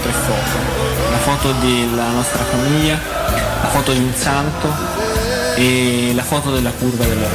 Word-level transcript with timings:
c'erano 0.00 0.02
tre 0.02 0.12
foto. 0.12 1.10
La 1.10 1.18
foto 1.18 1.52
della 1.52 2.08
nostra 2.10 2.44
famiglia, 2.44 2.98
la 3.62 3.68
foto 3.68 3.92
di 3.92 3.98
un 3.98 4.14
santo 4.14 4.72
e 5.56 6.12
la 6.14 6.22
foto 6.22 6.50
della 6.50 6.70
curva 6.70 7.04
della 7.04 7.28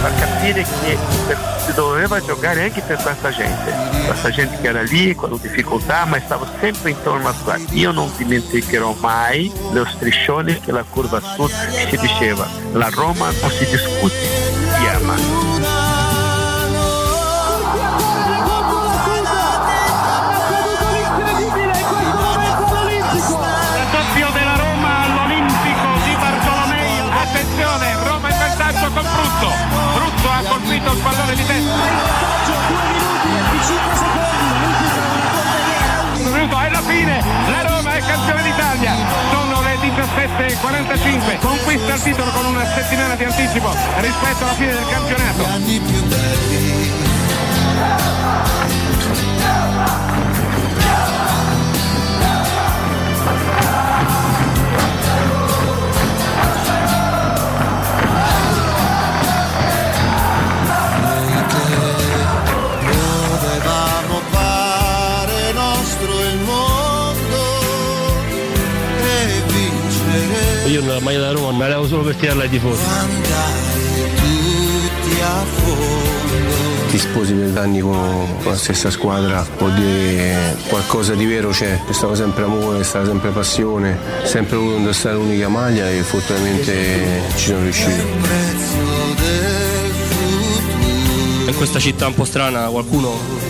fa 0.00 0.10
capire 0.14 0.62
che 0.62 0.96
per- 1.26 1.58
si 1.64 1.72
doveva 1.74 2.20
giocare 2.24 2.64
anche 2.64 2.80
per 2.80 2.96
questa 2.96 3.30
gente, 3.30 3.72
questa 4.06 4.30
gente 4.30 4.58
che 4.60 4.68
era 4.68 4.82
lì 4.82 5.14
con 5.14 5.38
difficoltà 5.40 6.06
ma 6.06 6.18
stava 6.24 6.46
sempre 6.58 6.90
intorno 6.90 7.28
a 7.28 7.34
qua. 7.44 7.56
Io 7.72 7.92
non 7.92 8.10
dimenticherò 8.16 8.96
mai 8.98 9.52
lo 9.72 9.84
striscione 9.84 10.58
che 10.60 10.72
la 10.72 10.84
curva 10.88 11.20
sud 11.20 11.50
si 11.88 11.96
diceva, 11.98 12.48
la 12.72 12.88
Roma 12.90 13.30
non 13.40 13.50
si 13.50 13.66
discute, 13.66 14.49
colpito 30.80 30.92
il 30.92 30.98
pallone 31.02 31.34
di 31.34 31.44
testa. 31.44 31.74
Minuto, 36.16 36.60
è 36.60 36.70
la 36.70 36.82
fine. 36.82 37.24
La 37.48 37.62
Roma 37.62 37.94
è 37.94 38.00
campione 38.00 38.42
d'Italia. 38.42 38.94
Sono 39.30 39.62
le 39.62 39.76
17.45. 39.76 41.38
Conquista 41.40 41.94
il 41.94 42.02
titolo 42.02 42.30
con 42.30 42.46
una 42.46 42.64
settimana 42.66 43.14
di 43.14 43.24
anticipo 43.24 43.74
rispetto 43.98 44.44
alla 44.44 44.54
fine 44.54 44.72
del 44.72 44.86
campionato. 44.88 45.48
Io 70.70 70.80
nella 70.82 71.00
maglia 71.00 71.18
da 71.18 71.32
Roma 71.32 71.50
me 71.50 71.58
la 71.58 71.74
levo 71.74 71.88
solo 71.88 72.04
per 72.04 72.14
tirarla 72.14 72.44
ai 72.44 72.48
tifosi. 72.48 72.80
a 75.20 75.44
fondo. 75.44 76.88
Ti 76.90 76.98
sposi 76.98 77.32
per 77.32 77.58
anni 77.58 77.80
con, 77.80 78.28
la 78.44 78.56
stessa 78.56 78.88
squadra, 78.88 79.44
vuol 79.58 79.72
dire 79.74 80.14
che 80.14 80.68
qualcosa 80.68 81.14
di 81.14 81.24
vero 81.24 81.50
c'è, 81.50 81.80
c'è 81.84 81.92
stato 81.92 82.14
sempre 82.14 82.44
amore, 82.44 82.78
c'è 82.78 82.84
stata 82.84 83.06
sempre 83.06 83.30
passione, 83.30 83.98
sempre 84.22 84.56
voluto 84.58 84.76
indossare 84.76 85.16
l'unica 85.16 85.48
maglia 85.48 85.90
e 85.90 86.02
fortunatamente 86.02 87.22
ci 87.34 87.46
sono 87.46 87.62
riuscito. 87.62 88.02
In 91.46 91.54
questa 91.56 91.80
città 91.80 92.06
un 92.06 92.14
po' 92.14 92.24
strana 92.24 92.66
qualcuno 92.66 93.49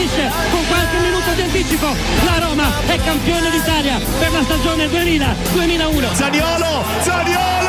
Finisce 0.00 0.30
con 0.50 0.66
qualche 0.66 0.98
minuto 0.98 1.30
di 1.32 1.42
anticipo. 1.42 1.94
La 2.24 2.38
Roma 2.38 2.70
è 2.86 2.98
campione 3.02 3.50
d'Italia 3.50 3.98
per 4.18 4.32
la 4.32 4.42
stagione 4.42 4.86
2000-2001. 4.86 6.14
Zaniolo, 6.14 6.84
Zaniolo! 7.02 7.68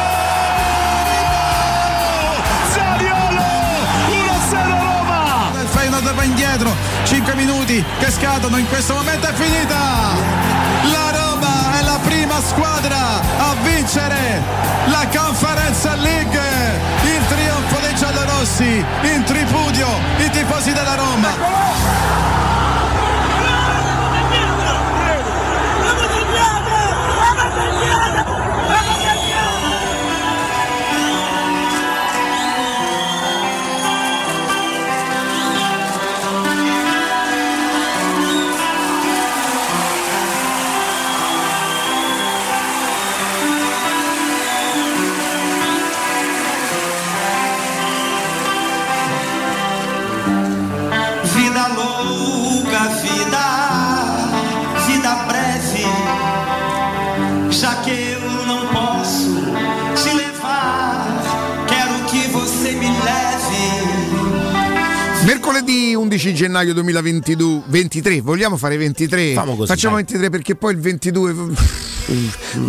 Zaniolo! 2.70 3.42
1-0 4.08 4.54
Roma! 4.54 5.52
Il 5.62 5.68
Feyenoord 5.68 6.14
va 6.14 6.24
indietro, 6.24 6.74
5 7.04 7.34
minuti 7.36 7.84
che 8.00 8.12
scadono, 8.12 8.58
in 8.58 8.68
questo 8.70 8.94
momento 8.94 9.28
è 9.28 9.34
finita! 9.34 9.80
La 10.90 11.12
Roma 11.12 11.80
è 11.80 11.84
la 11.84 12.00
prima 12.02 12.40
squadra 12.40 13.20
a 13.40 13.56
vincere 13.62 14.42
la 14.86 15.06
Conference 15.14 15.96
League! 15.98 16.40
Il 17.04 17.28
trionfo 17.28 17.80
dei 17.82 17.96
giallorossi, 17.96 18.86
in 19.02 19.24
tripudio 19.26 19.88
i 20.20 20.30
tifosi 20.30 20.72
della 20.72 20.96
Roma! 20.96 22.21
Mercoledì 65.62 65.94
11 65.94 66.34
gennaio 66.34 66.74
2022 66.74 67.64
23, 67.68 68.22
vogliamo 68.22 68.58
fare 68.58 68.78
23? 68.78 69.34
Famo 69.34 69.56
così, 69.56 69.68
Facciamo 69.68 69.96
dai. 69.96 70.06
23 70.06 70.30
perché 70.32 70.56
poi 70.56 70.74
il 70.74 70.80
22 70.80 71.34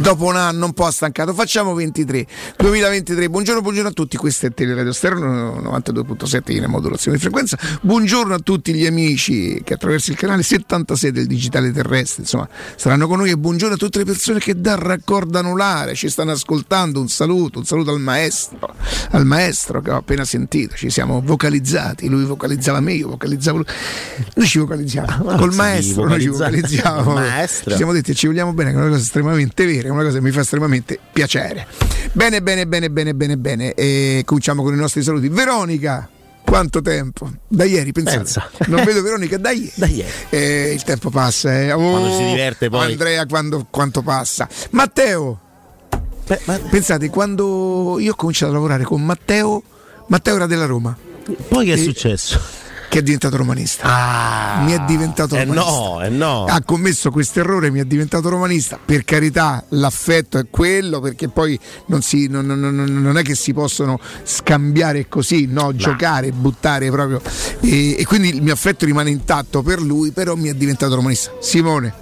dopo 0.01 0.25
un 0.25 0.37
anno 0.37 0.67
un 0.67 0.73
po' 0.73 0.91
stancato. 0.91 1.33
Facciamo 1.35 1.75
23. 1.75 2.27
2023. 2.57 3.29
Buongiorno, 3.29 3.61
buongiorno 3.61 3.89
a 3.89 3.93
tutti. 3.93 4.17
Questo 4.17 4.47
è 4.47 4.53
Teleradio 4.53 4.93
Stereo 4.93 5.61
92.7 5.61 6.53
in 6.53 6.65
modulazione 6.69 7.17
di 7.17 7.23
frequenza. 7.23 7.59
Buongiorno 7.81 8.35
a 8.35 8.39
tutti 8.39 8.73
gli 8.73 8.87
amici 8.87 9.61
che 9.65 9.75
attraverso 9.75 10.11
il 10.11 10.17
canale 10.17 10.43
76 10.43 11.11
del 11.11 11.27
digitale 11.27 11.73
terrestre, 11.73 12.23
insomma, 12.23 12.49
saranno 12.77 13.07
con 13.07 13.19
noi 13.19 13.31
e 13.31 13.37
buongiorno 13.37 13.75
a 13.75 13.79
tutte 13.79 13.99
le 13.99 14.05
persone 14.05 14.39
che 14.39 14.61
da 14.61 14.77
raccordano 14.77 15.55
ci 15.95 16.09
stanno 16.09 16.33
ascoltando. 16.33 17.01
Un 17.01 17.09
saluto, 17.09 17.59
un 17.59 17.65
saluto 17.65 17.91
al 17.91 18.01
maestro, 18.01 18.75
al 19.11 19.25
maestro 19.25 19.81
che 19.81 19.91
ho 19.91 19.97
appena 19.97 20.25
sentito. 20.25 20.77
Ci 20.77 20.91
siamo 20.91 21.21
vocalizzati, 21.25 22.09
lui 22.09 22.25
vocalizzava 22.25 22.81
me, 22.81 22.93
io 22.93 23.09
vocalizzavo 23.09 23.59
lui. 23.59 23.67
Noi 24.35 24.47
ci 24.47 24.59
vocalizziamo 24.59 25.25
Ma 25.25 25.37
col 25.37 25.55
maestro, 25.55 26.07
noi 26.07 26.21
ci 26.21 26.29
vocalizziamo. 26.29 27.21
Ci 27.43 27.77
siamo 27.77 27.93
detti 27.93 28.15
ci 28.15 28.27
vogliamo 28.27 28.53
bene, 28.53 28.71
che 28.71 28.77
è 28.77 28.81
una 28.81 28.89
cosa 28.91 29.03
estremamente 29.03 29.32
vera, 29.37 29.89
è 29.89 29.91
una 29.91 30.03
cosa 30.03 30.19
che 30.19 30.23
mi 30.25 30.31
fa 30.31 30.41
estremamente 30.41 30.99
piacere. 31.13 31.67
Bene, 32.13 32.43
bene, 32.43 32.67
bene, 32.67 32.91
bene, 32.91 33.15
bene, 33.15 33.37
bene. 33.37 33.75
E 33.75 34.23
cominciamo 34.25 34.63
con 34.63 34.75
i 34.75 34.77
nostri 34.77 35.03
saluti. 35.03 35.29
Veronica, 35.29 36.09
quanto 36.45 36.81
tempo? 36.83 37.31
Da 37.49 37.65
ieri, 37.65 37.93
pensate. 37.93 38.19
Pensa. 38.19 38.51
Non 38.67 38.85
vedo 38.85 39.03
Veronica 39.03 39.39
da 39.39 39.51
ieri. 39.51 39.73
Da 39.77 39.87
ieri. 39.87 40.11
Eh, 40.31 40.73
il 40.75 40.83
tempo 40.83 41.11
passa. 41.11 41.59
eh. 41.61 41.73
Oh, 41.73 41.91
Quando 41.91 42.13
si 42.17 42.25
diverte 42.25 42.69
poi. 42.69 42.91
Andrea, 42.93 43.27
quando, 43.27 43.67
quanto 43.71 44.03
passa. 44.03 44.49
Matteo, 44.71 45.41
Beh, 46.27 46.41
ma 46.45 46.59
pensate, 46.71 47.09
quando 47.11 47.97
io 47.99 48.13
ho 48.13 48.15
cominciato 48.15 48.51
a 48.53 48.55
lavorare 48.55 48.85
con 48.85 49.03
Matteo, 49.03 49.63
Matteo 50.09 50.37
era 50.37 50.47
della 50.47 50.67
Roma. 50.67 50.97
poi 51.49 51.67
che 51.67 51.73
è 51.75 51.79
E- 51.79 51.83
successo? 51.83 52.41
Che 52.93 52.99
è 52.99 53.03
diventato 53.03 53.39
romanista. 53.39 53.85
Ah, 53.85 54.65
mi 54.65 54.73
è 54.73 54.81
diventato 54.81 55.35
eh 55.35 55.47
romanista. 55.47 55.71
no, 55.71 56.03
eh 56.03 56.09
no. 56.11 56.45
Ha 56.45 56.61
commesso 56.63 57.11
questo 57.11 57.41
errore, 57.41 57.71
mi 57.71 57.81
è 57.81 57.87
diventato 57.87 58.29
romanista. 58.29 58.79
Per 58.85 59.03
carità, 59.05 59.65
l'affetto 59.71 60.37
è 60.37 60.45
quello, 60.51 61.01
perché 61.01 61.29
poi 61.29 61.59
non, 61.87 62.03
si, 62.03 62.27
non, 62.27 62.45
non- 62.45 62.61
non- 62.61 62.75
non 62.75 63.17
è 63.17 63.23
che 63.23 63.35
si 63.35 63.55
possono 63.55 63.99
scambiare 64.25 65.09
così, 65.09 65.47
no? 65.47 65.75
giocare, 65.75 66.33
buttare 66.33 66.91
proprio. 66.91 67.23
E, 67.61 67.97
e 67.99 68.05
quindi 68.05 68.29
il 68.29 68.43
mio 68.43 68.53
affetto 68.53 68.85
rimane 68.85 69.09
intatto 69.09 69.63
per 69.63 69.81
lui, 69.81 70.11
però 70.11 70.35
mi 70.35 70.51
è 70.51 70.55
diventato 70.55 70.95
romanista. 70.95 71.33
Simone. 71.41 71.95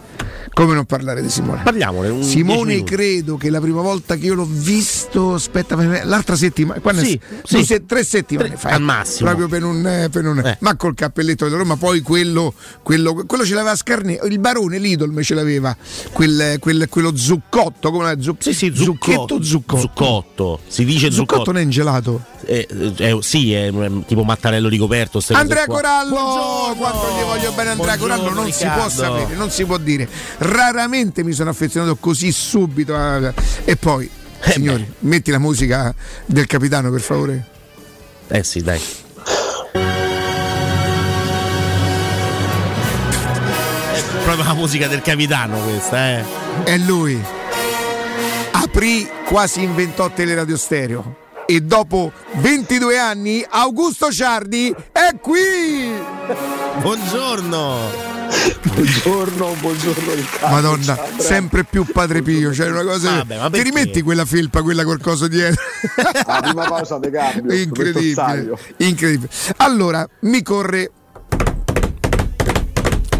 Come 0.52 0.74
non 0.74 0.84
parlare 0.84 1.22
di 1.22 1.30
Simone? 1.30 1.62
Parliamone. 1.62 2.22
Simone 2.22 2.82
credo 2.82 3.36
che 3.36 3.48
la 3.50 3.60
prima 3.60 3.80
volta 3.80 4.16
che 4.16 4.26
io 4.26 4.34
l'ho 4.34 4.46
visto, 4.48 5.34
aspetta, 5.34 5.74
l'altra 6.04 6.36
settimana, 6.36 6.80
quando 6.80 7.02
Sì, 7.02 7.14
è- 7.14 7.40
sì. 7.44 7.64
se- 7.64 7.86
tre 7.86 8.04
settimane 8.04 8.48
Tre- 8.48 8.56
fa, 8.58 8.68
al 8.70 8.80
eh, 8.80 8.84
massimo. 8.84 9.28
proprio 9.28 9.48
per 9.48 9.64
un, 9.64 9.86
eh, 9.86 10.08
per 10.10 10.26
un- 10.26 10.38
Eh. 10.44 10.56
ma 10.60 10.76
col 10.76 10.94
cappelletto 10.94 11.44
della 11.44 11.56
Roma, 11.56 11.76
poi 11.76 12.00
quello, 12.02 12.52
quello, 12.82 13.24
quello 13.26 13.44
ce 13.46 13.54
l'aveva 13.54 13.74
Scarne, 13.76 14.18
il 14.28 14.38
barone 14.38 14.78
Lidl 14.78 15.22
ce 15.22 15.34
l'aveva, 15.34 15.74
quel, 16.12 16.56
quel- 16.58 16.88
quello 16.90 17.16
zuccotto, 17.16 17.90
come 17.90 18.04
la 18.04 18.20
zuc- 18.20 18.42
Sì, 18.42 18.52
sì, 18.52 18.72
zucchetto 18.74 19.42
zuccotto. 19.42 19.78
Zuccotto. 19.80 20.60
Si 20.66 20.84
dice 20.84 21.10
Zuccotto 21.10 21.32
zuccotto. 21.32 21.52
non 21.52 21.60
è 21.60 21.64
in 21.64 21.70
gelato. 21.70 22.22
Eh, 22.44 22.66
eh, 22.96 23.18
sì, 23.20 23.52
è 23.52 23.70
tipo 24.06 24.24
mattarello 24.24 24.68
ricoperto. 24.68 25.20
Andrea. 25.30 25.66
Corallo, 25.66 26.10
Buongiorno. 26.16 26.74
quanto 26.74 27.06
gli 27.16 27.24
voglio 27.24 27.52
bene 27.52 27.70
Andrea 27.70 27.96
Buongiorno, 27.96 28.24
Corallo, 28.24 28.40
non 28.42 28.50
si 28.52 28.64
può 28.64 28.84
Riccardo. 28.86 28.90
sapere, 28.90 29.34
non 29.36 29.50
si 29.50 29.64
può 29.64 29.76
dire. 29.78 30.08
Raramente 30.42 31.22
mi 31.22 31.32
sono 31.32 31.50
affezionato 31.50 31.96
così 31.96 32.32
subito. 32.32 32.94
a- 32.96 33.32
E 33.64 33.76
poi, 33.76 34.08
Eh 34.42 34.52
signori, 34.52 34.90
metti 35.00 35.30
la 35.30 35.38
musica 35.38 35.94
del 36.24 36.46
capitano 36.46 36.90
per 36.90 37.00
favore. 37.02 37.44
Eh 38.28 38.42
sì, 38.42 38.62
dai. 38.62 38.80
È 43.92 44.02
proprio 44.24 44.44
la 44.44 44.54
musica 44.54 44.86
del 44.88 45.02
capitano 45.02 45.58
questa, 45.60 46.10
eh. 46.18 46.24
È 46.64 46.76
lui. 46.78 47.20
Aprì, 48.52 49.06
quasi 49.26 49.62
inventò 49.62 50.08
Teleradio 50.10 50.56
Stereo. 50.56 51.16
E 51.46 51.60
dopo 51.60 52.12
22 52.36 52.98
anni, 52.98 53.44
Augusto 53.48 54.10
Ciardi 54.10 54.72
è 54.92 55.16
qui! 55.20 55.90
Buongiorno. 56.80 58.19
Buongiorno, 58.62 59.54
buongiorno 59.60 60.12
Riccardo. 60.14 60.54
Madonna, 60.54 60.82
Ciao, 60.94 61.04
Andrea. 61.04 61.24
sempre 61.26 61.64
più 61.64 61.84
Padre 61.84 62.22
Pio. 62.22 62.52
Cioè 62.54 62.70
una 62.70 62.82
cosa. 62.84 63.10
Vabbè, 63.16 63.36
ma 63.38 63.44
Ti 63.44 63.50
perché? 63.50 63.64
rimetti 63.64 64.02
quella 64.02 64.24
felpa, 64.24 64.62
quella 64.62 64.84
col 64.84 65.00
coso 65.00 65.26
dietro? 65.28 65.62
La 66.26 66.40
prima 66.42 66.64
pausa 66.68 66.98
de 66.98 67.10
cambio. 67.10 67.52
incredibile, 67.60 68.56
incredibile. 68.78 69.28
Allora, 69.56 70.06
mi 70.20 70.42
corre, 70.42 70.90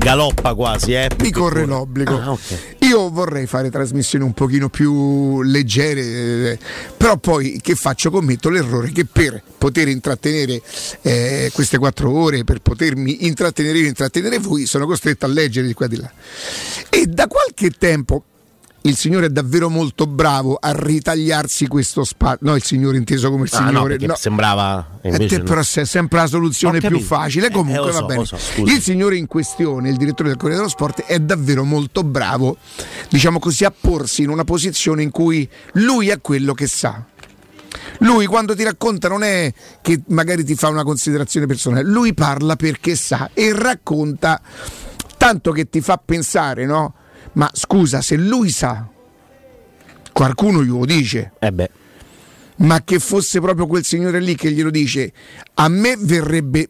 Galoppa 0.00 0.55
quasi, 0.55 0.94
eh. 0.94 1.11
mi 1.20 1.31
corre 1.31 1.67
l'obbligo. 1.67 2.19
Ah, 2.19 2.32
ok. 2.32 2.76
Io 2.79 3.11
vorrei 3.11 3.47
fare 3.47 3.70
trasmissioni 3.70 4.25
un 4.25 4.32
pochino 4.32 4.70
più 4.70 5.43
leggere, 5.43 6.00
eh, 6.00 6.58
però 6.97 7.19
poi 7.19 7.61
che 7.62 7.75
faccio? 7.75 8.11
Commetto 8.11 8.49
l'errore 8.49 8.93
che 8.93 9.05
per 9.05 9.43
poter 9.58 9.88
intrattenere 9.88 10.62
eh, 11.02 11.50
queste 11.52 11.76
quattro 11.76 12.11
ore, 12.11 12.44
per 12.44 12.61
potermi 12.61 13.26
intrattenere 13.26 13.76
io 13.76 13.85
e 13.85 13.88
intrattenere 13.88 14.38
voi, 14.38 14.64
sono 14.64 14.87
costretto 14.87 15.26
a 15.26 15.29
leggere 15.29 15.67
di 15.67 15.75
qua 15.75 15.85
e 15.85 15.88
di 15.91 15.97
là. 15.97 16.11
E 16.88 17.06
da 17.06 17.26
qualche 17.26 17.69
tempo 17.69 18.25
il 18.82 18.97
signore 18.97 19.27
è 19.27 19.29
davvero 19.29 19.69
molto 19.69 20.06
bravo 20.06 20.56
a 20.61 20.73
ritagliarsi 20.73 21.67
questo 21.67 22.03
spazio. 22.05 22.47
No, 22.49 22.55
il 22.56 22.62
signore 22.62 22.97
inteso 22.97 23.31
come 23.31 23.44
il 23.44 23.50
Ah, 23.53 23.61
no, 23.61 23.67
signore. 23.69 23.88
perché 23.91 24.06
no. 24.06 24.15
sembrava 24.17 24.99
E 25.03 25.09
invece 25.11 25.29
te 25.29 25.38
no. 25.38 25.44
però 25.44 25.61
è 25.61 25.85
sempre 25.85 26.19
la 26.21 26.27
soluzione 26.27 26.81
più 26.81 26.99
facile. 27.00 27.49
Eh, 27.49 27.50
Comunque 27.50 27.88
eh, 27.91 27.93
va 27.93 27.99
so, 27.99 28.06
bene. 28.06 28.25
so, 28.25 28.38
il 28.65 28.81
signore 28.81 29.17
in 29.17 29.27
questione, 29.27 29.91
il 29.91 29.97
direttore 29.97 30.29
del 30.31 30.38
Corriere 30.38 30.59
dello 30.62 30.71
Sport, 30.71 31.03
è 31.03 31.19
davvero 31.19 31.65
molto 31.65 32.03
bravo, 32.05 32.56
diciamo 33.11 33.38
così, 33.38 33.65
a 33.65 33.71
porsi 33.79 34.23
in 34.23 34.31
una 34.31 34.44
posizione 34.44 35.03
in 35.03 35.11
cui 35.11 35.49
lui 35.75 36.09
è 36.09 36.21
quello 36.21 36.55
che 36.55 36.67
sa. 36.67 37.05
Lui 37.99 38.25
quando 38.26 38.56
ti 38.56 38.65
racconta 38.65 39.09
non 39.09 39.23
è 39.23 39.53
che 39.83 40.00
magari 40.09 40.43
ti 40.43 40.55
fa 40.55 40.69
una 40.69 40.85
considerazione 40.85 41.44
personale, 41.47 41.83
lui 41.85 42.15
parla 42.15 42.56
perché 42.56 42.97
sa 42.97 43.31
e 43.35 43.53
racconta 43.53 44.41
tanto 45.19 45.53
che 45.53 45.69
ti 45.69 45.83
fa 45.83 46.00
pensare, 46.03 46.65
no? 46.65 46.94
Ma 47.32 47.50
scusa, 47.53 48.00
se 48.00 48.17
lui 48.17 48.50
sa, 48.50 48.87
qualcuno 50.12 50.62
glielo 50.62 50.85
dice 50.85 51.32
Eh 51.38 51.53
beh, 51.53 51.71
ma 52.56 52.82
che 52.82 52.99
fosse 52.99 53.41
proprio 53.41 53.67
quel 53.67 53.85
signore 53.85 54.21
lì 54.21 54.35
che 54.35 54.50
glielo 54.53 54.71
dice, 54.71 55.12
a 55.55 55.69
me 55.69 55.97
verrebbe, 55.99 56.69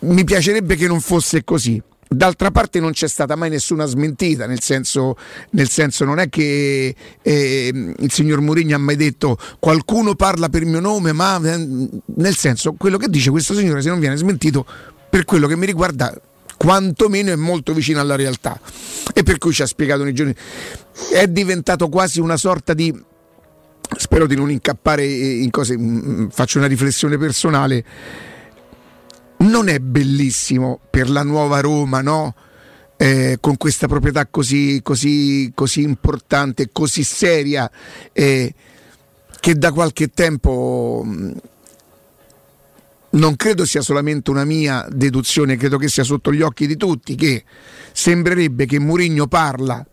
mi 0.00 0.24
piacerebbe 0.24 0.76
che 0.76 0.86
non 0.86 1.00
fosse 1.00 1.44
così. 1.44 1.80
D'altra 2.12 2.50
parte 2.50 2.80
non 2.80 2.90
c'è 2.90 3.06
stata 3.06 3.36
mai 3.36 3.50
nessuna 3.50 3.84
smentita, 3.84 4.46
nel 4.46 4.60
senso, 4.60 5.16
nel 5.50 5.68
senso 5.68 6.04
non 6.04 6.18
è 6.18 6.28
che 6.28 6.92
eh, 7.22 7.94
il 7.96 8.10
signor 8.10 8.40
Mourinho 8.40 8.74
ha 8.74 8.78
mai 8.78 8.96
detto 8.96 9.38
qualcuno 9.60 10.16
parla 10.16 10.48
per 10.48 10.64
mio 10.64 10.80
nome, 10.80 11.12
ma 11.12 11.36
eh, 11.36 11.88
nel 12.16 12.34
senso 12.34 12.72
quello 12.72 12.96
che 12.96 13.06
dice 13.08 13.30
questo 13.30 13.54
signore 13.54 13.80
se 13.80 13.90
non 13.90 14.00
viene 14.00 14.16
smentito 14.16 14.66
per 15.08 15.24
quello 15.24 15.46
che 15.46 15.56
mi 15.56 15.66
riguarda 15.66 16.12
quantomeno 16.60 17.32
è 17.32 17.36
molto 17.36 17.72
vicino 17.72 18.00
alla 18.00 18.16
realtà. 18.16 18.60
E 19.14 19.22
per 19.22 19.38
cui 19.38 19.54
ci 19.54 19.62
ha 19.62 19.66
spiegato 19.66 20.04
nei 20.04 20.12
giorni. 20.12 20.34
È 21.10 21.26
diventato 21.26 21.88
quasi 21.88 22.20
una 22.20 22.36
sorta 22.36 22.74
di 22.74 22.94
spero 23.96 24.26
di 24.26 24.36
non 24.36 24.50
incappare 24.50 25.04
in 25.06 25.50
cose, 25.50 25.76
mm, 25.76 26.28
faccio 26.28 26.58
una 26.58 26.66
riflessione 26.66 27.16
personale, 27.16 27.82
non 29.38 29.68
è 29.68 29.78
bellissimo 29.78 30.78
per 30.90 31.08
la 31.08 31.22
nuova 31.22 31.60
Roma, 31.60 32.02
no? 32.02 32.34
Eh, 32.98 33.38
con 33.40 33.56
questa 33.56 33.88
proprietà 33.88 34.26
così, 34.26 34.80
così, 34.82 35.50
così 35.54 35.80
importante, 35.80 36.68
così 36.70 37.02
seria, 37.04 37.70
eh, 38.12 38.54
che 39.40 39.54
da 39.54 39.72
qualche 39.72 40.08
tempo 40.08 41.02
mh, 41.02 41.32
non 43.10 43.36
credo 43.36 43.64
sia 43.64 43.80
solamente 43.80 44.30
una 44.30 44.44
mia 44.44 44.86
deduzione, 44.90 45.56
credo 45.56 45.78
che 45.78 45.88
sia 45.88 46.04
sotto 46.04 46.32
gli 46.32 46.42
occhi 46.42 46.66
di 46.66 46.76
tutti, 46.76 47.14
che 47.14 47.44
sembrerebbe 47.92 48.66
che 48.66 48.78
Mourinho 48.78 49.26
parla 49.26 49.84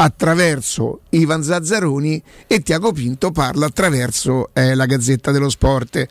attraverso 0.00 1.00
Ivan 1.10 1.42
Zazzaroni 1.42 2.22
e 2.46 2.60
Tiago 2.60 2.92
Pinto 2.92 3.30
parla 3.32 3.66
attraverso 3.66 4.50
eh, 4.52 4.74
la 4.74 4.86
Gazzetta 4.86 5.32
dello 5.32 5.50
Sport. 5.50 6.06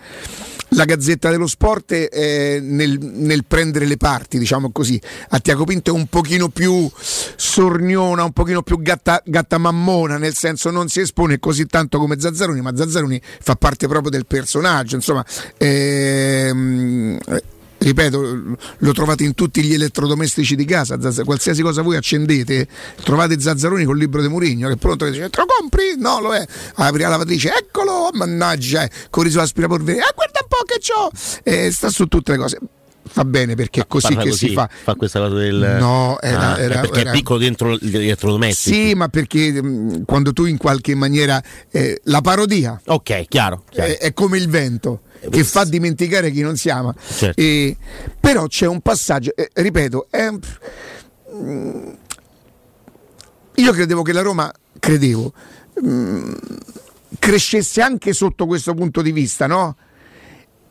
La 0.71 0.83
Gazzetta 0.83 1.29
dello 1.29 1.47
Sport 1.47 1.93
eh, 1.93 2.59
nel, 2.61 2.99
nel 2.99 3.45
prendere 3.45 3.85
le 3.85 3.95
parti, 3.95 4.37
diciamo 4.37 4.71
così, 4.71 4.99
a 5.29 5.39
Tiago 5.39 5.63
Pinto 5.63 5.91
è 5.91 5.93
un 5.93 6.07
pochino 6.07 6.49
più 6.49 6.89
sorniona, 6.93 8.25
un 8.25 8.33
pochino 8.33 8.61
più 8.61 8.81
gatta, 8.81 9.21
gatta 9.23 9.57
mammona, 9.57 10.17
nel 10.17 10.35
senso 10.35 10.69
non 10.69 10.89
si 10.89 10.99
espone 10.99 11.39
così 11.39 11.65
tanto 11.67 11.99
come 11.99 12.19
Zazzaroni, 12.19 12.59
ma 12.59 12.75
Zazzaroni 12.75 13.21
fa 13.39 13.55
parte 13.55 13.87
proprio 13.87 14.11
del 14.11 14.25
personaggio, 14.25 14.95
insomma. 14.95 15.25
Ehm, 15.57 17.17
ripeto, 17.87 18.55
lo 18.77 18.91
trovate 18.93 19.23
in 19.23 19.33
tutti 19.33 19.61
gli 19.63 19.73
elettrodomestici 19.73 20.55
di 20.55 20.65
casa, 20.65 20.99
Zazz- 21.01 21.23
qualsiasi 21.23 21.61
cosa 21.61 21.81
voi 21.81 21.95
accendete, 21.97 22.67
trovate 23.03 23.39
Zazzaroni 23.39 23.85
col 23.85 23.97
libro 23.97 24.21
di 24.21 24.27
Murigno 24.27 24.67
che 24.67 24.73
è 24.73 24.77
pronto 24.77 25.05
che 25.05 25.11
dice 25.11 25.29
te 25.29 25.39
lo 25.39 25.45
compri? 25.45 25.95
No, 25.97 26.19
lo 26.21 26.33
è. 26.33 26.45
Apri 26.75 27.01
la 27.01 27.09
lavatrice, 27.09 27.51
eccolo, 27.55 28.09
mannaggia, 28.13 28.83
eh, 28.83 28.89
con 29.09 29.25
il 29.25 29.31
suo 29.31 29.41
aspirapolvere, 29.41 29.99
ah 29.99 30.11
guarda 30.13 30.39
un 30.41 30.47
po' 30.47 30.63
che 30.65 30.79
c'ho, 30.79 31.09
eh, 31.43 31.71
sta 31.71 31.89
su 31.89 32.05
tutte 32.07 32.31
le 32.33 32.37
cose. 32.37 32.59
Fa 33.09 33.23
bene 33.23 33.55
perché 33.55 33.81
è 33.81 33.87
così 33.87 34.07
parla 34.07 34.23
che 34.23 34.29
così, 34.31 34.47
si 34.49 34.53
fa. 34.53 34.69
Fa 34.83 34.95
questa 34.95 35.19
cosa 35.19 35.35
del. 35.35 35.77
No, 35.79 36.19
era- 36.19 36.55
Ah, 36.55 36.59
era- 36.59 36.79
perché 36.81 36.99
era- 36.99 37.11
è 37.11 37.13
piccolo 37.13 37.39
dentro 37.39 37.77
gli 37.79 37.95
elettrodomestici. 37.95 38.87
Sì, 38.89 38.93
ma 38.95 39.07
perché 39.07 39.61
mh, 39.63 40.03
quando 40.03 40.33
tu 40.33 40.43
in 40.43 40.57
qualche 40.57 40.93
maniera 40.93 41.41
eh, 41.71 42.01
la 42.03 42.19
parodia 42.19 42.79
Ok, 42.87 43.27
chiaro. 43.29 43.63
chiaro. 43.69 43.91
è, 43.93 43.97
è 43.97 44.13
come 44.13 44.37
il 44.37 44.49
vento 44.49 45.03
che 45.29 45.43
fa 45.43 45.63
dimenticare 45.65 46.31
chi 46.31 46.41
non 46.41 46.55
si 46.57 46.69
ama. 46.69 46.93
Certo. 46.97 47.39
E- 47.39 47.75
però 48.19 48.47
c'è 48.47 48.65
un 48.67 48.81
passaggio, 48.81 49.35
eh, 49.35 49.49
ripeto, 49.53 50.07
è- 50.09 50.29
mm, 50.31 51.89
io 53.55 53.71
credevo 53.71 54.01
che 54.03 54.13
la 54.13 54.21
Roma, 54.21 54.51
credevo, 54.79 55.33
mm, 55.85 56.33
crescesse 57.19 57.81
anche 57.81 58.13
sotto 58.13 58.45
questo 58.45 58.73
punto 58.73 59.01
di 59.01 59.11
vista, 59.11 59.47
no? 59.47 59.75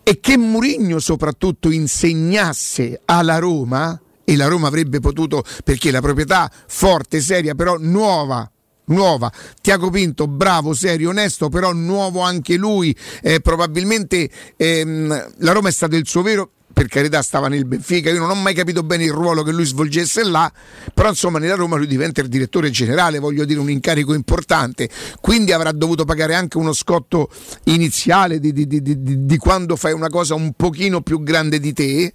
E 0.03 0.21
che 0.21 0.37
Murigno 0.39 1.01
soprattutto 1.01 1.71
insegnasse 1.71 3.01
alla 3.07 3.39
Roma, 3.39 4.01
e 4.25 4.37
la 4.37 4.47
Roma 4.47 4.69
avrebbe 4.69 5.01
potuto, 5.01 5.45
perché 5.65 5.91
la 5.91 6.01
proprietà 6.01 6.51
forte, 6.69 7.21
seria, 7.21 7.55
però 7.55 7.77
nuova, 7.79 8.49
nuova. 8.87 9.33
Tiago 9.61 9.91
Pinto, 9.91 10.27
bravo, 10.27 10.75
serio, 10.75 11.11
onesto, 11.11 11.49
però 11.49 11.73
nuovo 11.73 12.21
anche 12.21 12.57
lui. 12.57 12.97
Eh, 13.23 13.41
probabilmente 13.41 14.29
ehm, 14.57 15.33
la 15.39 15.53
Roma 15.53 15.69
è 15.69 15.73
stato 15.73 15.97
il 15.97 16.07
suo 16.07 16.23
vero 16.23 16.51
per 16.77 16.89
carità 16.89 17.23
stava 17.23 17.49
nel 17.49 17.65
Benfica, 17.65 18.11
io 18.11 18.19
non 18.19 18.29
ho 18.29 18.35
mai 18.35 18.53
capito 18.53 18.83
bene 18.83 19.05
il 19.05 19.11
ruolo 19.11 19.43
che 19.43 19.51
lui 19.51 19.65
svolgesse 19.65 20.23
là, 20.25 20.53
però 20.93 21.09
insomma 21.09 21.39
nella 21.39 21.55
Roma 21.55 21.77
lui 21.77 21.87
diventa 21.87 22.21
il 22.21 22.29
direttore 22.29 22.69
generale, 22.69 23.19
voglio 23.19 23.47
dire 23.47 23.59
un 23.59 23.71
incarico 23.71 24.13
importante, 24.13 24.91
quindi 25.23 25.53
avrà 25.53 25.73
dovuto 25.73 26.05
pagare 26.05 26.35
anche 26.35 26.59
uno 26.59 26.75
scotto 26.75 27.31
iniziale 27.65 28.39
di, 28.39 28.53
di, 28.53 28.67
di, 28.67 28.83
di 28.83 29.37
quando 29.39 29.75
fai 29.77 29.95
una 29.95 30.11
cosa 30.11 30.35
un 30.35 30.53
pochino 30.53 31.01
più 31.01 31.23
grande 31.23 31.61
di 31.61 31.73
te 31.73 32.13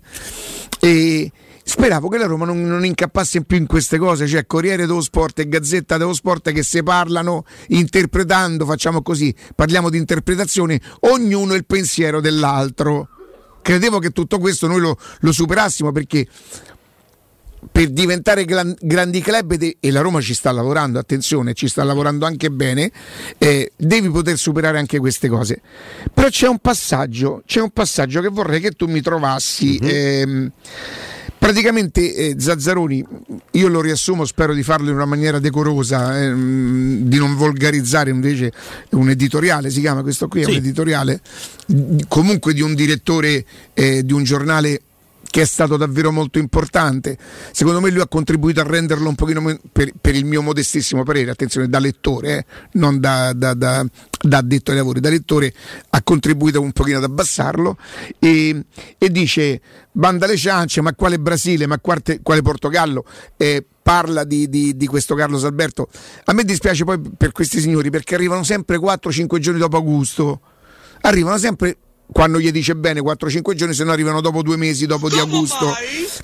e 0.79 1.31
speravo 1.63 2.07
che 2.07 2.17
la 2.17 2.25
Roma 2.25 2.45
non, 2.45 2.61
non, 2.63 2.85
incappasse 2.85 3.43
più 3.43 3.57
in 3.57 3.67
queste 3.67 3.97
cose, 3.97 4.27
cioè 4.27 4.45
Corriere 4.45 4.85
dello 4.85 5.01
Sport 5.01 5.39
e 5.39 5.47
Gazzetta 5.47 5.97
dello 5.97 6.13
Sport 6.13 6.51
che 6.51 6.63
si 6.63 6.81
parlano 6.83 7.45
interpretando, 7.67 8.65
facciamo 8.65 9.01
così, 9.01 9.33
parliamo 9.55 9.89
di 9.89 9.97
interpretazione, 9.97 10.79
ognuno 11.01 11.53
il 11.53 11.65
pensiero 11.65 12.21
dell'altro. 12.21 13.07
Credevo 13.61 13.99
che 13.99 14.09
tutto 14.09 14.39
questo 14.39 14.67
noi 14.67 14.79
lo, 14.79 14.97
lo 15.19 15.31
superassimo 15.31 15.91
perché 15.91 16.27
per 17.71 17.89
diventare 17.89 18.45
gran, 18.45 18.75
grandi 18.79 19.21
club 19.21 19.55
e 19.79 19.91
la 19.91 20.01
Roma 20.01 20.19
ci 20.21 20.33
sta 20.33 20.51
lavorando, 20.51 20.97
attenzione, 20.97 21.53
ci 21.53 21.67
sta 21.67 21.83
lavorando 21.83 22.25
anche 22.25 22.49
bene, 22.49 22.91
eh, 23.37 23.71
devi 23.75 24.09
poter 24.09 24.37
superare 24.37 24.79
anche 24.79 24.97
queste 24.99 25.27
cose. 25.27 25.61
Però 26.13 26.27
c'è 26.27 26.47
un 26.47 26.57
passaggio, 26.59 27.43
c'è 27.45 27.61
un 27.61 27.69
passaggio 27.69 28.21
che 28.21 28.29
vorrei 28.29 28.59
che 28.59 28.71
tu 28.71 28.87
mi 28.87 29.01
trovassi. 29.01 29.79
Mm-hmm. 29.81 29.95
Ehm, 29.95 30.51
Praticamente 31.41 32.13
eh, 32.13 32.35
Zazzaroni, 32.37 33.03
io 33.53 33.67
lo 33.67 33.81
riassumo, 33.81 34.25
spero 34.25 34.53
di 34.53 34.61
farlo 34.61 34.89
in 34.89 34.95
una 34.95 35.05
maniera 35.05 35.39
decorosa, 35.39 36.21
ehm, 36.21 36.99
di 36.99 37.17
non 37.17 37.35
volgarizzare 37.35 38.11
invece 38.11 38.51
un 38.91 39.09
editoriale, 39.09 39.71
si 39.71 39.79
chiama 39.79 40.03
questo 40.03 40.27
qui, 40.27 40.43
è 40.43 40.45
un 40.45 40.53
editoriale 40.53 41.19
comunque 42.07 42.53
di 42.53 42.61
un 42.61 42.75
direttore 42.75 43.43
eh, 43.73 44.05
di 44.05 44.13
un 44.13 44.23
giornale 44.23 44.81
che 45.31 45.41
è 45.41 45.45
stato 45.45 45.77
davvero 45.77 46.11
molto 46.11 46.37
importante. 46.37 47.17
Secondo 47.51 47.79
me 47.79 47.89
lui 47.89 48.01
ha 48.01 48.07
contribuito 48.07 48.59
a 48.59 48.63
renderlo 48.63 49.07
un 49.07 49.15
pochino 49.15 49.57
per, 49.71 49.93
per 49.99 50.13
il 50.13 50.25
mio 50.25 50.43
modestissimo 50.43 51.03
parere, 51.03 51.31
attenzione, 51.31 51.67
da 51.67 51.79
lettore, 51.79 52.37
eh, 52.37 52.45
non 52.73 52.99
da, 52.99 53.31
da, 53.33 53.53
da, 53.53 53.83
da, 54.21 54.37
addetto 54.37 54.71
ai 54.71 54.77
lavori, 54.77 54.99
da 54.99 55.09
lettore 55.09 55.53
ha 55.89 56.03
contribuito 56.03 56.61
un 56.61 56.73
pochino 56.73 56.97
ad 56.97 57.05
abbassarlo 57.05 57.77
e, 58.19 58.65
e 58.97 59.09
dice 59.09 59.61
banda 59.91 60.27
le 60.27 60.35
ciance, 60.35 60.81
ma 60.81 60.93
quale 60.93 61.17
Brasile, 61.17 61.65
ma 61.65 61.79
quale, 61.79 62.19
quale 62.21 62.41
Portogallo? 62.41 63.05
Eh, 63.37 63.65
parla 63.81 64.25
di, 64.25 64.49
di, 64.49 64.75
di, 64.75 64.85
questo 64.85 65.15
Carlos 65.15 65.45
Alberto. 65.45 65.87
A 66.25 66.33
me 66.33 66.43
dispiace 66.43 66.83
poi 66.83 66.99
per 67.17 67.31
questi 67.31 67.61
signori 67.61 67.89
perché 67.89 68.15
arrivano 68.15 68.43
sempre 68.43 68.77
4-5 68.77 69.37
giorni 69.39 69.59
dopo 69.59 69.77
Augusto. 69.77 70.41
Arrivano 71.01 71.37
sempre 71.37 71.77
quando 72.11 72.39
gli 72.39 72.51
dice 72.51 72.75
bene 72.75 73.01
4-5 73.01 73.53
giorni, 73.53 73.73
se 73.73 73.83
no 73.83 73.91
arrivano 73.91 74.21
dopo 74.21 74.41
due 74.41 74.57
mesi, 74.57 74.85
dopo 74.85 75.09
di 75.09 75.17
agosto, 75.17 75.73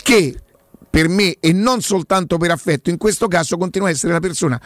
che 0.03 0.35
per 0.89 1.07
me 1.07 1.37
e 1.39 1.53
non 1.53 1.81
soltanto 1.81 2.37
per 2.37 2.51
affetto, 2.51 2.89
in 2.89 2.97
questo 2.97 3.27
caso 3.27 3.57
continua 3.57 3.87
a 3.87 3.91
essere 3.91 4.13
la 4.13 4.19
persona 4.19 4.61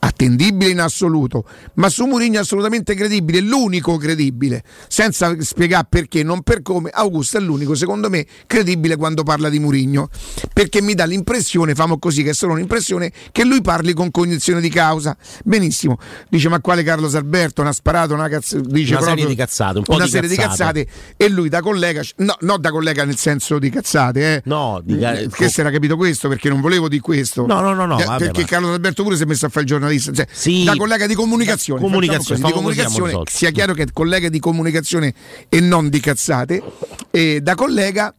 attendibile 0.00 0.70
in 0.70 0.80
assoluto, 0.80 1.44
ma 1.74 1.88
su 1.88 2.04
Mourinho 2.06 2.40
assolutamente 2.40 2.94
credibile, 2.94 3.40
l'unico 3.40 3.96
credibile, 3.96 4.62
senza 4.88 5.34
spiegare 5.40 5.86
perché, 5.88 6.22
non 6.22 6.42
per 6.42 6.62
come, 6.62 6.90
Augusto 6.92 7.38
è 7.38 7.40
l'unico, 7.40 7.74
secondo 7.74 8.08
me, 8.08 8.26
credibile 8.46 8.96
quando 8.96 9.22
parla 9.22 9.48
di 9.48 9.58
Mourinho, 9.58 10.08
perché 10.52 10.80
mi 10.80 10.94
dà 10.94 11.04
l'impressione, 11.04 11.74
famo 11.74 11.98
così, 11.98 12.22
che 12.22 12.30
è 12.30 12.34
solo 12.34 12.52
un'impressione, 12.52 13.12
che 13.32 13.44
lui 13.44 13.60
parli 13.60 13.92
con 13.92 14.10
cognizione 14.10 14.60
di 14.60 14.68
causa. 14.68 15.16
Benissimo, 15.44 15.98
dice 16.28 16.48
ma 16.48 16.60
quale 16.60 16.82
Carlos 16.82 17.14
Alberto, 17.14 17.60
una 17.60 17.72
sparata, 17.72 18.14
una, 18.14 18.28
cazz- 18.28 18.56
dice 18.56 18.94
una 18.94 19.04
serie 19.04 19.26
di 19.26 19.34
cazzate, 19.34 19.78
un 19.78 19.84
po' 19.84 19.94
una 19.94 20.04
di 20.04 20.10
serie 20.10 20.28
cazzate. 20.28 20.80
di 20.80 20.84
cazzate, 20.84 21.14
e 21.16 21.28
lui 21.28 21.48
da 21.48 21.60
collega, 21.60 22.02
no, 22.16 22.36
no 22.40 22.56
da 22.58 22.70
collega 22.70 23.04
nel 23.04 23.16
senso 23.16 23.58
di 23.58 23.70
cazzate, 23.70 24.34
eh. 24.34 24.42
No, 24.44 24.80
di, 24.82 24.96
che 25.32 25.48
si 25.48 25.60
era 25.60 25.70
capito 25.70 25.96
questo, 25.96 26.28
perché 26.28 26.48
non 26.48 26.60
volevo 26.60 26.88
di 26.88 27.00
questo. 27.00 27.46
No, 27.46 27.60
no, 27.60 27.74
no, 27.74 27.86
no 27.86 27.98
Eh, 27.98 28.04
vabbè, 28.04 28.18
perché 28.18 28.40
ma- 28.42 28.46
Carlos 28.46 28.70
Alberto 28.72 29.02
pure 29.02 29.16
si 29.16 29.22
è 29.22 29.26
messo 29.26 29.46
a 29.46 29.48
fare 29.48 29.64
il 29.64 29.70
giornalista, 29.88 30.12
cioè, 30.12 30.26
Sì. 30.30 30.64
da 30.64 30.76
collega 30.76 31.06
di 31.06 31.14
comunicazione, 31.14 31.80
Comunicazione, 31.80 32.40
così, 32.40 32.52
di 32.52 32.58
comunicazione 32.58 33.22
sia 33.26 33.50
chiaro 33.50 33.74
che 33.74 33.82
è 33.82 33.86
collega 33.92 34.28
di 34.28 34.38
comunicazione 34.38 35.14
e 35.48 35.60
non 35.60 35.88
di 35.88 36.00
cazzate, 36.00 36.62
e 37.10 37.40
da 37.40 37.54
collega 37.54 38.14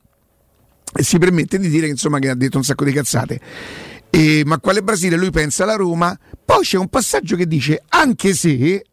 si 1.02 1.18
permette 1.20 1.60
di 1.60 1.70
dire 1.70 1.86
che, 1.86 1.92
insomma, 1.92 2.20
che 2.20 2.30
ha 2.30 2.36
detto 2.36 2.58
un 2.58 2.64
sacco 2.64 2.84
di 2.84 2.92
cazzate. 2.92 3.40
E, 4.10 4.42
ma 4.46 4.58
quale 4.60 4.82
Brasile 4.82 5.16
lui 5.18 5.30
pensa 5.30 5.64
alla 5.64 5.76
Roma? 5.76 6.18
Poi 6.44 6.64
c'è 6.64 6.78
un 6.78 6.88
passaggio 6.88 7.36
che 7.36 7.46
dice 7.48 7.84
anche 7.90 8.34
se, 8.34 8.84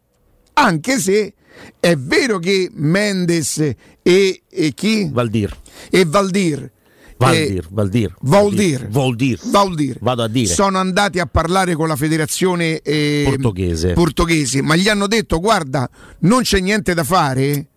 anche 0.53 0.99
se 0.99 1.33
è 1.79 1.95
vero 1.95 2.37
che 2.37 2.69
Mendes 2.73 3.57
e, 4.03 4.41
e 4.47 4.73
chi? 4.75 5.09
Valdir. 5.11 5.57
E 5.89 6.05
Valdir. 6.05 6.71
Valdir, 7.17 7.67
Valdir. 7.71 8.13
Valdir. 8.21 8.87
Valdir. 8.89 9.39
Valdir. 9.51 9.97
Vado 10.01 10.23
a 10.23 10.27
dire. 10.27 10.53
Sono 10.53 10.77
andati 10.77 11.19
a 11.19 11.25
parlare 11.25 11.73
con 11.75 11.87
la 11.87 11.95
federazione 11.95 12.79
eh, 12.81 13.23
Portoghese. 13.25 13.93
portoghese, 13.93 14.61
ma 14.61 14.75
gli 14.75 14.87
hanno 14.87 15.07
detto 15.07 15.39
guarda, 15.39 15.89
non 16.19 16.43
c'è 16.43 16.59
niente 16.59 16.93
da 16.93 17.03
fare 17.03 17.67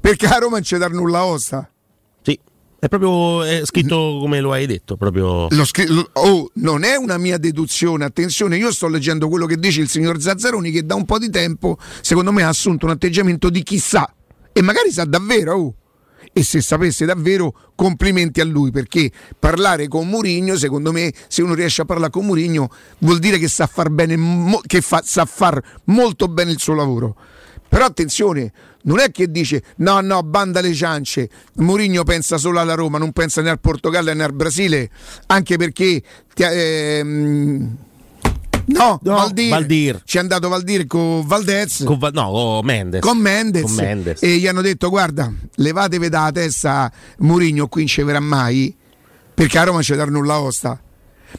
perché 0.00 0.26
a 0.26 0.38
Roma 0.38 0.52
non 0.52 0.62
c'è 0.62 0.78
dar 0.78 0.92
nulla 0.92 1.24
osta. 1.24 1.70
Sì, 2.22 2.38
è 2.78 2.88
proprio 2.88 3.42
è 3.42 3.60
scritto 3.64 4.16
come 4.18 4.40
lo 4.40 4.52
hai 4.52 4.64
detto, 4.66 4.96
proprio 4.96 5.46
lo- 5.50 6.08
oh, 6.14 6.50
non 6.54 6.82
è 6.82 6.96
una 6.96 7.18
mia 7.18 7.36
deduzione, 7.36 8.06
attenzione, 8.06 8.56
io 8.56 8.72
sto 8.72 8.88
leggendo 8.88 9.28
quello 9.28 9.44
che 9.44 9.56
dice 9.56 9.82
il 9.82 9.88
signor 9.90 10.18
Zazzaroni 10.20 10.70
che 10.70 10.86
da 10.86 10.94
un 10.94 11.04
po' 11.04 11.18
di 11.18 11.28
tempo, 11.28 11.76
secondo 12.00 12.32
me, 12.32 12.42
ha 12.44 12.48
assunto 12.48 12.86
un 12.86 12.92
atteggiamento 12.92 13.50
di 13.50 13.62
chissà 13.62 14.10
e 14.52 14.62
magari 14.62 14.90
sa 14.90 15.04
davvero. 15.04 15.54
oh. 15.54 15.74
E 16.32 16.44
se 16.44 16.60
sapesse 16.60 17.04
davvero, 17.04 17.72
complimenti 17.74 18.40
a 18.40 18.44
lui, 18.44 18.70
perché 18.70 19.10
parlare 19.38 19.88
con 19.88 20.08
Murigno, 20.08 20.56
secondo 20.56 20.92
me, 20.92 21.12
se 21.26 21.42
uno 21.42 21.54
riesce 21.54 21.82
a 21.82 21.84
parlare 21.84 22.10
con 22.12 22.24
Murigno, 22.24 22.70
vuol 22.98 23.18
dire 23.18 23.38
che 23.38 23.48
sa 23.48 23.66
far 23.66 23.90
bene, 23.90 24.16
che 24.66 24.80
fa- 24.80 25.02
sa 25.04 25.24
far 25.24 25.60
molto 25.86 26.28
bene 26.28 26.52
il 26.52 26.60
suo 26.60 26.74
lavoro. 26.74 27.16
Però 27.68 27.84
attenzione, 27.84 28.52
non 28.82 28.98
è 28.98 29.10
che 29.10 29.30
dice 29.30 29.62
no, 29.76 30.00
no, 30.00 30.22
banda 30.22 30.60
le 30.60 30.72
ciance. 30.72 31.28
Mourinho 31.54 32.02
pensa 32.02 32.36
solo 32.38 32.58
alla 32.58 32.74
Roma, 32.74 32.98
non 32.98 33.12
pensa 33.12 33.42
né 33.42 33.50
al 33.50 33.60
Portogallo 33.60 34.12
né 34.12 34.24
al 34.24 34.32
Brasile, 34.32 34.90
anche 35.26 35.56
perché 35.56 36.02
ti- 36.34 36.42
ehm, 36.42 37.76
no, 38.72 38.98
No, 39.02 39.14
Valdir, 39.14 39.48
Valdir. 39.50 40.02
ci 40.04 40.16
è 40.16 40.20
andato 40.20 40.48
Valdir 40.48 40.86
con 40.86 41.26
Valdez. 41.26 41.84
con, 41.84 41.98
no, 42.12 42.30
con 42.30 42.64
Mendes. 42.64 43.00
Con 43.00 43.18
Mendes, 43.18 43.62
Con 43.62 43.74
Mendes. 43.74 44.22
e 44.22 44.36
gli 44.36 44.46
hanno 44.46 44.60
detto 44.62 44.88
guarda 44.88 45.32
levatevi 45.56 46.08
dalla 46.08 46.32
testa 46.32 46.90
Mourinho 47.18 47.66
qui 47.68 47.82
non 47.82 47.88
ci 47.88 48.02
verrà 48.02 48.20
mai 48.20 48.74
perché 49.34 49.58
a 49.58 49.64
Roma 49.64 49.80
c'è 49.80 49.96
dar 49.96 50.10
nulla 50.10 50.40
osta 50.40 50.80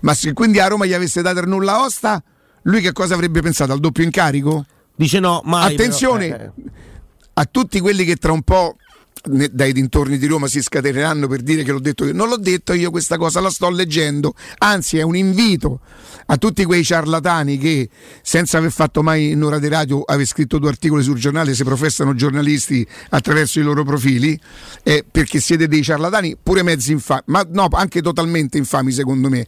ma 0.02 0.14
se 0.14 0.34
quindi 0.34 0.60
a 0.60 0.68
Roma 0.68 0.86
gli 0.86 0.94
avesse 0.94 1.22
dato 1.22 1.46
nulla 1.46 1.82
osta 1.84 2.24
lui 2.64 2.82
che 2.82 2.92
cosa 2.92 3.14
avrebbe 3.16 3.42
pensato 3.42 3.72
al 3.74 3.80
doppio 3.80 4.04
incarico? 4.04 4.66
Dice 4.96 5.20
no, 5.20 5.42
mai. 5.46 5.74
Attenzione 5.74 6.28
però, 6.30 6.44
eh, 6.44 6.52
a 7.34 7.46
tutti 7.46 7.80
quelli 7.80 8.06
che 8.06 8.18
tra 8.18 8.32
un 8.32 8.44
po' 8.44 8.76
dai 9.24 9.74
dintorni 9.74 10.18
di 10.18 10.26
Roma 10.26 10.48
si 10.48 10.62
scateneranno 10.62 11.28
per 11.28 11.42
dire 11.42 11.64
che 11.64 11.72
l'ho 11.72 11.80
detto 11.80 12.06
io. 12.06 12.14
Non 12.14 12.30
l'ho 12.30 12.38
detto 12.38 12.74
io 12.74 12.90
questa 12.90 13.18
cosa, 13.18 13.40
la 13.40 13.50
sto 13.50 13.70
leggendo. 13.70 14.34
Anzi, 14.60 14.98
è 14.98 15.02
un 15.02 15.16
invito 15.16 15.82
a 16.28 16.38
tutti 16.38 16.64
quei 16.66 16.84
ciarlatani 16.84 17.58
che, 17.58 17.90
senza 18.22 18.58
aver 18.58 18.72
fatto 18.72 19.04
mai 19.04 19.32
in 19.32 19.44
ora 19.44 19.60
di 19.60 19.68
radio, 19.68 20.02
aver 20.02 20.26
scritto 20.26 20.58
due 20.58 20.70
articoli 20.70 21.04
sul 21.04 21.20
giornale, 21.20 21.54
si 21.54 21.64
professano 21.64 22.16
giornalisti 22.16 22.86
attraverso 23.10 23.60
i 23.60 23.64
loro 23.64 23.84
profili, 23.84 24.40
eh, 24.84 25.06
perché 25.10 25.40
siete 25.40 25.68
dei 25.68 25.84
ciarlatani, 25.84 26.38
pure 26.42 26.64
mezzi 26.64 26.92
infami, 26.92 27.22
ma 27.26 27.46
no, 27.50 27.68
anche 27.72 28.02
totalmente 28.02 28.58
infami 28.58 28.92
secondo 28.92 29.30
me. 29.30 29.46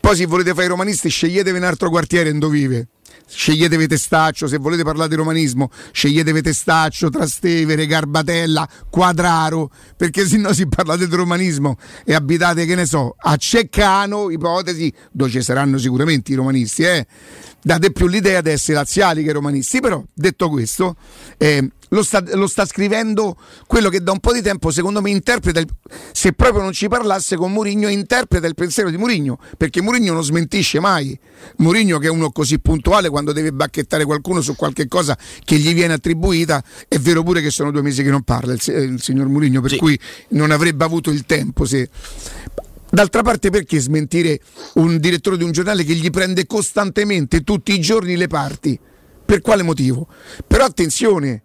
Poi 0.00 0.16
se 0.16 0.26
volete 0.26 0.52
fare 0.52 0.66
i 0.66 0.68
romanisti, 0.68 1.08
sceglietevi 1.08 1.56
un 1.56 1.64
altro 1.64 1.90
quartiere 1.90 2.32
dove 2.36 2.58
vive. 2.58 2.88
Sceglietevi 3.28 3.88
Testaccio, 3.88 4.46
se 4.46 4.58
volete 4.58 4.84
parlare 4.84 5.08
di 5.08 5.16
romanismo, 5.16 5.70
sceglietevi 5.90 6.42
Testaccio, 6.42 7.10
Trastevere, 7.10 7.86
Garbatella, 7.86 8.68
Quadraro, 8.88 9.70
perché 9.96 10.26
se 10.26 10.36
no 10.36 10.52
si 10.52 10.68
parlate 10.68 11.08
di 11.08 11.14
romanismo 11.14 11.76
e 12.04 12.14
abitate, 12.14 12.64
che 12.66 12.76
ne 12.76 12.86
so, 12.86 13.16
a 13.18 13.36
Ceccano, 13.36 14.30
ipotesi, 14.30 14.92
dove 15.10 15.30
ci 15.30 15.42
saranno 15.42 15.76
sicuramente 15.78 16.32
i 16.32 16.34
romanisti, 16.36 16.84
eh? 16.84 17.06
Date 17.66 17.90
più 17.90 18.06
l'idea 18.06 18.40
di 18.42 18.50
essere 18.50 18.74
laziali 18.78 19.24
che 19.24 19.32
romanisti, 19.32 19.80
però 19.80 20.00
detto 20.14 20.48
questo, 20.48 20.94
eh, 21.36 21.68
lo, 21.88 22.04
sta, 22.04 22.22
lo 22.34 22.46
sta 22.46 22.64
scrivendo 22.64 23.36
quello 23.66 23.88
che 23.88 24.00
da 24.04 24.12
un 24.12 24.20
po' 24.20 24.32
di 24.32 24.40
tempo 24.40 24.70
secondo 24.70 25.00
me 25.02 25.10
interpreta, 25.10 25.58
il- 25.58 25.66
se 26.12 26.32
proprio 26.32 26.62
non 26.62 26.70
ci 26.72 26.86
parlasse 26.86 27.34
con 27.34 27.50
Mourinho, 27.52 27.88
interpreta 27.88 28.46
il 28.46 28.54
pensiero 28.54 28.88
di 28.88 28.96
Mourinho, 28.96 29.40
perché 29.56 29.82
Mourinho 29.82 30.12
non 30.12 30.22
smentisce 30.22 30.78
mai. 30.78 31.18
Mourinho 31.56 31.98
che 31.98 32.06
è 32.06 32.10
uno 32.10 32.30
così 32.30 32.60
puntuale 32.60 33.08
quando 33.08 33.32
deve 33.32 33.50
bacchettare 33.52 34.04
qualcuno 34.04 34.42
su 34.42 34.54
qualche 34.54 34.86
cosa 34.86 35.18
che 35.44 35.56
gli 35.58 35.74
viene 35.74 35.94
attribuita, 35.94 36.62
è 36.86 36.98
vero 36.98 37.24
pure 37.24 37.40
che 37.42 37.50
sono 37.50 37.72
due 37.72 37.82
mesi 37.82 38.04
che 38.04 38.10
non 38.10 38.22
parla 38.22 38.52
il, 38.52 38.60
eh, 38.68 38.80
il 38.80 39.02
signor 39.02 39.26
Mourinho, 39.26 39.60
per 39.60 39.70
Sì. 39.72 39.76
cui 39.78 39.98
non 40.30 40.52
avrebbe 40.52 40.84
avuto 40.84 41.10
il 41.10 41.26
tempo 41.26 41.64
se... 41.64 41.90
D'altra 42.88 43.22
parte 43.22 43.50
perché 43.50 43.78
smentire 43.80 44.40
un 44.74 44.98
direttore 44.98 45.36
di 45.36 45.44
un 45.44 45.50
giornale 45.52 45.84
che 45.84 45.94
gli 45.94 46.10
prende 46.10 46.46
costantemente 46.46 47.42
tutti 47.42 47.72
i 47.74 47.80
giorni 47.80 48.16
le 48.16 48.26
parti? 48.28 48.78
Per 49.24 49.40
quale 49.40 49.62
motivo? 49.64 50.06
Però 50.46 50.64
attenzione, 50.64 51.42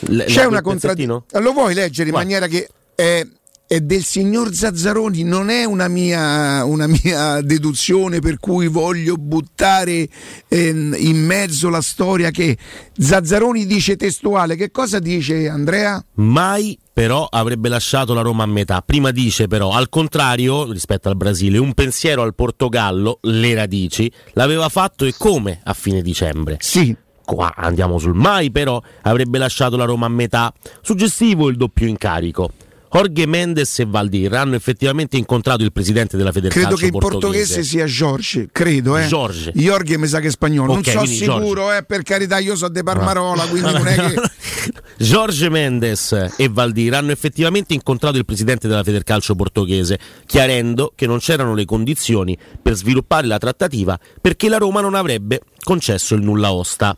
le- 0.00 0.24
c'è 0.24 0.44
una 0.44 0.60
contraddizione. 0.60 1.24
Lo 1.40 1.52
vuoi 1.52 1.74
leggere 1.74 2.08
in 2.08 2.14
Vai. 2.14 2.24
maniera 2.24 2.46
che 2.46 2.68
eh, 2.94 3.26
è 3.72 3.80
del 3.80 4.04
signor 4.04 4.52
Zazzaroni, 4.52 5.22
non 5.22 5.48
è 5.48 5.64
una 5.64 5.88
mia, 5.88 6.62
una 6.62 6.86
mia 6.86 7.40
deduzione 7.40 8.18
per 8.18 8.38
cui 8.38 8.66
voglio 8.66 9.14
buttare 9.16 10.06
ehm, 10.46 10.94
in 10.98 11.24
mezzo 11.24 11.70
la 11.70 11.80
storia 11.80 12.30
che 12.30 12.58
Zazzaroni 12.94 13.64
dice 13.64 13.96
testuale. 13.96 14.56
Che 14.56 14.70
cosa 14.70 14.98
dice 14.98 15.48
Andrea? 15.48 16.04
Mai 16.16 16.78
però 16.92 17.26
avrebbe 17.30 17.70
lasciato 17.70 18.12
la 18.12 18.20
Roma 18.20 18.42
a 18.42 18.46
metà. 18.46 18.82
Prima 18.84 19.10
dice 19.10 19.48
però, 19.48 19.70
al 19.70 19.88
contrario, 19.88 20.70
rispetto 20.70 21.08
al 21.08 21.16
Brasile, 21.16 21.56
un 21.56 21.72
pensiero 21.72 22.20
al 22.20 22.34
Portogallo, 22.34 23.20
le 23.22 23.54
radici, 23.54 24.12
l'aveva 24.32 24.68
fatto 24.68 25.06
e 25.06 25.14
come 25.16 25.60
a 25.64 25.72
fine 25.72 26.02
dicembre. 26.02 26.58
Sì. 26.60 26.94
Qua 27.24 27.54
andiamo 27.56 27.96
sul 27.96 28.14
mai 28.14 28.50
però 28.50 28.82
avrebbe 29.02 29.38
lasciato 29.38 29.78
la 29.78 29.86
Roma 29.86 30.04
a 30.04 30.10
metà. 30.10 30.52
Suggestivo 30.82 31.48
il 31.48 31.56
doppio 31.56 31.86
incarico. 31.86 32.50
Jorge 32.92 33.26
Mendes 33.26 33.78
e 33.78 33.86
Valdir 33.86 34.34
hanno 34.34 34.54
effettivamente 34.54 35.16
incontrato 35.16 35.62
il 35.62 35.72
presidente 35.72 36.18
della 36.18 36.30
Credo 36.30 36.50
Federcalcio 36.50 36.76
che 36.76 36.84
in 36.84 36.98
portoghese 36.98 37.62
sia 37.62 37.86
Jorge, 37.86 38.48
credo, 38.52 38.98
eh. 38.98 39.06
Jorge. 39.06 39.50
Jorge 39.54 39.96
mi 39.96 40.06
sa 40.06 40.20
che 40.20 40.26
è 40.26 40.30
spagnolo, 40.30 40.74
Ok, 40.74 40.92
non 40.94 41.06
so 41.06 41.12
sicuro, 41.12 41.72
eh, 41.72 41.84
per 41.84 42.02
carità, 42.02 42.38
io 42.38 42.54
so 42.54 42.68
de 42.68 42.82
Parmarola, 42.82 43.44
quindi 43.46 43.72
non 43.72 43.86
è 43.86 43.94
che 43.94 44.20
Jorge 44.98 45.48
Mendes 45.48 46.32
e 46.36 46.48
Valdir 46.50 46.92
hanno 46.92 47.12
effettivamente 47.12 47.72
incontrato 47.72 48.18
il 48.18 48.26
presidente 48.26 48.68
della 48.68 48.84
Federcalcio 48.84 49.34
portoghese, 49.34 49.98
chiarendo 50.26 50.92
che 50.94 51.06
non 51.06 51.18
c'erano 51.18 51.54
le 51.54 51.64
condizioni 51.64 52.36
per 52.60 52.74
sviluppare 52.74 53.26
la 53.26 53.38
trattativa 53.38 53.98
perché 54.20 54.50
la 54.50 54.58
Roma 54.58 54.82
non 54.82 54.94
avrebbe 54.94 55.40
concesso 55.64 56.14
il 56.14 56.20
nulla 56.20 56.52
osta. 56.52 56.94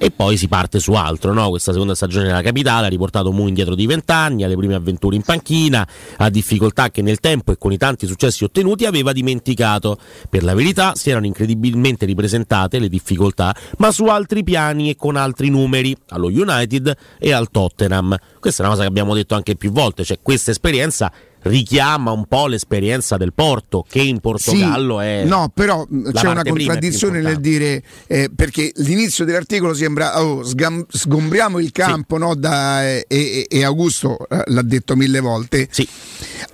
E 0.00 0.12
poi 0.12 0.36
si 0.36 0.46
parte 0.46 0.78
su 0.78 0.92
altro, 0.92 1.32
no? 1.32 1.48
Questa 1.48 1.72
seconda 1.72 1.92
stagione 1.96 2.26
della 2.26 2.40
capitale 2.40 2.86
ha 2.86 2.88
riportato 2.88 3.32
Mu 3.32 3.48
indietro 3.48 3.74
di 3.74 3.84
vent'anni, 3.84 4.44
alle 4.44 4.56
prime 4.56 4.76
avventure 4.76 5.16
in 5.16 5.22
panchina, 5.22 5.86
a 6.18 6.30
difficoltà 6.30 6.90
che 6.90 7.02
nel 7.02 7.18
tempo 7.18 7.50
e 7.50 7.58
con 7.58 7.72
i 7.72 7.76
tanti 7.76 8.06
successi 8.06 8.44
ottenuti 8.44 8.84
aveva 8.84 9.12
dimenticato. 9.12 9.98
Per 10.30 10.44
la 10.44 10.54
verità 10.54 10.92
si 10.94 11.10
erano 11.10 11.26
incredibilmente 11.26 12.06
ripresentate 12.06 12.78
le 12.78 12.88
difficoltà, 12.88 13.52
ma 13.78 13.90
su 13.90 14.04
altri 14.04 14.44
piani 14.44 14.90
e 14.90 14.96
con 14.96 15.16
altri 15.16 15.50
numeri, 15.50 15.96
allo 16.10 16.28
United 16.28 16.96
e 17.18 17.32
al 17.32 17.50
Tottenham. 17.50 18.16
Questa 18.38 18.62
è 18.62 18.66
una 18.66 18.74
cosa 18.74 18.86
che 18.86 18.90
abbiamo 18.90 19.14
detto 19.14 19.34
anche 19.34 19.56
più 19.56 19.72
volte, 19.72 20.04
cioè 20.04 20.20
questa 20.22 20.52
esperienza 20.52 21.12
richiama 21.42 22.10
un 22.10 22.26
po' 22.26 22.46
l'esperienza 22.46 23.16
del 23.16 23.32
Porto, 23.32 23.84
che 23.88 24.00
in 24.00 24.20
Portogallo 24.20 24.98
Sì, 25.00 25.04
è... 25.06 25.24
No, 25.24 25.50
però 25.52 25.86
c'è 26.12 26.28
una 26.28 26.42
contraddizione 26.42 27.20
nel 27.20 27.40
dire 27.40 27.82
eh, 28.06 28.30
perché 28.34 28.72
l'inizio 28.76 29.24
dell'articolo 29.24 29.74
sembra 29.74 30.22
oh, 30.22 30.42
sgam- 30.42 30.84
sgombriamo 30.88 31.58
il 31.58 31.72
campo 31.72 32.18
no, 32.18 32.34
da- 32.34 32.84
e, 32.86 33.04
e- 33.08 33.46
e 33.48 33.64
Augusto 33.64 34.18
eh, 34.28 34.42
l'ha 34.46 34.62
detto 34.62 34.96
mille 34.96 35.20
volte. 35.20 35.68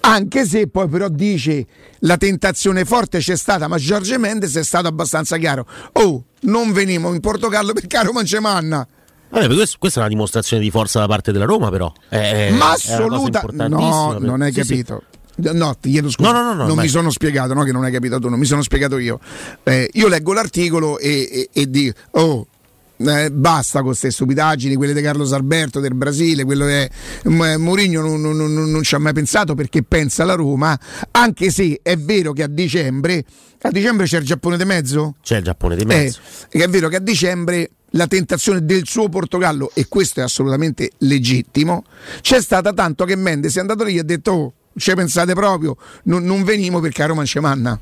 Anche 0.01 0.47
se 0.47 0.69
poi 0.69 0.89
però 0.89 1.09
dice 1.09 1.67
la 2.01 2.17
tentazione 2.17 2.85
forte 2.85 3.19
c'è 3.19 3.37
stata, 3.37 3.69
ma 3.69 3.79
Giorgio 3.79 4.19
Mendes 4.19 4.57
è 4.57 4.65
stato 4.65 4.89
abbastanza 4.89 5.39
chiaro. 5.39 5.67
Oh, 5.93 6.25
non 6.43 6.73
venimo 6.73 7.13
in 7.15 7.21
Portogallo 7.21 7.73
per 7.73 7.87
caro 7.87 8.13
Mancemanna. 8.13 8.87
Questo- 9.55 9.77
questa 9.79 9.99
è 9.99 10.03
una 10.03 10.09
dimostrazione 10.13 10.63
di 10.63 10.71
forza 10.71 11.01
da 11.01 11.07
parte 11.07 11.33
della 11.33 11.45
Roma, 11.45 11.71
però. 11.71 11.93
È, 12.09 12.51
ma 12.53 12.71
è 12.71 12.75
assoluta 12.75 13.43
no 13.69 14.11
per- 14.19 14.21
non 14.21 14.43
hai 14.43 14.53
Sì, 14.53 14.63
sì. 14.63 14.69
capito 14.69 15.03
No, 15.37 15.77
ti 15.81 15.91
chiedo 15.91 16.11
scusa, 16.11 16.31
No, 16.31 16.43
no, 16.43 16.45
no, 16.45 16.55
no, 16.55 16.67
non 16.69 16.79
mi 16.79 16.87
sono 16.87 17.11
spiegato, 17.11 17.55
no, 17.55 17.65
che 17.65 17.73
non 17.73 17.83
hai 17.83 17.91
capito 17.91 18.21
tu, 18.21 18.29
non 18.29 18.39
mi 18.39 18.45
sono 18.45 18.63
spiegato 18.63 18.99
io. 18.99 19.19
Eh, 19.65 19.91
io 19.95 20.07
leggo 20.07 20.33
l'articolo 20.33 20.97
e, 21.01 21.29
e, 21.29 21.49
e 21.53 21.69
dico, 21.69 21.99
oh, 22.13 22.47
eh, 22.99 23.33
basta 23.33 23.79
con 23.79 23.89
queste 23.89 24.13
stupidaggini, 24.13 24.77
quelle 24.77 24.93
di 24.95 25.03
Carlos 25.03 25.33
Alberto 25.33 25.81
del 25.81 25.95
Brasile, 25.95 26.45
quello 26.45 26.67
che 26.67 26.89
M- 27.25 27.57
Mourinho 27.59 28.01
non, 28.01 28.21
non- 28.21 28.37
non- 28.37 28.71
non 28.71 28.83
ci 28.85 28.95
ha 28.95 28.99
mai 29.01 29.13
pensato 29.13 29.57
perché 29.57 29.83
pensa 29.83 30.23
alla 30.23 30.35
Roma, 30.35 30.79
anche 31.11 31.51
se 31.51 31.81
è 31.83 31.97
vero 31.97 32.33
che 32.33 32.45
a 32.45 32.49
dicembre, 32.49 33.25
a 33.63 33.71
dicembre 33.73 34.07
c'è 34.07 34.19
il 34.19 34.25
Giappone 34.27 34.57
di 34.57 34.65
mezzo? 34.65 35.17
C'è 35.21 35.39
il 35.39 35.43
Giappone 35.43 35.75
di 35.75 35.85
mezzo. 35.85 36.21
Eh, 36.49 36.63
è 36.63 36.69
vero 36.69 36.87
che 36.87 36.95
a 36.95 37.01
dicembre 37.01 37.71
la 37.95 38.07
tentazione 38.07 38.65
del 38.65 38.87
suo 38.87 39.09
Portogallo, 39.09 39.71
e 39.75 39.87
questo 39.89 40.21
è 40.21 40.23
assolutamente 40.23 40.93
legittimo, 40.99 41.85
c'è 42.21 42.41
stata 42.41 42.73
tanto 42.73 43.05
che 43.05 43.17
Mendes 43.17 43.57
è 43.57 43.61
andato 43.61 43.85
lì 43.85 43.97
e 43.97 44.01
ha 44.01 44.05
detto: 44.05 44.31
Oh, 44.31 44.53
ci 44.77 44.95
pensate 44.95 45.35
proprio, 45.35 45.77
non, 46.05 46.25
non 46.25 46.45
venimo 46.45 46.81
per 46.81 46.93
caro 46.93 47.15
Mancemanna. 47.15 47.79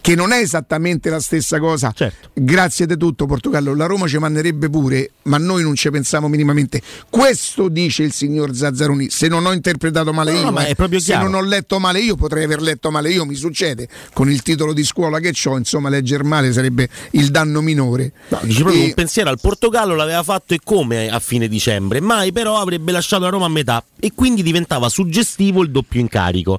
Che 0.00 0.14
non 0.14 0.32
è 0.32 0.38
esattamente 0.38 1.10
la 1.10 1.20
stessa 1.20 1.58
cosa. 1.58 1.92
Certo. 1.94 2.30
Grazie 2.34 2.86
di 2.86 2.96
tutto, 2.96 3.26
Portogallo. 3.26 3.74
La 3.74 3.86
Roma 3.86 4.06
ci 4.06 4.18
manderebbe 4.18 4.68
pure, 4.70 5.10
ma 5.22 5.38
noi 5.38 5.62
non 5.62 5.74
ci 5.74 5.90
pensiamo 5.90 6.28
minimamente. 6.28 6.80
Questo 7.10 7.68
dice 7.68 8.02
il 8.02 8.12
signor 8.12 8.54
Zazzaroni. 8.54 9.10
Se 9.10 9.28
non 9.28 9.44
ho 9.46 9.52
interpretato 9.52 10.12
male 10.12 10.32
No, 10.32 10.38
io, 10.38 10.44
no, 10.44 10.50
ma 10.52 10.66
eh, 10.66 10.74
se 10.76 10.98
chiaro. 10.98 11.28
non 11.28 11.34
ho 11.34 11.42
letto 11.46 11.78
male 11.78 12.00
io, 12.00 12.16
potrei 12.16 12.44
aver 12.44 12.60
letto 12.60 12.90
male 12.90 13.10
io. 13.10 13.24
Mi 13.24 13.34
succede 13.34 13.88
con 14.12 14.30
il 14.30 14.42
titolo 14.42 14.72
di 14.72 14.84
scuola 14.84 15.18
che 15.20 15.32
ho. 15.44 15.56
Insomma, 15.56 15.88
leggere 15.88 16.22
male 16.24 16.52
sarebbe 16.52 16.88
il 17.12 17.30
danno 17.30 17.60
minore. 17.60 18.12
Dice 18.42 18.62
proprio 18.62 18.82
E- 18.82 18.86
un 18.86 18.94
pensiero 18.94 19.30
al 19.30 19.38
Portogallo 19.40 19.94
l'aveva 19.94 20.22
fatto 20.22 20.54
e 20.54 20.60
come 20.62 21.08
a 21.08 21.18
fine 21.18 21.48
dicembre, 21.48 22.00
mai 22.00 22.32
però 22.32 22.60
avrebbe 22.60 22.92
lasciato 22.92 23.24
la 23.24 23.30
Roma 23.30 23.46
a 23.46 23.50
metà 23.50 23.82
e 23.98 24.12
quindi 24.14 24.42
diventava 24.42 24.88
suggestivo 24.88 25.62
il 25.62 25.70
doppio 25.70 26.00
incarico. 26.00 26.58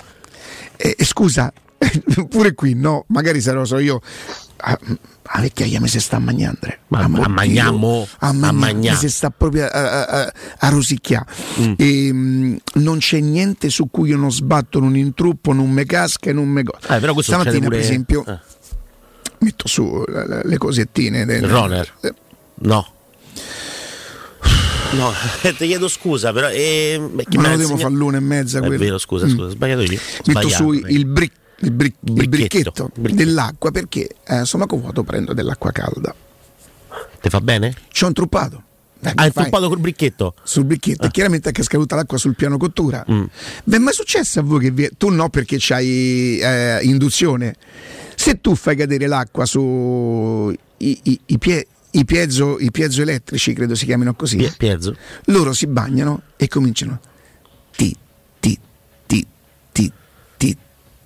Eh, 0.75 0.95
scusa, 1.03 1.51
pure 2.29 2.53
qui 2.53 2.73
no, 2.73 3.05
magari 3.09 3.41
sarò 3.41 3.63
so 3.65 3.77
io. 3.79 4.01
Ah, 4.59 4.77
La 5.33 5.41
vecchiaia 5.41 5.79
mi 5.81 5.87
si 5.89 5.99
sta. 5.99 6.17
Ma- 6.19 6.39
a 7.03 7.07
magnamo, 7.07 7.87
Dio, 8.03 8.07
a 8.19 8.27
a 8.29 8.31
magnà, 8.33 8.51
magnà. 8.51 8.91
mi 8.93 8.97
si 8.97 9.09
sta 9.09 9.29
proprio 9.29 9.65
a, 9.65 9.69
a, 9.69 10.05
a- 10.05 10.33
a 10.59 10.69
rosicchiare. 10.69 11.25
Mm. 11.59 11.73
E, 11.77 12.09
mm, 12.13 12.55
non 12.75 12.97
c'è 12.99 13.19
niente 13.19 13.69
su 13.69 13.89
cui 13.91 14.09
io 14.09 14.17
non 14.17 14.31
sbatto, 14.31 14.79
non 14.79 14.95
intruppo, 14.95 15.51
non 15.53 15.69
me 15.69 15.85
casca 15.85 16.29
e 16.29 16.33
non 16.33 16.47
me 16.47 16.63
go- 16.63 16.77
Eh, 16.89 16.97
però 16.99 17.13
questo 17.13 17.33
Stamattina, 17.33 17.65
pure- 17.65 17.77
per 17.77 17.85
esempio, 17.85 18.25
eh. 18.25 18.39
metto 19.39 19.67
su 19.67 20.03
le 20.07 20.57
cosettine. 20.57 21.25
del- 21.25 21.43
runner? 21.47 21.93
eh, 22.01 22.13
No. 22.59 22.87
No, 24.93 25.11
ti 25.41 25.67
chiedo 25.67 25.87
scusa, 25.89 26.31
però. 26.31 26.49
Eh, 26.49 26.97
ma 26.99 27.07
l'ha 27.17 27.23
devo 27.49 27.51
insegnato? 27.53 27.77
fare 27.77 27.93
l'una 27.93 28.17
e 28.17 28.21
mezza. 28.21 28.59
È 28.59 28.61
quello. 28.61 28.77
vero, 28.77 28.97
scusa, 28.97 29.25
Mm. 29.25 29.29
scusa, 29.29 29.43
ho 29.43 29.49
sbagliato 29.49 29.81
io. 29.81 29.99
Metto 30.27 30.47
su 30.49 30.71
il, 30.71 31.05
bric- 31.05 31.35
il, 31.59 31.71
bric- 31.71 31.95
il 32.03 32.11
Bricchetto. 32.27 32.91
bricchetto, 32.95 33.15
dell'acqua 33.15 33.71
perché 33.71 34.09
eh, 34.25 34.45
sono 34.45 34.65
vuoto 34.65 35.03
prendo 35.03 35.33
dell'acqua 35.33 35.71
calda. 35.71 36.13
Ti 37.21 37.29
fa 37.29 37.41
bene? 37.41 37.73
Ci 37.89 38.03
ho 38.03 38.07
intruppato. 38.07 38.63
Hai 39.01 39.13
mi 39.15 39.31
fai- 39.31 39.43
toppato 39.45 39.67
col 39.69 39.79
bricchetto? 39.79 40.33
sul 40.43 40.65
bricchetto 40.65 41.05
e 41.05 41.11
chiaramente 41.11 41.49
è 41.49 41.51
che 41.51 41.61
è 41.61 41.63
scaduta 41.63 41.95
l'acqua 41.95 42.17
sul 42.17 42.35
piano 42.35 42.57
cottura. 42.57 43.05
Mm. 43.11 43.23
Vi 43.65 43.75
è 43.75 43.77
mai 43.79 43.93
successo 43.93 44.39
a 44.39 44.43
voi 44.43 44.59
che 44.61 44.71
vi- 44.71 44.89
tu 44.97 45.09
no 45.09 45.29
perché 45.29 45.57
c'hai 45.59 46.39
eh, 46.39 46.79
induzione? 46.83 47.55
Se 48.15 48.41
tu 48.41 48.55
fai 48.55 48.75
cadere 48.75 49.05
l'acqua 49.07 49.45
su 49.45 50.51
i, 50.77 50.99
i- 51.03 51.19
i 51.27 51.37
pie- 51.37 51.67
i 51.91 52.05
piezo, 52.05 52.57
i 52.59 52.71
piezoelettrici, 52.71 53.53
credo 53.53 53.75
si 53.75 53.85
chiamino 53.85 54.13
così, 54.15 54.37
Pie- 54.37 54.53
Piezzo. 54.57 54.95
loro 55.25 55.53
si 55.53 55.67
bagnano 55.67 56.23
e 56.35 56.47
cominciano 56.47 56.99
ti 57.75 57.95
ti 58.39 58.59
ti 60.37 60.57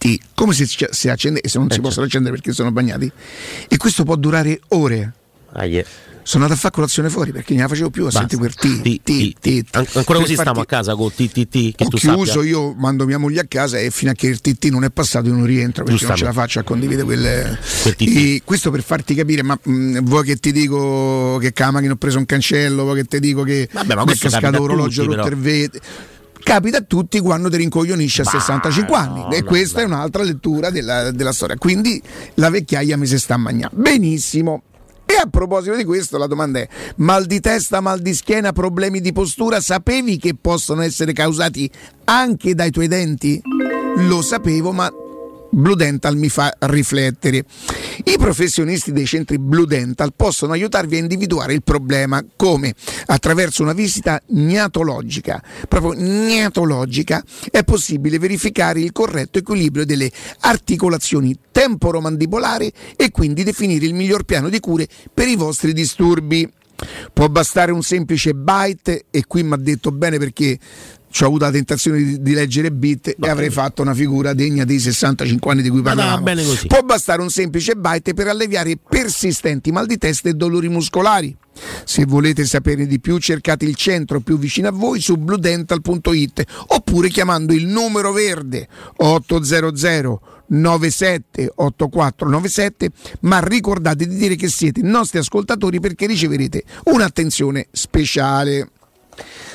ti 0.02 0.18
ti 0.18 0.20
come 0.34 0.54
se 0.54 0.66
si 0.66 0.84
si 0.90 1.10
accende 1.10 1.42
e 1.42 1.48
se 1.48 1.60
non 1.60 1.70
si 1.70 1.78
Eh, 1.78 1.82
possono 1.82 2.08
accendere 2.08 2.34
perché 2.34 2.54
sono 2.54 2.72
bagnati 2.72 3.12
e 3.68 3.78
questo 3.78 4.04
può 4.04 4.16
durare 4.16 4.60
ore 4.70 5.14
Ah, 5.54 5.66
yeah. 5.66 5.84
sono 6.24 6.44
andato 6.46 6.54
a 6.54 6.62
fare 6.62 6.74
colazione 6.74 7.10
fuori 7.10 7.32
perché 7.32 7.54
non 7.54 7.62
la 7.64 7.68
facevo 7.68 7.90
più 7.92 8.06
a 8.08 8.12
sentire 8.12 8.38
quel 8.40 8.54
ti 8.56 8.82
Ti- 8.82 9.02
ti 9.04 9.36
ti 9.40 9.66
An- 9.72 9.86
ancora 9.94 10.04
Per 10.20 10.28
così 10.28 10.34
stiamo 10.36 10.62
a 10.62 10.66
casa 10.66 10.96
con 10.96 11.12
TTT 11.14 11.76
che 11.76 11.84
ho 11.84 11.88
chiuso, 11.90 12.42
io 12.42 12.74
mando 12.74 13.06
mia 13.06 13.18
moglie 13.20 13.42
a 13.42 13.46
casa 13.48 13.78
e 13.78 13.92
fino 13.92 14.10
a 14.12 14.14
che 14.14 14.28
il 14.28 14.40
TT 14.42 14.66
non 14.72 14.84
è 14.86 14.90
passato 14.90 15.28
io 15.28 15.34
non 15.36 15.46
rientro 15.46 15.84
perché 15.84 16.06
non 16.06 16.16
ce 16.16 16.24
la 16.24 16.32
faccio 16.34 16.60
a 16.60 16.64
condividere 16.64 17.04
quelle. 17.06 17.60
Quel. 17.84 17.96
E 18.00 18.42
questo 18.46 18.72
per 18.72 18.82
farti 18.84 19.14
capire, 19.14 19.44
ma 19.44 19.60
mh, 19.62 20.00
vuoi 20.04 20.24
che 20.24 20.38
ti 20.38 20.52
dico 20.52 21.38
che 21.40 21.52
che 21.82 21.90
ho 21.92 21.96
preso 21.96 22.18
un 22.18 22.26
cancello, 22.26 22.84
vuoi 22.84 22.96
che 23.02 23.06
ti 23.06 23.20
dico 23.20 23.44
che 23.44 23.68
Vabbè, 23.72 23.94
ma 23.96 24.04
è 24.06 24.16
cascato 24.16 24.58
l'orologio 24.58 25.06
rotto 25.06 25.28
il 25.28 25.36
vetro. 25.36 25.82
Capita 26.44 26.78
a 26.78 26.82
tutti 26.82 27.20
quando 27.20 27.50
ti 27.50 27.58
rincoglionisci 27.58 28.22
a 28.22 28.24
Ma 28.26 28.32
65 28.32 28.98
no, 28.98 29.02
anni 29.02 29.36
e 29.36 29.42
no, 29.42 29.46
questa 29.46 29.80
no. 29.80 29.84
è 29.84 29.86
un'altra 29.88 30.24
lettura 30.24 30.70
della, 30.70 31.12
della 31.12 31.32
storia. 31.32 31.56
Quindi 31.58 32.02
la 32.36 32.50
vecchiaia 32.50 32.98
mi 32.98 33.06
si 33.06 33.18
sta 33.18 33.36
a 33.36 33.38
mangiare. 33.38 33.76
Benissimo. 33.76 34.64
E 35.06 35.16
a 35.16 35.28
proposito 35.30 35.76
di 35.76 35.84
questo, 35.84 36.18
la 36.18 36.28
domanda 36.28 36.60
è: 36.60 36.68
mal 36.98 37.26
di 37.26 37.42
testa, 37.42 37.82
mal 37.82 38.00
di 38.00 38.14
schiena, 38.14 38.54
problemi 38.54 39.02
di 39.02 39.12
postura, 39.12 39.60
sapevi 39.60 40.18
che 40.18 40.36
possono 40.40 40.82
essere 40.82 41.12
causati 41.12 41.70
anche 42.06 42.56
dai 42.56 42.72
tuoi 42.72 42.88
denti? 42.88 43.42
Lo 43.98 44.22
sapevo, 44.22 44.72
ma 44.72 44.90
Blue 45.54 45.76
Dental 45.76 46.16
mi 46.16 46.30
fa 46.30 46.56
riflettere. 46.60 47.44
I 48.06 48.16
professionisti 48.18 48.94
dei 48.94 49.06
centri 49.06 49.38
Blue 49.38 49.66
Dental 49.66 50.14
possono 50.16 50.54
aiutarvi 50.54 50.96
a 50.96 51.00
individuare 51.00 51.54
il 51.54 51.62
problema 51.62 52.24
come? 52.38 52.74
Attraverso 53.08 53.62
una 53.62 53.74
visita 53.74 54.22
gnatologica. 54.28 55.44
Proprio 55.68 55.94
gnatologica 55.94 57.22
è 57.52 57.64
possibile 57.66 58.18
verificare 58.18 58.80
il 58.80 58.94
corretto 58.94 59.40
equilibrio 59.40 59.86
delle 59.86 60.10
articolazioni 60.40 61.38
temporomandibolari 61.52 62.72
e 62.96 63.12
quindi 63.12 63.44
definire 63.44 63.86
il 63.86 63.94
miglior 63.94 64.24
piano 64.24 64.48
di 64.48 64.60
cure 64.62 64.88
per 65.14 65.28
i 65.28 65.36
vostri 65.36 65.74
disturbi. 65.74 66.50
Può 67.14 67.28
bastare 67.28 67.72
un 67.72 67.84
semplice 67.84 68.34
byte 68.34 69.06
e 69.12 69.26
qui 69.28 69.44
mi 69.44 69.54
ha 69.54 69.58
detto 69.58 69.92
bene 69.92 70.18
perché 70.18 70.58
ho 71.20 71.26
avuto 71.26 71.46
la 71.46 71.52
tentazione 71.52 71.98
di, 71.98 72.22
di 72.22 72.34
leggere 72.34 72.72
bit 72.72 73.16
e 73.20 73.30
avrei 73.30 73.50
fatto 73.50 73.82
una 73.82 73.94
figura 73.94 74.34
degna 74.34 74.66
dei 74.66 74.80
65 74.80 75.52
anni 75.52 75.62
di 75.62 75.70
cui 75.70 75.80
no, 75.80 75.84
parlavamo. 75.84 76.24
bene 76.24 76.44
così. 76.44 76.68
Può 76.68 76.82
bastare 76.82 77.22
un 77.22 77.30
semplice 77.30 77.76
byte 77.76 78.14
per 78.14 78.28
alleviare 78.28 78.78
persistenti 78.78 79.72
mal 79.72 79.86
di 79.86 79.98
testa 79.98 80.30
e 80.30 80.34
dolori 80.34 80.70
muscolari. 80.70 81.36
Se 81.84 82.06
volete 82.06 82.46
saperne 82.46 82.88
di 82.88 83.00
più, 83.00 83.18
cercate 83.18 83.66
il 83.66 83.76
centro 83.76 84.22
più 84.22 84.38
vicino 84.38 84.70
a 84.70 84.72
voi 84.72 85.02
su 85.02 85.18
bludental.it 85.18 86.44
oppure 86.68 87.10
chiamando 87.10 87.54
il 87.54 87.68
numero 87.68 88.14
verde 88.14 88.68
800 88.98 90.22
978497, 90.52 92.90
ma 93.22 93.40
ricordate 93.40 94.06
di 94.06 94.18
dire 94.18 94.36
che 94.36 94.50
siete 94.50 94.82
nostri 94.82 95.20
ascoltatori 95.20 95.80
perché 95.80 96.08
riceverete 96.08 96.66
un'attenzione 96.86 97.68
speciale. 97.72 98.70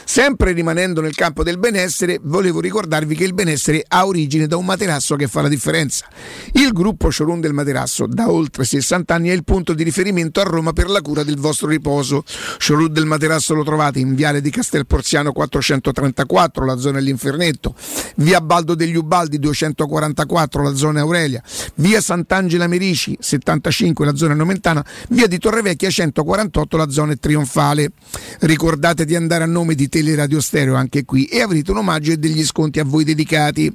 Sempre 0.08 0.52
rimanendo 0.52 1.00
nel 1.00 1.16
campo 1.16 1.42
del 1.42 1.58
benessere, 1.58 2.20
volevo 2.22 2.60
ricordarvi 2.60 3.16
che 3.16 3.24
il 3.24 3.34
benessere 3.34 3.84
ha 3.88 4.06
origine 4.06 4.46
da 4.46 4.56
un 4.56 4.64
materasso 4.64 5.16
che 5.16 5.26
fa 5.26 5.42
la 5.42 5.48
differenza. 5.48 6.06
Il 6.52 6.70
gruppo 6.72 7.10
Showroom 7.10 7.40
del 7.40 7.52
Materasso, 7.52 8.06
da 8.06 8.30
oltre 8.30 8.64
60 8.64 9.12
anni, 9.12 9.30
è 9.30 9.32
il 9.32 9.42
punto 9.42 9.74
di 9.74 9.82
riferimento 9.82 10.40
a 10.40 10.44
Roma 10.44 10.72
per 10.72 10.88
la 10.88 11.00
cura 11.00 11.24
del 11.24 11.36
vostro 11.38 11.66
riposo. 11.66 12.22
Showroom 12.24 12.92
del 12.92 13.04
Materasso 13.04 13.52
lo 13.52 13.64
trovate 13.64 13.98
in 13.98 14.14
Viale 14.14 14.40
di 14.40 14.48
Castelporziano 14.48 15.32
434, 15.32 16.64
la 16.64 16.76
zona 16.76 16.98
dell'Infernetto, 16.98 17.74
via 18.14 18.40
Baldo 18.40 18.76
degli 18.76 18.96
Ubaldi 18.96 19.40
244, 19.40 20.62
la 20.62 20.74
zona 20.76 21.00
Aurelia, 21.00 21.42
via 21.74 22.00
Sant'Angela 22.00 22.68
Merici 22.68 23.16
75, 23.18 24.04
la 24.06 24.14
zona 24.14 24.34
Nomentana, 24.34 24.86
via 25.08 25.26
di 25.26 25.38
Torrevecchia 25.38 25.90
148, 25.90 26.76
la 26.76 26.90
zona 26.90 27.14
Trionfale. 27.16 27.90
Ricordate 28.38 29.04
di 29.04 29.16
andare 29.16 29.42
a 29.42 29.48
nome 29.48 29.74
di 29.74 29.88
Teleradio 29.96 30.42
Stereo 30.42 30.74
anche 30.74 31.06
qui 31.06 31.24
e 31.24 31.40
avrete 31.40 31.70
un 31.70 31.78
omaggio 31.78 32.12
e 32.12 32.18
degli 32.18 32.44
sconti 32.44 32.80
a 32.80 32.84
voi 32.84 33.02
dedicati. 33.02 33.74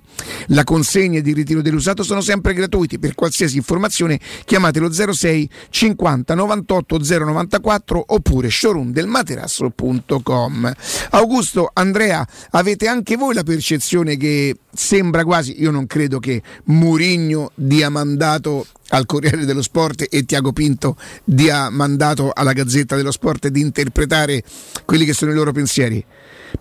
La 0.50 0.64
consegna 0.64 1.18
ed 1.18 1.26
il 1.26 1.34
ritiro 1.34 1.64
dell'usato 1.64 2.04
sono 2.04 2.22
sempre 2.22 2.54
gratuiti. 2.54 3.00
Per 3.00 3.16
qualsiasi 3.16 3.58
informazione 3.58 4.20
chiamatelo 4.46 4.92
06 4.92 5.50
50 5.72 6.36
98 6.36 7.00
094 7.00 8.06
oppure 8.10 8.52
showroomdelmaterasso.com. 8.52 10.74
Augusto, 11.10 11.72
Andrea, 11.74 12.24
avete 12.52 12.88
anche 12.88 13.16
voi 13.16 13.34
la 13.34 13.42
percezione 13.42 14.16
che 14.16 14.56
sembra 14.72 15.24
quasi, 15.24 15.60
io 15.60 15.72
non 15.72 15.88
credo 15.88 16.20
che 16.20 16.44
Murigno 16.66 17.50
dia 17.56 17.90
mandato 17.90 18.68
al 18.92 19.06
Corriere 19.06 19.46
dello 19.46 19.62
Sport 19.62 20.08
e 20.10 20.26
Tiago 20.26 20.54
Pinto 20.54 20.98
dia 21.24 21.70
mandato 21.70 22.32
alla 22.34 22.54
Gazzetta 22.54 22.96
dello 22.96 23.12
Sport 23.12 23.48
di 23.50 23.62
interpretare 23.62 24.44
quelli 24.86 25.06
che 25.06 25.14
sono 25.14 25.32
i 25.32 25.36
loro 25.36 25.52
pensieri. 25.52 26.04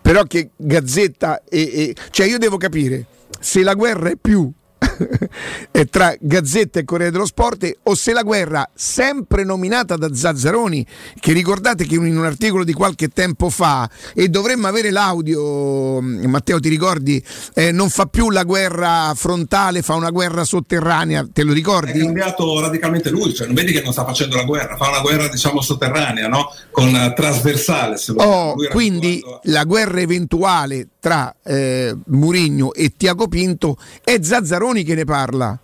Però 0.01 0.23
che 0.25 0.51
Gazzetta 0.57 1.43
e, 1.45 1.61
e 1.61 1.97
cioè 2.11 2.27
io 2.27 2.38
devo 2.38 2.57
capire 2.57 3.07
se 3.38 3.62
la 3.62 3.75
guerra 3.75 4.11
è 4.11 4.16
più 4.21 4.51
è 5.70 5.84
tra 5.86 6.14
Gazzetta 6.18 6.80
e 6.80 6.84
Corriere 6.84 7.10
dello 7.12 7.26
Sport 7.26 7.78
o 7.84 7.94
se 7.94 8.12
la 8.12 8.22
guerra 8.22 8.68
sempre 8.74 9.44
nominata 9.44 9.96
da 9.96 10.14
Zazzaroni 10.14 10.86
che 11.18 11.32
ricordate 11.32 11.86
che 11.86 11.94
in 11.94 12.16
un 12.16 12.24
articolo 12.24 12.64
di 12.64 12.72
qualche 12.72 13.08
tempo 13.08 13.50
fa 13.50 13.88
e 14.14 14.28
dovremmo 14.28 14.66
avere 14.66 14.90
l'audio 14.90 16.00
Matteo 16.00 16.60
ti 16.60 16.68
ricordi 16.68 17.22
eh, 17.54 17.72
non 17.72 17.88
fa 17.88 18.06
più 18.06 18.30
la 18.30 18.44
guerra 18.44 19.12
frontale 19.14 19.82
fa 19.82 19.94
una 19.94 20.10
guerra 20.10 20.44
sotterranea 20.44 21.26
te 21.32 21.42
lo 21.42 21.52
È 21.52 21.54
ricordi? 21.54 21.98
cambiato 21.98 22.60
radicalmente 22.60 23.10
lui, 23.10 23.34
cioè 23.34 23.46
non 23.46 23.54
vedi 23.54 23.72
che 23.72 23.82
non 23.82 23.92
sta 23.92 24.04
facendo 24.04 24.36
la 24.36 24.44
guerra, 24.44 24.76
fa 24.76 24.88
una 24.88 25.00
guerra 25.00 25.28
diciamo 25.28 25.60
sotterranea, 25.60 26.28
no? 26.28 26.52
Con 26.70 26.94
eh, 26.94 27.12
trasversale, 27.14 27.96
se. 27.96 28.12
Oh, 28.16 28.54
quindi 28.70 29.20
abituato 29.22 29.40
la 29.44 29.64
guerra 29.64 30.00
eventuale 30.00 30.88
tra 31.00 31.34
eh, 31.42 31.96
Murigno 32.06 32.72
e 32.72 32.92
Tiago 32.96 33.28
Pinto 33.28 33.76
è 34.04 34.18
Zazzaroni 34.20 34.82
che 34.84 34.89
ne 34.94 35.05
parla. 35.05 35.59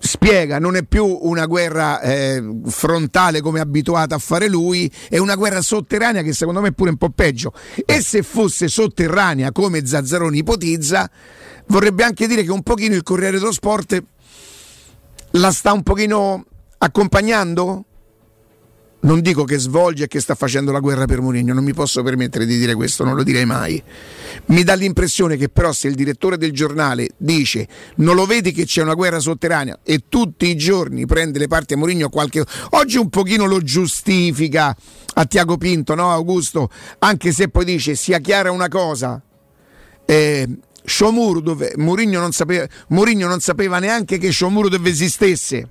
Spiega, 0.00 0.58
non 0.58 0.76
è 0.76 0.84
più 0.84 1.04
una 1.04 1.46
guerra 1.46 2.00
eh, 2.00 2.42
frontale 2.66 3.40
come 3.40 3.58
è 3.58 3.62
abituato 3.62 4.14
a 4.14 4.18
fare 4.18 4.48
lui, 4.48 4.90
è 5.08 5.18
una 5.18 5.34
guerra 5.34 5.60
sotterranea 5.60 6.22
che 6.22 6.32
secondo 6.32 6.60
me 6.60 6.68
è 6.68 6.72
pure 6.72 6.90
un 6.90 6.96
po' 6.96 7.10
peggio. 7.10 7.52
E 7.84 8.00
se 8.00 8.22
fosse 8.22 8.68
sotterranea 8.68 9.52
come 9.52 9.84
Zazzaroni 9.84 10.38
ipotizza, 10.38 11.10
vorrebbe 11.66 12.04
anche 12.04 12.26
dire 12.26 12.44
che 12.44 12.52
un 12.52 12.62
pochino 12.62 12.94
il 12.94 13.02
Corriere 13.02 13.38
dello 13.38 13.52
Sport 13.52 14.02
la 15.32 15.50
sta 15.50 15.72
un 15.72 15.82
pochino 15.82 16.44
accompagnando? 16.78 17.84
Non 19.00 19.20
dico 19.20 19.44
che 19.44 19.58
svolge 19.58 20.04
e 20.04 20.08
che 20.08 20.18
sta 20.18 20.34
facendo 20.34 20.72
la 20.72 20.80
guerra 20.80 21.04
per 21.04 21.20
Mourinho, 21.20 21.54
non 21.54 21.62
mi 21.62 21.72
posso 21.72 22.02
permettere 22.02 22.44
di 22.46 22.58
dire 22.58 22.74
questo, 22.74 23.04
non 23.04 23.14
lo 23.14 23.22
direi 23.22 23.44
mai. 23.44 23.80
Mi 24.46 24.64
dà 24.64 24.74
l'impressione 24.74 25.36
che 25.36 25.48
però 25.48 25.72
se 25.72 25.86
il 25.86 25.94
direttore 25.94 26.36
del 26.36 26.50
giornale 26.50 27.10
dice 27.16 27.68
non 27.96 28.16
lo 28.16 28.26
vedi 28.26 28.50
che 28.50 28.64
c'è 28.64 28.82
una 28.82 28.94
guerra 28.94 29.20
sotterranea 29.20 29.78
e 29.84 30.04
tutti 30.08 30.48
i 30.48 30.56
giorni 30.56 31.06
prende 31.06 31.38
le 31.38 31.46
parti 31.46 31.74
a 31.74 31.76
Mourinho 31.76 32.08
qualche 32.08 32.44
oggi 32.70 32.96
un 32.98 33.08
pochino 33.08 33.46
lo 33.46 33.60
giustifica 33.62 34.76
a 35.14 35.24
Tiago 35.26 35.56
Pinto, 35.56 35.94
no 35.94 36.10
Augusto? 36.10 36.68
Anche 36.98 37.30
se 37.30 37.48
poi 37.50 37.64
dice 37.64 37.94
sia 37.94 38.18
chiara 38.18 38.50
una 38.50 38.68
cosa. 38.68 39.22
Eh, 40.04 40.48
Sciomuro 40.84 41.40
dove 41.40 41.74
Mourinho 41.76 42.18
non 42.18 42.32
sapeva 42.32 42.66
Mourinho 42.88 43.28
non 43.28 43.40
sapeva 43.40 43.78
neanche 43.78 44.18
che 44.18 44.30
Sciomuro 44.30 44.68
dove 44.68 44.88
esistesse 44.88 45.68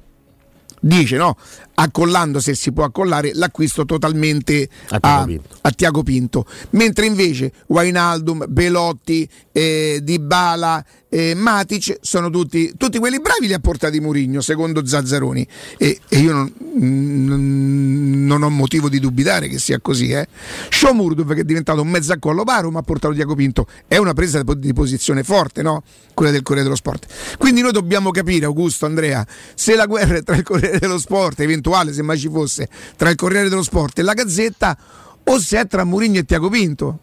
dice 0.79 1.17
no 1.17 1.35
accollando 1.79 2.39
se 2.39 2.55
si 2.55 2.71
può 2.71 2.83
accollare 2.83 3.31
l'acquisto 3.33 3.85
totalmente 3.85 4.67
A 4.89 4.95
a, 4.95 4.99
Tiago 4.99 5.25
Pinto. 5.25 5.57
a 5.61 5.71
Tiago 5.71 6.03
Pinto 6.03 6.45
mentre 6.71 7.05
invece 7.05 7.51
Wainaldum, 7.67 8.45
Belotti, 8.47 9.27
eh, 9.51 9.99
Dybala 10.01 10.83
eh, 11.09 11.33
Matic 11.35 11.97
sono 12.01 12.29
tutti, 12.29 12.73
tutti 12.77 12.99
quelli 12.99 13.19
bravi 13.19 13.47
li 13.47 13.53
ha 13.53 13.59
portati 13.59 13.99
Mourinho 13.99 14.41
secondo 14.41 14.85
Zazzaroni 14.85 15.47
e, 15.77 15.99
e 16.09 16.17
io 16.19 16.33
non, 16.33 16.53
mm, 16.79 18.25
non 18.25 18.43
ho 18.43 18.49
motivo 18.49 18.89
di 18.89 18.99
dubitare 18.99 19.47
che 19.47 19.57
sia 19.57 19.79
così 19.79 20.09
eh. 20.09 20.27
Shomurdov 20.69 21.33
che 21.33 21.41
è 21.41 21.45
diventato 21.45 21.81
un 21.81 21.89
mezzaccollo 21.89 22.43
paro 22.43 22.71
ma 22.71 22.79
ha 22.79 22.83
portato 22.83 23.13
Tiago 23.13 23.35
Pinto 23.35 23.67
è 23.87 23.97
una 23.97 24.13
presa 24.13 24.43
di 24.43 24.73
posizione 24.73 25.23
forte 25.23 25.61
no? 25.61 25.83
quella 26.13 26.31
del 26.31 26.41
Corriere 26.41 26.63
dello 26.67 26.77
Sport 26.77 27.37
quindi 27.37 27.61
noi 27.61 27.71
dobbiamo 27.71 28.11
capire 28.11 28.45
Augusto, 28.45 28.85
Andrea 28.85 29.25
se 29.55 29.75
la 29.75 29.85
guerra 29.85 30.17
è 30.17 30.23
tra 30.23 30.35
il 30.35 30.43
Corriere 30.43 30.79
dello 30.79 30.99
Sport 30.99 31.39
eventuale 31.67 31.93
se 31.93 32.01
mai 32.01 32.17
ci 32.17 32.29
fosse 32.29 32.69
tra 32.95 33.09
il 33.09 33.15
Corriere 33.15 33.49
dello 33.49 33.63
Sport 33.63 33.99
e 33.99 34.01
la 34.01 34.13
Gazzetta 34.13 34.77
o 35.23 35.39
se 35.39 35.59
è 35.59 35.67
tra 35.67 35.83
Mourinho 35.83 36.19
e 36.19 36.25
Tiago 36.25 36.49
Pinto. 36.49 36.99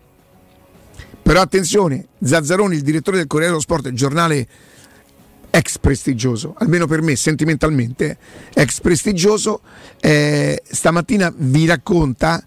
Però 1.22 1.40
attenzione, 1.40 2.08
Zazzaroni, 2.22 2.76
il 2.76 2.82
direttore 2.82 3.18
del 3.18 3.26
Corriere 3.26 3.52
dello 3.52 3.62
Sport, 3.62 3.86
il 3.86 3.94
giornale 3.94 4.46
ex 5.50 5.78
prestigioso, 5.78 6.54
almeno 6.58 6.86
per 6.86 7.00
me 7.00 7.16
sentimentalmente, 7.16 8.18
ex 8.52 8.80
prestigioso, 8.80 9.60
eh, 10.00 10.60
stamattina 10.68 11.32
vi 11.34 11.66
racconta 11.66 12.44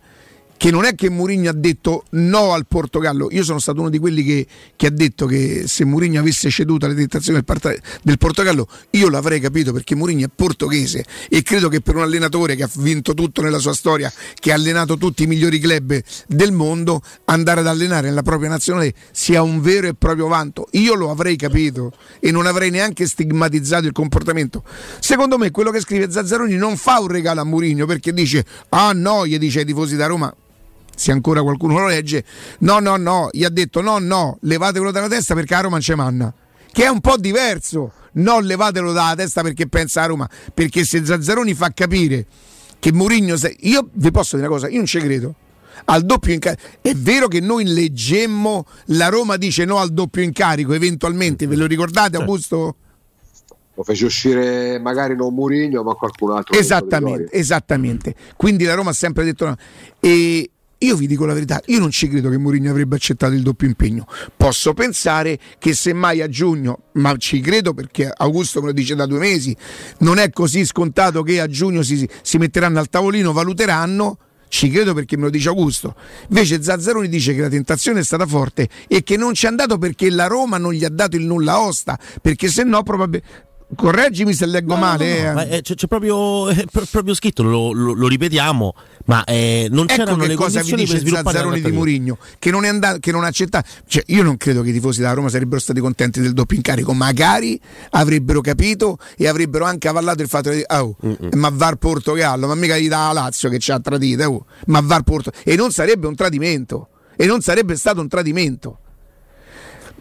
che 0.57 0.71
non 0.71 0.85
è 0.85 0.95
che 0.95 1.09
Mourinho 1.09 1.49
ha 1.49 1.53
detto 1.53 2.03
no 2.11 2.53
al 2.53 2.65
Portogallo, 2.67 3.27
io 3.31 3.43
sono 3.43 3.59
stato 3.59 3.79
uno 3.79 3.89
di 3.89 3.99
quelli 3.99 4.23
che, 4.23 4.47
che 4.75 4.87
ha 4.87 4.89
detto 4.89 5.27
che 5.27 5.63
se 5.67 5.85
Mourinho 5.85 6.19
avesse 6.19 6.49
ceduto 6.49 6.85
alle 6.85 6.95
tentazioni 6.95 7.37
del, 7.37 7.45
part- 7.45 7.79
del 8.01 8.17
Portogallo 8.17 8.67
io 8.91 9.09
l'avrei 9.09 9.39
capito 9.39 9.71
perché 9.71 9.95
Mourinho 9.95 10.25
è 10.25 10.29
portoghese 10.33 11.05
e 11.29 11.43
credo 11.43 11.69
che 11.69 11.81
per 11.81 11.95
un 11.95 12.01
allenatore 12.01 12.55
che 12.55 12.63
ha 12.63 12.69
vinto 12.77 13.13
tutto 13.13 13.41
nella 13.41 13.59
sua 13.59 13.73
storia, 13.73 14.11
che 14.33 14.51
ha 14.51 14.55
allenato 14.55 14.97
tutti 14.97 15.23
i 15.23 15.27
migliori 15.27 15.59
club 15.59 16.01
del 16.27 16.51
mondo, 16.51 17.01
andare 17.25 17.59
ad 17.59 17.67
allenare 17.67 18.07
nella 18.07 18.23
propria 18.23 18.49
nazionale 18.49 18.93
sia 19.11 19.43
un 19.43 19.61
vero 19.61 19.87
e 19.87 19.93
proprio 19.93 20.27
vanto. 20.27 20.67
Io 20.71 20.95
lo 20.95 21.11
avrei 21.11 21.35
capito 21.35 21.93
e 22.19 22.31
non 22.31 22.47
avrei 22.47 22.71
neanche 22.71 23.05
stigmatizzato 23.05 23.85
il 23.85 23.91
comportamento. 23.91 24.63
Secondo 24.99 25.37
me 25.37 25.51
quello 25.51 25.69
che 25.69 25.81
scrive 25.81 26.09
Zazzaroni 26.09 26.55
non 26.55 26.77
fa 26.77 26.99
un 26.99 27.07
regalo 27.07 27.41
a 27.41 27.43
Mourinho 27.43 27.85
perché 27.85 28.13
dice 28.13 28.43
ah 28.69 28.91
no, 28.93 29.27
gli 29.27 29.37
dice 29.37 29.59
ai 29.59 29.65
tifosi 29.65 29.95
da 29.95 30.07
Roma 30.07 30.33
se 30.97 31.11
ancora 31.11 31.43
qualcuno 31.43 31.77
lo 31.77 31.87
legge, 31.87 32.23
no, 32.59 32.79
no, 32.79 32.97
no, 32.97 33.29
gli 33.31 33.43
ha 33.43 33.49
detto 33.49 33.81
no, 33.81 33.99
no, 33.99 34.39
levatelo 34.41 34.89
dalla 34.89 35.07
testa 35.07 35.35
perché 35.35 35.53
a 35.53 35.59
Roma 35.59 35.73
non 35.73 35.81
c'è 35.81 35.93
manna. 35.93 36.33
Che 36.71 36.83
è 36.83 36.87
un 36.87 37.01
po' 37.01 37.17
diverso, 37.17 37.91
no, 38.13 38.39
levatelo 38.39 38.91
dalla 38.93 39.15
testa 39.15 39.43
perché 39.43 39.67
pensa 39.67 40.01
a 40.01 40.05
Roma. 40.07 40.27
Perché 40.53 40.83
se 40.83 41.05
Zazzaroni 41.05 41.53
fa 41.53 41.71
capire 41.71 42.25
che 42.79 42.91
Mourinho. 42.91 43.35
Io 43.59 43.89
vi 43.93 44.11
posso 44.11 44.35
dire 44.35 44.47
una 44.47 44.57
cosa, 44.57 44.69
io 44.69 44.77
non 44.77 44.85
ci 44.85 44.99
credo. 44.99 45.35
Al 45.85 46.03
doppio 46.03 46.33
incarico. 46.33 46.63
È 46.81 46.93
vero 46.95 47.27
che 47.27 47.39
noi 47.39 47.65
leggemmo 47.65 48.65
la 48.85 49.09
Roma 49.09 49.37
dice 49.37 49.65
no 49.65 49.77
al 49.77 49.91
doppio 49.91 50.23
incarico, 50.23 50.73
eventualmente, 50.73 51.45
ve 51.45 51.55
lo 51.55 51.67
ricordate, 51.67 52.17
Augusto? 52.17 52.75
Lo 53.75 53.83
fece 53.83 54.05
uscire 54.05 54.79
magari 54.79 55.15
non 55.15 55.35
Murigno, 55.35 55.83
ma 55.83 55.93
qualcun 55.93 56.31
altro. 56.31 56.57
Esattamente, 56.57 57.31
esattamente. 57.31 58.15
Quindi 58.35 58.63
la 58.63 58.73
Roma 58.73 58.89
ha 58.89 58.93
sempre 58.93 59.23
detto 59.23 59.45
no. 59.45 59.55
E 59.99 60.49
io 60.79 60.95
vi 60.95 61.07
dico 61.07 61.25
la 61.25 61.33
verità, 61.33 61.61
io 61.65 61.79
non 61.79 61.89
ci 61.91 62.07
credo 62.07 62.29
che 62.29 62.37
Mourinho 62.37 62.69
avrebbe 62.69 62.95
accettato 62.95 63.33
il 63.33 63.41
doppio 63.41 63.67
impegno. 63.67 64.05
Posso 64.35 64.73
pensare 64.73 65.39
che 65.57 65.73
semmai 65.73 66.21
a 66.21 66.27
giugno, 66.29 66.83
ma 66.93 67.15
ci 67.17 67.39
credo 67.41 67.73
perché 67.73 68.11
Augusto 68.15 68.59
me 68.61 68.67
lo 68.67 68.73
dice 68.73 68.93
da 68.95 69.05
due 69.05 69.19
mesi, 69.19 69.55
non 69.99 70.17
è 70.19 70.29
così 70.29 70.65
scontato 70.65 71.23
che 71.23 71.41
a 71.41 71.47
giugno 71.47 71.81
si, 71.81 72.07
si 72.21 72.37
metteranno 72.37 72.79
al 72.79 72.89
tavolino, 72.89 73.31
valuteranno. 73.33 74.17
Ci 74.49 74.69
credo 74.69 74.93
perché 74.93 75.17
me 75.17 75.23
lo 75.23 75.29
dice 75.29 75.49
Augusto. 75.49 75.93
Invece 76.29 76.63
Zazzaroni 76.63 77.09
dice 77.09 77.35
che 77.35 77.41
la 77.41 77.49
tentazione 77.49 77.99
è 77.99 78.03
stata 78.03 78.25
forte 78.25 78.69
e 78.87 79.03
che 79.03 79.17
non 79.17 79.33
ci 79.33 79.45
è 79.45 79.49
andato 79.49 79.77
perché 79.77 80.09
la 80.09 80.27
Roma 80.27 80.57
non 80.57 80.71
gli 80.71 80.85
ha 80.85 80.89
dato 80.89 81.17
il 81.17 81.25
nulla 81.25 81.59
osta, 81.59 81.99
perché 82.21 82.47
se 82.47 82.63
no 82.63 82.81
probabilmente 82.83 83.45
correggimi 83.75 84.33
se 84.33 84.45
leggo 84.45 84.75
No, 84.75 84.79
male. 84.79 85.17
no, 85.17 85.23
no, 85.23 85.29
eh. 85.29 85.33
ma, 85.33 85.45
eh, 85.47 85.61
c'è, 85.61 85.75
c'è 85.75 85.87
proprio, 85.87 86.45
proprio 86.89 87.13
scritto, 87.13 87.43
lo, 87.43 87.73
lo- 87.73 87.91
lo 87.93 88.07
ripetiamo, 88.07 88.73
ma 89.07 89.23
eh, 89.23 89.67
non 89.69 89.85
Ecco 89.85 89.95
c'erano 89.95 90.17
che 90.17 90.27
le 90.27 90.35
cosa 90.35 90.61
condizioni 90.61 90.85
per 90.85 91.01
dice 91.01 91.15
Zazzaroni 91.15 91.61
di 91.61 91.71
Murigno 91.71 92.17
che 92.39 92.51
non 92.51 92.65
è 92.65 92.67
andato 92.67 92.99
che 92.99 93.11
non 93.11 93.23
ha 93.23 93.27
accettato. 93.27 93.67
Cioè, 93.87 94.03
io 94.07 94.23
non 94.23 94.37
credo 94.37 94.61
che 94.61 94.69
i 94.69 94.73
tifosi 94.73 94.99
della 94.99 95.13
Roma 95.13 95.29
sarebbero 95.29 95.59
stati 95.59 95.79
contenti 95.79 96.21
del 96.21 96.33
doppio 96.33 96.57
incarico. 96.57 96.93
Magari 96.93 97.59
avrebbero 97.91 98.41
capito 98.41 98.97
e 99.17 99.27
avrebbero 99.27 99.65
anche 99.65 99.87
avallato 99.87 100.21
il 100.21 100.27
fatto 100.27 100.49
di 100.49 100.63
oh, 100.67 100.95
ma 101.33 101.49
var 101.51 101.75
Portogallo 101.75 102.47
ma 102.47 102.55
mica 102.55 102.77
gli 102.77 102.87
dà 102.87 103.07
la 103.07 103.21
Lazio 103.21 103.49
che 103.49 103.59
ci 103.59 103.71
ha 103.71 103.79
tradito 103.79 104.23
oh, 104.23 104.45
ma 104.67 104.81
var 104.81 105.03
Porto 105.03 105.31
e 105.43 105.55
non 105.55 105.71
sarebbe 105.71 106.07
un 106.07 106.15
tradimento 106.15 106.89
e 107.15 107.25
non 107.25 107.41
sarebbe 107.41 107.75
stato 107.75 108.01
un 108.01 108.07
tradimento 108.07 108.79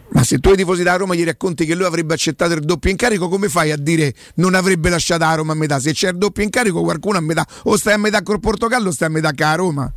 ma 0.09 0.23
se 0.23 0.39
tu 0.39 0.49
ai 0.49 0.55
tifosi 0.55 0.83
della 0.83 0.95
Roma 0.95 1.15
gli 1.15 1.23
racconti 1.25 1.65
che 1.65 1.75
lui 1.75 1.85
avrebbe 1.85 2.13
accettato 2.13 2.53
il 2.53 2.61
doppio 2.61 2.89
incarico, 2.89 3.27
come 3.29 3.49
fai 3.49 3.71
a 3.71 3.77
dire 3.77 4.13
non 4.35 4.55
avrebbe 4.55 4.89
lasciato 4.89 5.23
la 5.25 5.35
Roma 5.35 5.51
a 5.53 5.55
metà? 5.55 5.79
Se 5.79 5.91
c'è 5.93 6.09
il 6.09 6.17
doppio 6.17 6.43
incarico, 6.43 6.81
qualcuno 6.81 7.17
a 7.17 7.21
metà, 7.21 7.45
o 7.63 7.75
stai 7.77 7.93
a 7.93 7.97
metà 7.97 8.21
col 8.23 8.39
Portogallo 8.39 8.89
o 8.89 8.91
stai 8.91 9.07
a 9.07 9.11
metà 9.11 9.29
con 9.29 9.45
la 9.45 9.55
Roma. 9.55 9.93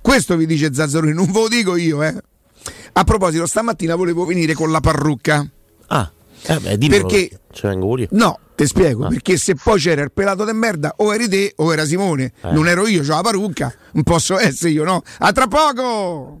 Questo 0.00 0.36
vi 0.36 0.46
dice 0.46 0.74
Zazzaroni, 0.74 1.12
non 1.12 1.26
ve 1.30 1.40
lo 1.40 1.48
dico 1.48 1.76
io, 1.76 2.02
eh. 2.02 2.14
A 2.94 3.04
proposito, 3.04 3.46
stamattina 3.46 3.94
volevo 3.94 4.24
venire 4.24 4.52
con 4.54 4.70
la 4.70 4.80
parrucca. 4.80 5.48
Ah, 5.86 6.10
eh 6.46 6.58
beh, 6.58 6.76
dimmelo, 6.78 7.06
Perché- 7.06 7.38
Ci 7.52 7.66
vengo 7.66 7.86
pure 7.86 8.02
io. 8.02 8.08
No, 8.12 8.38
ti 8.56 8.64
Ah. 8.64 8.66
spiego, 8.66 9.06
perché 9.08 9.36
se 9.36 9.54
poi 9.54 9.78
c'era 9.80 10.02
il 10.02 10.10
pelato 10.12 10.44
de 10.44 10.52
merda, 10.52 10.94
o 10.98 11.14
eri 11.14 11.28
te 11.28 11.52
o 11.56 11.72
era 11.72 11.84
Simone. 11.84 12.32
Eh. 12.42 12.52
Non 12.52 12.66
ero 12.68 12.86
io, 12.86 13.02
ho 13.02 13.06
la 13.06 13.20
parrucca, 13.20 13.72
non 13.92 14.02
posso 14.02 14.38
essere 14.38 14.70
io, 14.70 14.84
no? 14.84 15.02
A 15.18 15.32
tra 15.32 15.46
poco! 15.46 16.40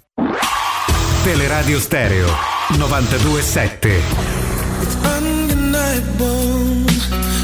Teleradio 1.23 1.79
Stereo 1.79 2.27
927. 2.77 4.01
undeniable 5.17 6.85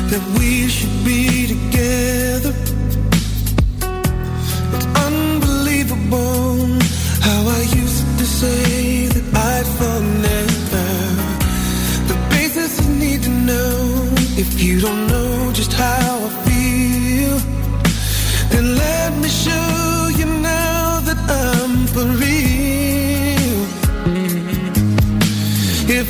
that 0.09 0.23
we 0.39 0.67
should 0.67 1.05
be 1.05 1.45
together. 1.47 2.53
It's 4.73 4.87
unbelievable 5.05 6.57
how 7.21 7.47
I 7.47 7.61
used 7.83 8.17
to 8.17 8.25
say 8.25 9.07
that 9.13 9.25
I'd 9.35 9.67
fall 9.77 10.01
never. 10.01 10.89
The 12.09 12.17
basis 12.31 12.81
you 12.81 12.89
need 12.95 13.21
to 13.23 13.29
know 13.29 14.09
if 14.37 14.59
you 14.59 14.81
don't 14.81 15.06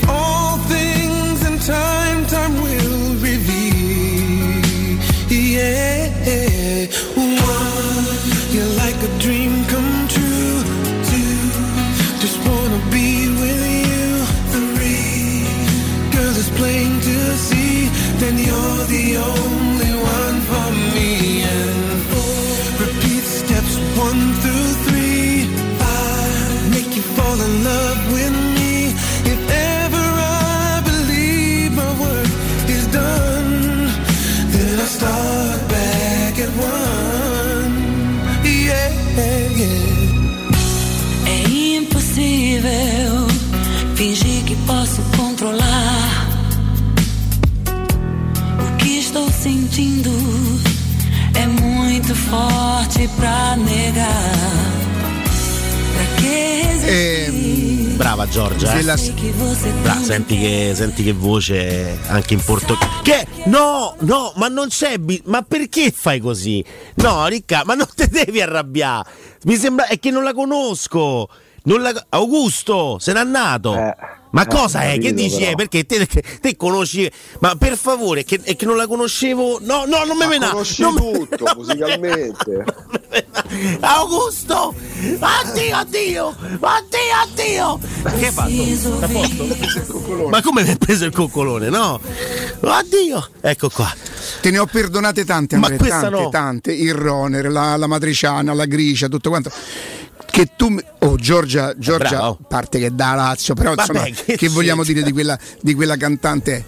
All 0.08 0.58
things 0.74 1.46
in 1.46 1.58
time, 1.60 2.26
time 2.28 2.54
will 2.62 3.16
reveal. 3.30 3.78
Yeah. 5.30 6.86
One, 7.16 8.06
you're 8.54 8.74
like 8.84 9.00
a 9.10 9.12
dream 9.20 9.66
come 9.66 10.08
true. 10.08 10.62
Two, 11.10 11.38
just 12.24 12.38
wanna 12.48 12.82
be 12.92 13.28
with 13.42 13.62
you. 13.84 14.08
Three, 14.54 15.46
girl, 16.14 16.36
it's 16.42 16.52
plain 16.60 16.92
to 17.08 17.18
see. 17.48 17.90
Then 18.22 18.38
you're 18.38 18.86
the 18.96 19.18
only 19.18 19.57
sentindo. 49.78 50.10
É 51.36 51.46
muito 51.46 52.16
forte 52.16 53.08
pra 53.16 53.56
negar. 53.58 54.34
Que 56.18 56.64
resistir? 56.64 57.96
Brava 57.98 58.28
Giorgia. 58.28 58.74
Eh. 58.80 58.82
la- 58.84 58.96
Bra, 59.84 59.96
senti 60.02 60.38
che, 60.40 60.72
senti 60.76 61.04
che 61.04 61.14
voce 61.14 62.00
anche 62.08 62.34
in 62.34 62.44
portoghese. 62.44 63.02
Che? 63.04 63.28
No, 63.46 63.96
no, 64.00 64.34
ma 64.36 64.48
non 64.48 64.68
c'è. 64.70 64.98
bi- 64.98 65.22
ma 65.26 65.44
perché 65.44 65.92
fai 65.92 66.20
così? 66.20 66.64
No, 66.96 67.28
Ricca, 67.28 67.62
ma 67.66 67.76
non 67.76 67.88
te 67.96 68.08
devi 68.08 68.42
arrabbiare. 68.42 69.08
Mi 69.44 69.56
sembra. 69.58 69.86
È 69.88 70.00
che 70.00 70.10
non 70.10 70.24
la 70.24 70.34
conosco. 70.34 71.30
La- 71.76 72.06
Augusto, 72.10 72.98
se 73.00 73.12
n'è 73.14 73.20
andato. 73.20 73.74
ma 74.32 74.42
eh, 74.44 74.48
cosa 74.48 74.82
è? 74.84 74.98
Che 75.00 75.14
dici? 75.14 75.38
però. 75.40 75.52
Eh, 75.52 75.56
perché 75.56 75.86
te, 75.86 76.06
te- 76.06 76.24
te 76.40 76.56
conosci. 76.56 77.12
Ma 77.40 77.56
per 77.56 77.78
favore, 77.78 78.24
che, 78.24 78.40
è 78.42 78.56
che 78.56 78.66
non 78.66 78.78
la 78.78 78.88
conoscevo. 78.88 79.60
No, 79.62 79.84
no, 79.86 80.04
non 80.06 80.18
mi 80.18 80.28
mena. 80.28 80.50
Conosci 80.52 80.82
non 80.82 80.96
tutto 80.96 81.46
musicalmente. 81.58 82.64
Augusto! 83.82 84.74
Oddio, 84.74 85.78
oddio! 85.80 86.28
Oddio, 86.60 87.00
oddio! 87.26 87.80
Che 88.18 88.26
hai 88.26 88.32
fatto? 88.32 90.28
Ma 90.30 90.42
come 90.42 90.64
mi 90.64 90.70
hai 90.70 90.78
preso 90.78 91.06
il 91.06 91.12
coccolone, 91.14 91.70
no? 91.70 92.00
Oddio! 92.62 93.30
Ecco 93.42 93.70
qua. 93.70 93.94
Te 94.42 94.52
ne 94.52 94.60
ho 94.60 94.66
perdonate 94.66 95.24
tante, 95.26 95.56
Ma 95.58 95.68
Andrea, 95.68 95.78
questa 95.80 96.10
tante, 96.10 96.24
no. 96.24 96.30
tante. 96.30 96.74
Il 96.74 96.94
Roner, 96.94 97.50
la, 97.52 97.76
la 97.78 97.88
matriciana, 97.88 98.54
la 98.54 98.66
gricia, 98.66 99.08
tutto 99.08 99.30
quanto. 99.30 99.52
Che 100.38 100.52
tu. 100.56 100.78
Oh, 101.00 101.16
Giorgia, 101.16 101.74
Giorgia, 101.76 102.10
bravo. 102.10 102.38
parte 102.48 102.78
che 102.78 102.94
da 102.94 103.16
Lazio, 103.16 103.56
però 103.56 103.74
Vabbè, 103.74 103.90
insomma, 103.92 104.24
che 104.24 104.36
che, 104.36 104.50
vogliamo 104.50 104.84
dire 104.84 105.02
di 105.02 105.12
quella, 105.12 105.36
di 105.60 105.74
quella 105.74 105.98
cantante? 105.98 106.64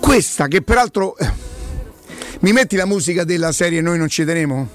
Questa, 0.00 0.48
che 0.48 0.60
peraltro. 0.62 1.16
eh, 1.16 1.30
Mi 2.40 2.50
metti 2.50 2.74
la 2.74 2.86
musica 2.86 3.22
della 3.22 3.52
serie 3.52 3.80
Noi 3.80 3.96
non 3.96 4.08
ci 4.08 4.24
teremo? 4.24 4.68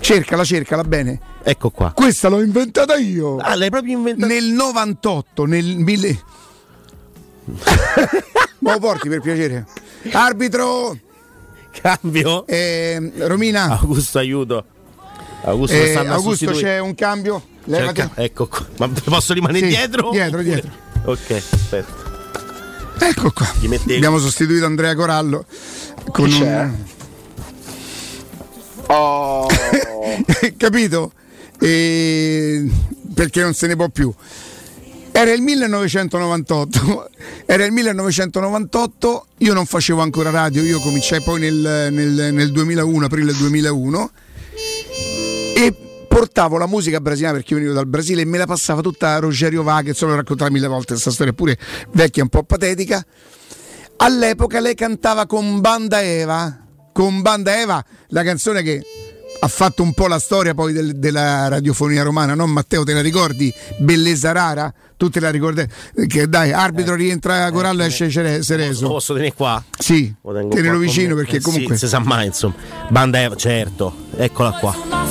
Cercala, 0.00 0.44
cercala 0.44 0.84
bene. 0.84 1.18
Ecco 1.42 1.70
qua. 1.70 1.92
Questa 1.92 2.28
l'ho 2.28 2.42
inventata 2.42 2.94
io. 2.96 3.38
Ah, 3.38 3.54
l'hai 3.54 3.70
proprio 3.70 3.96
inventata? 3.96 4.30
Nel 4.30 4.44
98, 4.44 5.46
nel 5.46 5.64
mille. 5.78 6.22
Ma 8.58 8.72
lo 8.74 8.78
porti 8.78 9.08
per 9.08 9.22
piacere. 9.22 9.66
Arbitro! 10.12 10.98
Cambio? 11.70 12.46
Eh, 12.46 13.12
Romina, 13.16 13.78
Augusto, 13.78 14.18
aiuto. 14.18 14.66
Augusto, 15.44 15.76
eh, 15.76 15.94
Augusto 15.96 16.50
c'è 16.52 16.78
un 16.78 16.94
cambio? 16.94 17.42
C'è 17.64 17.70
Levati. 17.70 18.00
ca- 18.00 18.10
Ecco 18.14 18.46
qua. 18.46 18.66
Ma 18.78 18.88
posso 19.04 19.32
rimanere 19.34 19.66
Sì, 19.66 19.74
dietro? 19.76 20.10
Dietro, 20.10 20.42
dietro. 20.42 20.70
Ok, 21.04 21.30
aspetta. 21.50 22.10
Ecco 23.00 23.32
qua. 23.32 23.48
Abbiamo 23.94 24.18
sostituito 24.18 24.64
Andrea 24.66 24.94
Corallo 24.94 25.44
con 26.12 26.28
Chi 26.28 26.34
un. 26.34 26.40
c'è? 26.40 26.68
Oh, 28.88 29.46
Capito? 30.56 31.12
E... 31.58 32.68
Perché 33.14 33.42
non 33.42 33.54
se 33.54 33.66
ne 33.66 33.76
può 33.76 33.88
più. 33.88 34.12
Era 35.14 35.32
il 35.32 35.42
1998, 35.42 37.10
era 37.44 37.64
il 37.64 37.72
1998, 37.72 39.26
io 39.38 39.52
non 39.52 39.66
facevo 39.66 40.00
ancora 40.00 40.30
radio, 40.30 40.62
io 40.62 40.80
cominciai 40.80 41.20
poi 41.20 41.38
nel, 41.40 41.88
nel- 41.92 42.32
nel 42.32 42.50
2001, 42.50 43.04
aprile 43.04 43.32
2001 43.34 44.10
e 45.54 45.74
portavo 46.08 46.58
la 46.58 46.66
musica 46.66 47.00
brasiliana 47.00 47.36
perché 47.36 47.52
io 47.54 47.58
venivo 47.58 47.74
dal 47.74 47.86
Brasile 47.86 48.22
e 48.22 48.24
me 48.26 48.38
la 48.38 48.46
passava 48.46 48.80
tutta 48.82 49.18
Rogerio 49.18 49.62
Vaga, 49.62 49.88
insomma 49.90 50.12
l'ho 50.12 50.18
raccontata 50.18 50.50
mille 50.50 50.66
volte 50.66 50.92
questa 50.92 51.10
storia 51.10 51.32
pure 51.32 51.56
vecchia, 51.92 52.22
un 52.22 52.28
po' 52.28 52.42
patetica. 52.42 53.04
All'epoca 53.96 54.60
lei 54.60 54.74
cantava 54.74 55.26
con 55.26 55.60
Banda 55.60 56.02
Eva, 56.02 56.58
con 56.92 57.22
Banda 57.22 57.58
Eva, 57.60 57.82
la 58.08 58.22
canzone 58.24 58.62
che 58.62 58.82
ha 59.40 59.48
fatto 59.48 59.82
un 59.82 59.92
po' 59.94 60.06
la 60.06 60.18
storia 60.18 60.54
poi 60.54 60.72
del- 60.72 60.98
della 60.98 61.48
radiofonia 61.48 62.02
romana, 62.02 62.34
no 62.34 62.46
Matteo, 62.46 62.84
te 62.84 62.92
la 62.92 63.00
ricordi? 63.00 63.52
Bellezza 63.78 64.32
rara? 64.32 64.72
Tu 64.96 65.08
te 65.08 65.18
la 65.18 65.30
ricordi? 65.30 65.64
Che 66.06 66.28
dai, 66.28 66.52
arbitro 66.52 66.94
rientra 66.94 67.50
Corallo 67.50 67.82
e 67.82 67.86
esce 67.86 68.08
Cere- 68.08 68.36
Lo 68.38 68.42
Cereso. 68.44 68.86
posso 68.88 69.14
tenere 69.14 69.32
qua? 69.32 69.62
Sì, 69.78 70.12
Lo 70.22 70.32
con 70.32 70.78
vicino 70.78 71.14
perché 71.16 71.36
Eh 71.36 71.40
sì, 71.40 71.44
comunque 71.44 71.76
si 71.76 71.88
sa 71.88 71.98
mai, 71.98 72.26
insomma. 72.26 72.54
Banda 72.88 73.20
Eva, 73.20 73.34
certo. 73.34 73.92
Eccola 74.16 74.52
qua. 74.52 75.01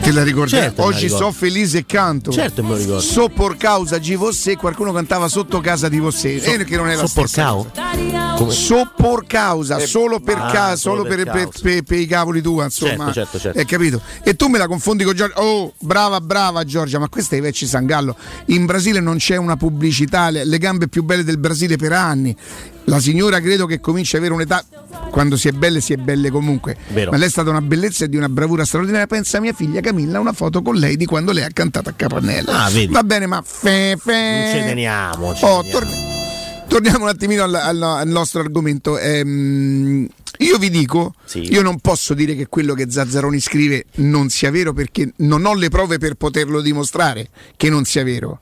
Te 0.00 0.12
la 0.12 0.22
ricordi? 0.22 0.50
Certo, 0.50 0.82
Oggi 0.82 1.08
so 1.08 1.32
felice 1.32 1.78
e 1.78 1.86
canto. 1.86 2.30
Certo 2.32 2.62
me 2.62 2.70
lo 2.70 2.76
ricordo. 2.76 3.00
So 3.00 3.28
por 3.28 3.56
causa 3.56 3.98
di 3.98 4.14
você, 4.14 4.56
qualcuno 4.56 4.92
cantava 4.92 5.28
sotto 5.28 5.60
casa 5.60 5.88
di 5.88 5.98
você. 5.98 6.38
So- 6.40 6.50
eh, 6.50 6.64
che 6.64 6.76
non 6.76 6.88
è 6.88 6.94
la 6.94 7.06
so 7.06 7.12
por 7.14 7.28
stessa 7.28 7.46
cau? 7.48 7.66
daria 7.72 8.34
Come- 8.36 8.52
So 8.52 8.90
por 8.96 9.26
causa, 9.26 9.78
solo 9.80 10.20
per, 10.20 10.36
ah, 10.38 10.50
ca- 10.50 10.76
solo 10.76 11.02
per 11.02 11.16
per, 11.16 11.30
per- 11.30 11.42
causa. 11.44 11.58
per- 11.62 11.82
per 11.82 11.98
i 11.98 12.06
cavoli 12.06 12.40
tua, 12.42 12.64
insomma. 12.64 13.12
Certo, 13.12 13.12
certo, 13.12 13.38
certo. 13.38 13.58
Hai 13.58 13.64
capito? 13.64 14.00
E 14.22 14.34
tu 14.34 14.48
me 14.48 14.58
la 14.58 14.66
confondi 14.66 15.04
con 15.04 15.14
Giorgia. 15.14 15.40
Oh, 15.40 15.72
brava, 15.78 16.20
brava 16.20 16.64
Giorgia, 16.64 16.98
ma 16.98 17.08
questa 17.08 17.36
è 17.36 17.40
Vecchi 17.40 17.66
Sangallo. 17.66 18.16
In 18.46 18.66
Brasile 18.66 19.00
non 19.00 19.16
c'è 19.18 19.36
una 19.36 19.56
pubblicità, 19.56 20.30
le, 20.30 20.44
le 20.44 20.58
gambe 20.58 20.88
più 20.88 21.02
belle 21.04 21.22
del 21.24 21.38
Brasile 21.38 21.76
per 21.76 21.92
anni. 21.92 22.36
La 22.86 23.00
signora 23.00 23.40
credo 23.40 23.66
che 23.66 23.80
comincia 23.80 24.16
ad 24.18 24.24
avere 24.24 24.34
un'età. 24.34 24.64
Quando 25.10 25.36
si 25.36 25.48
è 25.48 25.52
belle, 25.52 25.80
si 25.80 25.92
è 25.92 25.96
belle 25.96 26.30
comunque. 26.30 26.76
Vero. 26.88 27.10
Ma 27.12 27.16
lei 27.16 27.28
è 27.28 27.30
stata 27.30 27.48
una 27.50 27.60
bellezza 27.62 28.04
e 28.04 28.08
di 28.08 28.16
una 28.16 28.28
bravura 28.28 28.64
straordinaria. 28.64 29.06
Pensa 29.06 29.38
a 29.38 29.40
mia 29.40 29.52
figlia 29.52 29.80
Camilla, 29.80 30.20
una 30.20 30.32
foto 30.32 30.60
con 30.60 30.74
lei 30.76 30.96
di 30.96 31.04
quando 31.06 31.32
lei 31.32 31.44
ha 31.44 31.50
cantato 31.52 31.88
a 31.88 31.92
Capannella. 31.94 32.64
Ah, 32.64 32.70
vedi. 32.70 32.92
Va 32.92 33.02
bene, 33.02 33.26
ma 33.26 33.42
fe, 33.44 33.96
fe. 33.98 34.50
Non 34.52 34.60
ci 34.60 34.66
teniamo. 34.68 35.34
ci 35.34 35.44
Oh, 35.44 35.62
teniamo. 35.62 35.86
tor- 35.86 36.66
torniamo 36.68 37.04
un 37.04 37.08
attimino 37.10 37.44
al, 37.44 37.54
al- 37.54 37.82
al 37.82 38.08
nostro 38.08 38.40
argomento. 38.40 38.98
Ehm, 38.98 40.06
io 40.38 40.58
vi 40.58 40.68
dico, 40.70 41.14
Sì. 41.24 41.50
io 41.52 41.62
non 41.62 41.78
posso 41.78 42.12
dire 42.12 42.34
che 42.34 42.48
quello 42.48 42.74
che 42.74 42.90
Zazzaroni 42.90 43.38
scrive 43.40 43.86
non 43.96 44.28
sia 44.30 44.50
vero 44.50 44.72
perché 44.72 45.12
non 45.18 45.44
ho 45.46 45.54
le 45.54 45.68
prove 45.68 45.98
per 45.98 46.14
poterlo 46.14 46.60
dimostrare 46.60 47.28
che 47.56 47.70
non 47.70 47.84
sia 47.84 48.02
vero. 48.04 48.40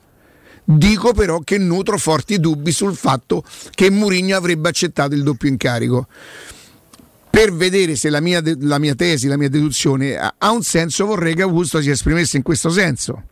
Dico 0.65 1.13
però 1.13 1.39
che 1.39 1.57
nutro 1.57 1.97
forti 1.97 2.39
dubbi 2.39 2.71
sul 2.71 2.95
fatto 2.95 3.43
che 3.71 3.89
Mourinho 3.89 4.35
avrebbe 4.35 4.69
accettato 4.69 5.13
il 5.13 5.23
doppio 5.23 5.49
incarico. 5.49 6.07
Per 7.29 7.53
vedere 7.53 7.95
se 7.95 8.09
la 8.09 8.21
mia, 8.21 8.41
la 8.59 8.77
mia 8.77 8.95
tesi, 8.95 9.27
la 9.27 9.37
mia 9.37 9.49
deduzione 9.49 10.15
ha, 10.15 10.35
ha 10.37 10.51
un 10.51 10.61
senso, 10.61 11.05
vorrei 11.05 11.33
che 11.35 11.41
Augusto 11.41 11.81
si 11.81 11.89
esprimesse 11.89 12.37
in 12.37 12.43
questo 12.43 12.69
senso. 12.69 13.23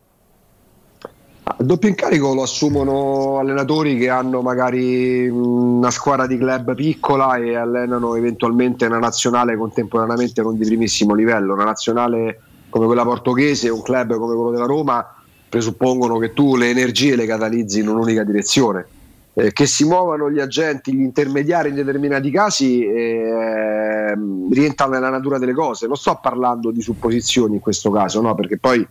Il 1.60 1.66
doppio 1.66 1.90
incarico 1.90 2.34
lo 2.34 2.42
assumono 2.42 3.38
allenatori 3.38 3.98
che 3.98 4.10
hanno 4.10 4.42
magari 4.42 5.28
una 5.28 5.92
squadra 5.92 6.26
di 6.26 6.38
club 6.38 6.74
piccola 6.74 7.36
e 7.36 7.56
allenano 7.56 8.16
eventualmente 8.16 8.88
una 8.88 9.00
nazionale 9.00 9.56
contemporaneamente 9.56 10.42
non 10.42 10.58
di 10.58 10.66
primissimo 10.66 11.14
livello. 11.14 11.54
Una 11.54 11.66
nazionale 11.66 12.42
come 12.70 12.88
quella 12.88 13.04
portoghese 13.04 13.70
un 13.70 13.82
club 13.82 14.16
come 14.16 14.34
quello 14.34 14.52
della 14.52 14.66
Roma 14.66 15.21
presuppongono 15.52 16.18
che 16.18 16.32
tu 16.32 16.56
le 16.56 16.70
energie 16.70 17.18
le 17.18 17.26
catalizzi 17.26 17.82
in 17.82 17.90
un'unica 17.90 18.24
direzione. 18.24 18.86
Eh, 19.34 19.52
che 19.52 19.66
si 19.66 19.84
muovano 19.84 20.32
gli 20.32 20.40
agenti, 20.40 20.94
gli 20.94 21.02
intermediari 21.02 21.70
in 21.70 21.76
determinati 21.76 22.32
casi 22.32 22.86
eh, 22.86 24.14
rientrano 24.50 24.94
nella 24.94 25.10
natura 25.10 25.38
delle 25.38 25.54
cose. 25.54 25.88
Non 25.88 25.98
sto 25.98 26.18
parlando 26.22 26.72
di 26.72 26.82
supposizioni 26.82 27.56
in 27.56 27.60
questo 27.60 27.92
caso, 27.92 28.22
no? 28.22 28.34
perché 28.34 28.58
poi 28.58 28.86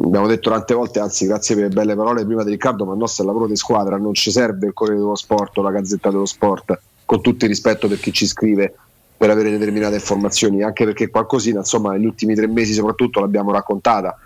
abbiamo 0.00 0.28
detto 0.28 0.50
tante 0.50 0.74
volte, 0.74 1.00
anzi 1.00 1.26
grazie 1.26 1.56
per 1.56 1.64
le 1.64 1.70
belle 1.70 1.96
parole 1.96 2.24
prima 2.24 2.44
di 2.44 2.50
Riccardo, 2.50 2.84
ma 2.84 2.92
il 2.92 2.98
nostro 2.98 3.24
è 3.24 3.26
lavoro 3.26 3.48
di 3.48 3.56
squadra, 3.56 3.96
non 3.96 4.14
ci 4.14 4.30
serve 4.30 4.68
il 4.68 4.74
Corriere 4.74 5.00
dello 5.00 5.16
Sport 5.16 5.58
o 5.58 5.62
la 5.62 5.72
Gazzetta 5.72 6.10
dello 6.10 6.26
Sport, 6.26 6.78
con 7.04 7.20
tutto 7.20 7.44
il 7.44 7.50
rispetto 7.50 7.88
per 7.88 7.98
chi 7.98 8.12
ci 8.12 8.26
scrive 8.26 8.74
per 9.16 9.30
avere 9.30 9.50
determinate 9.50 9.96
informazioni, 9.96 10.62
anche 10.62 10.84
perché 10.84 11.08
qualcosina, 11.08 11.60
insomma, 11.60 11.92
negli 11.92 12.06
ultimi 12.06 12.34
tre 12.34 12.46
mesi 12.46 12.74
soprattutto 12.74 13.20
l'abbiamo 13.20 13.50
raccontata 13.50 14.16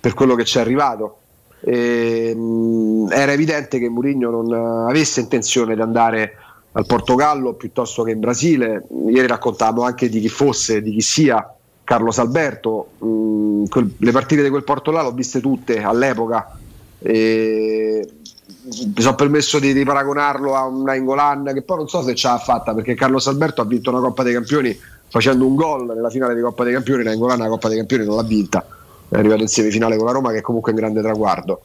per 0.00 0.14
quello 0.14 0.34
che 0.34 0.44
ci 0.44 0.58
è 0.58 0.60
arrivato. 0.60 1.18
E, 1.60 2.34
mh, 2.34 3.08
era 3.10 3.32
evidente 3.32 3.78
che 3.78 3.88
Mourinho 3.88 4.30
non 4.30 4.52
avesse 4.88 5.20
intenzione 5.20 5.74
di 5.74 5.80
andare 5.80 6.34
al 6.72 6.86
Portogallo 6.86 7.54
piuttosto 7.54 8.02
che 8.02 8.12
in 8.12 8.20
Brasile. 8.20 8.86
Ieri 9.08 9.26
raccontavamo 9.26 9.82
anche 9.82 10.08
di 10.08 10.20
chi 10.20 10.28
fosse, 10.28 10.82
di 10.82 10.92
chi 10.92 11.00
sia 11.00 11.54
Carlos 11.84 12.18
Alberto. 12.18 12.90
Mh, 12.98 13.64
quel, 13.68 13.94
le 13.98 14.12
partite 14.12 14.42
di 14.42 14.50
quel 14.50 14.64
Porto 14.64 14.90
là 14.90 15.02
l'ho 15.02 15.12
viste 15.12 15.40
tutte 15.40 15.82
all'epoca. 15.82 16.58
E 17.00 18.06
mi 18.68 19.00
sono 19.00 19.14
permesso 19.14 19.58
di, 19.58 19.72
di, 19.72 19.84
paragonarlo 19.84 20.54
a 20.54 20.66
un 20.66 20.82
Nainggolan 20.82 21.52
che 21.54 21.62
poi 21.62 21.78
non 21.78 21.88
so 21.88 22.02
se 22.02 22.14
ce 22.14 22.28
l'ha 22.28 22.38
fatta 22.38 22.74
perché 22.74 22.94
Carlos 22.94 23.26
Alberto 23.26 23.62
ha 23.62 23.64
vinto 23.64 23.90
una 23.90 24.00
Coppa 24.00 24.22
dei 24.22 24.32
Campioni 24.32 24.78
facendo 25.08 25.46
un 25.46 25.54
gol 25.54 25.86
nella 25.86 26.10
finale 26.10 26.34
di 26.34 26.40
Coppa 26.40 26.64
dei 26.64 26.72
Campioni 26.72 27.04
Nainggolan 27.04 27.38
la 27.38 27.48
Coppa 27.48 27.68
dei 27.68 27.78
Campioni 27.78 28.04
non 28.04 28.16
l'ha 28.16 28.22
vinta 28.22 28.66
è 29.08 29.16
arrivato 29.16 29.42
in 29.42 29.48
semifinale 29.48 29.96
con 29.96 30.06
la 30.06 30.12
Roma 30.12 30.30
che 30.32 30.38
è 30.38 30.42
comunque 30.42 30.72
un 30.72 30.78
grande 30.78 31.00
traguardo. 31.00 31.62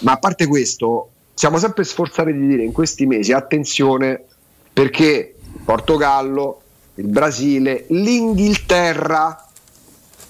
Ma 0.00 0.12
a 0.12 0.18
parte 0.18 0.46
questo 0.46 1.10
siamo 1.34 1.58
sempre 1.58 1.84
sforzati 1.84 2.32
di 2.32 2.46
dire 2.46 2.62
in 2.62 2.72
questi 2.72 3.06
mesi 3.06 3.32
attenzione 3.32 4.24
perché 4.72 5.34
Portogallo 5.64 6.60
il 6.94 7.06
Brasile 7.08 7.84
l'Inghilterra 7.88 9.46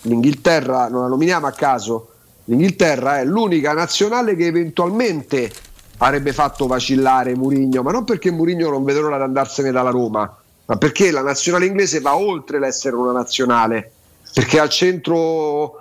l'Inghilterra 0.02 0.88
non 0.88 1.02
la 1.02 1.08
nominiamo 1.08 1.46
a 1.46 1.52
caso 1.52 2.08
l'Inghilterra 2.44 3.20
è 3.20 3.24
l'unica 3.24 3.72
nazionale 3.72 4.34
che 4.34 4.46
eventualmente 4.46 5.50
avrebbe 5.98 6.32
fatto 6.32 6.66
vacillare 6.66 7.34
Murigno, 7.34 7.82
ma 7.82 7.90
non 7.90 8.04
perché 8.04 8.30
Murigno 8.30 8.70
non 8.70 8.84
vede 8.84 9.00
l'ora 9.00 9.16
di 9.16 9.22
andarsene 9.22 9.70
dalla 9.70 9.90
Roma, 9.90 10.36
ma 10.66 10.76
perché 10.76 11.10
la 11.10 11.22
nazionale 11.22 11.66
inglese 11.66 12.00
va 12.00 12.16
oltre 12.16 12.58
l'essere 12.58 12.96
una 12.96 13.12
nazionale, 13.12 13.92
perché 14.32 14.58
al 14.58 14.68
centro 14.68 15.80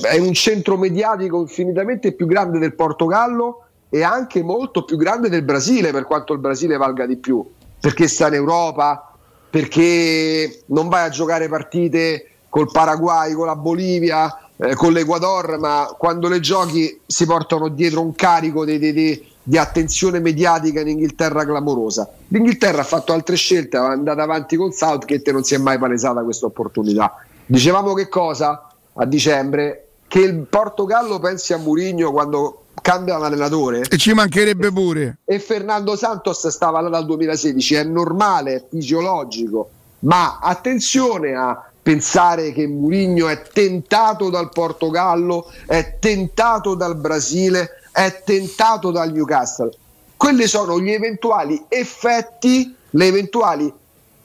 è 0.00 0.18
un 0.18 0.32
centro 0.32 0.76
mediatico 0.76 1.40
infinitamente 1.40 2.12
più 2.12 2.26
grande 2.26 2.58
del 2.58 2.74
Portogallo 2.74 3.64
e 3.88 4.02
anche 4.02 4.42
molto 4.42 4.84
più 4.84 4.96
grande 4.96 5.28
del 5.28 5.42
Brasile, 5.42 5.92
per 5.92 6.04
quanto 6.04 6.32
il 6.32 6.38
Brasile 6.38 6.76
valga 6.76 7.06
di 7.06 7.16
più, 7.16 7.44
perché 7.80 8.08
sta 8.08 8.28
in 8.28 8.34
Europa, 8.34 9.12
perché 9.48 10.62
non 10.66 10.88
vai 10.88 11.06
a 11.06 11.10
giocare 11.10 11.48
partite 11.48 12.30
col 12.48 12.70
Paraguay, 12.70 13.32
con 13.32 13.46
la 13.46 13.56
Bolivia, 13.56 14.38
eh, 14.56 14.74
con 14.74 14.92
l'Equador, 14.92 15.58
ma 15.58 15.94
quando 15.96 16.28
le 16.28 16.40
giochi 16.40 17.00
si 17.06 17.26
portano 17.26 17.68
dietro 17.68 18.00
un 18.00 18.14
carico 18.14 18.64
di, 18.64 18.78
di, 18.78 18.92
di, 18.92 19.26
di, 19.42 19.58
attenzione 19.58 20.18
mediatica 20.18 20.80
in 20.80 20.88
Inghilterra 20.88 21.44
clamorosa. 21.44 22.08
L'Inghilterra 22.28 22.80
ha 22.80 22.84
fatto 22.84 23.12
altre 23.12 23.36
scelte, 23.36 23.76
è 23.76 23.80
andata 23.80 24.22
avanti 24.22 24.56
con 24.56 24.72
Southgate 24.72 25.30
e 25.30 25.32
non 25.32 25.44
si 25.44 25.54
è 25.54 25.58
mai 25.58 25.78
palesata 25.78 26.22
questa 26.22 26.46
opportunità. 26.46 27.14
Dicevamo 27.44 27.92
che 27.92 28.08
cosa 28.08 28.65
a 28.96 29.04
dicembre? 29.06 29.88
Che 30.08 30.20
il 30.20 30.46
Portogallo 30.48 31.18
pensi 31.18 31.52
a 31.52 31.58
Murigno 31.58 32.12
quando 32.12 32.62
cambia 32.80 33.16
l'allenatore 33.16 33.80
e 33.88 33.96
ci 33.96 34.12
mancherebbe 34.12 34.70
pure 34.70 35.18
e 35.24 35.40
Fernando 35.40 35.96
Santos 35.96 36.46
stava 36.46 36.80
là 36.80 36.88
dal 36.88 37.06
2016 37.06 37.74
è 37.74 37.82
normale, 37.82 38.54
è 38.54 38.64
fisiologico 38.70 39.70
ma 40.00 40.38
attenzione 40.40 41.34
a 41.34 41.68
pensare 41.86 42.52
che 42.52 42.66
Mourinho 42.66 43.28
è 43.28 43.42
tentato 43.42 44.28
dal 44.28 44.50
Portogallo, 44.50 45.50
è 45.66 45.98
tentato 46.00 46.74
dal 46.74 46.96
Brasile, 46.96 47.80
è 47.92 48.22
tentato 48.24 48.90
dal 48.90 49.12
Newcastle. 49.12 49.70
Quelli 50.16 50.48
sono 50.48 50.80
gli 50.80 50.90
eventuali 50.90 51.64
effetti, 51.68 52.74
le 52.90 53.06
eventuali 53.06 53.72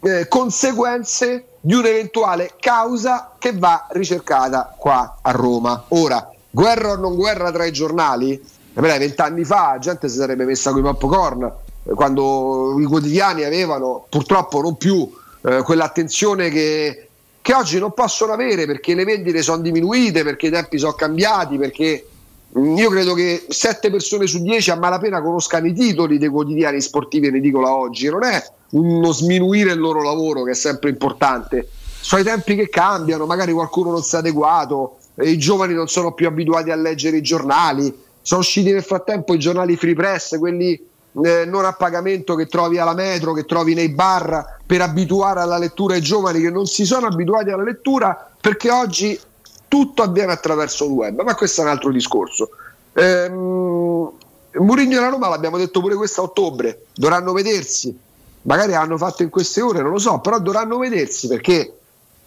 eh, 0.02 0.28
conseguenze 0.28 1.46
di 1.62 1.76
un'eventuale 1.76 2.54
causa 2.60 3.34
che 3.38 3.54
va 3.54 3.88
ricercata 3.92 4.76
qua 4.78 5.20
a 5.22 5.32
Roma. 5.32 5.86
Ora, 5.90 6.30
guerra 6.50 6.92
o 6.92 6.96
non 6.96 7.16
guerra 7.16 7.52
tra 7.52 7.66
i 7.66 7.72
giornali? 7.72 8.42
Vent'anni 8.74 9.44
fa 9.44 9.74
la 9.74 9.80
gente 9.80 10.10
si 10.10 10.18
sarebbe 10.18 10.46
messa 10.46 10.72
con 10.72 10.80
i 10.80 10.84
popcorn 10.84 11.44
eh, 11.84 11.94
quando 11.94 12.80
i 12.80 12.86
quotidiani 12.86 13.44
avevano 13.44 14.06
purtroppo 14.10 14.62
non 14.62 14.78
più 14.78 15.12
eh, 15.44 15.62
quell'attenzione 15.62 16.50
che 16.50 17.08
che 17.42 17.56
oggi 17.56 17.80
non 17.80 17.94
possono 17.94 18.34
avere 18.34 18.68
perché 18.68 18.94
le 18.94 19.04
vendite 19.04 19.42
sono 19.42 19.62
diminuite, 19.62 20.24
perché 20.24 20.48
i 20.48 20.52
tempi 20.52 20.78
sono 20.78 20.94
cambiati, 20.94 21.58
perché 21.58 22.08
io 22.54 22.90
credo 22.90 23.14
che 23.14 23.46
7 23.48 23.90
persone 23.90 24.28
su 24.28 24.42
10 24.42 24.72
a 24.72 24.76
malapena 24.76 25.22
conoscano 25.22 25.68
i 25.68 25.74
titoli 25.74 26.18
dei 26.18 26.28
quotidiani 26.28 26.82
sportivi 26.82 27.28
in 27.28 27.36
edicola 27.36 27.74
oggi, 27.74 28.10
non 28.10 28.24
è 28.24 28.44
uno 28.72 29.12
sminuire 29.14 29.72
il 29.72 29.80
loro 29.80 30.04
lavoro 30.04 30.44
che 30.44 30.52
è 30.52 30.56
sempre 30.56 30.90
importante, 30.90 31.70
sono 32.02 32.22
i 32.22 32.26
tempi 32.26 32.56
che 32.56 32.68
cambiano, 32.68 33.26
magari 33.26 33.54
qualcuno 33.54 33.92
non 33.92 34.04
si 34.04 34.16
è 34.16 34.20
adeguato, 34.20 34.98
i 35.22 35.38
giovani 35.38 35.74
non 35.74 35.88
sono 35.88 36.14
più 36.14 36.28
abituati 36.28 36.72
a 36.72 36.76
leggere 36.76 37.18
i 37.18 37.22
giornali, 37.22 37.94
sono 38.22 38.42
usciti 38.42 38.72
nel 38.72 38.84
frattempo 38.84 39.34
i 39.34 39.40
giornali 39.40 39.78
free 39.78 39.96
press, 39.96 40.38
quelli 40.38 40.90
eh, 41.24 41.46
non 41.46 41.66
a 41.66 41.74
pagamento 41.74 42.36
che 42.36 42.48
trovi 42.48 42.78
alla 42.78 42.94
metro, 42.94 43.34
che 43.34 43.46
trovi 43.46 43.74
nei 43.74 43.90
bar 43.90 44.58
per 44.66 44.82
abituare 44.82 45.40
alla 45.40 45.58
lettura 45.58 45.96
i 45.96 46.02
giovani 46.02 46.42
che 46.42 46.50
non 46.50 46.66
si 46.66 46.86
sono 46.86 47.08
abituati 47.08 47.50
alla 47.50 47.64
lettura 47.64 48.30
perché 48.40 48.72
oggi 48.72 49.20
tutto 49.72 50.04
avviene 50.04 50.34
attraverso 50.34 50.84
il 50.84 50.92
web, 50.92 51.22
ma 51.22 51.34
questo 51.34 51.62
è 51.62 51.64
un 51.64 51.70
altro 51.70 51.94
discorso. 51.94 52.50
Ehm, 52.92 54.12
Murigno 54.56 54.98
e 54.98 55.00
la 55.00 55.08
Roma 55.08 55.30
l'abbiamo 55.30 55.58
detto 55.58 55.80
pure 55.80 55.96
questo 55.96 56.20
a 56.20 56.24
ottobre, 56.26 56.88
dovranno 56.94 57.32
vedersi, 57.32 57.98
magari 58.42 58.76
hanno 58.76 58.98
fatto 58.98 59.24
in 59.24 59.30
queste 59.30 59.62
ore, 59.62 59.82
non 59.82 59.92
lo 59.92 59.98
so, 59.98 60.20
però 60.20 60.40
dovranno 60.40 60.78
vedersi 60.78 61.30
perché 61.30 61.78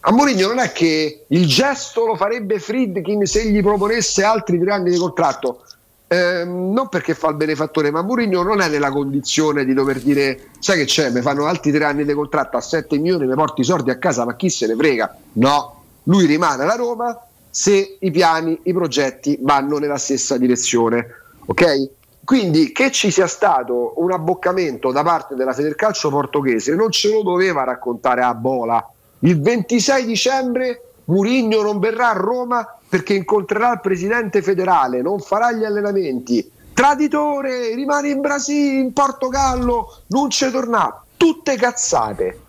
a 0.00 0.12
Mourinho 0.12 0.48
non 0.48 0.58
è 0.58 0.72
che 0.72 1.24
il 1.26 1.46
gesto 1.46 2.06
lo 2.06 2.16
farebbe 2.16 2.58
Friedkin 2.58 3.26
se 3.26 3.44
gli 3.44 3.62
proponesse 3.62 4.22
altri 4.22 4.58
tre 4.58 4.72
anni 4.72 4.90
di 4.90 4.96
contratto, 4.96 5.64
eh, 6.08 6.44
non 6.46 6.88
perché 6.88 7.14
fa 7.14 7.28
il 7.28 7.36
benefattore, 7.36 7.90
ma 7.90 8.00
Mourinho 8.00 8.42
non 8.42 8.62
è 8.62 8.68
nella 8.68 8.90
condizione 8.90 9.66
di 9.66 9.74
dover 9.74 10.00
dire: 10.00 10.48
Sai 10.60 10.78
che 10.78 10.86
c'è, 10.86 11.10
mi 11.10 11.20
fanno 11.20 11.44
altri 11.44 11.72
tre 11.72 11.84
anni 11.84 12.06
di 12.06 12.14
contratto 12.14 12.56
a 12.56 12.62
7 12.62 12.96
milioni, 12.96 13.26
mi 13.26 13.34
porti 13.34 13.60
i 13.60 13.64
soldi 13.64 13.90
a 13.90 13.98
casa, 13.98 14.24
ma 14.24 14.34
chi 14.34 14.48
se 14.48 14.66
ne 14.66 14.76
frega? 14.76 15.14
No, 15.34 15.82
lui 16.04 16.24
rimane 16.24 16.62
alla 16.62 16.76
Roma 16.76 17.18
se 17.56 17.98
i 18.00 18.10
piani, 18.10 18.58
i 18.64 18.72
progetti 18.72 19.38
vanno 19.40 19.78
nella 19.78 19.96
stessa 19.96 20.36
direzione. 20.36 21.06
Ok? 21.46 21.90
Quindi 22.24 22.72
che 22.72 22.90
ci 22.90 23.12
sia 23.12 23.28
stato 23.28 23.92
un 23.98 24.10
abboccamento 24.10 24.90
da 24.90 25.04
parte 25.04 25.36
della 25.36 25.52
Federcalcio 25.52 26.10
portoghese 26.10 26.74
non 26.74 26.90
ce 26.90 27.12
lo 27.12 27.22
doveva 27.22 27.62
raccontare 27.62 28.22
a 28.22 28.34
Bola. 28.34 28.84
Il 29.20 29.40
26 29.40 30.04
dicembre 30.04 30.80
Murigno 31.04 31.62
non 31.62 31.78
verrà 31.78 32.08
a 32.08 32.14
Roma 32.14 32.76
perché 32.88 33.14
incontrerà 33.14 33.74
il 33.74 33.80
presidente 33.80 34.42
federale, 34.42 35.00
non 35.00 35.20
farà 35.20 35.52
gli 35.52 35.62
allenamenti. 35.62 36.50
Traditore, 36.72 37.72
rimane 37.76 38.08
in 38.08 38.20
Brasile, 38.20 38.80
in 38.80 38.92
Portogallo, 38.92 39.98
non 40.08 40.28
ci 40.28 40.50
torna. 40.50 41.04
Tutte 41.16 41.54
cazzate, 41.54 42.40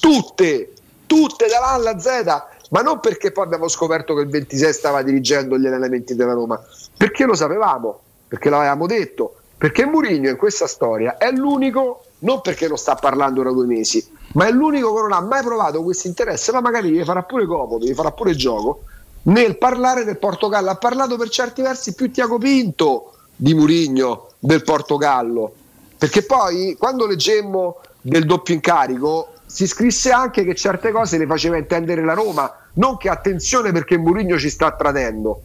tutte, 0.00 0.72
tutte 1.04 1.48
dalla 1.48 1.72
alla 1.72 1.98
Z, 1.98 2.53
ma 2.74 2.82
non 2.82 2.98
perché 2.98 3.30
poi 3.30 3.44
abbiamo 3.44 3.68
scoperto 3.68 4.14
che 4.16 4.22
il 4.22 4.28
26 4.28 4.72
stava 4.72 5.02
dirigendo 5.02 5.56
gli 5.56 5.66
allenamenti 5.66 6.16
della 6.16 6.32
Roma, 6.32 6.60
perché 6.96 7.24
lo 7.24 7.34
sapevamo, 7.34 8.00
perché 8.26 8.50
l'avevamo 8.50 8.88
detto, 8.88 9.36
perché 9.56 9.86
Murigno 9.86 10.28
in 10.28 10.36
questa 10.36 10.66
storia 10.66 11.16
è 11.16 11.30
l'unico, 11.30 12.06
non 12.20 12.40
perché 12.40 12.66
non 12.66 12.76
sta 12.76 12.96
parlando 12.96 13.44
da 13.44 13.52
due 13.52 13.66
mesi, 13.66 14.04
ma 14.32 14.48
è 14.48 14.50
l'unico 14.50 14.92
che 14.92 15.00
non 15.02 15.12
ha 15.12 15.20
mai 15.20 15.44
provato 15.44 15.84
questo 15.84 16.08
interesse, 16.08 16.50
ma 16.50 16.60
magari 16.60 16.90
gli 16.90 17.04
farà 17.04 17.22
pure 17.22 17.46
comodo, 17.46 17.86
gli 17.86 17.94
farà 17.94 18.10
pure 18.10 18.34
gioco 18.34 18.80
nel 19.22 19.56
parlare 19.56 20.02
del 20.02 20.18
Portogallo. 20.18 20.70
Ha 20.70 20.76
parlato 20.76 21.16
per 21.16 21.28
certi 21.28 21.62
versi 21.62 21.94
più 21.94 22.10
Tiago 22.10 22.38
Pinto 22.38 23.12
di 23.36 23.54
Murigno 23.54 24.30
del 24.40 24.64
Portogallo. 24.64 25.54
Perché 25.96 26.24
poi 26.24 26.74
quando 26.76 27.06
leggemmo 27.06 27.78
del 28.00 28.26
doppio 28.26 28.52
incarico 28.52 29.28
si 29.46 29.68
scrisse 29.68 30.10
anche 30.10 30.42
che 30.42 30.56
certe 30.56 30.90
cose 30.90 31.18
le 31.18 31.26
faceva 31.26 31.56
intendere 31.56 32.04
la 32.04 32.14
Roma, 32.14 32.52
non 32.74 32.96
che 32.96 33.08
attenzione 33.08 33.72
perché 33.72 33.96
Murigno 33.96 34.38
ci 34.38 34.50
sta 34.50 34.72
tradendo. 34.72 35.42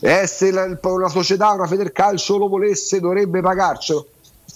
Eh, 0.00 0.26
se 0.26 0.50
la, 0.50 0.78
una 0.82 1.08
società, 1.08 1.50
una 1.50 1.66
Federcalcio 1.66 2.36
lo 2.36 2.48
volesse 2.48 3.00
dovrebbe 3.00 3.40
pagarcelo. 3.40 4.06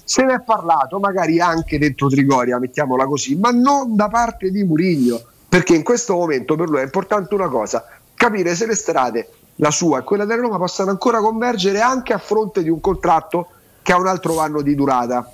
Se 0.05 0.25
ne 0.25 0.35
è 0.35 0.41
parlato 0.41 0.99
magari 0.99 1.41
anche 1.41 1.79
dentro 1.79 2.09
Trigoria, 2.09 2.59
mettiamola 2.59 3.07
così, 3.07 3.37
ma 3.37 3.51
non 3.51 3.95
da 3.95 4.09
parte 4.09 4.51
di 4.51 4.65
Murigno, 4.65 5.21
perché 5.49 5.75
in 5.75 5.83
questo 5.83 6.15
momento 6.15 6.57
per 6.57 6.69
lui 6.69 6.81
è 6.81 6.85
importante 6.85 7.35
una 7.35 7.49
cosa, 7.49 7.85
capire 8.15 8.55
se 8.55 8.67
le 8.67 8.75
strade, 8.75 9.29
la 9.57 9.71
sua 9.71 10.01
e 10.01 10.03
quella 10.05 10.25
della 10.25 10.43
Roma, 10.43 10.57
possano 10.57 10.91
ancora 10.91 11.21
convergere 11.21 11.81
anche 11.81 12.13
a 12.13 12.19
fronte 12.19 12.63
di 12.63 12.69
un 12.69 12.81
contratto 12.81 13.49
che 13.83 13.93
ha 13.93 13.99
un 13.99 14.07
altro 14.07 14.39
anno 14.39 14.61
di 14.61 14.75
durata. 14.75 15.31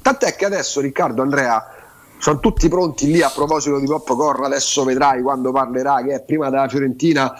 Tant'è 0.00 0.34
che 0.34 0.44
adesso 0.44 0.80
Riccardo 0.80 1.22
Andrea 1.22 1.71
sono 2.22 2.38
tutti 2.38 2.68
pronti 2.68 3.10
lì 3.10 3.20
a 3.20 3.30
proposito 3.30 3.80
di 3.80 3.86
Pop 3.86 4.06
Corra, 4.14 4.46
adesso 4.46 4.84
vedrai 4.84 5.22
quando 5.22 5.50
parlerà 5.50 6.04
che 6.04 6.14
è 6.14 6.22
prima 6.22 6.50
della 6.50 6.68
Fiorentina 6.68 7.36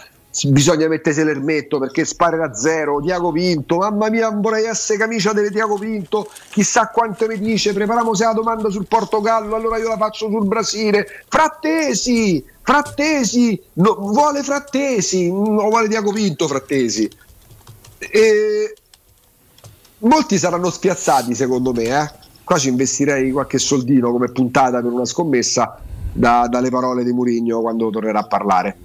bisogna 0.47 0.89
mettersi 0.89 1.23
l'ermetto 1.23 1.79
perché 1.79 2.05
sparerà 2.05 2.53
zero. 2.53 3.01
Tiago 3.01 3.31
Pinto, 3.31 3.77
mamma 3.77 4.11
mia 4.11 4.29
vorrei 4.31 4.65
essere 4.65 4.99
camicia 4.99 5.33
di 5.33 5.49
Tiago 5.53 5.79
Pinto 5.79 6.29
chissà 6.51 6.89
quanto 6.89 7.29
mi 7.29 7.39
dice, 7.39 7.73
prepariamoci 7.73 8.23
la 8.25 8.33
domanda 8.33 8.71
sul 8.71 8.89
Portogallo 8.89 9.55
allora 9.55 9.77
io 9.77 9.87
la 9.87 9.97
faccio 9.97 10.29
sul 10.29 10.49
Brasile. 10.49 11.07
Frattesi, 11.29 12.45
Frattesi 12.63 13.63
no, 13.75 13.95
vuole 13.95 14.43
Frattesi 14.43 15.31
non 15.31 15.69
vuole 15.69 15.87
Tiago 15.87 16.11
Pinto 16.11 16.49
Frattesi. 16.49 17.09
E 17.99 18.75
molti 19.99 20.39
saranno 20.39 20.71
spiazzati 20.71 21.37
secondo 21.37 21.73
me 21.73 21.85
eh? 21.85 22.22
Qua 22.45 22.59
ci 22.59 22.69
investirei 22.69 23.31
qualche 23.31 23.59
soldino 23.59 24.11
come 24.11 24.29
puntata 24.29 24.81
per 24.81 24.91
una 24.91 25.05
scommessa 25.05 25.79
da, 26.13 26.47
dalle 26.49 26.71
parole 26.71 27.05
di 27.05 27.13
Murigno 27.13 27.61
quando 27.61 27.91
tornerà 27.91 28.21
a 28.21 28.27
parlare. 28.27 28.77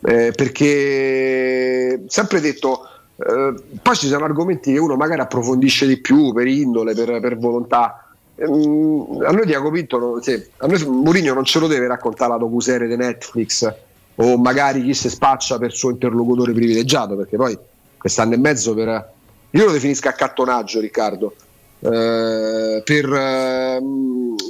Eh, 0.00 0.32
perché 0.34 2.04
sempre 2.06 2.40
detto 2.40 2.82
eh, 3.16 3.54
poi 3.82 3.96
ci 3.96 4.06
sono 4.06 4.24
argomenti 4.24 4.72
che 4.72 4.78
uno 4.78 4.94
magari 4.94 5.20
approfondisce 5.20 5.86
di 5.86 6.00
più 6.00 6.32
per 6.32 6.46
indole, 6.46 6.94
per, 6.94 7.20
per 7.20 7.36
volontà. 7.36 8.06
Ehm, 8.36 9.24
a 9.26 9.32
noi 9.32 9.44
Diaco 9.44 9.70
Pinto 9.70 10.22
sì, 10.22 10.40
a 10.58 10.66
noi 10.66 10.84
Mourinho 10.86 11.34
non 11.34 11.44
ce 11.44 11.58
lo 11.58 11.66
deve 11.66 11.88
raccontare 11.88 12.30
la 12.30 12.38
docuserie 12.38 12.86
di 12.86 12.96
Netflix 12.96 13.74
o 14.14 14.36
magari 14.36 14.82
chi 14.82 14.94
si 14.94 15.08
spaccia 15.08 15.58
per 15.58 15.72
suo 15.72 15.90
interlocutore 15.90 16.52
privilegiato 16.52 17.16
perché 17.16 17.36
poi 17.36 17.58
quest'anno 17.96 18.34
e 18.34 18.38
mezzo 18.38 18.74
per 18.74 19.12
io 19.50 19.64
lo 19.64 19.72
definisco 19.72 20.08
accattonaggio 20.08 20.78
Riccardo 20.78 21.34
eh, 21.80 22.82
per 22.84 23.12
eh, 23.12 23.80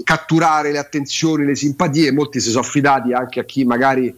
catturare 0.05 0.73
le 0.73 0.79
attenzioni, 0.79 1.45
le 1.45 1.55
simpatie 1.57 2.13
molti 2.13 2.41
si 2.41 2.49
sono 2.51 2.63
affidati 2.63 3.13
anche 3.13 3.41
a 3.41 3.45
chi 3.45 3.65
magari 3.65 4.15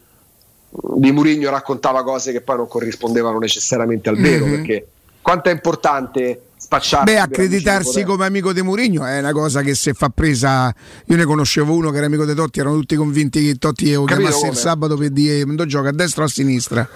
di 0.96 1.10
Murigno 1.10 1.50
raccontava 1.50 2.04
cose 2.04 2.30
che 2.30 2.42
poi 2.42 2.56
non 2.56 2.68
corrispondevano 2.68 3.38
necessariamente 3.38 4.08
al 4.08 4.16
vero, 4.16 4.46
Mhm. 4.46 4.50
perché 4.52 4.86
quanto 5.20 5.48
è 5.48 5.52
importante 5.52 6.40
spacciarsi 6.70 7.12
Beh, 7.12 7.18
accreditarsi 7.18 8.04
come 8.04 8.26
amico 8.26 8.52
di 8.52 8.62
Mourinho 8.62 9.04
è 9.04 9.18
una 9.18 9.32
cosa 9.32 9.60
che 9.62 9.74
se 9.74 9.92
fa 9.92 10.08
presa. 10.08 10.72
Io 11.06 11.16
ne 11.16 11.24
conoscevo 11.24 11.74
uno 11.74 11.90
che 11.90 11.96
era 11.96 12.06
amico 12.06 12.24
di 12.24 12.32
Totti, 12.34 12.60
erano 12.60 12.76
tutti 12.76 12.94
convinti 12.94 13.44
che 13.44 13.56
Totti 13.56 13.92
lo 13.92 14.04
chiamasse 14.04 14.36
il 14.46 14.48
come? 14.50 14.54
sabato 14.54 14.96
per 14.96 15.10
dire 15.10 15.44
"Mando 15.44 15.66
gioca 15.66 15.88
a 15.88 15.92
destra 15.92 16.22
o 16.22 16.26
a 16.26 16.28
sinistra. 16.28 16.88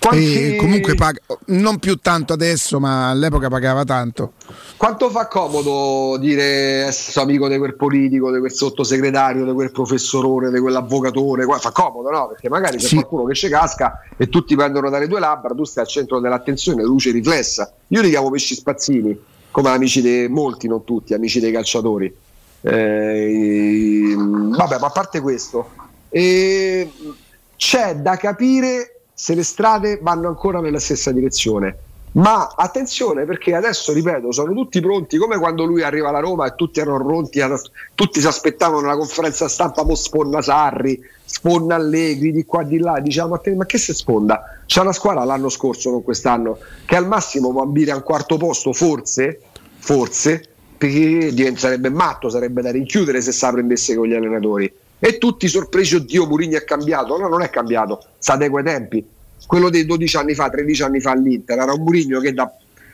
Quanti- 0.00 0.54
E 0.54 0.56
comunque 0.56 0.94
paga, 0.94 1.20
non 1.46 1.78
più 1.78 1.96
tanto 1.96 2.32
adesso, 2.32 2.80
ma 2.80 3.08
all'epoca 3.10 3.48
pagava 3.48 3.84
tanto. 3.84 4.32
Quanto 4.76 5.10
fa 5.10 5.28
comodo 5.28 6.16
dire 6.18 6.86
essere 6.86 7.24
amico 7.24 7.46
di 7.48 7.56
quel 7.58 7.76
politico, 7.76 8.32
di 8.32 8.38
quel 8.40 8.50
sottosegretario, 8.52 9.44
di 9.44 9.52
quel 9.52 9.70
professorone, 9.70 10.50
di 10.50 10.58
quell'avvocatore? 10.58 11.46
Fa 11.60 11.70
comodo, 11.70 12.10
no? 12.10 12.28
Perché 12.28 12.48
magari 12.48 12.78
c'è 12.78 12.86
Sì. 12.86 12.94
qualcuno 12.96 13.24
che 13.26 13.34
ci 13.34 13.48
casca 13.48 14.00
e 14.16 14.28
tutti 14.28 14.56
prendono 14.56 14.90
dalle 14.90 15.06
due 15.06 15.20
labbra, 15.20 15.54
tu 15.54 15.62
stai 15.64 15.84
al 15.84 15.88
centro 15.90 16.18
dell'attenzione, 16.18 16.82
luce 16.82 17.12
riflessa. 17.12 17.72
Io 17.88 18.00
li 18.02 18.08
chiamo 18.10 18.30
pesci 18.30 18.54
spazzini, 18.54 19.19
come 19.50 19.68
amici 19.70 20.00
di 20.02 20.28
molti, 20.28 20.68
non 20.68 20.84
tutti, 20.84 21.14
amici 21.14 21.40
dei 21.40 21.52
calciatori. 21.52 22.14
Eh, 22.62 24.14
vabbè, 24.16 24.78
ma 24.78 24.86
a 24.86 24.90
parte 24.90 25.20
questo, 25.20 25.70
eh, 26.08 26.90
c'è 27.56 27.96
da 27.96 28.16
capire 28.16 29.00
se 29.14 29.34
le 29.34 29.42
strade 29.42 29.98
vanno 30.00 30.28
ancora 30.28 30.60
nella 30.60 30.80
stessa 30.80 31.12
direzione. 31.12 31.78
Ma 32.12 32.52
attenzione 32.56 33.24
perché 33.24 33.54
adesso, 33.54 33.92
ripeto, 33.92 34.32
sono 34.32 34.52
tutti 34.52 34.80
pronti 34.80 35.16
come 35.16 35.38
quando 35.38 35.64
lui 35.64 35.82
arriva 35.82 36.08
alla 36.08 36.18
Roma 36.18 36.46
e 36.46 36.54
tutti 36.56 36.80
erano 36.80 37.04
pronti, 37.04 37.40
tutti 37.94 38.20
si 38.20 38.26
aspettavano 38.26 38.84
la 38.86 38.96
conferenza 38.96 39.46
stampa, 39.46 39.84
mo 39.84 39.94
sponda 39.94 40.42
Sarri, 40.42 41.00
sponda 41.24 41.76
Allegri, 41.76 42.32
di 42.32 42.44
qua 42.44 42.64
di 42.64 42.78
là, 42.78 42.98
diciamo 42.98 43.38
ma 43.56 43.66
che 43.66 43.78
se 43.78 43.94
sponda? 43.94 44.60
C'è 44.66 44.80
una 44.80 44.92
squadra 44.92 45.22
l'anno 45.22 45.48
scorso, 45.48 45.90
non 45.90 46.02
quest'anno, 46.02 46.58
che 46.84 46.96
al 46.96 47.06
massimo 47.06 47.52
può 47.52 47.62
ambire 47.62 47.92
a 47.92 47.96
un 47.96 48.02
quarto 48.02 48.36
posto, 48.36 48.72
forse, 48.72 49.40
forse, 49.78 50.42
perché 50.76 51.32
diventerebbe 51.32 51.90
matto, 51.90 52.28
sarebbe 52.28 52.60
da 52.60 52.72
rinchiudere 52.72 53.20
se 53.20 53.30
sa 53.30 53.52
prendesse 53.52 53.94
con 53.94 54.06
gli 54.06 54.14
allenatori. 54.14 54.72
E 54.98 55.18
tutti 55.18 55.46
sorpresi, 55.48 55.94
oddio, 55.94 56.26
Murigno 56.26 56.58
è 56.58 56.64
cambiato. 56.64 57.16
No, 57.16 57.28
non 57.28 57.42
è 57.42 57.48
cambiato, 57.50 58.04
sa 58.18 58.36
dei 58.36 58.48
quei 58.48 58.64
tempi. 58.64 59.06
Quello 59.46 59.70
dei 59.70 59.84
12 59.84 60.16
anni 60.16 60.34
fa, 60.34 60.48
13 60.48 60.82
anni 60.82 61.00
fa 61.00 61.10
all'Inter, 61.12 61.58
era 61.58 61.72
un 61.72 61.82
Murigno 61.82 62.20
che 62.20 62.32
da 62.32 62.50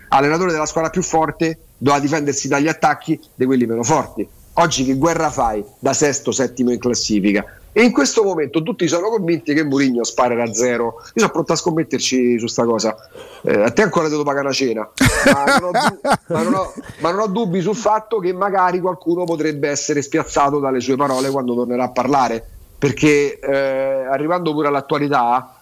allenatore 0.09 0.53
della 0.53 0.67
squadra 0.67 0.91
più 0.91 1.03
forte 1.03 1.59
doveva 1.77 2.01
difendersi 2.01 2.49
dagli 2.49 2.69
attacchi 2.69 3.21
di 3.35 3.45
quelli 3.45 3.67
meno 3.67 3.83
forti. 3.83 4.27
Oggi 4.59 4.85
che 4.85 4.95
guerra 4.95 5.31
fai 5.31 5.63
da 5.79 5.93
sesto, 5.93 6.33
settimo 6.33 6.73
in 6.73 6.79
classifica? 6.79 7.45
E 7.73 7.83
in 7.83 7.93
questo 7.93 8.23
momento 8.23 8.63
tutti 8.63 8.89
sono 8.89 9.11
convinti 9.11 9.53
che 9.53 9.63
Murigno 9.63 10.03
sparerà 10.03 10.45
a 10.45 10.55
zero. 10.55 10.95
Io 10.95 11.13
sono 11.17 11.31
pronto 11.31 11.53
a 11.53 11.57
scommetterci 11.57 12.39
su 12.39 12.47
sta 12.47 12.65
cosa. 12.65 12.97
Eh, 13.43 13.65
a 13.65 13.71
te 13.71 13.83
ancora 13.83 14.09
devo 14.09 14.23
pagare 14.23 14.47
una 14.47 14.55
cena, 14.55 14.89
ma 15.31 15.59
non, 15.59 15.65
ho, 15.65 15.71
du- 15.73 16.01
ma 16.33 16.43
non 16.43 16.55
ho- 16.55 16.73
ma 17.01 17.11
non 17.11 17.21
ho 17.21 17.27
dubbi 17.27 17.61
sul 17.61 17.77
fatto 17.77 18.19
che 18.19 18.33
magari 18.33 18.81
qualcuno 18.81 19.25
potrebbe 19.25 19.69
essere 19.69 20.01
spiazzato 20.01 20.59
dalle 20.59 20.81
sue 20.81 20.97
parole 20.97 21.29
quando 21.29 21.55
tornerà 21.55 21.85
a 21.85 21.91
parlare. 21.91 22.43
Perché 22.79 23.39
eh, 23.39 24.07
arrivando 24.11 24.53
pure 24.53 24.69
all'attualità, 24.69 25.56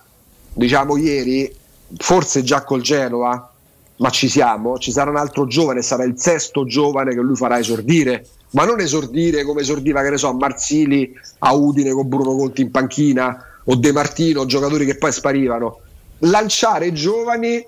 diciamo 0.55 0.97
ieri, 0.97 1.53
forse 1.97 2.43
già 2.43 2.63
col 2.63 2.81
Genova, 2.81 3.51
ma 3.97 4.11
ci 4.11 4.29
siamo, 4.29 4.79
ci 4.79 4.91
sarà 4.91 5.11
un 5.11 5.17
altro 5.17 5.47
giovane, 5.47 5.83
sarà 5.83 6.05
il 6.05 6.15
sesto 6.17 6.65
giovane 6.65 7.15
che 7.15 7.21
lui 7.21 7.37
farà 7.37 7.59
esordire, 7.59 8.27
ma 8.51 8.65
non 8.65 8.81
esordire 8.81 9.45
come 9.45 9.61
esordiva, 9.61 10.03
che 10.03 10.11
ne 10.11 10.17
so, 10.17 10.33
Marzili 10.33 11.13
a 11.41 11.53
Udine 11.53 11.93
con 11.93 12.09
Bruno 12.09 12.37
Conti 12.37 12.63
in 12.63 12.71
panchina 12.71 13.45
o 13.65 13.75
De 13.77 13.93
Martino, 13.93 14.47
giocatori 14.47 14.85
che 14.85 14.97
poi 14.97 15.13
sparivano. 15.13 15.81
Lanciare 16.19 16.93
giovani 16.93 17.65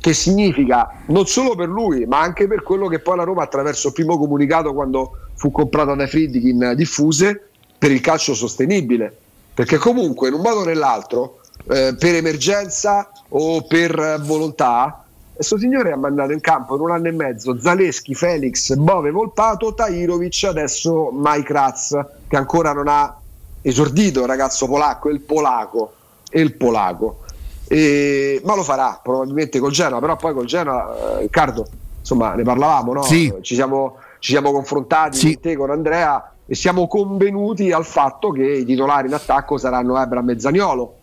che 0.00 0.14
significa 0.14 1.02
non 1.06 1.26
solo 1.26 1.54
per 1.54 1.68
lui, 1.68 2.06
ma 2.06 2.20
anche 2.20 2.46
per 2.46 2.62
quello 2.62 2.88
che 2.88 3.00
poi 3.00 3.16
la 3.16 3.24
Roma 3.24 3.42
attraverso 3.42 3.88
il 3.88 3.94
primo 3.94 4.16
comunicato 4.16 4.72
quando 4.72 5.12
fu 5.34 5.50
comprata 5.50 5.94
dai 5.94 6.08
Friedkin 6.08 6.72
diffuse 6.76 7.48
per 7.76 7.90
il 7.90 8.00
calcio 8.00 8.34
sostenibile. 8.34 9.16
Perché 9.54 9.76
comunque 9.76 10.28
in 10.28 10.34
un 10.34 10.40
modo 10.40 10.60
o 10.60 10.64
nell'altro, 10.64 11.40
eh, 11.70 11.94
per 11.98 12.14
emergenza 12.14 13.10
o 13.30 13.62
per 13.66 14.20
volontà, 14.22 15.04
questo 15.34 15.58
signore 15.58 15.92
ha 15.92 15.96
mandato 15.96 16.32
in 16.32 16.40
campo 16.40 16.74
in 16.74 16.80
un 16.80 16.90
anno 16.90 17.08
e 17.08 17.12
mezzo 17.12 17.60
Zaleschi, 17.60 18.14
Felix, 18.14 18.74
Bove, 18.74 19.10
Volpato, 19.10 19.72
Tairovic, 19.74 20.44
adesso 20.44 21.10
Mike 21.12 21.52
Ratz, 21.52 21.98
che 22.26 22.36
ancora 22.36 22.72
non 22.72 22.88
ha 22.88 23.16
esordito, 23.62 24.20
il 24.20 24.26
ragazzo 24.26 24.66
polacco, 24.66 25.08
il 25.10 25.20
polacco, 25.20 25.92
e 26.30 26.40
il 26.40 26.54
polacco. 26.56 27.20
E- 27.68 28.40
ma 28.44 28.54
lo 28.56 28.62
farà 28.64 28.98
probabilmente 29.02 29.58
col 29.58 29.70
Genoa, 29.70 30.00
però 30.00 30.16
poi 30.16 30.32
col 30.34 30.46
Genoa, 30.46 31.18
eh, 31.18 31.20
Riccardo, 31.20 31.66
insomma 32.00 32.34
ne 32.34 32.42
parlavamo, 32.42 32.94
no? 32.94 33.02
Sì. 33.02 33.32
ci, 33.42 33.54
siamo, 33.54 33.96
ci 34.18 34.32
siamo 34.32 34.50
confrontati 34.50 35.18
Sì. 35.18 35.32
con 35.34 35.42
te, 35.42 35.56
con 35.56 35.70
Andrea 35.70 36.32
e 36.46 36.54
siamo 36.54 36.88
convenuti 36.88 37.70
al 37.70 37.84
fatto 37.84 38.30
che 38.30 38.42
i 38.42 38.64
titolari 38.64 39.06
in 39.06 39.14
attacco 39.14 39.58
saranno 39.58 39.96
Abram 39.96 40.30
e 40.30 40.40
Zaniolo, 40.40 40.97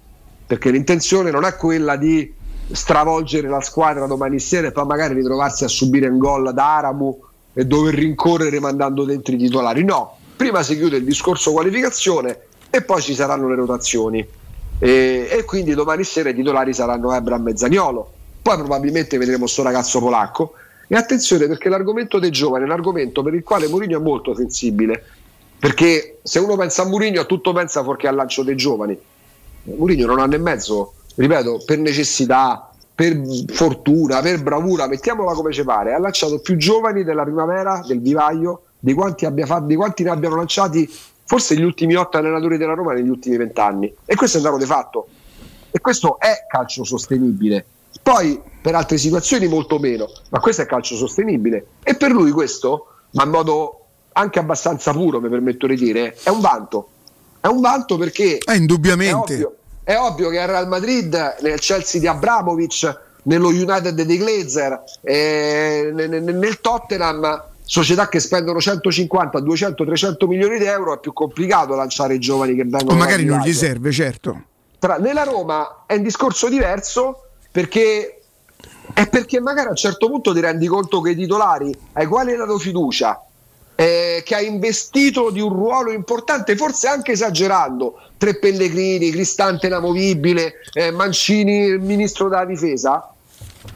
perché 0.45 0.69
l'intenzione 0.69 1.31
non 1.31 1.43
è 1.43 1.55
quella 1.55 1.95
di 1.95 2.33
stravolgere 2.71 3.47
la 3.47 3.61
squadra 3.61 4.05
domani 4.05 4.39
sera 4.39 4.67
e 4.67 4.71
poi 4.71 4.85
magari 4.85 5.13
ritrovarsi 5.13 5.63
a 5.63 5.67
subire 5.67 6.07
un 6.07 6.17
gol 6.17 6.53
da 6.53 6.77
Aramu 6.77 7.19
e 7.53 7.65
dover 7.65 7.93
rincorrere 7.93 8.59
mandando 8.59 9.05
dentro 9.05 9.33
i 9.33 9.37
titolari. 9.37 9.83
No, 9.83 10.17
prima 10.35 10.61
si 10.63 10.75
chiude 10.75 10.97
il 10.97 11.05
discorso 11.05 11.51
qualificazione 11.51 12.39
e 12.69 12.81
poi 12.81 13.01
ci 13.01 13.15
saranno 13.15 13.47
le 13.47 13.55
rotazioni. 13.55 14.27
E, 14.77 15.27
e 15.29 15.43
quindi 15.45 15.73
domani 15.73 16.03
sera 16.03 16.29
i 16.29 16.35
titolari 16.35 16.73
saranno 16.73 17.13
Ebram 17.13 17.47
e 17.47 17.57
Zaniolo. 17.57 18.11
Poi 18.41 18.57
probabilmente 18.57 19.17
vedremo 19.17 19.47
sto 19.47 19.63
ragazzo 19.63 19.99
polacco. 19.99 20.53
E 20.87 20.95
attenzione 20.95 21.47
perché 21.47 21.69
l'argomento 21.69 22.19
dei 22.19 22.29
giovani 22.29 22.63
è 22.63 22.67
un 22.67 22.73
argomento 22.73 23.23
per 23.23 23.33
il 23.33 23.41
quale 23.43 23.67
Mourinho 23.67 23.97
è 23.97 24.01
molto 24.01 24.35
sensibile. 24.35 25.03
Perché 25.57 26.19
se 26.21 26.39
uno 26.39 26.55
pensa 26.55 26.83
a 26.83 26.85
Mourinho, 26.85 27.21
a 27.21 27.25
tutto 27.25 27.53
pensa 27.53 27.81
fuorché 27.81 28.07
al 28.07 28.15
lancio 28.15 28.43
dei 28.43 28.55
giovani. 28.55 28.99
Mourinho 29.65 30.05
non 30.05 30.19
ha 30.19 30.33
e 30.33 30.37
mezzo, 30.37 30.93
ripeto, 31.15 31.63
per 31.65 31.79
necessità, 31.79 32.69
per 32.93 33.19
fortuna, 33.47 34.21
per 34.21 34.41
bravura, 34.41 34.87
mettiamola 34.87 35.33
come 35.33 35.51
ci 35.51 35.63
pare, 35.63 35.93
ha 35.93 35.99
lanciato 35.99 36.39
più 36.39 36.55
giovani 36.55 37.03
della 37.03 37.23
primavera 37.23 37.83
del 37.85 37.99
vivaio 37.99 38.61
di 38.79 38.93
quanti, 38.93 39.27
fatto, 39.45 39.65
di 39.65 39.75
quanti 39.75 40.03
ne 40.03 40.09
abbiano 40.11 40.35
lanciati 40.35 40.89
forse 41.25 41.55
gli 41.55 41.63
ultimi 41.63 41.95
otto 41.95 42.17
allenatori 42.17 42.57
della 42.57 42.73
Roma 42.73 42.93
negli 42.93 43.09
ultimi 43.09 43.35
vent'anni. 43.35 43.93
E 44.05 44.15
questo 44.15 44.37
è 44.37 44.39
un 44.39 44.45
dato 44.45 44.57
di 44.59 44.65
fatto. 44.65 45.07
E 45.71 45.81
questo 45.81 46.19
è 46.19 46.45
calcio 46.47 46.83
sostenibile. 46.83 47.65
Poi 48.01 48.39
per 48.61 48.75
altre 48.75 48.97
situazioni 48.97 49.47
molto 49.47 49.79
meno, 49.79 50.07
ma 50.29 50.39
questo 50.39 50.61
è 50.61 50.65
calcio 50.65 50.95
sostenibile. 50.95 51.65
E 51.83 51.95
per 51.95 52.11
lui 52.11 52.31
questo, 52.31 52.87
ma 53.11 53.23
in 53.23 53.29
modo 53.29 53.79
anche 54.13 54.39
abbastanza 54.39 54.91
puro, 54.93 55.19
mi 55.19 55.27
permetto 55.27 55.67
di 55.67 55.75
dire, 55.75 56.15
è 56.23 56.29
un 56.29 56.39
vanto. 56.39 56.89
È 57.45 57.47
un 57.47 57.61
vanto 57.61 57.95
perché... 57.97 58.39
Eh, 58.39 58.55
indubbiamente. 58.55 59.35
È 59.35 59.35
ovvio, 59.35 59.55
è 59.83 59.97
ovvio 59.97 60.29
che 60.29 60.39
al 60.39 60.47
Real 60.47 60.67
Madrid, 60.67 61.35
nel 61.41 61.59
Chelsea 61.59 62.01
di 62.01 62.07
Abramovic, 62.07 63.01
nello 63.25 63.49
United 63.49 64.01
di 64.01 64.17
Glazer, 64.17 64.81
eh, 65.03 65.91
nel, 65.93 66.59
Tottenham, 66.59 67.43
società 67.63 68.09
che 68.09 68.19
spendono 68.19 68.59
150, 68.59 69.39
200, 69.39 69.85
300 69.85 70.27
milioni 70.27 70.57
di 70.57 70.65
euro, 70.65 70.95
è 70.95 70.99
più 70.99 71.13
complicato 71.13 71.75
lanciare 71.75 72.15
i 72.15 72.19
giovani 72.19 72.55
che 72.55 72.63
vengono... 72.63 72.93
O 72.93 72.95
magari 72.95 73.25
non 73.25 73.41
gli 73.41 73.53
serve, 73.53 73.91
certo. 73.91 74.41
Tra- 74.79 74.97
nella 74.97 75.21
Roma 75.21 75.83
è 75.85 75.93
un 75.97 76.01
discorso 76.01 76.49
diverso 76.49 77.27
perché 77.51 78.21
è 78.91 79.07
perché 79.07 79.39
magari 79.39 79.67
a 79.67 79.71
un 79.71 79.75
certo 79.75 80.09
punto 80.09 80.33
ti 80.33 80.39
rendi 80.39 80.65
conto 80.65 80.99
che 80.99 81.11
i 81.11 81.15
titolari 81.15 81.71
ai 81.93 82.07
quali 82.07 82.31
hai 82.31 82.37
dato 82.37 82.57
fiducia, 82.57 83.23
eh, 83.75 84.23
che 84.25 84.35
ha 84.35 84.41
investito 84.41 85.29
di 85.29 85.41
un 85.41 85.49
ruolo 85.49 85.91
importante, 85.91 86.55
forse 86.55 86.87
anche 86.87 87.11
esagerando, 87.11 87.99
tre 88.17 88.35
Pellegrini, 88.35 89.11
Cristante 89.11 89.67
inamovibile, 89.67 90.55
eh, 90.73 90.91
Mancini 90.91 91.65
il 91.65 91.79
ministro 91.79 92.29
della 92.29 92.45
difesa, 92.45 93.13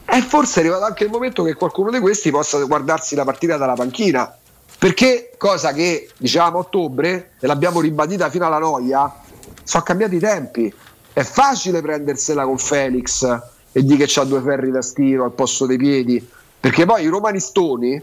è 0.04 0.20
forse 0.20 0.60
arrivato 0.60 0.84
anche 0.84 1.04
il 1.04 1.10
momento 1.10 1.42
che 1.42 1.54
qualcuno 1.54 1.90
di 1.90 1.98
questi 2.00 2.30
possa 2.30 2.62
guardarsi 2.64 3.14
la 3.14 3.24
partita 3.24 3.56
dalla 3.56 3.74
panchina. 3.74 4.34
Perché, 4.78 5.32
cosa 5.36 5.72
che 5.72 6.08
dicevamo 6.16 6.56
a 6.56 6.60
ottobre, 6.60 7.32
e 7.38 7.46
l'abbiamo 7.46 7.80
ribadita 7.80 8.30
fino 8.30 8.46
alla 8.46 8.58
noia, 8.58 9.12
sono 9.62 9.82
cambiati 9.82 10.16
i 10.16 10.18
tempi. 10.20 10.72
È 11.12 11.22
facile 11.22 11.82
prendersela 11.82 12.44
con 12.44 12.56
Felix 12.56 13.22
e 13.72 13.84
di 13.84 13.96
che 13.96 14.06
c'ha 14.08 14.24
due 14.24 14.40
ferri 14.40 14.70
da 14.70 14.80
stiro 14.80 15.24
al 15.24 15.32
posto 15.32 15.66
dei 15.66 15.76
piedi, 15.76 16.26
perché 16.58 16.86
poi 16.86 17.04
i 17.04 17.08
romanistoni 17.08 18.02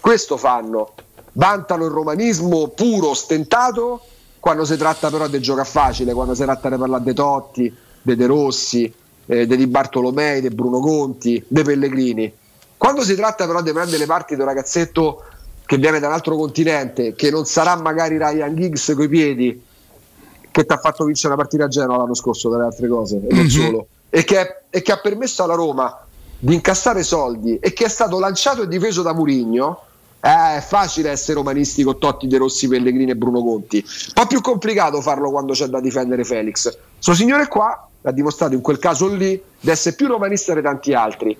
questo 0.00 0.36
fanno, 0.36 0.92
vantano 1.38 1.84
il 1.84 1.92
romanismo 1.92 2.68
puro, 2.68 3.10
ostentato, 3.10 4.00
quando 4.40 4.64
si 4.64 4.76
tratta 4.76 5.08
però 5.08 5.28
di 5.28 5.40
giocare 5.40 5.68
facile, 5.68 6.12
quando 6.12 6.34
si 6.34 6.42
tratta 6.42 6.68
di 6.68 6.76
parlare 6.76 7.04
dei 7.04 7.14
Totti, 7.14 7.74
dei 8.02 8.16
De 8.16 8.26
Rossi, 8.26 8.92
eh, 9.26 9.46
Di 9.46 9.66
Bartolomei, 9.68 10.40
dei 10.40 10.50
Bruno 10.50 10.80
Conti, 10.80 11.42
dei 11.46 11.62
Pellegrini. 11.62 12.32
Quando 12.76 13.02
si 13.02 13.14
tratta 13.14 13.46
però 13.46 13.62
di 13.62 13.72
prendere 13.72 13.98
le 13.98 14.06
parti 14.06 14.34
di 14.34 14.40
un 14.40 14.46
ragazzetto 14.46 15.22
che 15.64 15.76
viene 15.76 16.00
da 16.00 16.08
un 16.08 16.14
altro 16.14 16.34
continente, 16.34 17.14
che 17.14 17.30
non 17.30 17.44
sarà 17.44 17.76
magari 17.76 18.16
Ryan 18.16 18.56
Giggs 18.56 18.92
coi 18.96 19.08
piedi, 19.08 19.62
che 20.50 20.64
ti 20.64 20.72
ha 20.72 20.78
fatto 20.78 21.04
vincere 21.04 21.34
una 21.34 21.42
partita 21.42 21.64
a 21.64 21.68
Genova 21.68 21.98
l'anno 21.98 22.14
scorso 22.14 22.48
dalle 22.48 22.64
altre 22.64 22.88
cose, 22.88 23.16
e 23.16 23.32
non 23.32 23.44
Mhm. 23.44 23.48
solo, 23.48 23.86
e 24.10 24.24
che, 24.24 24.62
e 24.70 24.82
che 24.82 24.92
ha 24.92 24.98
permesso 24.98 25.44
alla 25.44 25.54
Roma 25.54 26.04
di 26.40 26.54
incassare 26.54 27.02
soldi 27.04 27.58
e 27.58 27.72
che 27.72 27.84
è 27.84 27.88
stato 27.88 28.18
lanciato 28.18 28.62
e 28.62 28.68
difeso 28.68 29.02
da 29.02 29.12
Murigno, 29.12 29.82
eh, 30.20 30.56
è 30.56 30.64
facile 30.66 31.10
essere 31.10 31.34
romanisti 31.34 31.82
con 31.82 31.98
Totti, 31.98 32.26
De 32.26 32.38
Rossi, 32.38 32.68
Pellegrini 32.68 33.10
e 33.10 33.16
Bruno 33.16 33.42
Conti. 33.42 33.76
Un 33.78 34.12
po' 34.14 34.26
più 34.26 34.40
complicato 34.40 35.00
farlo 35.00 35.30
quando 35.30 35.52
c'è 35.52 35.66
da 35.66 35.80
difendere 35.80 36.24
Felix. 36.24 36.76
Sto 36.98 37.14
signore 37.14 37.46
qua 37.48 37.88
ha 38.02 38.12
dimostrato 38.12 38.54
in 38.54 38.60
quel 38.60 38.78
caso 38.78 39.08
lì 39.08 39.40
di 39.60 39.70
essere 39.70 39.94
più 39.96 40.06
romanista 40.06 40.54
di 40.54 40.62
tanti 40.62 40.92
altri. 40.94 41.36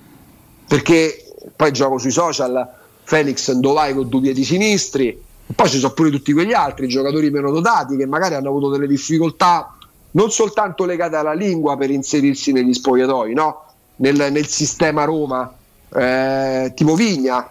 Perché 0.66 1.32
poi 1.54 1.72
gioco 1.72 1.98
sui 1.98 2.10
social, 2.10 2.68
Felix 3.04 3.50
Ndovai 3.50 3.94
con 3.94 4.08
due 4.08 4.20
piedi 4.20 4.44
sinistri, 4.44 5.20
poi 5.54 5.68
ci 5.68 5.78
sono 5.78 5.94
pure 5.94 6.10
tutti 6.10 6.32
quegli 6.32 6.52
altri 6.52 6.88
giocatori 6.88 7.30
meno 7.30 7.50
dotati 7.50 7.96
che 7.96 8.06
magari 8.06 8.34
hanno 8.34 8.48
avuto 8.48 8.68
delle 8.68 8.86
difficoltà 8.86 9.74
non 10.10 10.30
soltanto 10.30 10.84
legate 10.84 11.16
alla 11.16 11.32
lingua 11.32 11.76
per 11.76 11.90
inserirsi 11.90 12.52
negli 12.52 12.74
spogliatoi, 12.74 13.34
no? 13.34 13.64
nel, 13.96 14.32
nel 14.32 14.46
sistema 14.46 15.04
Roma, 15.04 15.52
eh, 15.94 16.72
tipo 16.74 16.94
Vigna, 16.94 17.48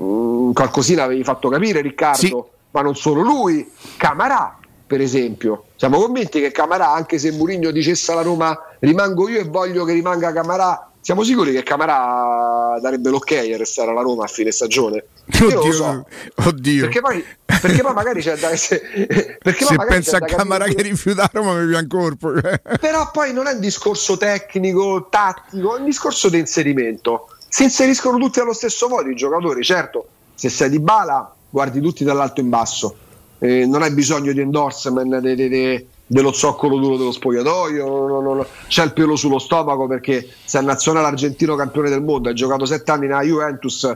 mm, 0.00 0.52
qualcosina 0.52 1.04
avevi 1.04 1.24
fatto 1.24 1.48
capire 1.48 1.80
Riccardo, 1.80 2.50
ma 2.70 2.82
non 2.82 2.94
solo 2.96 3.22
lui, 3.22 3.70
Camarà 3.96 4.58
per 4.90 5.00
esempio. 5.00 5.66
Siamo 5.76 6.00
convinti 6.00 6.40
che 6.40 6.50
Camarà, 6.50 6.90
anche 6.92 7.16
se 7.16 7.30
Mourinho 7.30 7.70
dicesse 7.70 8.10
alla 8.10 8.22
Roma 8.22 8.58
rimango 8.80 9.28
io 9.28 9.38
e 9.38 9.44
voglio 9.44 9.84
che 9.84 9.92
rimanga 9.92 10.32
Camarà, 10.32 10.90
siamo 11.00 11.22
sicuri 11.22 11.52
che 11.52 11.62
Camarà 11.62 12.76
darebbe 12.82 13.08
l'ok 13.08 13.30
a 13.30 13.56
restare 13.56 13.92
alla 13.92 14.02
Roma 14.02 14.24
a 14.24 14.26
fine 14.26 14.50
stagione? 14.50 15.04
Io 15.40 15.46
Oddio, 15.46 15.72
so. 15.72 16.04
oddio. 16.44 16.80
Perché 16.80 17.00
poi, 17.00 17.24
perché 17.44 17.82
poi 17.82 17.92
magari 17.94 18.20
c'è 18.20 18.36
da 18.36 18.48
se, 18.56 18.80
perché 19.40 19.64
Se 19.64 19.76
pensa 19.76 20.16
a 20.16 20.20
capire- 20.20 20.74
che 20.74 20.82
rifiuta 20.82 21.30
Roma 21.32 21.54
mi 21.54 21.68
pian 21.68 21.86
corpo. 21.86 22.40
cioè. 22.40 22.60
però 22.80 23.12
poi 23.12 23.32
non 23.32 23.46
è 23.46 23.52
un 23.52 23.60
discorso 23.60 24.16
tecnico, 24.16 25.06
tattico, 25.08 25.76
è 25.76 25.78
un 25.78 25.84
discorso 25.84 26.28
di 26.28 26.38
inserimento. 26.40 27.28
Si 27.52 27.64
inseriscono 27.64 28.16
tutti 28.16 28.38
allo 28.38 28.52
stesso 28.52 28.88
modo 28.88 29.08
i 29.10 29.16
giocatori, 29.16 29.64
certo, 29.64 30.06
se 30.36 30.48
sei 30.48 30.70
di 30.70 30.78
bala 30.78 31.34
guardi 31.50 31.80
tutti 31.80 32.04
dall'alto 32.04 32.40
in 32.40 32.48
basso, 32.48 32.94
Eh, 33.42 33.64
non 33.64 33.80
hai 33.80 33.90
bisogno 33.92 34.32
di 34.34 34.40
endorsement 34.40 35.16
de- 35.16 35.34
de- 35.34 35.48
de- 35.48 35.86
dello 36.06 36.30
zoccolo 36.30 36.78
duro 36.78 36.98
dello 36.98 37.10
spogliatoio, 37.10 37.86
no, 38.06 38.20
no, 38.20 38.34
no, 38.34 38.46
c'è 38.68 38.84
il 38.84 38.92
pelo 38.92 39.16
sullo 39.16 39.38
stomaco 39.38 39.86
perché 39.86 40.28
sei 40.44 40.62
nazionale 40.62 41.06
argentino 41.06 41.56
campione 41.56 41.88
del 41.88 42.02
mondo, 42.02 42.28
hai 42.28 42.34
giocato 42.34 42.66
sette 42.66 42.90
anni 42.90 43.06
nella 43.06 43.22
Juventus, 43.22 43.90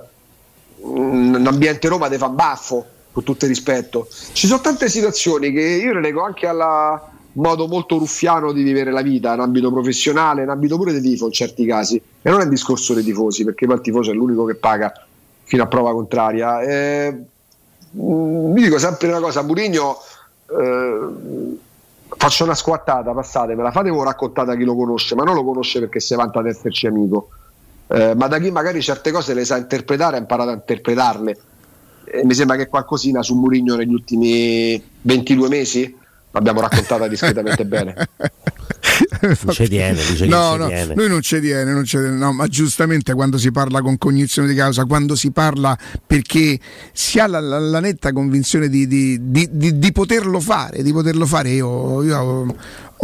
mm, 0.86 1.34
un 1.34 1.46
ambiente 1.46 1.88
Roma 1.88 2.08
te 2.08 2.16
fa 2.16 2.30
baffo, 2.30 2.86
con 3.12 3.22
tutto 3.22 3.44
il 3.44 3.50
rispetto. 3.50 4.08
Ci 4.32 4.46
sono 4.46 4.62
tante 4.62 4.88
situazioni 4.88 5.52
che 5.52 5.60
io 5.60 5.92
le 5.92 6.00
leggo 6.00 6.22
anche 6.22 6.46
al 6.46 7.00
modo 7.34 7.66
molto 7.66 7.98
ruffiano 7.98 8.52
di 8.52 8.62
vivere 8.62 8.90
la 8.90 9.02
vita 9.02 9.34
in 9.34 9.40
ambito 9.40 9.70
professionale, 9.70 10.42
in 10.42 10.48
ambito 10.48 10.76
pure 10.76 10.92
di 10.92 11.00
tifo 11.00 11.26
in 11.26 11.32
certi 11.32 11.64
casi. 11.64 12.00
E 12.22 12.30
non 12.30 12.40
è 12.40 12.44
un 12.44 12.50
discorso 12.50 12.94
dei 12.94 13.02
tifosi, 13.02 13.44
perché 13.44 13.66
poi 13.66 13.76
il 13.76 13.80
tifoso 13.82 14.10
è 14.10 14.14
l'unico 14.14 14.44
che 14.44 14.54
paga 14.54 14.92
fino 15.42 15.62
a 15.62 15.66
prova 15.66 15.92
contraria. 15.92 16.60
Eh, 16.60 17.16
dico 17.90 18.78
sempre 18.78 19.08
una 19.08 19.20
cosa, 19.20 19.42
Murigno 19.42 19.96
eh, 20.46 21.58
faccio 22.16 22.44
una 22.44 22.54
squattata, 22.54 23.12
passatemela, 23.12 23.70
fatevo 23.70 24.02
raccontata 24.02 24.52
a 24.52 24.56
chi 24.56 24.64
lo 24.64 24.76
conosce, 24.76 25.14
ma 25.14 25.24
non 25.24 25.34
lo 25.34 25.44
conosce 25.44 25.80
perché 25.80 26.00
si 26.00 26.14
vanta 26.14 26.42
di 26.42 26.48
esserci 26.48 26.86
amico. 26.86 27.28
Eh, 27.86 28.14
ma 28.14 28.28
da 28.28 28.38
chi 28.38 28.50
magari 28.50 28.80
certe 28.80 29.10
cose 29.10 29.34
le 29.34 29.44
sa 29.44 29.56
interpretare 29.56 30.16
ha 30.16 30.20
imparato 30.20 30.50
a 30.50 30.54
interpretarle. 30.54 31.38
E 32.04 32.24
mi 32.24 32.34
sembra 32.34 32.56
che 32.56 32.68
qualcosina 32.68 33.22
su 33.22 33.34
Murigno 33.34 33.74
negli 33.74 33.92
ultimi 33.92 34.80
22 35.02 35.48
mesi 35.48 36.02
l'abbiamo 36.34 36.60
raccontata 36.60 37.08
discretamente 37.08 37.64
bene. 37.64 37.94
Non 39.20 39.36
ci 39.52 39.68
tiene, 39.68 39.94
dice 39.94 40.24
che 40.24 40.26
no, 40.26 40.56
no, 40.56 40.66
tiene. 40.66 40.94
lui 40.94 41.08
non 41.08 41.20
ci 41.22 41.40
tiene, 41.40 41.72
non 41.72 41.84
ci 41.84 41.96
tiene, 41.96 42.16
no, 42.16 42.32
ma 42.32 42.46
giustamente 42.46 43.12
quando 43.14 43.38
si 43.38 43.50
parla 43.50 43.80
con 43.80 43.96
cognizione 43.98 44.46
di 44.48 44.54
causa, 44.54 44.84
quando 44.84 45.16
si 45.16 45.30
parla 45.32 45.76
perché 46.06 46.58
si 46.92 47.18
ha 47.18 47.26
la, 47.26 47.40
la- 47.40 47.58
la 47.58 47.80
netta 47.80 48.12
convinzione 48.12 48.68
di, 48.68 48.86
di- 48.86 49.18
di- 49.30 49.48
di- 49.50 49.78
di 49.78 49.92
poterlo 49.92 50.38
fare, 50.38 50.82
di 50.82 50.92
poterlo 50.92 51.26
fare, 51.26 51.50
io, 51.50 52.02
io 52.02 52.18
ho, 52.18 52.56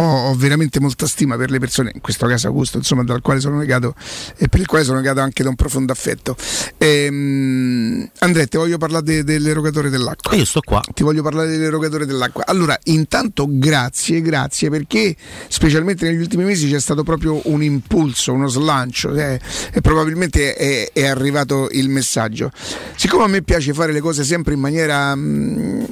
ho 0.05 0.35
veramente 0.35 0.81
molta 0.81 1.07
stima 1.07 1.37
per 1.37 1.51
le 1.51 1.59
persone, 1.59 1.91
in 1.95 2.01
questo 2.01 2.27
caso 2.27 2.47
Augusto, 2.47 2.79
insomma, 2.79 3.05
dal 3.05 3.21
quale 3.21 3.41
sono 3.41 3.59
legato 3.59 3.95
e 4.37 4.49
per 4.49 4.61
il 4.61 4.67
quale 4.67 4.85
sono 4.85 4.99
legato 4.99 5.21
anche 5.21 5.43
da 5.43 5.49
un 5.49 5.55
profondo 5.55 5.93
affetto. 5.93 6.37
Ehm, 6.79 8.09
Andrea, 8.21 8.47
ti 8.47 8.57
voglio 8.57 8.79
parlare 8.79 9.05
de- 9.05 9.25
dell'erogatore 9.25 9.91
dell'acqua. 9.91 10.37
Io 10.37 10.45
sto 10.45 10.61
qua. 10.61 10.83
Ti 10.93 11.03
voglio 11.03 11.23
parlare 11.23 11.49
dell'erogatore 11.49 12.07
dell'acqua. 12.07 12.47
Allora, 12.47 12.79
intanto 12.85 13.47
grazie, 13.49 14.21
grazie 14.21 14.71
perché 14.71 15.15
specialmente 15.49 16.07
negli 16.07 16.21
ultimi 16.21 16.45
mesi 16.45 16.71
c'è 16.71 16.81
stato 16.81 17.03
proprio 17.03 17.41
un 17.45 17.63
impulso, 17.63 18.33
uno 18.33 18.49
slancio 18.49 19.15
eh, 19.15 19.41
e 19.73 19.81
probabilmente 19.81 20.55
è, 20.55 20.91
è 20.93 21.07
arrivato 21.07 21.69
il 21.73 21.89
messaggio. 21.89 22.51
Siccome 22.97 23.25
a 23.25 23.29
me 23.29 23.43
piace 23.43 23.73
fare 23.73 23.93
le 23.93 24.01
cose 24.01 24.25
sempre 24.25 24.55
in 24.55 24.61
maniera... 24.61 25.15
mm, 25.15 25.85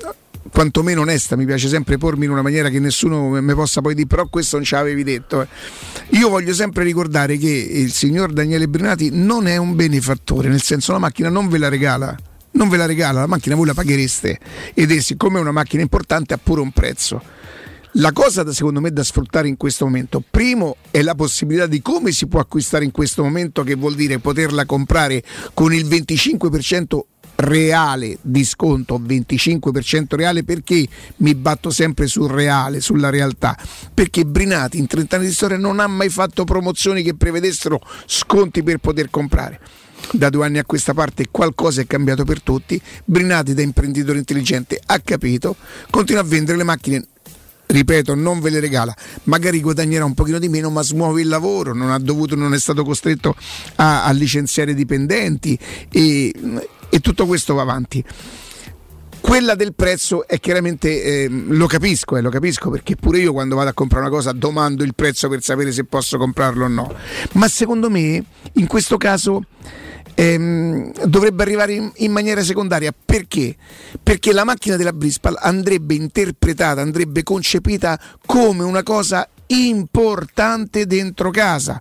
quantomeno 0.51 1.03
onesta, 1.03 1.37
mi 1.37 1.45
piace 1.45 1.69
sempre 1.69 1.99
pormi 1.99 2.25
in 2.25 2.31
una 2.31 2.43
maniera 2.43 2.69
che 2.69 2.79
nessuno 2.81 3.29
mi 3.29 3.55
possa 3.55 3.81
poi 3.81 3.95
dire, 3.95 4.07
però 4.07 4.27
questo 4.29 4.57
non 4.57 4.65
ce 4.65 4.77
l'avevi 4.77 5.03
detto. 5.03 5.43
eh. 5.43 5.49
Io 6.11 6.29
voglio 6.29 6.55
sempre 6.55 6.85
ricordare 6.85 7.37
che 7.37 7.49
il 7.49 7.93
signor 7.93 8.33
Daniele 8.33 8.69
Brinati 8.69 9.11
non 9.13 9.47
è 9.47 9.57
un 9.57 9.75
benefattore, 9.75 10.49
nel 10.49 10.63
senso 10.63 10.93
la 10.93 10.99
macchina 10.99 11.29
non 11.29 11.49
ve 11.49 11.59
la 11.59 11.69
regala. 11.69 12.17
Non 12.51 12.69
ve 12.69 12.77
la 12.79 12.87
regala, 12.87 13.21
la 13.21 13.27
macchina 13.27 13.55
voi 13.55 13.67
la 13.67 13.75
paghereste 13.75 14.39
ed 14.75 14.91
è 14.91 15.01
siccome 15.01 15.39
è 15.39 15.41
una 15.41 15.53
macchina 15.53 15.83
importante 15.83 16.35
ha 16.35 16.39
pure 16.43 16.61
un 16.61 16.73
prezzo. 16.73 17.23
La 17.93 18.13
cosa 18.13 18.43
da, 18.43 18.53
secondo 18.53 18.81
me 18.81 18.91
da 18.91 19.03
sfruttare 19.03 19.49
in 19.49 19.57
questo 19.57 19.85
momento, 19.85 20.23
primo 20.29 20.77
è 20.91 21.03
la 21.03 21.15
possibilità 21.15 21.67
di 21.67 21.81
come 21.83 22.13
si 22.13 22.27
può 22.27 22.41
acquistare 22.41 22.85
in 22.85 22.91
questo 22.91 23.23
momento, 23.23 23.63
che 23.63 23.75
vuol 23.75 23.95
dire 23.95 24.19
poterla 24.19 24.67
comprare 24.67 25.23
con 25.55 25.73
il 25.73 25.87
25% 25.87 27.01
reale 27.41 28.19
di 28.21 28.45
sconto, 28.45 28.99
25% 28.99 30.17
reale 30.17 30.43
perché 30.43 30.87
mi 31.19 31.35
batto 31.35 31.71
sempre 31.71 32.07
sul 32.07 32.31
reale, 32.31 32.81
sulla 32.81 33.11
realtà, 33.11 33.57
perché 33.93 34.25
Brinati 34.25 34.79
in 34.79 34.87
30 34.87 35.17
anni 35.17 35.27
di 35.27 35.33
storia 35.33 35.57
non 35.57 35.79
ha 35.79 35.87
mai 35.87 36.09
fatto 36.09 36.45
promozioni 36.45 37.03
che 37.03 37.15
prevedessero 37.15 37.81
sconti 38.07 38.63
per 38.63 38.79
poter 38.79 39.11
comprare. 39.11 39.61
Da 40.13 40.31
due 40.31 40.47
anni 40.47 40.59
a 40.59 40.65
questa 40.65 40.95
parte 40.95 41.27
qualcosa 41.31 41.81
è 41.81 41.87
cambiato 41.87 42.25
per 42.25 42.41
tutti. 42.41 42.81
Brinati, 43.05 43.53
da 43.53 43.63
imprenditore 43.63 44.19
intelligente, 44.19 44.81
ha 44.87 44.99
capito, 45.01 45.57
continua 45.91 46.23
a 46.23 46.25
vendere 46.25 46.57
le 46.57 46.65
macchine. 46.65 47.07
Ripeto, 47.67 48.15
non 48.15 48.41
ve 48.41 48.49
le 48.49 48.61
regala, 48.61 48.97
magari 49.25 49.61
guadagnerà 49.61 50.03
un 50.07 50.15
pochino 50.15 50.39
di 50.39 50.49
meno, 50.49 50.71
ma 50.71 50.83
smuove 50.83 51.21
il 51.21 51.29
lavoro, 51.29 51.75
non, 51.75 51.95
dovuto, 52.03 52.35
non 52.35 52.55
è 52.55 52.59
stato 52.59 52.83
costretto 52.83 53.37
a, 53.77 54.05
a 54.05 54.11
licenziare 54.13 54.73
dipendenti. 54.73 55.59
E, 55.91 56.33
e, 56.89 57.01
tutto 57.01 57.27
questo 57.27 57.55
va 57.55 57.63
avanti. 57.63 58.05
Quella 59.21 59.55
del 59.55 59.75
prezzo 59.75 60.27
è 60.27 60.39
chiaramente, 60.39 61.03
eh, 61.03 61.29
lo 61.29 61.67
capisco, 61.67 62.17
eh, 62.17 62.21
lo 62.21 62.31
capisco 62.31 62.71
perché 62.71 62.97
pure 62.97 63.19
io 63.19 63.33
quando 63.33 63.57
vado 63.57 63.71
a 63.71 63.73
comprare 63.75 64.07
una 64.07 64.15
cosa 64.15 64.33
domando 64.33 64.85
il 64.85 64.95
prezzo 64.95 65.29
per 65.29 65.43
sapere 65.43 65.73
se 65.73 65.85
posso 65.85 66.17
comprarlo 66.19 66.65
o 66.65 66.69
no, 66.69 66.95
ma 67.33 67.49
secondo 67.49 67.91
me 67.91 68.25
in 68.55 68.67
questo 68.67 68.97
caso 68.97 69.43
ehm, 70.15 70.93
dovrebbe 71.05 71.43
arrivare 71.43 71.75
in, 71.75 71.91
in, 71.97 72.11
maniera 72.11 72.43
secondaria. 72.43 72.93
Perché? 73.05 73.57
Perché 74.03 74.33
la 74.33 74.45
macchina 74.45 74.77
della 74.77 74.93
Brispal 74.93 75.37
andrebbe 75.39 75.95
interpretata, 75.95 76.81
andrebbe 76.81 77.23
concepita 77.23 78.01
come 78.27 78.65
una 78.65 78.83
cosa 78.83 79.29
importante 79.49 80.87
dentro 80.87 81.31
casa. 81.31 81.81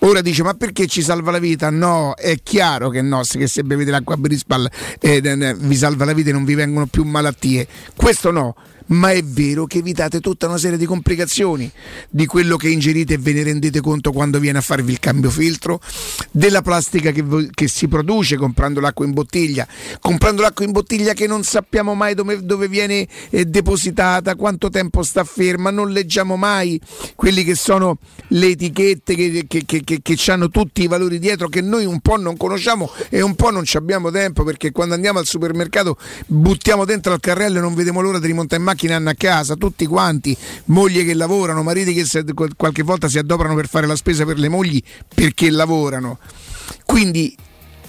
Ora 0.00 0.20
dice: 0.20 0.42
Ma 0.42 0.54
perché 0.54 0.86
ci 0.86 1.02
salva 1.02 1.30
la 1.30 1.38
vita? 1.38 1.70
No, 1.70 2.14
è 2.14 2.36
chiaro 2.42 2.88
che 2.90 3.02
no, 3.02 3.22
che 3.22 3.46
se 3.46 3.62
bevete 3.62 3.90
l'acqua 3.90 4.16
Brispal 4.16 4.70
eh, 5.00 5.54
vi 5.58 5.76
salva 5.76 6.04
la 6.04 6.12
vita 6.12 6.30
e 6.30 6.32
non 6.32 6.44
vi 6.44 6.54
vengono 6.54 6.86
più 6.86 7.04
malattie. 7.04 7.66
Questo 7.96 8.30
no 8.30 8.54
ma 8.86 9.12
è 9.12 9.22
vero 9.22 9.66
che 9.66 9.78
evitate 9.78 10.20
tutta 10.20 10.46
una 10.46 10.58
serie 10.58 10.76
di 10.76 10.84
complicazioni 10.84 11.70
di 12.10 12.26
quello 12.26 12.56
che 12.56 12.68
ingerite 12.68 13.14
e 13.14 13.18
ve 13.18 13.32
ne 13.32 13.42
rendete 13.42 13.80
conto 13.80 14.12
quando 14.12 14.38
viene 14.38 14.58
a 14.58 14.60
farvi 14.60 14.92
il 14.92 14.98
cambio 14.98 15.30
filtro, 15.30 15.80
della 16.30 16.62
plastica 16.62 17.10
che, 17.10 17.24
che 17.52 17.68
si 17.68 17.88
produce 17.88 18.36
comprando 18.36 18.80
l'acqua 18.80 19.04
in 19.04 19.12
bottiglia, 19.12 19.66
comprando 20.00 20.42
l'acqua 20.42 20.64
in 20.64 20.72
bottiglia 20.72 21.12
che 21.12 21.26
non 21.26 21.42
sappiamo 21.42 21.94
mai 21.94 22.14
dove, 22.14 22.44
dove 22.44 22.68
viene 22.68 23.06
eh, 23.30 23.44
depositata, 23.46 24.34
quanto 24.36 24.68
tempo 24.68 25.02
sta 25.02 25.24
ferma, 25.24 25.70
non 25.70 25.90
leggiamo 25.90 26.36
mai 26.36 26.80
quelli 27.14 27.44
che 27.44 27.54
sono 27.54 27.98
le 28.28 28.48
etichette 28.48 29.14
che, 29.14 29.44
che, 29.48 29.64
che, 29.64 30.00
che 30.02 30.30
hanno 30.30 30.48
tutti 30.48 30.82
i 30.82 30.86
valori 30.86 31.18
dietro 31.18 31.48
che 31.48 31.60
noi 31.60 31.84
un 31.84 32.00
po' 32.00 32.16
non 32.16 32.36
conosciamo 32.36 32.90
e 33.08 33.20
un 33.20 33.34
po' 33.34 33.50
non 33.50 33.64
abbiamo 33.74 34.10
tempo 34.10 34.44
perché 34.44 34.72
quando 34.72 34.94
andiamo 34.94 35.18
al 35.18 35.26
supermercato 35.26 35.96
buttiamo 36.26 36.84
dentro 36.84 37.12
al 37.12 37.20
carrello 37.20 37.58
e 37.58 37.60
non 37.60 37.74
vediamo 37.74 38.00
l'ora 38.00 38.18
di 38.18 38.26
rimontare 38.26 38.60
in 38.60 38.66
macchina 38.66 38.73
macchina 38.74 38.96
hanno 38.96 39.10
a 39.10 39.14
casa, 39.14 39.54
tutti 39.54 39.86
quanti, 39.86 40.36
mogli 40.66 41.04
che 41.04 41.14
lavorano, 41.14 41.62
mariti 41.62 41.94
che 41.94 42.04
se, 42.04 42.24
qualche 42.56 42.82
volta 42.82 43.08
si 43.08 43.18
adoperano 43.18 43.54
per 43.54 43.68
fare 43.68 43.86
la 43.86 43.96
spesa 43.96 44.24
per 44.24 44.38
le 44.38 44.48
mogli 44.48 44.82
perché 45.14 45.50
lavorano. 45.50 46.18
Quindi 46.84 47.34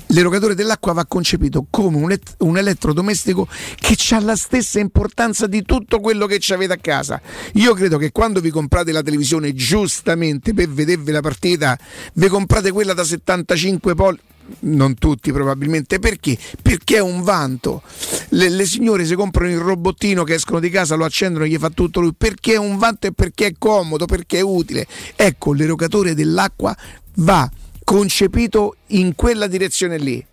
l'erogatore 0.09 0.53
dell'acqua 0.53 0.93
va 0.93 1.05
concepito 1.05 1.65
come 1.69 1.97
un, 1.97 2.11
et- 2.11 2.35
un 2.39 2.57
elettrodomestico 2.57 3.47
che 3.75 3.97
ha 4.13 4.19
la 4.19 4.35
stessa 4.35 4.79
importanza 4.79 5.47
di 5.47 5.63
tutto 5.63 5.99
quello 5.99 6.27
che 6.27 6.39
avete 6.53 6.73
a 6.73 6.77
casa. 6.77 7.19
Io 7.53 7.73
credo 7.73 7.97
che 7.97 8.11
quando 8.11 8.39
vi 8.39 8.51
comprate 8.51 8.91
la 8.91 9.01
televisione 9.01 9.53
giustamente 9.53 10.53
per 10.53 10.69
vedervi 10.69 11.11
la 11.11 11.21
partita, 11.21 11.77
vi 12.13 12.27
comprate 12.27 12.71
quella 12.71 12.93
da 12.93 13.03
75 13.03 13.95
pollici 13.95 14.33
non 14.61 14.95
tutti 14.95 15.31
probabilmente, 15.31 15.99
perché? 15.99 16.37
Perché 16.61 16.97
è 16.97 17.01
un 17.01 17.21
vanto. 17.21 17.81
Le, 18.29 18.49
le, 18.49 18.65
signore 18.65 19.05
si 19.05 19.15
comprano 19.15 19.51
il 19.51 19.59
robottino 19.59 20.23
che 20.23 20.35
escono 20.35 20.59
di 20.59 20.69
casa, 20.69 20.95
lo 20.95 21.05
accendono 21.05 21.45
e 21.45 21.49
gli 21.49 21.57
fa 21.57 21.69
tutto 21.69 21.99
lui, 21.99 22.13
perché 22.13 22.53
è 22.53 22.57
un 22.57 22.77
vanto 22.77 23.07
e 23.07 23.11
perché 23.11 23.47
è 23.47 23.53
comodo, 23.57 24.05
perché 24.05 24.39
è 24.39 24.41
utile. 24.41 24.87
Ecco, 25.15 25.53
l'erogatore 25.53 26.13
dell'acqua 26.13 26.75
va 27.15 27.49
concepito 27.83 28.75
in 28.87 29.15
quella 29.15 29.47
direzione 29.47 29.97
lì. 29.97 30.25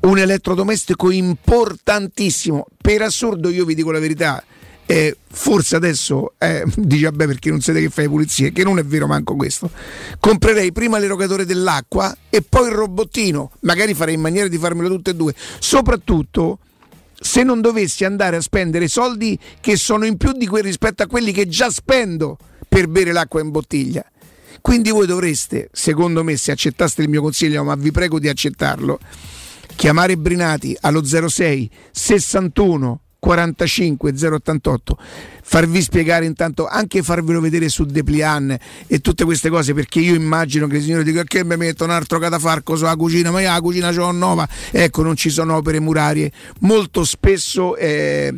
Un 0.00 0.18
elettrodomestico 0.18 1.10
importantissimo. 1.10 2.66
Per 2.80 3.02
assurdo, 3.02 3.48
io 3.48 3.64
vi 3.64 3.74
dico 3.74 3.90
la 3.90 3.98
verità, 3.98 4.42
eh, 4.86 5.16
forse 5.30 5.76
adesso 5.76 6.34
eh, 6.38 6.64
dice 6.76 7.04
vabbè 7.04 7.26
perché 7.26 7.50
non 7.50 7.60
siete 7.60 7.80
che 7.80 7.90
fai 7.90 8.08
pulizie? 8.08 8.52
Che 8.52 8.64
non 8.64 8.78
è 8.78 8.84
vero 8.84 9.06
manco 9.06 9.34
questo. 9.36 9.70
Comprerei 10.18 10.72
prima 10.72 10.98
l'erogatore 10.98 11.44
dell'acqua 11.44 12.14
e 12.28 12.42
poi 12.42 12.68
il 12.68 12.74
robottino. 12.74 13.52
Magari 13.60 13.94
farei 13.94 14.14
in 14.14 14.20
maniera 14.20 14.48
di 14.48 14.58
farmelo 14.58 14.88
tutte 14.88 15.10
e 15.10 15.14
due. 15.14 15.34
Soprattutto 15.58 16.58
se 17.18 17.42
non 17.42 17.60
dovessi 17.60 18.04
andare 18.04 18.36
a 18.36 18.40
spendere 18.40 18.88
soldi 18.88 19.38
che 19.60 19.76
sono 19.76 20.04
in 20.04 20.16
più 20.16 20.32
di 20.32 20.46
quelli 20.46 20.66
rispetto 20.66 21.02
a 21.02 21.06
quelli 21.06 21.32
che 21.32 21.48
già 21.48 21.70
spendo 21.70 22.36
per 22.68 22.88
bere 22.88 23.12
l'acqua 23.12 23.40
in 23.40 23.50
bottiglia. 23.50 24.04
Quindi 24.60 24.90
voi 24.90 25.06
dovreste 25.06 25.68
secondo 25.72 26.22
me 26.22 26.36
se 26.36 26.50
accettaste 26.50 27.02
il 27.02 27.08
mio 27.08 27.20
consiglio 27.20 27.62
ma 27.64 27.74
vi 27.74 27.90
prego 27.90 28.18
di 28.18 28.28
accettarlo 28.28 28.98
chiamare 29.74 30.16
Brinati 30.16 30.76
allo 30.80 31.04
06 31.04 31.70
61 31.90 33.00
45 33.24 34.12
088 34.12 34.98
farvi 35.42 35.80
spiegare 35.80 36.26
intanto 36.26 36.66
anche 36.66 37.02
farvelo 37.02 37.40
vedere 37.40 37.70
su 37.70 37.84
Deplian 37.84 38.54
e 38.86 39.00
tutte 39.00 39.24
queste 39.24 39.48
cose 39.48 39.72
perché 39.72 40.00
io 40.00 40.14
immagino 40.14 40.66
che 40.66 40.76
il 40.76 40.82
signore 40.82 41.04
dica 41.04 41.24
che 41.24 41.42
mi 41.42 41.56
metto 41.56 41.84
un 41.84 41.90
altro 41.90 42.18
catafarco 42.18 42.76
sulla 42.76 42.96
cucina 42.96 43.30
ma 43.30 43.40
io 43.40 43.50
la 43.50 43.60
cucina 43.62 43.90
c'ho 43.92 44.10
nuova. 44.12 44.46
Ecco 44.70 45.02
non 45.02 45.16
ci 45.16 45.30
sono 45.30 45.56
opere 45.56 45.80
murarie. 45.80 46.30
Molto 46.60 47.02
spesso 47.02 47.76
eh, 47.76 48.34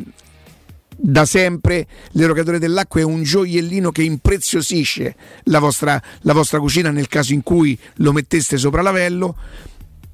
da 0.95 1.25
sempre 1.25 1.85
l'erogatore 2.11 2.57
dell'acqua 2.57 3.01
è 3.01 3.03
un 3.03 3.23
gioiellino 3.23 3.91
che 3.91 4.03
impreziosisce 4.03 5.15
la 5.43 5.59
vostra, 5.59 6.01
la 6.21 6.33
vostra 6.33 6.59
cucina 6.59 6.91
nel 6.91 7.09
caso 7.09 7.33
in 7.33 7.43
cui 7.43 7.77
lo 7.95 8.13
metteste 8.13 8.55
sopra 8.55 8.81
lavello 8.81 9.35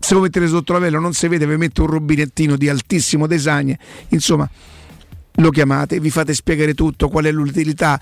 se 0.04 0.14
lo 0.16 0.20
mettete 0.20 0.48
sotto 0.48 0.74
la 0.74 0.80
vela 0.80 1.00
non 1.00 1.14
si 1.14 1.30
vede, 1.30 1.48
vi 1.48 1.56
mette 1.56 1.80
un 1.80 1.88
rubinettino 1.88 2.58
di 2.58 2.68
altissimo 2.68 3.26
design, 3.26 3.72
insomma 4.10 4.50
lo 5.38 5.50
chiamate, 5.50 6.00
vi 6.00 6.10
fate 6.10 6.34
spiegare 6.34 6.74
tutto, 6.74 7.10
qual 7.10 7.26
è 7.26 7.32
l'utilità, 7.32 8.00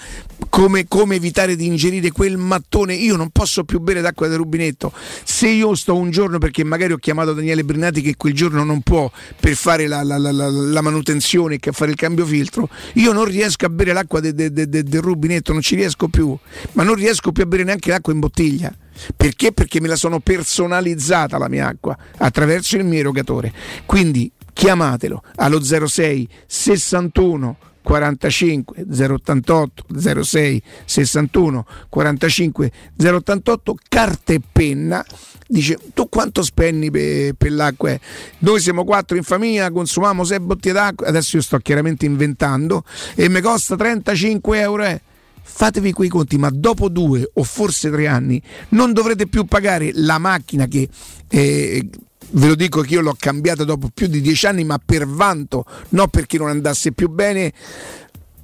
come, 0.50 0.88
come, 0.88 1.16
evitare 1.16 1.56
di 1.56 1.66
ingerire 1.66 2.12
quel 2.12 2.38
mattone. 2.38 2.94
Io 2.94 3.16
non 3.16 3.30
posso 3.30 3.64
più 3.64 3.80
bere 3.80 4.02
d'acqua 4.02 4.28
del 4.28 4.38
rubinetto. 4.38 4.92
Se 5.24 5.48
io 5.48 5.74
sto 5.76 5.96
un 5.96 6.12
giorno, 6.12 6.40
perché 6.40 6.64
magari 6.64 6.94
ho 6.94 6.98
chiamato 6.98 7.34
Daniele 7.34 7.64
Brinati 7.64 8.02
che 8.02 8.16
quel 8.18 8.34
giorno 8.34 8.64
non 8.64 8.82
può 8.82 9.10
per 9.40 9.56
fare 9.56 9.88
la, 9.88 10.04
la, 10.04 10.18
la, 10.18 10.32
la 10.32 10.82
manutenzione 10.82 11.58
e 11.62 11.72
fare 11.72 11.92
il 11.92 11.98
cambio 11.98 12.26
filtro, 12.26 12.68
io 12.96 13.14
non 13.14 13.26
riesco 13.26 13.66
a 13.66 13.70
bere 13.70 13.94
l'acqua 13.94 14.20
de, 14.20 14.34
de, 14.34 14.52
de, 14.52 14.68
del 14.68 15.02
rubinetto, 15.02 15.54
non 15.54 15.62
ci 15.62 15.76
riesco 15.76 16.08
più, 16.10 16.36
ma 16.74 16.84
non 16.84 16.96
riesco 16.96 17.32
più 17.32 17.44
a 17.44 17.46
bere 17.46 17.64
neanche 17.64 17.90
l'acqua 17.90 18.12
in 18.12 18.20
bottiglia. 18.20 18.76
Perché? 19.16 19.52
Perché 19.52 19.80
me 19.80 19.88
la 19.88 19.96
sono 19.96 20.20
personalizzata 20.20 21.38
la 21.38 21.50
mia 21.50 21.68
acqua 21.68 21.98
attraverso 22.18 22.76
il 22.76 22.84
mio 22.84 23.00
erogatore. 23.00 23.52
Quindi 23.86 24.32
chiamatelo 24.62 25.24
allo 25.38 25.60
06 25.60 26.30
61 26.46 27.58
45 27.82 28.86
088 28.88 29.86
06 30.22 30.64
61 30.86 31.66
45 31.90 32.72
088 32.96 33.76
carta 33.90 34.34
e 34.34 34.42
penna 34.52 35.04
dice 35.48 35.80
tu 35.96 36.08
quanto 36.10 36.44
spendi 36.44 36.92
per, 36.92 37.34
per 37.34 37.52
l'acqua? 37.54 37.98
Noi 38.40 38.60
siamo 38.60 38.84
quattro 38.84 39.18
in 39.18 39.24
famiglia 39.24 39.72
consumiamo 39.72 40.24
6 40.24 40.40
bottiglie 40.42 40.74
d'acqua. 40.76 41.08
Adesso 41.08 41.38
io 41.38 41.42
sto 41.42 41.58
chiaramente 41.58 42.06
inventando 42.06 42.84
e 43.16 43.30
mi 43.30 43.42
costa 43.42 43.76
35 43.76 44.60
euro. 44.60 44.84
Eh 44.84 45.02
fatevi 45.44 45.92
quei 45.92 46.08
conti, 46.08 46.38
ma 46.38 46.52
dopo 46.52 46.88
due 46.88 47.28
o 47.34 47.44
forse 47.44 47.90
tre 47.90 48.06
anni 48.06 48.40
non 48.70 48.94
dovrete 48.94 49.26
più 49.26 49.46
pagare 49.46 49.90
la 49.96 50.20
macchina 50.20 50.68
che 50.68 50.88
eh, 51.28 51.90
ve 52.32 52.48
lo 52.48 52.56
dico 52.56 52.82
che 52.82 52.94
io 52.96 53.02
l'ho 53.02 53.16
cambiata 53.18 53.64
dopo 53.64 53.90
più 53.94 54.08
di 54.08 54.22
dieci 54.22 54.46
anni, 54.46 54.64
ma 54.64 54.80
per 54.84 55.08
vanto, 55.08 55.66
non 55.90 56.10
perché 56.10 56.38
non 56.38 56.50
andasse 56.50 56.92
più 56.92 57.10
bene. 57.10 57.54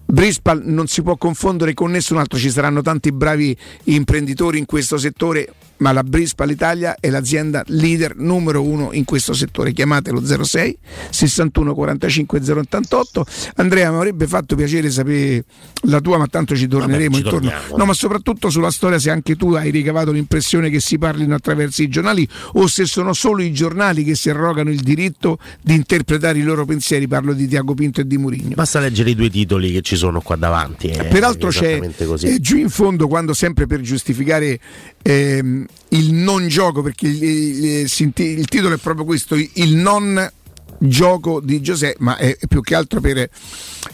Brispal 0.10 0.62
non 0.64 0.88
si 0.88 1.02
può 1.02 1.18
confondere 1.18 1.74
con 1.74 1.92
nessun 1.92 2.18
altro, 2.18 2.40
ci 2.40 2.50
saranno 2.50 2.82
tanti 2.82 3.12
bravi 3.12 3.56
imprenditori 3.86 4.58
in 4.58 4.66
questo 4.66 4.98
settore, 4.98 5.54
ma 5.78 5.92
la 5.92 6.02
Brispal 6.02 6.50
Italia 6.50 6.96
è 7.00 7.10
l'azienda 7.10 7.62
leader 7.68 8.16
numero 8.16 8.64
uno 8.64 8.94
in 8.94 9.04
questo 9.04 9.34
settore. 9.34 9.74
Chiamatelo 9.74 10.24
06 10.44 10.78
61 11.10 11.74
45 11.76 12.40
088. 12.40 13.26
Andrea, 13.56 13.92
mi 13.92 13.98
avrebbe 13.98 14.28
fatto 14.28 14.56
piacere 14.56 14.90
sapere 14.90 15.44
la 15.84 16.00
tua, 16.00 16.18
ma 16.18 16.28
tanto 16.28 16.56
ci 16.56 16.68
torneremo 16.68 17.10
Vabbè, 17.10 17.14
ci 17.14 17.20
intorno. 17.20 17.50
torniamo. 17.50 17.78
No, 17.78 17.86
ma 17.86 17.94
soprattutto 17.94 18.50
sulla 18.50 18.72
storia, 18.72 18.98
se 18.98 19.12
anche 19.12 19.36
tu 19.36 19.54
hai 19.54 19.70
ricavato 19.70 20.12
l'impressione 20.12 20.70
che 20.70 20.80
si 20.80 20.98
parlino 20.98 21.36
attraverso 21.36 21.84
i 21.84 21.90
giornali 21.90 22.28
o 22.54 22.66
se 22.66 22.86
sono 22.86 23.14
solo 23.14 23.42
i 23.44 23.52
giornali 23.52 24.04
che 24.04 24.16
si 24.16 24.30
arrogano 24.30 24.72
il 24.72 24.80
diritto 24.80 25.38
di 25.62 25.76
interpretare 25.76 26.40
i 26.40 26.44
loro 26.44 26.66
pensieri. 26.66 27.08
Parlo 27.08 27.34
di 27.34 27.46
Tiago 27.46 27.74
Pinto 27.74 28.02
e 28.02 28.08
di 28.08 28.18
Murigno. 28.18 28.56
Basta 28.56 28.80
leggere 28.80 29.12
i 29.12 29.16
due 29.16 29.30
titoli 29.30 29.72
che 29.74 29.82
ci 29.82 29.96
sono 29.98 30.22
qua 30.22 30.36
davanti. 30.36 30.88
eh, 30.88 31.04
Peraltro 31.06 31.50
c'è 31.50 31.80
eh, 32.28 32.40
giù 32.40 32.58
in 32.58 32.70
fondo, 32.70 33.08
quando 33.08 33.34
sempre 33.34 33.68
per 33.68 33.82
giustificare 33.82 34.60
ehm, 35.02 35.66
il 35.90 36.14
non 36.14 36.48
gioco, 36.48 36.82
perché 36.82 37.08
il, 37.08 37.22
il- 37.24 37.66
il- 37.66 38.14
il 38.40 38.46
titolo 38.46 38.76
è 38.76 38.78
proprio 38.78 39.04
questo, 39.06 39.36
il 39.36 39.76
non 39.76 40.32
gioco 40.80 41.40
di 41.42 41.62
Giuseppe, 41.62 41.98
ma 42.00 42.18
è 42.18 42.38
più 42.48 42.62
che 42.62 42.76
altro 42.76 43.02
per 43.02 43.30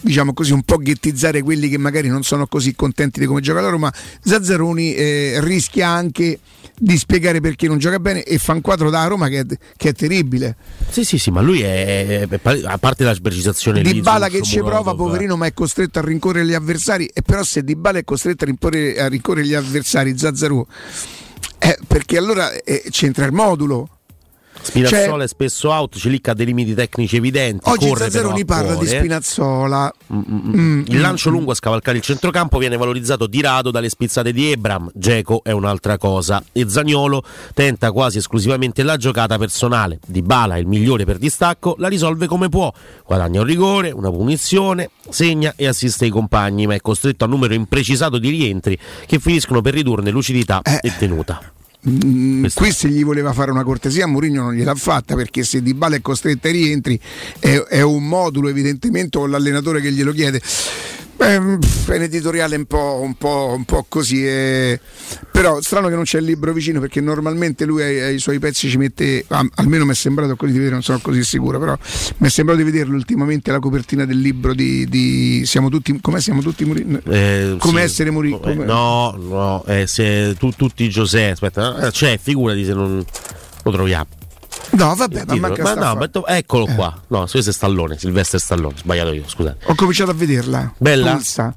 diciamo 0.02 0.34
così 0.34 0.52
un 0.52 0.64
po' 0.64 0.78
ghettizzare 0.78 1.42
quelli 1.42 1.70
che 1.70 1.78
magari 1.78 2.08
non 2.08 2.24
sono 2.24 2.48
così 2.48 2.76
contenti 2.76 3.20
di 3.20 3.26
come 3.26 3.42
gioca 3.42 3.62
la 3.62 3.70
Roma. 3.70 3.94
Zazzaroni 4.22 4.96
eh, 4.96 5.40
rischia 5.42 5.88
anche 5.88 6.40
di 6.78 6.98
spiegare 6.98 7.40
perché 7.40 7.68
non 7.68 7.78
gioca 7.78 8.00
bene 8.00 8.24
e 8.24 8.38
fa 8.38 8.54
un 8.54 8.62
quadro 8.62 8.90
da 8.90 9.06
Roma 9.06 9.28
che 9.28 9.40
è, 9.40 9.46
che 9.78 9.90
è 9.90 9.94
terribile. 9.94 10.56
Sì, 10.90 11.04
sì, 11.04 11.18
sì, 11.18 11.32
ma 11.32 11.42
lui 11.42 11.62
è, 11.62 12.28
a 12.66 12.78
parte 12.78 13.04
la 13.04 13.16
precisazione 13.22 13.82
Di 13.82 14.02
Bala 14.02 14.28
che 14.28 14.42
ci 14.42 14.60
prova, 14.60 14.96
poverino, 14.96 15.38
ma 15.38 15.46
è 15.46 15.54
costretto 15.54 16.00
a 16.00 16.02
rincorrere 16.02 16.46
gli 16.46 16.54
avversari. 16.54 17.10
E 17.14 17.22
però 17.22 17.44
se 17.44 17.64
Di 17.64 17.76
Bala 17.76 18.00
è 18.00 18.04
costretto 18.04 18.44
a 18.44 18.48
rincorrere, 18.48 19.00
a 19.00 19.08
rincorrere 19.08 19.48
gli 19.48 19.54
avversari, 19.54 20.18
Zazzaru, 20.18 20.66
eh, 21.60 21.78
perché 21.88 22.18
allora 22.18 22.52
eh, 22.54 22.84
c'entra 22.90 23.26
il 23.26 23.32
modulo. 23.32 23.90
Spinazzola 24.62 25.06
Cioè- 25.06 25.20
è 25.24 25.28
spesso 25.28 25.70
out, 25.70 25.98
Cilic 25.98 26.28
ha 26.30 26.34
dei 26.34 26.46
limiti 26.46 26.74
tecnici 26.74 27.18
evidenti. 27.18 27.70
Oggi 27.70 27.88
corre 27.88 28.04
Zazzaroni 28.06 28.46
parla 28.46 28.76
di 28.76 28.86
cuore. 28.86 29.00
Spinazzola. 29.00 29.94
Mm, 30.14 30.84
Il 30.88 31.00
lancio 31.00 31.30
lungo 31.30 31.52
a 31.52 31.56
scavalcare 31.56 31.98
il 31.98 32.04
centrocampo 32.04 32.58
viene 32.58 32.78
valorizzato 32.78 33.28
di 33.28 33.42
rado 33.42 33.72
dalle 33.72 33.90
spizzate 33.90 34.32
di 34.32 34.52
Ebram. 34.52 34.90
Geco 34.94 35.42
è 35.44 35.52
un'altra 35.52 35.98
cosa. 35.98 36.44
E 36.52 36.70
Zagnolo 36.70 37.24
tenta 37.54 37.92
quasi 37.92 38.18
esclusivamente 38.20 38.84
la 38.84 38.98
giocata 38.98 39.38
personale. 39.38 40.00
Di 40.06 40.22
Bala, 40.22 40.58
il 40.58 40.68
migliore 40.68 41.06
per 41.06 41.18
distacco, 41.18 41.76
la 41.78 41.88
risolve 41.88 42.28
come 42.28 42.50
può. 42.50 42.72
Guadagna 43.06 43.42
un 43.42 43.46
rigore, 43.46 43.92
una 43.92 44.10
punizione, 44.10 44.90
segna 45.10 45.54
e 45.56 45.68
assiste 45.68 46.06
i 46.06 46.10
compagni, 46.10 46.68
ma 46.68 46.74
è 46.74 46.82
costretto 46.82 47.24
a 47.24 47.28
un 47.28 47.34
numero 47.34 47.54
imprecisato 47.54 48.18
di 48.18 48.30
rientri 48.30 48.78
che 49.06 49.20
finiscono 49.20 49.62
per 49.62 49.74
ridurne 49.74 50.10
lucidità 50.10 50.62
e 50.62 50.94
tenuta. 50.98 51.53
Mm, 51.90 52.46
qui 52.54 52.72
se 52.72 52.88
gli 52.88 53.04
voleva 53.04 53.34
fare 53.34 53.52
una 53.52 53.66
cortesia 53.66 54.08
Mourinho 54.08 54.44
non 54.44 54.54
gliel'ha 54.54 54.74
fatta 54.74 55.16
perché 55.16 55.44
se 55.44 55.62
Di 55.62 55.74
Bala 55.74 55.98
è 55.98 56.02
costretto 56.02 56.48
ai 56.48 56.54
rientri 56.54 56.98
è, 57.40 57.58
è 57.58 57.82
un 57.82 58.08
modulo 58.08 58.48
evidentemente 58.48 59.18
con 59.18 59.30
l'allenatore 59.30 59.82
che 59.82 59.92
glielo 59.92 60.14
chiede 60.14 60.42
Beh, 61.24 61.36
è 61.36 61.38
un 61.38 61.60
editoriale 62.02 62.58
un 62.58 62.66
po', 62.66 63.00
un 63.02 63.16
po', 63.16 63.54
un 63.56 63.64
po' 63.64 63.86
così 63.88 64.28
eh. 64.28 64.78
però 65.32 65.62
strano 65.62 65.88
che 65.88 65.96
non 65.96 66.04
c'è 66.04 66.20
il 66.20 66.26
libro 66.26 66.52
vicino 66.52 66.82
perché 66.82 67.00
normalmente 67.00 67.64
lui 67.64 67.82
ai, 67.82 68.02
ai 68.02 68.20
suoi 68.20 68.40
pezzi 68.40 68.68
ci 68.70 68.78
mette 68.78 69.24
ah, 69.30 69.46
almeno 69.56 69.86
mi 69.86 69.92
è 69.92 69.96
sembrato 69.96 70.36
così 70.36 70.52
di 70.52 70.58
vedere 70.58 70.74
non 70.76 70.84
sono 70.84 71.00
così 71.02 71.24
sicuro 71.24 71.60
però 71.60 71.78
mi 72.18 72.28
è 72.28 72.30
sembrato 72.30 72.60
di 72.62 72.70
vederlo 72.70 72.96
ultimamente 72.96 73.52
la 73.52 73.60
copertina 73.60 74.04
del 74.04 74.20
libro 74.20 74.54
di, 74.54 74.86
di 74.90 75.44
Siamo 75.46 75.70
tutti 75.70 75.98
come 76.02 76.20
siamo 76.20 76.42
tutti 76.42 76.66
Mourinho 76.66 77.00
Eh, 77.06 77.56
come 77.58 77.80
sì. 77.80 77.86
essere 77.86 78.10
Mourinho 78.10 78.44
Eh, 78.44 78.56
No, 78.56 79.16
no, 79.18 79.64
eh, 79.66 79.88
se 79.88 80.36
tu, 80.38 80.52
tutti 80.52 80.90
Giuseppe, 80.90 81.32
aspetta, 81.32 81.90
c'è, 81.90 82.20
figurati 82.22 82.66
se 82.66 82.74
non 82.74 83.04
lo 83.64 83.72
troviamo. 83.72 84.08
No 84.72 84.96
vabbè 84.96 85.24
ma 85.40 85.50
Ma 85.50 85.74
no, 85.76 85.96
ma 85.96 86.08
to- 86.08 86.26
eccolo 86.26 86.66
qua. 86.66 87.00
No, 87.08 87.28
questo 87.30 87.50
è 87.50 87.54
Stallone, 87.54 87.98
Silvestre 87.98 88.40
Stallone, 88.40 88.76
sbagliato 88.78 89.12
io, 89.14 89.24
scusate. 89.28 89.66
Ho 89.66 89.76
cominciato 89.76 90.12
a 90.12 90.14
vederla. 90.14 90.74
Bella? 90.78 91.14
Pulsa. 91.14 91.56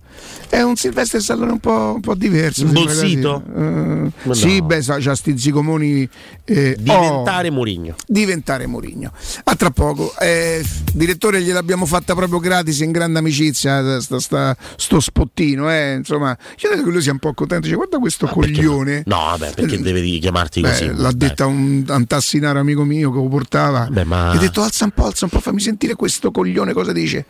È 0.49 0.61
un 0.63 0.77
Silvestre 0.77 1.21
Stallone 1.21 1.53
un 1.53 1.59
po', 1.59 1.93
un 1.97 2.01
po' 2.01 2.15
diverso. 2.15 2.63
Imbolsito? 2.63 3.43
quasi. 3.45 3.59
Eh, 3.69 4.11
Ma 4.23 4.35
Sì, 4.35 4.59
no. 4.61 4.65
beh, 4.67 4.83
sa, 4.83 4.97
c'ha 4.99 5.15
sti 5.15 5.39
zicomoni. 5.39 6.09
eh, 6.45 6.77
Diventare 6.79 7.49
oh, 7.49 7.53
Mourinho. 7.53 7.95
diventare 8.07 8.67
Mourinho. 8.67 9.13
A 9.45 9.55
tra 9.57 9.71
poco. 9.71 10.15
Eh, 10.19 10.65
direttore, 10.95 11.43
gliel'abbiamo 11.43 11.85
fatta 11.87 12.15
proprio 12.15 12.39
gratis 12.39 12.81
in 12.81 12.93
grande 12.93 13.19
amicizia. 13.19 14.01
Sta, 14.01 14.19
sta- 14.21 14.57
sto 14.77 15.01
spottino, 15.01 15.71
eh. 15.71 15.95
Insomma, 15.97 16.31
io 16.31 16.69
credo 16.69 16.85
che 16.85 16.91
lui 16.91 17.03
sia 17.03 17.13
un 17.13 17.19
po' 17.19 17.35
contento. 17.35 17.65
Dice, 17.65 17.77
guarda 17.77 17.99
questo 17.99 18.27
coglione. 18.27 19.03
No, 19.07 19.17
vabbè, 19.17 19.53
perché 19.55 19.81
devi 19.81 20.19
chiamarti 20.19 20.61
Beh, 20.61 20.69
così? 20.69 20.91
l'ha 20.95 21.13
detta 21.13 21.47
un, 21.47 21.85
tassinaro 22.07 22.59
amico 22.61 22.85
mio 22.87 23.11
che 23.11 23.17
lo 23.19 23.29
portava. 23.29 23.89
Beh, 23.91 24.05
ma- 24.05 24.33
Gli 24.33 24.37
ha 24.37 24.41
detto 24.41 24.63
alza 24.63 24.85
un 24.85 24.91
po', 24.93 25.07
alza 25.07 25.25
un 25.25 25.31
po', 25.31 25.41
fammi 25.41 25.61
sentire 25.61 25.95
questo 25.95 26.31
coglione 26.31 26.73
cosa 26.73 26.93
dice. 26.93 27.27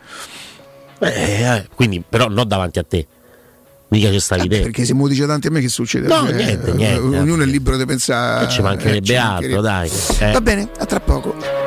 Eh, 0.99 1.07
eh, 1.43 1.67
quindi, 1.75 2.03
però, 2.07 2.27
non 2.27 2.47
davanti 2.47 2.79
a 2.79 2.83
te. 2.83 3.07
Mica 3.89 4.11
ci 4.11 4.19
stavi 4.19 4.47
te. 4.49 4.61
Perché 4.61 4.83
se 4.85 4.93
lo 4.93 5.07
dice 5.07 5.25
tanti 5.25 5.47
a 5.47 5.51
me 5.51 5.61
che 5.61 5.69
succede? 5.69 6.07
No, 6.07 6.27
Eh, 6.27 6.33
niente, 6.33 6.71
eh, 6.71 6.73
niente. 6.73 7.17
Ognuno 7.17 7.43
è 7.43 7.45
libero 7.45 7.77
di 7.77 7.85
pensare. 7.85 8.45
Eh, 8.45 8.49
ci 8.49 8.61
mancherebbe 8.61 8.97
eh, 8.97 9.03
ci 9.03 9.15
altro, 9.15 9.61
dai. 9.61 9.89
Eh. 10.19 10.31
Va 10.31 10.41
bene, 10.41 10.69
a 10.77 10.85
tra 10.85 10.99
poco. 10.99 11.66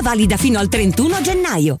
valida 0.00 0.38
fino 0.38 0.58
al 0.58 0.68
31 0.68 1.22
gennaio. 1.22 1.80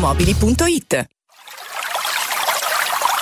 valentinoautomobili.it. 0.00 1.19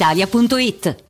brispalitalia.it. 0.00 1.09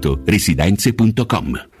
residenze.com. 0.25 1.80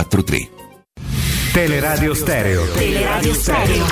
343. 0.05 0.49
Teleradio 1.51 2.13
Stereo. 2.13 2.65
Teleradio 2.71 3.33
Stereo. 3.33 3.85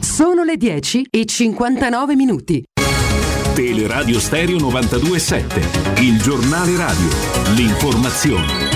Sono 0.00 0.42
le 0.42 0.56
10 0.56 1.06
e 1.10 1.24
59 1.24 2.16
minuti. 2.16 2.64
Teleradio 3.54 4.20
Stereo 4.20 4.56
92.7, 4.58 6.02
il 6.02 6.20
giornale 6.20 6.76
radio, 6.76 7.08
l'informazione. 7.54 8.67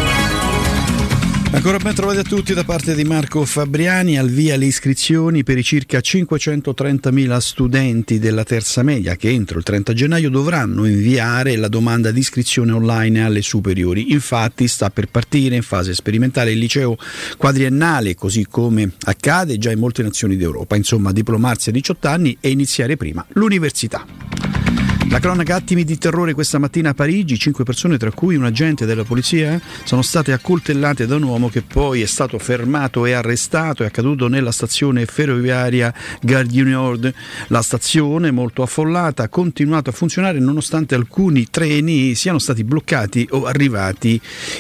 Ancora 1.55 1.76
ben 1.76 1.94
trovati 1.94 2.18
a 2.18 2.22
tutti 2.22 2.55
da 2.55 2.64
parte 2.64 2.94
di 2.94 3.05
Marco 3.05 3.44
Fabriani, 3.44 4.16
al 4.16 4.30
via 4.30 4.57
le 4.57 4.64
iscrizioni 4.64 5.44
per 5.44 5.59
i 5.59 5.62
circa 5.62 5.98
530.000 5.98 7.36
studenti 7.36 8.18
della 8.18 8.42
terza 8.42 8.82
media 8.82 9.16
che 9.16 9.28
entro 9.28 9.59
il 9.59 9.64
30 9.64 9.92
gennaio 9.92 10.30
dovranno 10.30 10.86
inviare 10.86 11.55
la 11.57 11.68
domanda 11.68 12.11
di 12.11 12.20
iscrizione 12.20 12.72
online 12.72 13.22
alle 13.22 13.42
superiori. 13.42 14.12
Infatti 14.12 14.66
sta 14.66 14.88
per 14.88 15.09
partire 15.09 15.55
in 15.55 15.62
fase 15.62 15.92
sperimentale 15.92 16.53
il 16.53 16.59
liceo 16.59 16.96
quadriennale, 17.36 18.14
così 18.14 18.46
come 18.48 18.90
accade 19.03 19.59
già 19.59 19.70
in 19.70 19.78
molte 19.78 20.03
nazioni 20.03 20.38
d'Europa, 20.38 20.74
insomma 20.74 21.12
diplomarsi 21.12 21.68
a 21.68 21.72
18 21.72 22.09
anni 22.09 22.36
e 22.40 22.48
iniziare 22.48 22.96
prima 22.96 23.24
l'università. 23.34 24.81
La 25.12 25.20
cronaca 25.20 25.56
attimi 25.56 25.84
di 25.84 25.98
terrore 25.98 26.32
questa 26.32 26.58
mattina 26.58 26.88
a 26.88 26.94
Parigi, 26.94 27.38
cinque 27.38 27.64
persone 27.64 27.98
tra 27.98 28.10
cui 28.10 28.34
un 28.34 28.44
agente 28.44 28.86
della 28.86 29.04
polizia 29.04 29.60
sono 29.84 30.00
state 30.00 30.32
accoltellate 30.32 31.04
da 31.04 31.16
un 31.16 31.24
uomo 31.24 31.50
che 31.50 31.60
poi 31.60 32.00
è 32.00 32.06
stato 32.06 32.38
fermato 32.38 33.04
e 33.04 33.12
arrestato, 33.12 33.82
è 33.82 33.86
accaduto 33.86 34.28
nella 34.28 34.52
stazione 34.52 35.04
ferroviaria 35.04 35.92
Gare 36.22 36.46
du 36.46 36.64
Nord. 36.66 37.12
La 37.48 37.60
stazione, 37.60 38.30
molto 38.30 38.62
affollata, 38.62 39.24
ha 39.24 39.28
continuato 39.28 39.90
a 39.90 39.92
funzionare 39.92 40.38
nonostante 40.38 40.94
alcuni 40.94 41.46
treni 41.50 42.14
siano 42.14 42.38
stati 42.38 42.64
bloccati 42.64 43.28
o 43.32 43.44
arrivati 43.44 44.18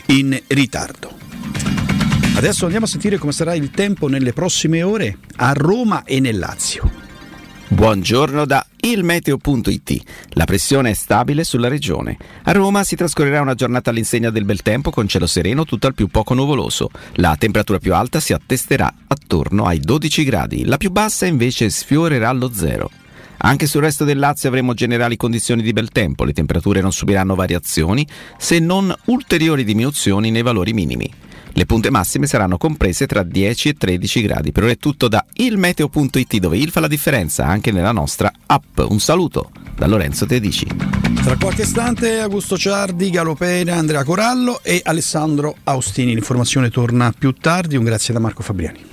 in 0.08 0.38
ritardo. 0.48 1.16
Adesso 2.36 2.64
andiamo 2.64 2.84
a 2.84 2.88
sentire 2.88 3.16
come 3.16 3.32
sarà 3.32 3.54
il 3.54 3.70
tempo 3.70 4.06
nelle 4.06 4.34
prossime 4.34 4.82
ore 4.82 5.16
a 5.36 5.54
Roma 5.54 6.04
e 6.04 6.20
nel 6.20 6.38
Lazio. 6.38 6.90
Buongiorno 7.68 8.44
da 8.44 8.66
ilmeteo.it. 8.84 10.02
La 10.30 10.44
pressione 10.44 10.90
è 10.90 10.94
stabile 10.94 11.44
sulla 11.44 11.68
regione. 11.68 12.16
A 12.42 12.52
Roma 12.52 12.82
si 12.82 12.96
trascorrerà 12.96 13.40
una 13.40 13.54
giornata 13.54 13.90
all'insegna 13.90 14.30
del 14.30 14.44
bel 14.44 14.62
tempo 14.62 14.90
con 14.90 15.06
cielo 15.06 15.28
sereno 15.28 15.64
tutto 15.64 15.86
al 15.86 15.94
più 15.94 16.08
poco 16.08 16.34
nuvoloso. 16.34 16.90
La 17.14 17.36
temperatura 17.38 17.78
più 17.78 17.94
alta 17.94 18.18
si 18.18 18.32
attesterà 18.32 18.92
attorno 19.06 19.66
ai 19.66 19.78
12 19.78 20.24
gradi, 20.24 20.64
la 20.64 20.78
più 20.78 20.90
bassa 20.90 21.26
invece 21.26 21.70
sfiorerà 21.70 22.32
lo 22.32 22.52
zero. 22.52 22.90
Anche 23.44 23.66
sul 23.66 23.82
resto 23.82 24.04
del 24.04 24.18
Lazio 24.18 24.48
avremo 24.48 24.74
generali 24.74 25.16
condizioni 25.16 25.62
di 25.62 25.72
bel 25.72 25.90
tempo, 25.90 26.24
le 26.24 26.32
temperature 26.32 26.80
non 26.80 26.92
subiranno 26.92 27.34
variazioni 27.34 28.06
se 28.36 28.58
non 28.58 28.92
ulteriori 29.06 29.64
diminuzioni 29.64 30.30
nei 30.30 30.42
valori 30.42 30.72
minimi. 30.72 31.10
Le 31.54 31.66
punte 31.66 31.90
massime 31.90 32.26
saranno 32.26 32.56
comprese 32.56 33.06
tra 33.06 33.22
10 33.22 33.68
e 33.68 33.74
13 33.74 34.22
gradi. 34.22 34.52
Per 34.52 34.62
ora 34.62 34.72
è 34.72 34.78
tutto 34.78 35.08
da 35.08 35.24
ilmeteo.it 35.34 36.36
dove 36.38 36.56
il 36.56 36.70
fa 36.70 36.80
la 36.80 36.88
differenza 36.88 37.46
anche 37.46 37.72
nella 37.72 37.92
nostra 37.92 38.32
app. 38.46 38.78
Un 38.78 39.00
saluto 39.00 39.50
da 39.76 39.86
Lorenzo 39.86 40.26
Tedici. 40.26 40.66
Tra 41.22 41.36
qualche 41.36 41.62
istante 41.62 42.20
Augusto 42.20 42.56
Ciardi, 42.56 43.10
Galopera, 43.10 43.76
Andrea 43.76 44.02
Corallo 44.04 44.60
e 44.62 44.80
Alessandro 44.82 45.56
Austini. 45.64 46.14
L'informazione 46.14 46.70
torna 46.70 47.12
più 47.16 47.32
tardi. 47.32 47.76
Un 47.76 47.84
grazie 47.84 48.14
da 48.14 48.20
Marco 48.20 48.42
Fabriani. 48.42 48.90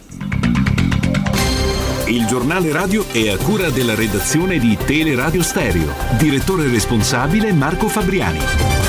Il 2.08 2.26
giornale 2.26 2.72
radio 2.72 3.06
è 3.12 3.30
a 3.30 3.38
cura 3.38 3.70
della 3.70 3.94
redazione 3.94 4.58
di 4.58 4.76
Teleradio 4.84 5.44
Stereo. 5.44 5.94
Direttore 6.18 6.68
responsabile 6.68 7.54
Marco 7.54 7.88
Fabriani. 7.88 8.89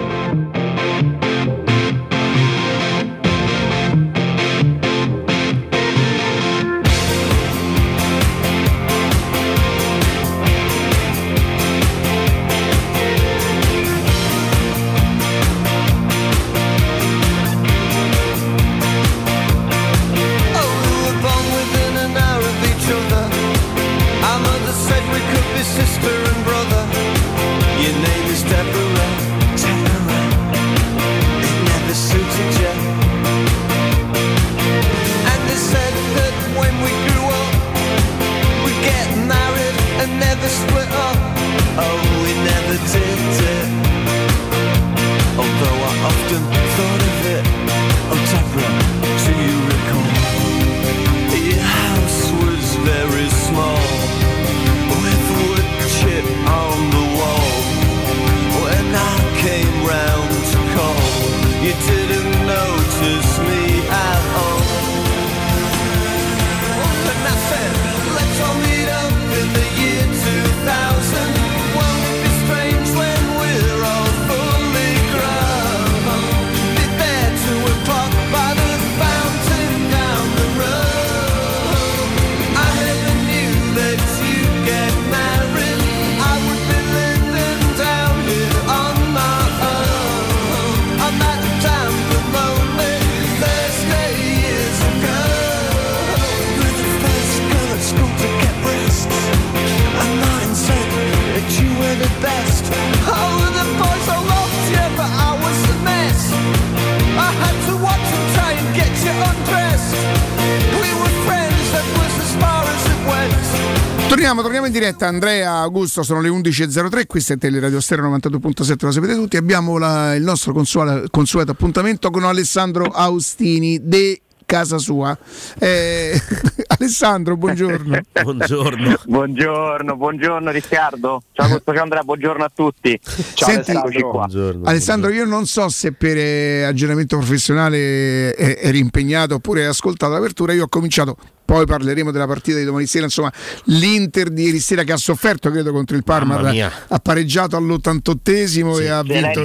Torniamo, 114.21 114.43
torniamo 114.43 114.67
in 114.67 114.71
diretta. 114.71 115.07
Andrea, 115.07 115.53
Augusto, 115.53 116.03
sono 116.03 116.21
le 116.21 116.29
11.03. 116.29 117.07
Questa 117.07 117.33
è 117.33 117.39
Teleradio 117.39 117.79
Stereo 117.79 118.07
92.7, 118.07 118.75
lo 118.85 118.91
sapete 118.91 119.15
tutti. 119.15 119.35
Abbiamo 119.35 119.79
la- 119.79 120.13
il 120.13 120.21
nostro 120.21 120.53
consuale- 120.53 121.05
consueto 121.09 121.49
appuntamento 121.49 122.11
con 122.11 122.23
Alessandro 122.23 122.83
Austini 122.85 123.79
de 123.81 124.21
casa 124.45 124.77
sua. 124.77 125.17
Eh, 125.57 126.21
Alessandro, 126.77 127.35
buongiorno. 127.35 127.99
buongiorno. 128.21 128.99
buongiorno, 129.05 129.95
buongiorno 129.95 130.51
Riccardo. 130.51 131.23
Ciao 131.31 131.45
Augusto, 131.47 131.73
ciao 131.73 131.81
Andrea, 131.81 132.03
buongiorno 132.03 132.43
a 132.43 132.51
tutti. 132.53 132.99
Ciao 133.33 133.49
Senti, 133.49 133.71
eccoci 133.71 134.01
qua. 134.01 134.27
Alessandro, 134.65 135.09
io 135.09 135.25
non 135.25 135.47
so 135.47 135.67
se 135.69 135.93
per 135.93 136.17
eh, 136.17 136.63
aggiornamento 136.65 137.17
professionale 137.17 138.35
eh, 138.35 138.59
eri 138.61 138.77
impegnato 138.77 139.33
oppure 139.33 139.61
hai 139.61 139.67
ascoltato 139.69 140.13
l'apertura. 140.13 140.53
Io 140.53 140.65
ho 140.65 140.69
cominciato, 140.69 141.17
poi 141.51 141.65
parleremo 141.65 142.11
della 142.11 142.27
partita 142.27 142.59
di 142.59 142.63
domani 142.63 142.85
sera. 142.85 143.03
Insomma, 143.03 143.29
l'Inter 143.65 144.29
di 144.29 144.43
ieri 144.43 144.59
sera 144.59 144.83
che 144.83 144.93
ha 144.93 144.97
sofferto, 144.97 145.51
credo, 145.51 145.73
contro 145.73 145.97
il 145.97 146.03
Parma, 146.05 146.39
ha 146.87 146.99
pareggiato 146.99 147.57
all'88esimo 147.57 148.79
e 148.79 148.87
ha 148.87 149.01
l'è 149.03 149.21
vinto. 149.21 149.41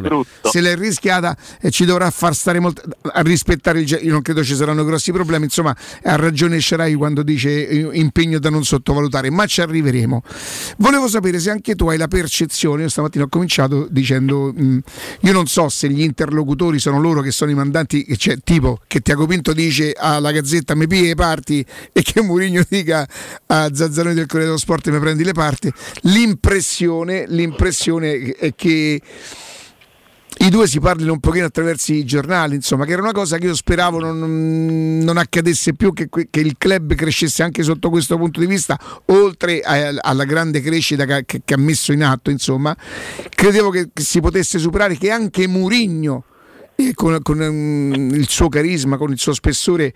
brutto. 0.00 0.50
Se 0.50 0.60
l'è 0.60 0.74
rischiata 0.74 1.36
e 1.60 1.70
ci 1.70 1.84
dovrà 1.84 2.10
far 2.10 2.34
stare 2.34 2.58
molto 2.58 2.82
a 3.12 3.20
rispettare 3.20 3.78
il 3.78 3.98
Io 4.02 4.10
non 4.10 4.22
credo 4.22 4.42
ci 4.42 4.56
saranno 4.56 4.82
grossi 4.82 5.12
problemi. 5.12 5.44
Insomma, 5.44 5.76
ha 6.02 6.16
ragione 6.16 6.58
Scerai 6.58 6.94
quando 6.94 7.22
dice 7.22 7.48
impegno 7.92 8.40
da 8.40 8.50
non 8.50 8.64
sottovalutare, 8.64 9.30
ma 9.30 9.46
ci 9.46 9.60
arriveremo. 9.60 10.22
Volevo 10.78 11.06
sapere 11.06 11.38
se 11.38 11.50
anche 11.50 11.76
tu 11.76 11.88
hai 11.88 11.96
la 11.96 12.08
percezione. 12.08 12.82
Io 12.82 12.88
stamattina 12.88 13.22
ho 13.22 13.28
cominciato 13.28 13.86
dicendo: 13.88 14.52
mh, 14.52 14.78
Io 15.20 15.32
non 15.32 15.46
so 15.46 15.68
se 15.68 15.88
gli 15.88 16.02
interlocutori 16.02 16.80
sono 16.80 16.98
loro 16.98 17.20
che 17.20 17.30
sono 17.30 17.52
i 17.52 17.54
mandanti, 17.54 18.04
cioè, 18.18 18.36
tipo 18.42 18.80
che 18.88 18.98
Tiago 18.98 19.26
Pinto 19.26 19.52
dice 19.52 19.92
alla 19.96 20.32
Gazzetta 20.32 20.74
mi 20.74 20.88
piglia 20.88 21.06
le 21.06 21.14
parti 21.36 21.64
e 21.92 22.02
che 22.02 22.22
Mourinho 22.22 22.62
dica 22.68 23.06
a 23.46 23.70
Zazzaroni 23.72 24.14
del 24.14 24.26
Corriere 24.26 24.46
dello 24.46 24.58
Sport 24.58 24.88
mi 24.88 24.98
prendi 24.98 25.24
le 25.24 25.32
parti. 25.32 25.72
L'impressione, 26.02 27.26
l'impressione 27.28 28.32
è 28.32 28.54
che 28.54 29.00
i 30.38 30.50
due 30.50 30.66
si 30.66 30.80
parlino 30.80 31.12
un 31.12 31.20
pochino 31.20 31.46
attraverso 31.46 31.92
i 31.92 32.04
giornali, 32.04 32.56
insomma, 32.56 32.84
che 32.84 32.92
era 32.92 33.00
una 33.00 33.12
cosa 33.12 33.38
che 33.38 33.46
io 33.46 33.54
speravo 33.54 33.98
non, 33.98 34.98
non 34.98 35.16
accadesse 35.16 35.74
più, 35.74 35.92
che, 35.94 36.08
che 36.08 36.40
il 36.40 36.56
club 36.58 36.94
crescesse 36.94 37.42
anche 37.42 37.62
sotto 37.62 37.88
questo 37.88 38.18
punto 38.18 38.40
di 38.40 38.46
vista, 38.46 38.78
oltre 39.06 39.60
a- 39.60 39.94
alla 39.98 40.24
grande 40.24 40.60
crescita 40.60 41.06
che, 41.06 41.24
che- 41.42 41.54
ha 41.54 41.58
messo 41.58 41.92
in 41.92 42.04
atto, 42.04 42.30
insomma, 42.30 42.76
credevo 43.30 43.70
che, 43.70 43.90
si 43.94 44.20
potesse 44.20 44.58
superare, 44.58 44.98
che 44.98 45.10
anche 45.10 45.48
Murigno, 45.48 46.24
con, 46.94 47.18
con, 47.22 47.38
mm, 47.38 48.10
il 48.10 48.28
suo 48.28 48.50
carisma, 48.50 48.98
con 48.98 49.10
il 49.10 49.18
suo 49.18 49.32
spessore, 49.32 49.94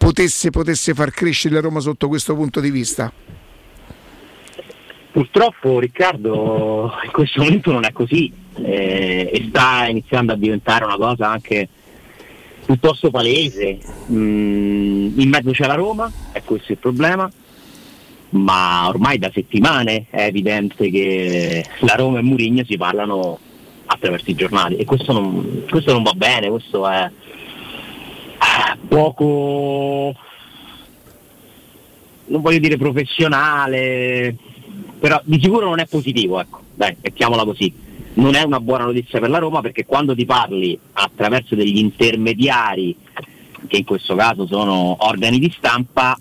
potesse, 0.00 0.48
potesse 0.48 0.94
far 0.94 1.10
crescere 1.10 1.56
la 1.56 1.60
Roma 1.60 1.78
sotto 1.80 2.08
questo 2.08 2.34
punto 2.34 2.60
di 2.60 2.70
vista. 2.70 3.12
Purtroppo 5.12 5.78
Riccardo 5.78 6.90
in 7.04 7.10
questo 7.10 7.42
momento 7.42 7.70
non 7.70 7.84
è 7.84 7.92
così 7.92 8.32
eh, 8.62 9.28
e 9.30 9.46
sta 9.48 9.86
iniziando 9.88 10.32
a 10.32 10.36
diventare 10.36 10.84
una 10.84 10.96
cosa 10.96 11.28
anche 11.28 11.68
piuttosto 12.64 13.10
palese. 13.10 13.78
Mm, 14.10 15.20
in 15.20 15.28
mezzo 15.28 15.50
c'è 15.50 15.66
la 15.66 15.74
Roma, 15.74 16.10
è 16.32 16.40
questo 16.44 16.72
il 16.72 16.78
problema, 16.78 17.30
ma 18.30 18.88
ormai 18.88 19.18
da 19.18 19.30
settimane 19.34 20.06
è 20.08 20.22
evidente 20.22 20.88
che 20.88 21.62
la 21.80 21.94
Roma 21.94 22.20
e 22.20 22.22
Mourinho 22.22 22.64
si 22.64 22.78
parlano 22.78 23.38
attraverso 23.84 24.30
i 24.30 24.34
giornali 24.34 24.76
e 24.76 24.86
questo 24.86 25.12
non, 25.12 25.64
questo 25.68 25.92
non 25.92 26.02
va 26.02 26.12
bene, 26.12 26.48
questo 26.48 26.88
è 26.88 27.10
poco 28.90 30.12
non 32.26 32.40
voglio 32.42 32.58
dire 32.58 32.76
professionale, 32.76 34.36
però 34.98 35.20
di 35.24 35.40
sicuro 35.40 35.68
non 35.68 35.78
è 35.78 35.86
positivo, 35.86 36.40
ecco, 36.40 36.60
dai, 36.74 36.96
mettiamola 37.00 37.44
così. 37.44 37.72
Non 38.12 38.34
è 38.34 38.42
una 38.42 38.58
buona 38.58 38.84
notizia 38.84 39.20
per 39.20 39.30
la 39.30 39.38
Roma 39.38 39.60
perché 39.60 39.86
quando 39.86 40.14
ti 40.14 40.24
parli 40.24 40.76
attraverso 40.92 41.54
degli 41.54 41.78
intermediari, 41.78 42.96
che 43.66 43.76
in 43.76 43.84
questo 43.84 44.16
caso 44.16 44.46
sono 44.46 44.96
organi 45.00 45.38
di 45.38 45.52
stampa, 45.56 46.16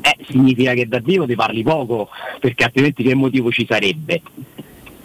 eh, 0.00 0.16
significa 0.28 0.72
che 0.72 0.86
da 0.86 1.00
Dio 1.00 1.26
ti 1.26 1.34
parli 1.34 1.62
poco, 1.62 2.08
perché 2.38 2.64
altrimenti 2.64 3.02
che 3.02 3.14
motivo 3.14 3.50
ci 3.50 3.66
sarebbe? 3.68 4.22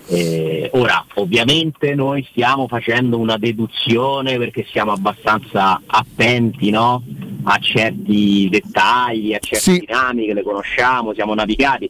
Eh, 0.07 0.69
ora, 0.73 1.03
ovviamente 1.15 1.95
noi 1.95 2.25
stiamo 2.29 2.67
facendo 2.67 3.17
una 3.17 3.37
deduzione 3.37 4.37
perché 4.37 4.63
siamo 4.69 4.91
abbastanza 4.91 5.81
attenti 5.85 6.69
no? 6.69 7.03
a 7.43 7.57
certi 7.57 8.47
dettagli, 8.49 9.33
a 9.33 9.39
certe 9.39 9.79
dinamiche, 9.79 10.33
le 10.33 10.43
conosciamo, 10.43 11.13
siamo 11.13 11.33
navigati, 11.33 11.89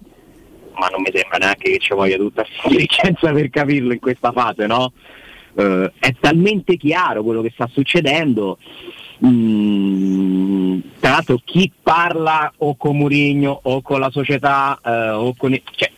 ma 0.77 0.87
non 0.87 1.01
mi 1.01 1.11
sembra 1.13 1.37
neanche 1.39 1.71
che 1.71 1.77
ci 1.79 1.93
voglia 1.93 2.15
tutta 2.15 2.45
intelligenza 2.63 3.31
per 3.31 3.49
capirlo 3.49 3.91
in 3.91 3.99
questa 3.99 4.31
fase, 4.31 4.65
no? 4.65 4.93
Eh, 5.57 5.91
è 5.99 6.13
talmente 6.19 6.77
chiaro 6.77 7.23
quello 7.23 7.41
che 7.41 7.51
sta 7.53 7.67
succedendo. 7.71 8.57
Mm, 9.25 10.79
tra 10.99 11.11
l'altro 11.11 11.39
chi 11.43 11.71
parla 11.81 12.51
o 12.57 12.75
con 12.75 12.97
Murigno 12.97 13.57
o 13.63 13.81
con 13.81 14.01
la 14.01 14.09
società 14.11 14.77
eh, 14.83 15.09
o 15.11 15.33
con 15.37 15.57
cioè, 15.71 15.89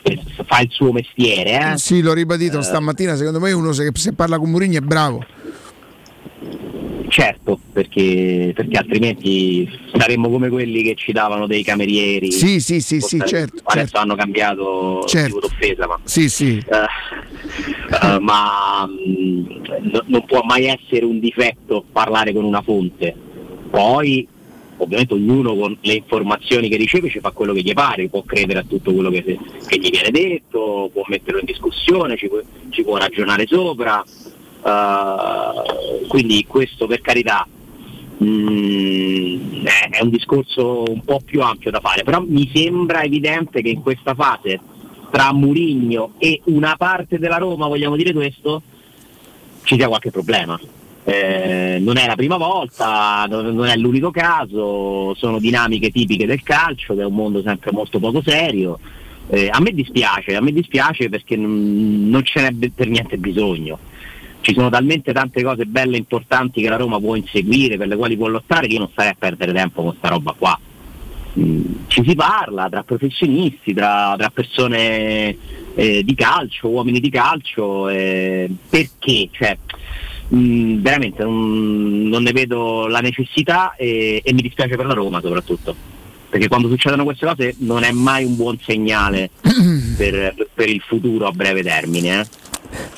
fa 0.45 0.59
il 0.61 0.69
suo 0.71 0.91
mestiere 0.91 1.73
eh? 1.73 1.77
Sì, 1.77 2.01
l'ho 2.01 2.13
ribadito 2.13 2.61
stamattina, 2.61 3.15
secondo 3.15 3.39
me 3.39 3.51
uno 3.51 3.71
se, 3.71 3.89
se 3.93 4.13
parla 4.13 4.37
con 4.37 4.49
Mourinho 4.49 4.77
è 4.77 4.81
bravo. 4.81 5.25
certo 7.09 7.59
perché, 7.71 8.51
perché 8.53 8.77
altrimenti 8.77 9.67
saremmo 9.97 10.29
come 10.29 10.49
quelli 10.49 10.83
che 10.83 10.93
ci 10.95 11.11
davano 11.13 11.47
dei 11.47 11.63
camerieri 11.63 12.31
Sì, 12.31 12.59
sì, 12.59 12.81
sì, 12.81 12.99
sì, 12.99 13.17
certo, 13.25 13.61
adesso 13.63 13.87
certo. 13.87 13.97
hanno 13.99 14.15
cambiato 14.15 15.03
Certo. 15.07 15.27
tipo 15.27 15.39
d'offesa 15.47 15.87
ma 15.87 15.99
Sì, 16.03 16.29
sì. 16.29 16.57
Eh, 16.57 18.05
eh, 18.05 18.19
ma 18.19 18.85
mh, 18.85 19.61
no- 19.91 20.03
non 20.07 20.25
può 20.25 20.41
mai 20.43 20.65
essere 20.65 21.05
un 21.05 21.19
difetto 21.19 21.85
parlare 21.91 22.33
con 22.33 22.43
una 22.43 22.61
fonte. 22.61 23.15
Poi, 23.69 24.27
ovviamente, 24.77 25.13
ognuno 25.13 25.55
con 25.55 25.77
le 25.81 25.93
informazioni 25.93 26.69
che 26.69 26.77
riceve 26.77 27.09
ci 27.09 27.19
fa 27.19 27.31
quello 27.31 27.53
che 27.53 27.61
gli 27.61 27.73
pare, 27.73 28.09
può 28.09 28.23
credere 28.23 28.59
a 28.59 28.65
tutto 28.67 28.93
quello 28.93 29.09
che, 29.09 29.23
che 29.23 29.79
gli 29.79 29.89
viene 29.89 30.11
detto, 30.11 30.89
può 30.91 31.03
metterlo 31.07 31.39
in 31.39 31.45
discussione, 31.45 32.17
ci 32.17 32.29
ci 32.69 32.83
può 32.83 32.97
ragionare 32.97 33.45
sopra. 33.47 34.03
Eh, 34.03 36.07
quindi 36.07 36.45
questo 36.47 36.87
per 36.87 37.01
carità 37.01 37.47
mm, 38.23 39.65
è, 39.65 39.97
è 39.97 40.03
un 40.03 40.09
discorso 40.09 40.83
un 40.87 41.03
po' 41.03 41.21
più 41.23 41.41
ampio 41.41 41.71
da 41.71 41.79
fare, 41.79 42.03
però 42.03 42.23
mi 42.25 42.49
sembra 42.53 43.03
evidente 43.03 43.61
che 43.61 43.69
in 43.69 43.81
questa 43.81 44.13
fase 44.13 44.59
tra 45.09 45.33
Murigno 45.33 46.13
e 46.17 46.41
una 46.45 46.75
parte 46.77 47.17
della 47.17 47.37
Roma, 47.37 47.67
vogliamo 47.67 47.95
dire 47.95 48.13
questo, 48.13 48.61
ci 49.63 49.75
sia 49.75 49.87
qualche 49.87 50.11
problema. 50.11 50.59
Eh, 51.09 51.77
non 51.79 51.95
è 51.95 52.05
la 52.05 52.17
prima 52.17 52.35
volta, 52.35 53.25
non 53.29 53.65
è 53.65 53.77
l'unico 53.77 54.11
caso, 54.11 55.15
sono 55.15 55.39
dinamiche 55.39 55.89
tipiche 55.89 56.25
del 56.25 56.43
calcio, 56.43 56.95
che 56.95 57.01
è 57.01 57.05
un 57.05 57.13
mondo 57.13 57.41
sempre 57.41 57.71
molto 57.71 57.97
poco 57.97 58.21
serio. 58.21 58.77
Eh, 59.29 59.47
a 59.49 59.61
me 59.61 59.71
dispiace, 59.71 60.35
a 60.35 60.41
me 60.41 60.51
dispiace 60.51 61.07
perché 61.07 61.37
non, 61.37 62.09
non 62.09 62.25
ce 62.25 62.41
n'è 62.41 62.69
per 62.75 62.89
niente 62.89 63.17
bisogno. 63.17 63.79
Ci 64.41 64.53
sono 64.53 64.67
talmente 64.67 65.13
tante 65.13 65.41
cose 65.43 65.65
belle 65.65 65.95
e 65.95 65.99
importanti 65.99 66.61
che 66.61 66.67
la 66.67 66.75
Roma 66.75 66.99
può 66.99 67.15
inseguire, 67.15 67.77
per 67.77 67.87
le 67.87 67.95
quali 67.95 68.17
può 68.17 68.27
lottare, 68.27 68.67
che 68.67 68.73
io 68.73 68.79
non 68.79 68.89
starei 68.91 69.11
a 69.11 69.15
perdere 69.17 69.53
tempo 69.53 69.83
con 69.83 69.95
sta 69.97 70.09
roba 70.09 70.35
qua. 70.37 70.59
Mm, 71.39 71.61
ci 71.87 72.03
si 72.05 72.15
parla 72.15 72.67
tra 72.67 72.83
professionisti, 72.83 73.73
tra, 73.73 74.13
tra 74.17 74.29
persone 74.29 75.37
eh, 75.73 76.03
di 76.03 76.15
calcio, 76.15 76.67
uomini 76.67 76.99
di 76.99 77.09
calcio, 77.09 77.87
eh, 77.87 78.49
perché? 78.69 79.29
Cioè, 79.31 79.57
mm, 80.33 80.81
veramente 80.81 81.23
non, 81.23 82.07
non 82.07 82.23
ne 82.23 82.31
vedo 82.31 82.87
la 82.87 82.99
necessità 82.99 83.75
e, 83.75 84.21
e 84.23 84.33
mi 84.33 84.41
dispiace 84.41 84.75
per 84.75 84.85
la 84.85 84.93
Roma 84.93 85.21
soprattutto, 85.21 85.75
perché 86.29 86.47
quando 86.47 86.69
succedono 86.69 87.03
queste 87.03 87.25
cose 87.25 87.55
non 87.59 87.83
è 87.83 87.91
mai 87.91 88.23
un 88.25 88.35
buon 88.35 88.57
segnale 88.61 89.29
per, 89.97 90.35
per 90.53 90.69
il 90.69 90.81
futuro 90.81 91.27
a 91.27 91.31
breve 91.31 91.63
termine. 91.63 92.21
eh. 92.21 92.45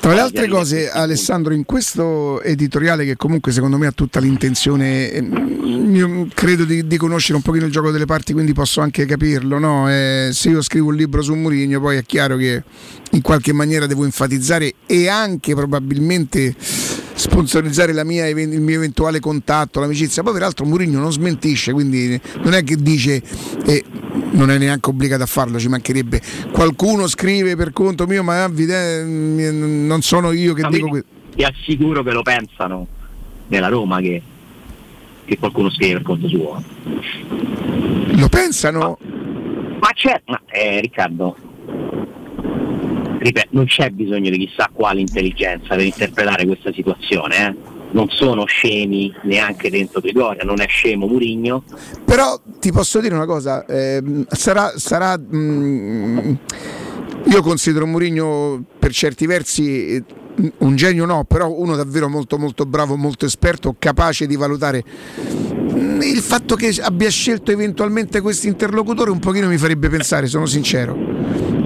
Tra 0.00 0.14
le 0.14 0.20
altre 0.20 0.48
cose, 0.48 0.90
Alessandro, 0.90 1.52
in 1.52 1.64
questo 1.64 2.42
editoriale 2.42 3.04
che 3.04 3.16
comunque 3.16 3.52
secondo 3.52 3.76
me 3.76 3.86
ha 3.86 3.92
tutta 3.92 4.18
l'intenzione, 4.18 5.10
ehm, 5.10 5.94
io 5.94 6.26
credo 6.34 6.64
di, 6.64 6.86
di 6.86 6.96
conoscere 6.96 7.36
un 7.36 7.42
pochino 7.42 7.66
il 7.66 7.72
gioco 7.72 7.90
delle 7.90 8.06
parti, 8.06 8.32
quindi 8.32 8.52
posso 8.52 8.80
anche 8.80 9.04
capirlo. 9.04 9.58
no? 9.58 9.90
Eh, 9.90 10.30
se 10.32 10.48
io 10.50 10.62
scrivo 10.62 10.88
un 10.88 10.96
libro 10.96 11.22
su 11.22 11.34
Mourinho, 11.34 11.80
poi 11.80 11.98
è 11.98 12.04
chiaro 12.04 12.36
che 12.36 12.62
in 13.12 13.20
qualche 13.20 13.52
maniera 13.52 13.86
devo 13.86 14.04
enfatizzare 14.04 14.74
e 14.86 15.08
anche 15.08 15.54
probabilmente 15.54 16.54
sponsorizzare 17.20 17.92
la 17.92 18.02
mia, 18.02 18.26
il 18.26 18.60
mio 18.60 18.76
eventuale 18.76 19.20
contatto, 19.20 19.80
l'amicizia. 19.80 20.22
Poi 20.22 20.32
peraltro 20.32 20.64
Mourinho 20.64 20.98
non 20.98 21.12
smentisce, 21.12 21.72
quindi 21.72 22.18
non 22.42 22.54
è 22.54 22.64
che 22.64 22.76
dice 22.76 23.22
e 23.66 23.84
non 24.32 24.50
è 24.50 24.56
neanche 24.56 24.88
obbligato 24.88 25.22
a 25.22 25.26
farlo, 25.26 25.58
ci 25.58 25.68
mancherebbe. 25.68 26.20
Qualcuno 26.50 27.06
scrive 27.06 27.56
per 27.56 27.72
conto 27.72 28.06
mio, 28.06 28.22
ma 28.22 28.46
eh, 28.46 29.50
non 29.52 30.00
sono 30.00 30.32
io 30.32 30.54
che 30.54 30.62
Ma 30.62 30.70
dico 30.70 30.88
questo. 30.88 31.08
Ti 31.36 31.42
assicuro 31.44 32.02
che 32.02 32.10
lo 32.10 32.22
pensano 32.22 32.86
nella 33.48 33.68
Roma 33.68 34.00
che, 34.00 34.22
che 35.26 35.38
qualcuno 35.38 35.70
scrive 35.70 35.94
per 35.94 36.02
conto 36.02 36.28
suo. 36.28 36.62
Lo 38.16 38.28
pensano? 38.28 38.98
Ma 39.78 39.88
c'è, 39.94 40.22
ma 40.24 40.40
eh, 40.46 40.80
Riccardo, 40.80 41.36
ripeto, 43.20 43.48
non 43.50 43.66
c'è 43.66 43.90
bisogno 43.90 44.30
di 44.30 44.38
chissà 44.38 44.68
quale 44.72 45.00
intelligenza 45.00 45.76
per 45.76 45.84
interpretare 45.84 46.46
questa 46.46 46.72
situazione, 46.72 47.46
eh. 47.46 47.78
Non 47.92 48.08
sono 48.08 48.44
scemi 48.44 49.12
neanche 49.22 49.68
dentro 49.68 50.00
Trigoria, 50.00 50.44
non 50.44 50.60
è 50.60 50.66
scemo 50.68 51.08
Murigno. 51.08 51.64
Però 52.04 52.40
ti 52.60 52.70
posso 52.70 53.00
dire 53.00 53.16
una 53.16 53.26
cosa, 53.26 53.66
ehm, 53.66 54.26
sarà, 54.28 54.72
sarà 54.76 55.18
mm, 55.18 56.34
io 57.24 57.42
considero 57.42 57.86
Mourinho 57.86 58.62
per 58.78 58.92
certi 58.92 59.26
versi 59.26 59.94
eh, 59.94 60.04
un 60.58 60.76
genio 60.76 61.04
no, 61.04 61.24
però 61.24 61.50
uno 61.50 61.76
davvero 61.76 62.08
molto 62.08 62.38
molto 62.38 62.66
bravo, 62.66 62.96
molto 62.96 63.26
esperto, 63.26 63.76
capace 63.78 64.26
di 64.26 64.36
valutare 64.36 64.84
Mm, 65.80 66.02
il 66.02 66.18
fatto 66.18 66.56
che 66.56 66.76
abbia 66.80 67.08
scelto 67.08 67.52
eventualmente 67.52 68.20
questo 68.20 68.48
interlocutore 68.48 69.10
un 69.10 69.18
pochino 69.18 69.48
mi 69.48 69.56
farebbe 69.56 69.88
pensare, 69.88 70.26
sono 70.26 70.46
sincero. 70.46 70.96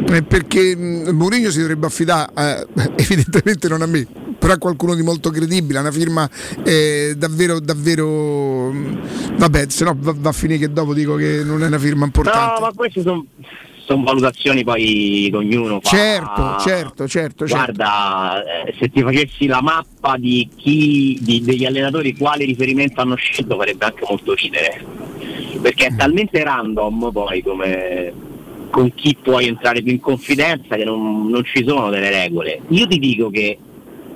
Eh, 0.09 0.23
Perché 0.23 0.77
mm, 0.77 1.09
Mourinho 1.09 1.51
si 1.51 1.61
dovrebbe 1.61 1.87
affidare, 1.87 2.33
eh, 2.37 2.93
evidentemente 3.03 3.69
non 3.69 3.83
a 3.83 3.87
me, 3.87 4.07
però 4.39 4.53
a 4.53 4.59
qualcuno 4.59 4.95
di 4.95 5.03
molto 5.03 5.31
credibile, 5.31 5.79
a 5.79 5.81
una 5.81 5.91
firma 5.91 6.29
eh, 6.63 7.15
davvero, 7.17 7.61
davvero. 7.61 8.71
mm, 8.71 8.95
Vabbè, 9.39 9.67
se 9.69 9.85
no 9.85 9.97
va, 9.99 10.15
va 10.17 10.29
a 10.29 10.33
finire 10.33 10.59
che 10.61 10.73
dopo 10.73 10.93
dico 10.95 11.17
che 11.17 11.43
non 11.43 11.63
è 11.63 11.67
una 11.67 11.79
firma 11.79 12.05
importante. 12.05 12.61
No, 12.61 12.67
ma 12.67 12.73
queste 12.75 13.01
sono 13.03 13.25
valutazioni 13.87 14.65
poi 14.65 15.29
che 15.31 15.37
ognuno 15.37 15.81
fa. 15.81 15.89
Certo, 15.89 16.57
certo, 16.59 17.09
certo, 17.09 17.47
certo. 17.47 17.73
Guarda, 17.73 18.65
eh, 18.65 18.75
se 18.79 18.89
ti 18.89 19.03
facessi 19.03 19.47
la 19.47 19.61
mappa 19.61 20.17
di 20.17 20.49
chi, 20.57 21.19
di- 21.21 21.43
degli 21.43 21.65
allenatori 21.65 22.17
quali 22.17 22.45
riferimento 22.45 23.01
hanno 23.01 23.17
scelto 23.17 23.57
farebbe 23.57 23.85
anche 23.85 24.05
molto 24.09 24.35
ridere. 24.35 24.85
Perché 25.61 25.87
è 25.87 25.97
talmente 25.97 26.43
random 26.43 27.11
poi 27.13 27.43
come 27.43 28.13
con 28.71 28.93
chi 28.93 29.17
puoi 29.23 29.47
entrare 29.47 29.83
più 29.83 29.93
in 29.93 30.01
confidenza 30.01 30.75
che 30.75 30.85
non, 30.85 31.29
non 31.29 31.45
ci 31.45 31.65
sono 31.65 31.91
delle 31.91 32.11
regole. 32.11 32.61
Io 32.69 32.87
ti 32.87 32.99
dico 32.99 33.31
che 33.31 33.57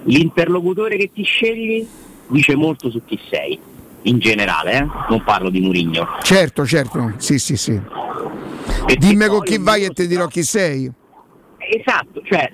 l'interlocutore 0.04 0.96
che 0.96 1.10
ti 1.14 1.22
scegli 1.22 1.86
dice 2.28 2.56
molto 2.56 2.90
su 2.90 3.00
chi 3.04 3.18
sei, 3.30 3.58
in 4.02 4.18
generale, 4.18 4.72
eh? 4.78 4.86
non 5.08 5.22
parlo 5.24 5.48
di 5.48 5.60
Murigno. 5.60 6.08
Certo, 6.22 6.66
certo, 6.66 7.14
sì, 7.18 7.38
sì, 7.38 7.56
sì. 7.56 7.80
Dimmi 8.96 9.26
con 9.26 9.42
chi 9.42 9.58
vai 9.58 9.84
e 9.84 9.90
ti 9.90 10.06
dirò 10.06 10.26
chi 10.26 10.42
sei. 10.42 10.90
Esatto, 11.58 12.22
cioè 12.24 12.50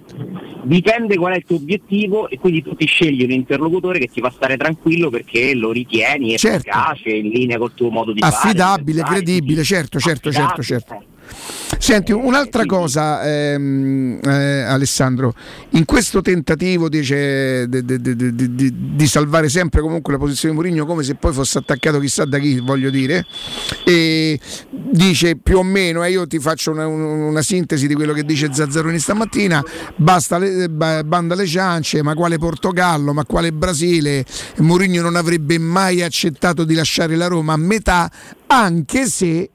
dipende 0.64 1.16
qual 1.16 1.34
è 1.34 1.36
il 1.36 1.44
tuo 1.44 1.56
obiettivo 1.56 2.28
e 2.28 2.38
quindi 2.38 2.62
tu 2.62 2.74
ti 2.74 2.86
scegli 2.86 3.22
un 3.22 3.30
interlocutore 3.30 3.98
che 3.98 4.06
ti 4.06 4.20
fa 4.20 4.30
stare 4.30 4.56
tranquillo 4.56 5.10
perché 5.10 5.54
lo 5.54 5.70
ritieni 5.70 6.36
Certo. 6.36 6.68
efficace, 6.68 7.10
in 7.10 7.28
linea 7.28 7.58
col 7.58 7.74
tuo 7.74 7.90
modo 7.90 8.12
di 8.12 8.20
fare. 8.20 8.34
affidabile, 8.34 8.82
di 8.84 8.92
pensare, 8.92 9.14
credibile, 9.14 9.62
certo, 9.62 9.98
certo, 10.00 10.32
certo, 10.32 10.62
certo. 10.62 11.04
Senti, 11.78 12.12
un'altra 12.12 12.64
cosa, 12.64 13.22
ehm, 13.24 14.18
eh, 14.24 14.62
Alessandro, 14.62 15.34
in 15.70 15.84
questo 15.84 16.22
tentativo 16.22 16.88
dice, 16.88 17.66
de- 17.68 17.84
de- 17.84 18.00
de- 18.00 18.72
di 18.94 19.06
salvare 19.06 19.48
sempre 19.48 19.80
comunque 19.82 20.12
la 20.12 20.18
posizione 20.18 20.54
di 20.54 20.60
Mourinho 20.60 20.86
come 20.86 21.02
se 21.02 21.14
poi 21.14 21.32
fosse 21.34 21.58
attaccato 21.58 21.98
chissà 21.98 22.24
da 22.24 22.38
chi, 22.38 22.58
voglio 22.60 22.88
dire, 22.90 23.26
e 23.84 24.38
dice 24.70 25.36
più 25.36 25.58
o 25.58 25.62
meno, 25.62 26.02
e 26.04 26.10
io 26.10 26.26
ti 26.26 26.38
faccio 26.38 26.70
una, 26.70 26.86
un- 26.86 27.00
una 27.02 27.42
sintesi 27.42 27.86
di 27.86 27.94
quello 27.94 28.12
che 28.14 28.24
dice 28.24 28.48
Zazzaroni 28.52 28.98
stamattina, 28.98 29.62
basta 29.96 30.38
le, 30.38 30.70
ba- 30.70 31.04
banda 31.04 31.34
le 31.34 31.44
ciance, 31.46 32.02
ma 32.02 32.14
quale 32.14 32.38
Portogallo, 32.38 33.12
ma 33.12 33.24
quale 33.26 33.52
Brasile, 33.52 34.24
Mourinho 34.58 35.02
non 35.02 35.16
avrebbe 35.16 35.58
mai 35.58 36.02
accettato 36.02 36.64
di 36.64 36.74
lasciare 36.74 37.14
la 37.16 37.26
Roma 37.26 37.52
a 37.54 37.58
metà, 37.58 38.10
anche 38.46 39.06
se 39.06 39.50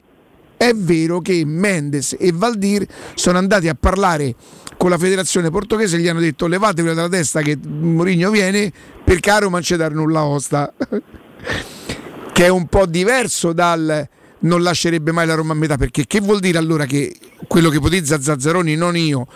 è 0.60 0.74
vero 0.74 1.22
che 1.22 1.42
Mendes 1.46 2.14
e 2.20 2.32
Valdir 2.34 2.86
sono 3.14 3.38
andati 3.38 3.66
a 3.68 3.74
parlare 3.74 4.34
con 4.76 4.90
la 4.90 4.98
federazione 4.98 5.48
portoghese 5.48 5.96
e 5.96 6.00
gli 6.00 6.06
hanno 6.06 6.20
detto 6.20 6.46
levatevelo 6.46 6.92
dalla 6.92 7.08
testa 7.08 7.40
che 7.40 7.56
Mourinho 7.66 8.30
viene 8.30 8.70
perché 9.02 9.30
a 9.30 9.38
Roma 9.38 9.52
non 9.52 9.62
c'è 9.62 9.76
dar 9.76 9.94
nulla 9.94 10.22
osta. 10.24 10.70
Che 12.32 12.44
è 12.44 12.48
un 12.48 12.66
po' 12.66 12.84
diverso 12.84 13.54
dal 13.54 14.06
non 14.40 14.62
lascerebbe 14.62 15.12
mai 15.12 15.26
la 15.26 15.34
Roma 15.34 15.52
a 15.52 15.56
metà 15.56 15.76
perché 15.76 16.06
che 16.06 16.20
vuol 16.20 16.40
dire 16.40 16.58
allora 16.58 16.84
che 16.84 17.14
quello 17.46 17.70
che 17.70 17.76
ipotizza 17.76 18.20
Zazzaroni 18.20 18.76
non 18.76 18.96
io 18.96 19.26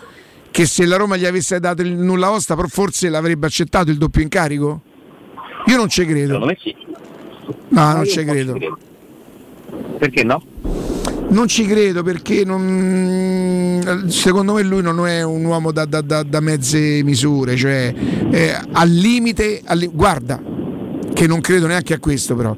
che 0.51 0.65
se 0.65 0.85
la 0.85 0.95
Roma 0.95 1.15
gli 1.17 1.25
avesse 1.25 1.59
dato 1.59 1.81
il 1.81 1.91
nulla 1.91 2.31
osta 2.31 2.55
però 2.55 2.67
forse 2.67 3.09
l'avrebbe 3.09 3.47
accettato 3.47 3.89
il 3.89 3.97
doppio 3.97 4.21
incarico? 4.21 4.81
Io 5.65 5.75
non 5.75 5.89
ci 5.89 6.05
credo. 6.05 6.37
No 6.37 6.45
non 7.93 8.05
ci 8.05 8.23
credo. 8.23 8.57
Perché 9.97 10.23
no? 10.23 10.84
Non 11.27 11.47
ci 11.47 11.65
credo 11.65 12.01
perché 12.03 12.45
non- 12.45 14.05
secondo 14.09 14.53
me 14.53 14.63
lui 14.63 14.81
non 14.81 15.05
è 15.07 15.23
un 15.23 15.43
uomo 15.43 15.71
da, 15.71 15.85
da- 15.85 16.01
da- 16.01 16.23
da 16.23 16.39
mezze 16.39 17.01
misure, 17.03 17.55
cioè 17.55 17.93
eh, 18.31 18.53
al 18.71 18.89
limite, 18.89 19.61
al 19.65 19.89
guarda, 19.91 20.41
che 21.13 21.27
non 21.27 21.41
credo 21.41 21.67
neanche 21.67 21.93
a 21.93 21.99
questo 21.99 22.35
però. 22.35 22.55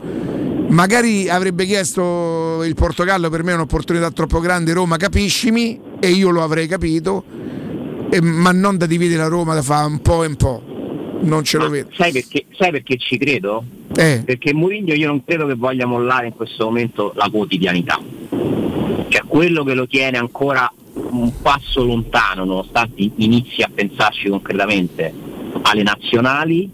Magari 0.69 1.29
avrebbe 1.29 1.65
chiesto 1.65 2.61
il 2.63 2.75
Portogallo, 2.75 3.29
per 3.29 3.41
me 3.43 3.51
è 3.51 3.55
un'opportunità 3.55 4.11
troppo 4.11 4.39
grande, 4.39 4.73
Roma 4.73 4.97
capiscimi, 4.97 5.79
e 5.99 6.09
io 6.09 6.29
lo 6.29 6.43
avrei 6.43 6.67
capito, 6.67 7.23
eh, 8.09 8.21
ma 8.21 8.51
non 8.51 8.77
da 8.77 8.85
dividere 8.85 9.21
la 9.23 9.27
Roma 9.29 9.53
da 9.55 9.61
fare 9.61 9.87
un 9.87 9.99
po' 10.01 10.23
e 10.23 10.27
un 10.27 10.35
po', 10.35 10.61
non 11.21 11.43
ce 11.43 11.57
lo 11.57 11.69
vedo. 11.69 11.89
Sai 11.93 12.11
perché, 12.11 12.45
sai 12.57 12.71
perché 12.71 12.97
ci 12.97 13.17
credo? 13.17 13.63
Eh. 13.95 14.23
Perché 14.25 14.53
Mourinho 14.53 14.93
io 14.93 15.07
non 15.07 15.23
credo 15.23 15.45
che 15.45 15.55
voglia 15.55 15.85
mollare 15.85 16.27
in 16.27 16.33
questo 16.33 16.65
momento 16.65 17.13
la 17.15 17.29
quotidianità. 17.31 17.99
Cioè 19.09 19.21
quello 19.25 19.63
che 19.63 19.73
lo 19.73 19.87
tiene 19.87 20.17
ancora 20.17 20.71
un 20.93 21.31
passo 21.41 21.83
lontano, 21.83 22.43
nonostante 22.43 23.09
inizi 23.15 23.61
a 23.61 23.69
pensarci 23.73 24.29
concretamente 24.29 25.13
alle 25.61 25.83
nazionali, 25.83 26.69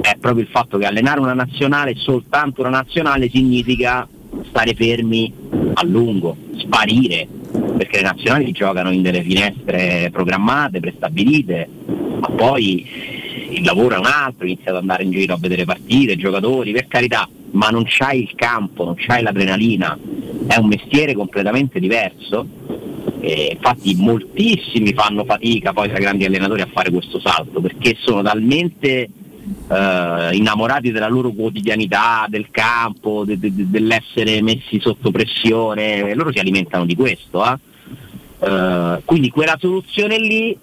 è 0.00 0.16
proprio 0.18 0.42
il 0.42 0.50
fatto 0.50 0.78
che 0.78 0.86
allenare 0.86 1.20
una 1.20 1.34
nazionale, 1.34 1.94
soltanto 1.96 2.60
una 2.60 2.70
nazionale, 2.70 3.28
significa 3.28 4.06
stare 4.48 4.74
fermi 4.74 5.32
a 5.74 5.84
lungo, 5.84 6.36
sparire, 6.56 7.26
perché 7.76 7.98
le 7.98 8.02
nazionali 8.02 8.52
giocano 8.52 8.90
in 8.90 9.02
delle 9.02 9.22
finestre 9.22 10.08
programmate, 10.12 10.80
prestabilite, 10.80 11.68
ma 12.20 12.28
poi 12.28 13.22
il 13.54 13.64
lavoro 13.64 13.94
è 13.94 13.98
un 13.98 14.06
altro, 14.06 14.46
inizi 14.46 14.68
ad 14.68 14.76
andare 14.76 15.04
in 15.04 15.10
giro 15.10 15.34
a 15.34 15.38
vedere 15.38 15.64
partite, 15.64 16.16
giocatori, 16.16 16.72
per 16.72 16.86
carità, 16.88 17.28
ma 17.52 17.68
non 17.68 17.84
c'hai 17.86 18.22
il 18.22 18.32
campo, 18.34 18.84
non 18.84 18.94
c'hai 18.96 19.22
l'adrenalina, 19.22 19.98
è 20.46 20.56
un 20.56 20.66
mestiere 20.66 21.14
completamente 21.14 21.78
diverso. 21.80 22.46
E 23.20 23.52
infatti 23.54 23.94
moltissimi 23.94 24.92
fanno 24.92 25.24
fatica 25.24 25.72
poi 25.72 25.88
tra 25.88 25.98
grandi 25.98 26.26
allenatori 26.26 26.60
a 26.60 26.68
fare 26.70 26.90
questo 26.90 27.18
salto 27.20 27.62
perché 27.62 27.96
sono 27.98 28.20
talmente 28.20 29.08
eh, 29.68 30.28
innamorati 30.32 30.90
della 30.90 31.08
loro 31.08 31.30
quotidianità, 31.32 32.26
del 32.28 32.48
campo, 32.50 33.24
de- 33.24 33.38
de- 33.38 33.50
dell'essere 33.54 34.42
messi 34.42 34.78
sotto 34.78 35.10
pressione, 35.10 36.10
e 36.10 36.14
loro 36.14 36.32
si 36.32 36.38
alimentano 36.38 36.84
di 36.84 36.94
questo. 36.94 37.44
eh. 37.44 37.56
Eh, 38.44 39.02
quindi 39.06 39.30
quella 39.30 39.56
soluzione 39.58 40.18
lì 40.18 40.56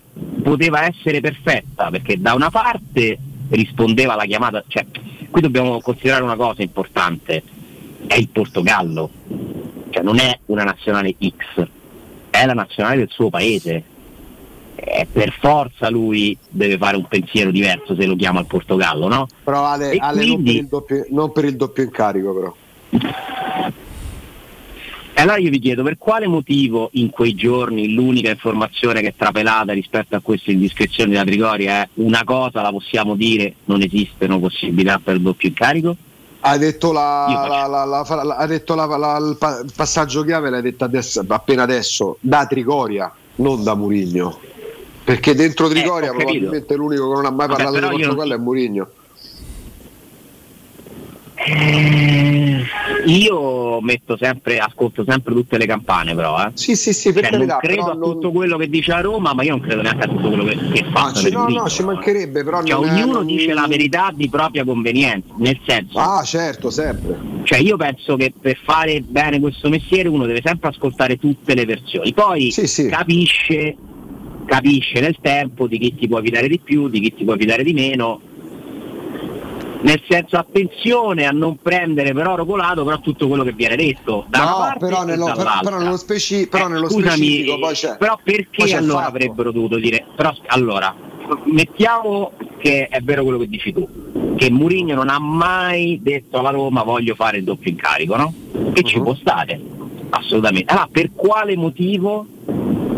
poteva 0.44 0.86
essere 0.86 1.20
perfetta 1.20 1.90
perché 1.90 2.20
da 2.20 2.34
una 2.36 2.52
parte 2.52 3.18
rispondeva 3.50 4.14
alla 4.14 4.26
chiamata, 4.26 4.64
cioè 4.68 4.86
qui 5.30 5.42
dobbiamo 5.42 5.82
considerare 5.82 6.24
una 6.24 6.36
cosa 6.36 6.62
importante, 6.62 7.42
è 8.06 8.16
il 8.16 8.30
Portogallo, 8.30 9.10
cioè 9.90 10.04
non 10.04 10.20
è 10.20 10.38
una 10.48 10.64
nazionale 10.64 11.16
X, 11.20 11.68
è 12.30 12.46
la 12.46 12.54
nazionale 12.54 12.98
del 12.98 13.10
suo 13.10 13.30
paese. 13.30 13.84
E 14.84 15.06
per 15.12 15.36
forza 15.40 15.90
lui 15.90 16.36
deve 16.50 16.78
fare 16.78 16.98
un 16.98 17.06
pensiero 17.08 17.52
diverso 17.52 17.96
se 17.96 18.06
lo 18.06 18.16
chiama 18.16 18.40
il 18.40 18.48
Portogallo, 18.48 19.08
no? 19.08 19.28
Però 19.44 19.66
Ale, 19.66 19.96
Ale, 19.98 20.26
non, 20.26 20.36
per 20.36 20.44
quindi- 20.44 20.68
doppio, 20.68 21.06
non 21.10 21.32
per 21.32 21.46
il 21.46 21.56
doppio 21.56 21.84
incarico 21.84 22.34
però. 22.34 22.56
E 25.22 25.24
allora 25.24 25.38
io 25.38 25.52
vi 25.52 25.60
chiedo 25.60 25.84
per 25.84 26.00
quale 26.00 26.26
motivo 26.26 26.90
in 26.94 27.12
quei 27.12 27.36
giorni 27.36 27.94
l'unica 27.94 28.32
informazione 28.32 29.02
che 29.02 29.10
è 29.10 29.14
trapelata 29.16 29.72
rispetto 29.72 30.16
a 30.16 30.20
queste 30.20 30.50
indiscrezioni 30.52 31.14
da 31.14 31.24
Trigoria 31.24 31.84
è 31.84 31.90
una 31.96 32.24
cosa 32.26 32.64
la 32.64 32.72
possiamo 32.72 33.14
dire, 33.16 33.54
non 33.66 33.84
esistono 33.84 34.40
possibilità 34.40 34.98
per 34.98 35.18
il 35.18 35.22
doppio 35.22 35.50
incarico? 35.50 35.96
Ha 36.40 36.58
detto, 36.58 36.92
la, 36.92 37.68
la- 37.70 37.86
la- 38.24 38.36
ha 38.36 38.48
detto 38.48 38.74
il, 38.74 39.36
pa- 39.38 39.60
il 39.64 39.72
passaggio 39.76 40.24
chiave, 40.24 40.50
l'hai 40.50 40.64
detto 40.64 40.86
adesso, 40.86 41.24
appena 41.28 41.62
adesso, 41.62 42.18
da 42.20 42.48
Trigoria, 42.48 43.14
non 43.36 43.64
da 43.64 43.76
Murigno. 43.76 44.40
Perché 45.04 45.36
dentro 45.36 45.68
Trigoria 45.70 46.10
ho 46.10 46.14
capito. 46.14 46.30
probabilmente 46.32 46.76
l'unico 46.76 47.10
che 47.10 47.14
non 47.14 47.26
ha 47.26 47.30
mai 47.30 47.48
Vabbè, 47.48 47.64
parlato 47.64 47.78
di 47.78 48.02
io 48.02 48.08
non- 48.08 48.16
Portogallo 48.16 48.34
è 48.34 48.38
Murigno. 48.44 48.88
Eh, 51.44 52.64
io 53.06 53.82
metto 53.82 54.16
sempre, 54.20 54.60
ascolto 54.60 55.04
sempre 55.08 55.34
tutte 55.34 55.58
le 55.58 55.66
campane 55.66 56.14
però, 56.14 56.38
eh. 56.44 56.52
Sì, 56.54 56.76
sì, 56.76 56.94
sì, 56.94 57.12
per 57.12 57.24
Cioè, 57.24 57.32
carità, 57.32 57.54
non 57.54 57.62
credo 57.62 57.92
a 57.92 57.94
non- 57.96 58.12
tutto 58.12 58.32
quello 58.32 58.58
che 58.58 58.70
dice 58.70 58.92
la 58.92 59.02
Roma, 59.02 59.34
ma 59.34 59.42
io 59.44 59.52
non 59.52 59.60
credo 59.62 59.82
neanche 59.82 60.04
a 60.06 60.08
tutto 60.08 60.28
quello 60.28 60.44
che, 60.44 60.56
che 60.72 60.86
fa. 60.94 61.06
Ah, 61.14 61.30
no, 61.32 61.48
no, 61.48 61.68
ci 61.70 61.84
mancherebbe, 61.84 62.44
però 62.44 62.64
Cioè, 62.64 62.78
ognuno 62.78 63.14
non- 63.14 63.26
dice 63.26 63.54
la 63.54 63.66
verità 63.68 64.12
di 64.14 64.30
propria 64.30 64.64
convenienza, 64.64 65.34
nel 65.38 65.60
senso. 65.66 65.98
Ah, 65.98 66.24
certo, 66.24 66.70
sempre. 66.70 67.18
Cioè 67.44 67.58
io 67.60 67.76
penso 67.76 68.16
che 68.18 68.32
per 68.40 68.58
fare 68.64 69.02
bene 69.02 69.40
questo 69.40 69.68
mestiere 69.70 70.08
uno 70.10 70.26
deve 70.26 70.42
sempre 70.44 70.70
ascoltare 70.70 71.18
tutte 71.18 71.56
le 71.56 71.66
versioni, 71.66 72.14
poi 72.14 72.52
capisce, 72.88 73.76
capisce 74.46 75.00
nel 75.00 75.18
tempo 75.20 75.66
di 75.68 75.80
chi 75.80 75.96
ti 75.96 76.08
può 76.08 76.22
fidare 76.22 76.48
di 76.48 76.60
più, 76.60 76.88
di 76.88 77.00
chi 77.00 77.14
ti 77.16 77.24
può 77.24 77.36
fidare 77.36 77.64
di 77.64 77.74
meno. 77.74 78.22
Nel 79.84 80.02
senso 80.08 80.38
attenzione 80.38 81.26
a 81.26 81.32
non 81.32 81.58
prendere 81.58 82.14
per 82.14 82.28
oro 82.28 82.46
colato 82.46 82.84
però 82.84 83.00
tutto 83.00 83.28
quello 83.28 83.44
che 83.44 83.54
viene 83.54 83.76
detto. 83.76 84.26
Da 84.30 84.40
No, 84.44 84.56
parte 84.58 84.80
però 84.80 85.04
nello, 85.04 85.26
però, 85.26 85.38
dall'altra. 85.38 85.70
però 85.70 85.82
nello, 85.84 85.98
speci- 85.98 86.48
però 86.48 86.68
Eh, 86.68 86.70
nello 86.70 86.90
scusami. 86.90 87.46
Però 87.98 88.20
perché 88.24 88.76
allora 88.76 89.06
avrebbero 89.08 89.52
dovuto 89.52 89.78
dire? 89.78 90.06
Però 90.16 90.32
allora, 90.48 90.94
mettiamo 91.46 92.32
che 92.60 92.88
è 92.88 93.00
vero 93.02 93.24
quello 93.24 93.40
che 93.40 93.48
dici 93.48 93.74
tu, 93.74 93.88
che 94.36 94.52
Mourinho 94.52 94.94
non 94.94 95.10
ha 95.10 95.18
mai 95.20 96.00
detto 96.02 96.38
alla 96.38 96.52
Roma 96.52 96.84
voglio 96.84 97.16
fare 97.16 97.38
il 97.38 97.44
doppio 97.44 97.72
incarico, 97.72 98.16
no? 98.16 98.34
E 98.74 98.84
ci 98.84 99.00
può 99.00 99.16
stare, 99.16 99.60
assolutamente. 100.12 100.72
Allora, 100.72 100.88
per 100.92 101.10
quale 101.16 101.56
motivo 101.58 102.26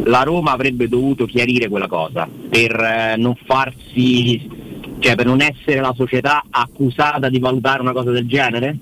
la 0.03 0.23
Roma 0.23 0.51
avrebbe 0.51 0.89
dovuto 0.89 1.26
chiarire 1.26 1.69
quella 1.69 1.88
cosa? 1.88 2.27
Per 2.49 2.72
eh, 2.77 3.15
non 3.18 3.35
farsi, 3.45 4.49
cioè 5.03 5.15
per 5.15 5.25
non 5.25 5.41
essere 5.41 5.81
la 5.81 5.93
società 5.93 6.45
accusata 6.49 7.27
di 7.27 7.38
valutare 7.38 7.81
una 7.81 7.91
cosa 7.91 8.11
del 8.11 8.25
genere? 8.25 8.77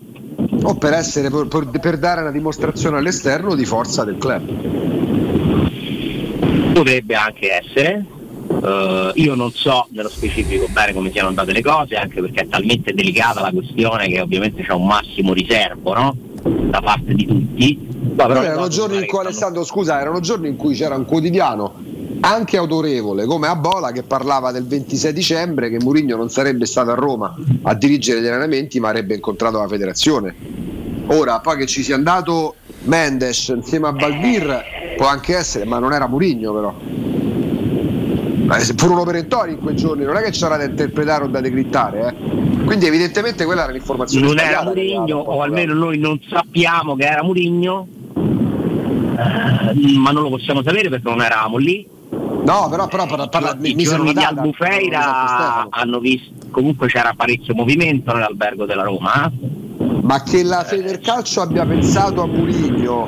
O 0.62 0.76
per, 0.76 0.94
essere, 0.94 1.32
per, 1.32 1.68
per- 1.80 1.98
dare 1.98 2.22
una 2.22 2.30
dimostrazione 2.30 3.00
all'esterno 3.00 3.56
di 3.56 3.66
forza 3.66 4.04
del 4.04 4.20
club. 4.20 4.44
Potrebbe 6.74 7.16
anche 7.16 7.52
essere. 7.52 8.06
Eh, 8.64 9.12
io 9.16 9.34
non 9.34 9.52
so 9.52 9.88
nello 9.90 10.10
specifico 10.10 10.68
bene 10.70 10.94
come 10.94 11.10
siano 11.10 11.30
andate 11.30 11.54
le 11.54 11.64
cose, 11.64 11.96
anche 11.96 12.22
perché 12.22 12.42
è 12.42 12.48
talmente 12.48 12.94
delicata 12.94 13.42
la 13.42 13.52
questione 13.52 14.08
che 14.08 14.22
ovviamente 14.22 14.62
c'è 14.62 14.74
un 14.74 14.86
massimo 14.86 15.34
riservo 15.34 15.94
no? 15.96 16.16
da 16.44 16.82
parte 16.82 17.16
di 17.16 17.26
tutti. 17.26 17.80
Ma 18.16 18.28
però 18.28 18.42
Però 18.42 18.44
erano 18.44 18.68
giorni 18.68 18.98
in 18.98 19.08
cui 19.08 19.20
Alessandro, 19.20 19.64
scusa, 19.64 20.00
erano 20.00 20.20
giorni 20.20 20.50
in 20.50 20.56
cui 20.56 20.76
c'era 20.76 20.96
un 20.96 21.06
quotidiano 21.06 21.91
anche 22.22 22.58
autorevole 22.58 23.26
come 23.26 23.48
Abola 23.48 23.92
che 23.92 24.04
parlava 24.04 24.52
del 24.52 24.66
26 24.66 25.14
dicembre 25.14 25.70
che 25.70 25.78
Mourinho 25.82 26.16
non 26.16 26.30
sarebbe 26.30 26.66
stato 26.66 26.92
a 26.92 26.96
Roma 26.96 27.36
a 27.64 27.74
dirigere 27.74 28.22
gli 28.22 28.28
allenamenti 28.28 28.80
ma 28.80 28.90
avrebbe 28.90 29.16
incontrato 29.16 29.60
la 29.60 29.68
federazione. 29.68 30.36
Ora, 31.08 31.40
poi 31.40 31.58
che 31.58 31.66
ci 31.66 31.84
sia 31.84 31.96
andato 31.96 32.56
Mendes 32.84 33.50
insieme 33.50 33.88
a 33.88 33.92
Balbir 33.92 34.64
può 34.96 35.08
anche 35.08 35.36
essere, 35.36 35.66
ma 35.66 35.80
non 35.80 35.94
era 35.94 36.08
Mourinho 36.08 36.54
però. 36.54 36.76
Furono 38.76 39.04
perentori 39.04 39.54
in 39.54 39.60
quei 39.60 39.76
giorni, 39.76 40.04
non 40.04 40.18
è 40.18 40.22
che 40.22 40.32
c'era 40.32 40.58
da 40.58 40.66
interpretare 40.66 41.24
o 41.24 41.28
da 41.28 41.40
decrittare, 41.40 42.08
eh. 42.08 42.66
Quindi 42.66 42.86
evidentemente 42.86 43.46
quella 43.46 43.64
era 43.64 43.72
l'informazione 43.72 44.26
non 44.26 44.40
era 44.40 44.64
Murigno, 44.64 45.18
o 45.18 45.42
almeno 45.42 45.74
noi 45.74 45.98
non 45.98 46.20
sappiamo 46.30 46.96
che 46.96 47.06
era 47.06 47.24
Murigno, 47.24 47.88
eh, 48.14 49.98
ma 49.98 50.12
non 50.12 50.24
lo 50.24 50.30
possiamo 50.30 50.62
sapere 50.64 50.90
perché 50.90 51.10
non 51.10 51.22
eravamo 51.22 51.58
lì. 51.58 51.91
No, 52.44 52.68
però, 52.70 52.88
però 52.88 53.06
parla, 53.06 53.28
parla, 53.28 53.56
I 53.62 53.74
misero 53.76 53.98
giorni 54.04 54.14
di 54.14 54.24
Albufeira 54.24 55.68
hanno 55.70 56.00
visto, 56.00 56.32
comunque 56.50 56.88
c'era 56.88 57.14
parecchio 57.16 57.54
movimento 57.54 58.14
nell'albergo 58.14 58.66
della 58.66 58.84
Roma. 58.84 59.26
eh. 59.28 59.60
Ma 60.02 60.22
che 60.24 60.44
la 60.44 60.64
Federcalcio 60.64 61.42
abbia 61.42 61.66
pensato 61.66 62.22
a 62.24 62.26
Murigno 62.28 63.08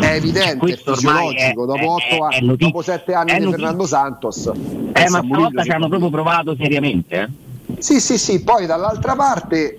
è 0.00 0.14
evidente, 0.14 0.52
è 0.52 0.56
Questo 0.56 0.92
ormai 0.92 1.28
fisiologico. 1.34 1.62
è- 1.62 1.66
dopo, 1.66 1.76
è- 1.76 1.84
otto 1.86 2.28
è 2.30 2.36
anni, 2.36 2.46
notizia. 2.46 2.66
dopo 2.68 2.82
sette 2.82 3.12
anni 3.14 3.30
È 3.30 3.34
di. 3.40 3.50
Fernando 3.50 3.86
Santos, 3.86 4.46
Eh, 4.46 4.52
ma 5.10 5.22
stavolta 5.22 5.62
ci 5.62 5.70
hanno 5.70 5.88
proprio 5.88 6.10
provato 6.10 6.56
seriamente. 6.58 7.14
eh. 7.20 7.28
Sì, 7.78 8.00
sì, 8.00 8.18
sì, 8.18 8.42
poi 8.42 8.66
dall'altra 8.66 9.14
parte 9.14 9.78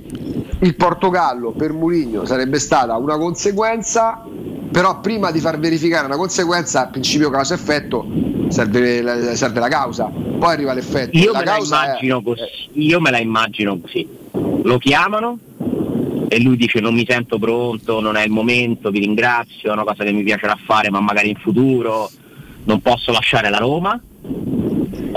il 0.62 0.76
Portogallo 0.76 1.52
per 1.52 1.74
Mourinho 1.74 2.26
sarebbe 2.26 2.60
stata 2.60 2.96
una 2.98 3.18
conseguenza, 3.18 4.24
però 4.72 5.00
prima 5.00 5.32
di 5.32 5.40
far 5.40 5.60
verificare 5.60 6.06
una 6.06 6.18
conseguenza, 6.18 6.88
principio 6.88 7.30
causa-effetto, 7.30 8.06
serve 8.50 9.02
la, 9.02 9.36
serve 9.36 9.60
la 9.60 9.68
causa, 9.68 10.06
poi 10.06 10.54
arriva 10.54 10.74
l'effetto. 10.74 11.18
Io 11.18 11.32
la 11.32 11.40
me 11.40 11.46
la 11.46 11.56
è- 11.56 11.62
immagino 11.62 12.22
così. 12.22 12.42
Io 12.74 13.00
me 13.00 13.12
la 13.12 13.20
immagino 13.20 13.80
così. 13.80 14.08
Lo 14.64 14.78
chiamano 14.78 15.38
e 16.28 16.40
lui 16.42 16.58
dice 16.58 16.80
non 16.80 16.94
mi 16.94 17.06
sento 17.08 17.38
pronto, 17.38 18.00
non 18.00 18.16
è 18.16 18.24
il 18.24 18.32
momento, 18.32 18.90
vi 18.90 19.00
ringrazio, 19.00 19.70
è 19.70 19.74
una 19.74 19.84
cosa 19.84 20.04
che 20.04 20.12
mi 20.12 20.24
piacerà 20.24 20.58
fare, 20.66 20.90
ma 20.90 21.00
magari 21.00 21.30
in 21.30 21.36
futuro 21.36 22.10
non 22.64 22.82
posso 22.82 23.12
lasciare 23.12 23.50
la 23.50 23.58
Roma. 23.58 24.00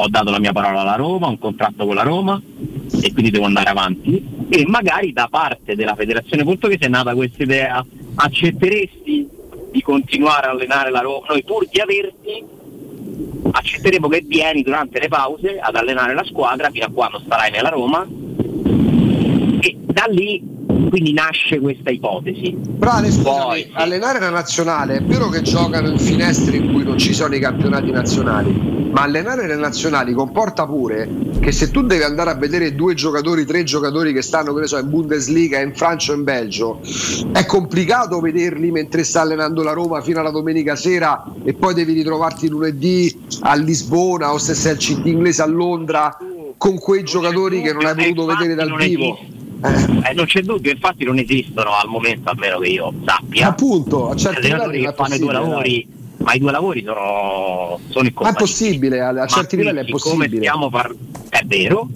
Ho 0.00 0.08
dato 0.08 0.30
la 0.30 0.38
mia 0.38 0.52
parola 0.52 0.82
alla 0.82 0.94
Roma, 0.94 1.26
ho 1.26 1.30
un 1.30 1.38
contratto 1.38 1.84
con 1.84 1.96
la 1.96 2.02
Roma 2.02 2.40
e 3.02 3.12
quindi 3.12 3.30
devo 3.30 3.46
andare 3.46 3.68
avanti. 3.68 4.46
E 4.48 4.64
magari 4.66 5.12
da 5.12 5.26
parte 5.28 5.74
della 5.74 5.96
federazione 5.96 6.44
portoghese 6.44 6.86
è 6.86 6.88
nata 6.88 7.14
questa 7.14 7.42
idea, 7.42 7.84
accetteresti 8.14 9.28
di 9.72 9.82
continuare 9.82 10.46
a 10.46 10.50
allenare 10.50 10.90
la 10.90 11.00
Roma, 11.00 11.26
noi 11.28 11.42
pur 11.42 11.66
di 11.68 11.80
averti 11.80 12.44
accetteremo 13.50 14.08
che 14.08 14.22
vieni 14.24 14.62
durante 14.62 15.00
le 15.00 15.08
pause 15.08 15.58
ad 15.60 15.74
allenare 15.74 16.14
la 16.14 16.24
squadra 16.24 16.70
fino 16.70 16.84
a 16.84 16.90
quando 16.90 17.20
starai 17.24 17.50
nella 17.50 17.70
Roma 17.70 18.06
e 19.60 19.76
da 19.84 20.04
lì 20.08 20.56
quindi 20.88 21.12
nasce 21.12 21.58
questa 21.58 21.90
ipotesi. 21.90 22.56
Ale, 22.80 23.10
scusami, 23.10 23.70
allenare 23.72 24.20
la 24.20 24.30
nazionale 24.30 24.96
è 24.96 25.02
vero 25.02 25.28
che 25.28 25.42
giocano 25.42 25.88
in 25.90 25.98
finestre 25.98 26.56
in 26.56 26.72
cui 26.72 26.84
non 26.84 26.98
ci 26.98 27.12
sono 27.12 27.34
i 27.34 27.40
campionati 27.40 27.90
nazionali, 27.90 28.77
ma 28.98 29.04
allenare 29.04 29.46
le 29.46 29.54
nazionali 29.54 30.12
comporta 30.12 30.66
pure 30.66 31.08
che 31.40 31.52
se 31.52 31.70
tu 31.70 31.82
devi 31.82 32.02
andare 32.02 32.30
a 32.30 32.34
vedere 32.34 32.74
due 32.74 32.94
giocatori, 32.94 33.46
tre 33.46 33.62
giocatori 33.62 34.12
che 34.12 34.22
stanno 34.22 34.52
che 34.52 34.60
ne 34.62 34.66
so, 34.66 34.76
in 34.76 34.90
Bundesliga, 34.90 35.60
in 35.60 35.72
Francia 35.72 36.10
o 36.10 36.16
in 36.16 36.24
Belgio, 36.24 36.80
è 37.32 37.46
complicato 37.46 38.18
vederli 38.18 38.72
mentre 38.72 39.04
sta 39.04 39.20
allenando 39.20 39.62
la 39.62 39.72
Roma 39.72 40.00
fino 40.00 40.18
alla 40.18 40.32
domenica 40.32 40.74
sera 40.74 41.24
e 41.44 41.54
poi 41.54 41.74
devi 41.74 41.92
ritrovarti 41.92 42.48
lunedì 42.48 43.26
a 43.42 43.54
Lisbona 43.54 44.32
o 44.32 44.38
se 44.38 44.54
sei 44.54 44.72
al 44.72 44.78
CT 44.78 45.06
inglese 45.06 45.42
a 45.42 45.46
Londra 45.46 46.16
con 46.56 46.76
quei 46.78 47.04
giocatori 47.04 47.62
che 47.62 47.72
non 47.72 47.86
hai 47.86 47.94
potuto 47.94 48.26
vedere 48.26 48.56
dal 48.56 48.74
vivo. 48.74 49.16
Eh, 49.60 50.12
non 50.12 50.24
c'è 50.24 50.40
dubbio, 50.42 50.72
infatti 50.72 51.04
non 51.04 51.18
esistono 51.18 51.70
al 51.76 51.88
momento, 51.88 52.30
almeno 52.30 52.58
che 52.58 52.68
io 52.68 52.92
sappia. 53.04 53.48
Appunto, 53.48 54.10
a 54.10 54.16
certi 54.16 54.46
allenatori 54.46 54.80
che 54.80 54.92
fanno 54.92 55.14
i 55.14 55.18
due 55.18 55.32
lavori, 55.32 55.88
ma 56.18 56.32
i 56.34 56.38
due 56.38 56.50
lavori 56.50 56.82
sono, 56.84 57.78
sono 57.88 58.08
Ma 58.20 58.30
è 58.30 58.34
possibile, 58.34 59.00
a, 59.00 59.08
a 59.08 59.26
certi 59.26 59.56
qui, 59.56 59.64
livelli 59.64 59.86
è 59.86 59.90
possibile. 59.90 60.36
stiamo 60.36 60.68
par- 60.68 60.94
è 61.28 61.42
vero, 61.44 61.88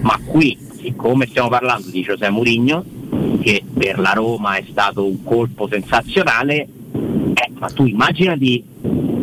ma 0.00 0.18
qui, 0.24 0.58
siccome 0.80 1.26
stiamo 1.26 1.48
parlando 1.48 1.88
di 1.90 2.02
José 2.02 2.30
Mourinho, 2.30 2.84
che 3.40 3.62
per 3.76 3.98
la 3.98 4.12
Roma 4.12 4.56
è 4.56 4.64
stato 4.70 5.04
un 5.04 5.22
colpo 5.22 5.68
sensazionale, 5.68 6.56
eh, 7.34 7.50
ma 7.58 7.68
tu 7.68 7.86
immaginati 7.86 8.64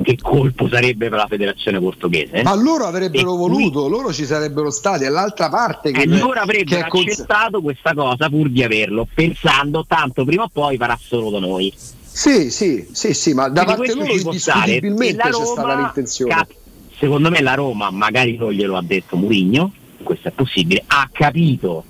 che 0.03 0.17
colpo 0.21 0.67
sarebbe 0.67 1.07
per 1.07 1.17
la 1.17 1.27
federazione 1.27 1.79
portoghese. 1.79 2.43
Ma 2.43 2.53
loro 2.55 2.85
avrebbero 2.85 3.33
E 3.33 3.37
voluto, 3.37 3.87
loro 3.87 4.11
ci 4.11 4.25
sarebbero 4.25 4.69
stati 4.69 5.05
all'altra 5.05 5.49
parte 5.49 5.91
che, 5.91 6.01
e 6.01 6.07
loro 6.07 6.39
avrebbero 6.41 6.85
è 6.85 6.87
cons- 6.89 7.07
accettato 7.07 7.61
questa 7.61 7.93
cosa 7.93 8.29
pur 8.29 8.49
di 8.49 8.61
averlo, 8.61 9.07
pensando 9.13 9.85
tanto 9.87 10.25
prima 10.25 10.43
o 10.43 10.49
poi 10.51 10.77
farà 10.77 10.97
solo 11.01 11.29
da 11.29 11.39
noi. 11.39 11.73
Sì, 12.15 12.51
sì, 12.51 12.87
sì, 12.91 13.13
sì, 13.15 13.33
ma 13.33 13.49
da 13.49 13.63
Quindi 13.65 13.87
parte 13.87 13.99
loro 13.99 14.13
indiscutibilmente 14.13 15.29
c'è 15.29 15.45
stata 15.45 15.75
l'intenzione. 15.75 16.33
cap- 16.35 16.53
secondo 16.99 17.31
me 17.31 17.41
la 17.41 17.55
Roma, 17.55 17.89
magari 17.89 18.37
non 18.37 18.51
glielo 18.51 18.77
ha 18.77 18.83
detto 18.83 19.17
Mourinho, 19.17 19.73
questo 20.03 20.27
è 20.27 20.31
possibile, 20.31 20.83
ha 20.85 21.09
capito 21.11 21.83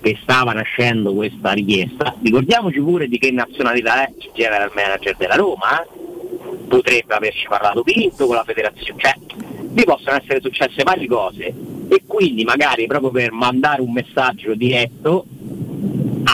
che 0.00 0.16
stava 0.22 0.52
nascendo 0.52 1.12
questa 1.12 1.50
richiesta. 1.52 2.14
Ricordiamoci 2.22 2.78
pure 2.78 3.08
di 3.08 3.18
che 3.18 3.32
nazionalità 3.32 4.06
è 4.06 4.12
il 4.16 4.30
general 4.32 4.70
manager 4.74 5.16
della 5.16 5.34
Roma, 5.34 5.82
eh? 5.82 5.86
potrebbe 6.68 7.14
averci 7.14 7.46
parlato 7.48 7.82
Pinto 7.82 8.26
con 8.26 8.36
la 8.36 8.44
federazione, 8.44 9.00
cioè 9.00 9.14
vi 9.60 9.82
possono 9.82 10.16
essere 10.16 10.40
successe 10.40 10.84
varie 10.84 11.08
cose 11.08 11.52
e 11.88 12.02
quindi 12.06 12.44
magari 12.44 12.86
proprio 12.86 13.10
per 13.10 13.32
mandare 13.32 13.82
un 13.82 13.92
messaggio 13.92 14.54
diretto 14.54 15.26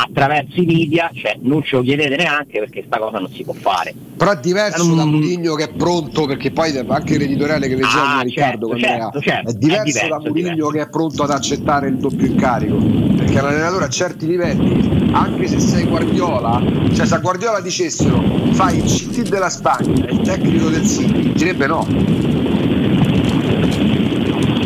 attraverso 0.07 0.61
i 0.61 0.65
media, 0.67 1.11
cioè 1.15 1.37
non 1.43 1.63
ce 1.63 1.77
lo 1.77 1.83
chiedete 1.83 2.17
neanche 2.17 2.59
perché 2.61 2.85
sta 2.87 2.99
cosa 2.99 3.19
non 3.19 3.31
si 3.31 3.43
può 3.45 3.53
fare. 3.55 3.95
Però 4.17 4.31
è 4.33 4.39
diverso 4.41 4.85
Mm. 4.85 4.97
da 4.97 5.05
Mourinho 5.05 5.55
che 5.55 5.65
è 5.65 5.69
pronto, 5.73 6.27
perché 6.27 6.51
poi 6.51 6.77
anche 6.87 7.17
l'editoriale 7.19 7.69
che 7.69 7.75
leggeva 7.75 8.19
Ah, 8.19 8.21
Riccardo 8.23 8.69
certo, 8.77 8.81
certo, 8.87 9.21
certo, 9.21 9.51
è 9.51 9.55
diverso, 9.55 9.81
è 9.81 9.85
diverso, 10.03 10.09
da 10.23 10.31
diverso. 10.31 10.69
che 10.69 10.81
è 10.81 10.89
pronto 10.89 11.23
ad 11.23 11.31
accettare 11.31 11.89
il 11.89 11.97
doppio 11.97 12.27
incarico. 12.27 12.77
Perché 12.77 13.41
l'allenatore 13.41 13.85
a 13.85 13.89
certi 13.89 14.27
livelli, 14.27 15.09
anche 15.13 15.47
se 15.47 15.59
sei 15.61 15.85
Guardiola, 15.85 16.63
cioè 16.95 17.07
se 17.07 17.15
a 17.15 17.19
Guardiola 17.19 17.61
dicessero 17.61 18.23
fai 18.53 18.79
il 18.79 18.85
CT 18.85 19.29
della 19.29 19.49
Spagna 19.51 20.07
e 20.07 20.13
il 20.13 20.21
tecnico 20.21 20.69
del 20.69 20.87
City, 20.87 21.33
direbbe 21.33 21.67
no. 21.67 21.87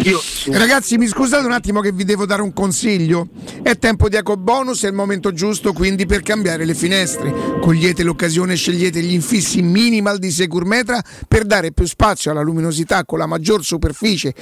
Io 0.05 0.21
Ragazzi, 0.47 0.99
mi 0.99 1.07
scusate 1.07 1.47
un 1.47 1.53
attimo 1.53 1.81
che 1.81 1.91
vi 1.91 2.05
devo 2.05 2.27
dare 2.27 2.43
un 2.43 2.53
consiglio. 2.53 3.29
È 3.63 3.79
tempo 3.79 4.11
di 4.11 4.17
eco 4.17 4.37
bonus, 4.37 4.85
è 4.85 4.89
il 4.89 4.93
momento 4.93 5.33
giusto 5.33 5.73
quindi 5.73 6.05
per 6.05 6.21
cambiare 6.21 6.67
le 6.67 6.75
finestre. 6.75 7.33
Cogliete 7.63 8.03
l'occasione 8.03 8.53
e 8.53 8.57
scegliete 8.57 9.01
gli 9.01 9.15
infissi 9.15 9.63
minimal 9.63 10.19
di 10.19 10.31
Securmetra 10.31 11.03
per 11.27 11.47
dare 11.47 11.73
più 11.73 11.87
spazio 11.87 12.31
alla 12.31 12.43
luminosità 12.43 13.07
con 13.07 13.19
la 13.19 13.27
maggior 13.27 13.65
superficie 13.65 14.35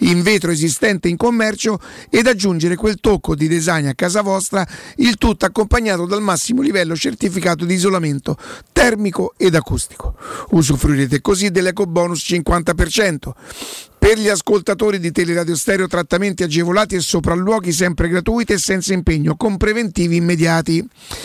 in 0.00 0.22
vetro 0.22 0.52
esistente 0.52 1.08
in 1.08 1.16
commercio 1.16 1.80
ed 2.10 2.28
aggiungere 2.28 2.76
quel 2.76 3.00
tocco 3.00 3.34
di 3.34 3.48
design 3.48 3.88
a 3.88 3.94
casa 3.96 4.22
vostra, 4.22 4.64
il 4.96 5.16
tutto 5.16 5.46
accompagnato 5.46 6.06
dal 6.06 6.22
massimo 6.22 6.62
livello 6.62 6.94
certificato 6.94 7.64
di 7.64 7.74
isolamento 7.74 8.36
termico 8.70 9.34
ed 9.36 9.56
acustico. 9.56 10.14
Usufruirete 10.50 11.20
così 11.20 11.50
dell'eco 11.50 11.86
bonus 11.86 12.24
50%. 12.24 13.88
Per 14.00 14.18
gli 14.18 14.28
ascoltatori 14.28 14.98
di 14.98 15.12
Teleradio 15.12 15.54
Stereo 15.54 15.86
trattamenti 15.86 16.42
agevolati 16.42 16.94
e 16.94 17.00
sopralluoghi 17.00 17.70
sempre 17.70 18.08
gratuiti 18.08 18.54
e 18.54 18.58
senza 18.58 18.94
impegno, 18.94 19.36
con 19.36 19.58
preventivi 19.58 20.16
immediati. 20.16 20.82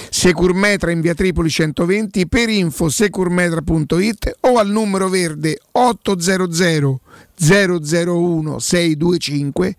Securmetra 0.09 0.91
in 0.91 0.99
via 0.99 1.13
Tripoli 1.13 1.49
120 1.49 2.27
per 2.27 2.49
info 2.49 2.89
securmetra.it 2.89 4.35
o 4.41 4.57
al 4.57 4.69
numero 4.69 5.07
verde 5.07 5.57
800 5.71 6.99
001 7.37 8.59
625 8.59 9.75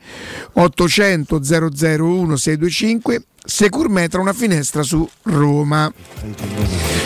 800 0.55 1.41
001 1.43 2.37
625 2.37 3.25
Securmetra 3.47 4.21
una 4.21 4.33
finestra 4.33 4.83
su 4.83 5.09
Roma. 5.23 5.93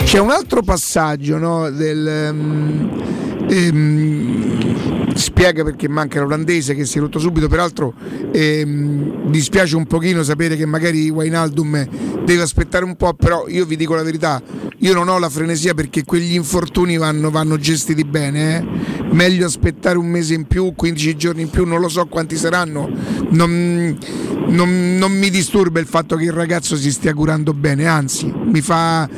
C'è 0.04 0.18
un 0.18 0.30
altro 0.30 0.62
passaggio 0.62 1.36
no, 1.36 1.68
del, 1.68 2.30
um, 2.32 3.46
ehm, 3.46 4.89
spiega 5.14 5.64
perché 5.64 5.88
manca 5.88 6.20
l'olandese 6.20 6.74
che 6.74 6.84
si 6.84 6.98
è 6.98 7.00
rotto 7.00 7.18
subito, 7.18 7.48
peraltro 7.48 7.94
ehm, 8.32 9.30
dispiace 9.30 9.76
un 9.76 9.86
pochino 9.86 10.22
sapere 10.22 10.56
che 10.56 10.66
magari 10.66 11.08
Wijnaldum 11.10 11.88
deve 12.24 12.42
aspettare 12.42 12.84
un 12.84 12.96
po', 12.96 13.14
però 13.14 13.48
io 13.48 13.64
vi 13.66 13.76
dico 13.76 13.94
la 13.94 14.02
verità, 14.02 14.42
io 14.78 14.94
non 14.94 15.08
ho 15.08 15.18
la 15.18 15.28
frenesia 15.28 15.74
perché 15.74 16.04
quegli 16.04 16.34
infortuni 16.34 16.96
vanno, 16.96 17.30
vanno 17.30 17.58
gestiti 17.58 18.04
bene, 18.04 18.58
eh. 18.58 19.04
meglio 19.12 19.46
aspettare 19.46 19.98
un 19.98 20.06
mese 20.06 20.34
in 20.34 20.46
più, 20.46 20.72
15 20.74 21.16
giorni 21.16 21.42
in 21.42 21.50
più, 21.50 21.64
non 21.64 21.80
lo 21.80 21.88
so 21.88 22.06
quanti 22.06 22.36
saranno, 22.36 22.88
non, 23.30 23.98
non, 24.46 24.96
non 24.96 25.12
mi 25.12 25.30
disturba 25.30 25.80
il 25.80 25.86
fatto 25.86 26.16
che 26.16 26.24
il 26.24 26.32
ragazzo 26.32 26.76
si 26.76 26.90
stia 26.90 27.14
curando 27.14 27.52
bene, 27.52 27.86
anzi 27.86 28.32
mi 28.32 28.60
fa 28.60 29.08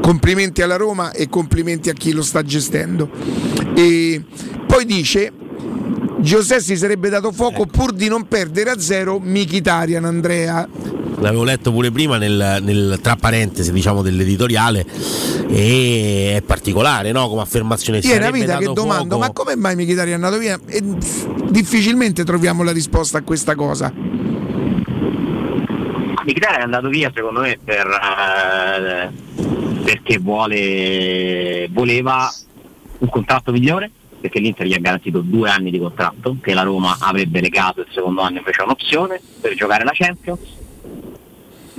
complimenti 0.00 0.62
alla 0.62 0.76
Roma 0.76 1.12
e 1.12 1.28
complimenti 1.28 1.88
a 1.88 1.92
chi 1.92 2.12
lo 2.12 2.22
sta 2.22 2.42
gestendo. 2.42 3.61
E 3.74 4.22
poi 4.66 4.84
dice 4.84 5.32
Giuseppe 6.18 6.62
si 6.62 6.76
sarebbe 6.76 7.08
dato 7.08 7.32
fuoco 7.32 7.66
pur 7.66 7.92
di 7.92 8.08
non 8.08 8.26
perdere 8.28 8.70
a 8.70 8.78
zero 8.78 9.18
Michitarian 9.18 10.04
Andrea. 10.04 10.68
L'avevo 11.18 11.44
letto 11.44 11.70
pure 11.70 11.90
prima 11.90 12.18
nel, 12.18 12.58
nel- 12.62 12.98
tra 13.00 13.16
parentesi 13.16 13.72
diciamo 13.72 14.02
dell'editoriale 14.02 14.84
e 15.48 16.34
è 16.36 16.42
particolare 16.42 17.12
no? 17.12 17.28
come 17.28 17.42
affermazione. 17.42 17.98
Io 17.98 18.14
è 18.14 18.16
una 18.16 18.30
vita 18.30 18.58
che 18.58 18.72
domando, 18.72 19.16
fuoco- 19.16 19.18
ma 19.18 19.32
come 19.32 19.56
mai 19.56 19.76
Michitarian 19.76 20.20
è 20.20 20.24
andato 20.24 20.38
via? 20.38 20.58
E 20.66 20.82
difficilmente 21.50 22.24
troviamo 22.24 22.62
la 22.62 22.72
risposta 22.72 23.18
a 23.18 23.22
questa 23.22 23.54
cosa. 23.54 23.92
Mkhitaryan 26.24 26.60
è 26.60 26.62
andato 26.62 26.88
via 26.88 27.10
secondo 27.14 27.40
me 27.40 27.58
per, 27.62 27.86
eh, 27.86 29.10
perché 29.82 30.18
vuole, 30.18 31.68
voleva 31.72 32.32
un 33.02 33.08
contratto 33.08 33.52
migliore 33.52 33.90
perché 34.20 34.38
l'Inter 34.38 34.66
gli 34.66 34.74
ha 34.74 34.78
garantito 34.78 35.20
due 35.20 35.50
anni 35.50 35.72
di 35.72 35.80
contratto 35.80 36.36
che 36.40 36.54
la 36.54 36.62
Roma 36.62 36.96
avrebbe 37.00 37.40
legato 37.40 37.80
il 37.80 37.88
secondo 37.90 38.20
anno 38.20 38.38
invece 38.38 38.60
è 38.60 38.64
un'opzione 38.64 39.20
per 39.40 39.54
giocare 39.54 39.82
la 39.82 39.90
Champions. 39.92 40.60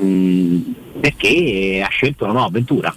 Mm, 0.02 0.62
perché 1.00 1.82
ha 1.86 1.90
scelto 1.90 2.26
una 2.26 2.34
nuova 2.34 2.48
avventura. 2.48 2.94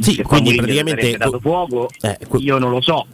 Sì, 0.00 0.20
quindi 0.22 0.56
praticamente 0.56 1.16
dato 1.16 1.38
fuoco 1.38 1.88
io 2.38 2.58
non 2.58 2.70
lo 2.70 2.80
so 2.80 3.06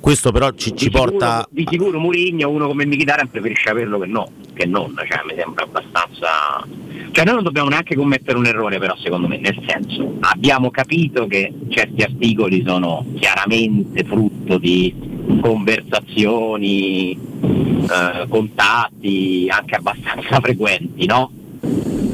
questo 0.00 0.32
però 0.32 0.50
ci, 0.50 0.70
ci 0.70 0.72
di 0.72 0.78
sicuro- 0.84 1.10
porta 1.10 1.46
di 1.50 1.66
sicuro 1.68 1.98
Mourinho 1.98 2.48
uno 2.48 2.66
come 2.66 2.86
Mkhitaryan 2.86 3.30
preferisce 3.30 3.68
averlo 3.68 3.98
che 3.98 4.06
no 4.06 4.30
che 4.52 4.66
non 4.66 4.94
cioè 4.96 5.22
mi 5.26 5.34
sembra 5.36 5.64
abbastanza 5.64 6.66
cioè 7.12 7.24
noi 7.24 7.34
non 7.34 7.44
dobbiamo 7.44 7.68
neanche 7.68 7.94
commettere 7.94 8.38
un 8.38 8.46
errore 8.46 8.78
però 8.78 8.96
secondo 8.96 9.28
me 9.28 9.38
nel 9.38 9.60
senso 9.66 10.16
abbiamo 10.20 10.70
capito 10.70 11.26
che 11.26 11.52
certi 11.68 12.02
articoli 12.02 12.62
sono 12.66 13.04
chiaramente 13.16 14.04
frutto 14.04 14.58
di 14.58 14.94
conversazioni 15.40 17.12
eh, 17.12 18.26
contatti 18.28 19.46
anche 19.48 19.76
abbastanza 19.76 20.40
frequenti 20.42 21.06
no? 21.06 21.30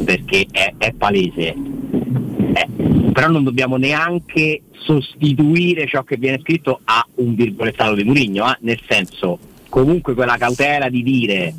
perché 0.04 0.46
è, 0.50 0.74
è 0.76 0.92
palese 0.92 1.54
eh, 2.56 3.12
però 3.12 3.28
non 3.28 3.44
dobbiamo 3.44 3.76
neanche 3.76 4.62
sostituire 4.72 5.86
ciò 5.86 6.04
che 6.04 6.16
viene 6.16 6.38
scritto 6.40 6.80
a 6.84 7.06
un 7.16 7.34
virgolettato 7.34 7.94
di 7.94 8.04
Murigno, 8.04 8.50
eh? 8.50 8.56
nel 8.60 8.80
senso 8.88 9.38
comunque 9.68 10.14
quella 10.14 10.38
cautela 10.38 10.88
di 10.88 11.02
dire 11.02 11.54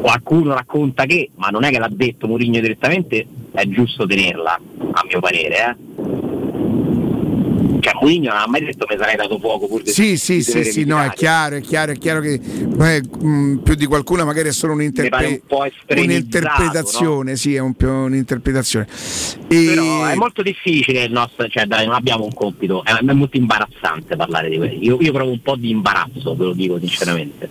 qualcuno 0.00 0.54
racconta 0.54 1.04
che, 1.04 1.30
ma 1.36 1.48
non 1.48 1.64
è 1.64 1.70
che 1.70 1.78
l'ha 1.78 1.90
detto 1.90 2.26
Murigno 2.26 2.60
direttamente, 2.60 3.26
è 3.52 3.66
giusto 3.66 4.06
tenerla, 4.06 4.60
a 4.92 5.04
mio 5.08 5.20
parere. 5.20 5.56
Eh? 5.56 6.11
Cioè 7.82 7.94
Murigno 8.00 8.30
non 8.30 8.38
ha 8.42 8.46
mai 8.46 8.64
detto 8.64 8.86
mi 8.88 8.96
sarei 8.96 9.16
dato 9.16 9.40
fuoco 9.40 9.66
pur 9.66 9.82
di 9.82 9.90
Sì, 9.90 10.16
sì, 10.16 10.40
sì, 10.40 10.62
sì, 10.62 10.84
no, 10.84 11.02
è 11.02 11.10
chiaro, 11.10 11.56
è 11.56 11.60
chiaro, 11.60 11.90
è 11.90 11.96
chiaro 11.98 12.20
che 12.20 12.38
beh, 12.38 13.02
mh, 13.18 13.56
più 13.64 13.74
di 13.74 13.86
qualcuno 13.86 14.24
magari 14.24 14.50
è 14.50 14.52
solo 14.52 14.72
un'interpe- 14.74 15.26
un 15.26 15.40
po' 15.48 15.64
estremizzato, 15.64 16.00
un'interpretazione, 16.00 17.34
sì, 17.36 17.56
è 17.56 17.58
un 17.58 17.74
un'interpretazione. 17.80 18.86
E- 19.48 19.64
Però 19.74 20.04
è 20.06 20.14
molto 20.14 20.42
difficile 20.42 21.02
il 21.02 21.10
nostro, 21.12 21.48
cioè 21.48 21.66
dai, 21.66 21.84
non 21.86 21.94
abbiamo 21.96 22.22
un 22.24 22.32
compito, 22.32 22.84
è, 22.84 22.92
è 22.92 23.12
molto 23.12 23.36
imbarazzante 23.36 24.14
parlare 24.14 24.48
di 24.48 24.58
questo. 24.58 24.76
Io, 24.78 24.98
io 25.00 25.12
provo 25.12 25.32
un 25.32 25.42
po' 25.42 25.56
di 25.56 25.70
imbarazzo, 25.70 26.36
ve 26.36 26.44
lo 26.44 26.52
dico 26.52 26.78
sinceramente. 26.78 27.48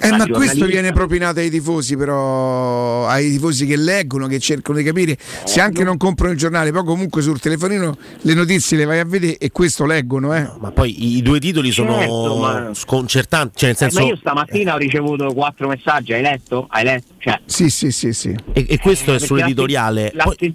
Eh, 0.00 0.10
ma 0.10 0.26
questo 0.26 0.66
viene 0.66 0.92
propinato 0.92 1.40
ai 1.40 1.50
tifosi, 1.50 1.96
però 1.96 3.06
ai 3.06 3.30
tifosi 3.30 3.66
che 3.66 3.76
leggono, 3.76 4.26
che 4.26 4.38
cercano 4.38 4.78
di 4.78 4.84
capire, 4.84 5.16
se 5.44 5.60
anche 5.60 5.84
non 5.84 5.96
comprano 5.96 6.32
il 6.32 6.38
giornale, 6.38 6.72
poi 6.72 6.84
comunque 6.84 7.22
sul 7.22 7.38
telefonino 7.40 7.96
le 8.22 8.34
notizie 8.34 8.76
le 8.76 8.84
vai 8.84 8.98
a 9.00 9.04
vedere 9.04 9.36
e 9.38 9.50
questo 9.50 9.84
leggono, 9.86 10.34
eh. 10.34 10.48
ma 10.60 10.70
poi 10.70 11.16
i, 11.16 11.22
due 11.22 11.38
titoli 11.40 11.70
sono 11.70 11.98
Certo, 11.98 12.36
ma- 12.38 12.70
sconcertanti 12.74 13.58
cioè 13.58 13.68
nel 13.68 13.76
Eh, 13.76 13.78
senso 13.78 14.00
ma 14.00 14.06
io 14.06 14.16
stamattina 14.16 14.74
ho 14.74 14.78
ricevuto 14.78 15.32
quattro 15.32 15.68
messaggi, 15.68 16.12
hai 16.12 16.22
letto? 16.22 16.66
Hai 16.70 16.84
letto? 16.84 17.14
Cioè, 17.18 17.40
Sì, 17.44 17.68
sì, 17.70 17.90
sì, 17.90 18.12
sì. 18.12 18.34
e, 18.52 18.66
e 18.68 18.78
questo 18.78 19.14
è 19.14 19.18
sull'editoriale 19.18 20.10
l'atten- 20.14 20.26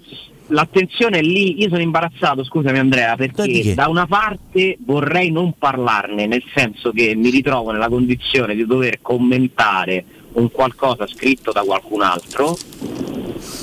l'attenzione 0.54 1.18
è 1.18 1.22
lì, 1.22 1.60
io 1.60 1.68
sono 1.68 1.82
imbarazzato, 1.82 2.44
scusami 2.44 2.78
Andrea, 2.78 3.16
perché 3.16 3.74
da 3.74 3.88
una 3.88 4.06
parte 4.06 4.78
vorrei 4.84 5.30
non 5.30 5.54
parlarne, 5.58 6.26
nel 6.26 6.44
senso 6.54 6.92
che 6.92 7.14
mi 7.14 7.30
ritrovo 7.30 7.72
nella 7.72 7.88
condizione 7.88 8.54
di 8.54 8.64
dover 8.64 9.00
commentare 9.02 10.04
un 10.34 10.50
qualcosa 10.50 11.06
scritto 11.06 11.52
da 11.52 11.62
qualcun 11.62 12.02
altro 12.02 12.56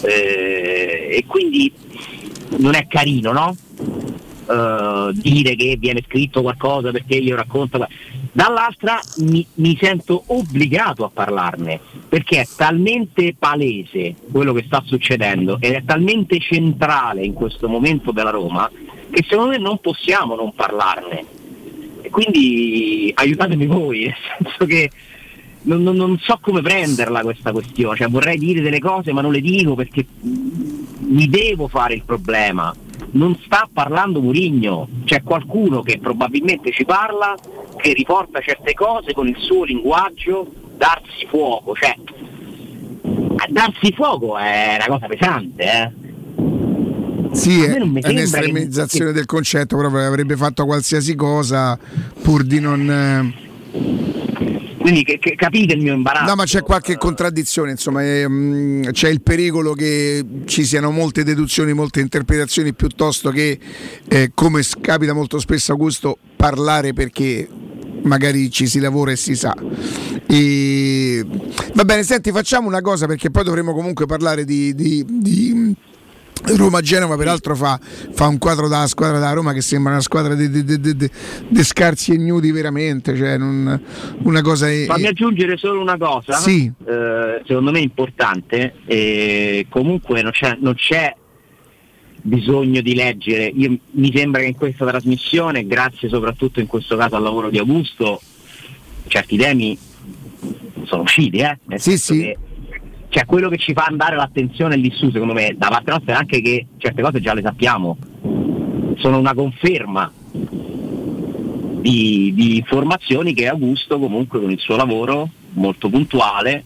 eh, 0.04 1.08
e 1.12 1.24
quindi 1.26 1.72
non 2.58 2.76
è 2.76 2.88
carino, 2.88 3.32
no? 3.32 3.56
Eh, 4.50 5.12
dire 5.14 5.56
che 5.56 5.78
viene 5.80 6.04
scritto 6.06 6.42
qualcosa 6.42 6.92
perché 6.92 7.16
io 7.16 7.36
racconto. 7.36 7.86
Dall'altra 8.32 9.00
mi, 9.20 9.46
mi 9.56 9.78
sento 9.80 10.24
obbligato 10.28 11.04
a 11.04 11.10
parlarne 11.14 11.80
perché 12.08 12.42
è 12.42 12.48
talmente 12.56 13.36
palese 13.38 14.16
quello 14.32 14.54
che 14.54 14.64
sta 14.66 14.82
succedendo 14.86 15.58
ed 15.60 15.74
è 15.74 15.84
talmente 15.86 16.40
centrale 16.40 17.24
in 17.24 17.34
questo 17.34 17.68
momento 17.68 18.12
della 18.12 18.30
Roma 18.30 18.70
che 19.10 19.26
secondo 19.28 19.52
me 19.52 19.58
non 19.58 19.80
possiamo 19.80 20.36
non 20.36 20.54
parlarne. 20.54 21.26
Quindi 22.10 23.12
aiutatemi 23.16 23.68
voi, 23.68 24.06
nel 24.06 24.16
senso 24.38 24.66
che 24.66 24.90
non, 25.64 25.84
non- 25.84 25.96
non 25.96 26.18
so 26.20 26.40
come 26.42 26.62
prenderla 26.62 27.22
questa 27.22 27.52
questione, 27.52 27.96
cioè 27.96 28.08
vorrei 28.10 28.38
dire 28.38 28.62
delle 28.62 28.80
cose 28.80 29.14
ma 29.14 29.22
non 29.22 29.32
le 29.32 29.42
dico 29.42 29.76
perché 29.76 30.06
mi 30.22 31.28
devo 31.28 31.68
fare 31.68 31.94
il 31.94 32.04
problema. 32.04 32.74
Non 33.12 33.38
sta 33.44 33.68
parlando 33.72 34.22
Murigno, 34.22 34.88
c'è 35.04 35.22
qualcuno 35.24 35.82
che 35.82 36.00
probabilmente 36.00 36.72
ci 36.72 36.86
parla, 36.86 37.36
che 37.76 37.94
riporta 37.94 38.40
certe 38.40 38.74
cose 38.74 39.12
con 39.14 39.28
il 39.28 39.36
suo 39.38 39.64
linguaggio, 39.66 40.48
darsi 40.78 41.26
fuoco, 41.28 41.74
cioè 41.76 41.96
darsi 43.50 43.92
fuoco 43.94 44.38
è 44.38 44.78
una 44.78 44.86
cosa 44.88 45.08
pesante, 45.08 45.64
eh. 45.64 45.92
Sì, 47.34 47.64
è, 47.64 47.80
un'estremizzazione 47.80 49.12
che- 49.12 49.16
del 49.18 49.26
concetto, 49.26 49.78
proprio 49.78 50.06
avrebbe 50.06 50.36
fatto 50.36 50.66
qualsiasi 50.66 51.16
cosa 51.16 51.78
pur 52.22 52.44
di 52.44 52.60
non... 52.60 52.90
eh, 52.90 54.60
Quindi 54.82 55.04
che- 55.04 55.20
che- 55.20 55.36
capite 55.36 55.74
il 55.74 55.82
mio 55.82 55.94
imbarazzo? 55.94 56.26
No, 56.30 56.36
ma 56.36 56.44
c'è 56.44 56.62
qualche 56.64 56.98
contraddizione, 56.98 57.72
insomma, 57.72 58.04
ehm, 58.04 58.92
c'è 58.92 59.10
il 59.10 59.22
pericolo 59.22 59.74
che 59.74 60.24
ci 60.46 60.64
siano 60.66 60.92
molte 60.92 61.24
deduzioni, 61.24 61.74
molte 61.74 62.00
interpretazioni, 62.02 62.74
piuttosto 62.74 63.30
che, 63.30 63.60
eh, 64.08 64.32
come 64.34 64.62
capita 64.82 65.14
molto 65.14 65.40
spesso 65.40 65.72
Augusto, 65.72 66.18
parlare 66.36 66.94
perché 66.94 67.48
magari 68.04 68.50
ci 68.50 68.68
si 68.68 68.80
lavora 68.80 69.12
e 69.12 69.16
si 69.16 69.36
sa. 69.36 69.56
E... 70.28 71.26
Va 71.74 71.86
bene, 71.86 72.04
senti, 72.04 72.32
facciamo 72.32 72.68
una 72.68 72.82
cosa 72.82 73.06
perché 73.06 73.30
poi 73.30 73.44
dovremo 73.44 73.74
comunque 73.74 74.06
parlare 74.06 74.44
di, 74.46 74.74
di, 74.74 75.06
di 75.08 75.76
Roma-Genova 76.44 77.16
peraltro 77.16 77.56
fa, 77.56 77.80
fa, 78.12 78.28
un 78.28 78.38
quadro 78.38 78.68
dalla 78.68 78.88
squadra 78.88 79.20
da 79.20 79.32
Roma 79.32 79.54
che 79.54 79.62
sembra 79.62 79.94
una 79.94 80.02
squadra 80.02 80.36
di 80.36 81.10
scarsi 81.64 82.14
e 82.14 82.18
nudi 82.18 82.52
veramente, 82.52 83.16
cioè 83.16 83.38
non, 83.38 83.82
una 84.24 84.42
cosa... 84.42 84.70
È, 84.70 84.86
Fammi 84.86 85.08
aggiungere 85.08 85.58
solo 85.58 85.82
una 85.82 85.98
cosa, 85.98 86.34
sì. 86.34 86.72
eh, 86.86 87.42
secondo 87.46 87.72
me 87.72 87.80
importante, 87.80 88.76
e 88.86 89.66
comunque 89.70 90.22
non 90.22 90.32
c'è, 90.32 90.58
non 90.60 90.76
c'è 90.76 91.16
bisogno 92.24 92.82
di 92.82 92.94
leggere, 92.96 93.46
Io, 93.46 93.78
mi 93.92 94.12
sembra 94.14 94.42
che 94.42 94.48
in 94.48 94.56
questa 94.56 94.86
trasmissione, 94.86 95.66
grazie 95.66 96.10
soprattutto 96.10 96.60
in 96.60 96.68
questo 96.68 96.96
caso 96.98 97.16
al 97.16 97.24
lavoro 97.24 97.50
di 97.50 97.58
Augusto, 97.58 98.22
certi 99.08 99.38
temi 99.38 99.78
sono 100.86 101.04
usciti, 101.04 101.38
eh? 101.38 101.58
Nel 101.66 101.80
sì, 101.80 101.98
sì. 101.98 102.20
Che, 102.20 102.38
cioè 103.12 103.26
quello 103.26 103.50
che 103.50 103.58
ci 103.58 103.74
fa 103.74 103.84
andare 103.84 104.16
l'attenzione 104.16 104.78
lì 104.78 104.90
su 104.96 105.12
secondo 105.12 105.34
me 105.34 105.54
da 105.58 105.68
parte 105.68 105.92
nostra 105.92 106.14
è 106.14 106.18
anche 106.18 106.42
che 106.42 106.68
certe 106.78 107.02
cose 107.02 107.20
già 107.20 107.34
le 107.34 107.42
sappiamo. 107.42 107.98
Sono 109.00 109.18
una 109.18 109.34
conferma 109.34 110.10
di, 111.82 112.32
di 112.34 112.56
informazioni 112.56 113.34
che 113.34 113.50
Augusto 113.50 114.00
comunque 114.00 114.40
con 114.40 114.50
il 114.50 114.60
suo 114.60 114.78
lavoro 114.78 115.28
molto 115.54 115.90
puntuale 115.90 116.64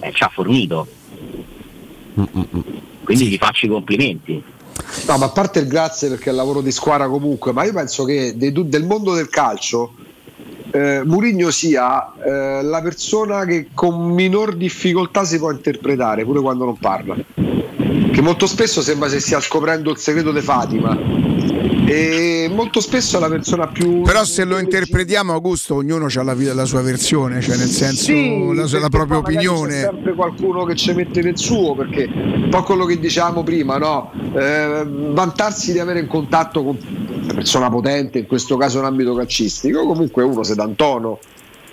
eh, 0.00 0.10
ci 0.12 0.24
ha 0.24 0.28
fornito. 0.28 0.88
Quindi 3.04 3.28
gli 3.28 3.36
faccio 3.36 3.66
i 3.66 3.68
complimenti. 3.68 4.42
No, 5.06 5.18
ma 5.18 5.26
a 5.26 5.30
parte 5.30 5.60
il 5.60 5.68
grazie 5.68 6.08
perché 6.08 6.26
è 6.26 6.30
il 6.30 6.36
lavoro 6.36 6.62
di 6.62 6.72
squadra 6.72 7.06
comunque, 7.06 7.52
ma 7.52 7.62
io 7.62 7.72
penso 7.72 8.04
che 8.04 8.36
dei, 8.36 8.52
del 8.52 8.84
mondo 8.84 9.14
del 9.14 9.28
calcio 9.28 9.94
eh, 10.70 11.02
Murigno 11.04 11.50
sia 11.50 12.12
eh, 12.14 12.62
la 12.62 12.80
persona 12.82 13.44
che 13.44 13.68
con 13.74 14.10
minor 14.10 14.54
difficoltà 14.54 15.24
si 15.24 15.38
può 15.38 15.50
interpretare, 15.50 16.24
pure 16.24 16.40
quando 16.40 16.64
non 16.64 16.78
parla. 16.78 17.14
Che 17.14 18.22
molto 18.22 18.46
spesso 18.46 18.80
sembra 18.80 19.08
se 19.08 19.20
stia 19.20 19.40
scoprendo 19.40 19.90
il 19.90 19.98
segreto 19.98 20.32
di 20.32 20.40
Fatima. 20.40 21.35
E 21.88 22.48
molto 22.50 22.80
spesso 22.80 23.16
è 23.16 23.20
la 23.20 23.28
persona 23.28 23.68
più. 23.68 24.02
Però 24.02 24.24
se 24.24 24.44
lo 24.44 24.58
interpretiamo, 24.58 25.32
Augusto, 25.32 25.76
ognuno 25.76 26.06
ha 26.06 26.22
la, 26.22 26.34
la, 26.34 26.64
sua 26.64 26.82
versione, 26.82 27.40
cioè 27.40 27.56
nel 27.56 27.68
senso 27.68 28.04
sì, 28.06 28.52
la, 28.54 28.66
la 28.80 28.88
propria 28.88 29.18
opinione. 29.18 29.74
C'è 29.74 29.80
sempre 29.82 30.14
qualcuno 30.14 30.64
che 30.64 30.74
ci 30.74 30.92
mette 30.92 31.22
nel 31.22 31.38
suo, 31.38 31.76
perché 31.76 32.08
un 32.12 32.48
po' 32.50 32.64
quello 32.64 32.86
che 32.86 32.98
dicevamo 32.98 33.44
prima, 33.44 33.78
no? 33.78 34.10
eh, 34.34 34.84
vantarsi 34.84 35.70
di 35.70 35.78
avere 35.78 36.00
in 36.00 36.08
contatto 36.08 36.64
con 36.64 36.76
una 37.22 37.34
persona 37.34 37.70
potente, 37.70 38.18
in 38.18 38.26
questo 38.26 38.56
caso 38.56 38.78
in 38.80 38.84
ambito 38.84 39.14
calcistico, 39.14 39.86
comunque 39.86 40.24
uno 40.24 40.42
se 40.42 40.56
d'Antono. 40.56 41.20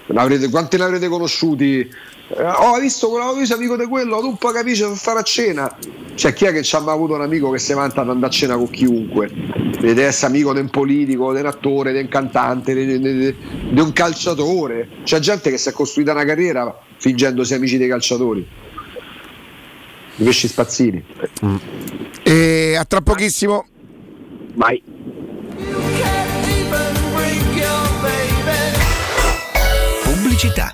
L'avrete, 0.07 0.49
quanti 0.49 0.77
ne 0.77 0.83
avrete 0.83 1.07
conosciuti? 1.07 1.89
Eh, 2.29 2.41
oh, 2.41 2.73
hai 2.73 2.81
visto 2.81 3.09
quello, 3.09 3.33
visto 3.33 3.55
amico 3.55 3.75
di 3.75 3.85
quello, 3.85 4.19
tu 4.19 4.27
un 4.27 4.37
po' 4.37 4.51
capisci 4.51 4.83
per 4.83 4.95
stare 4.95 5.19
a 5.19 5.23
cena. 5.23 5.77
Cioè, 6.15 6.33
chi 6.33 6.45
è 6.45 6.51
che 6.51 6.63
ci 6.63 6.75
ha 6.75 6.79
mai 6.79 6.93
avuto 6.93 7.15
un 7.15 7.21
amico 7.21 7.49
che 7.49 7.59
si 7.59 7.73
vanta 7.73 8.01
ad 8.01 8.09
andare 8.09 8.31
a 8.31 8.35
cena 8.35 8.55
con 8.55 8.69
chiunque? 8.69 9.29
Deve 9.79 10.05
essere 10.05 10.31
amico 10.31 10.53
di 10.53 10.59
un 10.59 10.69
politico, 10.69 11.33
di 11.33 11.39
un 11.39 11.45
attore, 11.45 11.91
di 11.91 11.99
un 11.99 12.07
cantante, 12.07 12.73
di, 12.73 13.35
un 13.79 13.93
calciatore. 13.93 14.89
C'è 15.03 15.19
gente 15.19 15.49
che 15.49 15.57
si 15.57 15.69
è 15.69 15.71
costruita 15.71 16.11
una 16.11 16.23
carriera 16.23 16.75
fingendosi 16.97 17.53
amici 17.53 17.77
dei 17.77 17.87
calciatori. 17.87 18.47
I 20.15 20.23
pesci 20.23 20.47
spazzini. 20.47 21.03
Mm. 21.43 21.55
E 22.23 22.75
a 22.75 22.85
tra 22.85 23.01
pochissimo. 23.01 23.65
Vai. 24.53 24.81
Pubblicità, 30.03 30.73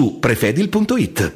prefedil.it. 0.09 1.35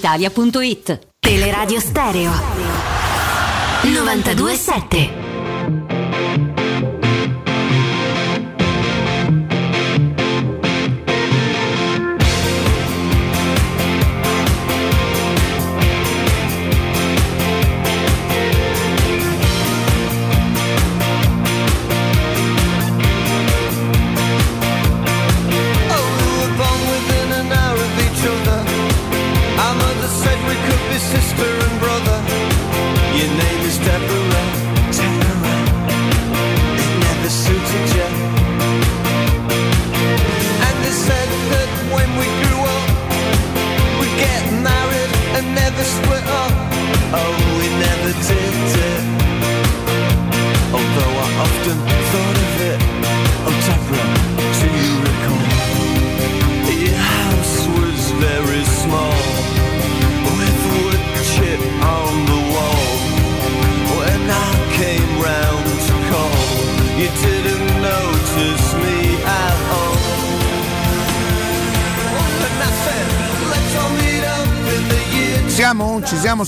brispalitalia.it. 0.00 1.08
Teleradio 1.20 1.80
Stereo 1.80 2.32
927 3.82 5.19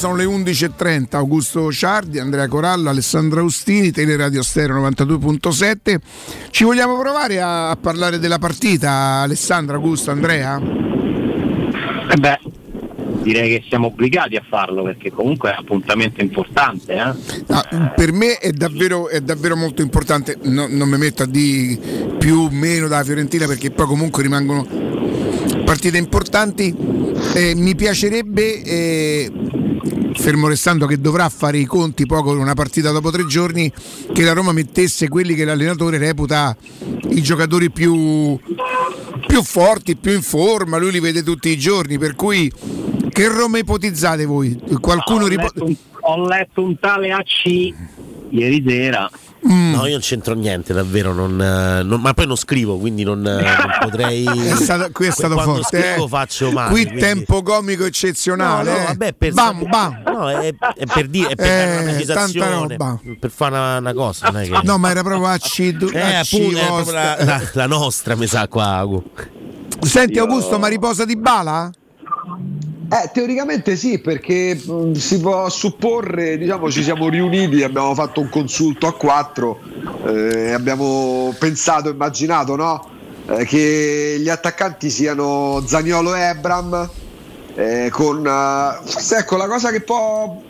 sono 0.03 0.17
le 0.17 0.25
11.30. 0.25 1.15
Augusto 1.15 1.71
Ciardi, 1.71 2.19
Andrea 2.19 2.49
Corallo, 2.49 2.89
Alessandra 2.89 3.39
Austini, 3.39 3.93
Teleradio 3.93 4.43
Stereo 4.43 4.81
92.7. 4.81 5.97
Ci 6.51 6.65
vogliamo 6.65 6.99
provare 6.99 7.41
a, 7.41 7.71
a 7.71 7.77
parlare 7.77 8.19
della 8.19 8.41
partita, 8.41 9.21
Alessandra, 9.21 9.77
Augusto, 9.77 10.11
Andrea? 10.11 10.61
Eh 12.11 12.17
beh, 12.17 12.41
direi 13.23 13.51
che 13.51 13.65
siamo 13.69 13.87
obbligati 13.87 14.35
a 14.35 14.43
farlo 14.45 14.83
perché 14.83 15.13
comunque 15.13 15.51
è 15.51 15.53
un 15.53 15.59
appuntamento 15.61 16.21
importante. 16.21 16.95
Eh? 16.95 17.45
Ah, 17.47 17.93
per 17.95 18.13
me 18.13 18.39
è 18.39 18.51
davvero, 18.51 19.09
è 19.09 19.21
davvero 19.21 19.55
molto 19.55 19.83
importante, 19.83 20.37
No- 20.43 20.67
non 20.69 20.89
mi 20.89 20.99
metto 20.99 21.23
a 21.23 21.27
dire 21.27 21.79
più 22.19 22.41
o 22.41 22.49
meno 22.51 22.89
dalla 22.89 23.05
Fiorentina 23.05 23.47
perché 23.47 23.71
poi 23.71 23.87
comunque 23.87 24.25
rimangono 24.25 24.67
partite 25.65 25.97
importanti. 25.97 26.75
Eh, 27.37 27.55
mi 27.55 27.77
piacerebbe, 27.77 28.63
eh, 28.65 29.31
fermo 30.15 30.49
restando 30.49 30.87
che 30.87 31.01
dovrà 31.01 31.29
fare 31.29 31.59
i 31.59 31.65
conti 31.65 32.07
poi 32.07 32.23
con 32.23 32.39
una 32.39 32.55
partita 32.55 32.91
dopo 32.91 33.11
tre 33.11 33.27
giorni, 33.27 33.73
che 34.13 34.23
la 34.23 34.33
Roma 34.33 34.53
mettesse 34.53 35.09
quelli 35.09 35.35
che 35.35 35.45
l'allenatore 35.45 35.99
reputa 35.99 36.57
i 37.09 37.23
giocatori 37.23 37.71
più, 37.71 38.39
più 39.27 39.43
forti, 39.43 39.97
più 39.97 40.13
in 40.13 40.23
forma, 40.23 40.79
lui 40.79 40.93
li 40.93 41.01
vede 41.01 41.23
tutti 41.23 41.49
i 41.49 41.59
giorni, 41.59 41.99
per 41.99 42.15
cui 42.15 42.51
che 43.11 43.29
Roma 43.29 43.59
ipotizzate 43.59 44.25
voi? 44.25 44.59
Qualcuno 44.81 45.25
ho, 45.25 45.29
ripo- 45.29 45.43
letto 45.43 45.65
un, 45.65 45.77
ho 46.01 46.27
letto 46.27 46.63
un 46.63 46.79
tale 46.79 47.13
AC 47.13 47.45
ieri 48.31 48.65
sera. 48.67 49.11
Mm. 49.45 49.73
No, 49.75 49.87
io 49.87 49.93
non 49.93 50.01
c'entro 50.01 50.35
niente, 50.35 50.73
davvero. 50.73 51.13
Non, 51.13 51.41
eh, 51.41 51.83
non- 51.83 52.01
ma 52.01 52.15
poi 52.15 52.27
non 52.29 52.37
scrivo, 52.37 52.79
quindi 52.79 53.03
non, 53.03 53.27
eh, 53.27 53.43
non 53.43 53.71
potrei. 53.83 54.25
È 54.25 54.55
stato- 54.55 54.91
qui 54.93 55.07
è 55.07 55.11
stato 55.11 55.35
Quando 55.35 55.55
forte. 55.55 55.81
scrivo 55.81 56.05
eh. 56.05 56.09
faccio 56.09 56.53
male. 56.53 56.71
Qui 56.71 56.85
quindi- 56.85 57.01
tempo 57.01 57.43
comico 57.43 57.85
eccezionale. 57.85 58.71
No, 58.71 58.77
no, 58.77 58.83
eh. 58.83 58.87
vabbè, 58.87 59.13
per 59.15 59.33
bam, 59.33 59.69
bam. 59.69 60.03
No, 60.07 60.31
è, 60.31 60.55
è 60.77 60.87
per 60.87 61.09
dire, 61.09 61.31
è 61.31 61.35
per 61.35 61.47
Eh, 61.47 61.49
dare 61.49 61.73
una 61.73 61.81
tanta 61.83 61.93
precisazione, 61.93 62.77
roba. 62.77 63.01
per 63.19 63.31
fare 63.31 63.55
una, 63.57 63.79
una 63.79 63.93
cosa. 63.95 64.31
Non 64.31 64.41
è 64.43 64.49
che... 64.49 64.61
No, 64.63 64.79
ma 64.79 64.91
era 64.91 65.03
proprio 65.03 65.27
accido. 65.29 65.91
Eh, 65.91 66.15
appunto, 66.15 66.57
è 66.59 66.67
proprio 66.67 66.93
la, 66.93 67.17
la- 67.25 67.43
la 67.53 67.67
nostra, 67.67 68.15
mi 68.15 68.27
sa 68.29 68.47
qua. 68.47 68.87
Senti 69.81 70.19
Augusto, 70.21 70.59
ma 70.61 70.69
riposa 70.69 71.05
di 71.05 71.17
bala? 71.17 71.69
Eh, 72.93 73.09
teoricamente 73.11 73.75
sì, 73.75 74.01
perché 74.01 74.55
mh, 74.55 74.93
si 74.93 75.19
può 75.19 75.49
supporre, 75.49 76.37
diciamo, 76.37 76.71
ci 76.71 76.83
siamo 76.83 77.09
riuniti, 77.09 77.63
abbiamo 77.63 77.95
fatto 77.95 78.21
un 78.21 78.29
consulto 78.29 78.87
a 78.87 78.93
quattro, 78.93 79.61
eh, 80.05 80.53
abbiamo 80.53 81.35
pensato, 81.39 81.89
immaginato, 81.89 82.55
no? 82.55 82.87
Eh, 83.29 83.47
che 83.47 84.19
gli 84.21 84.29
attaccanti 84.29 84.91
siano 84.91 85.63
Zagnolo 85.67 86.15
e 86.15 86.21
Ebram, 86.21 86.91
eh, 87.55 87.89
con... 87.91 88.27
eh, 88.27 88.87
forse 88.87 89.17
ecco, 89.17 89.39
la 89.39 89.47
cosa 89.47 89.71
che 89.71 89.81
può... 89.81 90.43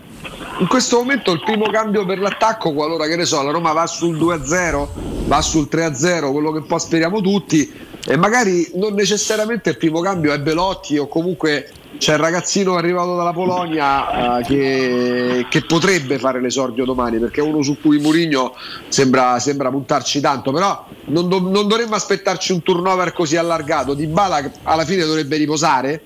In 0.58 0.66
questo 0.66 0.96
momento 0.98 1.30
il 1.30 1.42
primo 1.44 1.70
cambio 1.70 2.04
per 2.04 2.18
l'attacco, 2.18 2.72
qualora 2.72 3.06
che 3.06 3.14
ne 3.14 3.24
so, 3.24 3.40
la 3.42 3.52
Roma 3.52 3.70
va 3.70 3.86
sul 3.86 4.18
2-0, 4.18 4.88
va 5.26 5.40
sul 5.40 5.68
3-0, 5.70 6.32
quello 6.32 6.50
che 6.50 6.58
un 6.58 6.66
po' 6.66 6.78
speriamo 6.78 7.20
tutti, 7.20 7.72
e 8.04 8.16
magari 8.16 8.68
non 8.74 8.94
necessariamente 8.94 9.70
il 9.70 9.76
primo 9.76 10.00
cambio 10.00 10.32
è 10.32 10.40
Belotti 10.40 10.98
o 10.98 11.06
comunque 11.06 11.70
c'è 12.02 12.14
il 12.14 12.18
ragazzino 12.18 12.74
arrivato 12.74 13.14
dalla 13.14 13.32
Polonia 13.32 14.40
eh, 14.40 14.42
che, 14.42 15.46
che 15.48 15.64
potrebbe 15.64 16.18
fare 16.18 16.40
l'esordio 16.40 16.84
domani 16.84 17.20
perché 17.20 17.40
è 17.40 17.44
uno 17.44 17.62
su 17.62 17.78
cui 17.80 18.00
Mourinho 18.00 18.56
sembra, 18.88 19.38
sembra 19.38 19.70
puntarci 19.70 20.20
tanto 20.20 20.50
però 20.50 20.84
non, 21.04 21.28
do- 21.28 21.48
non 21.48 21.68
dovremmo 21.68 21.94
aspettarci 21.94 22.50
un 22.50 22.62
turnover 22.62 23.12
così 23.12 23.36
allargato. 23.36 23.94
Di 23.94 24.08
Bala 24.08 24.42
alla 24.64 24.84
fine 24.84 25.04
dovrebbe 25.04 25.36
riposare 25.36 26.02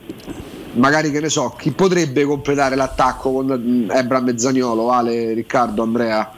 magari 0.73 1.11
che 1.11 1.19
ne 1.19 1.31
so 1.31 1.55
chi 1.59 1.71
potrebbe 1.71 2.25
completare 2.25 2.77
l'attacco 2.77 3.33
con 3.33 3.47
mm, 3.47 3.91
Ebram 3.91 4.29
e 4.29 4.39
Zagnolo 4.39 4.85
Vale, 4.85 5.33
Riccardo, 5.33 5.83
Andrea? 5.83 6.31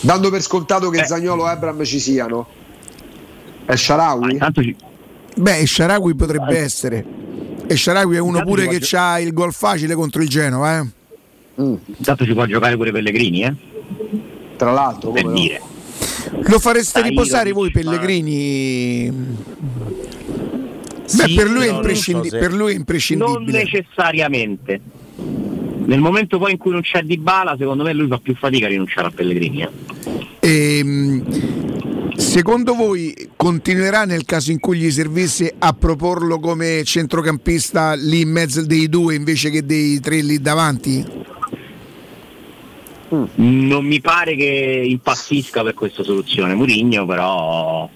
Dando 0.00 0.28
per 0.28 0.42
scontato 0.42 0.90
che 0.90 1.06
Zagnolo 1.06 1.48
e 1.48 1.52
Ebram 1.52 1.82
ci 1.82 1.98
siano. 1.98 2.46
È 3.64 3.74
Sharawi? 3.74 4.32
Intanto 4.32 4.62
ci, 4.62 4.76
Beh, 5.34 5.66
Sharawi 5.66 6.14
potrebbe 6.14 6.58
essere. 6.58 7.28
E 7.70 7.76
Sharawi 7.76 8.16
è 8.16 8.20
uno 8.20 8.42
pure 8.42 8.62
si 8.62 8.68
che 8.68 8.86
può 8.88 8.98
ha 8.98 9.20
il 9.20 9.32
gol 9.32 9.52
facile 9.52 9.94
contro 9.94 10.22
il 10.22 10.28
Genova, 10.28 10.78
eh. 10.78 10.86
Intanto 11.96 12.24
ci 12.24 12.32
può 12.32 12.46
giocare 12.46 12.76
pure 12.76 12.90
Pellegrini, 12.92 13.42
eh? 13.42 13.54
Tra 14.56 14.72
l'altro, 14.72 15.10
per 15.10 15.28
dire. 15.30 15.60
Lo 16.46 16.58
fareste 16.58 17.00
Dai, 17.00 17.10
riposare 17.10 17.52
voi 17.52 17.70
Pellegrini? 17.70 19.12
Sì, 21.04 21.16
Beh, 21.16 21.34
per 21.34 21.50
lui, 21.50 21.66
non 21.66 21.76
imprescindi- 21.76 22.28
so 22.28 22.34
se- 22.34 22.38
per 22.40 22.52
lui 22.52 22.68
è 22.68 22.72
Non 22.72 22.76
imprescindibile. 22.78 23.62
necessariamente. 23.64 24.80
Nel 25.86 26.00
momento 26.00 26.38
poi 26.38 26.52
in 26.52 26.58
cui 26.58 26.70
non 26.72 26.82
c'è 26.82 27.02
Di 27.02 27.16
Bala, 27.16 27.56
secondo 27.58 27.82
me 27.82 27.92
lui 27.94 28.08
fa 28.08 28.18
più 28.18 28.34
fatica 28.36 28.66
a 28.66 28.68
rinunciare 28.68 29.06
a 29.08 29.10
Pellegrini. 29.10 29.62
eh. 29.62 29.70
Ehm, 30.40 31.24
secondo 32.38 32.76
voi 32.76 33.30
continuerà 33.34 34.04
nel 34.04 34.24
caso 34.24 34.52
in 34.52 34.60
cui 34.60 34.78
gli 34.78 34.92
servisse 34.92 35.52
a 35.58 35.72
proporlo 35.72 36.38
come 36.38 36.84
centrocampista 36.84 37.94
lì 37.94 38.20
in 38.20 38.30
mezzo 38.30 38.64
dei 38.64 38.88
due 38.88 39.16
invece 39.16 39.50
che 39.50 39.66
dei 39.66 39.98
tre 39.98 40.20
lì 40.20 40.40
davanti? 40.40 41.04
Non 43.08 43.84
mi 43.84 44.00
pare 44.00 44.36
che 44.36 44.84
impazzisca 44.86 45.64
per 45.64 45.74
questa 45.74 46.04
soluzione 46.04 46.54
Murigno, 46.54 47.04
però 47.06 47.90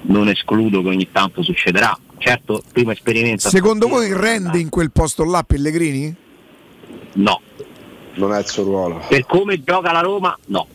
non 0.00 0.28
escludo 0.30 0.80
che 0.80 0.88
ogni 0.88 1.10
tanto 1.12 1.42
succederà. 1.42 1.94
Certo, 2.16 2.62
prima 2.72 2.92
esperimenta. 2.92 3.50
Secondo 3.50 3.86
voi 3.86 4.14
rende 4.14 4.58
in 4.60 4.70
quel 4.70 4.92
posto 4.92 5.24
là 5.24 5.42
Pellegrini? 5.42 6.14
No. 7.16 7.38
Non 8.14 8.32
è 8.32 8.38
il 8.38 8.46
suo 8.46 8.62
ruolo. 8.62 9.02
Per 9.06 9.26
come 9.26 9.62
gioca 9.62 9.92
la 9.92 10.00
Roma, 10.00 10.34
no. 10.46 10.68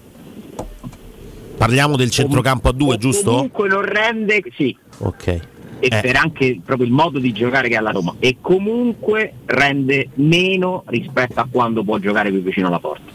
Parliamo 1.60 1.98
del 1.98 2.10
centrocampo 2.10 2.69
a 2.69 2.72
due, 2.72 2.98
giusto? 2.98 3.31
Comunque 3.31 3.68
non 3.68 3.81
rende, 3.81 4.41
sì. 4.56 4.73
Ok. 4.99 5.27
E 5.27 5.41
Eh. 5.81 5.99
per 6.02 6.15
anche 6.15 6.61
proprio 6.64 6.88
il 6.88 6.94
modo 6.94 7.19
di 7.19 7.34
giocare 7.34 7.68
che 7.68 7.76
ha 7.76 7.81
la 7.81 7.91
Roma. 7.91 8.15
E 8.19 8.38
comunque 8.40 9.34
rende 9.45 10.07
meno 10.15 10.84
rispetto 10.88 11.38
a 11.41 11.48
quando 11.52 11.84
può 11.84 11.98
giocare 11.98 12.31
più 12.31 12.41
vicino 12.41 12.68
alla 12.68 12.80
porta. 12.80 13.11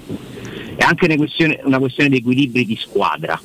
È 0.76 0.84
anche 0.84 1.06
una 1.06 1.16
questione, 1.16 1.58
una 1.64 1.78
questione 1.78 2.10
di 2.10 2.16
equilibri 2.18 2.66
di 2.66 2.76
squadra. 2.76 3.40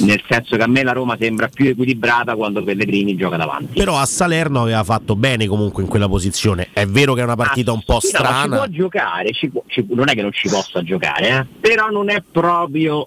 Nel 0.00 0.22
senso 0.28 0.56
che 0.56 0.62
a 0.62 0.66
me 0.68 0.82
la 0.84 0.92
Roma 0.92 1.16
sembra 1.18 1.48
più 1.48 1.66
equilibrata 1.70 2.36
quando 2.36 2.62
Pellegrini 2.62 3.16
gioca 3.16 3.36
davanti. 3.36 3.78
Però 3.78 3.96
a 3.98 4.06
Salerno 4.06 4.62
aveva 4.62 4.84
fatto 4.84 5.16
bene 5.16 5.46
comunque 5.46 5.82
in 5.82 5.88
quella 5.88 6.08
posizione. 6.08 6.68
È 6.72 6.86
vero 6.86 7.14
che 7.14 7.20
è 7.20 7.24
una 7.24 7.34
partita 7.36 7.72
un 7.72 7.82
po' 7.84 7.96
Ah, 7.96 8.00
Sì, 8.00 8.12
no, 8.12 8.20
ma 8.22 8.26
ci 8.28 8.34
strana. 8.34 8.56
può 8.56 8.66
giocare, 8.68 9.32
ci 9.32 9.48
può- 9.50 9.62
ci- 9.66 9.84
non 9.90 10.08
è 10.08 10.14
che 10.14 10.22
non 10.22 10.32
ci 10.32 10.48
possa 10.48 10.82
giocare, 10.82 11.28
eh, 11.28 11.46
però 11.60 11.88
non 11.88 12.10
è 12.10 12.22
proprio 12.30 13.06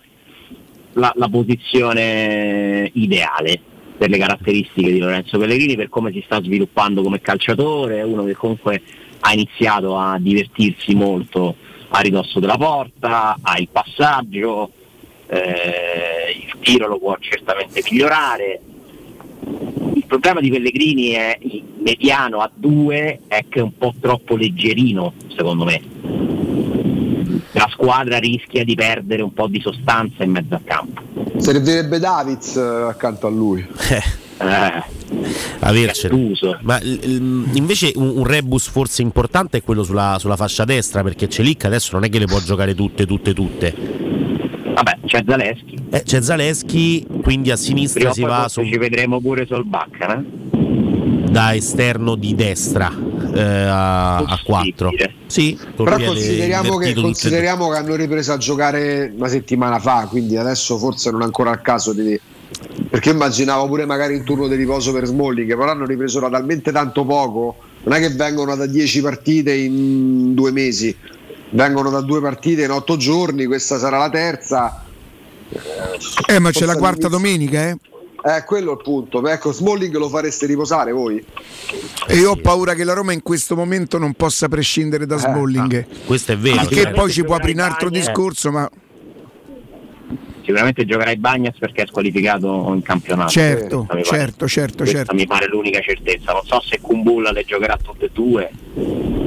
la, 0.94 1.12
la 1.16 1.30
posizione 1.30 2.90
ideale 2.94 3.60
per 3.98 4.10
le 4.10 4.18
caratteristiche 4.18 4.92
di 4.92 5.00
Lorenzo 5.00 5.38
Pellegrini, 5.38 5.76
per 5.76 5.88
come 5.90 6.12
si 6.12 6.22
sta 6.26 6.42
sviluppando 6.42 7.02
come 7.04 7.22
calciatore, 7.22 8.00
è 8.00 8.04
uno 8.04 8.24
che 8.26 8.34
comunque 8.34 8.82
ha 9.22 9.32
iniziato 9.34 9.98
a 9.98 10.18
divertirsi 10.20 10.94
molto 10.96 11.56
a 11.90 12.00
ridosso 12.00 12.40
della 12.40 12.58
porta, 12.58 13.38
ha 13.42 13.58
il 13.60 13.68
passaggio, 13.72 14.72
eh, 15.34 16.32
il 16.46 16.56
tiro 16.60 16.88
lo 16.88 17.00
può 17.00 17.16
certamente 17.20 17.82
migliorare. 17.90 18.60
Il 19.94 20.04
problema 20.06 20.42
di 20.42 20.50
Pellegrini 20.50 21.12
è 21.12 21.38
il 21.40 21.64
mediano 21.82 22.40
a 22.40 22.52
due 22.54 23.20
è 23.28 23.46
che 23.48 23.60
è 23.60 23.62
un 23.62 23.78
po' 23.78 23.94
troppo 24.00 24.36
leggerino, 24.36 25.14
secondo 25.36 25.64
me. 25.64 25.82
La 27.54 27.68
squadra 27.72 28.18
rischia 28.18 28.64
di 28.66 28.76
perdere 28.76 29.22
un 29.22 29.34
po' 29.34 29.48
di 29.48 29.62
sostanza 29.62 30.24
in 30.24 30.32
mezzo 30.32 30.54
al 30.56 30.64
campo. 30.66 31.02
Servirebbe 31.38 32.00
Davids 32.00 32.56
eh, 32.58 32.60
accanto 32.90 33.28
a 33.28 33.30
lui. 33.30 33.66
Eh, 33.90 34.84
Avercene. 35.60 36.34
Ma 36.62 36.80
il- 36.82 37.00
il- 37.04 37.50
invece 37.54 37.92
un, 37.96 38.12
un 38.18 38.24
rebus 38.26 38.68
forse 38.68 39.02
importante 39.02 39.58
è 39.60 39.64
quello 39.64 39.84
sulla, 39.84 40.18
sulla 40.20 40.36
fascia 40.36 40.66
destra, 40.66 41.04
perché 41.04 41.30
Celic 41.30 41.66
adesso 41.66 41.92
non 41.94 42.04
è 42.06 42.10
che 42.10 42.20
le 42.20 42.26
può 42.26 42.40
giocare 42.40 42.74
tutte, 42.76 43.06
tutte, 43.06 43.34
tutte. 43.34 44.01
Vabbè, 44.74 44.98
c'è 45.06 45.24
Zaleschi. 45.28 45.78
Eh, 45.90 46.04
c'è 46.04 46.22
Zaleschi, 46.22 47.06
quindi 47.22 47.52
a 47.52 47.56
sinistra 47.56 48.12
Prima 48.12 48.14
si 48.14 48.22
va 48.22 48.48
su- 48.48 48.64
ci 48.64 48.78
vedremo 48.78 49.20
pure 49.20 49.46
Solbacca, 49.46 50.18
eh? 50.18 50.24
da 51.32 51.56
esterno 51.56 52.16
di 52.16 52.36
destra 52.36 52.92
eh, 53.34 53.42
a, 53.42 54.18
a 54.18 54.40
4. 54.44 54.92
Sì, 55.28 55.58
Però 55.76 55.98
consideriamo 55.98 56.76
che, 56.78 56.94
consideriamo 56.94 57.70
che 57.70 57.78
hanno 57.78 57.96
ripreso 57.96 58.34
a 58.34 58.38
giocare 58.38 59.14
una 59.16 59.30
settimana 59.30 59.80
fa, 59.80 60.08
quindi 60.10 60.36
adesso 60.36 60.78
forse 60.78 61.10
non 61.10 61.22
è 61.22 61.26
ancora 61.26 61.52
il 61.52 61.62
caso 61.62 61.94
di. 61.94 62.20
Perché 62.90 63.12
immaginavo 63.12 63.66
pure 63.68 63.86
magari 63.86 64.16
un 64.16 64.26
turno 64.26 64.48
di 64.50 64.56
riposo 64.56 64.92
per 64.92 65.06
Smalling, 65.06 65.48
che 65.48 65.56
però 65.56 65.72
hanno 65.72 65.86
ripreso 65.86 66.20
da 66.20 66.30
talmente 66.30 66.74
tanto 66.74 67.06
poco, 67.06 67.56
non 67.84 67.96
è 67.96 68.02
che 68.02 68.10
vengono 68.10 68.56
da 68.58 68.66
10 68.66 69.02
partite 69.02 69.54
in 69.54 70.34
due 70.34 70.52
mesi, 70.52 70.94
vengono 71.52 71.90
da 71.90 72.02
due 72.02 72.22
partite 72.22 72.64
in 72.64 72.72
otto 72.72 72.98
giorni, 72.98 73.46
questa 73.46 73.78
sarà 73.80 73.98
la 73.98 74.10
terza. 74.10 74.84
Eh, 76.28 76.40
ma 76.40 76.52
c'è 76.52 76.66
la 76.66 76.76
quarta 76.76 77.08
domenica, 77.08 77.70
eh? 77.70 77.78
Eh, 78.24 78.44
quello 78.46 78.72
è 78.72 78.74
il 78.76 78.82
punto. 78.84 79.28
Ecco, 79.28 79.52
Smalling 79.52 79.96
lo 79.96 80.08
fareste 80.08 80.46
riposare 80.46 80.92
voi? 80.92 81.24
E 82.08 82.16
io 82.16 82.32
ho 82.32 82.36
paura 82.36 82.76
che 82.76 82.84
la 82.84 82.94
Roma 82.94 83.14
in 83.14 83.24
questo 83.24 83.56
momento 83.56 83.98
non 83.98 84.14
possa 84.14 84.48
prescindere 84.48 85.06
da 85.08 85.18
Smalling. 85.18 86.06
Questo 86.06 86.34
è 86.34 86.38
vero. 86.38 86.66
Che 86.66 86.92
poi 86.92 87.12
ci 87.12 87.24
può 87.24 87.36
aprire 87.36 87.54
un 87.54 87.68
altro 87.68 87.90
Bagnas. 87.90 88.06
discorso, 88.06 88.52
ma 88.52 88.70
Sicuramente 90.44 90.86
giocherai 90.86 91.18
Bagnas 91.18 91.58
perché 91.58 91.84
è 91.84 91.88
squalificato 91.88 92.72
in 92.74 92.82
campionato. 92.82 93.30
certo, 93.30 93.88
certo, 94.04 94.48
certo, 94.48 94.78
questa 94.78 94.98
certo. 94.98 95.16
mi 95.16 95.26
pare 95.28 95.48
l'unica 95.48 95.80
certezza. 95.82 96.34
Non 96.34 96.42
so 96.46 96.62
se 96.62 96.80
Kumbulla 96.82 97.32
le 97.32 97.44
giocherà 97.44 97.78
tutte 97.82 98.06
e 98.06 98.10
due, 98.12 98.50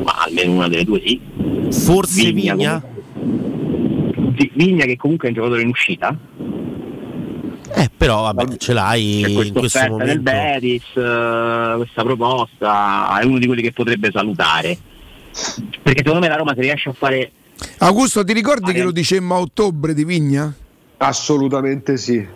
ma 0.02 0.24
almeno 0.26 0.52
una 0.52 0.68
delle 0.68 0.84
due 0.84 1.00
sì. 1.04 1.20
Forse 1.70 2.32
Vigna? 2.32 2.80
comunque- 2.80 2.92
Vi- 4.36 4.50
Vigna 4.54 4.84
che 4.84 4.96
comunque 4.96 5.28
è 5.28 5.30
un 5.30 5.36
giocatore 5.36 5.62
in 5.62 5.68
uscita. 5.68 6.16
Eh, 7.76 7.90
però 7.96 8.32
vabbè, 8.32 8.56
ce 8.56 8.72
l'hai 8.72 9.20
C'è 9.22 9.28
in 9.28 9.34
questa 9.34 9.58
questo 9.58 9.78
offerta 9.78 10.04
del 10.04 10.20
momento. 10.20 10.58
Betis, 10.60 10.84
eh, 10.96 11.72
questa 11.76 12.02
proposta, 12.02 13.18
è 13.20 13.24
uno 13.24 13.38
di 13.38 13.46
quelli 13.46 13.62
che 13.62 13.72
potrebbe 13.72 14.10
salutare. 14.12 14.76
Perché 15.82 16.02
secondo 16.04 16.20
me 16.20 16.28
la 16.28 16.36
Roma 16.36 16.54
se 16.54 16.60
riesce 16.60 16.90
a 16.90 16.92
fare 16.92 17.32
Augusto, 17.78 18.24
ti 18.24 18.32
ricordi 18.32 18.72
che 18.72 18.82
lo 18.82 18.90
dicemmo 18.92 19.34
a 19.34 19.38
ottobre 19.40 19.94
di 19.94 20.04
Vigna? 20.04 20.52
Assolutamente 21.06 21.96
sì. 21.96 22.26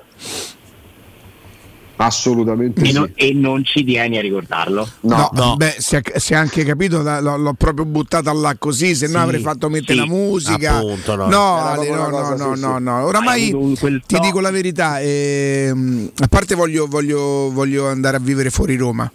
Assolutamente 2.00 2.80
e, 2.82 2.86
sì. 2.86 2.92
non, 2.92 3.10
e 3.14 3.32
non 3.32 3.64
ci 3.64 3.82
tieni 3.82 4.18
a 4.18 4.20
ricordarlo. 4.20 4.88
No, 5.00 5.56
beh, 5.56 5.76
si 5.78 5.96
è, 5.96 6.02
si 6.16 6.32
è 6.32 6.36
anche 6.36 6.62
capito, 6.62 7.02
l'ho, 7.02 7.36
l'ho 7.36 7.52
proprio 7.54 7.84
buttata 7.84 8.32
là 8.32 8.54
così, 8.56 8.94
se 8.94 9.06
no 9.06 9.14
Sì, 9.14 9.16
avrei 9.18 9.40
fatto 9.40 9.68
mettere 9.68 9.94
sì, 9.94 9.98
la 9.98 10.06
musica. 10.06 10.76
appunto, 10.76 11.16
no. 11.16 11.26
no, 11.26 11.56
Ale, 11.56 11.90
no, 11.90 12.08
no, 12.08 12.36
no, 12.36 12.54
no, 12.54 12.78
no. 12.78 13.04
Oramai 13.04 13.52
ti 14.06 14.18
dico 14.20 14.38
la 14.38 14.50
verità, 14.50 15.00
ehm, 15.00 16.12
a 16.18 16.28
parte 16.28 16.54
voglio, 16.54 16.86
voglio, 16.86 17.50
voglio 17.50 17.88
andare 17.88 18.18
a 18.18 18.20
vivere 18.20 18.50
fuori 18.50 18.76
Roma. 18.76 19.10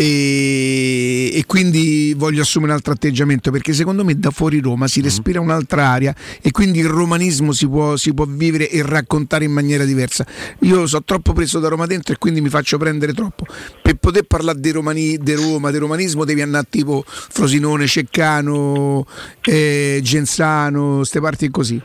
E, 0.00 1.30
e 1.34 1.44
quindi 1.44 2.14
voglio 2.16 2.40
assumere 2.40 2.70
un 2.72 2.78
altro 2.78 2.94
atteggiamento 2.94 3.50
perché 3.50 3.74
secondo 3.74 4.02
me 4.02 4.18
da 4.18 4.30
fuori 4.30 4.58
Roma 4.58 4.88
si 4.88 5.02
respira 5.02 5.40
un'altra 5.40 5.88
aria 5.88 6.14
e 6.40 6.50
quindi 6.52 6.78
il 6.78 6.86
romanismo 6.86 7.52
si 7.52 7.68
può, 7.68 7.96
si 7.96 8.14
può 8.14 8.24
vivere 8.24 8.70
e 8.70 8.82
raccontare 8.82 9.44
in 9.44 9.52
maniera 9.52 9.84
diversa. 9.84 10.24
Io 10.60 10.86
sono 10.86 11.02
troppo 11.04 11.34
preso 11.34 11.58
da 11.58 11.68
Roma 11.68 11.84
dentro 11.84 12.14
e 12.14 12.18
quindi 12.18 12.40
mi 12.40 12.48
faccio 12.48 12.78
prendere 12.78 13.12
troppo. 13.12 13.44
Per 13.82 13.96
poter 13.96 14.22
parlare 14.22 14.58
di, 14.58 14.70
romani, 14.70 15.18
di 15.18 15.34
Roma, 15.34 15.70
di 15.70 15.76
romanismo 15.76 16.24
devi 16.24 16.40
andare 16.40 16.66
tipo 16.70 17.04
Frosinone, 17.06 17.86
Ceccano, 17.86 19.04
eh, 19.42 20.00
Genzano, 20.02 20.96
queste 20.96 21.20
parti 21.20 21.50
così. 21.50 21.82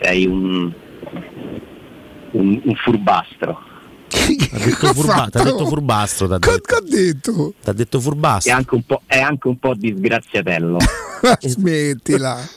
sei 0.00 0.26
un, 0.26 0.72
un, 2.32 2.60
un 2.64 2.74
furbastro. 2.74 3.74
T'ha 4.34 4.58
detto, 4.58 4.92
furba- 4.94 5.28
t'ha 5.30 5.42
detto 5.42 5.66
furbastro. 5.66 6.26
T'ha 6.28 6.38
detto. 6.38 6.74
Ho 6.74 6.80
detto? 6.82 7.54
T'ha 7.62 7.72
detto 7.72 8.00
furbastro. 8.00 8.52
È 8.52 8.54
anche 8.54 8.74
un 8.74 8.82
po', 8.82 9.02
è 9.06 9.18
anche 9.20 9.48
un 9.48 9.58
po' 9.58 9.74
disgraziatello. 9.74 10.78
Ma 11.22 11.38
smettila, 11.40 12.48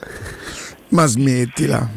ma 0.90 1.06
smettila. 1.06 1.90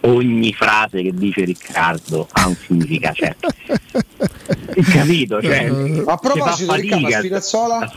Ogni 0.00 0.52
frase 0.52 1.02
che 1.02 1.12
dice 1.12 1.44
Riccardo 1.44 2.28
ha 2.32 2.46
un 2.46 2.56
significato. 2.56 3.16
Cioè, 3.16 3.36
capito? 4.92 5.42
Cioè, 5.42 5.64
A 6.06 6.16
proposito, 6.16 6.56
si 6.56 6.64
fa 6.64 6.74
Riccardo, 6.74 7.04
fatica 7.08 7.18
Spinazzola? 7.18 7.92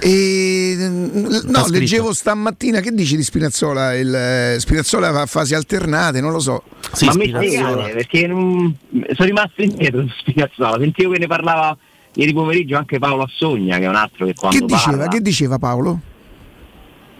E, 0.00 0.74
mm, 0.78 1.26
no, 1.44 1.66
leggevo 1.68 2.12
stamattina 2.12 2.80
che 2.80 2.90
dici 2.92 3.16
di 3.16 3.22
Spinazzola? 3.22 3.94
Il, 3.94 4.14
eh, 4.14 4.56
Spinazzola 4.58 5.10
va 5.10 5.22
a 5.22 5.26
fasi 5.26 5.54
alternate, 5.54 6.20
non 6.20 6.32
lo 6.32 6.40
so. 6.40 6.62
ma 7.04 7.14
mi 7.14 7.28
spiegate 7.28 7.92
perché 7.92 8.26
non- 8.26 8.74
sono 9.12 9.28
rimasto 9.28 9.62
indietro 9.62 10.02
su 10.02 10.14
Spinazzola. 10.18 10.78
Sentivo 10.78 11.12
che 11.12 11.18
ne 11.18 11.26
parlava 11.26 11.76
ieri 12.14 12.32
pomeriggio 12.32 12.76
anche 12.76 12.98
Paolo 12.98 13.22
Assogna, 13.24 13.78
che 13.78 13.84
è 13.84 13.88
un 13.88 13.94
altro 13.96 14.26
che 14.26 14.34
quando 14.34 14.58
Che 14.58 14.64
diceva, 14.64 14.96
parla 14.96 15.08
che 15.08 15.20
diceva 15.20 15.58
Paolo? 15.58 16.00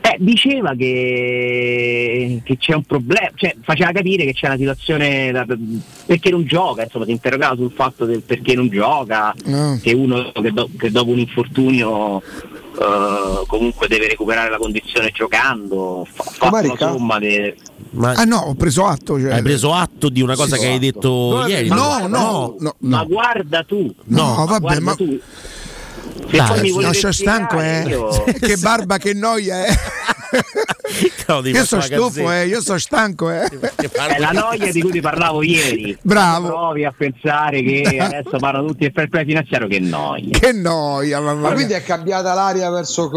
Eh, 0.06 0.16
diceva 0.18 0.74
che, 0.74 2.42
che 2.44 2.58
c'è 2.58 2.74
un 2.74 2.82
problema, 2.82 3.30
cioè 3.36 3.56
faceva 3.62 3.90
capire 3.90 4.26
che 4.26 4.34
c'è 4.34 4.48
una 4.48 4.58
situazione 4.58 5.32
da- 5.32 5.46
perché 6.04 6.28
non 6.28 6.44
gioca, 6.44 6.82
insomma 6.82 7.06
si 7.06 7.12
interrogava 7.12 7.56
sul 7.56 7.72
fatto 7.74 8.04
del 8.04 8.20
perché 8.20 8.54
non 8.54 8.68
gioca, 8.68 9.34
No. 9.46 9.78
che 9.82 9.94
uno 9.94 10.30
che, 10.32 10.52
do- 10.52 10.68
che 10.78 10.90
dopo 10.90 11.10
un 11.10 11.20
infortunio 11.20 12.20
eh, 12.20 13.44
comunque 13.46 13.88
deve 13.88 14.08
recuperare 14.08 14.50
la 14.50 14.58
condizione 14.58 15.10
giocando, 15.10 16.06
fa, 16.12 16.22
fa 16.24 16.48
una 16.50 16.76
somma 16.76 17.18
de- 17.18 17.56
Ah 17.96 18.24
no, 18.24 18.38
ho 18.38 18.54
preso 18.54 18.84
atto. 18.86 19.18
Cioè. 19.20 19.32
Hai 19.34 19.42
preso 19.42 19.72
atto 19.72 20.08
di 20.08 20.20
una 20.20 20.34
cosa 20.34 20.56
Sì, 20.56 20.62
che 20.62 20.68
hai 20.68 20.74
atto. 20.74 20.84
detto 20.84 21.08
No, 21.40 21.46
ieri? 21.46 21.68
no, 21.68 21.74
guarda, 21.76 22.06
no, 22.08 22.56
no, 22.58 22.74
ma 22.80 22.98
no. 22.98 23.06
guarda 23.06 23.62
tu, 23.62 23.94
No, 24.06 24.34
ma 24.34 24.44
vabbè, 24.44 24.60
guarda 24.60 24.80
ma- 24.80 24.94
tu. 24.96 25.20
Dai, 26.30 26.70
No, 26.70 26.92
sono 26.92 27.12
stanco, 27.12 27.60
eh. 27.60 27.84
io- 27.86 28.24
che 28.40 28.56
barba, 28.56 28.98
che 28.98 29.14
noia, 29.14 29.64
eh. 29.66 29.76
Devi 31.26 31.50
Io 31.50 31.64
sono 31.64 31.82
stufo, 31.82 32.30
eh. 32.30 32.46
Io 32.46 32.60
sono 32.60 32.78
stanco, 32.78 33.30
eh. 33.30 33.46
È 33.46 34.18
la 34.18 34.30
noia 34.30 34.70
di 34.70 34.80
cui 34.80 34.90
ti 34.92 35.00
parlavo 35.00 35.42
ieri. 35.42 35.96
Bravo. 36.02 36.46
Provi 36.48 36.84
a 36.84 36.94
pensare 36.96 37.62
che 37.62 37.82
adesso 38.00 38.36
parlano 38.38 38.66
tutti 38.68 38.80
del 38.84 38.92
fair 38.94 39.08
play 39.08 39.24
finanziario, 39.24 39.66
che 39.66 39.80
noia. 39.80 40.38
Che 40.38 40.52
noia, 40.52 41.20
mamma 41.20 41.48
Ma 41.48 41.52
quindi 41.54 41.72
è 41.72 41.82
cambiata 41.82 42.34
l'aria 42.34 42.70
verso, 42.70 43.08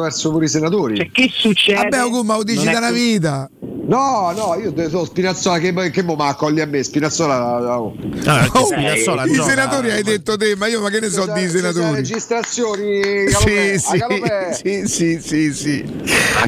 verso 0.00 0.30
pure 0.30 0.44
i 0.44 0.48
senatori? 0.48 0.96
Cioè, 0.96 1.10
che 1.10 1.30
succede? 1.32 1.88
Vabbè, 1.96 2.22
ma 2.24 2.36
lo 2.36 2.42
dici 2.42 2.58
Non 2.64 2.68
è 2.68 2.72
da 2.72 2.78
una 2.78 2.86
che- 2.88 2.92
vita. 2.94 3.50
No, 3.86 4.32
no, 4.34 4.58
io 4.58 4.70
detto 4.72 5.04
Spinazzola 5.04 5.58
che, 5.58 5.90
che 5.90 6.02
mo 6.02 6.14
ma 6.14 6.28
accogli 6.28 6.58
a 6.60 6.64
me, 6.64 6.82
Spinazzola. 6.82 7.78
oh. 7.78 7.94
Ah, 8.24 8.48
Oh, 8.54 8.64
Spinazzola 8.64 9.24
I 9.26 9.32
gioca- 9.32 9.50
senatori 9.50 9.90
hai 9.90 10.02
detto 10.02 10.38
te, 10.38 10.56
ma 10.56 10.66
io 10.68 10.80
ma 10.80 10.88
che 10.88 11.00
ne 11.00 11.10
so 11.10 11.30
di 11.30 11.46
senatori? 11.48 11.94
registrazioni 11.96 13.02
Sì, 13.28 13.78
sì, 13.78 14.86
sì, 14.86 15.20
sì, 15.20 15.52
sì, 15.52 15.84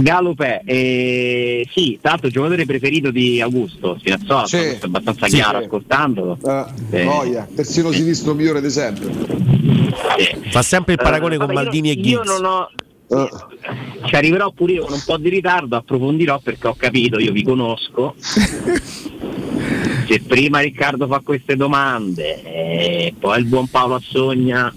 Galopè, 0.07 0.61
eh, 0.65 1.67
sì, 1.75 1.99
tra 2.01 2.11
l'altro 2.11 2.29
il 2.29 2.33
giocatore 2.33 2.65
preferito 2.65 3.11
di 3.11 3.41
Augusto, 3.41 3.97
Spinazzola, 3.99 4.47
Sì. 4.47 4.57
questo 4.59 4.85
è 4.85 4.89
abbastanza 4.89 5.27
Sì. 5.27 5.35
chiaro 5.35 5.59
ascoltandolo. 5.59 6.39
Eh, 6.47 6.65
Eh. 7.01 7.05
noia, 7.05 7.49
persino 7.53 7.91
sinistro 7.91 8.33
migliore 8.35 8.61
di 8.61 8.71
sempre. 8.71 9.11
Sì. 9.13 10.51
Fa 10.51 10.63
sempre 10.63 10.93
il 10.93 11.01
paragone 11.03 11.35
Eh, 11.35 11.39
con 11.39 11.47
vabbè, 11.49 11.61
Maldini 11.61 11.89
io, 11.89 11.95
e 11.95 11.97
Io 12.09 12.23
Giggs. 12.23 12.39
non 12.41 12.45
ho. 12.45 12.71
Eh. 13.09 13.29
Ci 14.07 14.15
arriverò 14.15 14.53
pure 14.53 14.75
io 14.75 14.85
con 14.85 14.93
un 14.93 15.03
po' 15.05 15.17
di 15.17 15.29
ritardo, 15.29 15.75
approfondirò 15.75 16.39
perché 16.39 16.69
ho 16.69 16.75
capito, 16.77 17.19
io 17.19 17.33
vi 17.33 17.43
conosco. 17.43 18.15
Se 20.09 20.21
prima 20.25 20.61
Riccardo 20.61 21.09
fa 21.09 21.19
queste 21.19 21.57
domande 21.57 22.43
e 22.45 23.13
poi 23.19 23.41
il 23.41 23.47
buon 23.47 23.67
Paolo 23.67 23.97
Assogna 23.97 24.73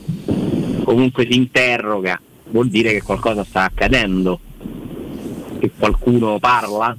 comunque 0.84 1.28
si 1.30 1.36
interroga, 1.38 2.20
vuol 2.50 2.68
dire 2.70 2.94
che 2.94 3.04
qualcosa 3.04 3.44
sta 3.44 3.62
accadendo, 3.66 4.40
che 5.60 5.72
qualcuno 5.78 6.40
parla. 6.40 6.96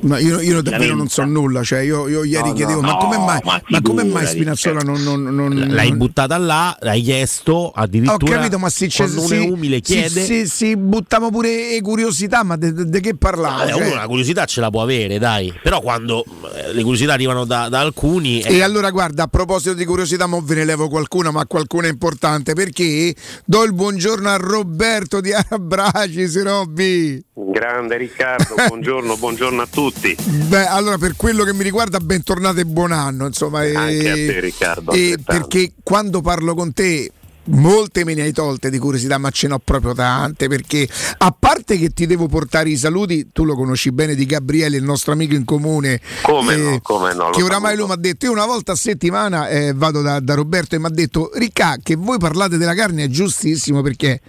Ma 0.00 0.16
io, 0.20 0.38
io 0.40 0.62
davvero 0.62 0.94
non 0.94 1.08
so 1.08 1.24
nulla, 1.24 1.64
cioè 1.64 1.80
io, 1.80 2.06
io 2.06 2.22
ieri 2.22 2.50
No, 2.50 2.54
chiedevo, 2.54 2.80
no, 2.80 2.86
ma 2.86 2.96
come 2.98 3.16
mai, 3.18 3.40
ma 3.42 3.60
ma 3.66 3.80
come 3.82 4.04
mai 4.04 4.26
Spinazzola 4.28 4.80
non, 4.82 5.02
non, 5.02 5.22
non- 5.24 5.66
L'hai 5.70 5.92
buttata 5.96 6.38
là, 6.38 6.76
l'hai 6.82 7.02
chiesto 7.02 7.52
Ho 7.52 7.72
addirittura. 7.74 8.36
capito, 8.36 8.60
ma 8.60 8.68
se 8.70 8.86
c'è 8.86 9.08
si, 9.08 9.34
è 9.34 9.38
umile 9.40 9.80
chiede. 9.80 10.08
si, 10.24 10.46
si, 10.46 10.46
si 10.46 10.76
buttamo 10.76 11.30
pure 11.32 11.80
curiosità, 11.82 12.44
ma 12.44 12.54
di 12.56 13.00
che 13.00 13.16
parlare? 13.16 13.70
Eh, 13.70 13.74
Cioè, 13.74 13.86
uno 13.86 13.94
la 13.96 14.06
curiosità 14.06 14.44
ce 14.44 14.60
la 14.60 14.70
può 14.70 14.82
avere, 14.82 15.18
dai. 15.18 15.52
Però 15.64 15.80
quando 15.80 16.24
eh, 16.54 16.72
le 16.74 16.82
curiosità 16.82 17.12
arrivano 17.14 17.44
da, 17.44 17.68
da 17.68 17.80
alcuni. 17.80 18.40
eh, 18.40 18.58
E 18.58 18.62
allora 18.62 18.92
guarda, 18.92 19.24
a 19.24 19.26
proposito 19.26 19.74
di 19.74 19.84
curiosità, 19.84 20.26
mo 20.26 20.40
ve 20.42 20.54
ne 20.54 20.64
levo 20.64 20.88
qualcuna, 20.88 21.32
ma 21.32 21.44
qualcuna 21.46 21.88
importante, 21.88 22.52
perché 22.52 23.12
do 23.44 23.64
il 23.64 23.72
buongiorno 23.74 24.28
a 24.28 24.36
Roberto 24.36 25.20
di 25.20 25.32
Arabracis, 25.32 26.40
Robby. 26.40 27.20
Grande 27.40 27.96
Riccardo, 27.96 28.54
buongiorno, 28.66 29.16
buongiorno 29.16 29.62
a 29.62 29.68
tutti. 29.70 30.16
Beh, 30.48 30.66
allora 30.66 30.98
per 30.98 31.14
quello 31.14 31.44
che 31.44 31.54
mi 31.54 31.62
riguarda, 31.62 31.98
bentornato 32.00 32.58
e 32.58 32.64
buon 32.64 32.90
anno, 32.90 33.26
insomma. 33.26 33.64
e- 33.64 33.74
Anche 33.76 34.10
a 34.10 34.14
te, 34.14 34.40
Riccardo, 34.40 34.90
e 34.90 35.18
perché 35.24 35.72
quando 35.84 36.20
parlo 36.20 36.54
con 36.54 36.72
te 36.72 37.08
molte 37.48 38.04
me 38.04 38.14
ne 38.14 38.22
hai 38.22 38.32
tolte 38.32 38.70
di 38.70 38.78
curiosità, 38.78 39.18
ma 39.18 39.30
ce 39.30 39.48
n'ho 39.48 39.58
proprio 39.58 39.94
tante, 39.94 40.48
perché 40.48 40.88
a 41.18 41.34
parte 41.38 41.78
che 41.78 41.90
ti 41.90 42.06
devo 42.06 42.26
portare 42.26 42.70
i 42.70 42.76
saluti, 42.76 43.28
tu 43.32 43.44
lo 43.44 43.54
conosci 43.54 43.92
bene 43.92 44.14
di 44.14 44.26
Gabriele, 44.26 44.76
il 44.76 44.84
nostro 44.84 45.12
amico 45.12 45.34
in 45.34 45.44
comune. 45.44 46.00
Come 46.22 46.54
eh, 46.54 46.56
no, 46.56 46.80
come 46.82 47.14
no, 47.14 47.30
Che 47.30 47.42
oramai 47.42 47.76
lui 47.76 47.86
mi 47.86 47.92
ha 47.92 47.96
detto, 47.96 48.26
io 48.26 48.32
una 48.32 48.46
volta 48.46 48.72
a 48.72 48.76
settimana 48.76 49.48
eh, 49.48 49.72
vado 49.74 50.02
da, 50.02 50.20
da 50.20 50.34
Roberto 50.34 50.74
e 50.74 50.78
mi 50.78 50.86
ha 50.86 50.90
detto, 50.90 51.30
Ricca, 51.34 51.76
che 51.82 51.96
voi 51.96 52.18
parlate 52.18 52.56
della 52.56 52.74
carne 52.74 53.04
è 53.04 53.08
giustissimo 53.08 53.82
perché, 53.82 54.20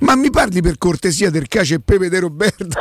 ma 0.00 0.14
mi 0.14 0.30
parli 0.30 0.60
per 0.60 0.78
cortesia 0.78 1.30
del 1.30 1.48
cacio 1.48 1.74
e 1.74 1.80
pepe 1.80 2.08
di 2.08 2.18
Roberto? 2.18 2.66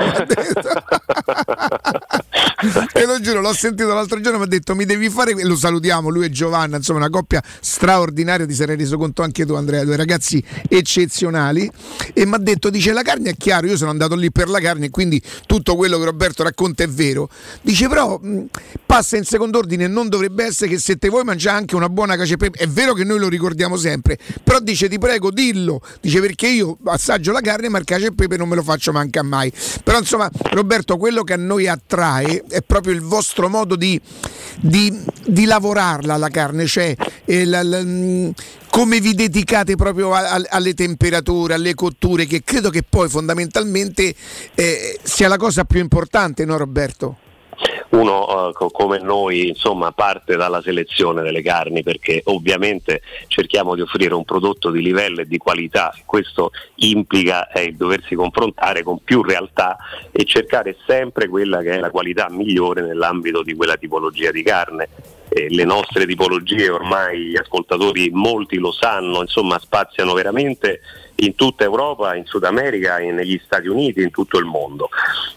E 2.94 3.06
lo 3.06 3.20
giuro, 3.20 3.42
l'ho 3.42 3.54
sentito 3.54 3.94
l'altro 3.94 4.20
giorno, 4.20 4.40
mi 4.40 4.46
ha 4.46 4.48
detto 4.48 4.76
mi 4.76 4.86
devi 4.86 5.10
fare, 5.10 5.34
que-" 5.34 5.44
lo 5.44 5.56
salutiamo, 5.56 6.10
lui 6.10 6.26
e 6.26 6.30
Giovanna, 6.30 6.78
insomma 6.78 7.00
una 7.00 7.10
coppia 7.10 7.42
straordinaria, 7.60 8.46
ti 8.46 8.54
sarei 8.54 8.76
reso 8.76 8.98
conto 8.98 9.22
anche 9.22 9.46
tu 9.46 9.54
Andrea, 9.54 9.77
due 9.84 9.96
ragazzi 9.96 10.44
eccezionali 10.68 11.70
e 12.14 12.26
mi 12.26 12.34
ha 12.34 12.38
detto, 12.38 12.70
dice 12.70 12.94
la 12.94 13.02
carne 13.02 13.32
è 13.32 13.36
chiaro, 13.38 13.68
io 13.68 13.78
sono 13.78 13.92
andato 13.92 14.16
lì 14.16 14.32
per 14.32 14.50
la 14.50 14.60
carne 14.60 14.90
quindi 14.90 15.22
tutto 15.46 15.76
quello 15.76 15.98
che 16.00 16.06
Roberto 16.06 16.44
racconta 16.44 16.84
è 16.84 16.88
vero, 16.88 17.30
dice 17.62 17.88
però 17.88 18.18
mh, 18.22 18.46
passa 18.86 19.18
in 19.18 19.24
secondo 19.24 19.58
ordine 19.58 19.88
non 19.88 20.10
dovrebbe 20.10 20.46
essere 20.46 20.70
che 20.72 20.80
se 20.80 20.98
te 20.98 21.10
vuoi 21.10 21.24
mangiare 21.24 21.58
anche 21.58 21.76
una 21.76 21.90
buona 21.90 22.16
cacio 22.16 22.34
e 22.34 22.38
pepe, 22.38 22.60
è 22.60 22.68
vero 22.68 22.94
che 22.94 23.04
noi 23.04 23.20
lo 23.20 23.28
ricordiamo 23.30 23.76
sempre, 23.78 24.18
però 24.44 24.60
dice 24.60 24.88
ti 24.90 24.98
prego 24.98 25.32
dillo, 25.32 25.82
dice 26.02 26.20
perché 26.22 26.48
io 26.48 26.78
assaggio 26.86 27.32
la 27.32 27.42
carne 27.42 27.70
ma 27.70 27.78
il 27.78 27.86
cacio 27.86 28.08
e 28.08 28.14
pepe 28.14 28.38
non 28.38 28.48
me 28.48 28.56
lo 28.56 28.64
faccio 28.64 28.92
manca 28.92 29.24
mai, 29.24 29.52
però 29.84 29.98
insomma 30.00 30.30
Roberto 30.52 30.98
quello 30.98 31.24
che 31.24 31.34
a 31.34 31.38
noi 31.38 31.68
attrae 31.68 32.44
è 32.48 32.62
proprio 32.62 32.94
il 32.94 33.02
vostro 33.02 33.50
modo 33.50 33.76
di, 33.76 34.00
di- 34.60 35.00
di 35.26 35.46
lavorarla 35.46 36.18
la 36.18 36.30
carne, 36.30 36.66
cioè 36.66 36.96
eh, 37.26 37.46
la- 37.46 37.64
la- 37.64 37.84
come 38.70 39.00
vi 39.00 39.14
dedicate 39.14 39.76
proprio 39.76 40.14
a- 40.14 40.32
a- 40.34 40.46
alle 40.50 40.74
temperature, 40.74 41.54
alle 41.54 41.74
cotture, 41.74 42.26
che 42.26 42.44
credo 42.44 42.70
che 42.70 42.84
poi 42.88 43.10
fondamentalmente 43.10 44.14
eh, 44.56 45.00
sia 45.02 45.28
la 45.28 45.38
cosa 45.38 45.64
più 45.64 45.80
importante, 45.80 46.46
no 46.46 46.58
Roberto? 46.58 47.18
Uno 47.90 48.50
eh, 48.50 48.54
co- 48.54 48.70
come 48.70 49.00
noi 49.00 49.48
insomma 49.48 49.92
parte 49.92 50.36
dalla 50.36 50.62
selezione 50.62 51.24
delle 51.24 51.42
carni 51.42 51.82
perché 51.82 52.22
ovviamente 52.26 53.02
cerchiamo 53.28 53.74
di 53.76 53.82
offrire 53.82 54.14
un 54.14 54.26
prodotto 54.26 54.70
di 54.70 54.82
livello 54.82 55.22
e 55.22 55.26
di 55.26 55.38
qualità, 55.38 55.92
questo 56.06 56.52
implica 56.76 57.48
eh, 57.50 57.72
doversi 57.72 58.14
confrontare 58.14 58.84
con 58.84 59.00
più 59.04 59.24
realtà 59.24 59.78
e 60.12 60.26
cercare 60.26 60.76
sempre 60.86 61.28
quella 61.28 61.62
che 61.62 61.72
è 61.72 61.80
la 61.80 61.90
qualità 61.90 62.28
migliore 62.30 62.82
nell'ambito 62.82 63.42
di 63.42 63.56
quella 63.56 63.78
tipologia 63.78 64.32
di 64.32 64.44
carne. 64.44 64.90
Eh, 65.38 65.48
le 65.50 65.66
nostre 65.66 66.08
tipologie 66.08 66.70
ormai 66.70 67.26
gli 67.28 67.38
ascoltatori 67.38 68.10
molti 68.12 68.58
lo 68.58 68.72
sanno, 68.72 69.22
insomma 69.22 69.60
spaziano 69.60 70.14
veramente 70.14 70.82
in 71.20 71.36
tutta 71.36 71.64
Europa, 71.64 72.16
in 72.16 72.26
Sud 72.26 72.44
America, 72.44 72.98
e 72.98 73.12
negli 73.12 73.40
Stati 73.44 73.68
Uniti, 73.68 74.02
in 74.02 74.12
tutto 74.12 74.40
il 74.40 74.46
mondo, 74.46 74.90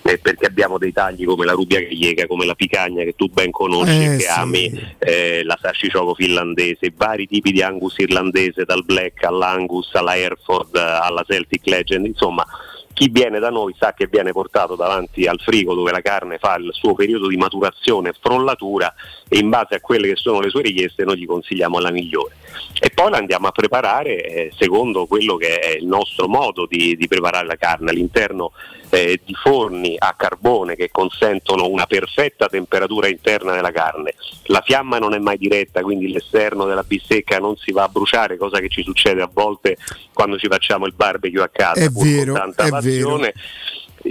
Eh, 0.03 0.19
perché 0.19 0.47
abbiamo 0.47 0.79
dei 0.79 0.93
tagli 0.93 1.25
come 1.25 1.45
la 1.45 1.53
rubia 1.53 1.81
griega, 1.81 2.27
come 2.27 2.47
la 2.47 2.55
picagna 2.55 3.05
che 3.05 3.15
tu 3.15 3.29
ben 3.29 3.51
conosci 3.51 4.03
Eh, 4.05 4.17
che 4.17 4.23
sì. 4.25 4.29
ami, 4.29 4.95
eh, 4.99 5.43
la 5.45 5.59
salsicioco 5.61 6.15
finlandese, 6.15 6.93
vari 6.97 7.27
tipi 7.27 7.53
di 7.53 7.63
angus 7.63 7.97
irlandese, 7.99 8.65
dal 8.65 8.85
black 8.85 9.25
all'angus, 9.25 9.95
alla 9.95 10.17
Hereford, 10.17 10.77
alla 10.77 11.25
Celtic 11.27 11.67
Legend, 11.67 12.07
insomma 12.07 12.45
chi 12.93 13.09
viene 13.09 13.39
da 13.39 13.51
noi 13.51 13.75
sa 13.79 13.95
che 13.95 14.09
viene 14.09 14.33
portato 14.33 14.75
davanti 14.75 15.27
al 15.27 15.41
frigo 15.41 15.75
dove 15.75 15.91
la 15.91 16.01
carne 16.01 16.39
fa 16.39 16.57
il 16.57 16.71
suo 16.73 16.95
periodo 16.95 17.29
di 17.29 17.37
maturazione 17.37 18.13
frollatura 18.19 18.93
e 19.29 19.39
in 19.39 19.49
base 19.49 19.77
a 19.77 19.81
quelle 19.81 20.09
che 20.09 20.17
sono 20.17 20.41
le 20.41 20.51
sue 20.51 20.63
richieste 20.63 21.05
noi 21.05 21.19
gli 21.19 21.27
consigliamo 21.27 21.79
la 21.79 21.91
migliore. 21.91 22.37
E 22.81 22.91
poi 22.91 23.11
la 23.11 23.19
andiamo 23.19 23.47
a 23.49 23.53
preparare 23.53 24.25
eh, 24.25 24.53
secondo 24.57 25.07
quello 25.07 25.37
che 25.37 25.59
è 25.59 25.77
il 25.77 25.87
nostro 25.87 26.29
modo 26.29 26.67
di, 26.67 26.97
di 26.97 27.09
preparare 27.09 27.47
la 27.47 27.57
carne 27.57 27.91
all'interno 27.91 28.53
eh, 28.91 29.21
di 29.25 29.35
forni 29.35 29.97
a 29.99 30.15
carbone 30.17 30.77
che 30.77 30.91
consentono 30.91 31.69
una 31.69 31.87
perfetta 31.87 32.49
temperatura 32.49 33.09
interna 33.09 33.53
della 33.53 33.71
carne. 33.71 34.15
La 34.45 34.63
fiamma 34.65 34.99
non 34.99 35.15
è 35.15 35.19
mai 35.19 35.39
diretta, 35.39 35.83
quindi 35.83 36.11
l'esterno 36.11 36.65
della 36.65 36.83
bistecca 36.83 37.39
non 37.39 37.57
si 37.57 37.73
va 37.73 37.85
a 37.85 37.89
bruciare, 37.89 38.37
cosa 38.37 38.59
che 38.61 38.69
ci 38.69 38.83
succede 38.83 39.23
a 39.23 39.31
volte 39.33 39.77
quando 40.13 40.39
ci 40.39 40.49
facciamo 40.49 40.87
il 40.87 40.95
barbecue 40.95 41.43
a 41.43 41.49
casa. 41.49 41.81
È 41.81 41.91
pur 41.91 42.05
vero, 42.05 42.33
con 42.33 42.41
tanta 42.41 42.65
è 42.65 42.69
passione. 42.71 43.35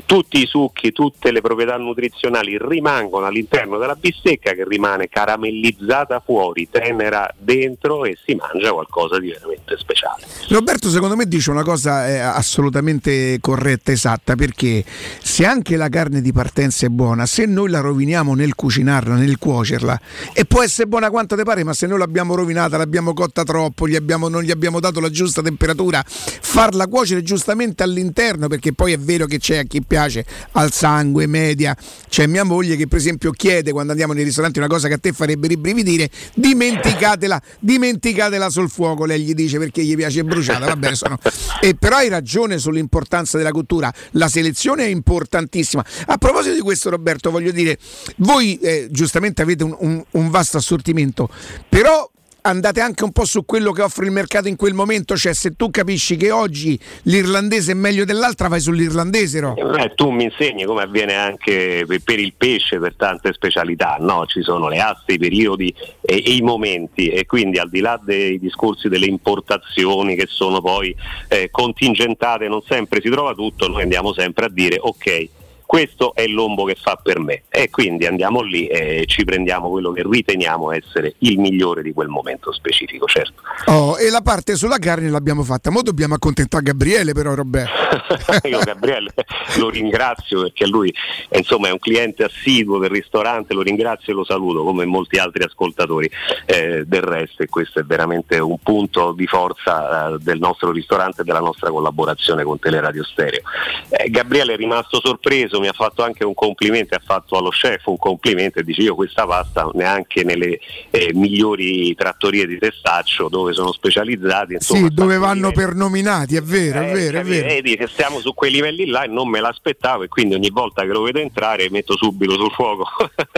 Tutti 0.05 0.41
i 0.41 0.45
succhi, 0.45 0.91
tutte 0.91 1.31
le 1.31 1.41
proprietà 1.41 1.77
nutrizionali 1.77 2.57
rimangono 2.59 3.25
all'interno 3.25 3.77
della 3.77 3.95
bistecca 3.95 4.53
che 4.53 4.63
rimane 4.67 5.07
caramellizzata 5.07 6.21
fuori, 6.23 6.67
tenera 6.69 7.31
dentro 7.37 8.05
e 8.05 8.17
si 8.23 8.35
mangia 8.35 8.71
qualcosa 8.71 9.19
di 9.19 9.29
veramente 9.29 9.77
speciale. 9.77 10.25
Roberto 10.49 10.89
secondo 10.89 11.15
me 11.15 11.25
dice 11.25 11.49
una 11.49 11.63
cosa 11.63 12.07
eh, 12.07 12.17
assolutamente 12.19 13.39
corretta, 13.41 13.91
esatta, 13.91 14.35
perché 14.35 14.83
se 14.85 15.45
anche 15.45 15.75
la 15.75 15.89
carne 15.89 16.21
di 16.21 16.31
partenza 16.31 16.85
è 16.85 16.89
buona, 16.89 17.25
se 17.25 17.45
noi 17.45 17.69
la 17.69 17.79
roviniamo 17.79 18.35
nel 18.35 18.55
cucinarla, 18.55 19.15
nel 19.15 19.37
cuocerla, 19.37 19.99
e 20.33 20.45
può 20.45 20.61
essere 20.61 20.87
buona 20.87 21.09
quanto 21.09 21.35
te 21.35 21.43
pare, 21.43 21.63
ma 21.63 21.73
se 21.73 21.87
noi 21.87 21.97
l'abbiamo 21.97 22.35
rovinata, 22.35 22.77
l'abbiamo 22.77 23.13
cotta 23.13 23.43
troppo, 23.43 23.87
gli 23.87 23.95
abbiamo- 23.95 24.27
non 24.27 24.43
gli 24.43 24.51
abbiamo 24.51 24.79
dato 24.79 24.99
la 24.99 25.09
giusta 25.09 25.41
temperatura, 25.41 26.03
farla 26.05 26.87
cuocere 26.87 27.23
giustamente 27.23 27.83
all'interno, 27.83 28.47
perché 28.47 28.73
poi 28.73 28.93
è 28.93 28.97
vero 28.99 29.25
che 29.25 29.39
c'è 29.39 29.57
a 29.57 29.63
chi 29.63 29.81
piace, 29.89 30.23
al 30.51 30.71
sangue, 30.71 31.25
media. 31.25 31.75
C'è 32.07 32.27
mia 32.27 32.43
moglie 32.43 32.75
che 32.75 32.87
per 32.87 32.99
esempio 32.99 33.31
chiede 33.31 33.71
quando 33.71 33.91
andiamo 33.91 34.13
nei 34.13 34.23
ristoranti 34.23 34.59
una 34.59 34.67
cosa 34.67 34.87
che 34.87 34.93
a 34.93 34.97
te 34.99 35.11
farebbe 35.11 35.47
ribrividire, 35.47 36.09
dimenticatela, 36.35 37.41
dimenticatela 37.59 38.49
sul 38.49 38.69
fuoco, 38.69 39.05
lei 39.05 39.23
gli 39.23 39.33
dice 39.33 39.57
perché 39.57 39.83
gli 39.83 39.95
piace 39.95 40.23
bruciata, 40.23 40.67
va 40.67 40.75
bene, 40.75 40.95
sono... 40.95 41.17
e 41.59 41.75
però 41.75 41.97
hai 41.97 42.07
ragione 42.07 42.59
sull'importanza 42.59 43.37
della 43.37 43.51
cultura, 43.51 43.91
la 44.11 44.27
selezione 44.27 44.85
è 44.85 44.87
importantissima. 44.89 45.83
A 46.05 46.17
proposito 46.17 46.53
di 46.53 46.61
questo 46.61 46.89
Roberto, 46.89 47.31
voglio 47.31 47.51
dire, 47.51 47.77
voi 48.17 48.57
eh, 48.59 48.87
giustamente 48.91 49.41
avete 49.41 49.63
un, 49.63 49.75
un- 49.79 50.03
un 50.11 50.29
vasto 50.29 50.57
assortimento, 50.57 51.29
però 51.67 52.09
andate 52.41 52.81
anche 52.81 53.03
un 53.03 53.11
po' 53.11 53.25
su 53.25 53.45
quello 53.45 53.71
che 53.71 53.81
offre 53.81 54.05
il 54.05 54.11
mercato 54.11 54.47
in 54.47 54.55
quel 54.55 54.73
momento, 54.73 55.15
cioè 55.15 55.33
se 55.33 55.55
tu 55.55 55.69
capisci 55.69 56.15
che 56.15 56.31
oggi 56.31 56.79
l'irlandese 57.03 57.71
è 57.71 57.75
meglio 57.75 58.05
dell'altra 58.05 58.47
vai 58.47 58.59
sull'irlandese, 58.59 59.39
no? 59.39 59.55
Eh, 59.55 59.93
tu 59.95 60.09
mi 60.09 60.25
insegni 60.25 60.63
come 60.65 60.83
avviene 60.83 61.15
anche 61.15 61.85
per, 61.85 62.19
il 62.19 62.33
pesce, 62.37 62.79
per 62.79 62.95
tante 62.95 63.33
specialità, 63.33 63.97
no? 63.99 64.25
ci 64.25 64.41
sono 64.41 64.67
le 64.67 64.79
aste, 64.79 65.13
i 65.13 65.17
periodi 65.17 65.73
e, 66.01 66.23
e 66.25 66.31
i 66.31 66.41
momenti 66.41 67.09
e 67.09 67.25
quindi 67.25 67.57
al 67.57 67.69
di 67.69 67.79
là 67.79 67.99
dei 68.01 68.39
discorsi 68.39 68.89
delle 68.89 69.05
importazioni 69.05 70.15
che 70.15 70.25
sono 70.27 70.61
poi 70.61 70.95
eh, 71.27 71.49
contingentate, 71.51 72.47
non 72.47 72.61
sempre 72.67 73.01
si 73.01 73.09
trova 73.09 73.33
tutto, 73.33 73.67
noi 73.67 73.83
andiamo 73.83 74.13
sempre 74.13 74.45
a 74.45 74.49
dire 74.49 74.77
ok. 74.79 75.29
Questo 75.69 76.15
è 76.15 76.21
il 76.21 76.33
lombo 76.33 76.63
che 76.63 76.73
fa 76.73 76.95
per 76.95 77.19
me 77.19 77.43
e 77.47 77.69
quindi 77.69 78.07
andiamo 78.07 78.41
lì 78.41 78.65
e 78.65 79.03
ci 79.05 79.23
prendiamo 79.23 79.69
quello 79.69 79.91
che 79.91 80.01
riteniamo 80.03 80.71
essere 80.71 81.13
il 81.19 81.37
migliore 81.37 81.83
di 81.83 81.93
quel 81.93 82.07
momento 82.07 82.51
specifico, 82.51 83.05
certo. 83.05 83.43
Oh, 83.67 83.95
e 83.99 84.09
la 84.09 84.21
parte 84.21 84.55
sulla 84.55 84.79
carne 84.79 85.11
l'abbiamo 85.11 85.43
fatta, 85.43 85.69
mo 85.69 85.83
dobbiamo 85.83 86.15
accontentare 86.15 86.63
Gabriele 86.63 87.13
però 87.13 87.35
Roberto. 87.35 87.69
Io 88.49 88.57
Gabriele 88.61 89.13
lo 89.57 89.69
ringrazio 89.69 90.41
perché 90.41 90.65
lui 90.65 90.91
insomma, 91.33 91.67
è 91.67 91.71
un 91.71 91.77
cliente 91.77 92.23
assiduo 92.23 92.79
del 92.79 92.89
ristorante, 92.89 93.53
lo 93.53 93.61
ringrazio 93.61 94.13
e 94.13 94.15
lo 94.15 94.23
saluto 94.23 94.63
come 94.63 94.85
molti 94.85 95.19
altri 95.19 95.43
ascoltatori 95.43 96.09
eh, 96.45 96.83
del 96.87 97.01
resto 97.01 97.43
e 97.43 97.47
questo 97.47 97.79
è 97.79 97.83
veramente 97.83 98.39
un 98.39 98.57
punto 98.57 99.11
di 99.11 99.27
forza 99.27 100.13
eh, 100.13 100.17
del 100.19 100.39
nostro 100.39 100.71
ristorante 100.71 101.21
e 101.21 101.25
della 101.25 101.41
nostra 101.41 101.69
collaborazione 101.69 102.43
con 102.43 102.57
Teleradio 102.57 103.03
Stereo. 103.03 103.41
Eh, 103.89 104.09
Gabriele 104.09 104.53
è 104.53 104.57
rimasto 104.57 104.99
sorpreso, 104.99 105.58
mi 105.59 105.67
ha 105.67 105.73
fatto 105.73 106.03
anche 106.03 106.23
un 106.23 106.33
complimento, 106.33 106.95
ha 106.95 107.01
fatto 107.03 107.37
allo 107.37 107.49
chef 107.49 107.85
un 107.87 107.97
complimento 107.97 108.59
e 108.59 108.63
dice 108.63 108.81
io 108.81 108.95
questa 108.95 109.25
pasta 109.25 109.69
neanche 109.73 110.23
nelle 110.23 110.59
eh, 110.89 111.11
migliori 111.13 111.93
trattorie 111.95 112.45
di 112.47 112.57
testaccio 112.57 113.29
dove 113.29 113.53
sono 113.53 113.71
specializzati. 113.71 114.53
Insomma, 114.53 114.87
Sì, 114.87 114.93
dove 114.93 115.17
vanno 115.17 115.51
per 115.51 115.75
nominati, 115.75 116.35
è 116.35 116.41
vero, 116.41 116.81
è 116.81 116.89
eh, 116.89 116.93
vero, 116.93 117.19
è 117.19 117.23
vero. 117.23 117.47
E 117.47 117.61
dice 117.61 117.87
stiamo 117.87 118.19
su 118.19 118.33
quei 118.33 118.51
livelli 118.51 118.87
là 118.87 119.03
e 119.03 119.07
non 119.07 119.29
me 119.29 119.39
l'aspettavo 119.39 120.03
e 120.03 120.07
quindi 120.07 120.35
ogni 120.35 120.49
volta 120.49 120.83
che 120.83 120.91
lo 120.91 121.01
vedo 121.01 121.19
entrare 121.19 121.69
metto 121.69 121.95
subito 121.97 122.33
sul 122.33 122.51
fuoco 122.51 122.87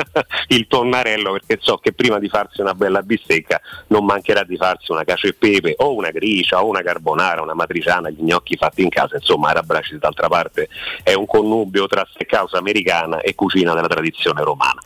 il 0.49 0.67
tonnarello 0.67 1.31
perché 1.31 1.57
so 1.59 1.77
che 1.77 1.93
prima 1.93 2.19
di 2.19 2.29
farsi 2.29 2.61
una 2.61 2.73
bella 2.73 3.01
bistecca 3.01 3.61
non 3.87 4.05
mancherà 4.05 4.43
di 4.43 4.57
farsi 4.57 4.91
una 4.91 5.03
cacio 5.03 5.27
e 5.27 5.33
pepe 5.33 5.75
o 5.77 5.93
una 5.93 6.09
gricia 6.09 6.63
o 6.63 6.67
una 6.67 6.81
carbonara, 6.81 7.41
una 7.41 7.53
matriciana, 7.53 8.09
gli 8.09 8.21
gnocchi 8.21 8.55
fatti 8.55 8.81
in 8.81 8.89
casa, 8.89 9.15
insomma 9.15 9.49
Arabracis 9.49 9.97
d'altra 9.97 10.27
parte 10.27 10.69
è 11.03 11.13
un 11.13 11.25
connubio 11.25 11.87
tra 11.87 12.05
steakhouse 12.13 12.57
americana 12.57 13.21
e 13.21 13.35
cucina 13.35 13.73
della 13.73 13.87
tradizione 13.87 14.43
romana 14.43 14.81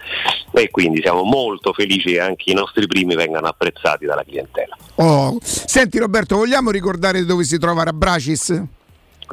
e 0.52 0.70
quindi 0.72 1.02
siamo 1.02 1.24
molto 1.24 1.74
felici 1.74 2.12
che 2.12 2.20
anche 2.20 2.52
i 2.52 2.54
nostri 2.54 2.88
primi 2.88 3.16
vengano 3.16 3.48
apprezzati 3.48 4.06
dalla 4.06 4.24
clientela. 4.24 4.78
Oh. 4.96 5.38
Senti 5.42 6.00
Roberto, 6.00 6.38
vogliamo 6.38 6.72
ricordare 6.72 7.26
dove 7.26 7.44
si 7.44 7.58
trova 7.58 7.84
Rabracis? 7.84 8.64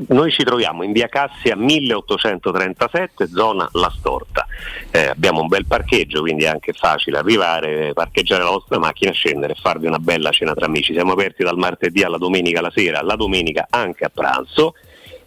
Noi 0.09 0.33
ci 0.33 0.43
troviamo 0.43 0.83
in 0.85 0.93
via 0.93 1.07
Cassia 1.07 1.55
1837, 1.55 3.29
zona 3.29 3.69
La 3.73 3.93
Storta. 3.95 4.47
Eh, 4.91 5.09
abbiamo 5.09 5.43
un 5.43 5.49
bel 5.49 5.67
parcheggio, 5.67 6.23
quindi 6.23 6.45
è 6.45 6.49
anche 6.49 6.73
facile 6.73 7.19
arrivare, 7.19 7.93
parcheggiare 7.93 8.43
la 8.43 8.51
vostra 8.51 8.79
macchina, 8.79 9.13
scendere 9.13 9.53
e 9.53 9.59
farvi 9.61 9.87
una 9.87 9.99
bella 9.99 10.31
cena 10.31 10.55
tra 10.55 10.65
amici. 10.65 10.95
Siamo 10.95 11.13
aperti 11.13 11.45
dal 11.45 11.59
martedì 11.59 12.03
alla 12.03 12.17
domenica 12.17 12.63
la 12.63 12.73
sera, 12.75 13.03
la 13.03 13.17
domenica 13.17 13.67
anche 13.69 14.05
a 14.05 14.11
pranzo 14.13 14.75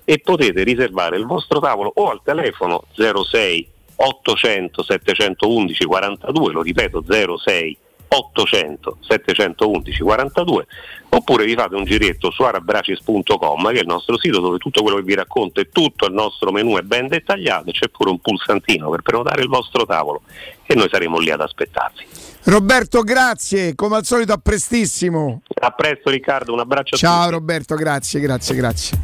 e 0.06 0.20
potete 0.20 0.64
riservare 0.64 1.18
il 1.18 1.26
vostro 1.26 1.60
tavolo 1.60 1.92
o 1.96 2.10
al 2.10 2.22
telefono 2.24 2.86
06 2.94 3.70
800 3.98 4.84
711 4.84 5.86
42, 5.86 6.54
lo 6.54 6.62
ripeto 6.62 7.04
06 7.04 7.78
800 8.08 8.98
711 9.02 10.02
42 10.02 10.68
oppure 11.10 11.46
vi 11.46 11.56
fate 11.56 11.76
un 11.76 11.86
giretto 11.86 12.30
su 12.30 12.44
arabracis.com 12.44 13.72
che 13.72 13.78
è 13.78 13.82
il 13.82 13.88
nostro 13.88 14.18
sito 14.18 14.40
dove 14.40 14.58
tutto 14.58 14.82
quello 14.82 14.98
che 14.98 15.04
vi 15.04 15.16
racconto 15.16 15.60
e 15.60 15.70
tutto 15.70 16.06
il 16.06 16.14
nostro 16.14 16.52
menù 16.52 16.78
è 16.78 16.82
ben 16.82 17.08
dettagliato 17.08 17.70
e 17.70 17.74
c'è 17.74 17.90
pure 17.90 18.12
un 18.12 18.20
pulsantino 18.20 18.90
per 18.90 19.02
prenotare 19.02 19.42
il 19.42 19.48
vostro 19.48 19.86
tavolo 19.86 20.22
e 20.66 20.76
noi 20.76 20.90
saremo 20.90 21.20
lì 21.20 21.32
ad 21.32 21.42
aspettarvi. 21.42 22.06
Roberto, 22.46 23.02
grazie, 23.02 23.74
come 23.74 23.96
al 23.98 24.06
solito 24.06 24.34
a 24.34 24.38
prestissimo. 24.38 25.42
A 25.62 25.72
presto 25.72 26.12
Riccardo, 26.12 26.54
un 26.54 26.60
abbraccio 26.60 26.96
a 26.96 26.98
Ciao 26.98 27.30
Roberto, 27.32 27.76
grazie, 27.76 28.20
grazie, 28.20 28.56
grazie. 28.56 28.98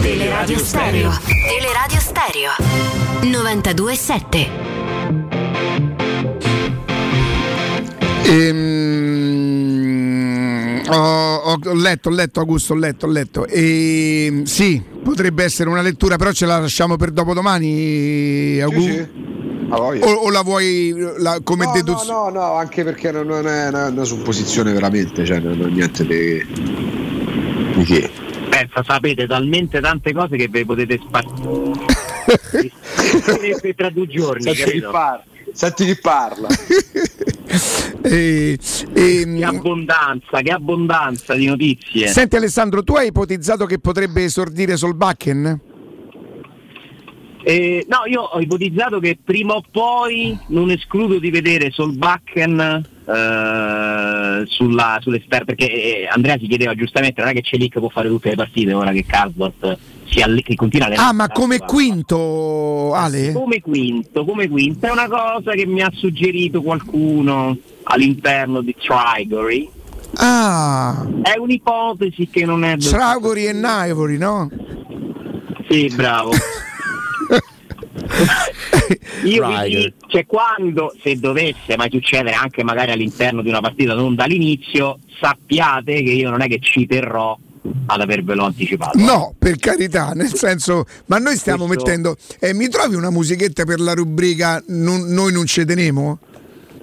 Teleradio 0.00 0.58
Stereo. 0.58 1.10
Teleradio 1.24 2.00
Stereo. 2.00 2.50
92.7. 3.22 5.54
Ehm, 9.54 10.82
ho, 10.88 11.34
ho- 11.36 11.58
ho 11.64 11.74
letto, 11.74 12.08
ho 12.08 12.12
letto 12.12 12.40
Augusto, 12.40 12.72
ho 12.72 12.76
letto, 12.76 13.06
ho 13.06 13.10
letto. 13.10 13.46
Ehm, 13.46 14.42
sì, 14.44 14.82
potrebbe 15.02 15.44
essere 15.44 15.68
una 15.68 15.82
lettura, 15.82 16.16
però 16.16 16.32
ce 16.32 16.46
la 16.46 16.58
lasciamo 16.58 16.96
per 16.96 17.10
dopodomani, 17.12 18.60
Augusto. 18.60 19.08
O, 19.70 19.92
o 20.12 20.30
la 20.30 20.42
vuoi 20.42 20.94
la- 21.18 21.40
come 21.42 21.64
no, 21.64 21.72
deduzione? 21.72 22.10
no, 22.10 22.28
no, 22.28 22.46
no, 22.46 22.54
anche 22.54 22.84
perché 22.84 23.10
non, 23.10 23.26
non 23.26 23.46
è 23.46 23.68
una, 23.68 23.88
una 23.88 24.04
supposizione 24.04 24.72
veramente, 24.72 25.24
cioè 25.24 25.40
non, 25.40 25.56
non 25.56 25.72
niente 25.72 26.04
di, 26.06 26.44
di 27.74 27.84
che. 27.84 28.10
Pensa, 28.48 28.82
sapete 28.86 29.26
talmente 29.26 29.80
tante 29.80 30.12
cose 30.12 30.36
che 30.36 30.48
ve 30.48 30.64
potete 30.64 31.00
spartire 31.02 31.72
tra 33.76 33.90
due 33.90 34.06
giorni, 34.06 34.42
Senti 34.42 34.70
chi 34.72 34.80
parla. 34.80 35.24
Senti 35.52 35.84
chi 35.86 35.96
parla. 36.00 36.48
E- 38.06 38.58
ehm, 38.92 39.38
Che 39.38 39.44
abbondanza, 39.44 40.40
che 40.42 40.50
abbondanza 40.50 41.34
di 41.34 41.46
notizie. 41.46 42.08
Senti 42.08 42.36
Alessandro, 42.36 42.82
tu 42.82 42.94
hai 42.96 43.06
ipotizzato 43.06 43.64
che 43.64 43.78
potrebbe 43.78 44.24
esordire 44.24 44.76
Solbakken? 44.76 45.60
Eh, 47.46 47.84
no, 47.90 47.98
io 48.06 48.22
ho 48.22 48.40
ipotizzato 48.40 48.98
che 49.00 49.18
prima 49.22 49.52
o 49.54 49.62
poi 49.70 50.36
non 50.48 50.70
escludo 50.70 51.18
di 51.18 51.30
vedere 51.30 51.70
Solbakken 51.70 52.58
eh, 53.06 54.44
sulla, 54.46 54.98
sull'esterno, 55.00 55.44
perché 55.44 55.70
eh, 55.70 56.08
Andrea 56.10 56.38
si 56.38 56.46
chiedeva 56.46 56.74
giustamente, 56.74 57.20
non 57.20 57.30
è 57.30 57.34
che 57.34 57.42
Celic 57.42 57.78
può 57.78 57.90
fare 57.90 58.08
tutte 58.08 58.30
le 58.30 58.36
partite 58.36 58.72
ora 58.72 58.90
che 58.92 60.22
alle- 60.22 60.40
che 60.40 60.54
continua 60.54 60.86
a 60.88 61.08
Ah, 61.08 61.12
ma 61.12 61.28
come 61.28 61.58
quinto, 61.58 62.94
Ale? 62.94 63.32
Come 63.32 63.60
quinto, 63.60 64.24
come 64.24 64.48
quinto, 64.48 64.86
è 64.86 64.90
una 64.90 65.08
cosa 65.08 65.52
che 65.52 65.66
mi 65.66 65.82
ha 65.82 65.90
suggerito 65.92 66.62
qualcuno 66.62 67.58
all'interno 67.82 68.62
di 68.62 68.74
Trigory. 68.74 69.68
Ah, 70.16 71.06
È 71.20 71.36
un'ipotesi 71.36 72.28
che 72.28 72.46
non 72.46 72.64
è... 72.64 72.76
Traugori 72.78 73.46
e 73.46 73.52
Naivori, 73.52 74.16
no? 74.16 74.48
Sì, 75.68 75.92
bravo. 75.94 76.30
Io 79.24 79.46
dico, 79.66 79.96
cioè 80.08 80.26
quando, 80.26 80.94
se 81.02 81.16
dovesse 81.18 81.76
mai 81.76 81.90
succedere 81.90 82.34
anche 82.34 82.62
magari 82.62 82.92
all'interno 82.92 83.42
di 83.42 83.48
una 83.48 83.60
partita 83.60 83.94
non 83.94 84.14
dall'inizio, 84.14 84.98
sappiate 85.20 86.02
che 86.02 86.10
io 86.10 86.30
non 86.30 86.42
è 86.42 86.48
che 86.48 86.58
ci 86.60 86.86
terrò 86.86 87.36
ad 87.86 88.00
avervelo 88.00 88.44
anticipato. 88.44 88.98
No, 88.98 89.34
per 89.38 89.56
carità, 89.56 90.10
nel 90.14 90.34
senso, 90.34 90.84
ma 91.06 91.18
noi 91.18 91.36
stiamo 91.36 91.64
Questo- 91.66 91.84
mettendo. 91.86 92.16
eh, 92.40 92.52
mi 92.52 92.68
trovi 92.68 92.94
una 92.94 93.10
musichetta 93.10 93.64
per 93.64 93.80
la 93.80 93.94
rubrica 93.94 94.62
non- 94.68 95.06
Noi 95.14 95.32
non 95.32 95.46
ci 95.46 95.64
teniamo? 95.64 96.18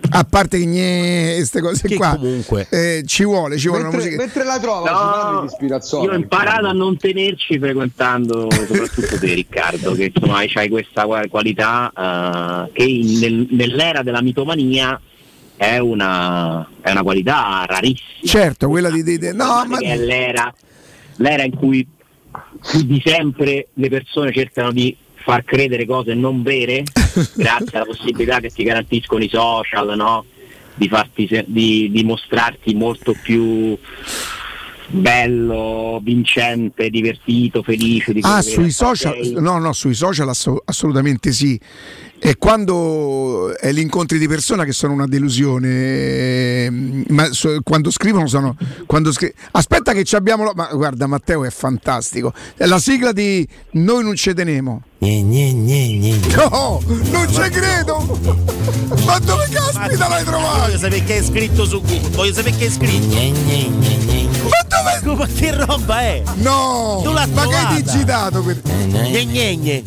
A 0.10 0.23
parte 0.26 0.57
che 0.60 1.34
queste 1.38 1.61
cose 1.61 1.88
Che 1.88 1.95
qua, 1.95 2.18
comunque- 2.18 2.68
eh, 2.69 3.03
ci 3.06 3.23
vuole, 3.23 3.57
ci 3.57 3.68
vuole 3.68 3.84
una 3.84 3.91
Mentre, 3.91 4.10
musichetta. 4.10 4.23
mentre 4.26 4.44
la 4.44 4.60
trova, 4.60 5.45
Spinazzola. 5.48 6.03
Io 6.03 6.11
ho 6.11 6.15
imparato 6.15 6.65
a 6.68 6.72
non 6.73 6.98
tenerci 6.98 7.57
frequentando 7.60 8.48
soprattutto 8.52 9.18
te 9.19 9.34
Riccardo, 9.34 9.94
che 9.94 10.11
insomma 10.14 10.40
hai 10.40 10.69
questa 10.69 11.06
qua- 11.06 11.26
qualità 11.30 11.91
eh, 11.95 12.72
che 12.73 12.84
in- 12.84 13.19
nel- 13.19 13.48
nell'era 13.52 14.02
della 14.03 14.22
mitomania 14.22 14.99
è 15.56 15.78
una, 15.78 16.68
è 16.82 16.91
una 16.91 17.03
qualità 17.03 17.64
rarissima. 17.68 18.26
Certo, 18.26 18.68
quella 18.68 18.90
di. 18.90 19.03
di- 19.03 19.18
di- 19.18 19.34
no, 19.34 19.64
ma 19.68 19.78
è 19.80 19.95
l'era, 19.95 20.53
l'era 21.18 21.44
in 21.44 21.56
cui 21.56 21.88
più 22.69 22.82
di 22.84 23.02
sempre 23.06 23.68
le 23.73 23.90
persone 23.90 24.32
cercano 24.34 24.72
di 24.72 24.95
far 25.22 25.43
credere 25.43 25.85
cose 25.85 26.14
non 26.14 26.41
vere 26.43 26.84
grazie 27.35 27.77
alla 27.77 27.85
possibilità 27.85 28.39
che 28.39 28.49
ti 28.49 28.64
garantiscono 28.64 29.23
i 29.23 29.30
social, 29.30 29.95
no? 29.95 30.26
di, 30.73 30.88
farti 30.88 31.27
di, 31.45 31.89
di 31.91 32.03
mostrarti 32.03 32.73
molto 32.73 33.14
più 33.22 33.77
bello, 34.88 35.99
vincente, 36.03 36.89
divertito, 36.89 37.64
felice. 37.64 38.14
Di 38.14 38.19
Ah, 38.23 38.41
sui 38.41 38.72
social? 38.72 39.18
No, 39.38 39.57
no, 39.57 39.73
sui 39.73 39.93
social 39.93 40.27
asso- 40.30 40.61
assolutamente 40.65 41.31
sì. 41.31 41.60
E 42.23 42.35
quando 42.38 43.57
è 43.57 43.72
gli 43.72 43.80
incontri 43.80 44.19
di 44.19 44.27
persona 44.27 44.64
che 44.64 44.73
sono 44.73 44.93
una 44.93 45.07
delusione, 45.07 46.65
ehm, 46.65 47.03
ma 47.07 47.27
so- 47.31 47.61
quando 47.64 47.89
scrivono 47.89 48.27
sono. 48.27 48.56
Quando 48.85 49.11
scri- 49.11 49.34
Aspetta, 49.53 49.91
che 49.93 50.03
ci 50.03 50.15
abbiamo. 50.15 50.43
la- 50.43 50.52
Ma 50.56 50.68
guarda, 50.72 51.07
Matteo 51.07 51.43
è 51.45 51.49
fantastico. 51.49 52.31
È 52.56 52.68
la 52.68 52.77
sigla 52.77 53.11
di 53.11 53.48
Noi 53.72 54.03
non 54.03 54.14
ci 54.15 54.35
teniamo. 54.35 54.84
No, 56.35 56.80
non 56.85 57.27
ci 57.27 57.49
credo! 57.49 58.19
Ma 59.03 59.18
dove 59.18 59.48
caspita 59.49 60.07
l'hai 60.07 60.23
trovato? 60.23 60.60
Voglio 60.60 60.77
sapere 60.77 61.03
che 61.03 61.18
è 61.18 61.23
scritto 61.23 61.65
su 61.65 61.81
Google. 61.81 62.10
Voglio 62.10 62.34
sapere 62.34 62.56
che 62.56 62.65
è 62.68 62.69
scritto. 62.69 63.15
Ma 64.43 64.99
dove? 65.02 65.15
Ma 65.18 65.26
che 65.27 65.56
roba 65.65 66.02
è? 66.02 66.22
No! 66.35 67.02
Tu 67.03 67.11
l'hai 67.11 67.27
ma 67.31 67.48
che 67.48 67.56
hai 67.56 67.81
digitato? 67.81 68.43
Per... 68.43 68.61
Gne, 68.61 69.26
gne, 69.26 69.56
gne. 69.56 69.84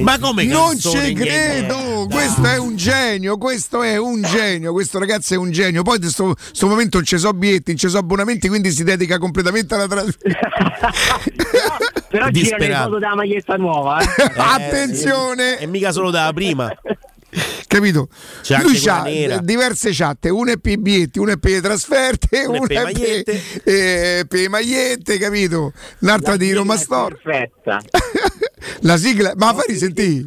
Ma 0.00 0.18
come 0.18 0.44
Non 0.44 0.78
ci 0.78 1.12
credo, 1.12 2.06
questo 2.10 2.44
è 2.44 2.56
un 2.58 2.76
genio, 2.76 3.36
questo 3.36 3.82
è 3.82 3.98
un 3.98 4.22
genio, 4.22 4.72
questo 4.72 4.98
ragazzo 4.98 5.34
è 5.34 5.36
un 5.36 5.50
genio. 5.50 5.82
Poi 5.82 5.96
in 5.96 6.00
questo 6.00 6.66
momento 6.66 6.96
non 6.96 7.06
ci 7.06 7.18
so 7.18 7.32
biglietti, 7.32 7.70
non 7.72 7.76
ci 7.76 7.88
so 7.88 7.98
abbonamenti, 7.98 8.48
quindi 8.48 8.70
si 8.70 8.82
dedica 8.82 9.18
completamente 9.18 9.74
alla 9.74 9.86
trasmissione. 9.86 10.38
Però 12.08 12.28
gira 12.30 12.56
le 12.56 12.74
foto 12.74 12.98
della 12.98 13.14
maglietta 13.14 13.56
nuova. 13.56 14.00
eh. 14.00 14.06
Attenzione! 14.36 15.58
E 15.58 15.66
mica 15.66 15.92
solo 15.92 16.10
dalla 16.10 16.32
prima. 16.32 16.74
Capito? 17.66 18.08
C'è 18.40 18.62
Lui 18.62 18.80
ha 18.86 19.40
diverse 19.42 19.90
chat, 19.92 20.24
una 20.30 20.52
è 20.52 20.56
per 20.56 20.72
i 20.72 20.78
biglietti, 20.78 21.18
una 21.18 21.32
è 21.32 21.36
per 21.36 21.50
le 21.50 21.60
trasferte, 21.60 22.44
Una 22.46 22.56
è 22.56 22.58
una 22.60 22.66
per 22.66 22.84
le 22.84 22.90
è 22.90 23.22
per, 23.22 23.34
eh, 23.64 24.24
per 24.26 24.40
le 24.40 24.48
magliette, 24.48 25.18
capito? 25.18 25.74
Un'altra 25.98 26.36
di 26.38 26.50
Roma 26.52 26.78
Store. 26.78 27.18
Perfetta. 27.22 27.80
La 28.80 28.96
sigla, 28.96 29.32
ma 29.36 29.52
fai 29.54 29.64
risentire? 29.68 30.26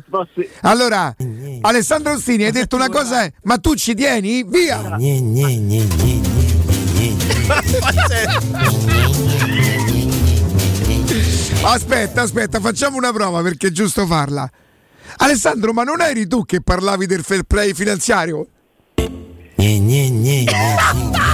Allora, 0.62 1.16
Alessandro 1.62 2.14
Ostini, 2.14 2.44
hai 2.46 2.52
detto 2.52 2.76
una 2.76 2.90
cosa, 2.90 3.24
eh, 3.24 3.34
ma 3.44 3.58
tu 3.58 3.76
ci 3.76 3.94
tieni? 3.96 4.44
Via! 4.44 4.98
Aspetta, 11.64 12.22
aspetta, 12.24 12.60
facciamo 12.60 12.98
una 12.98 13.12
prova 13.12 13.42
perché 13.42 13.68
è 13.68 13.72
giusto 13.72 14.06
farla. 14.06 14.50
Alessandro, 15.18 15.74
ma 15.74 15.84
non 15.84 16.02
eri 16.02 16.26
tu 16.28 16.44
che 16.46 16.62
parlavi 16.62 17.06
del 17.06 17.24
fair 17.24 17.44
play 17.44 17.74
finanziario? 17.74 18.48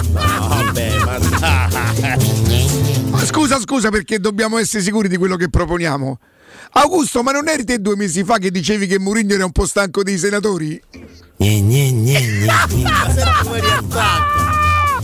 Vabbè, 0.02 0.98
ma 1.06 1.18
dai. 1.18 3.10
Ma 3.10 3.24
scusa, 3.24 3.60
scusa, 3.60 3.90
perché 3.90 4.20
dobbiamo 4.20 4.58
essere 4.58 4.84
sicuri 4.84 5.08
di 5.08 5.16
quello 5.18 5.38
che 5.38 5.50
proponiamo. 5.50 6.20
Augusto, 6.80 7.24
ma 7.24 7.32
non 7.32 7.48
eri 7.48 7.64
te 7.64 7.80
due 7.82 7.96
mesi 7.96 8.24
fa 8.24 8.38
che 8.38 8.52
dicevi 8.52 8.86
che 8.86 9.00
Mourinho 9.00 9.34
era 9.34 9.46
un 9.46 9.52
po' 9.52 9.66
stanco 9.66 10.04
dei 10.04 10.18
senatori? 10.18 10.80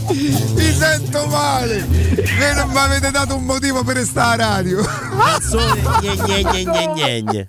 Mi 0.04 0.72
sento 0.72 1.26
male! 1.28 1.84
Ve 1.88 2.54
non 2.54 2.70
mi 2.70 2.78
avete 2.78 3.10
dato 3.10 3.36
un 3.36 3.46
motivo 3.46 3.84
per 3.84 3.98
stare 4.06 4.44
a 4.44 4.48
radio! 4.56 4.84
Canzone 4.84 5.82
gne, 6.00 6.16
gne, 6.16 6.44
gne, 6.44 6.64
gne, 6.64 6.94
gne, 6.94 7.22
gne. 7.24 7.46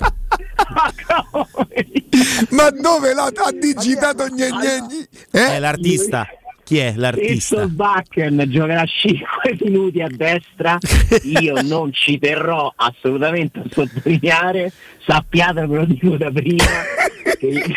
Ma 2.51 2.70
dove 2.70 3.12
l'ha 3.12 3.24
ha 3.24 3.52
digitato 3.52 4.26
gne, 4.28 4.48
gne, 4.51 4.80
gne? 4.80 5.09
È 5.30 5.55
Eh? 5.55 5.59
l'artista. 5.59 6.26
Chi 6.65 6.78
è 6.78 6.95
l'artista? 6.97 7.57
Questo 7.57 7.69
Bakken 7.74 8.45
giocherà 8.49 8.85
5 8.86 9.59
minuti 9.65 10.01
a 10.01 10.09
destra. 10.11 10.78
Io 11.23 11.61
non 11.62 11.93
ci 11.93 12.19
terrò 12.19 12.73
assolutamente 12.74 13.59
a 13.61 13.65
sottolineare. 13.70 14.73
Sappiate, 15.07 15.66
ve 15.66 15.77
lo 15.77 15.85
dico 15.85 16.16
da 16.16 16.31
prima. 16.31 16.65
che- 17.39 17.74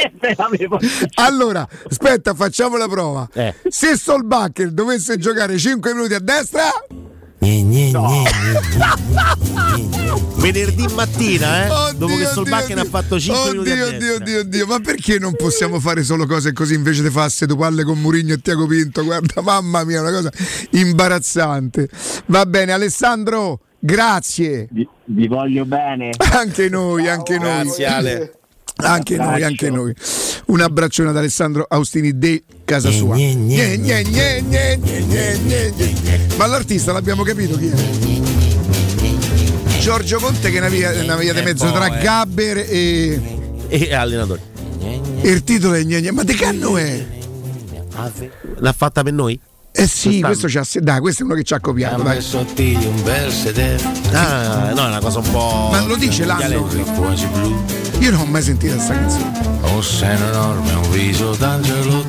Allora, 1.14 1.66
aspetta, 1.88 2.34
facciamo 2.34 2.76
la 2.76 2.88
prova. 2.88 3.28
Eh. 3.34 3.54
Se 3.68 3.96
Solbacher 3.96 4.70
dovesse 4.70 5.18
giocare 5.18 5.58
5 5.58 5.92
minuti 5.94 6.14
a 6.14 6.20
destra, 6.20 6.62
Venerdì 10.36 10.86
mattina, 10.94 11.66
eh? 11.66 11.70
Oddio, 11.70 11.98
Dopo 11.98 12.16
che 12.16 12.26
Solbakken 12.26 12.78
ha 12.78 12.84
fatto 12.84 13.18
5 13.18 13.50
minuti 13.50 13.70
a 13.70 13.72
Oddio, 13.72 13.90
destra. 13.90 13.96
oddio, 13.96 14.14
oddio, 14.16 14.40
oddio, 14.40 14.66
ma 14.66 14.80
perché 14.80 15.18
non 15.18 15.34
possiamo 15.36 15.80
fare 15.80 16.02
solo 16.02 16.26
cose 16.26 16.52
così 16.52 16.74
invece 16.74 17.02
di 17.02 17.10
farsi 17.10 17.46
due 17.46 17.56
palle 17.56 17.84
con 17.84 17.98
Murigno 17.98 18.34
e 18.34 18.40
Tiago 18.40 18.66
Pinto? 18.66 19.02
Guarda, 19.04 19.40
mamma 19.40 19.84
mia, 19.84 20.00
una 20.00 20.10
cosa 20.10 20.30
imbarazzante. 20.70 21.88
Va 22.26 22.44
bene, 22.46 22.72
Alessandro, 22.72 23.60
grazie. 23.78 24.68
Vi, 24.70 24.86
vi 25.06 25.26
voglio 25.26 25.64
bene. 25.64 26.10
Anche 26.32 26.68
noi, 26.68 27.08
anche 27.08 27.38
noi. 27.38 27.62
Grazie, 27.64 27.86
Ale. 27.86 28.32
Anche 28.82 29.16
noi, 29.16 29.42
anche 29.42 29.70
noi. 29.70 29.94
Un 30.46 30.60
abbraccione 30.60 31.10
ad 31.10 31.16
Alessandro 31.16 31.64
Austini 31.68 32.18
di 32.18 32.42
casa 32.64 32.90
sua. 32.90 33.16
Ma 36.36 36.46
l'artista 36.46 36.92
l'abbiamo 36.92 37.22
capito 37.22 37.56
chi 37.56 37.68
è? 37.68 37.74
Giorgio 39.80 40.18
Conte 40.18 40.50
che 40.50 40.56
è 40.56 40.60
una 40.60 40.68
via, 40.68 40.90
una 41.02 41.16
via 41.16 41.32
di 41.32 41.40
mezzo 41.42 41.70
tra 41.72 41.86
eh. 41.98 42.02
Gabber 42.02 42.58
e, 42.68 43.20
E 43.68 43.94
allenatore. 43.94 44.40
e 45.22 45.28
il 45.30 45.42
titolo 45.42 45.74
è 45.74 45.82
gne. 45.82 46.10
Ma 46.10 46.22
di 46.22 46.34
che 46.34 46.44
anno 46.44 46.76
è? 46.76 47.06
L'ha 48.58 48.72
fatta 48.72 49.02
per 49.02 49.12
noi? 49.12 49.38
Eh 49.72 49.86
sì, 49.86 50.20
questo 50.20 50.48
ci 50.48 50.58
ha, 50.58 50.66
dai, 50.80 51.00
questo 51.00 51.22
è 51.22 51.24
uno 51.24 51.34
che 51.34 51.44
ci 51.44 51.54
ha 51.54 51.60
copiato. 51.60 52.02
Dai. 52.02 52.18
un 52.32 53.02
bel 53.02 53.30
sedere 53.32 53.80
Ah, 54.12 54.72
no, 54.74 54.84
è 54.84 54.88
una 54.88 55.00
cosa 55.00 55.20
un 55.20 55.30
po'. 55.30 55.68
Ma 55.70 55.80
lo 55.82 55.96
dice 55.96 56.24
l'anno? 56.24 56.68
Io 58.00 58.10
non 58.10 58.20
ho 58.20 58.24
mai 58.24 58.42
sentito 58.42 58.74
questa 58.74 58.94
canzone. 58.94 59.58
un 59.72 59.82
seno 59.84 60.26
enorme 60.28 60.72
un 60.72 60.90
viso 60.90 61.34
d'angelo 61.34 62.04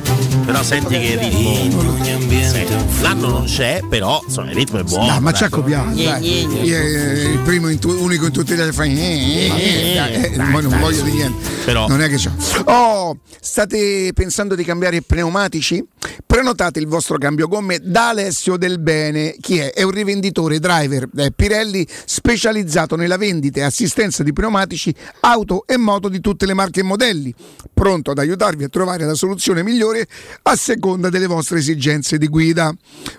Però 0.46 0.62
senti 0.62 0.98
che 0.98 1.06
il 1.20 1.22
in 1.22 1.62
ritmo. 1.70 1.90
ogni 1.90 2.10
ambiente 2.12 2.74
un 2.74 3.00
L'anno 3.02 3.28
non 3.28 3.44
c'è, 3.44 3.80
però 3.88 4.22
insomma, 4.24 4.50
il 4.50 4.56
ritmo 4.56 4.78
è 4.78 4.82
buono. 4.84 5.06
Dai, 5.06 5.20
ma 5.20 5.32
ci 5.32 5.44
ha 5.44 5.48
copiato. 5.48 5.90
Eh, 5.96 7.30
il 7.32 7.38
primo, 7.44 7.68
in 7.68 7.78
tu- 7.78 7.90
unico 7.90 8.26
in 8.26 8.32
tutta 8.32 8.54
Italia 8.54 8.72
fa. 8.72 8.84
eh, 8.84 8.90
eh, 8.90 9.92
dai, 9.96 10.36
Dai, 10.36 10.50
poi 10.50 10.62
non 10.62 10.70
dai, 10.70 10.80
voglio 10.80 11.02
di 11.02 11.10
niente. 11.12 11.50
Però- 11.64 11.86
Non 11.88 12.00
è 12.00 12.08
che 12.08 12.16
c'ho. 12.16 12.30
Oh, 12.70 13.18
state 13.40 14.12
pensando 14.14 14.54
di 14.54 14.64
cambiare 14.64 15.02
pneumatici? 15.02 15.84
Prenotate 16.26 16.78
il 16.78 16.86
vostro 16.86 17.18
cambio 17.18 17.46
gomme 17.48 17.78
da 17.82 18.08
Alessio 18.10 18.56
Del 18.56 18.78
Bene. 18.80 19.34
Chi 19.40 19.58
è? 19.58 19.72
È 19.72 19.82
un 19.82 19.90
rivenditore 19.90 20.58
driver 20.58 21.08
eh, 21.16 21.32
Pirelli 21.34 21.86
specializzato 22.04 22.96
nella 22.96 23.16
vendita 23.16 23.60
e 23.60 23.62
assistenza 23.64 24.22
di 24.22 24.32
pneumatici, 24.32 24.94
auto 25.20 25.64
e 25.66 25.76
moto 25.82 26.08
di 26.08 26.20
tutte 26.20 26.46
le 26.46 26.54
marche 26.54 26.80
e 26.80 26.84
modelli. 26.84 27.34
Pronto 27.72 28.12
ad 28.12 28.18
aiutarvi 28.18 28.64
a 28.64 28.68
trovare 28.68 29.04
la 29.04 29.14
soluzione 29.14 29.62
migliore 29.62 30.06
a 30.42 30.56
seconda 30.56 31.08
delle 31.08 31.26
vostre 31.26 31.58
esigenze 31.58 32.18
di 32.18 32.28
guida. 32.28 32.74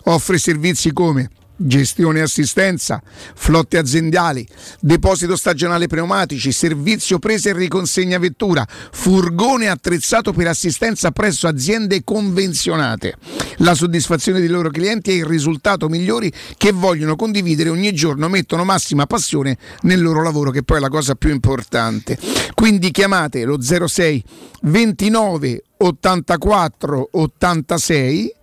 Offre 0.06 0.38
servizi 0.38 0.91
come 0.91 1.30
gestione 1.55 2.19
e 2.19 2.23
assistenza, 2.23 3.01
flotte 3.35 3.77
aziendali, 3.77 4.47
deposito 4.80 5.35
stagionale 5.35 5.88
pneumatici, 5.88 6.51
servizio 6.51 7.19
presa 7.19 7.49
e 7.49 7.53
riconsegna 7.53 8.17
vettura, 8.17 8.65
furgone 8.91 9.67
attrezzato 9.67 10.34
per 10.34 10.47
assistenza 10.47 11.11
presso 11.11 11.47
aziende 11.47 12.03
convenzionate. 12.03 13.17
La 13.57 13.75
soddisfazione 13.75 14.39
dei 14.39 14.49
loro 14.49 14.69
clienti 14.69 15.11
è 15.11 15.13
il 15.13 15.25
risultato 15.25 15.88
migliore 15.88 16.31
che 16.57 16.71
vogliono 16.71 17.15
condividere 17.15 17.69
ogni 17.69 17.93
giorno, 17.93 18.30
mettono 18.30 18.63
massima 18.63 19.05
passione 19.05 19.57
nel 19.81 20.01
loro 20.01 20.23
lavoro, 20.23 20.51
che 20.51 20.63
poi 20.63 20.77
è 20.77 20.81
la 20.81 20.89
cosa 20.89 21.15
più 21.15 21.30
importante. 21.30 22.17
Quindi 22.53 22.91
chiamate 22.91 23.43
lo 23.43 23.59
06 23.61 24.23
29 24.63 25.63
84 25.77 27.09
86 27.11 28.34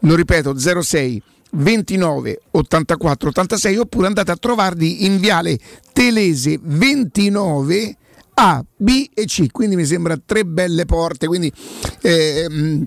lo 0.00 0.14
ripeto 0.14 0.58
06 0.58 1.22
29 1.54 2.40
84 2.50 3.28
86 3.28 3.76
oppure 3.76 4.06
andate 4.06 4.30
a 4.30 4.36
trovarli 4.36 5.04
in 5.04 5.18
viale 5.18 5.58
Telese 5.92 6.58
29 6.60 7.96
A, 8.34 8.64
B 8.76 9.10
e 9.12 9.24
C. 9.26 9.50
Quindi 9.50 9.76
mi 9.76 9.84
sembra 9.84 10.18
tre 10.24 10.44
belle 10.44 10.86
porte 10.86 11.26
quindi 11.26 11.52
ehm, 12.00 12.86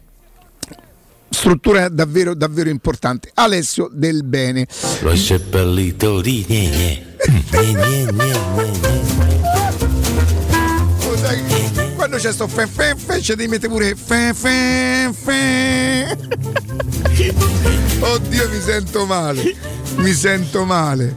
struttura 1.29 1.89
davvero 1.89 2.33
davvero 2.33 2.69
importante. 2.69 3.29
Alessio 3.35 3.89
Del 3.91 4.23
Bene. 4.23 4.67
Lo 5.01 5.11
hai 5.11 5.17
seppellito 5.17 6.21
di 6.21 6.45
gne. 6.47 7.13
Oh, 11.07 11.93
quando 11.95 12.17
c'è 12.17 12.31
sto 12.31 12.47
fe 12.47 12.67
fe 12.67 12.95
fe 12.95 13.19
c'è 13.19 13.35
di 13.35 13.47
mettere 13.47 13.71
pure 13.71 13.95
fe 13.95 14.33
fe 14.33 15.11
fe 15.11 16.17
oddio 17.99 18.49
mi 18.49 18.59
sento 18.59 19.05
male 19.05 19.55
mi 19.97 20.11
sento 20.11 20.65
male. 20.65 21.15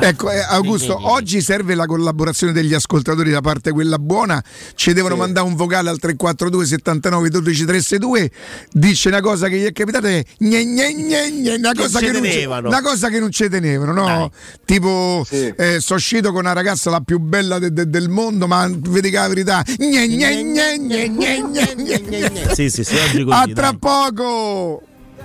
Ecco, 0.00 0.32
eh, 0.32 0.40
Augusto, 0.40 0.98
oggi 1.12 1.40
serve 1.40 1.76
la 1.76 1.86
collaborazione 1.86 2.52
degli 2.52 2.74
ascoltatori 2.74 3.30
da 3.30 3.40
parte 3.40 3.70
quella 3.70 4.00
buona. 4.00 4.42
Ci 4.74 4.92
devono 4.92 5.14
Sì. 5.14 5.20
mandare 5.20 5.46
un 5.46 5.54
vocale 5.54 5.90
al 5.90 6.00
342 6.00 6.66
79 6.66 7.28
12 7.28 7.64
362. 7.64 8.30
Dice 8.72 9.08
una 9.08 9.20
cosa 9.20 9.46
che 9.46 9.58
gli 9.58 9.64
è 9.64 9.70
capitata 9.72 10.08
gne, 10.08 10.24
gne, 10.38 10.64
gne, 10.92 11.30
gne, 11.30 11.54
una, 11.54 11.72
cosa 11.72 12.00
che 12.00 12.10
non 12.10 12.24
ci- 12.24 12.30
tenevano. 12.30 12.66
una 12.68 12.82
cosa 12.82 13.08
che 13.10 13.20
non 13.20 13.30
ci 13.30 13.48
tenevano, 13.48 13.92
no? 13.92 14.30
Tipo, 14.64 15.24
eh, 15.30 15.76
sono 15.78 15.98
uscito 15.98 16.30
con 16.32 16.40
una 16.40 16.52
ragazza 16.52 16.90
la 16.90 17.00
più 17.00 17.20
bella 17.20 17.60
de- 17.60 17.72
de- 17.72 17.88
del 17.88 18.08
mondo, 18.08 18.48
ma 18.48 18.68
vedi 18.68 19.08
che 19.10 19.16
la 19.18 19.28
verità. 19.28 19.62
Gne, 19.64 20.08
gne, 20.08 20.42
gne, 20.42 20.78
gne, 20.78 21.08
gne, 21.10 21.44
gne, 21.76 22.00
gne, 22.02 22.30
gne. 22.30 22.54
Sì, 22.54 22.68
sì, 22.70 22.82
sì, 22.82 22.96
oggi 22.96 23.22
così. 23.22 23.36
A 23.38 23.44
dai. 23.44 23.54
tra 23.54 23.72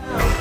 poco! 0.01 0.40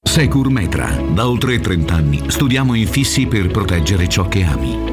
Secur 0.00 0.50
Metra. 0.50 0.88
Da 1.12 1.28
oltre 1.28 1.60
30 1.60 1.94
anni 1.94 2.22
studiamo 2.28 2.74
infissi 2.74 3.26
per 3.26 3.48
proteggere 3.48 4.08
ciò 4.08 4.28
che 4.28 4.42
ami. 4.44 4.87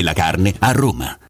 della 0.00 0.14
carne 0.14 0.54
a 0.58 0.72
Roma. 0.72 1.29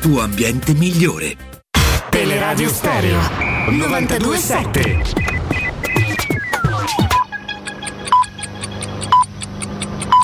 tuo 0.00 0.20
ambiente 0.20 0.74
migliore. 0.74 1.36
Teleradio 2.08 2.68
Stereo 2.68 3.18
927. 3.70 5.02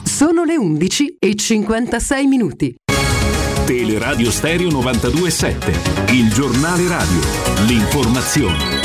Sono 0.05 0.45
le 0.45 0.57
11 0.57 1.17
e 1.19 1.35
56 1.35 2.27
minuti. 2.27 2.75
Teleradio 3.67 4.31
Stereo 4.31 4.71
927, 4.71 6.13
il 6.13 6.33
giornale 6.33 6.87
radio, 6.87 7.21
l'informazione. 7.67 8.84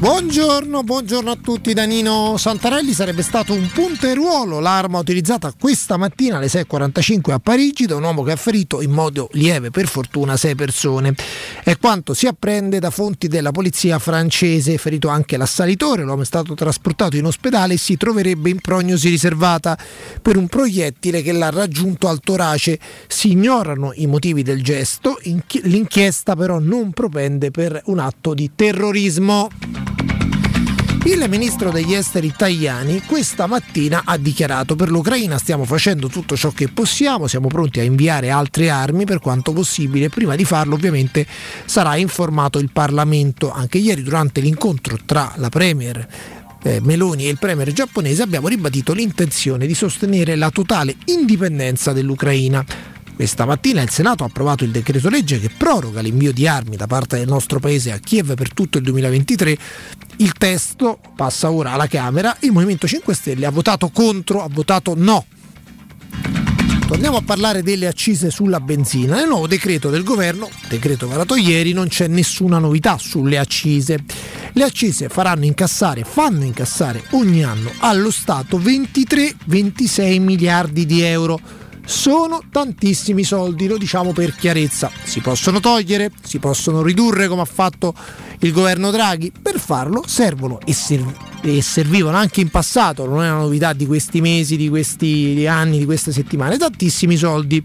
Buongiorno, 0.00 0.82
buongiorno 0.82 1.30
a 1.30 1.36
tutti. 1.36 1.74
Danino 1.74 2.38
Santarelli 2.38 2.94
sarebbe 2.94 3.20
stato 3.20 3.52
un 3.52 3.68
punteruolo 3.70 4.58
l'arma 4.58 4.98
utilizzata 4.98 5.52
questa 5.60 5.98
mattina 5.98 6.38
alle 6.38 6.46
6.45 6.46 7.32
a 7.32 7.38
Parigi 7.38 7.84
da 7.84 7.96
un 7.96 8.04
uomo 8.04 8.22
che 8.22 8.32
ha 8.32 8.36
ferito 8.36 8.80
in 8.80 8.92
modo 8.92 9.28
lieve, 9.32 9.68
per 9.68 9.86
fortuna, 9.86 10.38
sei 10.38 10.54
persone. 10.54 11.14
È 11.62 11.76
quanto 11.76 12.14
si 12.14 12.26
apprende 12.26 12.78
da 12.78 12.88
fonti 12.88 13.28
della 13.28 13.50
polizia 13.52 13.98
francese. 13.98 14.78
Ferito 14.78 15.08
anche 15.08 15.36
l'assalitore, 15.36 16.02
l'uomo 16.02 16.22
è 16.22 16.24
stato 16.24 16.54
trasportato 16.54 17.18
in 17.18 17.26
ospedale 17.26 17.74
e 17.74 17.78
si 17.78 17.98
troverebbe 17.98 18.48
in 18.48 18.62
prognosi 18.62 19.10
riservata 19.10 19.76
per 20.22 20.38
un 20.38 20.48
proiettile 20.48 21.20
che 21.20 21.32
l'ha 21.32 21.50
raggiunto 21.50 22.08
al 22.08 22.20
torace. 22.20 22.78
Si 23.06 23.32
ignorano 23.32 23.92
i 23.96 24.06
motivi 24.06 24.42
del 24.42 24.62
gesto, 24.62 25.18
l'inchiesta 25.64 26.34
però 26.34 26.58
non 26.58 26.90
propende 26.92 27.50
per 27.50 27.82
un 27.84 27.98
atto 27.98 28.32
di 28.32 28.50
terrorismo. 28.56 29.50
Il 31.04 31.28
ministro 31.28 31.70
degli 31.70 31.94
esteri 31.94 32.32
Tajani 32.36 33.02
questa 33.06 33.46
mattina 33.46 34.02
ha 34.04 34.16
dichiarato 34.16 34.76
per 34.76 34.90
l'Ucraina 34.90 35.38
stiamo 35.38 35.64
facendo 35.64 36.08
tutto 36.08 36.36
ciò 36.36 36.50
che 36.50 36.68
possiamo, 36.68 37.26
siamo 37.26 37.48
pronti 37.48 37.80
a 37.80 37.82
inviare 37.82 38.30
altre 38.30 38.70
armi 38.70 39.06
per 39.06 39.18
quanto 39.18 39.52
possibile, 39.52 40.08
prima 40.08 40.36
di 40.36 40.44
farlo 40.44 40.74
ovviamente 40.74 41.26
sarà 41.64 41.96
informato 41.96 42.58
il 42.58 42.70
Parlamento. 42.70 43.50
Anche 43.50 43.78
ieri 43.78 44.02
durante 44.02 44.40
l'incontro 44.40 44.98
tra 45.04 45.32
la 45.36 45.48
Premier 45.48 46.06
eh, 46.62 46.80
Meloni 46.82 47.26
e 47.26 47.30
il 47.30 47.38
premier 47.38 47.72
giapponese 47.72 48.22
abbiamo 48.22 48.48
ribadito 48.48 48.92
l'intenzione 48.92 49.66
di 49.66 49.74
sostenere 49.74 50.36
la 50.36 50.50
totale 50.50 50.96
indipendenza 51.06 51.92
dell'Ucraina. 51.92 52.64
Questa 53.20 53.44
mattina 53.44 53.82
il 53.82 53.90
Senato 53.90 54.24
ha 54.24 54.28
approvato 54.28 54.64
il 54.64 54.70
decreto 54.70 55.10
legge 55.10 55.38
che 55.38 55.50
proroga 55.50 56.00
l'invio 56.00 56.32
di 56.32 56.48
armi 56.48 56.76
da 56.76 56.86
parte 56.86 57.18
del 57.18 57.28
nostro 57.28 57.60
paese 57.60 57.92
a 57.92 57.98
Kiev 57.98 58.32
per 58.32 58.54
tutto 58.54 58.78
il 58.78 58.84
2023. 58.84 59.58
Il 60.16 60.32
testo 60.32 60.98
passa 61.16 61.50
ora 61.50 61.72
alla 61.72 61.86
Camera, 61.86 62.34
il 62.40 62.50
Movimento 62.50 62.86
5 62.86 63.14
Stelle 63.14 63.44
ha 63.44 63.50
votato 63.50 63.90
contro, 63.90 64.42
ha 64.42 64.48
votato 64.50 64.94
no. 64.96 65.26
Torniamo 66.86 67.18
a 67.18 67.22
parlare 67.22 67.62
delle 67.62 67.88
accise 67.88 68.30
sulla 68.30 68.58
benzina. 68.58 69.16
Nel 69.16 69.28
nuovo 69.28 69.46
decreto 69.46 69.90
del 69.90 70.02
governo, 70.02 70.48
decreto 70.70 71.06
varato 71.06 71.36
ieri, 71.36 71.74
non 71.74 71.88
c'è 71.88 72.06
nessuna 72.06 72.56
novità 72.56 72.96
sulle 72.96 73.36
accise. 73.36 74.02
Le 74.54 74.64
accise 74.64 75.10
faranno 75.10 75.44
incassare, 75.44 76.04
fanno 76.04 76.44
incassare 76.44 77.02
ogni 77.10 77.44
anno 77.44 77.70
allo 77.80 78.10
Stato 78.10 78.58
23-26 78.58 80.22
miliardi 80.22 80.86
di 80.86 81.02
euro 81.02 81.68
sono 81.90 82.40
tantissimi 82.52 83.24
soldi, 83.24 83.66
lo 83.66 83.76
diciamo 83.76 84.12
per 84.12 84.36
chiarezza. 84.36 84.90
Si 85.02 85.20
possono 85.20 85.58
togliere, 85.58 86.12
si 86.22 86.38
possono 86.38 86.82
ridurre 86.82 87.26
come 87.26 87.42
ha 87.42 87.46
fatto 87.46 87.92
il 88.38 88.52
governo 88.52 88.92
Draghi. 88.92 89.32
Per 89.42 89.58
farlo 89.58 90.04
servono 90.06 90.60
e, 90.64 90.72
serv- 90.72 91.42
e 91.42 91.60
servivano 91.60 92.16
anche 92.16 92.40
in 92.40 92.48
passato, 92.48 93.06
non 93.06 93.24
è 93.24 93.30
una 93.30 93.40
novità 93.40 93.72
di 93.72 93.86
questi 93.86 94.20
mesi, 94.20 94.56
di 94.56 94.68
questi 94.68 95.44
anni, 95.48 95.78
di 95.78 95.84
queste 95.84 96.12
settimane, 96.12 96.56
tantissimi 96.56 97.16
soldi. 97.16 97.62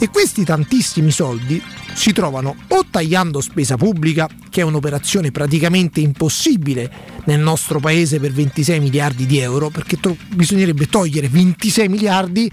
E 0.00 0.08
questi 0.08 0.44
tantissimi 0.44 1.10
soldi 1.10 1.60
si 1.92 2.12
trovano 2.12 2.54
o 2.68 2.84
tagliando 2.88 3.40
spesa 3.40 3.76
pubblica, 3.76 4.28
che 4.48 4.60
è 4.60 4.64
un'operazione 4.64 5.32
praticamente 5.32 5.98
impossibile 5.98 6.88
nel 7.24 7.40
nostro 7.40 7.80
paese 7.80 8.20
per 8.20 8.30
26 8.30 8.78
miliardi 8.78 9.26
di 9.26 9.38
euro, 9.38 9.68
perché 9.68 9.98
to- 9.98 10.16
bisognerebbe 10.28 10.86
togliere 10.86 11.28
26 11.28 11.88
miliardi 11.88 12.48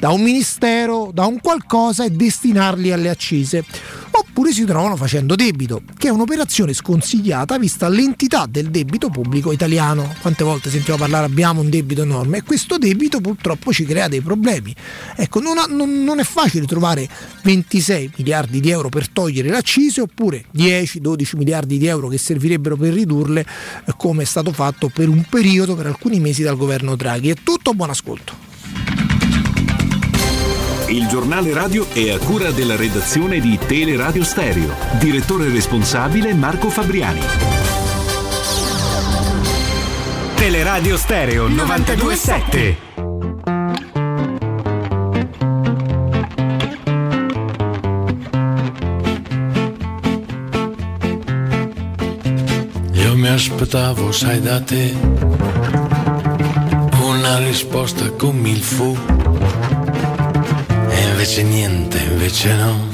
da 0.00 0.08
un 0.10 0.22
ministero, 0.22 1.10
da 1.12 1.26
un 1.26 1.38
qualcosa 1.40 2.04
e 2.04 2.10
destinarli 2.10 2.90
alle 2.90 3.10
accise. 3.10 3.62
Oppure 4.12 4.50
si 4.50 4.64
trovano 4.64 4.96
facendo 4.96 5.34
debito, 5.34 5.82
che 5.98 6.08
è 6.08 6.10
un'operazione 6.10 6.72
sconsigliata 6.72 7.58
vista 7.58 7.86
l'entità 7.88 8.46
del 8.48 8.70
debito 8.70 9.10
pubblico 9.10 9.52
italiano. 9.52 10.14
Quante 10.22 10.42
volte 10.42 10.70
sentiamo 10.70 10.98
parlare 10.98 11.26
abbiamo 11.26 11.60
un 11.60 11.68
debito 11.68 12.02
enorme 12.02 12.38
e 12.38 12.42
questo 12.42 12.78
debito 12.78 13.20
purtroppo 13.20 13.72
ci 13.72 13.84
crea 13.84 14.08
dei 14.08 14.22
problemi. 14.22 14.74
Ecco, 15.16 15.40
non, 15.40 15.58
ha, 15.58 15.66
non, 15.68 16.02
non 16.02 16.18
è 16.18 16.24
facile 16.24 16.64
trovare 16.64 17.06
26 17.42 18.12
miliardi 18.16 18.60
di 18.60 18.70
euro 18.70 18.88
per 18.88 19.08
togliere 19.10 19.50
le 19.50 19.58
accise 19.58 20.00
oppure 20.00 20.46
10-12 20.56 21.36
miliardi 21.36 21.76
di 21.76 21.86
euro 21.86 22.08
che 22.08 22.18
servirebbero 22.18 22.76
per 22.76 22.94
ridurle 22.94 23.40
eh, 23.84 23.92
come 23.98 24.22
è 24.22 24.26
stato 24.26 24.52
fatto 24.52 24.88
per 24.88 25.10
un 25.10 25.24
periodo, 25.28 25.74
per 25.74 25.86
alcuni 25.86 26.20
mesi 26.20 26.42
dal 26.42 26.56
governo 26.56 26.96
Draghi. 26.96 27.28
È 27.28 27.34
tutto, 27.42 27.74
buon 27.74 27.90
ascolto. 27.90 28.49
Il 30.90 31.06
giornale 31.06 31.52
radio 31.52 31.86
è 31.92 32.10
a 32.10 32.18
cura 32.18 32.50
della 32.50 32.74
redazione 32.74 33.38
di 33.38 33.56
Teleradio 33.64 34.24
Stereo. 34.24 34.74
Direttore 34.98 35.48
responsabile 35.48 36.34
Marco 36.34 36.68
Fabriani. 36.68 37.20
Teleradio 40.34 40.96
Stereo 40.96 41.46
927. 41.46 42.76
Io 52.94 53.16
mi 53.16 53.28
aspettavo, 53.28 54.10
sai 54.10 54.40
da 54.40 54.60
te, 54.60 54.92
una 57.00 57.38
risposta 57.38 58.10
come 58.10 58.50
il 58.50 58.60
fu. 58.60 59.19
Invece 61.20 61.42
niente, 61.42 61.98
invece 61.98 62.54
no. 62.54 62.88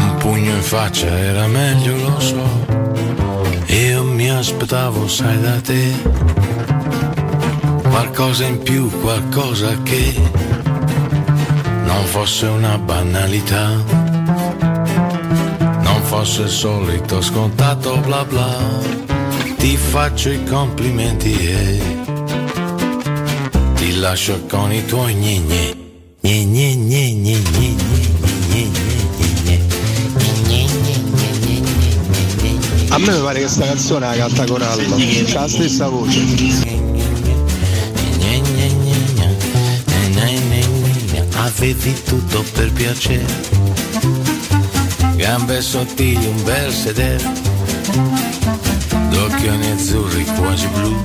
Un 0.00 0.14
pugno 0.20 0.54
in 0.54 0.62
faccia 0.62 1.06
era 1.06 1.46
meglio, 1.46 1.98
lo 1.98 2.18
so. 2.18 2.64
Io 3.66 4.04
mi 4.04 4.30
aspettavo, 4.30 5.06
sai 5.06 5.38
da 5.42 5.60
te, 5.60 5.92
qualcosa 7.82 8.46
in 8.46 8.56
più, 8.62 8.88
qualcosa 9.02 9.82
che 9.82 10.18
non 11.84 12.04
fosse 12.06 12.46
una 12.46 12.78
banalità, 12.78 13.68
non 15.82 16.00
fosse 16.04 16.40
il 16.44 16.48
solito 16.48 17.20
scontato 17.20 17.98
bla 17.98 18.24
bla. 18.24 18.56
Ti 19.58 19.76
faccio 19.76 20.30
i 20.30 20.42
complimenti 20.44 21.34
e 21.48 21.82
ti 23.74 23.98
lascio 23.98 24.40
con 24.48 24.72
i 24.72 24.86
tuoi 24.86 25.12
gne 25.12 25.83
A 32.88 32.98
me 32.98 33.12
mi 33.12 33.20
pare 33.22 33.40
che 33.40 33.48
sta 33.48 33.66
canzone 33.66 34.06
la 34.06 34.14
canta 34.14 34.46
Corallo, 34.46 34.96
c'ha 35.26 35.40
la 35.40 35.48
stessa 35.48 35.88
voce. 35.88 36.20
Avevi 41.34 42.02
tutto 42.04 42.42
per 42.54 42.72
piacere, 42.72 43.26
gambe 45.16 45.60
sottili, 45.60 46.24
un 46.26 46.42
bel 46.42 46.72
sedere, 46.72 47.22
d'occhioni 49.10 49.70
azzurri 49.72 50.24
quasi 50.24 50.68
blu, 50.68 50.96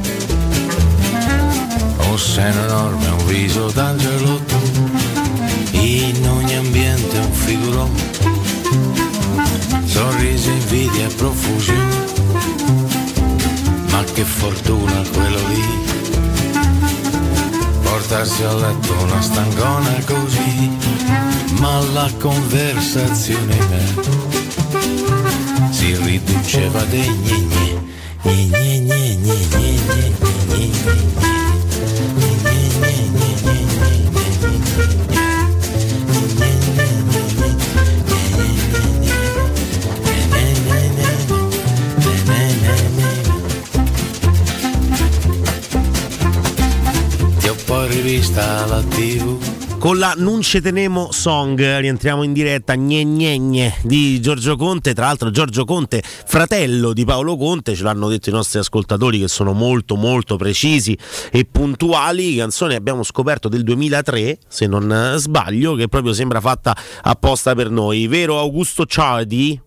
un 2.09 2.17
seno 2.17 2.63
enorme, 2.63 3.07
un 3.07 3.25
viso 3.25 3.69
d'angelo 3.71 4.39
tu, 4.45 4.68
figurone, 7.49 7.99
sorriso, 9.85 10.51
invidia 10.51 11.07
e 11.07 11.13
profusione, 11.15 11.95
ma 13.89 14.03
che 14.03 14.23
fortuna 14.23 15.01
quello 15.11 15.39
lì. 15.47 15.63
Portarsi 17.81 18.43
a 18.43 18.53
letto 18.53 18.93
una 19.01 19.21
stangona 19.21 20.03
così, 20.05 20.77
ma 21.59 21.80
la 21.93 22.11
conversazione 22.19 23.57
me 23.69 23.81
si 25.71 25.95
riduceva 25.95 26.84
dei 26.84 27.09
gne 27.09 27.47
gne 28.21 28.45
gne 28.45 28.80
gne 28.80 29.47
gne 29.47 30.28
rivista 48.39 48.63
alla 48.63 48.81
tv 48.83 49.77
Con 49.79 49.97
la 49.97 50.13
Non 50.17 50.41
ce 50.41 50.61
tenemo 50.61 51.11
song 51.11 51.57
rientriamo 51.79 52.23
in 52.23 52.33
diretta 52.33 52.75
gne 52.75 53.03
gne 53.03 53.37
gne 53.37 53.73
di 53.83 54.19
Giorgio 54.21 54.55
Conte, 54.55 54.93
tra 54.93 55.05
l'altro 55.05 55.29
Giorgio 55.31 55.63
Conte, 55.65 56.01
fratello 56.03 56.91
di 56.93 57.05
Paolo 57.05 57.37
Conte, 57.37 57.75
ce 57.75 57.83
l'hanno 57.83 58.07
detto 58.09 58.29
i 58.29 58.33
nostri 58.33 58.59
ascoltatori 58.59 59.19
che 59.19 59.27
sono 59.27 59.53
molto 59.53 59.95
molto 59.95 60.35
precisi 60.35 60.97
e 61.31 61.45
puntuali, 61.49 62.35
canzone 62.35 62.75
abbiamo 62.75 63.03
scoperto 63.03 63.47
del 63.47 63.63
2003, 63.63 64.37
se 64.47 64.67
non 64.67 64.91
eh, 64.91 65.17
sbaglio, 65.17 65.75
che 65.75 65.87
proprio 65.87 66.11
sembra 66.13 66.41
fatta 66.41 66.75
apposta 67.03 67.55
per 67.55 67.69
noi, 67.69 68.07
vero 68.07 68.37
Augusto 68.39 68.85
Ciadi? 68.85 69.61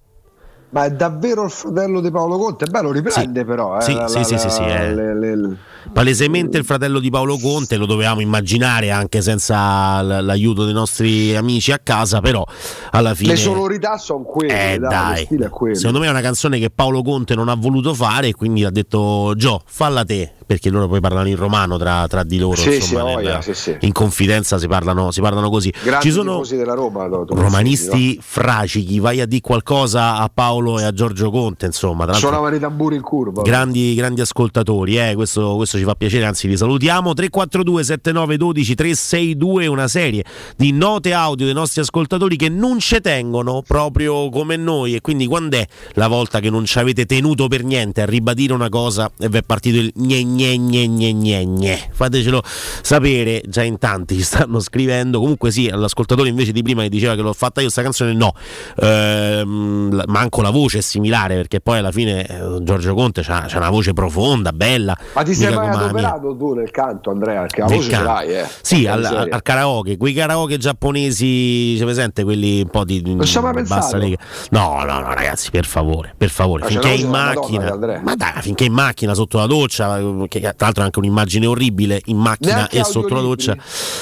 Ma 0.70 0.84
è 0.84 0.90
davvero 0.90 1.44
il 1.44 1.50
fratello 1.50 2.00
di 2.00 2.10
Paolo 2.10 2.38
Conte? 2.38 2.66
Beh, 2.66 2.80
lo 2.82 2.92
riprende 2.92 3.44
però. 3.44 3.76
Eh, 3.78 3.82
Sì, 3.82 3.94
la- 3.94 4.08
sì, 4.08 4.18
la- 4.18 4.24
sì, 4.24 4.38
sì, 4.38 4.48
sì, 4.50 4.62
eh. 4.62 4.94
le- 4.94 5.18
le- 5.18 5.56
Palesemente 5.92 6.58
il 6.58 6.64
fratello 6.64 6.98
di 7.00 7.10
Paolo 7.10 7.38
Conte, 7.38 7.76
lo 7.76 7.86
dovevamo 7.86 8.20
immaginare 8.20 8.90
anche 8.90 9.20
senza 9.20 10.00
l'aiuto 10.02 10.64
dei 10.64 10.74
nostri 10.74 11.34
amici 11.34 11.72
a 11.72 11.78
casa, 11.82 12.20
però 12.20 12.44
alla 12.90 13.14
fine... 13.14 13.30
Le 13.32 13.36
sonorità 13.38 13.96
sono 13.98 14.22
quelle, 14.22 14.74
Eh, 14.74 14.78
dai, 14.78 15.26
dai. 15.30 15.48
quello. 15.48 15.74
Secondo 15.74 15.98
me 16.00 16.06
è 16.06 16.10
una 16.10 16.20
canzone 16.20 16.58
che 16.58 16.70
Paolo 16.70 17.02
Conte 17.02 17.34
non 17.34 17.48
ha 17.48 17.54
voluto 17.54 17.94
fare 17.94 18.28
e 18.28 18.32
quindi 18.34 18.64
ha 18.64 18.70
detto 18.70 19.32
Gio, 19.36 19.60
falla 19.66 20.04
te, 20.04 20.32
perché 20.46 20.70
loro 20.70 20.86
poi 20.88 21.00
parlano 21.00 21.28
in 21.28 21.36
romano 21.36 21.76
tra, 21.78 22.06
tra 22.08 22.22
di 22.22 22.38
loro, 22.38 22.56
Sì, 22.56 22.74
insomma, 22.76 23.00
sì, 23.00 23.04
nel- 23.06 23.14
voglia, 23.14 23.42
sì, 23.42 23.54
sì. 23.54 23.76
in 23.80 23.92
confidenza 23.92 24.58
si 24.58 24.68
parlano, 24.68 25.10
si 25.10 25.20
parlano 25.20 25.50
così. 25.50 25.72
Grandi 25.82 26.06
Ci 26.06 26.12
sono 26.12 26.42
della 26.46 26.74
Roma, 26.74 27.06
do- 27.08 27.26
romanisti 27.28 28.18
fracichi, 28.22 28.98
vai 29.00 29.20
a 29.20 29.26
dire 29.26 29.40
qualcosa 29.40 30.16
a 30.18 30.30
Paolo 30.32 30.78
e 30.78 30.84
a 30.84 30.92
Giorgio 30.92 31.30
Conte, 31.30 31.66
insomma, 31.66 32.10
Suonavano 32.12 32.54
i 32.56 32.60
tamburi 32.60 32.96
in 32.96 33.02
curva. 33.02 33.42
grandi, 33.42 33.94
grandi 33.94 34.20
ascoltatori, 34.20 34.98
eh, 34.98 35.14
questo, 35.14 35.56
questo 35.56 35.71
ci 35.78 35.84
fa 35.84 35.94
piacere, 35.94 36.24
anzi 36.24 36.48
li 36.48 36.56
salutiamo. 36.56 37.14
342 37.14 37.84
7912 37.84 38.74
362, 38.74 39.66
una 39.66 39.88
serie 39.88 40.24
di 40.56 40.72
note 40.72 41.12
audio 41.12 41.44
dei 41.46 41.54
nostri 41.54 41.80
ascoltatori 41.80 42.36
che 42.36 42.48
non 42.48 42.78
ci 42.78 43.00
tengono 43.00 43.62
proprio 43.66 44.28
come 44.28 44.56
noi. 44.56 44.94
E 44.94 45.00
quindi 45.00 45.26
quando 45.26 45.56
è 45.56 45.66
la 45.94 46.08
volta 46.08 46.40
che 46.40 46.50
non 46.50 46.64
ci 46.64 46.78
avete 46.78 47.06
tenuto 47.06 47.48
per 47.48 47.64
niente 47.64 48.02
a 48.02 48.06
ribadire 48.06 48.52
una 48.52 48.68
cosa 48.68 49.10
e 49.18 49.28
vi 49.28 49.38
è 49.38 49.42
partito 49.42 49.78
il 49.78 49.92
gne 49.94 50.22
gne 50.22 50.56
gne 50.56 50.86
gne 50.86 51.12
gne 51.12 51.44
gne? 51.44 51.88
Fatecelo 51.92 52.42
sapere, 52.44 53.42
già 53.46 53.62
in 53.62 53.78
tanti 53.78 54.16
ci 54.16 54.22
stanno 54.22 54.60
scrivendo. 54.60 55.20
Comunque 55.20 55.50
sì, 55.50 55.68
all'ascoltatore 55.68 56.28
invece 56.28 56.52
di 56.52 56.62
prima 56.62 56.82
che 56.82 56.88
diceva 56.88 57.14
che 57.14 57.22
l'ho 57.22 57.32
fatta 57.32 57.60
io 57.60 57.70
sta 57.70 57.82
canzone, 57.82 58.12
no. 58.12 58.34
Ehm, 58.80 60.02
manco 60.06 60.42
la 60.42 60.50
voce 60.50 60.78
è 60.78 60.80
similare 60.80 61.36
perché 61.36 61.60
poi 61.60 61.78
alla 61.78 61.92
fine 61.92 62.26
eh, 62.26 62.62
Giorgio 62.62 62.94
Conte 62.94 63.22
c'ha, 63.22 63.46
c'ha 63.48 63.58
una 63.58 63.70
voce 63.70 63.92
profonda, 63.92 64.52
bella. 64.52 64.96
Ma 65.14 65.22
ti 65.22 65.34
sei 65.34 65.52
mia. 65.68 65.78
adoperato 65.78 66.36
tu 66.36 66.54
nel 66.54 66.70
canto, 66.70 67.10
Andrea? 67.10 67.46
Che 67.46 67.60
la 67.60 67.66
voce 67.66 67.90
ce 67.90 68.02
l'hai, 68.02 68.34
eh. 68.34 68.48
Sì, 68.60 68.86
al, 68.86 69.04
al 69.04 69.42
karaoke, 69.42 69.96
quei 69.96 70.12
karaoke 70.12 70.58
giapponesi, 70.58 71.74
c'è 71.78 71.84
presente 71.84 72.24
quelli 72.24 72.60
un 72.62 72.68
po' 72.68 72.84
di 72.84 73.02
hai 73.04 73.42
mai 73.42 73.62
bassa 73.62 73.96
lega. 73.96 74.16
No, 74.50 74.82
no, 74.84 75.00
no, 75.00 75.14
ragazzi, 75.14 75.50
per 75.50 75.64
favore, 75.64 76.14
per 76.16 76.30
favore, 76.30 76.62
Ma 76.62 76.68
finché 76.68 76.88
in 76.90 77.08
macchina, 77.08 77.64
Madonna, 77.70 78.00
ma 78.02 78.14
dai, 78.14 78.32
finché 78.40 78.64
in 78.64 78.72
macchina 78.72 79.14
sotto 79.14 79.38
la 79.38 79.46
doccia, 79.46 79.98
che 80.28 80.40
tra 80.40 80.54
l'altro 80.58 80.82
è 80.82 80.84
anche 80.86 80.98
un'immagine 80.98 81.46
orribile 81.46 82.00
in 82.06 82.16
macchina 82.16 82.54
Neanche 82.54 82.78
e 82.78 82.84
sotto 82.84 83.14
la 83.14 83.20
doccia. 83.20 83.56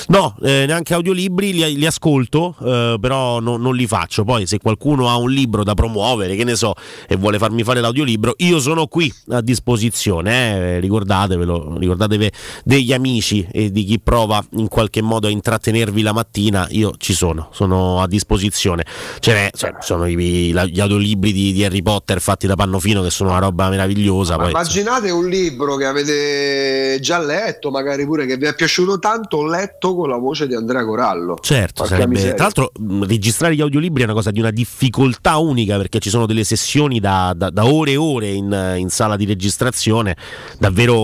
No, 0.09 0.37
eh, 0.43 0.65
neanche 0.67 0.95
audiolibri 0.95 1.53
li, 1.53 1.77
li 1.77 1.87
ascolto, 1.87 2.55
eh, 2.63 2.97
però 3.01 3.41
no- 3.41 3.57
non 3.57 3.75
li 3.75 3.87
faccio. 3.87 4.25
Poi 4.25 4.47
se 4.47 4.59
qualcuno 4.59 5.09
ha 5.09 5.17
un 5.17 5.31
libro 5.31 5.65
da 5.65 5.75
promuovere, 5.75 6.37
che 6.37 6.45
ne 6.45 6.55
so, 6.55 6.75
e 7.07 7.17
vuole 7.17 7.39
farmi 7.39 7.63
fare 7.63 7.81
l'audiolibro, 7.81 8.35
io 8.39 8.59
sono 8.61 8.87
qui 8.87 9.13
a 9.31 9.41
disposizione, 9.41 10.57
eh, 10.77 10.81
ricordatevelo, 10.81 11.50
ricordatevi 11.79 12.31
degli 12.65 12.93
amici 12.93 13.47
e 13.51 13.71
di 13.71 13.85
chi 13.85 13.99
prova 14.01 14.43
in 14.53 14.69
qualche 14.69 15.03
modo 15.03 15.27
a 15.27 15.31
intrattenervi 15.31 16.03
la 16.03 16.13
mattina, 16.13 16.67
io 16.71 16.93
ci 16.99 17.13
sono, 17.13 17.49
sono 17.53 18.01
a 18.01 18.07
disposizione. 18.07 18.85
Cioè, 19.19 19.51
sono 19.81 20.07
i- 20.07 20.51
la- 20.53 20.65
gli 20.65 20.81
audiolibri 20.81 21.33
di, 21.33 21.53
di 21.53 21.65
Harry 21.65 21.83
Potter 21.83 22.21
fatti 22.21 22.47
da 22.47 22.55
Pannofino 22.57 23.03
che 23.03 23.11
sono 23.11 23.31
una 23.31 23.39
roba 23.39 23.69
meravigliosa. 23.69 24.37
Poi, 24.37 24.51
immaginate 24.51 25.11
un 25.11 25.29
libro 25.29 25.77
che 25.77 25.85
avete 25.87 26.99
già 27.01 27.19
letto, 27.19 27.71
magari 27.71 28.05
pure 28.05 28.27
che 28.27 28.37
vi 28.37 28.47
è 28.47 28.55
piaciuto 28.55 28.99
tanto, 28.99 29.45
letto 29.45 29.95
con 29.95 30.09
la 30.09 30.17
voce 30.17 30.47
di 30.47 30.55
Andrea 30.55 30.85
Corallo. 30.85 31.37
Certo, 31.41 31.85
sarebbe, 31.85 32.35
tra 32.35 32.45
l'altro 32.45 32.73
mh, 32.79 33.05
registrare 33.07 33.55
gli 33.55 33.61
audiolibri 33.61 34.03
è 34.03 34.05
una 34.05 34.15
cosa 34.15 34.31
di 34.31 34.41
una 34.41 34.51
difficoltà 34.51 35.37
unica 35.39 35.77
perché 35.77 35.99
ci 35.99 36.11
sono 36.11 36.27
delle 36.27 36.45
sessioni 36.45 37.01
da, 37.01 37.33
da- 37.37 37.51
da 37.51 37.65
ore 37.67 37.93
e 37.93 37.97
ore 37.97 38.29
in, 38.31 38.75
in 38.79 38.89
sala 38.89 39.17
di 39.17 39.25
registrazione 39.25 40.17
davvero, 40.59 40.95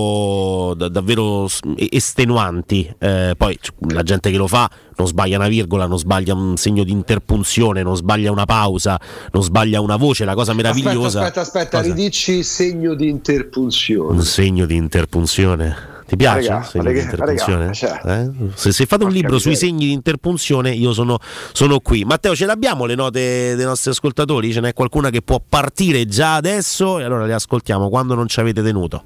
da- 0.76 0.88
davvero 0.88 1.48
s- 1.48 1.60
estenuanti. 1.76 2.88
Eh, 2.98 3.34
poi 3.36 3.58
la 3.90 4.02
gente 4.02 4.30
che 4.30 4.36
lo 4.36 4.46
fa 4.46 4.70
non 4.96 5.06
sbaglia 5.06 5.36
una 5.36 5.48
virgola, 5.48 5.86
non 5.86 5.98
sbaglia 5.98 6.34
un 6.34 6.56
segno 6.56 6.84
di 6.84 6.92
interpunzione, 6.92 7.82
non 7.82 7.96
sbaglia 7.96 8.30
una 8.30 8.44
pausa, 8.46 8.98
non 9.32 9.42
sbaglia 9.42 9.80
una 9.80 9.96
voce, 9.96 10.24
la 10.24 10.34
cosa 10.34 10.52
meravigliosa. 10.54 11.20
Aspetta, 11.20 11.40
aspetta, 11.40 11.78
aspetta, 11.78 11.94
ridici 11.94 12.42
segno 12.42 12.94
di 12.94 13.08
interpunzione. 13.08 14.16
Un 14.16 14.22
segno 14.22 14.66
di 14.66 14.74
interpunzione. 14.76 15.94
Ti 16.06 16.14
piace? 16.14 16.62
Segno 16.70 16.92
di 16.92 17.00
interpunzione? 17.00 17.58
raga, 17.58 17.72
cioè. 17.72 18.00
Eh? 18.04 18.30
Se, 18.54 18.70
se 18.70 18.86
fate 18.86 19.02
un 19.02 19.10
libro 19.10 19.40
sui 19.40 19.56
segni 19.56 19.86
di 19.86 19.92
interpunzione, 19.92 20.70
io 20.70 20.92
sono, 20.92 21.18
sono 21.52 21.80
qui. 21.80 22.04
Matteo, 22.04 22.36
ce 22.36 22.46
l'abbiamo 22.46 22.84
le 22.84 22.94
note 22.94 23.56
dei 23.56 23.64
nostri 23.64 23.90
ascoltatori? 23.90 24.52
Ce 24.52 24.60
n'è 24.60 24.72
qualcuna 24.72 25.10
che 25.10 25.20
può 25.22 25.42
partire 25.46 26.06
già 26.06 26.36
adesso? 26.36 27.00
E 27.00 27.02
allora 27.02 27.26
le 27.26 27.34
ascoltiamo 27.34 27.88
quando 27.88 28.14
non 28.14 28.28
ci 28.28 28.38
avete 28.38 28.62
tenuto. 28.62 29.02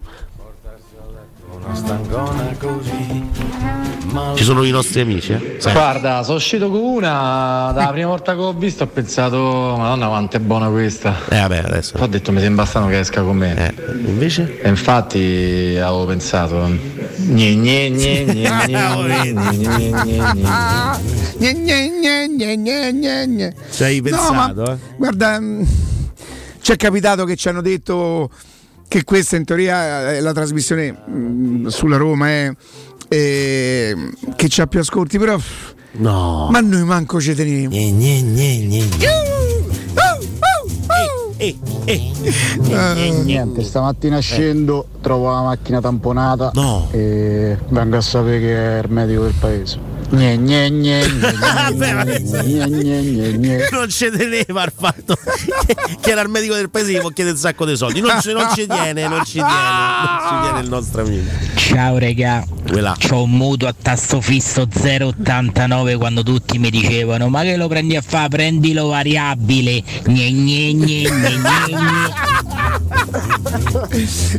Una 1.63 1.75
stangona 1.75 2.57
così. 2.59 3.29
Ci 4.35 4.43
sono 4.45 4.65
i 4.65 4.71
nostri 4.71 5.01
amici? 5.01 5.33
Eh? 5.33 5.57
Sì. 5.59 5.71
Guarda, 5.71 6.23
sono 6.23 6.37
uscito 6.37 6.69
con 6.71 6.81
una, 6.81 7.71
dalla 7.75 7.91
prima 7.93 8.09
volta 8.09 8.35
che 8.35 8.41
ho 8.41 8.53
visto 8.53 8.85
ho 8.85 8.87
pensato, 8.87 9.37
madonna 9.77 10.09
quanto 10.09 10.37
è 10.37 10.41
buona 10.41 10.69
questa. 10.69 11.15
Eh 11.29 11.37
vabbè, 11.41 11.59
adesso. 11.59 11.97
Ho 11.99 12.07
detto 12.07 12.33
mi 12.33 12.41
sembra 12.41 12.65
strano 12.65 12.89
che 12.89 12.99
esca 12.99 13.23
con 13.23 13.37
me. 13.37 13.55
Eh, 13.57 13.75
invece? 14.07 14.61
E 14.61 14.69
infatti 14.69 15.77
avevo 15.81 16.07
pensato, 16.07 16.67
gne 16.67 17.55
gne 17.55 17.91
gne 17.91 18.25
gne 18.25 18.35
gne 18.35 18.63
gne 18.67 19.33
gne 19.33 19.57
gne 19.57 20.33
gne. 20.33 21.19
Gne, 21.39 21.55
gne, 21.55 21.89
gne, 21.89 22.29
gne, 22.29 22.57
gne, 22.57 22.93
gne, 22.93 23.27
gne. 23.29 23.55
Ci 23.71 23.83
hai 23.85 24.01
No, 24.01 24.33
ma 24.33 24.53
pensato? 24.53 24.73
eh? 24.73 24.77
Guarda, 24.97 25.41
mm, 25.41 25.63
ci 26.61 26.73
è 26.73 26.77
capitato 26.77 27.25
che 27.25 27.37
ci 27.37 27.49
hanno 27.49 27.63
detto 27.63 28.29
che 28.91 29.05
questa 29.05 29.37
in 29.37 29.45
teoria 29.45 30.11
è 30.15 30.19
la 30.21 30.33
trasmissione 30.33 30.93
mm, 31.09 31.67
sulla 31.69 31.97
Roma 31.97 32.29
è, 32.29 32.53
è- 33.07 33.95
che 34.35 34.47
c'ha 34.49 34.67
più 34.67 34.81
ascolti, 34.81 35.17
però 35.17 35.39
No. 35.93 36.49
ma 36.51 36.59
noi 36.61 36.83
manco 36.83 37.21
ci 37.21 37.33
teniamo. 37.37 37.73
Eh, 41.39 41.57
eh. 41.87 43.23
Niente, 43.25 43.63
stamattina 43.63 44.19
scendo, 44.19 44.87
trovo 45.01 45.31
la 45.31 45.43
macchina 45.43 45.81
tamponata 45.81 46.51
No. 46.55 46.89
e 46.91 47.57
vengo 47.69 47.97
a 47.97 48.01
sapere 48.01 48.41
che 48.41 48.79
è 48.79 48.83
il 48.85 48.91
medico 48.91 49.23
del 49.23 49.35
paese. 49.39 49.79
Gne, 50.13 50.37
gne, 50.39 50.71
gne, 50.71 51.07
non 53.71 53.89
ci 53.89 54.11
teneva 54.11 54.63
al 54.63 54.73
fatto 54.77 55.17
che, 55.67 55.77
che 56.01 56.11
era 56.11 56.21
il 56.23 56.29
medico 56.29 56.55
del 56.55 56.69
paese 56.69 56.95
che 56.95 56.99
può 57.01 57.11
chiedere 57.11 57.37
un 57.37 57.41
sacco 57.41 57.65
di 57.65 57.77
soldi. 57.77 58.01
Non 58.01 58.21
ci, 58.21 58.33
non 58.33 58.49
ci 58.55 58.67
tiene, 58.67 59.07
non 59.07 59.25
ci 59.25 59.35
tiene, 59.35 59.49
non 59.49 60.19
ci 60.29 60.41
tiene 60.43 60.61
il 60.63 60.69
nostro 60.69 61.03
amico. 61.03 61.31
Ciao 61.55 61.99
regà, 61.99 62.45
Quella. 62.69 62.97
c'ho 62.99 63.23
un 63.23 63.31
mutuo 63.31 63.69
a 63.69 63.75
tasto 63.81 64.21
fisso 64.21 64.63
0,89 64.63 65.97
quando 65.97 66.23
tutti 66.25 66.59
mi 66.59 66.71
dicevano 66.71 67.29
ma 67.29 67.43
che 67.43 67.57
lo 67.57 67.69
prendi 67.69 67.95
a 67.95 68.03
fare? 68.03 68.29
Prendilo 68.29 68.89
variabile. 68.89 69.81
Gne, 70.07 70.31
gne, 70.33 70.73
gne, 70.73 71.03
gne, 71.03 71.37
gne, 71.39 72.09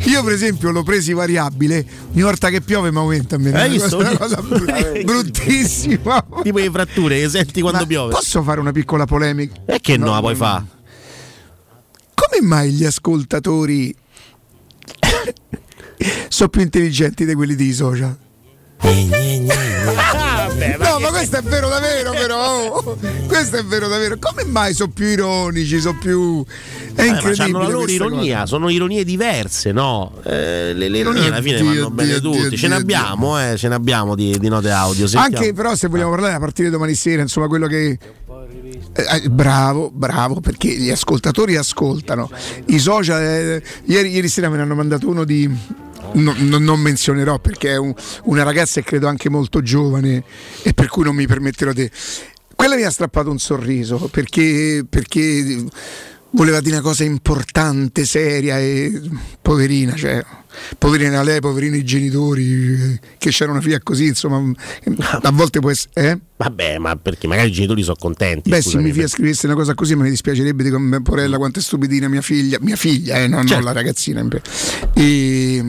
Io 0.06 0.23
per 0.23 0.34
esempio 0.34 0.72
l'ho 0.72 0.84
presi 0.84 1.14
variabile, 1.14 1.85
ogni 2.14 2.22
volta 2.22 2.49
che 2.49 2.61
piove 2.61 2.91
mi 2.91 2.98
aumenta 2.98 3.35
a 3.35 3.39
me. 3.39 3.52
Hai 3.53 3.69
Questa 3.77 3.98
visto? 3.98 3.99
è 4.02 4.10
una 4.10 4.18
cosa 4.18 4.41
bru- 4.41 5.03
bruttissima. 5.62 6.26
Tipo 6.42 6.58
le 6.58 6.72
fratture 6.72 7.20
che 7.20 7.30
senti 7.30 7.62
quando 7.62 7.80
Ma 7.80 7.86
piove. 7.86 8.14
Posso 8.14 8.44
fare 8.44 8.60
una 8.60 8.72
piccola 8.72 9.06
polemica? 9.06 9.62
E 9.66 9.80
che 9.80 9.98
no, 9.98 10.12
la 10.12 10.20
puoi 10.20 10.36
fa? 10.36 10.64
Come 12.14 12.42
mai 12.48 12.72
gli 12.72 12.86
ascoltatori 12.86 13.96
sono 16.30 16.50
più 16.50 16.62
intelligenti 16.62 17.26
di 17.26 17.34
quelli 17.34 17.56
di 17.56 17.74
social? 17.74 18.18
no, 20.78 21.00
ma 21.00 21.10
questo 21.10 21.38
è 21.38 21.42
vero 21.42 21.70
davvero, 21.70 22.12
però. 22.12 22.68
oh. 22.68 22.98
Questo 23.28 23.58
è 23.58 23.64
vero 23.64 23.88
davvero. 23.88 24.18
Come 24.20 24.44
mai 24.46 24.74
sono 24.74 24.92
più 24.92 25.06
ironici? 25.08 25.80
Sono 25.80 25.98
più. 26.00 26.44
È 26.94 27.02
Eh, 27.02 27.06
ma 27.10 27.14
incredibile. 27.16 27.44
hanno 27.44 27.62
la 27.62 27.68
loro 27.70 27.92
ironia, 27.92 28.34
cosa. 28.36 28.46
sono 28.48 28.70
ironie 28.70 29.04
diverse, 29.04 29.72
no? 29.72 30.14
Eh, 30.24 30.74
le, 30.74 30.90
le 30.90 30.98
ironie 30.98 31.28
alla 31.28 31.42
fine 31.42 31.62
vanno 31.64 31.90
bene 31.90 32.20
Dio, 32.20 32.32
tutti. 32.32 32.58
Ce 32.58 32.68
ne 32.68 32.76
abbiamo, 32.76 33.40
eh, 33.42 33.56
ce 33.58 33.68
ne 33.70 33.76
abbiamo 33.76 34.16
di, 34.16 34.38
di 34.38 34.48
note 34.50 34.70
audio. 34.70 35.08
Sentiamo. 35.08 35.38
Anche 35.38 35.54
però 35.54 35.76
se 35.76 35.88
vogliamo 35.88 36.10
parlare 36.12 36.34
a 36.34 36.40
partire 36.40 36.70
domani 36.70 36.94
sera, 36.96 37.22
insomma, 37.22 37.48
quello 37.48 37.68
che. 37.68 37.98
Eh, 38.93 39.23
eh, 39.23 39.30
bravo, 39.30 39.89
bravo, 39.93 40.39
perché 40.41 40.69
gli 40.69 40.89
ascoltatori 40.89 41.56
ascoltano. 41.56 42.30
I 42.68 42.80
social. 42.80 43.22
eh, 43.22 43.64
ieri, 43.85 44.10
ieri 44.11 44.27
sera 44.27 44.49
me 44.49 44.57
ne 44.57 44.61
hanno 44.64 44.76
mandato 44.76 45.07
uno 45.10 45.23
di. 45.23 45.49
no- 46.14 46.35
no- 46.38 46.57
non 46.57 46.80
menzionerò 46.80 47.39
perché 47.39 47.69
è 47.72 47.77
un- 47.77 47.93
una 48.26 48.43
ragazza 48.43 48.80
e 48.80 48.84
credo 48.84 49.07
anche 49.07 49.30
molto 49.30 49.61
giovane 49.61 50.23
e 50.64 50.73
per 50.73 50.88
cui 50.88 51.03
non 51.03 51.15
mi 51.15 51.26
permetterò 51.27 51.72
di. 51.72 51.89
Quella 52.56 52.76
mi 52.76 52.84
ha 52.84 52.89
strappato 52.91 53.30
un 53.31 53.39
sorriso 53.39 53.98
perché, 54.11 54.85
perché 54.88 55.64
voleva 56.32 56.60
dire 56.62 56.76
una 56.76 56.84
cosa 56.84 57.03
importante, 57.03 58.06
seria 58.06 58.58
e 58.60 59.02
poverina, 59.41 59.95
cioè, 59.95 60.24
poverina 60.78 61.22
lei, 61.24 61.40
poverini 61.40 61.78
i 61.80 61.84
genitori, 61.84 62.99
che 63.18 63.30
c'era 63.32 63.52
una 63.52 63.62
figlia 63.62 63.80
così, 63.84 64.08
insomma, 64.08 64.52
a 65.22 65.32
volte 65.32 65.60
può 65.60 65.70
essere... 65.70 65.91
Eh? 66.12 66.20
Vabbè, 66.38 66.78
ma 66.78 66.95
perché 66.95 67.28
magari 67.28 67.49
i 67.49 67.52
genitori 67.52 67.84
sono 67.84 67.98
contenti. 67.99 68.49
Beh, 68.49 68.58
se 68.58 68.62
scusami, 68.64 68.84
mia 68.84 68.94
figlia 68.94 69.08
scrivesse 69.08 69.45
una 69.45 69.56
cosa 69.56 69.74
così 69.74 69.95
mi 69.95 70.10
dispiacerebbe, 70.10 70.64
dico, 70.64 70.80
"Beh, 70.80 71.02
porella, 71.02 71.38
quanto 71.38 71.60
è 71.60 71.62
stupidina 71.62 72.08
mia 72.08 72.22
figlia, 72.22 72.58
mia 72.62 72.76
figlia, 72.76 73.18
eh, 73.18 73.28
no, 73.28 73.38
Certo. 73.40 73.53
non 73.56 73.64
la 73.64 73.72
ragazzina. 73.74 74.26
E, 74.94 75.64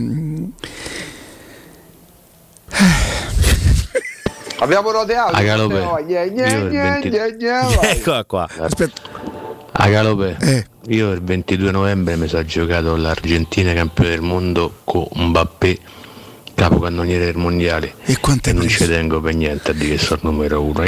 Abbiamo 4.58 4.92
note 4.92 5.14
audio. 5.14 5.36
A 5.36 5.42
Galopè. 5.42 5.80
No, 5.82 6.04
gne, 6.06 6.30
gne, 6.30 6.50
Io 6.50 6.58
il 6.58 6.68
gne, 6.70 6.82
20 7.00 7.08
gne, 7.08 7.36
gne, 7.36 7.50
vai. 7.50 7.96
Eccola 7.98 8.24
qua. 8.24 8.48
Aspetta. 8.58 9.31
A 9.74 9.88
Galopè, 9.88 10.36
Eh. 10.40 10.66
io 10.88 11.12
il 11.12 11.22
22 11.22 11.70
novembre 11.70 12.16
mi 12.16 12.28
sono 12.28 12.44
giocato 12.44 12.94
l'Argentina 12.96 13.72
campione 13.72 14.10
del 14.10 14.20
mondo 14.20 14.80
con 14.84 15.06
Mbappé, 15.14 15.78
capocannoniere 16.54 17.26
del 17.26 17.36
mondiale 17.36 17.94
e, 18.04 18.18
e 18.42 18.52
non 18.52 18.68
ci 18.68 18.86
tengo 18.86 19.20
per 19.20 19.34
niente 19.34 19.70
a 19.70 19.74
dire 19.74 19.96
che 19.96 20.02
sono 20.02 20.20
numero 20.24 20.62
uno 20.62 20.82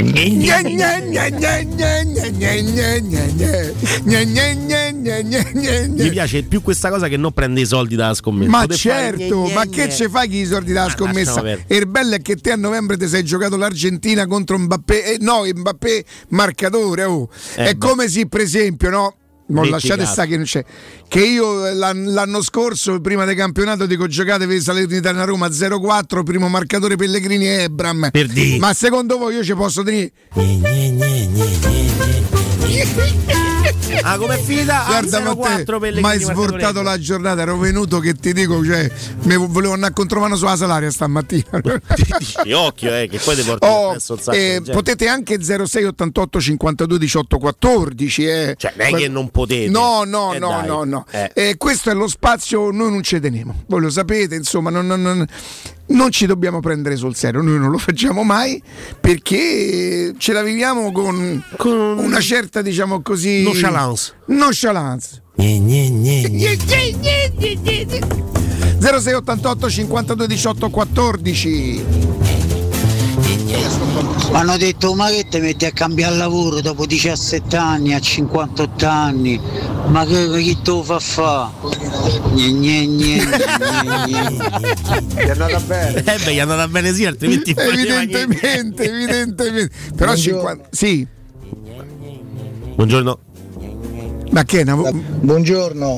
mi 5.95 6.09
piace 6.09 6.43
più 6.43 6.61
questa 6.61 6.89
cosa 6.89 7.07
che 7.07 7.17
non 7.17 7.31
prende 7.31 7.61
i 7.61 7.65
soldi 7.65 7.95
dalla 7.95 8.13
scommessa 8.13 8.49
ma 8.49 8.61
Pote 8.61 8.75
certo 8.75 9.45
fare... 9.47 9.53
ma 9.53 9.65
che 9.65 9.89
ci 9.91 10.07
fai 10.07 10.29
che 10.29 10.37
i 10.37 10.45
soldi 10.45 10.73
dalla 10.73 10.89
scommessa 10.89 11.41
e 11.43 11.75
il 11.75 11.87
bello 11.87 12.15
è 12.15 12.21
che 12.21 12.35
te 12.35 12.51
a 12.51 12.55
novembre 12.55 12.97
ti 12.97 13.07
sei 13.07 13.23
giocato 13.23 13.57
l'Argentina 13.57 14.25
contro 14.27 14.57
Mbappé 14.57 15.13
eh, 15.13 15.17
no 15.19 15.43
Mbappé 15.45 16.05
marcatore 16.29 17.03
oh. 17.03 17.29
eh, 17.55 17.65
è 17.65 17.73
beh. 17.73 17.77
come 17.77 18.07
se 18.07 18.27
per 18.27 18.41
esempio 18.41 18.89
no 18.89 19.15
non 19.47 19.69
lasciate 19.69 20.05
stare 20.05 20.27
che 20.29 20.35
non 20.37 20.45
c'è. 20.45 20.65
Che 21.07 21.23
io 21.23 21.67
eh, 21.67 21.73
l'an- 21.75 22.13
l'anno 22.13 22.41
scorso, 22.41 22.99
prima 22.99 23.25
del 23.25 23.35
campionato, 23.35 23.85
dico 23.85 24.07
giocate 24.07 24.47
per 24.47 24.59
Salernitana 24.59 25.23
Roma 25.23 25.47
0-4, 25.47 26.23
primo 26.23 26.47
marcatore 26.47 26.95
Pellegrini 26.95 27.45
e 27.47 27.61
Ebram. 27.63 28.09
Per 28.11 28.27
dire. 28.27 28.57
Ma 28.57 28.73
secondo 28.73 29.17
voi 29.17 29.35
io 29.35 29.43
ci 29.43 29.53
posso 29.53 29.83
tenere? 29.83 30.11
Ah, 34.01 34.17
com'è 34.17 34.37
finita? 34.41 34.85
Ah, 34.85 35.01
Guarda, 35.01 35.19
ma 35.21 35.31
0-4 35.31 35.55
te 35.55 35.63
Pellegrini, 35.65 36.01
mai 36.01 36.19
svoltato 36.19 36.81
la 36.81 36.97
giornata, 36.99 37.41
ero 37.41 37.57
venuto 37.57 37.99
che 37.99 38.13
ti 38.13 38.33
dico, 38.33 38.63
cioè, 38.65 38.89
me 39.23 39.35
volevo 39.37 39.73
andare 39.73 39.91
a 39.91 39.95
contromano 39.95 40.35
sulla 40.35 40.55
salaria 40.55 40.89
stamattina. 40.91 41.43
Sì, 42.43 42.51
occhio, 42.51 42.93
eh, 42.95 43.07
che 43.07 43.19
poi 43.19 43.35
ti 43.35 43.41
porti 43.43 43.65
Oh, 43.67 43.91
un 43.91 43.99
sacco 43.99 44.31
eh, 44.31 44.61
potete 44.71 45.07
anche 45.07 45.37
06 45.41 45.83
88 45.85 46.39
52 46.41 46.97
18 46.97 47.37
14 47.37 48.25
eh. 48.25 48.55
Cioè, 48.57 48.73
non 48.77 48.87
è 48.87 48.93
che 48.93 49.07
non 49.07 49.29
potete. 49.29 49.69
no 49.69 50.03
no 50.03 50.33
Eh, 50.33 50.39
no 50.39 50.49
dai. 50.49 50.67
no 50.67 50.83
no 50.83 51.05
Eh. 51.11 51.31
Eh, 51.33 51.57
questo 51.57 51.89
è 51.89 51.93
lo 51.93 52.07
spazio 52.07 52.71
noi 52.71 52.91
non 52.91 53.03
ci 53.03 53.19
teniamo 53.19 53.63
voi 53.67 53.81
lo 53.81 53.89
sapete 53.89 54.35
insomma 54.35 54.69
non, 54.69 54.85
non- 54.87 55.01
non- 55.01 55.25
non 55.87 56.11
ci 56.11 56.25
dobbiamo 56.25 56.59
prendere 56.59 56.95
sul 56.95 57.15
serio 57.15 57.41
noi 57.41 57.59
non 57.59 57.69
lo 57.69 57.77
facciamo 57.77 58.23
mai 58.23 58.61
perché 58.99 60.13
ce 60.17 60.33
la 60.33 60.41
viviamo 60.41 60.91
con, 60.91 61.43
una 61.59 62.19
certa 62.19 62.61
diciamo 62.61 63.01
così 63.01 63.43
Nonchalance. 63.43 64.13
nonchalance 64.27 65.21
Gne, 65.37 65.59
gne, 65.59 65.89
gne, 65.89 66.29
gne. 66.29 66.57
06 68.79 69.13
88 69.13 69.69
52 69.69 70.27
18 70.27 70.69
14 70.69 71.83
Mi 74.35 74.41
hanno 74.41 74.57
detto 74.57 74.93
ma 74.95 75.07
che 75.07 75.27
ti 75.29 75.39
metti 75.39 75.63
a 75.63 75.71
cambiare 75.71 76.17
lavoro 76.17 76.59
dopo 76.59 76.85
17 76.85 77.55
anni, 77.55 77.93
a 77.93 78.01
58 78.01 78.85
anni? 78.85 79.39
Ma 79.87 80.05
che, 80.05 80.29
chi 80.41 80.61
te 80.61 80.71
lo 80.71 80.83
fa 80.83 80.99
fa? 80.99 81.53
Gne, 82.33 82.51
gne, 82.51 82.85
gne, 82.85 83.25
gne. 84.05 84.27
È 85.15 85.29
andata 85.29 85.59
bene. 85.61 85.99
Eh 85.99 86.17
beh, 86.21 86.33
gli 86.33 86.35
è 86.35 86.41
andata 86.41 86.67
bene 86.67 86.93
sì, 86.93 87.05
altrimenti 87.05 87.51
evidentemente 87.57 88.83
evidentemente 88.83 89.71
però 89.95 90.11
Buongiorno. 90.11 90.41
50 90.41 90.67
sì 90.69 91.07
Buongiorno. 92.75 93.19
ma 94.31 94.43
che 94.43 94.59
è 94.59 94.69
una... 94.69 94.91
Buongiorno, 94.91 95.97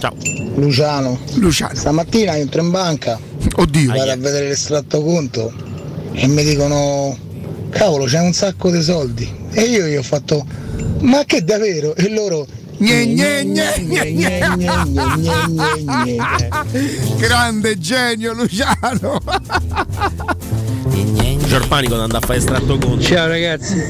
Luciano. 0.57 1.19
Luciano. 1.37 1.73
Stamattina 1.73 2.37
entro 2.37 2.61
in 2.61 2.69
banca, 2.69 3.19
oddio 3.55 3.93
vado 3.93 4.11
a 4.11 4.15
vedere 4.15 4.49
l'estratto 4.49 5.01
conto 5.01 5.51
e 6.11 6.27
mi 6.27 6.43
dicono 6.43 7.25
cavolo 7.69 8.05
c'è 8.05 8.19
un 8.19 8.33
sacco 8.33 8.71
di 8.71 8.81
soldi. 8.81 9.45
E 9.51 9.61
io 9.61 9.85
gli 9.85 9.95
ho 9.95 10.03
fatto 10.03 10.45
ma 11.01 11.23
che 11.25 11.43
davvero? 11.43 11.95
E 11.95 12.09
loro 12.09 12.45
Gne, 12.79 13.05
gne, 13.07 13.43
gne, 13.43 14.39
grande 17.17 17.77
genio 17.79 18.33
Luciano 18.33 19.19
Giorpani 21.47 21.87
quando 21.87 22.03
andava 22.03 22.23
a 22.23 22.27
fare 22.27 22.37
estratto 22.37 22.77
conto. 22.77 23.01
Ciao 23.01 23.27
ragazzi, 23.27 23.81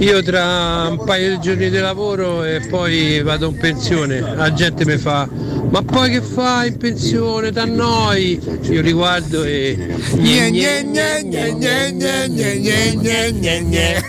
io 0.00 0.20
tra 0.22 0.88
un 0.90 1.04
paio 1.04 1.36
di 1.36 1.40
giorni 1.40 1.70
di 1.70 1.78
lavoro 1.78 2.42
e 2.42 2.60
poi 2.68 3.22
vado 3.22 3.50
in 3.50 3.58
pensione, 3.58 4.20
la 4.20 4.52
gente 4.52 4.84
mi 4.84 4.96
fa 4.96 5.28
ma 5.70 5.82
poi 5.82 6.10
che 6.10 6.20
fai 6.20 6.68
in 6.68 6.76
pensione 6.76 7.50
da 7.50 7.64
noi? 7.64 8.40
Io 8.62 8.82
li 8.82 8.92
guardo 8.92 9.44
e 9.44 9.94
Gne, 10.14 10.50
gne, 10.50 10.82
gne, 10.82 11.22
gne, 11.22 11.52
gne, 11.54 11.92
gne, 11.92 12.28
gne, 12.28 12.56
gne, 12.58 12.96
gne, 12.96 13.32
gne, 13.32 13.62
gne. 13.62 14.02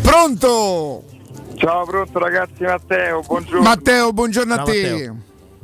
pronto 0.00 1.02
Ciao, 1.56 1.84
pronto 1.84 2.18
ragazzi 2.18 2.62
Matteo, 2.62 3.20
buongiorno. 3.22 3.62
Matteo 3.62 4.12
buongiorno 4.12 4.52
a 4.52 4.56
Ciao, 4.56 4.64
te 4.66 4.90
Matteo. 4.90 5.16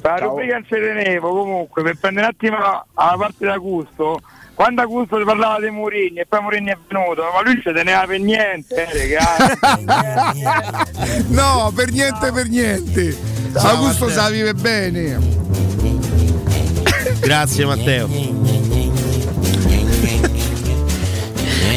La 0.02 0.16
rubrica 0.16 0.55
non 0.55 0.64
ci 0.64 0.70
tenevo 0.70 1.31
comunque 1.31 1.82
per 1.82 1.97
prendere 2.01 2.27
un 2.27 2.32
attimo 2.32 2.56
alla 2.94 3.16
parte 3.16 3.44
d'Augusto. 3.44 4.20
Quando 4.55 4.81
Augusto 4.82 5.19
ti 5.19 5.24
parlava 5.24 5.60
di 5.60 5.70
Mourinho 5.70 6.20
e 6.20 6.27
poi 6.27 6.40
Mourinho 6.40 6.73
è 6.73 6.78
venuto, 6.89 7.23
ma 7.23 7.43
lui 7.43 7.60
ci 7.62 7.73
teneva 7.73 8.05
per 8.06 8.20
niente, 8.20 8.86
eh, 8.86 8.98
ragazzi. 8.98 10.43
no 11.32 11.73
per 11.74 11.90
niente 11.90 12.32
per 12.32 12.48
niente 12.48 13.16
Ciao, 13.52 13.77
Augusto 13.77 14.06
Matteo. 14.06 14.23
sa 14.23 14.28
vive 14.31 14.55
bene 14.55 15.19
Grazie 17.20 17.64
Matteo. 17.66 18.61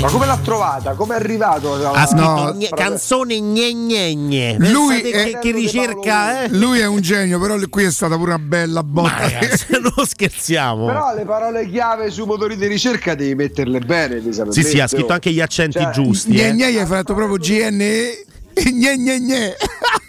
Ma 0.06 0.12
come 0.12 0.26
l'ha 0.28 0.38
trovata? 0.38 0.94
Come 0.94 1.16
è 1.16 1.18
arrivato? 1.20 1.74
Ha 1.74 2.06
scritto 2.06 2.22
No. 2.22 2.54
gne- 2.56 2.70
canzone 2.70 3.40
gne 3.40 3.74
gne 3.74 4.14
gne. 4.14 4.56
Lui 4.60 5.02
Pensate 5.02 5.12
è- 5.12 5.32
che, 5.32 5.40
che 5.40 5.52
ricerca, 5.52 6.44
eh? 6.44 6.50
lui 6.50 6.78
è 6.78 6.86
un 6.86 7.02
genio 7.02 7.40
però 7.40 7.56
qui 7.68 7.86
è 7.86 7.92
stata 7.92 8.16
pure 8.16 8.34
una 8.36 8.40
bella 8.40 8.84
botta 8.84 9.18
Ragazzi, 9.28 9.66
non 9.72 10.06
scherziamo. 10.06 10.86
Però 10.86 11.16
le 11.16 11.26
parole 11.26 11.68
chiave 11.68 12.12
sui 12.12 12.26
motori 12.28 12.56
di 12.56 12.68
ricerca 12.68 13.16
devi 13.16 13.34
metterle 13.34 13.80
bene, 13.80 14.18
Elisa, 14.18 14.46
Sì, 14.52 14.62
sì, 14.62 14.80
ha 14.80 14.86
scritto 14.88 15.12
anche 15.12 15.32
gli 15.32 15.42
accenti 15.42 15.80
Cioè, 15.80 15.90
giusti. 15.90 16.32
Gne 16.34 16.50
eh. 16.50 16.54
gne 16.54 16.72
gli 16.72 16.78
hai 16.78 16.86
fatto 16.86 17.16
proprio 17.16 17.38
GNE 17.38 18.26
e 18.56 18.64
gne 18.72 18.98
gne 18.98 19.20
gne 19.20 19.56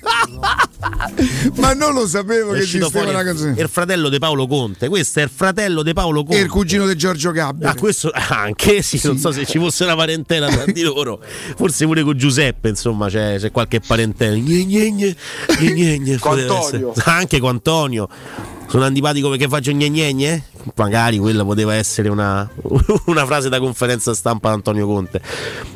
ma 1.56 1.73
non 1.73 1.93
lo 1.94 2.06
sapevo 2.06 2.52
È 2.52 2.56
che 2.59 2.62
uscito 2.62 2.86
esisteva 2.86 2.89
fuori 2.90 3.09
una 3.10 3.24
canzone 3.24 3.55
il 3.60 3.68
fratello 3.68 4.09
di 4.09 4.18
Paolo 4.18 4.47
Conte. 4.47 4.89
Questo 4.89 5.20
è 5.20 5.23
il 5.24 5.31
fratello 5.35 5.82
di 5.82 5.93
Paolo 5.93 6.23
Conte. 6.23 6.39
e 6.39 6.43
il 6.43 6.48
cugino 6.48 6.86
di 6.86 6.97
Giorgio 6.97 7.32
Gabbia 7.32 7.70
Ah, 7.70 7.74
questo 7.74 8.10
anche 8.12 8.82
sì, 8.82 9.01
non 9.05 9.18
so 9.18 9.32
se 9.32 9.44
ci 9.47 9.59
fosse 9.59 9.85
una 9.85 9.97
parentela 9.97 10.48
tra 10.48 10.64
di 10.66 10.82
loro, 10.82 11.20
forse 11.56 11.85
pure 11.86 12.02
con 12.02 12.16
Giuseppe, 12.16 12.68
insomma, 12.68 13.09
c'è, 13.09 13.39
c'è 13.39 13.51
qualche 13.51 13.81
parentela. 13.81 14.36
Gne, 14.36 14.64
gne, 14.64 14.90
gne, 14.90 15.16
gne, 15.59 15.73
gne, 15.73 15.98
gne. 15.98 16.18
Anche 17.05 17.39
con 17.40 17.51
Antonio. 17.51 18.09
Sono 18.68 18.85
antipatico 18.85 19.28
perché 19.28 19.48
faccio 19.48 19.73
gne 19.73 19.90
gne 19.90 20.12
gne? 20.12 20.44
Magari 20.74 21.18
quella 21.18 21.44
poteva 21.44 21.74
essere 21.74 22.09
una, 22.09 22.48
una 23.06 23.24
frase 23.24 23.48
da 23.48 23.59
conferenza 23.60 24.14
stampa 24.14 24.48
di 24.48 24.55
Antonio 24.55 24.86
Conte. 24.86 25.20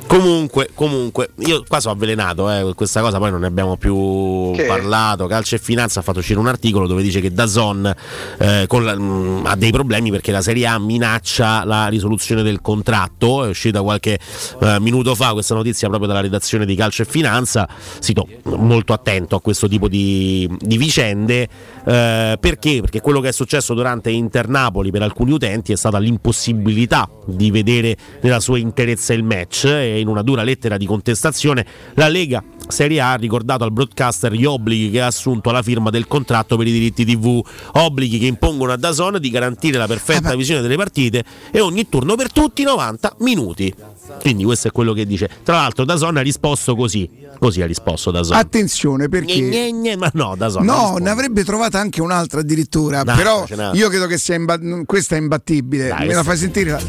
Comunque, 0.07 0.71
comunque, 0.75 1.31
io 1.39 1.63
qua 1.69 1.79
sono 1.79 1.95
avvelenato, 1.95 2.51
eh, 2.51 2.75
questa 2.75 3.01
cosa 3.01 3.19
poi 3.19 3.31
non 3.31 3.41
ne 3.41 3.47
abbiamo 3.47 3.77
più 3.77 4.51
Che? 4.57 4.65
parlato. 4.65 5.27
Calcio 5.27 5.55
e 5.55 5.59
Finanza 5.59 6.01
ha 6.01 6.03
fatto 6.03 6.19
uscire 6.19 6.41
un 6.41 6.49
articolo 6.49 6.89
dove 6.89 7.03
dice 7.03 7.21
che 7.21 7.33
Dazon 7.33 7.95
eh, 8.39 8.67
la- 8.69 8.99
mh, 8.99 9.43
ha 9.47 9.55
dei 9.55 9.71
problemi 9.71 10.11
perché 10.11 10.33
la 10.33 10.43
Serie 10.43 10.67
A 10.67 10.79
minaccia 10.81 11.65
la 11.65 11.87
risoluzione 11.87 12.43
del 12.43 12.61
contratto. 12.61 13.45
È 13.45 13.49
uscita 13.49 13.83
qualche 13.83 14.19
eh, 14.61 14.81
minuto 14.81 15.15
fa 15.15 15.33
questa 15.33 15.55
notizia 15.55 15.87
proprio 15.89 16.09
dalla 16.09 16.21
redazione 16.23 16.67
di 16.67 16.75
Calcio 16.75 17.03
e 17.03 17.05
Finanza. 17.05 17.69
Sito 18.01 18.27
molto 18.57 18.93
attento 18.93 19.37
a 19.37 19.41
questo 19.41 19.69
tipo 19.69 19.87
di, 19.87 20.49
di 20.59 20.77
vicende. 20.77 21.49
eh, 21.85 22.37
perché? 22.41 22.81
Perché 22.81 23.01
quello 23.01 23.21
che 23.21 23.29
è 23.29 23.33
successo 23.33 23.75
durante 23.75 24.11
Inter 24.11 24.49
Napoli 24.49 24.80
per 24.89 25.03
alcuni 25.03 25.33
utenti 25.33 25.73
è 25.73 25.77
stata 25.77 25.99
l'impossibilità 25.99 27.07
di 27.27 27.51
vedere 27.51 27.95
nella 28.23 28.41
sua 28.41 28.57
interezza 28.57 29.13
il 29.13 29.23
match 29.23 29.65
e 29.67 30.01
in 30.01 30.09
una 30.09 30.23
dura 30.23 30.43
lettera 30.43 30.79
di 30.79 30.87
contestazione 30.87 31.67
la 31.95 32.09
Lega 32.09 32.43
Serie 32.71 33.01
A 33.01 33.13
ha 33.13 33.17
ricordato 33.17 33.65
al 33.65 33.73
broadcaster 33.73 34.33
gli 34.33 34.45
obblighi 34.45 34.91
che 34.91 35.01
ha 35.01 35.07
assunto 35.07 35.51
alla 35.51 35.63
firma 35.63 35.91
del 35.91 36.07
contratto 36.07 36.57
per 36.57 36.67
i 36.67 36.73
diritti 36.73 37.05
TV, 37.05 37.45
obblighi 37.73 38.19
che 38.19 38.27
impongono 38.27 38.73
a 38.73 38.77
Dazon 38.77 39.19
di 39.19 39.31
garantire 39.31 39.79
la 39.79 39.87
perfetta 39.87 40.35
visione 40.37 40.63
delle 40.63 40.77
partite 40.77 41.25
e 41.51 41.61
ogni 41.61 41.89
turno 41.89 42.15
per 42.15 42.33
tutti 42.33 42.63
90 42.63 43.17
minuti. 43.19 43.75
Quindi 44.21 44.45
questo 44.45 44.69
è 44.69 44.71
quello 44.73 44.93
che 44.93 45.07
dice. 45.07 45.29
Tra 45.43 45.57
l'altro 45.57 45.85
Dazon 45.85 46.17
ha 46.17 46.21
risposto 46.21 46.75
così, 46.75 47.09
così 47.39 47.63
ha 47.63 47.67
risposto 47.67 48.11
Dazon. 48.11 48.37
Attenzione 48.37 49.09
perché 49.09 49.35
Gne, 49.35 49.71
gne, 49.71 49.73
gne, 49.73 49.97
ma 49.97 50.11
no, 50.15 50.35
Dazon. 50.37 50.65
No, 50.65 50.97
ne 50.99 51.11
avrebbe 51.11 51.45
trovata 51.45 51.79
anche 51.79 52.01
un'altra 52.01 52.41
addirittura. 52.41 53.03
Dai, 53.03 53.17
però 53.17 53.45
io 53.73 53.89
credo 53.89 54.07
che 54.07 54.19
sia 54.19 54.35
imba- 54.35 54.59
questa 54.85 55.17
è 55.17 55.19
imbattibile. 55.19 55.89
Dai, 55.89 56.07
Me 56.09 56.15
la 56.15 56.23
fai 56.23 56.37
sentire? 56.37 56.81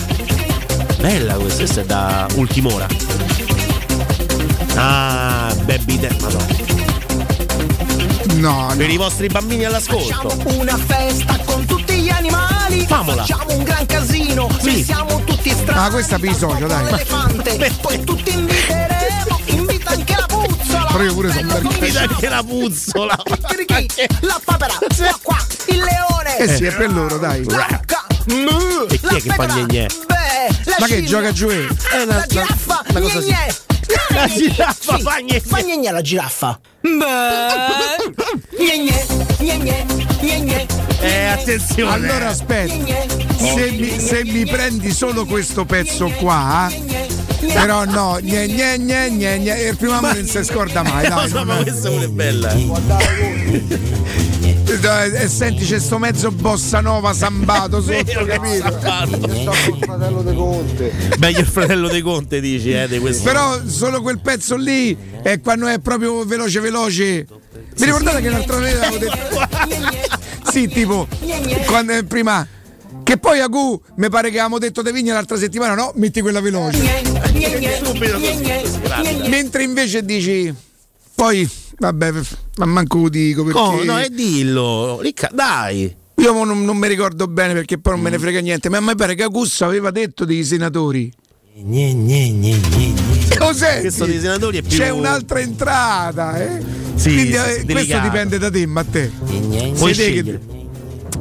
Bella 1.00 1.34
questa, 1.36 1.58
questa 1.64 1.82
è 1.82 1.86
da 1.86 2.28
ultim'ora. 2.36 2.88
Ah, 4.76 5.54
baby 5.66 5.98
de- 6.00 6.16
Madonna. 6.22 6.71
No, 8.36 8.74
Per 8.76 8.90
i 8.90 8.98
vostri 8.98 9.28
bambini 9.28 9.66
all'ascolto. 9.66 10.36
Una 10.56 10.78
festa 10.78 11.38
con 11.46 11.66
tutti 11.66 11.94
gli 12.02 12.10
animali. 12.10 12.86
Famola. 12.88 13.26
Facciamo 13.26 13.54
un 13.54 13.64
gran 13.64 13.86
casino. 13.86 14.50
Sì. 14.62 14.84
Siamo 14.84 15.24
tutti 15.24 15.50
strani. 15.50 15.80
Ah, 15.80 15.90
questa 15.90 16.18
vi 16.18 16.34
socio, 16.34 16.68
dai. 16.68 16.88
Elefante. 16.88 17.72
Poi 17.82 18.04
tutti 18.04 18.34
inviteremo. 18.34 19.40
Invita 19.46 19.92
anche 19.92 20.16
la 20.16 20.26
puzzola. 20.26 20.86
Però 20.92 21.04
io 21.04 21.14
pure 21.14 21.32
sono 21.32 21.58
Invita 21.58 22.02
anche 22.02 22.30
la 22.30 22.44
puzzola. 22.44 23.24
La 24.22 24.42
papera. 24.44 24.74
Qua 24.78 25.20
qua. 25.22 25.38
Il 25.68 25.78
leone. 25.78 26.38
Eh 26.38 26.56
sì, 26.56 26.66
è 26.66 26.76
per 26.76 26.92
loro, 26.92 27.18
dai. 27.18 27.44
La 27.50 27.82
E 28.28 29.00
chi 29.00 29.16
è 29.16 29.22
che 29.22 29.34
fa 29.34 29.46
gne? 29.46 29.88
Beh, 30.08 30.56
la 30.66 30.76
Ma 30.80 30.86
che 30.86 31.04
gioca 31.04 31.32
giù? 31.32 31.50
Eh, 31.50 31.68
la 32.06 32.26
giraffa. 32.28 32.84
una 32.90 33.00
cosa 33.00 33.20
Gne. 33.20 33.54
La 34.10 34.28
giraffa 34.28 34.96
Sì, 34.96 35.02
fa 35.02 35.20
gne 35.20 35.26
gne. 35.26 35.40
Fa 35.40 35.62
gne 35.62 35.92
la 35.92 36.02
giraffa. 36.02 36.60
Beh. 36.82 36.90
Gne 38.58 38.78
gne. 38.80 39.06
Gne 39.40 39.58
gne. 39.58 39.86
Gne 40.20 40.40
gne. 40.42 40.66
Eh, 41.00 41.26
attenzione. 41.26 41.92
Allora 41.92 42.30
aspetta, 42.30 42.74
se 43.38 43.72
mi, 43.72 44.00
se 44.00 44.24
mi 44.24 44.46
prendi 44.46 44.92
solo 44.92 45.26
questo 45.26 45.66
pezzo 45.66 46.10
qua, 46.10 46.72
però 47.54 47.86
no, 47.86 48.20
gne 48.22 48.48
gne 48.48 48.78
gne 48.78 49.10
gne 49.10 49.40
gne, 49.40 49.62
il 49.62 49.78
primo 49.78 49.94
amore 49.98 50.20
non 50.20 50.28
si 50.28 50.44
scorda 50.44 50.84
mai, 50.84 51.08
dai. 51.08 51.22
Cosa, 51.24 51.44
ma 51.44 51.56
pure 51.56 52.04
è 52.04 52.08
bella. 52.08 52.54
E 54.84 55.28
senti 55.28 55.64
c'è 55.64 55.80
sto 55.80 56.00
mezzo 56.00 56.32
bossa 56.32 56.82
nova 56.82 57.14
sambato 57.14 57.84
sotto, 57.84 58.26
capito? 58.26 58.80
fratello 59.80 60.24
De 60.24 60.34
Conte. 60.34 60.92
Meglio 61.20 61.40
il 61.40 61.46
fratello 61.46 61.88
De 61.88 62.02
Conte 62.02 62.42
dici, 62.42 62.72
eh, 62.72 62.88
di 62.88 62.98
questo. 62.98 63.24
Però 63.24 63.62
solo 63.68 64.02
quel 64.02 64.20
pezzo 64.20 64.56
lì 64.56 64.98
è 65.22 65.40
quando 65.40 65.68
è 65.68 65.78
proprio 65.78 66.26
veloce 66.26 66.60
veloce. 66.62 67.28
Mi 67.78 67.86
ricordate 67.86 68.22
che 68.22 68.30
l'altra 68.30 68.58
volta 68.58 68.88
avevo 68.88 68.98
detto 68.98 70.50
Sì, 70.52 70.68
tipo 70.68 71.08
quando 71.66 71.94
è 71.94 72.04
prima 72.04 72.48
che 73.04 73.18
poi 73.18 73.40
a 73.40 73.48
Gu 73.48 73.82
mi 73.98 74.10
pare 74.10 74.30
che 74.30 74.40
avevamo 74.40 74.58
detto 74.58 74.82
De 74.82 74.92
Vigna 74.92 75.14
l'altra 75.14 75.38
settimana, 75.38 75.76
no, 75.76 75.92
metti 75.96 76.22
quella 76.22 76.42
veloce. 76.42 76.80
Subito 77.84 78.20
così. 78.20 79.30
Mentre 79.30 79.62
invece 79.62 80.04
dici 80.04 80.52
poi 81.14 81.48
vabbè, 81.82 82.12
ma 82.58 82.66
manco 82.66 83.00
lo 83.00 83.10
dico 83.10 83.44
perché 83.44 83.60
Oh, 83.60 83.84
no, 83.84 84.00
e 84.00 84.10
dillo. 84.10 85.00
Ricca, 85.02 85.30
dai. 85.34 85.94
io 86.16 86.44
non, 86.46 86.64
non 86.64 86.78
mi 86.78 86.88
ricordo 86.88 87.28
bene 87.28 87.54
perché 87.54 87.80
poi 87.80 87.94
non 87.94 88.02
me 88.02 88.10
ne 88.12 88.20
frega 88.20 88.40
niente, 88.40 88.70
ma 88.70 88.78
a 88.78 88.82
me 88.82 88.96
pare 88.96 89.16
che 89.16 89.24
Agusso 89.24 89.66
aveva 89.66 89.90
detto 89.92 90.24
dei 90.26 90.44
senatori. 90.44 91.12
Gne, 91.54 91.94
gne, 91.94 92.30
gne, 92.30 92.60
gne, 92.60 92.94
gne. 92.94 93.38
Cos'è? 93.38 93.82
Questo 93.82 94.06
dei 94.06 94.20
senatori 94.20 94.60
è 94.60 94.62
più 94.62 94.78
C'è 94.78 94.90
un'altra 94.90 95.40
entrata, 95.40 96.42
eh? 96.42 96.64
Sì, 96.96 97.10
Quindi 97.14 97.34
eh, 97.34 97.66
questo 97.68 98.00
dipende 98.00 98.38
da 98.38 98.50
te. 98.52 98.68
Puoi 98.68 99.76
Siete 99.76 99.86
che- 99.88 99.94
scegliere. 99.94 100.42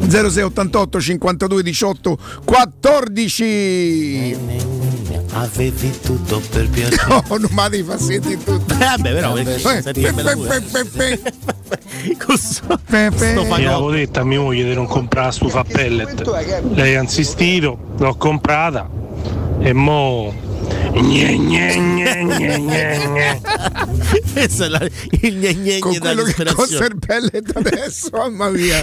0688 0.09 1.01
52 1.01 1.63
18 1.63 2.19
14 2.45 4.37
Avevi 5.33 5.93
tutto 6.03 6.43
per 6.51 6.69
piacere. 6.69 6.99
No, 7.09 7.25
non 7.29 7.49
mi 7.51 7.69
devi 7.69 7.83
far 7.85 8.01
sentire 8.01 8.43
tutto. 8.43 8.75
Eh, 8.75 8.79
vabbè, 8.79 9.13
però 9.13 9.33
Questo 12.25 12.79
Io 13.59 13.73
avevo 13.73 13.91
detto 13.91 14.21
a 14.21 14.25
mia 14.25 14.41
moglie 14.41 14.65
di 14.65 14.75
non 14.75 14.87
comprare 14.87 15.27
la 15.27 15.33
stufa 15.33 15.61
a 15.61 15.65
pellet. 15.65 16.23
Lei 16.75 16.97
ha 16.97 17.01
insistito, 17.03 17.79
l'ho 17.99 18.15
comprata 18.17 18.89
e 19.61 19.73
mo. 19.73 20.49
Gne, 20.93 21.37
gne, 21.37 21.77
gne, 21.77 22.17
gne, 22.25 22.59
gne, 22.59 22.99
gne. 22.99 23.41
Questo 24.33 24.65
è 24.65 24.69
la- 24.69 24.81
il 25.23 25.37
gne 25.39 25.55
gne 25.55 25.79
Con 25.79 25.97
quello 25.99 26.23
che 26.25 26.45
costa 26.55 26.85
il 26.85 26.99
pellet 26.99 27.51
adesso, 27.57 28.09
mamma 28.13 28.49
mia. 28.51 28.81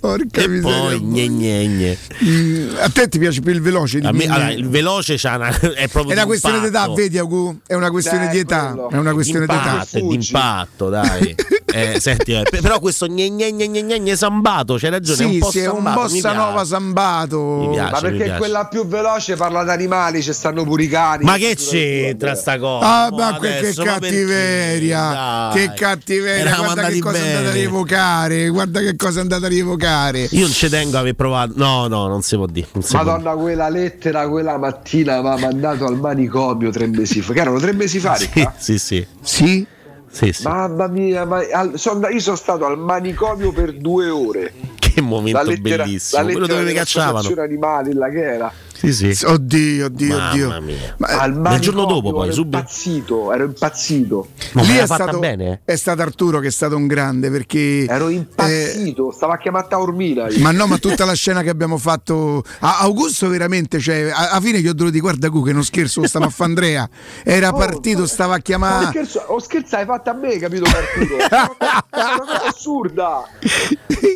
Porca 0.00 0.42
E 0.42 0.48
miseria. 0.48 0.78
poi 0.80 1.00
gne 1.00 1.28
gne 1.28 1.66
gne. 1.66 1.98
Mm, 2.24 2.68
a 2.80 2.88
te 2.88 3.08
ti 3.08 3.18
piace 3.18 3.40
più 3.40 3.52
il 3.52 3.60
veloce 3.60 4.00
di 4.00 4.06
A 4.06 4.12
me, 4.12 4.24
allora, 4.26 4.50
il 4.50 4.68
veloce 4.68 5.14
c'ha 5.16 5.36
una, 5.36 5.48
è 5.74 5.88
proprio 5.88 6.12
È 6.12 6.16
una 6.16 6.26
questione 6.26 6.60
d'impatto. 6.60 6.88
d'età, 6.90 7.02
vedi 7.02 7.18
Agu? 7.18 7.58
È 7.66 7.74
una 7.74 7.90
questione 7.90 8.26
Eh, 8.26 8.30
di 8.30 8.38
età. 8.40 8.66
quello. 8.72 8.90
È 8.90 8.96
una 8.96 9.12
questione 9.12 9.46
d'età. 9.46 9.86
D'impatto, 9.90 10.88
dai. 10.88 11.34
Eh, 11.76 11.98
senti, 12.00 12.32
eh, 12.32 12.42
pe- 12.48 12.60
però 12.62 12.78
questo 12.80 13.06
gne 13.06 13.28
gne 13.28 13.52
gne 13.52 13.68
gne 13.68 13.82
gne 13.82 13.98
gne 14.00 14.16
sambato, 14.16 14.76
c'hai 14.78 14.88
ragione, 14.88 15.20
è 15.20 15.26
un 15.26 15.32
Sì, 15.32 15.38
po' 15.38 15.50
sì, 15.50 15.58
è 15.58 15.68
un 15.68 15.74
sambato, 15.74 16.00
bossa 16.00 16.32
nova 16.32 16.64
sambato. 16.64 17.38
Mi 17.58 17.70
piace. 17.74 17.90
Ma 17.90 17.96
mi 17.96 18.02
perché 18.02 18.24
piace. 18.24 18.38
quella 18.38 18.66
più 18.66 18.86
veloce 18.86 19.36
parla 19.36 19.62
d'animali, 19.62 20.22
ci 20.22 20.32
stanno 20.32 20.64
pure 20.64 20.84
i 20.84 20.88
cani. 20.88 21.15
Ma 21.24 21.36
che 21.36 21.54
c'entra 21.56 22.34
sta 22.34 22.58
cosa? 22.58 23.04
Ah, 23.06 23.10
ma 23.10 23.36
que- 23.38 23.58
che 23.60 23.72
cattiveria! 23.74 25.50
Che 25.52 25.72
cattiveria! 25.74 26.40
Eravamo 26.42 26.72
Guarda 26.72 26.88
che 26.88 26.98
cosa 27.00 27.16
è 27.16 27.20
andata 27.20 27.38
a 27.38 27.42
bene. 27.42 27.52
rievocare! 27.54 28.48
Guarda 28.48 28.80
che 28.80 28.96
cosa 28.96 29.18
è 29.18 29.22
andata 29.22 29.46
a 29.46 29.48
rievocare! 29.48 30.28
Io 30.30 30.40
non 30.42 30.50
ci 30.50 30.68
tengo 30.68 30.96
a 30.96 31.00
aver 31.00 31.14
provato. 31.14 31.52
No, 31.56 31.86
no, 31.88 32.06
non 32.08 32.22
si 32.22 32.36
può 32.36 32.46
dire. 32.46 32.66
si 32.80 32.94
può 32.96 33.04
Madonna, 33.04 33.32
quella 33.34 33.68
lettera 33.68 34.28
quella 34.28 34.58
mattina 34.58 35.20
mi 35.22 35.28
ha 35.28 35.36
mandato 35.38 35.86
al 35.86 35.98
manicomio 35.98 36.70
tre 36.70 36.86
mesi 36.86 37.20
fa. 37.22 37.32
Che 37.32 37.40
erano 37.40 37.58
tre 37.58 37.72
mesi 37.72 37.98
fa, 37.98 38.16
dire. 38.18 38.30
Ricca? 38.34 38.54
Sì, 38.58 38.78
sì, 38.78 39.06
Sì? 39.22 39.66
sì, 40.10 40.32
sì. 40.32 40.42
Mamma 40.44 40.86
mia, 40.88 41.24
ma 41.24 41.42
al- 41.52 41.72
sono- 41.78 42.08
io 42.08 42.20
sono 42.20 42.36
stato 42.36 42.64
al 42.66 42.78
manicomio 42.78 43.52
per 43.52 43.72
due 43.76 44.08
ore. 44.08 44.52
Che 44.78 45.00
momento 45.02 45.36
La 45.38 45.42
lettera, 45.44 45.84
bellissimo. 45.84 46.18
la 46.22 46.24
Quello 46.26 46.40
lettera 46.40 46.58
dove 46.60 46.70
mi 46.72 46.76
cacciavano. 46.78 47.40
animali, 47.42 47.92
là 47.92 48.08
che 48.08 48.22
era. 48.22 48.52
Sì, 48.78 48.92
sì. 48.92 49.24
Oddio, 49.24 49.86
oddio, 49.86 50.08
Mamma 50.16 50.30
oddio. 50.30 50.60
mia. 50.62 50.94
Ma, 50.98 51.06
Al 51.20 51.36
Nel 51.36 51.60
giorno 51.60 51.84
dopo 51.86 52.12
poi, 52.12 52.26
ero 52.26 52.32
subito. 52.34 52.56
impazzito, 52.58 53.32
ero 53.32 53.44
impazzito. 53.44 54.28
Ma 54.52 54.62
lì 54.62 54.76
è 54.76 54.86
fatta 54.86 55.02
stato, 55.04 55.18
bene? 55.18 55.60
è 55.64 55.76
stato 55.76 56.02
Arturo 56.02 56.38
che 56.40 56.48
è 56.48 56.50
stato 56.50 56.76
un 56.76 56.86
grande 56.86 57.30
perché. 57.30 57.84
Ero 57.86 58.08
eh, 58.08 58.12
impazzito, 58.14 59.10
stavo 59.12 59.32
a 59.32 59.38
chiamare 59.38 59.66
Taormina. 59.68 60.28
io. 60.28 60.38
ma 60.40 60.50
no, 60.52 60.66
ma 60.66 60.76
tutta 60.78 61.04
la 61.04 61.14
scena 61.14 61.42
che 61.42 61.48
abbiamo 61.50 61.78
fatto 61.78 62.42
a 62.60 62.78
Augusto 62.80 63.28
veramente, 63.28 63.78
cioè, 63.78 64.10
a- 64.10 64.30
alla 64.30 64.40
fine 64.40 64.60
gli 64.60 64.66
ho 64.68 64.72
dovuto 64.72 64.90
dire 64.90 65.00
guarda 65.00 65.28
Gu 65.28 65.42
che 65.44 65.52
non 65.52 65.64
scherzo, 65.64 66.06
stava 66.06 66.26
a 66.26 66.30
fa 66.30 66.44
Andrea. 66.44 66.88
Era 67.24 67.48
Oh, 67.56 67.58
partito, 67.58 68.06
stava 68.06 68.34
a 68.34 68.36
Ma 68.36 68.42
chiamare. 68.42 68.86
scherzo, 68.88 69.22
ho 69.26 69.38
scherzato, 69.40 69.76
hai 69.76 69.86
fatto 69.86 70.10
a 70.10 70.12
me, 70.14 70.36
capito 70.38 70.64
Arturo? 70.64 71.16
È 71.16 71.28
una 71.30 72.18
cosa 72.18 72.42
assurda. 72.46 73.22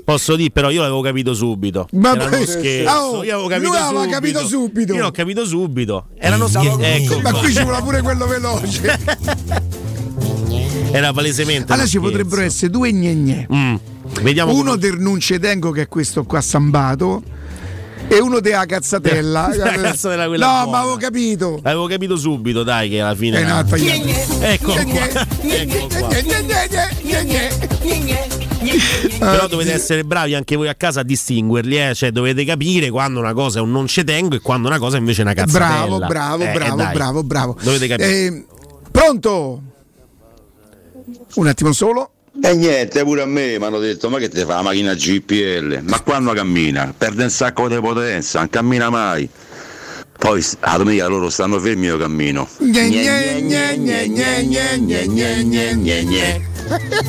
Posso 0.04 0.36
dire, 0.36 0.50
però 0.50 0.70
io 0.70 0.80
l'avevo 0.82 1.00
capito 1.00 1.32
subito. 1.34 1.88
Ma 1.92 2.12
Era 2.14 2.24
uno 2.26 2.36
poi- 2.36 2.46
scherzo. 2.46 2.92
Oh, 2.96 3.24
io 3.24 3.34
avevo 3.34 3.48
capito 3.48 3.68
lui 3.68 3.76
aveva 3.78 3.96
subito. 4.40 4.48
Subito. 4.50 4.94
Io 4.94 5.02
l'ho 5.02 5.10
capito 5.10 5.44
subito. 5.46 6.08
Era 6.18 6.36
uno 6.36 6.48
scherzo. 6.48 6.80
Ecco 6.80 7.20
Ma 7.20 7.32
qui 7.32 7.52
ci 7.52 7.62
vuole 7.62 7.80
pure 7.82 8.02
quello 8.02 8.26
veloce. 8.26 8.98
Era 10.92 11.12
palesemente. 11.12 11.72
Allora 11.72 11.86
ci 11.86 11.98
potrebbero 11.98 12.42
essere 12.42 12.70
due 12.70 12.92
gnegne. 12.92 13.46
Mm. 13.52 13.74
Vediamo 14.22 14.52
Uno 14.52 14.70
come- 14.70 14.78
del 14.78 14.98
non 14.98 15.20
ce 15.20 15.38
tengo 15.38 15.70
che 15.70 15.82
è 15.82 15.88
questo 15.88 16.24
qua 16.24 16.40
sambato 16.40 17.22
e 18.08 18.18
uno 18.18 18.40
della 18.40 18.66
cazzatella. 18.66 19.54
La 19.54 19.70
cazzatella 19.70 20.26
quella 20.26 20.46
no, 20.46 20.52
buona. 20.64 20.70
ma 20.70 20.78
avevo 20.80 20.96
capito. 20.96 21.60
L'avevo 21.62 21.86
capito 21.86 22.16
subito, 22.16 22.64
dai, 22.64 22.90
che 22.90 23.00
alla 23.00 23.14
fine. 23.14 23.38
Eh, 23.40 23.44
no. 23.44 23.60
Ecco 24.40 24.72
qua. 24.72 25.26
Ecco. 25.40 26.10
Eh, 27.82 28.39
Però 29.18 29.46
dovete 29.46 29.72
essere 29.72 30.04
bravi 30.04 30.34
anche 30.34 30.54
voi 30.56 30.68
a 30.68 30.74
casa 30.74 31.00
a 31.00 31.02
distinguerli, 31.02 31.78
eh? 31.88 31.94
cioè 31.94 32.10
dovete 32.10 32.44
capire 32.44 32.90
quando 32.90 33.18
una 33.20 33.32
cosa 33.32 33.58
è 33.58 33.62
un 33.62 33.70
non 33.70 33.86
ci 33.86 34.04
tengo 34.04 34.34
e 34.36 34.40
quando 34.40 34.68
una 34.68 34.78
cosa 34.78 34.96
invece 34.98 35.20
è 35.20 35.24
una 35.24 35.34
cazzatella. 35.34 35.96
Bravo, 35.96 36.06
bravo, 36.06 36.44
Eh, 36.44 36.52
bravo, 36.52 36.76
dai. 36.76 36.92
bravo, 36.94 37.22
bravo. 37.22 37.56
Dovete 37.62 37.86
capire. 37.86 38.08
Eh, 38.08 38.44
pronto? 38.90 39.62
Un 41.34 41.46
attimo 41.46 41.72
solo. 41.72 42.12
E 42.42 42.54
niente, 42.54 43.02
pure 43.02 43.22
a 43.22 43.26
me 43.26 43.58
mi 43.58 43.64
hanno 43.64 43.78
detto: 43.78 44.08
Ma 44.08 44.18
che 44.18 44.28
te 44.28 44.44
fa 44.44 44.56
la 44.56 44.62
macchina 44.62 44.94
GPL? 44.94 45.80
Ma 45.82 46.00
quando 46.00 46.32
cammina? 46.32 46.94
Perde 46.96 47.24
un 47.24 47.30
sacco 47.30 47.68
di 47.68 47.78
potenza, 47.80 48.38
non 48.38 48.48
cammina 48.50 48.88
mai. 48.90 49.28
Poi 50.20 50.44
a 50.60 50.76
domenica 50.76 51.06
loro 51.06 51.30
stanno 51.30 51.58
fermi 51.58 51.86
io 51.86 51.96
cammino. 51.96 52.46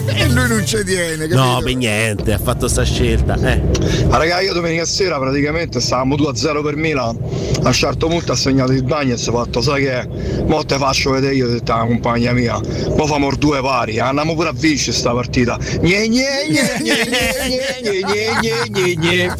E 0.06 0.28
lui 0.28 0.48
non 0.48 0.66
ci 0.66 0.82
tiene, 0.86 1.28
capito? 1.28 1.36
No, 1.36 1.60
per 1.62 1.76
niente, 1.76 2.32
ha 2.32 2.40
fatto 2.40 2.70
sta 2.70 2.84
scelta. 2.84 3.36
Eh. 3.36 3.62
Ma 4.08 4.16
raga, 4.18 4.40
io 4.40 4.54
domenica 4.54 4.86
sera 4.86 5.20
praticamente 5.20 5.82
stavamo 5.82 6.16
2-0 6.16 6.64
per 6.64 6.78
Milan. 6.78 7.18
A 7.64 7.68
un 7.68 7.74
certo 7.74 8.08
punto 8.08 8.32
ha 8.32 8.36
segnato 8.36 8.72
il 8.72 8.84
bagno 8.84 9.14
e 9.14 9.18
si 9.18 9.28
è 9.30 9.32
fatto, 9.34 9.62
sai 9.62 9.84
che 9.84 9.92
è? 9.92 10.08
Mo 10.48 10.64
te 10.64 10.78
faccio 10.78 11.12
vedere 11.12 11.36
io, 11.36 11.48
ho 11.48 11.52
detto 11.52 11.74
alla 11.74 11.86
compagna 11.86 12.32
mia. 12.32 12.60
Mo 12.96 13.06
famo 13.06 13.30
due 13.36 13.62
pari, 13.62 14.00
andiamo 14.00 14.36
pure 14.36 14.50
a 14.50 14.54
vincere 14.54 14.96
sta 14.96 15.12
partita. 15.12 15.60
Gne 15.82 16.08
gne 16.08 16.48
gne 16.50 16.78
gne 16.80 17.06
gne 17.82 18.02
gne 18.02 18.34
gne 18.40 18.96
gne 18.96 18.96
gne 18.96 19.36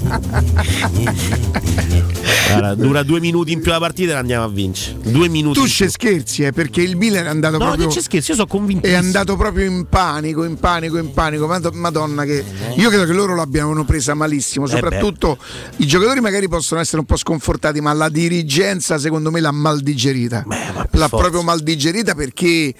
Guarda, 2.50 2.76
dura 2.76 3.04
due 3.04 3.20
minuti 3.20 3.52
in 3.52 3.62
più 3.62 3.72
la 3.72 3.80
partita 3.80 4.12
e 4.12 4.14
la 4.14 4.20
andiamo 4.20 4.44
a 4.46 4.50
vincere. 4.50 4.98
Due 5.04 5.28
minuti. 5.28 5.60
Tu 5.60 5.68
ci 5.68 5.90
scherzi, 5.90 6.44
eh, 6.44 6.52
perché 6.52 6.82
il 6.82 6.96
Milan 6.96 7.26
è 7.26 7.30
andato 7.30 7.58
No, 7.58 7.66
proprio. 7.66 7.88
che 7.88 7.94
ci 7.94 8.02
scherzi, 8.02 8.32
io 8.32 8.36
sono 8.38 8.48
convinto. 8.48 8.88
È 8.88 8.94
andato 8.94 9.36
proprio 9.36 9.66
in 9.66 9.86
panico, 9.88 10.44
in 10.44 10.58
panico, 10.60 10.98
in 10.98 11.12
panico. 11.14 11.48
Mad- 11.48 11.74
Madonna, 11.74 12.24
che 12.26 12.44
io 12.76 12.90
credo 12.90 13.06
che 13.06 13.14
loro 13.14 13.36
l'abbiano 13.36 13.84
presa 13.86 14.14
malissimo. 14.14 14.66
Eh 14.66 14.70
Soprattutto 14.70 15.38
i 15.78 15.88
giocatori 15.88 16.20
magari 16.20 16.48
possono 16.48 16.80
essere 16.82 17.00
un 17.00 17.06
po' 17.06 17.18
sconfortati, 17.18 17.80
ma 17.82 17.94
la 17.94 18.10
dirigenza, 18.10 18.98
secondo 18.98 19.32
me, 19.32 19.40
l'ha 19.40 19.52
mal 19.52 19.80
digerita. 19.82 20.44
L'ha 20.48 21.08
forza. 21.08 21.18
proprio 21.18 21.42
mal 21.44 21.62
digerita 21.62 22.16
perché, 22.16 22.74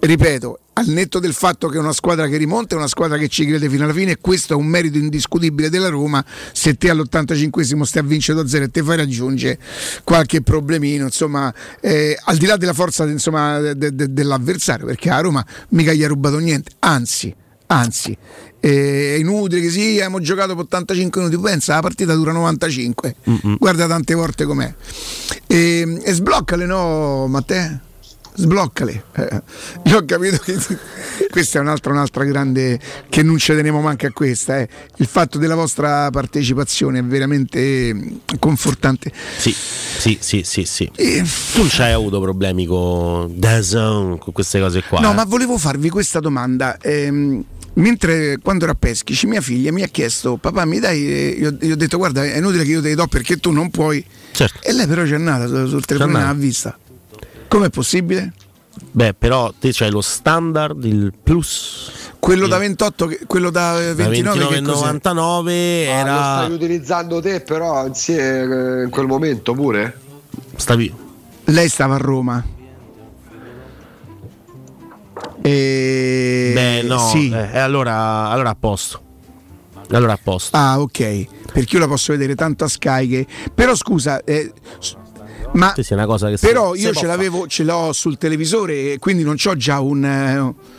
ripeto, 0.00 0.58
al 0.74 0.86
netto 0.88 1.18
del 1.18 1.32
fatto 1.34 1.68
che 1.68 1.76
è 1.76 1.80
una 1.80 1.92
squadra 1.92 2.26
che 2.28 2.36
rimonta, 2.36 2.74
è 2.74 2.78
una 2.78 2.86
squadra 2.88 3.18
che 3.18 3.28
ci 3.28 3.44
crede 3.46 3.68
fino 3.68 3.84
alla 3.84 3.92
fine, 3.92 4.12
e 4.12 4.18
questo 4.20 4.54
è 4.54 4.56
un 4.56 4.66
merito 4.66 4.96
indiscutibile 4.98 5.68
della 5.68 5.88
Roma. 5.88 6.24
Se 6.52 6.74
te 6.76 6.90
all'85 6.90 7.82
stai 7.84 8.02
a 8.02 8.04
vincere 8.04 8.40
2-0 8.42 8.62
e 8.62 8.70
te 8.70 8.82
fai 8.82 8.96
raggiungere 8.96 9.58
qualche 10.04 10.40
problemino, 10.42 11.04
insomma, 11.04 11.52
eh, 11.80 12.18
al 12.24 12.36
di 12.36 12.46
là 12.46 12.56
della 12.56 12.72
forza 12.72 13.04
insomma, 13.04 13.58
de- 13.58 13.94
de- 13.94 14.12
dell'avversario, 14.12 14.86
perché 14.86 15.10
a 15.10 15.20
Roma 15.20 15.44
mica 15.70 15.92
gli 15.92 16.02
ha 16.04 16.08
rubato 16.08 16.38
niente, 16.38 16.70
anzi, 16.80 17.34
anzi. 17.66 18.16
eh, 18.60 19.14
È 19.16 19.18
inutile 19.18 19.60
che 19.60 19.70
sì, 19.70 19.90
abbiamo 19.96 20.20
giocato 20.20 20.54
per 20.54 20.64
85 20.64 21.20
minuti. 21.22 21.40
Pensa, 21.40 21.74
la 21.74 21.80
partita 21.80 22.14
dura 22.14 22.32
95. 22.32 23.16
Guarda 23.58 23.86
tante 23.86 24.14
volte 24.14 24.44
com'è. 24.44 24.72
E, 25.46 26.00
e 26.02 26.12
sbloccale, 26.12 26.64
no, 26.64 27.26
Matteo? 27.26 27.80
Sbloccale. 28.34 29.04
Eh, 29.14 29.42
io 29.84 29.98
ho 29.98 30.04
capito 30.04 30.38
che 30.38 30.56
questa 31.30 31.58
è 31.58 31.60
un'altra, 31.60 31.92
un'altra 31.92 32.24
grande 32.24 32.80
che 33.08 33.22
non 33.22 33.36
ci 33.38 33.52
teniamo 33.54 33.80
manco 33.80 34.06
a 34.06 34.10
questa. 34.10 34.58
eh. 34.58 34.68
Il 34.96 35.06
fatto 35.06 35.38
della 35.38 35.54
vostra 35.54 36.10
partecipazione 36.10 37.00
è 37.00 37.04
veramente 37.04 37.92
mm, 37.94 38.08
confortante. 38.38 39.12
Sì, 39.36 39.54
sì, 39.54 40.16
sì, 40.20 40.42
sì, 40.44 40.64
sì. 40.64 40.90
Tu 40.94 41.58
non 41.58 41.68
c'hai 41.68 41.92
avuto 41.92 42.20
problemi 42.20 42.64
con 42.66 43.38
DAZN, 43.38 44.16
con 44.18 44.32
queste 44.32 44.60
cose 44.60 44.82
qua. 44.82 45.00
No, 45.00 45.10
eh? 45.10 45.14
ma 45.14 45.24
volevo 45.24 45.58
farvi 45.58 45.90
questa 45.90 46.18
domanda. 46.20 46.78
Ehm, 46.80 47.44
mentre 47.74 48.38
quando 48.42 48.64
ero 48.64 48.72
a 48.72 48.76
Peschici, 48.78 49.26
mia 49.26 49.40
figlia 49.42 49.72
mi 49.72 49.82
ha 49.82 49.88
chiesto: 49.88 50.36
Papà, 50.38 50.64
mi 50.64 50.78
dai? 50.80 51.06
eh, 51.06 51.36
Io, 51.38 51.56
io 51.60 51.74
ho 51.74 51.76
detto: 51.76 51.98
Guarda, 51.98 52.24
è 52.24 52.38
inutile 52.38 52.64
che 52.64 52.70
io 52.70 52.80
te 52.80 52.88
li 52.88 52.94
do 52.94 53.06
perché 53.06 53.36
tu 53.36 53.50
non 53.50 53.70
puoi. 53.70 54.02
Certo. 54.32 54.58
E 54.66 54.72
lei 54.72 54.86
però 54.86 55.02
c'è 55.04 55.14
andata 55.16 55.46
sul, 55.46 55.84
telefono 55.84 56.18
e 56.18 56.22
l'ha 56.22 56.32
vista. 56.32 56.78
Com'è 57.52 57.68
possibile? 57.68 58.32
Beh, 58.92 59.12
però 59.12 59.52
te 59.58 59.68
c'hai 59.72 59.90
lo 59.90 60.00
standard, 60.00 60.82
il 60.84 61.12
plus. 61.22 61.90
Quello 62.18 62.46
da 62.46 62.56
28, 62.56 63.06
che- 63.06 63.20
quello 63.26 63.50
da 63.50 63.78
eh, 63.78 63.94
Da 63.94 64.08
29, 64.08 64.54
che 64.56 64.62
cos'è? 64.62 64.86
29,99 64.92 65.10
Ah, 65.10 65.42
lo 65.42 65.50
era. 65.50 66.14
stai 66.44 66.52
utilizzando 66.52 67.20
te 67.20 67.40
però 67.42 67.86
insieme 67.86 68.80
eh, 68.80 68.84
in 68.84 68.88
quel 68.90 69.06
momento 69.06 69.52
pure? 69.52 70.00
Stavi. 70.56 70.94
Lei 71.44 71.68
stava 71.68 71.96
a 71.96 71.98
Roma. 71.98 72.42
E... 75.42 76.52
Beh, 76.54 76.82
no. 76.88 76.98
Sì. 77.10 77.30
eh, 77.30 77.50
e 77.52 77.58
allora, 77.58 78.28
allora 78.30 78.50
a 78.50 78.56
posto. 78.58 79.00
Allora 79.90 80.14
a 80.14 80.18
posto. 80.22 80.56
Ah, 80.56 80.80
ok. 80.80 81.26
Perché 81.52 81.74
io 81.76 81.80
la 81.80 81.88
posso 81.88 82.12
vedere 82.12 82.34
tanto 82.34 82.64
a 82.64 82.68
Sky 82.68 83.08
che... 83.08 83.26
Però 83.54 83.74
scusa, 83.74 84.22
eh, 84.24 84.50
ma 85.54 85.74
si- 85.76 85.94
però 86.40 86.74
si 86.74 86.80
io 86.82 86.90
può 86.92 87.00
ce 87.00 87.06
l'avevo, 87.06 87.46
ce 87.46 87.64
l'ho 87.64 87.92
sul 87.92 88.16
televisore 88.18 88.92
e 88.94 88.98
quindi 88.98 89.22
non 89.22 89.36
c'ho 89.36 89.56
già 89.56 89.80
un... 89.80 90.04
eh, 90.04 90.70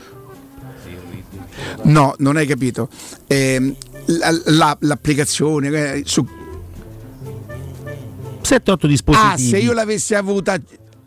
No, 1.83 2.13
non 2.17 2.35
hai 2.37 2.45
capito. 2.47 2.89
Ehm, 3.27 3.75
la- 4.07 4.39
la- 4.45 4.77
l'applicazione 4.81 5.67
eh, 5.69 6.01
su... 6.05 6.25
7-8 8.41 8.85
dispositivi. 8.87 9.31
Ah, 9.31 9.37
se 9.37 9.57
io 9.59 9.73
l'avessi 9.73 10.15
avuta 10.15 10.57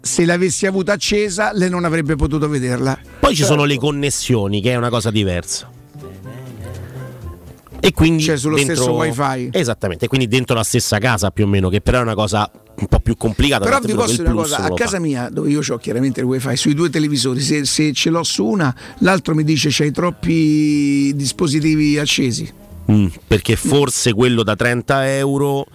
se 0.01 0.25
l'avessi 0.25 0.67
avuta 0.67 0.93
accesa, 0.93 1.51
lei 1.53 1.69
non 1.69 1.85
avrebbe 1.85 2.15
potuto 2.15 2.49
vederla. 2.49 2.97
Poi 3.19 3.35
ci 3.35 3.43
sono 3.43 3.65
le 3.65 3.77
connessioni, 3.77 4.61
che 4.63 4.71
è 4.71 4.77
una 4.77 4.89
cosa 4.89 5.11
diversa. 5.11 5.69
E 7.81 7.93
quindi 7.93 8.23
Cioè, 8.23 8.37
sullo 8.37 8.55
dentro- 8.55 8.75
stesso 8.77 8.93
wifi. 8.93 9.49
Esattamente, 9.53 10.07
quindi 10.07 10.29
dentro 10.29 10.55
la 10.55 10.63
stessa 10.63 10.99
casa 10.99 11.31
più 11.33 11.45
o 11.45 11.49
meno, 11.49 11.69
che 11.69 11.81
però 11.81 11.99
è 11.99 12.03
una 12.03 12.15
cosa 12.15 12.49
un 12.79 12.87
po' 12.89 13.01
più 13.01 13.17
complicata. 13.17 13.65
Però 13.65 13.81
vi 13.81 13.95
posso 13.95 14.17
dire 14.17 14.31
una 14.31 14.43
cosa, 14.43 14.59
a 14.59 14.75
casa 14.75 14.97
fa. 14.97 15.01
mia, 15.01 15.29
dove 15.31 15.51
io 15.51 15.61
ho 15.67 15.77
chiaramente 15.79 16.21
il 16.21 16.27
wifi, 16.27 16.57
sui 16.57 16.75
due 16.75 16.91
televisori, 16.91 17.41
se, 17.41 17.65
se 17.65 17.93
ce 17.93 18.11
l'ho 18.11 18.23
su 18.23 18.45
una, 18.45 18.75
l'altro 18.99 19.35
mi 19.35 19.45
dice 19.45 19.69
c'hai 19.71 19.91
troppi 19.91 21.13
dispositivi 21.15 21.99
accesi. 21.99 22.53
Mm, 22.91 23.07
perché 23.27 23.57
forse 23.57 24.13
quello 24.13 24.43
da 24.43 24.55
30 24.55 25.17
euro 25.17 25.67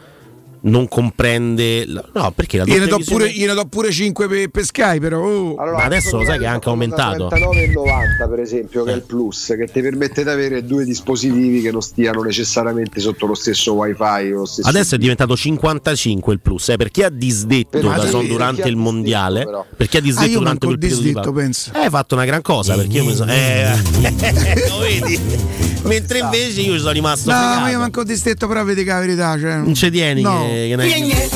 non 0.64 0.88
comprende. 0.88 1.86
la- 1.88 2.04
No, 2.14 2.32
perché 2.32 2.58
la 2.58 2.66
Gliene 2.66 2.86
do 2.88 3.00
pure, 3.06 3.32
gliene 3.32 3.54
do 3.54 3.66
pure 3.66 3.92
5 3.92 4.28
per, 4.28 4.50
per 4.50 4.64
Sky, 4.64 5.00
però. 5.00 5.20
oh. 5.24 5.56
Ma 5.56 5.84
adesso 5.84 6.18
lo 6.18 6.26
sai 6.26 6.38
che 6.38 6.46
è 6.46 6.48
anche 6.48 6.70
aumentato. 6.70 7.28
39,90 7.28 8.30
per 8.30 8.40
esempio, 8.40 8.84
che 8.84 8.92
è 8.92 8.96
il 8.96 9.02
plus, 9.04 9.54
che 9.58 9.68
ti 9.72 9.82
permette 9.82 10.24
di 10.24 10.30
avere 10.30 10.64
due 10.66 10.84
dispositivi 10.86 11.62
che 11.62 11.72
non 11.72 11.82
stiano 11.82 12.22
necessariamente 12.22 13.00
sotto 13.00 13.26
lo 13.26 13.34
stesso 13.36 13.74
wifi 13.74 14.32
o 14.32 14.40
lo 14.40 14.46
stesso 14.46 14.68
Adesso 14.68 14.96
è 14.96 14.98
diventato 14.98 15.36
55 15.36 16.34
il 16.34 16.40
plus, 16.40 16.70
eh, 16.70 16.78
per 16.78 16.90
chi 16.92 17.04
ha 17.04 17.10
disdetto 17.10 17.80
Per- 17.80 17.82
da 17.96 18.06
son 18.08 18.28
durante 18.28 18.68
il 18.68 18.76
mondiale, 18.76 19.46
però? 19.46 19.66
per 19.76 19.88
chi 19.88 19.98
ha 19.98 20.02
disdetto 20.02 20.26
Ah, 20.26 20.32
io 20.32 20.40
durante 20.40 20.66
quel 20.66 20.78
periodo 20.78 21.02
di 21.02 21.08
disdetto, 21.08 21.32
pausa. 21.32 21.44
penso. 21.44 21.72
Eh, 21.74 21.80
hai 21.80 21.90
fatto 21.90 22.16
una 22.16 22.26
gran 22.26 22.42
cosa 22.42 22.76
perché 22.76 22.98
io 22.98 23.06
mi 23.06 23.16
sono. 23.16 23.32
Eh, 23.42 24.68
lo 24.70 24.78
vedi? 24.80 25.71
Mentre 25.84 26.20
invece 26.20 26.62
io 26.62 26.74
ci 26.74 26.80
sono 26.80 26.92
rimasto 26.92 27.32
No, 27.32 27.38
fregato. 27.38 27.60
ma 27.62 27.70
io 27.70 27.80
manco 27.80 28.04
distetto, 28.04 28.48
però 28.48 28.64
vedi 28.64 28.84
che 28.84 28.92
la 28.92 29.00
verità. 29.00 29.38
Cioè, 29.40 29.56
Non 29.58 29.74
ci 29.74 29.90
tieni 29.90 30.22
no. 30.22 30.46
che, 30.48 30.68
che 30.70 30.76
ne- 30.76 31.30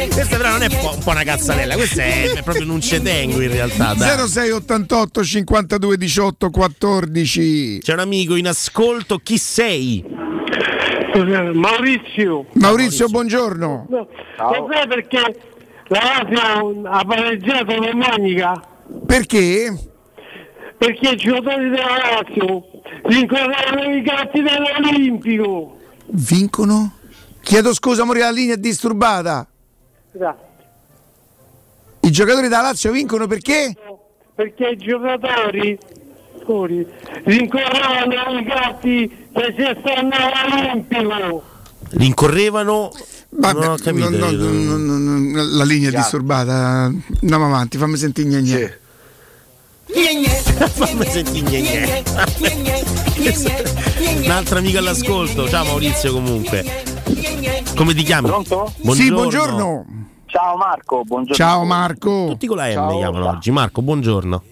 Questa 0.10 0.36
però 0.36 0.50
non 0.50 0.62
è 0.62 0.66
un 0.70 0.78
po', 0.80 0.92
un 0.94 1.02
po' 1.02 1.10
una 1.10 1.22
cazzarella, 1.22 1.74
questa 1.74 2.02
è, 2.02 2.30
è 2.34 2.42
proprio 2.42 2.64
non 2.66 2.80
ci 2.80 3.00
tengo 3.00 3.40
in 3.40 3.50
realtà. 3.50 3.94
dai. 3.94 4.28
0688 4.28 5.24
52 5.24 5.96
18 5.96 6.50
14 6.50 7.78
C'è 7.82 7.92
un 7.94 7.98
amico 8.00 8.34
in 8.36 8.46
ascolto, 8.48 9.18
chi 9.22 9.38
sei? 9.38 10.04
Maurizio. 11.52 12.46
Maurizio, 12.54 13.08
buongiorno. 13.08 13.86
Lo 13.90 14.08
sai 14.70 14.86
perché 14.88 15.18
la 15.88 15.98
Lazio 16.28 16.82
ha 16.86 17.04
pareggiato 17.04 17.74
domenica? 17.74 18.60
Perché? 19.06 19.74
Perché 20.80 21.10
i 21.10 21.16
giocatori 21.16 21.68
della 21.68 21.98
Lazio 22.10 22.64
rincorrevano 23.02 23.94
i 23.94 24.00
gatti 24.00 24.40
dell'Olimpico. 24.40 25.76
Vincono? 26.06 26.92
Chiedo 27.42 27.74
scusa, 27.74 28.00
amore, 28.00 28.20
la 28.20 28.30
linea 28.30 28.54
è 28.54 28.56
disturbata. 28.56 29.46
I 32.00 32.10
giocatori 32.10 32.48
della 32.48 32.62
Lazio 32.62 32.92
vincono 32.92 33.26
perché? 33.26 33.76
Perché 34.34 34.68
i 34.68 34.76
giocatori 34.78 35.78
scusi, 36.42 36.86
rincorrevano 37.24 38.38
i 38.38 38.44
gatti 38.44 39.28
che 39.34 39.54
si 39.54 39.80
stanno 39.80 40.14
all'Olimpico. 40.32 41.42
Rincorrevano. 41.90 42.90
Vabbè, 43.28 43.60
non 43.60 43.70
ho 43.72 43.76
capito. 43.76 44.08
no, 44.08 44.30
no, 44.30 44.98
no, 44.98 45.42
la 45.44 45.64
linea 45.64 45.90
è 45.90 45.92
disturbata. 45.92 46.90
Andiamo 47.20 47.44
avanti, 47.44 47.76
fammi 47.76 47.98
sentire 47.98 48.30
gne 48.30 48.40
gne. 48.40 48.79
Fammi 49.92 51.04
sentire 51.06 51.46
gne 51.48 51.60
gne. 51.60 52.02
Un'altra 54.24 54.58
amica 54.58 54.78
all'ascolto. 54.78 55.48
Ciao 55.48 55.64
Maurizio 55.64 56.12
comunque. 56.12 56.64
Come 57.74 57.94
ti 57.94 58.02
chiami? 58.04 58.28
Pronto? 58.28 58.72
Sì, 58.92 59.10
buongiorno. 59.10 59.84
Ciao 60.26 60.56
Marco, 60.56 61.02
buongiorno. 61.04 61.34
Ciao 61.34 61.64
Marco. 61.64 62.26
Tutti 62.28 62.46
con 62.46 62.56
la 62.58 62.68
M 62.68 62.72
Ciao. 62.72 62.98
chiamano 62.98 63.28
oggi. 63.30 63.50
Marco, 63.50 63.82
buongiorno. 63.82 64.42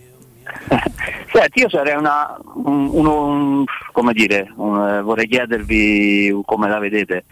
Senti, 1.32 1.60
io 1.60 1.68
sarei 1.68 1.94
una, 1.96 2.36
un, 2.64 2.88
uno- 2.90 3.26
un- 3.26 3.64
come 3.92 4.12
dire, 4.12 4.50
un- 4.56 4.88
eh, 4.88 5.02
vorrei 5.02 5.28
chiedervi 5.28 6.36
come 6.44 6.68
la 6.68 6.78
vedete, 6.80 7.24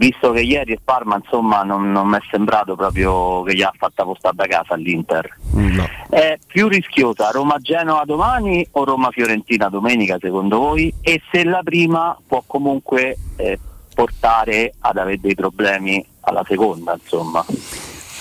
visto 0.00 0.32
che 0.32 0.40
ieri 0.40 0.72
il 0.72 0.80
Parma 0.82 1.16
insomma 1.16 1.62
non, 1.62 1.92
non 1.92 2.08
mi 2.08 2.16
è 2.16 2.20
sembrato 2.30 2.74
proprio 2.74 3.42
che 3.42 3.54
gli 3.54 3.60
ha 3.60 3.72
fatta 3.76 4.02
postare 4.04 4.34
da 4.34 4.46
casa 4.46 4.72
all'Inter. 4.72 5.36
No. 5.52 5.86
È 6.08 6.38
più 6.46 6.68
rischiosa 6.68 7.30
Roma-Genoa 7.30 8.04
domani 8.06 8.66
o 8.70 8.84
Roma-Fiorentina 8.84 9.68
domenica 9.68 10.16
secondo 10.18 10.58
voi? 10.58 10.92
E 11.02 11.20
se 11.30 11.44
la 11.44 11.60
prima 11.62 12.16
può 12.26 12.42
comunque 12.46 13.14
eh, 13.36 13.58
portare 13.94 14.72
ad 14.78 14.96
avere 14.96 15.20
dei 15.20 15.34
problemi 15.34 16.02
alla 16.20 16.44
seconda, 16.48 16.96
insomma. 16.98 17.44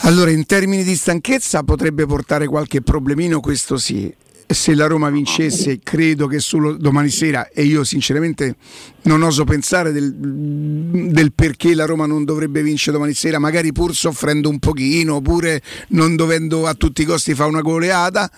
Allora, 0.02 0.32
in 0.32 0.46
termini 0.46 0.84
di 0.84 0.96
stanchezza 0.96 1.64
potrebbe 1.64 2.06
portare 2.06 2.48
qualche 2.48 2.82
problemino, 2.82 3.40
questo 3.40 3.78
sì. 3.78 4.14
Se 4.52 4.74
la 4.74 4.88
Roma 4.88 5.12
vincesse, 5.12 5.80
credo 5.84 6.26
che 6.26 6.40
solo 6.40 6.76
domani 6.76 7.10
sera, 7.10 7.50
e 7.50 7.64
io 7.64 7.84
sinceramente 7.84 8.56
non 9.04 9.22
oso 9.22 9.44
pensare 9.44 9.92
del, 9.92 10.12
del 10.12 11.34
perché 11.34 11.76
la 11.76 11.86
Roma 11.86 12.08
non 12.08 12.26
dovrebbe 12.26 12.64
vincere 12.64 12.94
domani 12.94 13.14
sera, 13.14 13.38
magari 13.38 13.72
pur 13.72 13.96
soffrendo 13.96 14.50
un 14.50 14.58
pochino, 14.58 15.16
oppure 15.16 15.62
non 15.90 16.16
dovendo 16.16 16.66
a 16.66 16.74
tutti 16.74 17.04
i 17.04 17.06
costi 17.06 17.36
fare 17.36 17.50
una 17.50 17.62
goleata. 17.62 18.32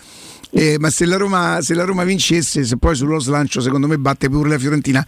Eh, 0.53 0.75
ma 0.79 0.89
se 0.89 1.05
la, 1.05 1.15
Roma, 1.15 1.59
se 1.61 1.73
la 1.73 1.85
Roma 1.85 2.03
vincesse, 2.03 2.65
se 2.65 2.75
poi 2.75 2.93
sullo 2.93 3.19
slancio 3.19 3.61
secondo 3.61 3.87
me 3.87 3.97
batte 3.97 4.29
pure 4.29 4.49
la 4.49 4.59
Fiorentina, 4.59 5.07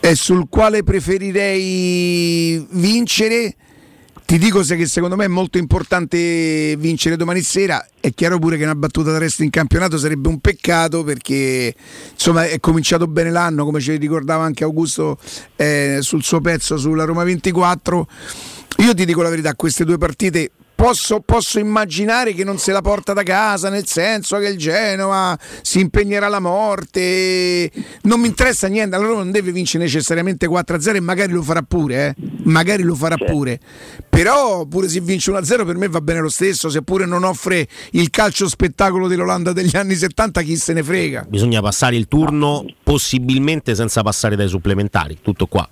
eh, 0.00 0.16
sul 0.16 0.48
quale 0.48 0.82
preferirei 0.82 2.66
vincere, 2.70 3.54
ti 4.30 4.38
dico 4.38 4.62
se 4.62 4.76
che 4.76 4.86
secondo 4.86 5.16
me 5.16 5.24
è 5.24 5.28
molto 5.28 5.58
importante 5.58 6.76
vincere 6.76 7.16
domani 7.16 7.40
sera. 7.40 7.84
È 7.98 8.14
chiaro 8.14 8.38
pure 8.38 8.56
che 8.56 8.62
una 8.62 8.76
battuta 8.76 9.10
d'arresto 9.10 9.42
in 9.42 9.50
campionato 9.50 9.98
sarebbe 9.98 10.28
un 10.28 10.38
peccato 10.38 11.02
perché 11.02 11.74
insomma 12.12 12.44
è 12.46 12.60
cominciato 12.60 13.08
bene 13.08 13.32
l'anno, 13.32 13.64
come 13.64 13.80
ci 13.80 13.96
ricordava 13.96 14.44
anche 14.44 14.62
Augusto 14.62 15.18
eh, 15.56 15.98
sul 16.02 16.22
suo 16.22 16.40
pezzo 16.40 16.76
sulla 16.76 17.02
Roma 17.02 17.24
24. 17.24 18.06
Io 18.76 18.94
ti 18.94 19.04
dico 19.04 19.20
la 19.20 19.30
verità, 19.30 19.56
queste 19.56 19.84
due 19.84 19.98
partite 19.98 20.52
Posso, 20.80 21.20
posso, 21.20 21.58
immaginare 21.58 22.32
che 22.32 22.42
non 22.42 22.56
se 22.56 22.72
la 22.72 22.80
porta 22.80 23.12
da 23.12 23.22
casa, 23.22 23.68
nel 23.68 23.86
senso 23.86 24.38
che 24.38 24.48
il 24.48 24.56
Genova 24.56 25.38
si 25.60 25.78
impegnerà 25.78 26.24
alla 26.24 26.40
morte. 26.40 27.70
Non 28.04 28.18
mi 28.18 28.28
interessa 28.28 28.66
niente, 28.66 28.96
allora 28.96 29.16
non 29.16 29.30
deve 29.30 29.52
vincere 29.52 29.84
necessariamente 29.84 30.48
4-0 30.48 30.94
e 30.94 31.00
magari 31.00 31.34
lo 31.34 31.42
farà 31.42 31.60
pure, 31.60 32.06
eh? 32.06 32.14
magari 32.44 32.82
lo 32.82 32.94
farà 32.94 33.16
Certo. 33.16 33.30
pure. 33.30 33.60
Però 34.08 34.64
pure 34.64 34.88
se 34.88 35.00
vince 35.00 35.30
1-0 35.30 35.66
per 35.66 35.76
me 35.76 35.88
va 35.88 36.00
bene 36.00 36.20
lo 36.20 36.30
stesso, 36.30 36.70
seppure 36.70 37.04
non 37.04 37.24
offre 37.24 37.68
il 37.90 38.08
calcio 38.08 38.48
spettacolo 38.48 39.06
dell'Olanda 39.06 39.52
degli 39.52 39.76
anni 39.76 39.94
70, 39.94 40.40
chi 40.40 40.56
se 40.56 40.72
ne 40.72 40.82
frega. 40.82 41.26
Bisogna 41.28 41.60
passare 41.60 41.96
il 41.96 42.08
turno 42.08 42.64
possibilmente 42.82 43.74
senza 43.74 44.00
passare 44.00 44.34
dai 44.34 44.48
supplementari, 44.48 45.18
tutto 45.20 45.46
qua. 45.46 45.68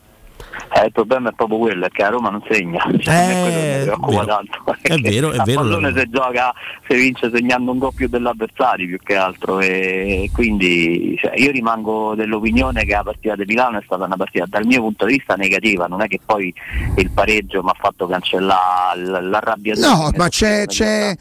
Eh, 0.74 0.86
il 0.86 0.92
problema 0.92 1.30
è 1.30 1.32
proprio 1.34 1.58
quello, 1.58 1.86
è 1.86 1.88
che 1.90 2.02
a 2.02 2.08
Roma 2.08 2.30
non 2.30 2.42
segna. 2.48 2.80
Cioè, 2.98 3.14
non 3.14 3.30
è 3.30 3.40
quello 3.40 4.06
che 4.20 4.26
tanto. 4.26 4.76
È 4.82 4.96
vero, 4.98 5.30
è 5.32 5.38
vero. 5.44 5.60
pallone 5.60 5.92
se 5.94 6.08
gioca, 6.10 6.52
se 6.86 6.94
vince 6.96 7.30
segnando 7.32 7.70
un 7.72 7.78
doppio 7.78 8.08
dell'avversario 8.08 8.86
più 8.86 8.98
che 8.98 9.14
altro. 9.16 9.60
E 9.60 10.30
quindi 10.32 11.16
cioè, 11.20 11.32
io 11.38 11.50
rimango 11.50 12.14
dell'opinione 12.14 12.84
che 12.84 12.92
la 12.92 13.02
partita 13.02 13.34
di 13.36 13.44
Milano 13.46 13.78
è 13.78 13.82
stata 13.84 14.04
una 14.04 14.16
partita 14.16 14.44
dal 14.48 14.66
mio 14.66 14.80
punto 14.80 15.06
di 15.06 15.14
vista 15.14 15.34
negativa, 15.34 15.86
non 15.86 16.02
è 16.02 16.06
che 16.08 16.18
poi 16.24 16.52
il 16.96 17.10
pareggio 17.10 17.62
mi 17.62 17.70
ha 17.70 17.76
fatto 17.78 18.06
cancellare 18.06 19.00
l'arrabbiatura. 19.00 19.88
No, 19.92 20.10
ma 20.16 20.28
c'è, 20.28 20.66
c'è, 20.66 21.16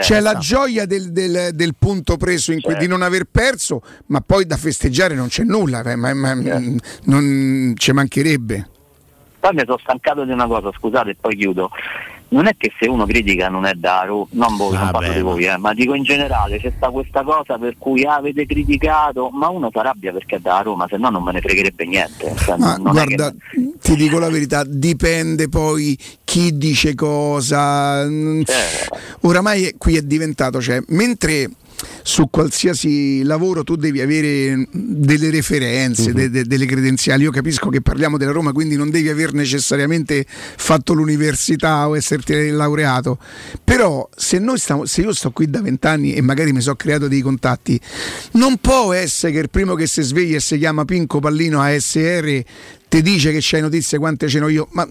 c'è 0.00 0.20
la 0.20 0.34
gioia 0.38 0.86
del, 0.86 1.10
del- 1.12 1.50
del 1.52 1.74
punto 1.78 2.16
preso 2.16 2.52
in 2.52 2.60
que- 2.60 2.76
di 2.76 2.86
non 2.86 3.02
aver 3.02 3.24
perso, 3.30 3.82
ma 4.06 4.20
poi 4.20 4.46
da 4.46 4.56
festeggiare 4.56 5.14
non 5.14 5.28
c'è 5.28 5.42
nulla, 5.44 5.82
eh, 5.82 5.96
ma- 5.96 6.14
ma- 6.14 6.34
non 7.04 7.72
ci 7.76 7.92
mancherebbe. 7.92 8.40
Poi 9.40 9.54
mi 9.54 9.62
sono 9.64 9.78
stancato 9.78 10.24
di 10.24 10.30
una 10.32 10.46
cosa, 10.46 10.70
scusate, 10.72 11.10
e 11.10 11.16
poi 11.20 11.36
chiudo. 11.36 11.70
Non 12.28 12.46
è 12.46 12.52
che 12.56 12.72
se 12.80 12.88
uno 12.88 13.04
critica 13.04 13.48
non 13.50 13.66
è 13.66 13.74
da 13.74 14.04
Ro- 14.06 14.26
non 14.30 14.56
voi, 14.56 14.72
non 14.74 14.88
parlo 14.90 15.12
di 15.12 15.20
voi, 15.20 15.44
eh, 15.44 15.58
ma 15.58 15.74
dico 15.74 15.92
in 15.92 16.02
generale 16.02 16.58
c'è 16.58 16.72
sta 16.76 16.88
questa 16.88 17.22
cosa 17.22 17.58
per 17.58 17.74
cui 17.76 18.04
ah, 18.06 18.14
avete 18.14 18.46
criticato, 18.46 19.28
ma 19.30 19.48
uno 19.48 19.68
si 19.70 19.76
arrabbia 19.76 20.12
perché 20.12 20.36
è 20.36 20.38
da 20.38 20.60
Roma, 20.60 20.86
se 20.88 20.96
no 20.96 21.10
non 21.10 21.22
me 21.24 21.32
ne 21.32 21.40
fregherebbe 21.42 21.84
niente. 21.84 22.32
Cioè, 22.36 22.54
è 22.54 22.74
che- 22.76 22.80
guarda, 22.80 23.34
ti 23.82 23.96
dico 23.96 24.18
la 24.18 24.30
verità, 24.30 24.64
dipende 24.66 25.50
poi 25.50 25.98
chi 26.24 26.56
dice 26.56 26.94
cosa. 26.94 28.06
Mm, 28.06 28.42
Oramai 29.22 29.66
è- 29.66 29.74
qui 29.76 29.96
è 29.96 30.02
diventato, 30.02 30.60
cioè, 30.62 30.80
mentre 30.88 31.50
su 32.02 32.28
qualsiasi 32.30 33.22
lavoro 33.22 33.64
tu 33.64 33.76
devi 33.76 34.00
avere 34.00 34.66
delle 34.72 35.30
referenze, 35.30 36.12
de- 36.12 36.30
de- 36.30 36.44
delle 36.44 36.66
credenziali. 36.66 37.24
Io 37.24 37.30
capisco 37.30 37.68
che 37.68 37.80
parliamo 37.80 38.16
della 38.16 38.32
Roma, 38.32 38.52
quindi 38.52 38.76
non 38.76 38.90
devi 38.90 39.08
aver 39.08 39.32
necessariamente 39.32 40.24
fatto 40.28 40.92
l'università 40.92 41.88
o 41.88 41.96
esserti 41.96 42.50
laureato. 42.50 43.18
Però 43.64 44.08
se, 44.14 44.38
noi 44.38 44.58
stiamo, 44.58 44.84
se 44.86 45.02
io 45.02 45.12
sto 45.12 45.30
qui 45.30 45.48
da 45.48 45.60
vent'anni 45.60 46.14
e 46.14 46.20
magari 46.22 46.52
mi 46.52 46.60
sono 46.60 46.76
creato 46.76 47.08
dei 47.08 47.20
contatti, 47.20 47.80
non 48.32 48.58
può 48.58 48.92
essere 48.92 49.32
che 49.32 49.38
il 49.38 49.50
primo 49.50 49.74
che 49.74 49.86
si 49.86 50.02
sveglia 50.02 50.36
e 50.36 50.40
si 50.40 50.58
chiama 50.58 50.84
Pinco 50.84 51.20
Pallino 51.20 51.60
ASR 51.60 52.42
ti 52.92 53.00
dice 53.00 53.32
che 53.32 53.38
c'hai 53.40 53.62
notizie 53.62 53.96
quante 53.96 54.28
ce 54.28 54.38
n'ho 54.38 54.48
io. 54.48 54.68
Ma 54.72 54.86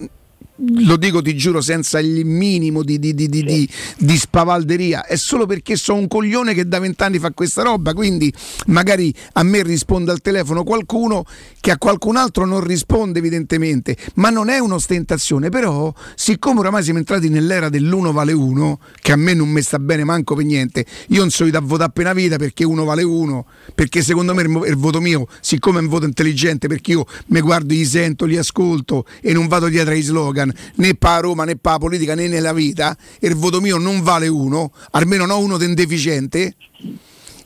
lo 0.56 0.96
dico 0.96 1.22
ti 1.22 1.34
giuro 1.36 1.60
senza 1.60 1.98
il 1.98 2.24
minimo 2.24 2.82
di, 2.82 2.98
di- 2.98 3.14
di- 3.14 3.28
di- 3.28 3.42
di- 3.42 3.68
di 3.98 4.16
spavalderia. 4.16 5.04
È 5.06 5.16
solo 5.16 5.46
perché 5.46 5.76
sono 5.76 5.98
un 6.00 6.08
coglione 6.08 6.54
che 6.54 6.68
da 6.68 6.78
vent'anni 6.78 7.18
fa 7.18 7.30
questa 7.32 7.62
roba 7.62 7.94
quindi 7.94 8.32
magari 8.66 9.12
a 9.32 9.42
me 9.42 9.62
risponde 9.62 10.10
al 10.12 10.20
telefono 10.20 10.62
qualcuno 10.62 11.24
che 11.62 11.70
a 11.70 11.78
qualcun 11.78 12.16
altro 12.16 12.44
non 12.44 12.60
risponde 12.60 13.20
evidentemente 13.20 13.96
ma 14.14 14.30
non 14.30 14.48
è 14.48 14.58
un'ostentazione. 14.58 15.48
Però 15.48 15.94
siccome 16.16 16.58
oramai 16.58 16.82
siamo 16.82 16.98
entrati 16.98 17.28
nell'era 17.28 17.68
dell'uno 17.68 18.10
vale 18.10 18.32
uno 18.32 18.80
che 19.00 19.12
a 19.12 19.16
me 19.16 19.32
non 19.32 19.48
mi 19.48 19.62
sta 19.62 19.78
bene 19.78 20.02
manco 20.02 20.34
per 20.34 20.44
niente 20.44 20.84
io 21.08 21.20
non 21.20 21.30
sono 21.30 21.50
da 21.50 21.60
votare 21.60 21.92
una 21.94 22.12
vita 22.12 22.36
perché 22.36 22.64
uno 22.64 22.82
vale 22.84 23.04
uno 23.04 23.46
perché 23.76 24.02
secondo 24.02 24.34
me 24.34 24.42
il, 24.42 24.76
voto 24.76 25.00
mio 25.00 25.26
siccome 25.40 25.78
è 25.78 25.82
un 25.82 25.88
voto 25.88 26.04
intelligente 26.04 26.66
perché 26.66 26.92
io 26.92 27.06
mi 27.26 27.40
guardo, 27.40 27.72
li 27.72 27.84
sento, 27.84 28.24
li 28.24 28.36
ascolto 28.36 29.06
e 29.20 29.32
non 29.32 29.46
vado 29.46 29.68
dietro 29.68 29.92
ai 29.92 30.02
slogan 30.02 30.52
né 30.76 30.96
la 30.98 31.20
Roma 31.20 31.44
né 31.44 31.58
la 31.60 31.78
politica 31.78 32.14
né 32.16 32.26
nella 32.26 32.52
vita 32.52 32.96
il 33.20 33.36
voto 33.36 33.60
mio 33.60 33.78
non 33.78 34.02
vale 34.02 34.26
uno 34.26 34.72
almeno 34.90 35.26
no 35.26 35.38
uno 35.38 35.56
del 35.56 35.74
deficiente 35.74 36.56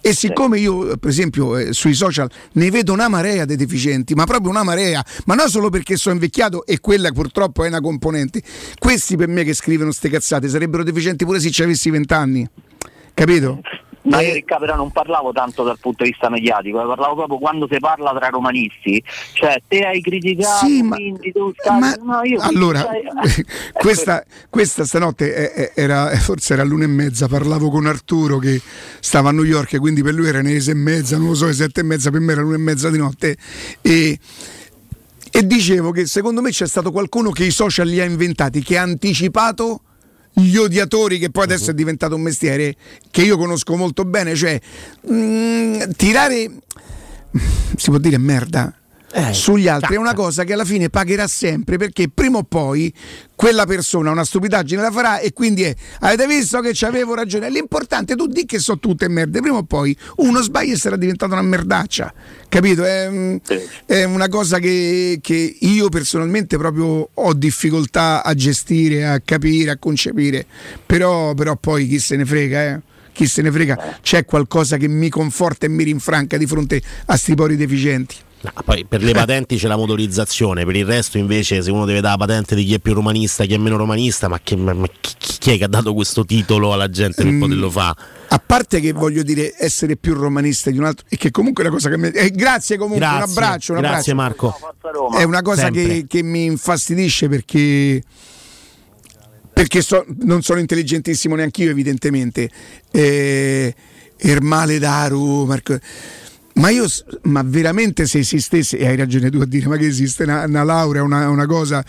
e 0.06 0.14
siccome 0.14 0.60
io, 0.60 0.96
per 0.98 1.10
esempio, 1.10 1.56
eh, 1.56 1.72
sui 1.72 1.92
social 1.92 2.30
ne 2.52 2.70
vedo 2.70 2.92
una 2.92 3.08
marea 3.08 3.44
di 3.44 3.56
deficienti, 3.56 4.14
ma 4.14 4.24
proprio 4.24 4.50
una 4.50 4.62
marea, 4.62 5.04
ma 5.24 5.34
non 5.34 5.48
solo 5.48 5.68
perché 5.68 5.96
sono 5.96 6.14
invecchiato 6.14 6.64
e 6.64 6.78
quella 6.78 7.10
purtroppo 7.10 7.64
è 7.64 7.66
una 7.66 7.80
componente. 7.80 8.40
Questi 8.78 9.16
per 9.16 9.26
me 9.26 9.42
che 9.42 9.52
scrivono 9.52 9.90
ste 9.90 10.08
cazzate 10.08 10.48
sarebbero 10.48 10.84
deficienti 10.84 11.24
pure 11.24 11.40
se 11.40 11.50
ci 11.50 11.64
avessi 11.64 11.90
vent'anni. 11.90 12.48
Capito? 13.14 13.60
Ma 14.06 14.20
io 14.20 14.34
Ricca 14.34 14.58
però 14.58 14.76
non 14.76 14.90
parlavo 14.90 15.32
tanto 15.32 15.64
dal 15.64 15.78
punto 15.78 16.04
di 16.04 16.10
vista 16.10 16.28
mediatico, 16.28 16.80
eh, 16.80 16.86
parlavo 16.86 17.14
proprio 17.14 17.38
quando 17.38 17.66
si 17.70 17.78
parla 17.78 18.14
tra 18.14 18.28
romanisti, 18.28 19.02
cioè 19.32 19.60
te 19.66 19.80
hai 19.80 20.00
criticato, 20.00 20.66
Sì, 20.66 20.82
ma- 20.82 20.96
stai... 20.96 21.94
no, 22.02 22.22
io 22.22 22.40
Allora, 22.40 22.86
questa, 23.72 24.24
questa 24.48 24.84
stanotte 24.84 25.34
eh, 25.34 25.62
eh, 25.74 25.82
era, 25.82 26.08
forse 26.16 26.52
era 26.52 26.62
l'una 26.62 26.84
e 26.84 26.88
mezza, 26.88 27.26
parlavo 27.26 27.68
con 27.70 27.86
Arturo 27.86 28.38
che 28.38 28.60
stava 29.00 29.30
a 29.30 29.32
New 29.32 29.44
York, 29.44 29.78
quindi 29.78 30.02
per 30.02 30.14
lui 30.14 30.28
era 30.28 30.40
le 30.40 30.60
sei 30.60 30.74
e 30.74 30.76
mezza, 30.76 31.16
non 31.18 31.28
lo 31.28 31.34
so, 31.34 31.46
le 31.46 31.52
sette 31.52 31.80
e 31.80 31.84
mezza, 31.84 32.10
per 32.10 32.20
me 32.20 32.32
era 32.32 32.42
l'una 32.42 32.56
e 32.56 32.58
mezza 32.58 32.90
di 32.90 32.98
notte. 32.98 33.36
E, 33.80 34.18
e 35.30 35.46
dicevo 35.46 35.90
che 35.90 36.06
secondo 36.06 36.40
me 36.40 36.50
c'è 36.50 36.66
stato 36.66 36.92
qualcuno 36.92 37.30
che 37.30 37.44
i 37.44 37.50
social 37.50 37.88
li 37.88 38.00
ha 38.00 38.04
inventati, 38.04 38.62
che 38.62 38.78
ha 38.78 38.82
anticipato 38.82 39.80
gli 40.38 40.56
odiatori, 40.56 41.18
che 41.18 41.30
poi 41.30 41.44
adesso 41.44 41.70
è 41.70 41.74
diventato 41.74 42.14
un 42.14 42.20
mestiere 42.20 42.76
che 43.10 43.22
io 43.22 43.38
conosco 43.38 43.74
molto 43.76 44.04
bene, 44.04 44.34
cioè 44.34 44.60
mm, 45.10 45.82
tirare, 45.96 46.50
si 47.76 47.90
può 47.90 47.98
dire 47.98 48.18
merda, 48.18 48.74
sugli 49.32 49.68
altri. 49.68 49.94
è 49.94 49.98
una 49.98 50.14
cosa 50.14 50.44
che 50.44 50.52
alla 50.52 50.64
fine 50.64 50.90
pagherà 50.90 51.26
sempre 51.26 51.76
perché 51.76 52.08
prima 52.12 52.38
o 52.38 52.42
poi 52.42 52.92
quella 53.34 53.66
persona 53.66 54.10
una 54.10 54.24
stupidaggine 54.24 54.80
la 54.80 54.90
farà 54.90 55.18
e 55.18 55.32
quindi 55.32 55.62
è 55.62 55.74
avete 56.00 56.26
visto 56.26 56.60
che 56.60 56.70
c'avevo 56.72 57.14
ragione. 57.14 57.50
L'importante 57.50 58.14
tu 58.14 58.26
di 58.26 58.46
che 58.46 58.58
so 58.58 58.78
tutte 58.78 59.08
merde. 59.08 59.40
Prima 59.40 59.58
o 59.58 59.62
poi 59.62 59.96
uno 60.16 60.40
sbaglia 60.40 60.74
e 60.74 60.76
sarà 60.76 60.96
diventata 60.96 61.32
una 61.34 61.42
merdaccia 61.42 62.12
capito? 62.48 62.84
È, 62.84 63.08
mm, 63.10 63.36
è 63.84 64.04
una 64.04 64.28
cosa 64.28 64.58
che, 64.58 65.18
che 65.20 65.56
io 65.60 65.88
personalmente 65.88 66.56
proprio 66.56 67.08
ho 67.12 67.34
difficoltà 67.34 68.24
a 68.24 68.34
gestire 68.34 69.06
a 69.06 69.20
capire 69.20 69.72
a 69.72 69.78
concepire. 69.78 70.46
Però, 70.84 71.34
però 71.34 71.56
poi 71.56 71.86
chi 71.86 71.98
se 71.98 72.16
ne 72.16 72.24
frega 72.24 72.62
eh? 72.62 72.80
Chi 73.12 73.26
se 73.26 73.40
ne 73.40 73.50
frega? 73.50 73.98
C'è 74.02 74.26
qualcosa 74.26 74.76
che 74.76 74.88
mi 74.88 75.08
conforta 75.08 75.64
e 75.64 75.70
mi 75.70 75.84
rinfranca 75.84 76.36
di 76.36 76.46
fronte 76.46 76.82
a 77.06 77.16
sti 77.16 77.34
pori 77.34 77.56
deficienti 77.56 78.16
No, 78.54 78.62
poi 78.64 78.84
per 78.84 79.02
le 79.02 79.12
patenti 79.14 79.56
c'è 79.56 79.66
la 79.68 79.76
motorizzazione, 79.76 80.64
per 80.64 80.76
il 80.76 80.84
resto 80.86 81.18
invece 81.18 81.62
se 81.62 81.70
uno 81.70 81.84
deve 81.84 82.00
dare 82.00 82.16
la 82.18 82.26
patente 82.26 82.54
di 82.54 82.64
chi 82.64 82.74
è 82.74 82.78
più 82.78 82.94
romanista, 82.94 83.44
chi 83.44 83.54
è 83.54 83.58
meno 83.58 83.76
romanista, 83.76 84.28
ma, 84.28 84.38
che, 84.42 84.56
ma- 84.56 84.72
ma 84.72 84.86
chi, 85.00 85.14
chi 85.38 85.50
è 85.52 85.58
che 85.58 85.64
ha 85.64 85.68
dato 85.68 85.92
questo 85.94 86.24
titolo 86.24 86.72
alla 86.72 86.88
gente 86.88 87.22
per 87.22 87.32
Mm. 87.32 87.40
poterlo 87.40 87.70
fare? 87.70 87.94
A 88.28 88.38
parte 88.44 88.80
che 88.80 88.92
voglio 88.92 89.22
dire 89.22 89.54
essere 89.58 89.96
più 89.96 90.14
romanista 90.14 90.70
di 90.70 90.78
un 90.78 90.84
altro, 90.84 91.06
e 91.08 91.16
che 91.16 91.30
comunque 91.30 91.62
è 91.64 91.66
una 91.66 91.76
cosa 91.76 91.88
che 91.90 91.96
mi. 91.98 92.08
eh, 92.08 92.30
grazie 92.30 92.76
comunque, 92.76 93.00
Grazie, 93.06 93.22
un 93.24 93.30
abbraccio. 93.30 93.72
Un 93.74 93.78
grazie 93.80 94.12
abbraccio. 94.12 94.58
Marco. 94.60 95.16
È 95.18 95.22
una 95.22 95.42
cosa 95.42 95.70
che, 95.70 96.06
che 96.08 96.22
mi 96.22 96.44
infastidisce 96.44 97.28
perché. 97.28 98.02
Perché 99.52 99.80
so- 99.80 100.04
non 100.24 100.42
sono 100.42 100.60
intelligentissimo 100.60 101.34
neanche 101.34 101.62
io, 101.62 101.70
evidentemente. 101.70 102.50
Eh, 102.90 103.74
Ermale 104.18 104.78
Daru, 104.78 105.44
Marco. 105.44 105.78
Ma 106.56 106.70
io, 106.70 106.86
ma 107.22 107.42
veramente 107.44 108.06
se 108.06 108.18
esistesse, 108.20 108.78
e 108.78 108.86
hai 108.86 108.96
ragione 108.96 109.30
tu 109.30 109.38
a 109.40 109.46
dire, 109.46 109.66
ma 109.68 109.76
che 109.76 109.86
esiste 109.86 110.22
una, 110.22 110.44
una 110.46 110.62
laurea, 110.64 111.02
una, 111.02 111.28
una 111.28 111.46
cosa. 111.46 111.84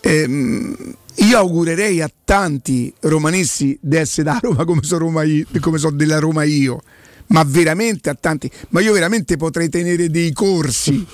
ehm, 0.00 0.94
io 1.16 1.36
augurerei 1.36 2.00
a 2.00 2.10
tanti 2.24 2.92
romanisti 3.00 3.76
di 3.80 3.96
essere 3.96 4.30
da 4.30 4.38
Roma 4.40 4.64
come 4.64 4.82
sono 4.84 5.06
Roma 5.06 5.24
io- 5.24 5.44
come 5.58 5.78
so 5.78 5.90
della 5.90 6.20
Roma 6.20 6.44
io. 6.44 6.80
ma 7.28 7.42
veramente 7.44 8.08
a 8.08 8.14
tanti, 8.14 8.48
ma 8.70 8.80
io 8.80 8.92
veramente 8.92 9.36
potrei 9.36 9.68
tenere 9.68 10.08
dei 10.10 10.32
corsi. 10.32 11.04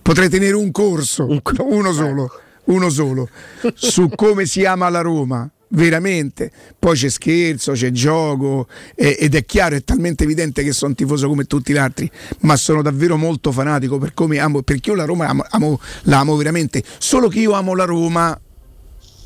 Potrei 0.00 0.28
tenere 0.28 0.54
un 0.54 0.70
corso, 0.70 1.26
uno 1.58 1.92
solo, 1.92 2.30
uno 2.66 2.88
solo, 2.88 3.28
su 3.74 4.08
come 4.14 4.46
si 4.46 4.64
ama 4.64 4.88
la 4.88 5.00
Roma, 5.00 5.50
veramente. 5.68 6.50
Poi 6.78 6.96
c'è 6.96 7.08
scherzo, 7.08 7.72
c'è 7.72 7.90
gioco 7.90 8.66
eh, 8.94 9.16
ed 9.18 9.34
è 9.34 9.44
chiaro, 9.44 9.76
è 9.76 9.82
talmente 9.84 10.24
evidente 10.24 10.62
che 10.62 10.72
sono 10.72 10.94
tifoso 10.94 11.28
come 11.28 11.44
tutti 11.44 11.72
gli 11.72 11.76
altri, 11.76 12.10
ma 12.40 12.56
sono 12.56 12.82
davvero 12.82 13.16
molto 13.16 13.52
fanatico 13.52 13.98
per 13.98 14.14
come 14.14 14.38
amo, 14.38 14.62
perché 14.62 14.90
io 14.90 14.96
la 14.96 15.04
Roma 15.04 15.26
amo, 15.26 15.44
amo- 15.48 15.80
la 16.02 16.18
amo 16.20 16.36
veramente, 16.36 16.82
solo 16.98 17.28
che 17.28 17.40
io 17.40 17.52
amo 17.52 17.74
la 17.74 17.84
Roma. 17.84 18.40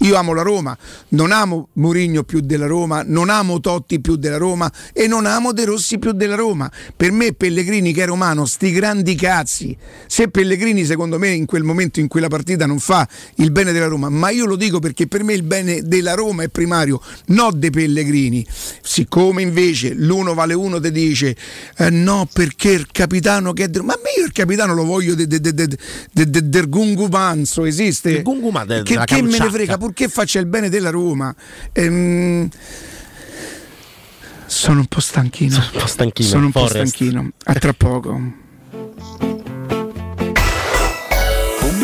Io 0.02 0.16
amo 0.16 0.32
la 0.32 0.42
Roma, 0.42 0.76
non 1.08 1.30
amo 1.30 1.68
Mourinho 1.74 2.22
più 2.24 2.40
della 2.40 2.66
Roma, 2.66 3.02
non 3.06 3.28
amo 3.28 3.60
Totti 3.60 4.00
più 4.00 4.16
della 4.16 4.38
Roma 4.38 4.70
e 4.94 5.06
non 5.06 5.26
amo 5.26 5.52
De 5.52 5.64
Rossi 5.66 5.98
più 5.98 6.12
della 6.12 6.36
Roma. 6.36 6.70
Per 6.96 7.12
me 7.12 7.34
Pellegrini 7.34 7.92
che 7.92 8.04
è 8.04 8.06
romano, 8.06 8.46
sti 8.46 8.70
grandi 8.72 9.14
cazzi. 9.14 9.76
Se 10.06 10.28
Pellegrini 10.28 10.84
secondo 10.86 11.18
me 11.18 11.28
in 11.30 11.44
quel 11.44 11.64
momento 11.64 12.00
in 12.00 12.08
quella 12.08 12.28
partita 12.28 12.64
non 12.66 12.78
fa 12.78 13.06
il 13.36 13.50
bene 13.50 13.72
della 13.72 13.86
Roma, 13.88 14.08
ma 14.08 14.30
io 14.30 14.46
lo 14.46 14.56
dico 14.56 14.78
perché 14.78 15.06
per 15.06 15.22
me 15.22 15.34
il 15.34 15.42
bene 15.42 15.82
della 15.82 16.14
Roma 16.14 16.44
è 16.44 16.48
primario, 16.48 17.00
non 17.26 17.58
dei 17.58 17.70
Pellegrini. 17.70 18.46
Siccome 18.82 19.42
invece 19.42 19.92
l'uno 19.94 20.32
vale 20.34 20.54
uno 20.54 20.80
ti 20.80 20.90
dice 20.90 21.36
eh, 21.76 21.90
no 21.90 22.26
perché 22.32 22.70
il 22.70 22.86
capitano 22.90 23.52
che 23.52 23.64
è... 23.64 23.68
de- 23.68 23.82
Ma 23.82 23.94
io 24.16 24.24
il 24.24 24.32
capitano 24.32 24.72
lo 24.74 24.84
voglio 24.84 25.14
de- 25.14 25.26
de- 25.26 25.40
de- 25.40 25.52
de- 25.52 25.66
de- 26.12 26.30
de- 26.30 26.48
del 26.48 26.68
Gungu 26.68 27.08
Panzo, 27.08 27.64
esiste? 27.66 28.10
Il 28.10 28.22
Gunguma 28.22 28.64
de- 28.64 28.82
che, 28.82 28.96
che 29.04 29.22
me 29.22 29.38
ne 29.38 29.50
frega, 29.50 29.76
purché 29.90 30.08
faccia 30.08 30.38
il 30.38 30.46
bene 30.46 30.68
della 30.68 30.90
Roma. 30.90 31.34
Ehm, 31.72 32.48
sono 34.46 34.80
un 34.80 34.86
po' 34.86 35.00
stanchino. 35.00 35.52
Sono 35.52 35.66
un 35.72 35.80
po' 35.80 35.86
stanchino, 35.86 36.28
Sono 36.28 36.44
un 36.46 36.52
po' 36.52 36.66
stanchino. 36.66 37.30
A 37.44 37.54
tra 37.54 37.72
poco. 37.72 39.29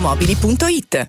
valentinoautomobili.it. 0.00 1.08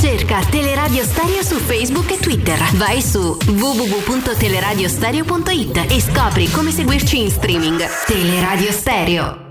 Cerca 0.00 0.40
Teleradio 0.48 1.02
Stereo 1.02 1.42
su 1.42 1.56
Facebook 1.56 2.12
e 2.12 2.18
Twitter. 2.18 2.56
Vai 2.76 3.02
su 3.02 3.36
www.teleradiostereo.it 3.46 5.86
e 5.90 6.00
scopri 6.00 6.48
come 6.52 6.70
seguirci 6.70 7.20
in 7.20 7.32
streaming. 7.32 7.84
Teleradio 8.06 8.70
Stereo. 8.70 9.46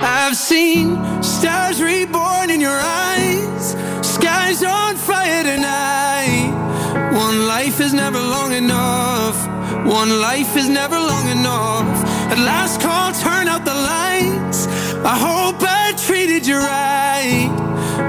I've 0.00 0.34
seen 0.34 0.98
stars 1.22 1.82
reborn 1.82 2.48
in 2.48 2.62
your 2.62 2.80
eyes, 2.80 3.76
skies 4.00 4.62
on 4.62 4.96
fire 4.96 5.42
tonight. 5.42 6.50
One 7.12 7.46
life 7.46 7.78
is 7.84 7.92
never 7.92 8.18
long 8.18 8.54
enough. 8.54 9.13
One 9.94 10.20
life 10.20 10.56
is 10.56 10.68
never 10.68 10.98
long 10.98 11.28
enough. 11.28 11.86
At 12.32 12.38
last 12.38 12.80
call, 12.80 13.12
turn 13.12 13.46
out 13.46 13.64
the 13.64 13.78
lights. 13.94 14.66
I 15.04 15.16
hope 15.16 15.62
I 15.62 15.92
treated 15.96 16.44
you 16.44 16.56
right. 16.56 17.48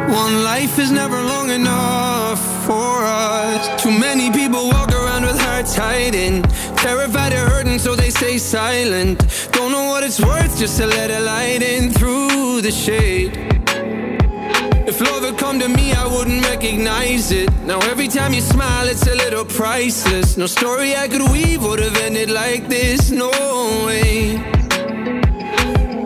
One 0.09 0.43
life 0.43 0.79
is 0.79 0.89
never 0.89 1.21
long 1.21 1.51
enough 1.51 2.41
for 2.65 3.05
us. 3.05 3.83
Too 3.83 3.91
many 3.91 4.31
people 4.31 4.67
walk 4.69 4.93
around 4.93 5.25
with 5.25 5.39
hearts 5.39 5.75
hiding, 5.75 6.41
terrified 6.75 7.33
of 7.33 7.47
hurting, 7.49 7.77
so 7.77 7.95
they 7.95 8.09
stay 8.09 8.39
silent. 8.39 9.19
Don't 9.51 9.71
know 9.71 9.85
what 9.85 10.03
it's 10.03 10.19
worth 10.19 10.57
just 10.57 10.77
to 10.79 10.87
let 10.87 11.11
a 11.11 11.19
light 11.19 11.61
in 11.61 11.93
through 11.93 12.61
the 12.61 12.71
shade. 12.71 13.54
If 14.97 15.01
love 15.01 15.23
had 15.25 15.37
come 15.37 15.59
to 15.59 15.67
me, 15.67 15.91
I 15.91 16.07
wouldn't 16.07 16.41
recognize 16.47 17.29
it. 17.29 17.51
Now 17.65 17.79
every 17.79 18.07
time 18.07 18.33
you 18.33 18.39
smile, 18.39 18.87
it's 18.87 19.05
a 19.05 19.13
little 19.13 19.43
priceless. 19.43 20.37
No 20.37 20.45
story 20.45 20.95
I 20.95 21.09
could 21.09 21.29
weave 21.33 21.63
would 21.63 21.79
have 21.79 21.97
ended 21.97 22.29
like 22.29 22.69
this. 22.69 23.11
No 23.11 23.29
way. 23.85 24.37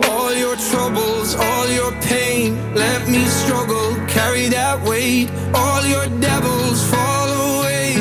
All 0.09 0.33
your 0.33 0.55
troubles, 0.71 1.35
all 1.35 1.67
your 1.69 1.91
pain, 2.01 2.57
let 2.73 3.07
me 3.07 3.25
struggle, 3.25 3.93
carry 4.07 4.47
that 4.47 4.81
weight. 4.81 5.29
All 5.53 5.85
your 5.85 6.07
devils 6.19 6.83
fall 6.89 7.29
away. 7.45 7.93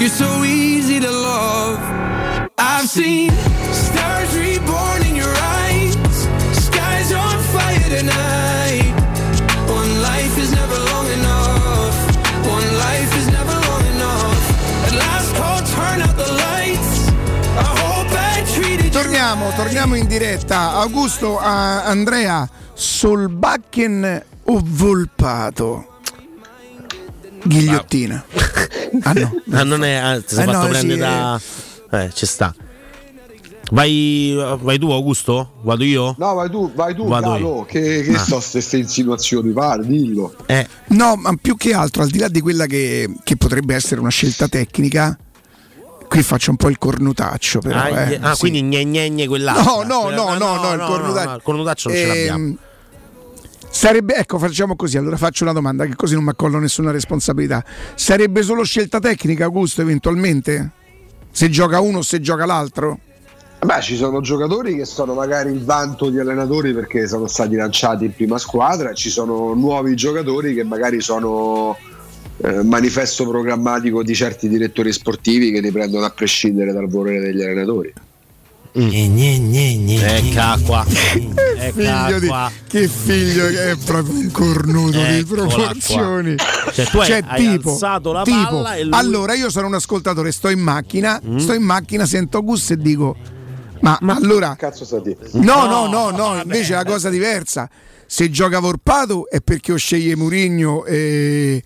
You're 0.00 0.16
so 0.24 0.42
easy 0.42 0.98
to 0.98 1.10
love. 1.12 1.78
I've 2.58 2.88
seen 2.88 3.30
stars 3.70 4.36
reborn 4.36 5.06
in 5.06 5.14
your 5.14 5.34
eyes, 5.60 5.94
skies 6.66 7.12
on 7.12 7.38
fire 7.54 7.88
tonight. 7.96 8.41
Torniamo, 19.32 19.56
torniamo 19.56 19.94
in 19.94 20.06
diretta. 20.06 20.72
Augusto, 20.72 21.38
a 21.38 21.84
Andrea, 21.84 22.46
Solbakken 22.74 24.22
o 24.44 24.60
Volpato? 24.62 26.00
Ghigliottina. 27.42 28.24
Ah 29.02 29.12
no. 29.14 29.40
Ah, 29.52 29.62
non 29.64 29.84
è, 29.84 29.94
ah, 29.94 30.20
ti 30.20 30.34
sei 30.34 30.42
Eh, 30.42 30.52
fatto 30.52 30.58
no, 30.58 30.68
prendere 30.68 30.92
sì, 30.92 30.98
da. 30.98 31.40
Eh, 32.02 32.10
ci 32.12 32.26
sta. 32.26 32.54
Vai, 33.70 34.34
vai 34.60 34.78
tu, 34.78 34.90
Augusto? 34.90 35.52
Vado 35.62 35.82
io? 35.82 36.14
No, 36.18 36.34
vai 36.34 36.50
tu, 36.50 36.70
vai 36.74 36.94
tu, 36.94 37.06
Vado 37.08 37.30
Galo, 37.30 37.56
io. 37.56 37.64
che, 37.64 38.02
che 38.02 38.12
Ah. 38.14 38.18
so 38.18 38.42
queste 38.50 38.76
insinuazioni, 38.76 39.50
pare, 39.52 39.86
dillo. 39.86 40.34
Eh. 40.44 40.68
No, 40.88 41.16
ma 41.16 41.34
più 41.40 41.56
che 41.56 41.72
altro, 41.72 42.02
al 42.02 42.10
di 42.10 42.18
là 42.18 42.28
di 42.28 42.42
quella 42.42 42.66
che, 42.66 43.08
che 43.24 43.36
potrebbe 43.38 43.74
essere 43.74 43.98
una 43.98 44.10
scelta 44.10 44.46
tecnica, 44.46 45.16
qui 46.12 46.22
faccio 46.22 46.50
un 46.50 46.56
po' 46.56 46.68
il 46.68 46.76
cornutaccio. 46.76 47.60
Però, 47.60 47.78
ah, 47.78 47.88
eh, 47.88 48.18
ah, 48.20 48.34
sì. 48.34 48.40
quindi 48.40 48.62
gne 48.62 48.84
gne 48.84 49.08
gne 49.08 49.26
quell'altra. 49.26 49.64
No, 49.64 49.82
no, 49.82 50.10
no, 50.10 50.26
ah, 50.28 50.36
no, 50.36 50.56
no, 50.56 50.74
il 50.74 50.80
cornutaccio. 50.80 51.28
no, 51.28 51.36
il 51.36 51.42
cornutaccio 51.42 51.88
non 51.88 51.96
ce 51.96 52.02
Ehm, 52.02 52.08
l'abbiamo. 52.08 52.56
Sarebbe, 53.70 54.14
ecco, 54.16 54.38
facciamo 54.38 54.76
così. 54.76 54.98
Allora 54.98 55.16
faccio 55.16 55.44
una 55.44 55.54
domanda, 55.54 55.86
che 55.86 55.96
così 55.96 56.12
non 56.12 56.24
mi 56.24 56.30
accollo 56.30 56.58
nessuna 56.58 56.90
responsabilità. 56.90 57.64
Sarebbe 57.94 58.42
solo 58.42 58.62
scelta 58.62 58.98
tecnica, 58.98 59.44
Augusto, 59.44 59.80
eventualmente? 59.80 60.70
Se 61.30 61.48
gioca 61.48 61.80
uno 61.80 61.98
o 61.98 62.02
se 62.02 62.20
gioca 62.20 62.44
l'altro? 62.44 62.98
Beh, 63.64 63.80
ci 63.80 63.96
sono 63.96 64.20
giocatori 64.20 64.76
che 64.76 64.84
sono 64.84 65.14
magari 65.14 65.50
il 65.50 65.64
vanto 65.64 66.10
di 66.10 66.18
allenatori 66.18 66.74
perché 66.74 67.08
sono 67.08 67.26
stati 67.26 67.54
lanciati 67.56 68.04
in 68.04 68.14
prima 68.14 68.36
squadra, 68.36 68.92
ci 68.92 69.08
sono 69.08 69.54
nuovi 69.54 69.94
giocatori 69.94 70.52
che 70.52 70.64
magari 70.64 71.00
sono 71.00 71.76
eh, 72.42 72.62
manifesto 72.62 73.26
programmatico 73.28 74.02
di 74.02 74.14
certi 74.14 74.48
direttori 74.48 74.92
sportivi 74.92 75.50
che 75.52 75.60
li 75.60 75.70
prendono 75.70 76.04
a 76.04 76.10
prescindere 76.10 76.72
dal 76.72 76.88
volere 76.88 77.20
degli 77.20 77.42
allenatori. 77.42 77.92
Ecca 78.74 80.58
qua. 80.64 80.84
Figlio 80.84 82.18
di- 82.18 82.30
che 82.68 82.88
figlio 82.88 83.46
che 83.48 83.70
è 83.72 83.76
proprio 83.84 84.14
un 84.18 84.30
cornuto 84.30 84.96
di 84.98 85.18
Eccola 85.18 85.46
proporzioni. 85.46 86.34
qua. 86.36 86.72
Cioè, 86.72 86.86
tu 86.86 86.98
hai- 86.98 87.22
hai 87.26 87.46
alzato 87.46 88.12
la 88.12 88.22
tipo, 88.22 88.36
palla 88.62 88.74
e 88.76 88.84
lui- 88.84 88.92
allora 88.94 89.34
io 89.34 89.50
sono 89.50 89.66
un 89.66 89.74
ascoltatore, 89.74 90.32
sto 90.32 90.48
in 90.48 90.60
macchina, 90.60 91.20
Mm. 91.24 91.36
sto 91.36 91.52
in 91.52 91.62
macchina, 91.62 92.06
sento 92.06 92.38
Augusto 92.38 92.72
e 92.72 92.76
dico 92.78 93.14
ma, 93.80 93.98
allora 94.00 94.54
Cazzo 94.56 94.84
sta 94.86 95.00
di? 95.00 95.14
No, 95.32 95.66
no, 95.66 95.86
no, 95.88 96.10
no, 96.10 96.40
invece 96.40 96.72
è 96.72 96.80
una 96.80 96.84
cosa 96.90 97.10
diversa. 97.10 97.68
Se 98.06 98.30
gioca 98.30 98.58
Vorpato 98.58 99.28
è 99.28 99.40
perché 99.40 99.72
io 99.72 99.76
sceglie 99.76 100.16
Murigno 100.16 100.84
e 100.84 101.62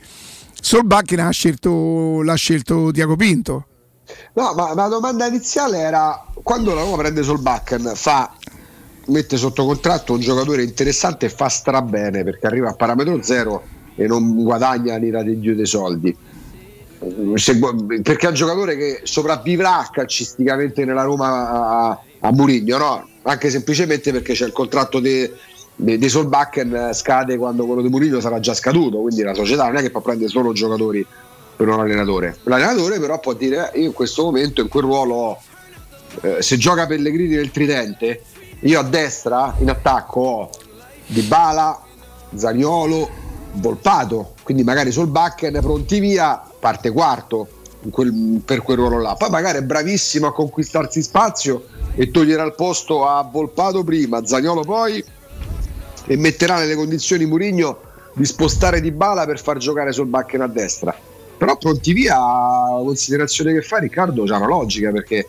Solbakken 0.61 1.21
ha 1.21 1.31
scelto, 1.31 2.23
l'ha 2.23 2.35
scelto 2.35 2.91
Tiago 2.91 3.17
Pinto. 3.17 3.67
No, 4.35 4.53
ma 4.55 4.75
la 4.75 4.89
domanda 4.89 5.27
iniziale 5.27 5.79
era 5.79 6.25
quando 6.43 6.75
la 6.75 6.83
Roma 6.83 6.97
prende 6.97 7.23
Solbakken 7.23 7.93
fa 7.95 8.33
mette 9.07 9.37
sotto 9.37 9.65
contratto 9.65 10.15
un 10.15 10.21
giocatore 10.21 10.63
interessante 10.63 11.27
e 11.27 11.29
fa 11.29 11.49
strabene 11.49 12.25
perché 12.25 12.47
arriva 12.47 12.71
a 12.71 12.75
parametro 12.75 13.23
zero 13.23 13.63
e 13.95 14.07
non 14.07 14.43
guadagna 14.43 14.97
l'ira 14.97 15.23
degli 15.23 15.51
dei 15.53 15.67
soldi. 15.67 16.17
Se 17.35 17.59
perché 18.03 18.27
è 18.27 18.29
un 18.29 18.35
giocatore 18.35 18.77
che 18.77 19.01
sopravvivrà 19.05 19.89
calcisticamente 19.93 20.85
nella 20.85 21.03
Roma 21.03 21.51
a, 21.51 22.01
a 22.21 22.33
Murigno, 22.33 22.79
no? 22.79 23.09
Anche 23.23 23.51
semplicemente 23.51 24.13
perché 24.13 24.35
c'è 24.35 24.47
il 24.47 24.53
contratto 24.53 24.99
di 25.01 25.29
di 25.77 25.99
di 25.99 26.09
Solbakken 26.09 26.75
eh, 26.75 26.95
scade 26.95 27.37
quando 27.37 27.67
quello 27.67 27.83
di 27.83 27.89
Murigno 27.89 28.21
sarà 28.21 28.41
già 28.41 28.55
scaduto, 28.55 28.99
quindi 28.99 29.23
la 29.23 29.35
società 29.35 29.67
non 29.67 29.77
è 29.77 29.83
che 29.83 29.91
può 29.91 30.01
prendere 30.01 30.31
solo 30.31 30.53
giocatori 30.53 31.07
per 31.55 31.69
un 31.69 31.81
allenatore. 31.81 32.39
L'allenatore 32.45 32.99
però 32.99 33.21
può 33.21 33.35
dire 33.35 33.73
"Eh, 33.73 33.81
io 33.81 33.87
in 33.87 33.93
questo 33.93 34.25
momento 34.25 34.63
in 34.63 34.69
quel 34.69 34.85
ruolo 34.85 35.39
eh, 36.23 36.41
se 36.41 36.57
gioca 36.57 36.87
Pellegrini 36.87 37.35
nel 37.35 37.51
tridente, 37.51 38.23
io 38.61 38.81
a 38.81 38.83
destra 38.83 39.55
in 39.59 39.69
attacco 39.69 40.21
ho 40.21 40.51
Dybala, 41.07 41.81
Zaniolo, 42.35 43.09
Volpato, 43.53 44.35
quindi 44.43 44.65
magari 44.65 44.91
Solbakken 44.91 45.59
pronti 45.61 46.01
via, 46.01 46.43
parte 46.59 46.91
quarto 46.91 47.49
quel- 47.91 48.43
per 48.45 48.63
quel 48.63 48.79
ruolo 48.79 49.01
là. 49.01 49.15
Poi 49.15 49.31
magari 49.31 49.59
è 49.59 49.63
bravissimo 49.63 50.27
a 50.27 50.33
conquistarsi 50.33 51.03
spazio 51.03 51.67
e 51.95 52.11
toglierà 52.11 52.45
il 52.45 52.55
posto 52.55 53.07
a 53.07 53.23
Volpato 53.23 53.85
prima, 53.85 54.19
a 54.19 54.27
Zaniolo 54.27 54.63
poi 54.63 55.05
e 56.07 56.17
metterà 56.17 56.59
nelle 56.59 56.75
condizioni 56.75 57.27
Murigno 57.27 57.81
di 58.15 58.25
spostare 58.25 58.81
Dybala 58.81 59.27
per 59.27 59.41
far 59.41 59.59
giocare 59.59 59.93
Solbakken 59.93 60.41
a 60.41 60.47
destra. 60.47 60.95
Però 61.37 61.57
pronti 61.59 61.93
via, 61.93 62.17
la 62.17 62.81
considerazione 62.83 63.53
che 63.53 63.61
fa 63.61 63.79
Riccardo 63.79 64.25
c'ha 64.25 64.37
una 64.37 64.47
logica 64.47 64.91
perché 64.91 65.29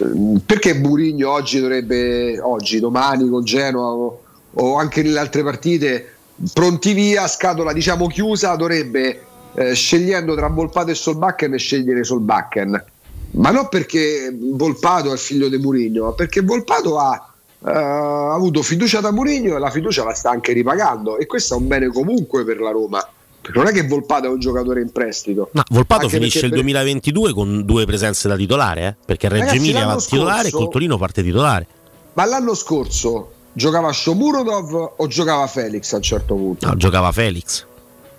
ehm, 0.00 0.40
perché 0.46 0.74
Murigno 0.74 1.30
oggi 1.30 1.58
dovrebbe 1.58 2.38
oggi, 2.40 2.78
domani 2.78 3.28
con 3.28 3.42
Genoa 3.42 3.90
o, 3.90 4.22
o 4.52 4.76
anche 4.76 5.02
nelle 5.02 5.18
altre 5.18 5.42
partite 5.42 6.12
pronti 6.52 6.92
via, 6.92 7.26
scatola 7.26 7.72
diciamo 7.72 8.06
chiusa, 8.06 8.54
dovrebbe 8.54 9.20
eh, 9.54 9.74
scegliendo 9.74 10.34
tra 10.36 10.48
Volpato 10.48 10.90
e 10.90 10.94
Solbakken 10.94 11.58
scegliere 11.58 12.04
Solbakken. 12.04 12.84
Ma 13.32 13.50
non 13.50 13.68
perché 13.68 14.36
Volpato 14.38 15.10
è 15.10 15.12
il 15.14 15.18
figlio 15.18 15.48
di 15.48 15.56
Murigno, 15.56 16.04
ma 16.04 16.12
perché 16.12 16.42
Volpato 16.42 16.98
ha 16.98 17.31
eh, 17.64 17.70
ha 17.70 18.34
avuto 18.34 18.62
fiducia 18.62 19.00
da 19.00 19.12
Mourinho 19.12 19.56
e 19.56 19.58
la 19.58 19.70
fiducia 19.70 20.04
la 20.04 20.14
sta 20.14 20.30
anche 20.30 20.52
ripagando 20.52 21.18
e 21.18 21.26
questo 21.26 21.54
è 21.54 21.56
un 21.56 21.66
bene 21.68 21.88
comunque 21.88 22.44
per 22.44 22.60
la 22.60 22.70
Roma 22.70 23.06
perché 23.40 23.58
non 23.58 23.66
è 23.68 23.72
che 23.72 23.86
Volpato 23.86 24.26
è 24.26 24.28
un 24.28 24.38
giocatore 24.38 24.80
in 24.80 24.92
prestito 24.92 25.48
No, 25.52 25.62
Volpato 25.70 26.04
Anche 26.04 26.16
finisce 26.16 26.38
il 26.46 26.50
perché 26.50 26.64
per- 26.64 26.64
2022 26.64 27.32
con 27.32 27.64
due 27.64 27.84
presenze 27.86 28.28
da 28.28 28.36
titolare, 28.36 28.86
eh? 28.86 28.94
perché 29.04 29.28
Reggio 29.28 29.44
Ragazzi, 29.44 29.58
Emilia 29.58 29.80
va 29.80 29.86
l'anno 29.86 30.00
titolare 30.00 30.38
e 30.38 30.50
scorso- 30.50 30.56
Coltolino 30.58 30.98
parte 30.98 31.22
titolare. 31.22 31.66
ma 32.14 32.24
l'anno 32.24 32.54
scorso 32.54 33.30
Giocava 33.54 33.92
Shomurodov 33.92 34.94
o 34.96 35.06
giocava 35.08 35.46
Felix 35.46 35.92
a 35.92 35.96
un 35.96 36.02
certo 36.02 36.34
punto? 36.34 36.66
No, 36.66 36.74
giocava 36.76 37.12
Felix. 37.12 37.66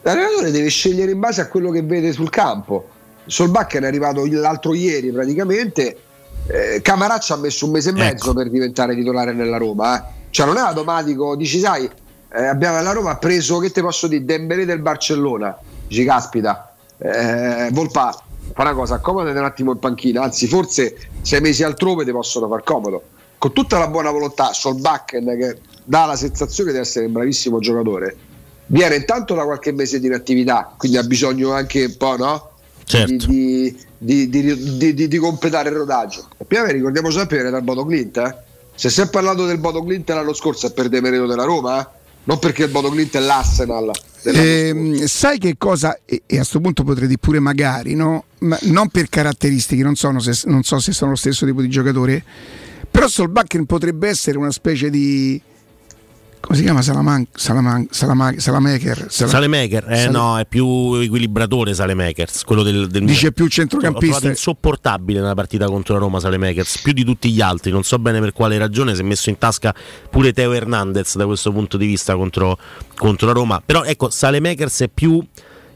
L'allenatore 0.03 0.51
deve 0.51 0.69
scegliere 0.69 1.11
in 1.11 1.19
base 1.19 1.41
a 1.41 1.47
quello 1.47 1.71
che 1.71 1.81
vede 1.81 2.11
sul 2.11 2.29
campo. 2.29 2.87
Solbakken 3.25 3.81
è 3.83 3.87
arrivato 3.87 4.25
l'altro 4.29 4.75
ieri 4.75 5.11
praticamente. 5.11 5.97
Eh, 6.47 6.81
Camaraccia 6.81 7.35
ha 7.35 7.37
messo 7.37 7.65
un 7.65 7.71
mese 7.71 7.89
e 7.89 7.93
mezzo 7.93 8.25
Ecco. 8.29 8.33
per 8.33 8.49
diventare 8.49 8.95
titolare 8.95 9.33
nella 9.33 9.57
Roma. 9.57 9.97
eh. 9.97 10.11
Cioè 10.29 10.45
non 10.45 10.57
è 10.57 10.61
automatico, 10.61 11.35
dici 11.35 11.59
sai, 11.59 11.89
eh, 12.33 12.45
abbiamo 12.45 12.81
la 12.81 12.91
Roma 12.91 13.11
ha 13.11 13.17
preso, 13.17 13.59
che 13.59 13.71
te 13.71 13.81
posso 13.81 14.07
dire, 14.07 14.25
Dembélé 14.25 14.65
del 14.65 14.79
Barcellona. 14.79 15.55
Dici 15.87 16.03
caspita, 16.03 16.73
eh, 16.97 17.69
Volpa, 17.71 18.11
fa 18.53 18.61
una 18.61 18.73
cosa, 18.73 18.95
accomodati 18.95 19.37
un 19.37 19.43
attimo 19.45 19.71
in 19.71 19.79
panchina, 19.79 20.23
anzi 20.23 20.47
forse 20.47 20.95
sei 21.21 21.39
mesi 21.39 21.63
altrove 21.63 22.03
ti 22.03 22.11
possono 22.11 22.47
far 22.47 22.63
comodo. 22.63 23.03
Con 23.37 23.53
tutta 23.53 23.77
la 23.77 23.87
buona 23.87 24.09
volontà, 24.09 24.53
Solbakken 24.53 25.25
che 25.37 25.57
dà 25.83 26.05
la 26.05 26.15
sensazione 26.15 26.71
di 26.71 26.77
essere 26.79 27.05
un 27.05 27.11
bravissimo 27.11 27.59
giocatore, 27.59 28.15
viene 28.67 28.95
intanto 28.95 29.35
da 29.35 29.43
qualche 29.43 29.71
mese 29.71 29.99
di 29.99 30.07
inattività, 30.07 30.73
quindi 30.77 30.97
ha 30.97 31.03
bisogno 31.03 31.51
anche 31.51 31.85
un 31.85 31.97
po', 31.97 32.17
no? 32.17 32.49
Certo. 32.85 33.11
Di, 33.11 33.25
di- 33.27 33.77
di- 34.03 34.29
di- 34.29 34.93
di- 34.93 35.07
di 35.07 35.17
completare 35.17 35.69
il 35.69 35.75
rodaggio. 35.75 36.27
Prima 36.45 36.67
ricordiamo 36.67 37.09
sempre 37.11 37.49
dal 37.49 37.63
Bodo 37.63 37.85
Clint, 37.85 38.17
eh? 38.17 38.35
Se 38.75 38.89
si 38.89 39.01
è 39.01 39.09
parlato 39.09 39.45
del 39.45 39.59
Bodo 39.59 39.83
Clint 39.83 40.09
l'anno 40.09 40.33
scorso 40.33 40.67
è 40.67 40.71
per 40.73 40.89
demerito 40.89 41.25
della 41.27 41.43
Roma, 41.43 41.79
eh? 41.81 41.87
non 42.25 42.39
perché 42.39 42.63
il 42.63 42.69
Bodo 42.69 42.89
Clint 42.89 43.15
è 43.15 43.19
l'Arsenal. 43.19 43.91
Ehm, 44.23 45.05
sai 45.05 45.37
che 45.37 45.55
cosa, 45.57 45.99
e, 46.05 46.23
e 46.25 46.35
a 46.35 46.37
questo 46.37 46.59
punto 46.59 46.83
potrei 46.83 47.07
dire 47.07 47.19
pure 47.19 47.39
magari, 47.39 47.93
no? 47.95 48.23
Ma 48.39 48.57
non 48.63 48.87
per 48.89 49.09
caratteristiche, 49.09 49.83
non, 49.83 49.95
se- 49.95 50.41
non 50.45 50.63
so 50.63 50.79
se 50.79 50.91
sono 50.91 51.11
lo 51.11 51.17
stesso 51.17 51.45
tipo 51.45 51.61
di 51.61 51.69
giocatore, 51.69 52.23
però 52.89 53.07
Solbakken 53.07 53.65
potrebbe 53.65 54.07
essere 54.07 54.37
una 54.37 54.51
specie 54.51 54.89
di... 54.89 55.41
come 56.43 56.57
si 56.57 56.63
chiama? 56.63 56.81
Salaman, 56.81 57.25
Salaman, 57.33 57.87
Salama- 57.89 58.33
Salamaker? 58.37 59.05
Sala- 59.09 59.29
Salemaker, 59.31 59.89
eh 59.89 59.95
Sale- 59.95 60.09
no, 60.11 60.37
è 60.37 60.45
più 60.45 60.93
equilibratore 60.95 61.73
Salemakers, 61.73 62.43
quello 62.43 62.63
del, 62.63 62.87
del 62.87 63.05
Dice 63.05 63.31
più 63.31 63.47
centrocampista. 63.47 64.05
trovato 64.05 64.27
insopportabile 64.27 65.21
nella 65.21 65.35
partita 65.35 65.65
contro 65.67 65.93
la 65.93 66.01
Roma 66.01 66.19
Salemakers, 66.19 66.81
più 66.81 66.91
di 66.91 67.05
tutti 67.05 67.31
gli 67.31 67.39
altri, 67.39 67.71
non 67.71 67.83
so 67.83 67.97
bene 67.97 68.19
per 68.19 68.33
quale 68.33 68.57
ragione, 68.57 68.93
si 68.93 69.01
è 69.01 69.03
messo 69.05 69.29
in 69.29 69.37
tasca 69.37 69.73
pure 70.09 70.33
Teo 70.33 70.51
Hernandez 70.51 71.15
da 71.15 71.25
questo 71.25 71.51
punto 71.53 71.77
di 71.77 71.85
vista 71.85 72.15
contro, 72.15 72.57
contro 72.97 73.27
la 73.27 73.33
Roma, 73.33 73.61
però 73.65 73.83
ecco, 73.83 74.09
Salemakers 74.09 74.81
è 74.81 74.89
più 74.89 75.25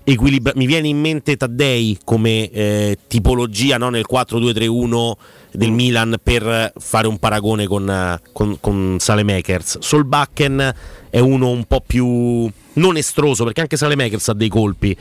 equilibrato, 0.10 0.58
mi 0.58 0.66
viene 0.66 0.88
in 0.88 1.00
mente 1.00 1.36
Taddei 1.36 1.98
come 2.06 2.50
eh, 2.50 2.98
tipologia 3.08 3.78
no, 3.78 3.90
nel 3.90 4.06
4-2-3-1 4.10 5.12
del 5.52 5.72
Milan 5.72 6.16
per 6.24 6.72
fare 6.78 7.08
un 7.08 7.18
paragone 7.18 7.68
con, 7.68 7.90
eh, 7.90 8.20
con, 8.32 8.58
con 8.62 8.96
Salemakers. 9.00 9.80
Solbakken 9.80 10.74
è 11.10 11.20
uno 11.20 11.50
un 11.50 11.66
po' 11.66 11.84
più 11.86 12.50
non 12.74 12.96
estroso, 12.96 13.44
perché 13.44 13.62
anche 13.62 13.76
Salemakers 13.76 14.30
ha 14.30 14.34
dei 14.34 14.48
colpi, 14.48 14.96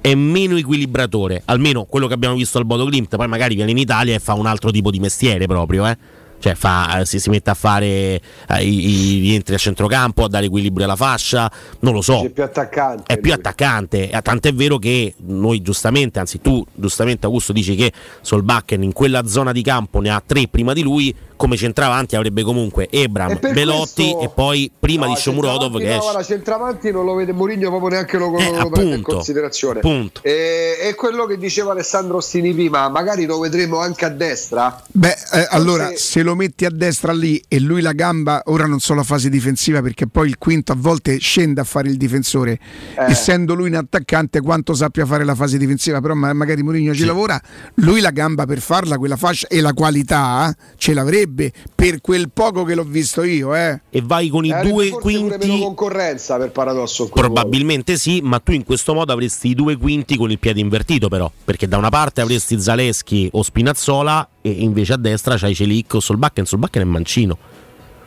è 0.00 0.14
meno 0.14 0.56
equilibratore, 0.56 1.42
almeno 1.46 1.84
quello 1.84 2.06
che 2.06 2.14
abbiamo 2.14 2.36
visto 2.36 2.58
al 2.58 2.64
Bodo 2.64 2.88
Glimt, 2.88 3.16
poi 3.16 3.26
magari 3.26 3.56
viene 3.56 3.72
in 3.72 3.78
Italia 3.78 4.14
e 4.14 4.20
fa 4.20 4.34
un 4.34 4.46
altro 4.46 4.70
tipo 4.70 4.92
di 4.92 5.00
mestiere 5.00 5.46
proprio, 5.46 5.86
eh. 5.88 5.96
Cioè 6.42 6.56
fa- 6.56 6.98
eh, 6.98 7.06
si, 7.06 7.20
si 7.20 7.30
mette 7.30 7.50
a 7.50 7.54
fare 7.54 7.86
eh, 7.86 8.20
i, 8.64 8.88
i 8.88 9.20
rientri 9.20 9.54
a 9.54 9.58
centrocampo, 9.58 10.24
a 10.24 10.28
dare 10.28 10.46
equilibrio 10.46 10.86
alla 10.86 10.96
fascia, 10.96 11.48
non 11.80 11.94
lo 11.94 12.02
so. 12.02 12.24
È 12.24 12.30
più 12.30 12.42
attaccante. 12.42 13.12
È 13.12 13.20
più 13.20 13.32
attaccante, 13.32 14.10
eh, 14.10 14.22
tant'è 14.22 14.52
vero 14.52 14.78
che 14.78 15.14
noi 15.18 15.62
giustamente, 15.62 16.18
anzi 16.18 16.40
tu 16.40 16.66
giustamente 16.74 17.26
Augusto 17.26 17.52
dici 17.52 17.76
che 17.76 17.92
Solbakken 18.22 18.82
in 18.82 18.92
quella 18.92 19.24
zona 19.28 19.52
di 19.52 19.62
campo 19.62 20.00
ne 20.00 20.10
ha 20.10 20.20
tre 20.24 20.48
prima 20.48 20.72
di 20.72 20.82
lui, 20.82 21.14
come 21.42 21.56
centravanti 21.56 22.14
avrebbe 22.14 22.44
comunque 22.44 22.86
Ebram, 22.88 23.32
E 23.42 23.52
Belotti 23.52 24.02
questo- 24.12 24.20
e 24.20 24.28
poi 24.32 24.70
prima 24.78 25.06
No, 25.06 25.14
di 25.14 25.18
Shomurodov 25.18 25.76
che 25.78 25.84
no, 25.86 25.90
esce. 25.90 25.98
guarda, 25.98 26.22
centravanti 26.22 26.92
non 26.92 27.04
lo 27.04 27.14
vede 27.14 27.32
Mourinho 27.32 27.68
proprio 27.68 27.88
neanche 27.88 28.16
lo, 28.16 28.26
lo 28.30 28.36
prende 28.36 28.54
in 28.54 28.60
appunto, 28.60 29.12
considerazione. 29.14 29.78
appunto. 29.80 30.20
E, 30.22 30.76
e 30.80 30.94
quello 30.94 31.26
che 31.26 31.38
diceva 31.38 31.72
Alessandro 31.72 32.18
Ostini 32.18 32.52
prima, 32.54 32.88
magari 32.90 33.24
lo 33.26 33.40
vedremo 33.40 33.78
anche 33.80 34.04
a 34.04 34.08
destra. 34.10 34.80
Beh, 34.92 35.16
eh, 35.32 35.46
allora 35.50 35.90
se 35.96 36.22
lo 36.22 36.36
metti 36.36 36.64
a 36.64 36.70
destra 36.70 37.12
lì 37.12 37.42
e 37.48 37.58
lui 37.58 37.80
la 37.80 37.92
gamba, 37.92 38.42
ora 38.44 38.66
non 38.66 38.78
so 38.78 38.94
la 38.94 39.02
fase 39.02 39.28
difensiva 39.28 39.82
perché 39.82 40.06
poi 40.06 40.28
il 40.28 40.38
quinto 40.38 40.70
a 40.70 40.76
volte 40.78 41.18
scende 41.18 41.60
a 41.60 41.64
fare 41.64 41.88
il 41.88 41.96
difensore, 41.96 42.52
Eh. 42.96 43.10
essendo 43.10 43.54
lui 43.54 43.66
un 43.68 43.74
attaccante 43.74 44.40
quanto 44.40 44.74
sappia 44.74 45.04
fare 45.06 45.24
la 45.24 45.34
fase 45.34 45.58
difensiva, 45.58 46.00
però 46.00 46.14
ma- 46.14 46.32
magari 46.32 46.62
Mourinho 46.62 46.94
ci 46.94 47.04
lavora, 47.04 47.40
lui 47.78 48.00
la 48.00 48.10
gamba 48.10 48.46
per 48.46 48.60
farla, 48.60 48.96
quella 48.96 49.16
fascia 49.16 49.48
e 49.48 49.60
la 49.60 49.72
qualità 49.72 50.48
eh, 50.48 50.56
ce 50.76 50.94
l'avrebbe 50.94 51.30
per 51.74 52.00
quel 52.00 52.30
poco 52.30 52.64
che 52.64 52.74
l'ho 52.74 52.84
visto 52.84 53.22
io. 53.22 53.54
Eh. 53.54 53.80
E 53.90 54.02
vai 54.02 54.28
con 54.28 54.44
i 54.44 54.52
Avrebbe 54.52 54.70
due 54.70 54.88
forse 54.88 55.00
pure 55.08 55.22
meno 55.22 55.38
quinti. 55.38 55.60
concorrenza 55.60 56.36
per 56.36 56.50
paradosso. 56.50 57.08
Probabilmente 57.08 57.96
sì, 57.96 58.20
ma 58.22 58.38
tu 58.38 58.52
in 58.52 58.64
questo 58.64 58.94
modo 58.94 59.12
avresti 59.12 59.48
i 59.48 59.54
due 59.54 59.76
quinti 59.76 60.16
con 60.16 60.30
il 60.30 60.38
piede 60.38 60.60
invertito, 60.60 61.08
però. 61.08 61.30
Perché 61.44 61.66
da 61.68 61.76
una 61.76 61.90
parte 61.90 62.20
avresti 62.20 62.60
Zaleschi 62.60 63.28
o 63.32 63.42
Spinazzola, 63.42 64.28
e 64.40 64.50
invece 64.50 64.94
a 64.94 64.96
destra 64.96 65.36
c'hai 65.36 65.54
Celic 65.54 65.94
o 65.94 66.00
Solbakken. 66.00 66.44
Solbakken 66.44 66.82
è 66.82 66.84
mancino. 66.84 67.38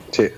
Sì. 0.09 0.29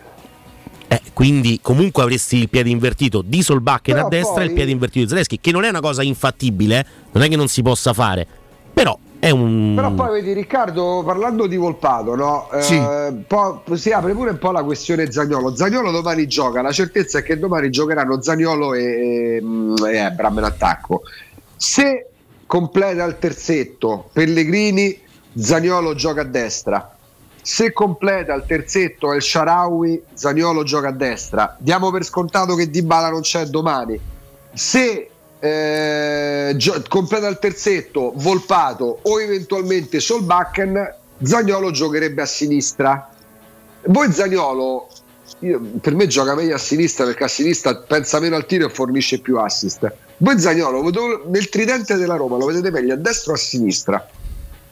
Eh, 0.90 1.01
quindi 1.11 1.59
comunque 1.61 2.01
avresti 2.01 2.38
il 2.38 2.49
piede 2.49 2.69
invertito 2.69 3.22
di 3.22 3.41
Solbakken 3.43 3.93
Però 3.95 4.06
a 4.07 4.09
destra 4.09 4.40
e 4.40 4.43
il 4.43 4.45
poi- 4.48 4.56
piede 4.56 4.72
invertito 4.72 5.03
di 5.03 5.09
Zaleschi, 5.09 5.40
che 5.41 5.51
non 5.51 5.66
è 5.66 5.69
una 5.69 5.82
cosa 5.82 6.01
infattibile, 6.01 6.80
eh, 6.80 6.85
non 7.11 7.24
è 7.24 7.27
che 7.27 7.35
non 7.35 7.49
si 7.49 7.61
possa 7.61 7.91
fare. 7.93 8.25
Però 8.74 8.93
è 8.93 8.98
un. 9.31 9.73
Però 9.75 9.91
poi 9.93 10.11
vedi 10.21 10.33
Riccardo, 10.33 11.03
parlando 11.05 11.47
di 11.47 11.57
Volpato, 11.57 12.15
no? 12.15 12.49
Eh, 12.51 12.61
Sì. 12.61 12.81
po- 13.27 13.63
si 13.73 13.91
apre 13.91 14.13
pure 14.13 14.31
un 14.31 14.37
po' 14.37 14.51
la 14.51 14.63
questione 14.63 15.11
Zagnolo. 15.11 15.55
Zagnolo 15.55 15.91
domani 15.91 16.27
gioca, 16.27 16.61
la 16.61 16.71
certezza 16.71 17.19
è 17.19 17.23
che 17.23 17.37
domani 17.39 17.69
giocheranno 17.69 18.21
Zagnolo 18.21 18.73
e, 18.73 19.41
e 19.41 19.95
Ebram 19.97 20.37
in 20.37 20.43
attacco. 20.43 21.01
Se 21.55 22.09
completa 22.45 23.03
il 23.03 23.17
terzetto 23.19 24.09
Pellegrini, 24.13 24.99
Zagnolo 25.35 25.95
gioca 25.95 26.21
a 26.21 26.25
destra. 26.25 26.91
Se 27.41 27.71
completa 27.71 28.33
il 28.33 28.43
terzetto 28.45 29.13
El 29.13 29.21
Sharawi, 29.21 30.03
Zagnolo 30.13 30.63
gioca 30.63 30.89
a 30.89 30.91
destra. 30.91 31.55
Diamo 31.59 31.91
per 31.91 32.03
scontato 32.03 32.55
che 32.55 32.69
Dybala 32.69 33.09
non 33.09 33.21
c'è 33.21 33.45
domani. 33.45 33.97
Se 34.53 35.09
eh, 35.40 36.53
gio- 36.57 36.83
completa 36.88 37.27
il 37.27 37.38
terzetto 37.40 38.11
Volpato 38.16 38.99
o 39.03 39.22
eventualmente 39.22 39.99
Solbakken, 39.99 40.95
Zagnolo 41.22 41.72
giocherebbe 41.72 42.22
a 42.22 42.25
sinistra. 42.25 43.09
Voi 43.85 44.11
Zagnolo, 44.11 44.88
io- 45.40 45.61
per 45.82 45.95
me 45.95 46.07
gioca 46.07 46.35
meglio 46.35 46.56
a 46.56 46.59
sinistra 46.59 47.06
perché 47.06 47.24
a 47.25 47.27
sinistra 47.27 47.75
pensa 47.75 48.19
meno 48.19 48.35
al 48.35 48.45
tiro 48.45 48.66
e 48.66 48.69
fornisce 48.69 49.19
più 49.19 49.38
assist. 49.38 49.91
Voi 50.17 50.40
Zagnolo 50.40 50.82
lo- 50.82 51.24
nel 51.27 51.49
tridente 51.49 51.95
della 51.95 52.16
Roma 52.16 52.38
lo 52.38 52.45
vedete 52.48 52.72
meglio 52.72 52.93
a 52.93 52.98
destra 52.98 53.33
o 53.33 53.35
a 53.35 53.38
sinistra? 53.38 54.09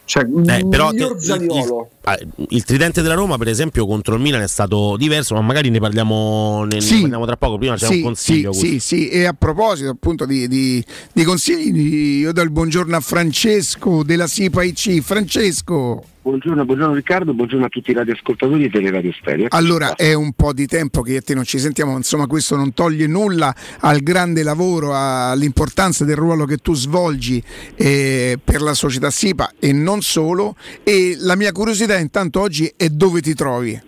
Cioè, 0.08 0.24
Eh, 0.24 0.67
però 0.67 0.92
te- 0.92 1.03
il, 1.03 1.16
Zaniolo. 1.17 1.90
il- 2.19 2.45
il 2.50 2.64
tridente 2.64 3.01
della 3.01 3.16
Roma, 3.16 3.38
per 3.40 3.48
esempio, 3.48 3.88
contro 3.88 4.14
il 4.16 4.22
Milan 4.22 4.42
è 4.42 4.48
stato 4.48 4.95
diverso, 4.98 5.34
ma 5.34 5.42
magari 5.42 5.69
ne 5.72 5.80
parliamo, 5.80 6.64
ne, 6.66 6.75
ne 6.75 6.82
Sì. 6.82 7.00
parliamo 7.01 7.25
tra 7.25 7.38
poco. 7.38 7.58
Prima 7.58 7.75
c'è 7.75 7.88
un 7.88 8.01
consiglio. 8.01 8.53
Sì, 8.53 8.67
sì, 8.67 8.80
sì, 8.80 9.09
e 9.09 9.25
a 9.25 9.34
proposito 9.34 9.90
appunto 9.90 10.25
di, 10.25 10.48
di- 10.48 10.85
di 11.11 11.24
consigli, 11.24 12.19
io 12.19 12.32
do 12.34 12.42
il 12.42 12.51
buongiorno 12.51 12.95
a 12.95 13.00
Francesco 13.00 14.03
della 14.03 14.27
SIPA 14.27 14.64
IC. 14.64 15.01
Francesco, 15.01 16.03
Buongiorno, 16.26 16.66
buongiorno 16.66 16.95
Riccardo, 16.95 17.36
buongiorno 17.36 17.66
a 17.66 17.70
tutti 17.70 17.92
i 17.92 17.94
radioascoltatori 17.94 18.64
di 18.64 18.70
Teleradio 18.72 19.12
Stereo. 19.12 19.45
allora 19.52 19.94
è 19.94 20.14
un 20.14 20.34
po' 20.34 20.54
di 20.54 20.66
tempo 20.66 21.04
che 21.04 21.12
io 21.12 21.18
e 21.20 21.22
te 21.22 21.36
non 21.36 21.44
ci 21.44 21.60
sentiamo, 21.60 21.92
ma 21.92 21.98
insomma 21.98 22.26
questo 22.26 22.56
non 22.56 22.74
toglie 22.74 23.06
nulla 23.06 23.54
al 23.82 24.00
grande 24.00 24.42
lavoro, 24.42 24.94
all'importanza 24.95 26.04
del 26.04 26.16
ruolo 26.16 26.45
che 26.45 26.58
tu 26.58 26.74
svolgi 26.74 27.44
eh, 27.76 28.40
per 28.44 28.64
la 28.64 28.74
società 28.74 29.12
SIPA 29.12 29.52
e 29.60 29.72
non 29.72 30.02
solo. 30.02 30.56
E 30.82 31.16
la 31.20 31.36
mia 31.36 31.52
curiosità 31.52 31.95
intanto 31.95 32.42
oggi 32.42 32.74
è 32.76 32.90
dove 32.90 33.22
ti 33.22 33.36
trovi. 33.36 33.80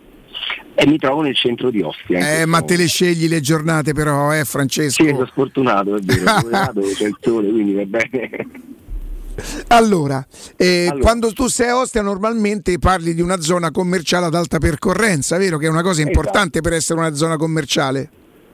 E 0.76 0.86
mi 0.86 1.00
trovo 1.00 1.22
nel 1.22 1.36
centro 1.36 1.72
di 1.72 1.82
Ostia. 1.82 2.42
Eh, 2.42 2.46
ma 2.46 2.62
te 2.62 2.78
le 2.78 2.86
scegli 2.86 3.28
le 3.28 3.42
giornate 3.42 3.94
però, 3.94 4.32
eh 4.32 4.46
Francesco? 4.46 5.04
Sì, 5.04 5.10
sono 5.10 5.26
sfortunato, 5.26 5.96
è 5.96 6.02
vero, 6.02 6.72
dove 6.72 6.94
c'è 6.94 7.08
il 7.08 7.18
sole, 7.20 7.50
quindi 7.50 7.74
va 7.74 7.86
bene. 7.86 8.76
Allora, 9.68 10.26
eh, 10.56 10.88
Allora. 10.90 11.04
quando 11.04 11.32
tu 11.34 11.48
sei 11.48 11.70
a 11.70 11.78
Ostia 11.78 12.02
normalmente 12.02 12.78
parli 12.80 13.14
di 13.14 13.22
una 13.22 13.40
zona 13.40 13.72
commerciale 13.72 14.26
ad 14.26 14.36
alta 14.36 14.58
percorrenza, 14.58 15.38
vero? 15.38 15.58
Che 15.58 15.66
è 15.68 15.70
una 15.70 15.82
cosa 15.82 16.02
Esatto. 16.02 16.08
importante 16.10 16.62
per 16.62 16.74
essere 16.74 17.00
una 17.00 17.14
zona 17.14 17.38
commerciale. 17.38 18.10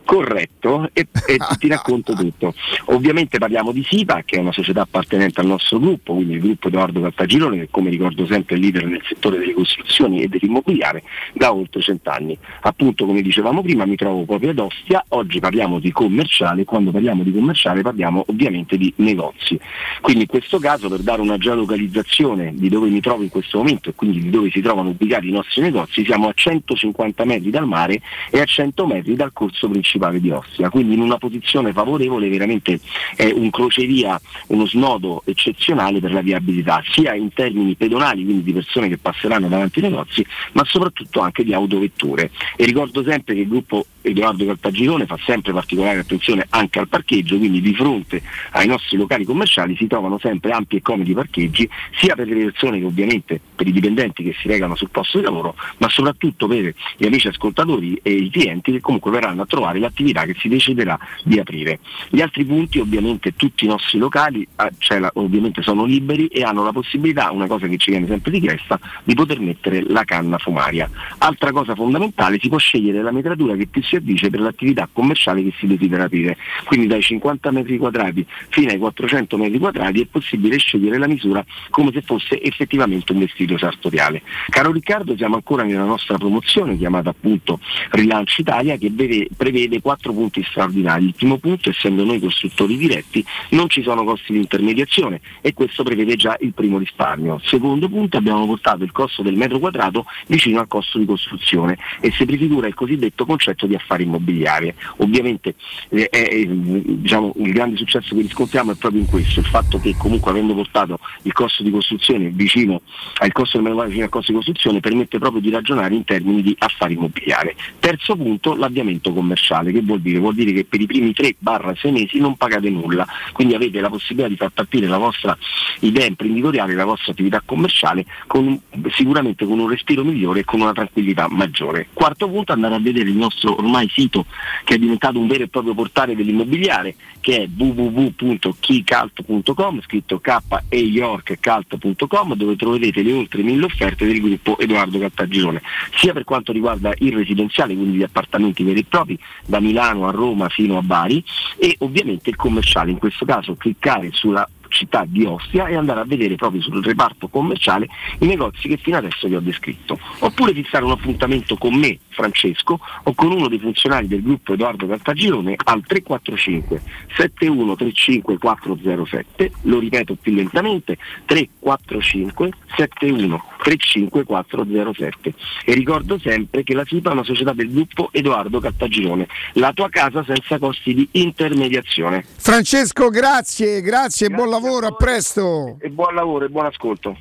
Corretto, 0.06 0.90
e, 0.94 1.08
e 1.28 1.38
ti 1.58 1.68
racconto 1.68 2.14
tutto. 2.14 2.54
Ovviamente 2.86 3.38
parliamo 3.38 3.72
di 3.72 3.86
SIPA, 3.88 4.24
che 4.26 4.38
è 4.38 4.40
una 4.40 4.52
società 4.52 4.82
appartenente 4.82 5.40
al 5.40 5.48
nostro 5.48 5.80
gruppo, 5.80 6.14
quindi 6.14 6.34
il 6.34 6.42
gruppo 6.42 6.68
Edoardo 6.68 7.02
Caltagirone, 7.02 7.58
che 7.58 7.68
come 7.72 7.90
ricordo 7.90 8.26
sempre 8.26 8.56
è 8.56 8.60
leader 8.60 8.86
nel 8.86 9.02
settore 9.08 9.40
delle 9.40 9.54
costruzioni 9.54 10.22
e 10.22 10.28
dell'immobiliare 10.28 11.04
da 11.34 11.54
oltre 11.54 11.82
cent'anni. 11.82 12.38
Appunto, 12.62 13.06
come 13.06 13.22
dicevamo 13.22 13.62
prima, 13.62 13.86
mi 13.86 13.96
trovo 13.96 14.24
proprio 14.24 14.52
ad 14.52 14.60
Ostia, 14.60 15.04
oggi 15.10 15.40
parliamo 15.40 15.80
di 15.80 15.92
commerciale, 15.92 16.66
quando 16.66 16.92
parliamo 16.92 17.24
di 17.24 17.32
commerciale 17.32 17.82
parliamo 17.82 18.26
ovviamente 18.28 18.78
di 18.78 18.92
negozi. 18.98 19.60
Quindi 20.02 20.24
in 20.24 20.28
questo 20.28 20.60
caso 20.60 20.90
per 20.90 21.00
dare 21.00 21.22
una 21.22 21.38
geolocalizzazione 21.38 22.54
di 22.54 22.70
dove 22.70 22.90
mi 22.90 23.00
trovo 23.00 23.24
in 23.24 23.30
questo 23.30 23.58
momento 23.58 23.90
e 23.90 23.94
quindi 23.96 24.22
di 24.22 24.30
dove 24.30 24.50
si 24.52 24.62
trovano 24.62 24.90
ubicati 24.90 25.30
i 25.30 25.32
nostri 25.32 25.62
negozi, 25.62 26.04
siamo 26.04 26.28
a 26.28 26.34
150 26.34 27.26
metri 27.26 27.50
dal 27.50 27.68
mare 27.68 28.02
e 28.30 28.42
a 28.42 28.46
100 28.46 28.86
metri 28.86 29.16
dal 29.16 29.32
corso 29.32 29.70
principale 29.70 29.93
di 30.20 30.32
Ostia, 30.32 30.70
quindi 30.70 30.96
in 30.96 31.02
una 31.02 31.18
posizione 31.18 31.72
favorevole 31.72 32.30
veramente 32.30 32.80
è 33.16 33.32
un 33.32 33.50
crocevia, 33.50 34.20
uno 34.48 34.66
snodo 34.66 35.22
eccezionale 35.26 36.00
per 36.00 36.14
la 36.14 36.22
viabilità, 36.22 36.82
sia 36.92 37.14
in 37.14 37.32
termini 37.34 37.76
pedonali, 37.76 38.24
quindi 38.24 38.44
di 38.44 38.54
persone 38.54 38.90
che 38.90 38.98
passeranno 38.98 39.48
davanti 39.48 39.80
ai 39.80 39.90
negozi, 39.90 40.26
ma 40.54 40.64
soprattutto 40.66 41.20
anche 41.20 41.44
di 41.44 41.54
autovetture. 41.54 42.32
E 42.56 42.66
ricordo 42.66 43.04
sempre 43.04 43.36
che 43.36 43.42
il 43.42 43.48
gruppo 43.48 43.86
Edoardo 44.04 44.46
Caltagirone 44.46 45.06
fa 45.06 45.18
sempre 45.26 45.54
particolare 45.54 46.00
attenzione 46.00 46.46
anche 46.50 46.80
al 46.80 46.88
parcheggio, 46.88 47.38
quindi 47.38 47.62
di 47.62 47.74
fronte 47.74 48.22
ai 48.52 48.68
nostri 48.68 48.98
locali 48.98 49.24
commerciali 49.26 49.76
si 49.76 49.88
trovano 49.88 50.20
sempre 50.20 50.52
ampi 50.52 50.78
e 50.78 50.82
comodi 50.82 51.14
parcheggi, 51.14 51.68
sia 51.96 52.16
per 52.16 52.28
le 52.28 52.44
persone 52.46 52.80
che 52.80 52.86
ovviamente 52.86 53.40
per 53.56 53.68
i 53.68 53.72
dipendenti 53.72 54.24
che 54.24 54.36
si 54.40 54.48
recano 54.48 54.76
sul 54.76 54.90
posto 54.90 55.18
di 55.18 55.24
lavoro, 55.24 55.56
ma 55.78 55.90
soprattutto 55.90 56.48
per 56.48 56.74
gli 56.98 57.06
amici 57.06 57.28
ascoltatori 57.28 58.00
e 58.04 58.12
i 58.12 58.30
clienti 58.30 58.72
che 58.74 58.82
comunque 58.82 59.12
verranno 59.12 59.42
a 59.42 59.46
trovare 59.46 59.80
l'attività 59.80 60.26
che 60.26 60.36
si 60.38 60.48
deciderà 60.48 61.00
di 61.24 61.40
aprire. 61.40 61.80
Gli 62.10 62.22
altri 62.22 62.46
punti 62.46 62.80
ovviamente 62.80 63.36
tutti 63.36 63.66
i 63.66 63.68
nostri 63.68 63.98
locali 63.98 64.42
eh, 64.42 64.72
cioè, 64.78 65.02
ovviamente 65.14 65.62
sono 65.62 65.86
liberi 65.86 66.28
e 66.28 66.44
hanno 66.44 66.64
la 66.64 66.72
possibilità, 66.72 67.32
una 67.32 67.48
cosa 67.48 67.68
che 67.68 67.78
ci 67.78 67.92
viene 67.92 68.08
sempre 68.08 68.32
richiesta, 68.32 68.80
di 69.04 69.14
poter 69.14 69.40
mettere 69.40 69.82
la 69.82 70.04
canna 70.04 70.38
fumaria. 70.38 70.90
Altra 71.20 71.52
cosa 71.52 71.76
fondamentale, 71.76 72.38
si 72.40 72.50
può 72.50 72.58
scegliere 72.58 73.02
la 73.02 73.12
metratura 73.12 73.56
che 73.56 73.68
più 73.68 73.82
si 73.82 73.93
addice 73.98 74.30
per 74.30 74.40
l'attività 74.40 74.88
commerciale 74.92 75.44
che 75.44 75.54
si 75.58 75.68
desidera 75.68 76.04
aprire. 76.06 76.38
Quindi 76.66 76.88
dai 76.88 77.02
50 77.02 77.52
metri 77.52 77.78
quadrati 77.78 78.26
fino 78.50 78.72
ai 78.72 78.78
400 78.78 79.38
metri 79.38 79.60
quadrati 79.60 80.02
è 80.02 80.06
possibile 80.06 80.58
scegliere 80.58 80.98
la 80.98 81.08
misura 81.08 81.44
come 81.70 81.92
se 81.92 82.02
fosse 82.02 82.42
effettivamente 82.42 83.12
un 83.12 83.20
vestito 83.20 83.58
sartoriale. 83.58 84.22
Caro 84.50 84.72
Riccardo, 84.72 85.16
siamo 85.16 85.36
ancora 85.36 85.64
nella 85.64 85.86
nostra 85.86 86.18
promozione 86.18 86.78
chiamata 86.78 87.10
appunto 87.10 87.60
Rilancio 87.92 88.42
Italia 88.42 88.78
che 88.78 88.90
vede, 88.92 89.28
prevede 89.36 89.82
quattro 89.82 90.14
punti 90.14 90.44
straordinari. 90.44 91.06
Il 91.06 91.14
primo 91.16 91.38
punto, 91.38 91.70
essendo 91.70 92.04
noi 92.04 92.20
costruttori 92.20 92.78
diretti, 92.78 93.24
non 93.50 93.70
ci 93.70 93.82
sono 93.82 94.04
costi 94.04 94.34
di 94.34 94.40
intermediazione 94.40 95.22
e 95.42 95.54
questo 95.54 95.84
prevede 95.84 96.16
già 96.16 96.36
il 96.40 96.54
primo 96.54 96.78
risparmio. 96.78 97.40
Secondo 97.44 97.90
punto, 97.90 98.18
abbiamo 98.18 98.46
portato 98.46 98.84
il 98.84 98.92
costo 98.92 99.22
del 99.22 99.36
metro 99.36 99.60
quadrato 99.60 100.06
vicino 100.28 100.60
al 100.60 100.68
costo 100.68 100.98
di 100.98 101.06
costruzione 101.06 101.78
e 102.00 102.12
si 102.12 102.26
prefigura 102.26 102.68
il 102.68 102.74
cosiddetto 102.74 103.26
concetto 103.26 103.66
di 103.66 103.76
affari 103.84 104.04
immobiliari. 104.04 104.74
Ovviamente 104.98 105.56
eh, 105.90 106.10
eh, 106.12 106.48
diciamo, 106.50 107.34
il 107.38 107.52
grande 107.52 107.78
successo 107.78 108.16
che 108.16 108.22
riscontriamo 108.22 108.72
è 108.72 108.76
proprio 108.76 109.02
in 109.02 109.08
questo, 109.08 109.40
il 109.40 109.46
fatto 109.46 109.80
che 109.80 109.96
comunque 109.98 110.32
avendo 110.32 110.54
portato 110.54 111.00
il 111.24 111.34
costo 111.34 111.64
di 111.64 111.72
costruzione 111.72 112.30
vicino 112.30 112.82
al 113.18 113.32
costo 113.32 113.58
del 113.58 113.68
quadrato 113.68 113.88
vicino 113.90 114.06
al 114.06 114.12
costo 114.12 114.32
di 114.32 114.38
costruzione 114.38 114.80
permette 114.80 115.20
proprio 115.20 115.42
di 115.42 115.50
ragionare 115.50 115.94
in 115.94 116.04
termini 116.04 116.42
di 116.42 116.56
affari 116.58 116.94
immobiliari. 116.94 117.56
Terzo 117.80 118.16
punto, 118.16 118.56
l'avviamento 118.56 119.14
commerciale, 119.14 119.72
che 119.72 119.82
vuol 119.82 120.02
dire? 120.02 120.20
Vuol 120.20 120.36
dire 120.36 120.52
che 120.52 120.66
per 120.66 120.82
i 120.82 120.86
primi 120.86 121.12
3-6 121.12 121.92
mesi 121.92 122.20
non 122.20 122.36
pagate 122.36 122.70
nulla, 122.70 123.06
quindi 123.34 123.56
avete 123.56 123.80
la 123.80 123.90
possibilità 123.90 124.30
di 124.30 124.36
far 124.36 124.50
partire 124.50 124.88
la 124.88 124.98
vostra 124.98 125.38
idea 125.80 126.06
imprenditoriale, 126.06 126.74
la 126.74 126.86
vostra 126.86 127.12
attività 127.12 127.42
commerciale 127.44 128.06
con, 128.28 128.60
sicuramente 128.92 129.46
con 129.46 129.60
un 129.60 129.70
respiro 129.70 130.04
migliore 130.04 130.42
e 130.42 130.44
con 130.44 130.62
una 130.62 130.74
tranquillità 130.74 131.28
maggiore. 131.30 131.88
Quarto 131.94 132.28
punto, 132.30 132.54
andare 132.54 132.76
a 132.76 132.80
vedere 132.80 133.10
il 133.10 133.16
nostro 133.16 133.56
ormai 133.74 133.90
sito 133.90 134.28
che 134.64 134.76
è 134.76 134.78
diventato 134.78 135.18
un 135.20 135.26
vero 135.28 135.44
e 135.44 135.48
proprio 135.48 135.74
portale 135.74 136.16
dell'immobiliare 136.16 136.96
che 137.20 137.44
è 137.44 137.50
www.keycult.com 137.56 139.82
scritto 139.82 140.20
k 140.20 140.38
e 140.70 140.78
yorkcult.com 140.78 142.36
dove 142.36 142.56
troverete 142.56 143.02
le 143.02 143.14
oltre 143.14 143.42
mille 143.42 143.66
offerte 143.66 144.06
del 144.06 144.22
gruppo 144.22 144.60
Edoardo 144.60 145.00
Caltagirone 145.00 145.64
sia 145.96 146.14
per 146.14 146.24
quanto 146.24 146.52
riguarda 146.52 146.94
il 147.00 147.14
residenziale 147.14 147.74
quindi 147.74 147.98
gli 147.98 148.04
appartamenti 148.04 148.62
veri 148.64 148.82
e 148.82 148.86
propri 148.88 149.18
da 149.46 149.60
Milano 149.60 150.08
a 150.08 150.12
Roma 150.12 150.50
fino 150.50 150.78
a 150.78 150.84
Bari 150.84 151.24
e 151.58 151.76
ovviamente 151.80 152.30
il 152.30 152.36
commerciale 152.36 152.92
in 152.92 153.00
questo 153.00 153.26
caso 153.26 153.56
cliccare 153.56 154.10
sulla 154.12 154.48
città 154.74 155.06
di 155.08 155.24
Ostia 155.24 155.68
e 155.68 155.76
andare 155.76 156.02
a 156.02 156.06
vedere 156.06 156.36
proprio 156.36 156.62
sul 156.62 156.84
reparto 156.84 157.28
commerciale 157.28 157.88
i 158.20 158.26
negozi 158.26 158.68
che 158.68 158.78
fino 158.78 158.98
adesso 158.98 159.28
vi 159.28 159.36
ho 159.36 159.40
descritto. 159.40 159.98
Oppure 160.20 160.54
fissare 160.54 160.84
un 160.84 160.92
appuntamento 160.92 161.56
con 161.56 161.76
me, 161.76 162.00
Francesco, 162.10 162.80
o 163.04 163.14
con 163.14 163.32
uno 163.32 163.48
dei 163.48 163.60
funzionari 163.60 164.08
del 164.08 164.22
gruppo 164.22 164.54
Edoardo 164.54 164.88
Caltagirone 164.88 165.56
al 165.64 165.84
345 165.86 166.82
7135 167.16 168.38
407, 168.38 169.52
lo 169.62 169.80
ripeto 169.80 170.16
più 170.16 170.34
lentamente, 170.34 170.98
345 171.26 172.52
71 172.76 173.53
35 173.64 174.26
407. 174.26 175.34
E 175.66 175.74
ricordo 175.74 176.20
sempre 176.20 176.64
che 176.64 176.74
la 176.74 176.84
SIPA 176.86 177.10
è 177.10 177.14
una 177.14 177.24
società 177.24 177.54
del 177.54 177.72
gruppo 177.72 178.10
Edoardo 178.12 178.60
Caltagirone, 178.60 179.28
la 179.54 179.72
tua 179.74 179.90
casa 179.90 180.24
senza 180.26 180.60
costi 180.60 180.94
di 180.94 181.08
intermediazione. 181.12 182.26
Francesco, 182.36 183.10
grazie, 183.10 183.82
grazie, 183.82 184.30
buon 184.30 184.50
lavoro, 184.50 184.88
a 184.88 184.92
presto. 184.92 185.78
E 185.80 185.90
buon 185.90 186.14
lavoro 186.14 186.46
e 186.46 186.50
buon 186.50 186.66
ascolto. 186.66 187.18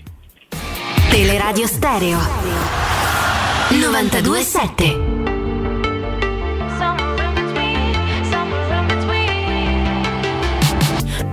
Teleradio 1.08 1.66
Stereo 1.66 2.18
927 3.68 5.20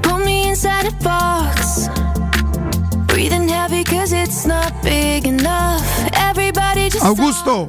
Put 0.02 0.26
me 0.26 0.48
inside 0.50 0.86
a 0.86 0.92
box. 1.02 1.99
Augusto, 7.02 7.66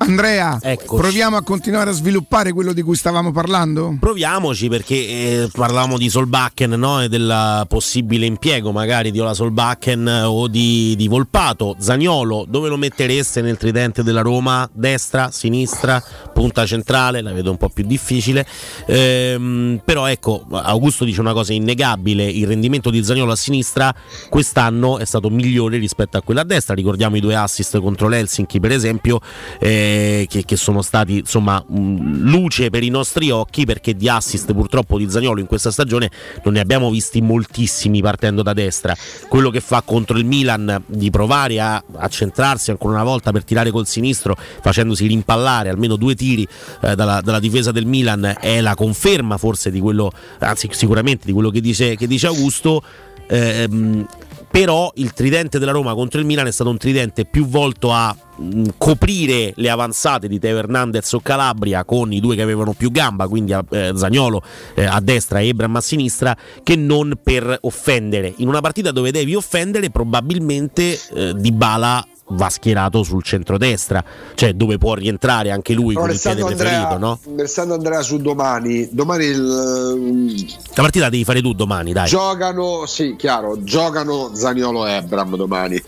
Andrea, 0.00 0.58
Eccoci. 0.62 1.00
proviamo 1.02 1.36
a 1.36 1.42
continuare 1.42 1.90
a 1.90 1.92
sviluppare 1.92 2.52
quello 2.52 2.72
di 2.72 2.82
cui 2.82 2.94
stavamo 2.94 3.32
parlando? 3.32 3.96
Proviamoci 3.98 4.68
perché 4.68 4.94
eh, 4.94 5.48
parlavamo 5.52 5.98
di 5.98 6.08
Solbakken 6.08 6.70
no? 6.70 7.02
e 7.02 7.08
del 7.08 7.64
possibile 7.68 8.24
impiego 8.24 8.70
magari 8.70 9.10
di 9.10 9.18
Ola 9.18 9.34
Solbakken 9.34 10.22
o 10.26 10.46
di, 10.46 10.94
di 10.96 11.08
Volpato. 11.08 11.74
Zagnolo, 11.78 12.46
dove 12.48 12.68
lo 12.68 12.76
mettereste 12.76 13.42
nel 13.42 13.56
tridente 13.56 14.02
della 14.02 14.22
Roma? 14.22 14.68
Destra, 14.72 15.30
sinistra, 15.32 16.02
punta 16.32 16.64
centrale? 16.64 17.20
La 17.20 17.32
vedo 17.32 17.50
un 17.50 17.56
po' 17.56 17.68
più 17.68 17.84
difficile. 17.84 18.46
Ehm, 18.86 19.80
però 19.84 20.06
ecco, 20.06 20.46
Augusto 20.50 21.04
dice 21.04 21.20
una 21.20 21.32
cosa 21.32 21.52
innegabile, 21.52 22.24
il 22.24 22.46
rendimento 22.46 22.90
di 22.90 23.02
Zagnolo 23.02 23.32
a 23.32 23.36
sinistra 23.36 23.94
quest'anno 24.30 24.98
è 24.98 25.04
stato 25.04 25.28
migliore 25.28 25.76
rispetto 25.78 26.16
a 26.16 26.22
quello 26.22 26.40
a 26.40 26.44
destra. 26.44 26.74
Ricordiamo 26.74 27.16
i 27.16 27.20
due 27.20 27.34
assist 27.34 27.78
contro 27.80 28.08
l'Helsinki 28.08 28.60
per 28.60 28.70
esempio. 28.70 29.20
eh, 29.58 29.87
che, 30.28 30.42
che 30.44 30.56
sono 30.56 30.82
stati 30.82 31.18
insomma 31.18 31.62
mh, 31.66 32.28
luce 32.28 32.70
per 32.70 32.82
i 32.82 32.88
nostri 32.88 33.30
occhi 33.30 33.64
perché 33.64 33.94
di 33.94 34.08
assist 34.08 34.52
purtroppo 34.52 34.98
di 34.98 35.10
Zagnolo 35.10 35.40
in 35.40 35.46
questa 35.46 35.70
stagione 35.70 36.10
non 36.44 36.54
ne 36.54 36.60
abbiamo 36.60 36.90
visti 36.90 37.20
moltissimi 37.20 38.00
partendo 38.00 38.42
da 38.42 38.52
destra. 38.52 38.96
Quello 39.28 39.50
che 39.50 39.60
fa 39.60 39.82
contro 39.82 40.18
il 40.18 40.24
Milan 40.24 40.82
di 40.86 41.10
provare 41.10 41.60
a, 41.60 41.82
a 41.96 42.08
centrarsi 42.08 42.70
ancora 42.70 42.94
una 42.94 43.04
volta 43.04 43.32
per 43.32 43.44
tirare 43.44 43.70
col 43.70 43.86
sinistro 43.86 44.36
facendosi 44.60 45.06
rimpallare 45.06 45.68
almeno 45.68 45.96
due 45.96 46.14
tiri 46.14 46.46
eh, 46.82 46.94
dalla, 46.94 47.20
dalla 47.20 47.40
difesa 47.40 47.72
del 47.72 47.86
Milan 47.86 48.36
è 48.40 48.60
la 48.60 48.74
conferma 48.74 49.36
forse 49.36 49.70
di 49.70 49.80
quello 49.80 50.12
anzi 50.38 50.68
sicuramente 50.70 51.26
di 51.26 51.32
quello 51.32 51.50
che 51.50 51.60
dice, 51.60 51.96
che 51.96 52.06
dice 52.06 52.26
Augusto. 52.26 52.82
Ehm, 53.30 54.06
però 54.50 54.90
il 54.96 55.12
tridente 55.12 55.58
della 55.58 55.72
Roma 55.72 55.94
contro 55.94 56.20
il 56.20 56.26
Milan 56.26 56.46
è 56.46 56.50
stato 56.50 56.70
un 56.70 56.78
tridente 56.78 57.24
più 57.24 57.46
volto 57.46 57.92
a 57.92 58.14
mh, 58.36 58.68
coprire 58.78 59.52
le 59.56 59.70
avanzate 59.70 60.28
di 60.28 60.38
Teo 60.38 60.58
Hernandez 60.58 61.12
o 61.12 61.20
Calabria 61.20 61.84
con 61.84 62.12
i 62.12 62.20
due 62.20 62.36
che 62.36 62.42
avevano 62.42 62.72
più 62.72 62.90
gamba, 62.90 63.28
quindi 63.28 63.52
a, 63.52 63.64
eh, 63.70 63.92
Zagnolo 63.94 64.42
eh, 64.74 64.84
a 64.84 65.00
destra 65.00 65.40
e 65.40 65.48
Ebram 65.48 65.76
a 65.76 65.80
sinistra, 65.80 66.36
che 66.62 66.76
non 66.76 67.18
per 67.22 67.58
offendere. 67.62 68.32
In 68.38 68.48
una 68.48 68.60
partita 68.60 68.90
dove 68.90 69.10
devi 69.10 69.34
offendere, 69.34 69.90
probabilmente 69.90 70.98
eh, 71.14 71.34
Dybala 71.34 72.06
va 72.30 72.48
schierato 72.50 73.02
sul 73.02 73.22
centrodestra, 73.22 74.04
cioè 74.34 74.52
dove 74.52 74.78
può 74.78 74.94
rientrare 74.94 75.50
anche 75.50 75.72
lui 75.74 75.94
Però 75.94 76.06
con 76.06 76.14
il 76.14 76.20
piede 76.20 76.44
preferito, 76.44 76.76
Andrea, 76.76 76.98
no? 76.98 77.18
restando 77.36 77.74
Andrea 77.74 78.02
su 78.02 78.18
domani, 78.18 78.88
domani 78.90 79.24
il, 79.24 80.56
La 80.74 80.82
partita 80.82 81.08
devi 81.08 81.24
fare 81.24 81.40
tu 81.40 81.52
domani, 81.52 81.92
dai. 81.92 82.08
giocano, 82.08 82.86
sì, 82.86 83.14
chiaro, 83.16 83.62
giocano 83.62 84.34
Zaniolo 84.34 84.86
e 84.86 84.92
Ebram 84.92 85.36
domani. 85.36 85.82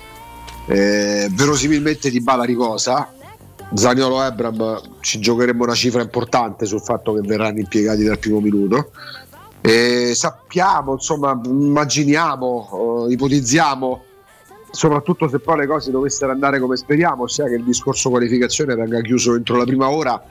Eh, 0.66 1.28
verosimilmente 1.32 2.10
di 2.10 2.20
Bala 2.20 2.44
ricosa, 2.44 3.12
Zaniolo 3.74 4.22
Ebram 4.22 4.80
ci 5.00 5.18
giocheremo 5.20 5.64
una 5.64 5.74
cifra 5.74 6.02
importante 6.02 6.66
sul 6.66 6.80
fatto 6.80 7.14
che 7.14 7.20
verranno 7.22 7.58
impiegati 7.58 8.04
dal 8.04 8.18
primo 8.18 8.40
minuto. 8.40 8.90
E 9.62 10.12
sappiamo, 10.14 10.92
insomma, 10.92 11.38
immaginiamo, 11.44 13.06
eh, 13.08 13.12
ipotizziamo, 13.12 14.04
soprattutto 14.70 15.28
se 15.28 15.38
poi 15.38 15.58
le 15.58 15.66
cose 15.66 15.90
dovessero 15.90 16.32
andare 16.32 16.60
come 16.60 16.76
speriamo, 16.76 17.24
ossia 17.24 17.46
che 17.46 17.54
il 17.54 17.64
discorso 17.64 18.10
qualificazione 18.10 18.74
venga 18.74 19.00
chiuso 19.00 19.34
entro 19.34 19.56
la 19.56 19.64
prima 19.64 19.90
ora, 19.90 20.22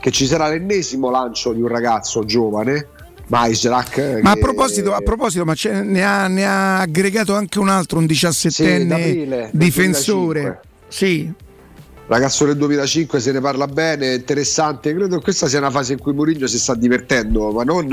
che 0.00 0.10
ci 0.10 0.26
sarà 0.26 0.48
l'ennesimo 0.48 1.10
lancio 1.10 1.52
di 1.52 1.60
un 1.60 1.68
ragazzo 1.68 2.24
giovane. 2.24 2.88
Maisrak, 3.26 4.20
Ma 4.20 4.32
a 4.32 4.36
proposito, 4.36 4.92
a 4.92 5.00
proposito 5.00 5.46
ma 5.46 5.54
ne, 5.64 6.04
ha, 6.04 6.28
ne 6.28 6.46
ha 6.46 6.80
aggregato 6.80 7.34
anche 7.34 7.58
un 7.58 7.70
altro, 7.70 7.98
un 7.98 8.04
17enne 8.04 8.86
d'aprile, 8.86 9.48
del 9.50 9.50
difensore. 9.52 10.40
2005. 10.40 10.60
Sì, 10.88 11.32
ragazzo 12.06 12.44
del 12.44 12.58
2005 12.58 13.20
se 13.20 13.32
ne 13.32 13.40
parla 13.40 13.66
bene, 13.66 14.14
interessante. 14.14 14.94
Credo 14.94 15.16
che 15.16 15.22
questa 15.22 15.48
sia 15.48 15.58
una 15.58 15.70
fase 15.70 15.94
in 15.94 16.00
cui 16.00 16.12
Mourinho 16.12 16.46
si 16.46 16.58
sta 16.58 16.74
divertendo, 16.74 17.50
ma 17.50 17.64
non 17.64 17.88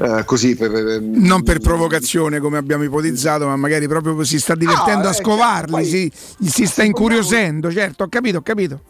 eh, 0.00 0.24
così. 0.24 0.54
Per, 0.56 0.70
per- 0.70 1.00
non 1.02 1.42
per 1.42 1.58
provocazione 1.58 2.38
come 2.38 2.56
abbiamo 2.56 2.84
ipotizzato, 2.84 3.46
ma 3.46 3.56
magari 3.56 3.86
proprio 3.88 4.22
si 4.24 4.38
sta 4.38 4.54
divertendo 4.54 5.06
Ah, 5.06 5.10
a 5.10 5.12
eh, 5.12 5.16
scovarli, 5.16 5.70
poi- 5.70 5.84
si, 5.84 6.12
si 6.48 6.66
sta 6.66 6.84
incuriosendo, 6.84 7.70
certo, 7.72 8.04
ho 8.04 8.08
capito, 8.08 8.38
ho 8.38 8.42
capito. 8.42 8.80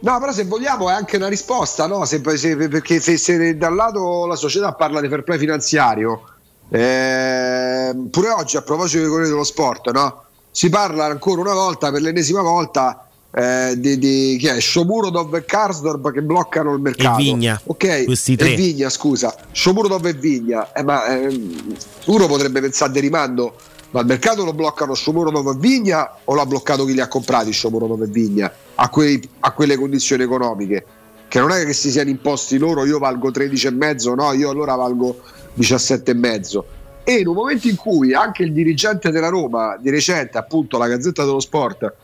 No, 0.00 0.18
però 0.20 0.30
se 0.32 0.44
vogliamo 0.44 0.88
è 0.90 0.92
anche 0.92 1.16
una 1.16 1.26
risposta, 1.28 1.86
no? 1.86 2.04
Se- 2.04 2.22
se- 2.36 2.56
perché 2.68 3.00
se, 3.00 3.16
se 3.16 3.56
da 3.56 3.68
un 3.68 3.76
lato 3.76 4.26
la 4.26 4.36
società 4.36 4.72
parla 4.74 5.00
di 5.00 5.08
fair 5.08 5.24
play 5.24 5.38
finanziario, 5.38 6.22
eh, 6.70 7.96
pure 8.10 8.28
oggi 8.30 8.56
a 8.56 8.62
proposito 8.62 9.00
dei 9.00 9.08
Corriere 9.08 9.30
dello 9.30 9.44
Sport, 9.44 9.90
no? 9.90 10.22
si 10.50 10.68
parla 10.70 11.04
ancora 11.06 11.40
una 11.40 11.52
volta, 11.52 11.90
per 11.92 12.00
l'ennesima 12.00 12.42
volta, 12.42 13.07
eh, 13.30 13.74
di, 13.76 13.98
di 13.98 14.36
chi 14.38 14.46
è? 14.46 14.58
Shomurodov 14.58 15.34
e 15.34 15.44
Karsdorp 15.44 16.12
che 16.12 16.22
bloccano 16.22 16.72
il 16.72 16.80
mercato. 16.80 17.20
E 17.20 17.22
Vigna. 17.22 17.60
Ok, 17.64 18.04
Questi 18.04 18.36
tre. 18.36 18.52
E 18.52 18.56
Vigna, 18.56 18.88
scusa. 18.88 19.34
Shomurodov 19.52 20.06
e 20.06 20.14
Vigna. 20.14 20.72
Eh, 20.72 20.82
ma 20.82 21.06
ehm, 21.06 21.76
uno 22.06 22.26
potrebbe 22.26 22.60
pensare 22.60 22.92
di 22.92 23.00
rimando, 23.00 23.54
ma 23.90 24.00
il 24.00 24.06
mercato 24.06 24.44
lo 24.44 24.54
bloccano 24.54 24.94
Shomurodov 24.94 25.56
e 25.56 25.58
Vigna 25.58 26.16
o 26.24 26.34
l'ha 26.34 26.46
bloccato 26.46 26.84
chi 26.84 26.94
li 26.94 27.00
ha 27.00 27.08
comprati 27.08 27.52
Shomurodov 27.52 28.02
e 28.02 28.06
Vigna 28.06 28.52
a, 28.74 28.88
quei- 28.88 29.20
a 29.40 29.52
quelle 29.52 29.76
condizioni 29.76 30.22
economiche? 30.22 30.84
Che 31.28 31.38
non 31.38 31.50
è 31.50 31.62
che 31.66 31.74
si 31.74 31.90
siano 31.90 32.08
imposti 32.08 32.56
loro, 32.56 32.86
io 32.86 32.98
valgo 32.98 33.30
13,5, 33.30 34.14
no, 34.14 34.32
io 34.32 34.48
allora 34.48 34.74
valgo 34.76 35.20
17,5. 35.58 36.62
E 37.04 37.20
in 37.20 37.26
un 37.26 37.34
momento 37.34 37.68
in 37.68 37.76
cui 37.76 38.14
anche 38.14 38.42
il 38.42 38.52
dirigente 38.52 39.10
della 39.10 39.28
Roma, 39.28 39.76
di 39.78 39.90
recente, 39.90 40.38
appunto 40.38 40.78
la 40.78 40.88
Gazzetta 40.88 41.24
dello 41.24 41.40
Sport, 41.40 41.94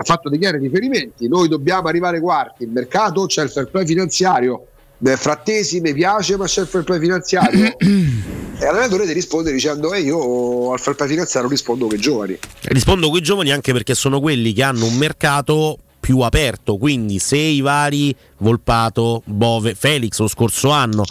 ha 0.00 0.04
fatto 0.04 0.28
dei 0.28 0.38
chiari 0.38 0.58
riferimenti, 0.58 1.26
noi 1.26 1.48
dobbiamo 1.48 1.88
arrivare 1.88 2.20
quarti, 2.20 2.62
il 2.62 2.70
mercato 2.70 3.26
c'è 3.26 3.42
il 3.42 3.50
fair 3.50 3.66
play 3.68 3.84
finanziario, 3.84 4.66
eh, 5.04 5.16
frattesi 5.16 5.80
mi 5.80 5.92
piace 5.92 6.36
ma 6.36 6.44
c'è 6.44 6.60
il 6.60 6.66
fair 6.68 6.84
play 6.84 7.00
finanziario. 7.00 7.76
E 8.58 8.64
l'allenatore 8.64 9.06
ti 9.06 9.12
risponde 9.12 9.52
dicendo 9.52 9.92
e 9.92 10.00
io 10.00 10.72
al 10.72 10.80
fair 10.80 10.96
play 10.96 11.08
finanziario 11.08 11.48
rispondo 11.48 11.86
che 11.86 11.96
giovani. 11.96 12.36
Rispondo 12.62 13.08
con 13.08 13.18
i 13.18 13.20
giovani 13.20 13.52
anche 13.52 13.72
perché 13.72 13.94
sono 13.94 14.18
quelli 14.18 14.52
che 14.52 14.64
hanno 14.64 14.84
un 14.84 14.96
mercato 14.96 15.78
più 16.00 16.18
aperto, 16.20 16.76
quindi 16.76 17.20
se 17.20 17.36
i 17.36 17.60
vari 17.60 18.12
Volpato, 18.38 19.22
Bove, 19.26 19.76
Felix 19.76 20.18
lo 20.18 20.26
scorso 20.26 20.70
anno 20.70 21.04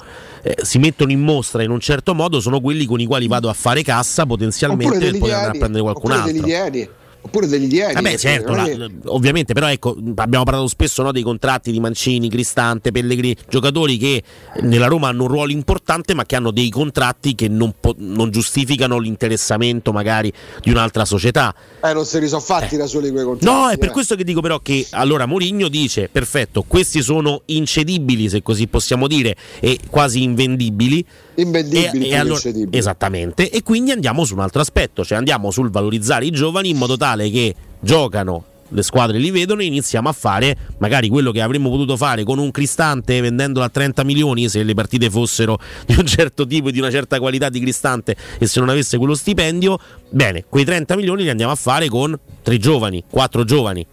eh, 0.43 0.57
si 0.61 0.77
mettono 0.77 1.13
in 1.13 1.21
mostra 1.21 1.63
in 1.63 1.71
un 1.71 1.79
certo 1.79 2.13
modo, 2.13 2.41
sono 2.41 2.59
quelli 2.59 2.83
con 2.85 2.99
i 2.99 3.05
quali 3.05 3.27
vado 3.27 3.47
a 3.47 3.53
fare 3.53 3.81
cassa 3.81 4.25
potenzialmente 4.25 4.97
per 4.97 5.17
poter 5.17 5.35
andare 5.35 5.55
a 5.55 5.59
prendere 5.59 5.83
qualcun 5.83 6.11
altro. 6.11 6.87
Oppure 7.27 7.47
degli 7.47 7.73
ieni 7.73 7.93
Vabbè, 7.93 8.17
certo, 8.17 8.53
la- 8.53 8.65
è- 8.65 8.77
ovviamente, 9.05 9.53
però 9.53 9.69
ecco, 9.69 9.95
abbiamo 10.15 10.43
parlato 10.43 10.67
spesso 10.67 11.03
no, 11.03 11.11
dei 11.11 11.21
contratti 11.23 11.71
di 11.71 11.79
Mancini, 11.79 12.29
Cristante, 12.29 12.91
Pellegrini, 12.91 13.35
giocatori 13.47 13.97
che 13.97 14.23
nella 14.61 14.87
Roma 14.87 15.09
hanno 15.09 15.23
un 15.23 15.29
ruolo 15.29 15.51
importante 15.51 16.13
ma 16.13 16.25
che 16.25 16.35
hanno 16.35 16.51
dei 16.51 16.69
contratti 16.69 17.35
che 17.35 17.47
non, 17.47 17.73
po- 17.79 17.95
non 17.97 18.31
giustificano 18.31 18.97
l'interessamento 18.97 19.91
magari 19.91 20.31
di 20.61 20.69
un'altra 20.71 21.05
società. 21.05 21.53
eh, 21.83 21.93
non 21.93 22.05
se 22.05 22.19
li 22.19 22.27
sono 22.27 22.41
fatti 22.41 22.77
da 22.77 22.85
soli 22.87 23.11
quei 23.11 23.23
contratti 23.23 23.45
No, 23.55 23.69
è 23.69 23.77
per 23.77 23.89
eh. 23.89 23.91
questo 23.91 24.15
che 24.15 24.23
dico 24.23 24.41
però 24.41 24.59
che 24.59 24.85
allora 24.91 25.25
Mourinho 25.25 25.67
dice, 25.67 26.09
perfetto, 26.11 26.63
questi 26.67 27.01
sono 27.01 27.41
incedibili 27.45 28.29
se 28.29 28.41
così 28.41 28.67
possiamo 28.67 29.07
dire 29.07 29.35
e 29.59 29.79
quasi 29.89 30.23
invendibili. 30.23 31.05
Invendibili 31.37 31.89
più 31.89 31.99
che 32.01 32.15
allora- 32.15 32.35
incedibili. 32.35 32.77
esattamente, 32.77 33.49
e 33.49 33.63
quindi 33.63 33.91
andiamo 33.91 34.25
su 34.25 34.33
un 34.33 34.41
altro 34.41 34.61
aspetto, 34.61 35.03
cioè 35.03 35.17
andiamo 35.17 35.51
sul 35.51 35.69
valorizzare 35.69 36.25
i 36.25 36.31
giovani 36.31 36.69
in 36.69 36.77
modo 36.77 36.97
tale 36.97 37.29
che 37.29 37.53
giocano, 37.79 38.43
le 38.69 38.83
squadre 38.83 39.17
li 39.17 39.31
vedono 39.31 39.61
e 39.61 39.65
iniziamo 39.65 40.09
a 40.09 40.11
fare 40.11 40.57
magari 40.79 41.07
quello 41.07 41.31
che 41.31 41.41
avremmo 41.41 41.69
potuto 41.69 41.95
fare 41.95 42.23
con 42.23 42.37
un 42.37 42.51
Cristante 42.51 43.21
vendendolo 43.21 43.63
a 43.63 43.69
30 43.69 44.03
milioni 44.03 44.49
se 44.49 44.61
le 44.63 44.73
partite 44.73 45.09
fossero 45.09 45.57
di 45.85 45.95
un 45.97 46.05
certo 46.05 46.45
tipo 46.45 46.67
e 46.67 46.71
di 46.71 46.79
una 46.79 46.91
certa 46.91 47.19
qualità 47.19 47.49
di 47.49 47.61
Cristante 47.61 48.15
e 48.37 48.45
se 48.45 48.59
non 48.59 48.69
avesse 48.69 48.97
quello 48.97 49.15
stipendio, 49.15 49.79
bene, 50.09 50.43
quei 50.49 50.65
30 50.65 50.95
milioni 50.95 51.23
li 51.23 51.29
andiamo 51.29 51.51
a 51.51 51.55
fare 51.55 51.87
con 51.87 52.17
tre 52.41 52.57
giovani, 52.57 53.03
quattro 53.09 53.43
giovani. 53.43 53.85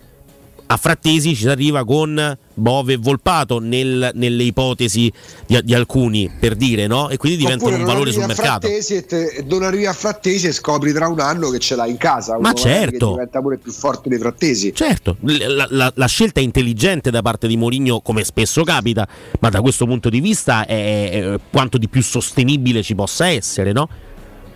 A 0.67 0.77
Frattesi 0.79 1.31
ci 1.35 1.43
si 1.43 1.49
arriva 1.49 1.85
con 1.85 2.37
Bove 2.55 2.95
e 2.95 2.97
Volpato 2.97 3.59
nel- 3.59 4.11
nelle 4.15 4.43
ipotesi 4.45 5.13
di, 5.47 5.61
di 5.63 5.75
alcuni 5.75 6.31
per 6.41 6.55
dire, 6.57 6.87
no? 6.87 7.11
E 7.11 7.17
quindi 7.19 7.39
diventano 7.39 7.71
Oppure 7.73 7.83
un 7.85 7.89
valore 7.89 8.13
sul 8.13 8.25
mercato. 8.27 8.67
E, 8.67 9.05
te- 9.07 9.45
non 9.47 9.63
arrivi 9.63 9.85
a 9.87 9.93
Frattesi 9.93 10.47
e 10.47 10.53
scopri 10.53 10.93
tra 10.93 11.07
un 11.09 11.21
anno 11.21 11.51
che 11.51 11.59
ce 11.59 11.77
l'hai 11.77 11.91
in 11.91 11.97
casa 11.99 12.33
uno 12.33 12.43
magari 12.49 12.63
certo. 12.63 13.07
che 13.09 13.13
diventa 13.13 13.41
pure 13.41 13.59
più 13.59 13.73
forte 13.73 14.09
dei 14.09 14.19
Frattesi 14.19 14.73
Certo, 14.75 15.17
la, 15.21 15.67
la- 15.69 15.93
la 15.95 16.07
scelta 16.07 16.41
è 16.41 16.43
intelligente 16.43 17.11
da 17.11 17.21
parte 17.21 17.47
di 17.47 17.57
Mourinho, 17.57 18.01
come 18.01 18.25
spesso 18.25 18.65
capita, 18.65 19.07
ma 19.41 19.51
da 19.51 19.61
questo 19.61 19.85
punto 19.85 20.09
di 20.09 20.21
vista 20.21 20.65
è, 20.67 21.11
è 21.11 21.41
quanto 21.51 21.77
di 21.77 21.89
più 21.89 22.03
sostenibile 22.03 22.83
ci 22.83 22.95
possa 22.95 23.27
essere, 23.29 23.73
no? 23.73 23.89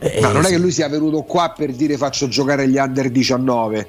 Eh, 0.01 0.21
Ma 0.21 0.31
non 0.33 0.45
è 0.45 0.49
che 0.49 0.59
lui 0.59 0.71
sia 0.71 0.89
venuto 0.89 1.23
qua 1.23 1.53
per 1.57 1.73
dire 1.73 1.97
faccio 1.97 2.29
giocare 2.29 2.69
gli 2.69 2.77
under 2.79 3.11
19. 3.11 3.89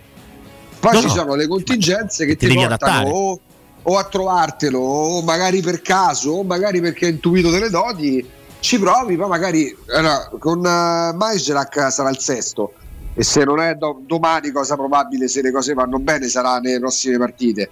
Poi 0.80 0.93
No, 0.93 0.99
ci 0.99 1.08
no. 1.08 1.14
sono 1.14 1.35
le 1.35 1.48
contingenze 1.48 2.25
che 2.25 2.35
ti 2.35 2.48
ti, 2.48 2.53
devi 2.53 2.67
portano 2.67 3.09
o, 3.09 3.40
o 3.82 3.98
a 3.98 4.03
trovartelo, 4.06 4.80
o 4.80 5.22
magari 5.22 5.61
per 5.61 5.82
caso, 5.82 6.32
o 6.32 6.43
magari 6.43 6.80
perché 6.80 7.08
hai 7.08 7.11
intuito 7.11 7.49
delle 7.49 7.69
doti. 7.69 8.38
Ci 8.61 8.77
provi, 8.80 9.16
poi 9.16 9.30
magari 9.30 9.75
allora, 9.95 10.30
con 10.38 10.59
uh, 10.59 11.16
Majrak 11.16 11.91
sarà 11.91 12.09
il 12.09 12.19
sesto. 12.19 12.74
E 13.14 13.24
se 13.24 13.43
non 13.43 13.59
è 13.59 13.75
do- 13.75 14.01
domani, 14.06 14.51
cosa 14.51 14.75
probabile, 14.75 15.27
se 15.27 15.41
le 15.41 15.51
cose 15.51 15.74
vanno 15.74 15.98
bene, 15.99 16.27
sarà 16.27 16.59
nelle 16.59 16.80
prossime 16.80 17.17
partite. 17.17 17.69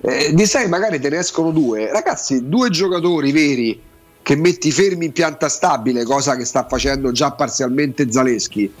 Eh, 0.00 0.32
di 0.34 0.46
sei 0.46 0.68
magari 0.68 1.00
te 1.00 1.08
ne 1.08 1.18
escono 1.18 1.50
due. 1.50 1.90
Ragazzi, 1.90 2.48
due 2.48 2.70
giocatori 2.70 3.32
veri 3.32 3.80
che 4.22 4.36
metti 4.36 4.70
fermi 4.70 5.06
in 5.06 5.12
pianta 5.12 5.48
stabile, 5.48 6.04
cosa 6.04 6.36
che 6.36 6.44
sta 6.44 6.66
facendo 6.68 7.12
già 7.12 7.30
parzialmente 7.32 8.10
Zaleschi. 8.10 8.72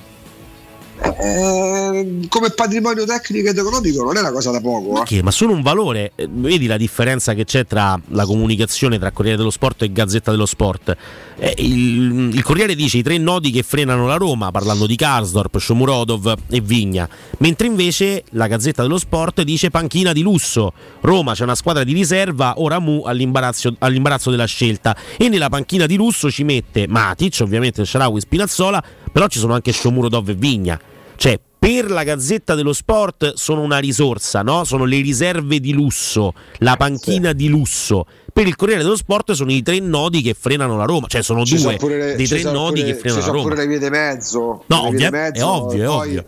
Eh, 1.00 2.26
come 2.28 2.50
patrimonio 2.50 3.04
tecnico 3.04 3.48
ed 3.48 3.58
economico 3.58 4.02
non 4.02 4.16
è 4.16 4.20
una 4.20 4.32
cosa 4.32 4.50
da 4.50 4.60
poco. 4.60 4.92
Ma 4.92 5.04
eh. 5.04 5.22
Ma 5.22 5.30
sono 5.30 5.52
un 5.52 5.62
valore. 5.62 6.12
Eh, 6.14 6.28
Vedi 6.28 6.66
la 6.66 6.76
differenza 6.76 7.34
che 7.34 7.44
c'è 7.44 7.66
tra 7.66 7.98
la 8.08 8.24
comunicazione 8.24 8.98
tra 8.98 9.10
Corriere 9.10 9.36
dello 9.36 9.50
Sport 9.50 9.82
e 9.82 9.92
Gazzetta 9.92 10.30
dello 10.30 10.46
Sport. 10.46 10.96
Eh, 11.38 11.54
il, 11.58 12.30
il 12.32 12.42
Corriere 12.42 12.74
dice 12.74 12.98
i 12.98 13.02
tre 13.02 13.18
nodi 13.18 13.50
che 13.50 13.62
frenano 13.62 14.06
la 14.06 14.16
Roma, 14.16 14.50
parlando 14.50 14.86
di 14.86 14.96
Karsdorp, 14.96 15.58
Shomurodov 15.58 16.34
e 16.48 16.60
Vigna. 16.60 17.08
Mentre 17.38 17.66
invece 17.66 18.24
la 18.30 18.46
Gazzetta 18.46 18.82
dello 18.82 18.98
Sport 18.98 19.42
dice 19.42 19.70
panchina 19.70 20.12
di 20.12 20.22
lusso. 20.22 20.72
Roma 21.00 21.34
c'è 21.34 21.42
una 21.42 21.54
squadra 21.54 21.84
di 21.84 21.92
riserva, 21.92 22.54
ora 22.58 22.78
Mu 22.78 23.02
all'imbarazzo, 23.04 23.74
all'imbarazzo 23.78 24.30
della 24.30 24.44
scelta. 24.46 24.96
E 25.16 25.28
nella 25.28 25.48
panchina 25.48 25.86
di 25.86 25.96
lusso 25.96 26.30
ci 26.30 26.44
mette 26.44 26.86
Matic, 26.86 27.38
ovviamente 27.40 27.84
Sharawi 27.84 28.20
Spinazzola, 28.20 28.82
però 29.16 29.28
ci 29.28 29.38
sono 29.38 29.54
anche 29.54 29.72
Shomurodov 29.72 30.28
e 30.28 30.34
Vigna. 30.34 30.78
Cioè, 31.16 31.40
per 31.58 31.90
la 31.90 32.02
Gazzetta 32.02 32.54
dello 32.54 32.74
Sport 32.74 33.32
sono 33.32 33.62
una 33.62 33.78
risorsa, 33.78 34.42
no? 34.42 34.64
Sono 34.64 34.84
le 34.84 35.00
riserve 35.00 35.58
di 35.58 35.72
lusso, 35.72 36.34
la 36.58 36.76
panchina 36.76 37.32
di 37.32 37.48
lusso. 37.48 38.04
Per 38.30 38.46
il 38.46 38.54
Corriere 38.56 38.82
dello 38.82 38.94
Sport 38.94 39.32
sono 39.32 39.50
i 39.52 39.62
tre 39.62 39.78
nodi 39.80 40.20
che 40.20 40.36
frenano 40.38 40.76
la 40.76 40.84
Roma, 40.84 41.06
cioè 41.06 41.22
sono 41.22 41.46
Ci 41.46 41.54
due 41.56 41.78
sono 41.78 41.94
le- 41.94 42.14
dei 42.14 42.26
ci 42.26 42.34
tre 42.34 42.42
sono 42.42 42.58
nodi 42.58 42.80
pure- 42.82 42.92
che 42.92 42.98
frenano 42.98 43.20
ci 43.22 43.26
la 43.26 43.32
sono 43.32 43.42
Roma. 43.42 43.48
pure 43.54 43.56
le 43.62 43.66
vie 43.68 43.78
di 43.78 43.88
mezzo, 43.90 44.62
No, 44.66 44.86
ovvia- 44.86 45.08
di 45.10 45.16
mezzo, 45.16 45.40
è 45.40 45.44
ovvio, 45.44 45.82
è 45.82 45.86
poi- 45.86 46.06
ovvio. 46.08 46.24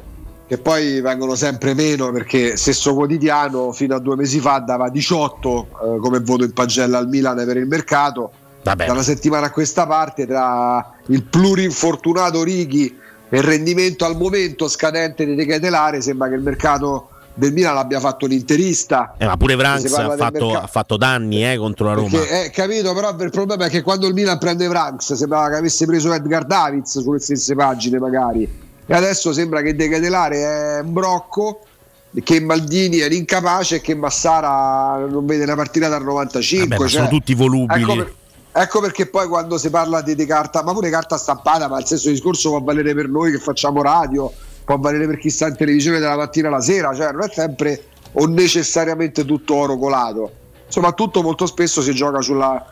Che 0.49 0.57
poi 0.57 1.01
vengono 1.03 1.35
sempre 1.35 1.75
meno 1.75 2.11
perché 2.11 2.57
stesso 2.57 2.95
quotidiano 2.95 3.71
fino 3.73 3.95
a 3.97 3.99
due 3.99 4.17
mesi 4.17 4.41
fa 4.41 4.61
dava 4.61 4.89
18 4.89 5.69
eh, 5.85 5.99
come 6.01 6.21
voto 6.21 6.45
in 6.45 6.55
pagella 6.55 6.97
al 6.97 7.07
Milan 7.07 7.37
per 7.45 7.59
il 7.59 7.67
mercato. 7.67 8.31
Da 8.75 8.93
una 8.93 9.03
settimana 9.03 9.47
a 9.47 9.51
questa 9.51 9.87
parte 9.87 10.27
tra 10.27 10.95
il 11.07 11.23
plurinfortunato 11.23 12.43
Righi 12.43 12.97
e 13.29 13.37
il 13.37 13.43
rendimento 13.43 14.05
al 14.05 14.17
momento 14.17 14.69
scadente 14.69 15.25
di 15.25 15.35
De 15.35 15.47
Ketelare 15.47 16.01
sembra 16.01 16.29
che 16.29 16.35
il 16.35 16.43
mercato 16.43 17.11
del 17.35 17.53
Milan 17.53 17.75
l'abbia 17.75 18.01
fatto 18.01 18.27
l'interista. 18.27 19.15
Eh, 19.17 19.27
ma 19.27 19.37
pure 19.37 19.57
parla 19.57 19.75
ha 19.75 20.17
fatto, 20.17 20.47
mercato. 20.47 20.59
ha 20.59 20.67
fatto 20.67 20.97
danni 20.97 21.51
eh, 21.51 21.57
contro 21.57 21.87
la 21.87 21.93
Roma. 21.95 22.09
Perché, 22.09 22.45
eh, 22.47 22.51
capito, 22.51 22.93
però 22.95 23.17
il 23.17 23.31
problema 23.31 23.67
è 23.67 23.69
che 23.69 23.83
quando 23.83 24.07
il 24.09 24.15
Milan 24.15 24.39
prende 24.39 24.69
Franks 24.69 25.15
sembrava 25.15 25.51
che 25.51 25.57
avesse 25.57 25.87
preso 25.87 26.13
Edgar 26.13 26.45
Davids 26.45 27.01
sulle 27.01 27.21
stesse 27.21 27.55
pagine 27.55 27.99
magari 27.99 28.67
e 28.91 28.95
adesso 28.95 29.35
sembra 29.35 29.61
che 29.61 29.77
De 29.77 29.87
Ketelare 29.87 30.37
è 30.39 30.81
un 30.81 30.95
brocco 30.95 31.61
che 32.25 32.41
Maldini 32.41 33.01
era 33.01 33.15
incapace 33.15 33.77
e 33.77 33.81
che 33.83 33.95
Massara 33.95 35.07
non 35.07 35.27
vede 35.27 35.45
una 35.45 35.55
partita 35.55 35.89
dal 35.89 36.03
95. 36.03 36.69
Vabbè, 36.69 36.81
cioè, 36.81 36.89
sono 36.89 37.09
tutti 37.09 37.35
volubili. 37.35 37.83
Ecco, 37.83 37.95
per- 37.95 38.15
ecco 38.61 38.81
perché 38.81 39.07
poi 39.07 39.29
quando 39.29 39.57
si 39.57 39.71
parla 39.71 40.01
di, 40.03 40.15
di 40.15 40.27
carta, 40.27 40.63
ma 40.63 40.73
pure 40.73 40.91
carta 40.91 41.17
stampata, 41.17 41.69
ma 41.69 41.79
il 41.79 41.87
stesso 41.87 42.09
discorso 42.11 42.51
può 42.51 42.61
valere 42.61 42.93
per 42.95 43.09
noi 43.09 43.31
che 43.31 43.39
facciamo 43.39 43.83
radio, 43.83 44.33
può 44.65 44.77
valere 44.79 45.07
per 45.07 45.19
chi 45.19 45.31
sta 45.31 45.47
in 45.47 45.57
televisione 45.57 46.01
dalla 46.01 46.17
mattina 46.17 46.49
alla 46.49 46.61
sera, 46.61 46.93
cioè 46.95 47.13
non 47.13 47.23
è 47.23 47.31
sempre 47.33 47.85
o 48.13 48.27
necessariamente 48.27 49.25
tutto 49.25 49.55
oro 49.55 49.77
colato. 49.77 50.33
Soprattutto 50.67 51.23
molto 51.23 51.47
spesso 51.47 51.81
si 51.81 51.95
gioca 51.95 52.21
sulla, 52.21 52.65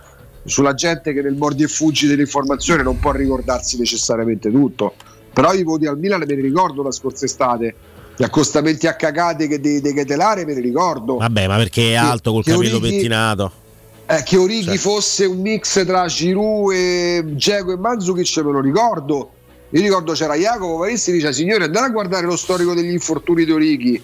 sulla 0.44 0.74
gente 0.74 1.12
che 1.12 1.23
nel 1.23 1.36
mordi 1.36 1.62
e 1.62 1.68
fuggi 1.68 2.06
dell'informazione 2.06 2.82
non 2.82 2.98
può 2.98 3.12
ricordarsi 3.12 3.78
necessariamente 3.78 4.50
tutto. 4.50 4.94
Però 5.32 5.52
i 5.52 5.62
voti 5.62 5.86
al 5.86 5.98
Milan 5.98 6.20
me 6.26 6.34
li 6.34 6.40
ricordo 6.40 6.82
la 6.82 6.90
scorsa 6.90 7.26
estate. 7.26 7.74
Gli 8.16 8.23
accostamenti 8.23 8.86
a 8.86 8.97
cagate 8.97 9.47
che 9.47 9.60
di, 9.60 9.81
di 9.81 9.92
Ketelare 9.92 10.44
me 10.44 10.55
li 10.55 10.62
ricordo. 10.62 11.16
Vabbè, 11.18 11.47
ma 11.47 11.56
perché 11.56 11.92
è 11.92 11.94
alto 11.94 12.32
col 12.32 12.44
capello 12.44 12.81
pettinato? 12.81 13.65
Eh, 14.08 14.22
che 14.22 14.36
Orighi 14.36 14.64
Cioè. 14.66 14.76
fosse 14.76 15.24
un 15.24 15.40
mix 15.40 15.84
tra 15.84 16.06
Giroud 16.06 16.72
e 16.72 17.24
Dzeko 17.26 17.72
e 17.72 17.76
Mandzukic 17.76 18.36
me 18.44 18.52
lo 18.52 18.60
ricordo. 18.60 19.30
Io 19.70 19.80
ricordo 19.80 20.12
c'era 20.12 20.34
Jacopo 20.36 20.78
Parissi 20.78 21.10
dice 21.10 21.32
signore 21.32 21.64
andate 21.64 21.86
a 21.86 21.90
guardare 21.90 22.24
lo 22.24 22.36
storico 22.36 22.72
degli 22.72 22.92
infortuni 22.92 23.44
di 23.44 23.50
Orighi. 23.50 24.02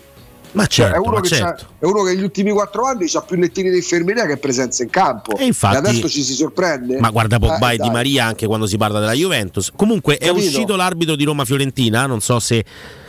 Ma 0.53 0.67
Cioè, 0.67 0.87
certo, 0.87 0.97
è, 0.97 1.07
uno 1.07 1.17
ma 1.19 1.23
certo. 1.23 1.67
è 1.79 1.85
uno 1.87 2.03
che 2.03 2.13
negli 2.15 2.25
ultimi 2.25 2.51
quattro 2.51 2.85
anni 2.85 3.07
ha 3.11 3.21
più 3.23 3.37
lettini 3.37 3.71
di 3.71 3.77
infermeria 3.77 4.27
che 4.27 4.37
presenza 4.37 4.83
in 4.83 4.91
campo. 4.91 5.37
E 5.39 5.47
infatti- 5.47 5.77
adesso 5.77 6.09
ci 6.11 6.23
si 6.23 6.35
sorprende. 6.35 6.99
Ma 6.99 7.09
guarda 7.11 7.39
Pogba 7.39 7.71
Eh, 7.71 7.75
e 7.75 7.79
Di. 7.79 7.89
Maria 7.89 8.27
anche 8.27 8.47
quando 8.47 8.67
si 8.67 8.77
parla 8.77 8.99
della 8.99 9.13
Juventus. 9.15 9.71
Comunque 9.75 10.19
è 10.19 10.27
Capito? 10.27 10.45
uscito 10.45 10.77
l'arbitro 10.77 11.15
di 11.17 11.25
Roma-Fiorentina, 11.25 12.05
non 12.07 12.21
so 12.21 12.39
se, 12.39 12.63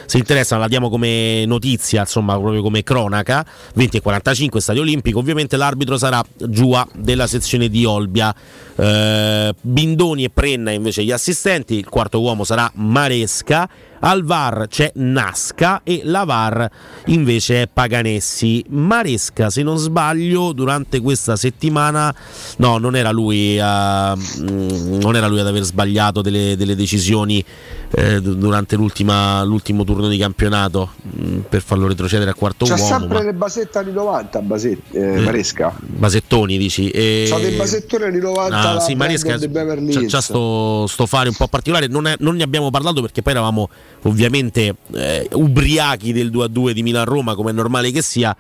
se 0.06 0.18
interessa, 0.18 0.58
la 0.58 0.68
diamo 0.68 0.90
come 0.90 1.46
notizia, 1.46 2.02
insomma 2.02 2.38
proprio 2.38 2.62
come 2.62 2.84
cronaca, 2.84 3.46
20 3.76 3.98
e 3.98 4.02
45 4.02 4.62
Stadio 4.62 4.82
Olimpico, 4.82 5.20
ovviamente 5.20 5.58
l'arbitro 5.58 5.98
sarà 5.98 6.24
Giua 6.38 6.88
della 6.94 7.28
sezione 7.28 7.70
di 7.70 7.86
Olbia, 7.86 8.34
Eh, 8.76 9.54
Bindoni 9.62 10.24
e 10.24 10.30
Prenna 10.32 10.72
invece 10.72 11.04
gli 11.04 11.12
assistenti, 11.12 11.76
il 11.76 11.88
quarto 11.88 12.20
uomo 12.20 12.44
sarà 12.44 12.72
Maresca, 12.74 13.70
al 14.00 14.24
VAR 14.24 14.68
c'è 14.68 14.92
Nasca 14.96 15.82
e 15.84 16.02
la 16.04 16.24
VAR 16.26 16.70
invece 17.06 17.62
è 17.62 17.70
Paganessi. 17.72 18.66
Maresca, 18.70 19.50
se 19.50 19.62
non 19.64 19.78
sbaglio, 19.78 20.52
durante 20.54 21.00
questa 21.00 21.36
settimana, 21.36 22.14
no, 22.58 22.78
non 22.80 22.96
era 22.96 23.12
lui, 23.12 23.58
a, 23.62 24.16
mm, 24.16 25.00
non 25.00 25.16
era 25.16 25.28
lui 25.28 25.40
ad 25.40 25.48
aver 25.48 25.64
sbagliato 25.64 26.22
delle, 26.22 26.58
delle 26.58 26.76
decisioni 26.76 27.44
eh, 27.96 28.20
du- 28.22 28.36
durante 28.36 28.76
l'ultima- 28.76 29.44
l'ultimo 29.44 29.84
turno 29.84 30.08
di 30.08 30.18
campionato 30.18 30.92
mm, 31.06 31.40
per 31.50 31.62
farlo 31.62 31.88
retrocedere 31.88 32.30
al 32.32 32.36
quarto 32.36 32.66
C'ha 32.66 32.74
uomo. 32.76 32.86
sempre 32.88 33.18
ma- 33.20 33.24
le 33.24 33.34
basette 33.34 33.78
anni 33.78 33.92
90 33.92 34.40
Basetti, 34.42 34.98
eh, 34.98 35.02
Eh, 35.02 35.20
Maresca. 35.20 35.76
Basettoni 35.80 36.58
dici? 36.58 36.90
E... 36.90 37.28
C'ha 37.30 37.38
dei 37.40 37.56
basettoni 37.56 38.04
anni 38.06 38.20
90 38.20 38.58
Ah, 38.72 38.80
sì, 38.80 38.96
Maresca 38.96 39.38
c'ha, 39.38 39.48
c'ha 40.08 40.22
sto, 40.22 40.86
sto 40.88 41.06
fare 41.06 41.30
un 41.30 41.36
po' 41.36 41.48
particolare. 41.48 41.88
Non, 41.88 42.08
è- 42.08 42.16
non 42.20 42.36
ne 42.36 42.44
abbiamo 42.44 42.70
parlato 42.72 43.02
perché 43.02 43.22
poi 43.22 43.34
eravamo 43.34 43.70
ovviamente 44.04 44.76
eh, 44.94 45.28
ubriachi 45.34 46.12
del 46.14 46.30
2-2 46.32 46.72
di 46.72 46.84
Milan-Roma, 46.84 47.36
come 47.36 47.52
è 47.52 47.54
normale 47.54 47.92
che 47.92 48.02
sia. 48.02 48.36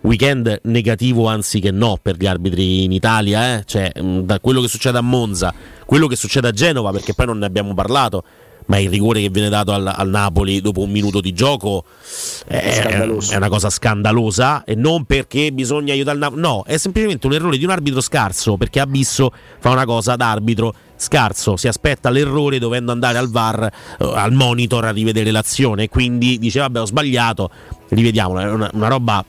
Weekend 0.00 0.60
negativo, 0.62 1.26
anzi 1.26 1.58
che 1.58 1.72
no, 1.72 1.98
per 2.00 2.14
gli 2.16 2.26
arbitri 2.26 2.84
in 2.84 2.92
Italia, 2.92 3.56
eh. 3.58 3.64
cioè, 3.66 3.90
mh, 4.00 4.20
da 4.20 4.38
quello 4.38 4.60
che 4.60 4.68
succede 4.68 4.96
a 4.96 5.00
Monza, 5.00 5.52
quello 5.84 6.06
che 6.06 6.14
succede 6.14 6.46
a 6.46 6.52
Genova, 6.52 6.92
perché 6.92 7.14
poi 7.14 7.26
non 7.26 7.38
ne 7.38 7.46
abbiamo 7.46 7.74
parlato, 7.74 8.22
ma 8.68 8.78
il 8.78 8.88
rigore 8.88 9.20
che 9.20 9.28
viene 9.30 9.48
dato 9.48 9.72
al, 9.72 9.86
al 9.86 10.08
Napoli 10.08 10.60
dopo 10.60 10.82
un 10.82 10.90
minuto 10.90 11.20
di 11.20 11.32
gioco 11.32 11.84
è, 12.46 13.08
è 13.30 13.36
una 13.36 13.48
cosa 13.48 13.70
scandalosa 13.70 14.64
e 14.64 14.74
non 14.74 15.04
perché 15.04 15.52
bisogna 15.52 15.92
aiutare 15.92 16.16
il 16.16 16.22
Napoli, 16.22 16.40
no, 16.40 16.64
è 16.66 16.76
semplicemente 16.76 17.26
un 17.26 17.32
errore 17.34 17.58
di 17.58 17.64
un 17.64 17.70
arbitro 17.70 18.00
scarso 18.00 18.56
perché 18.56 18.80
Abisso 18.80 19.32
fa 19.58 19.70
una 19.70 19.84
cosa 19.84 20.16
da 20.16 20.30
arbitro 20.30 20.74
scarso, 20.96 21.56
si 21.56 21.68
aspetta 21.68 22.10
l'errore 22.10 22.58
dovendo 22.58 22.92
andare 22.92 23.18
al 23.18 23.30
VAR, 23.30 23.62
eh, 23.64 24.12
al 24.14 24.32
monitor 24.32 24.84
a 24.84 24.90
rivedere 24.90 25.30
l'azione 25.30 25.88
quindi 25.88 26.38
dice 26.38 26.60
vabbè 26.60 26.80
ho 26.80 26.86
sbagliato, 26.86 27.50
rivediamolo, 27.88 28.40
è 28.40 28.50
una, 28.50 28.70
una 28.72 28.88
roba 28.88 29.24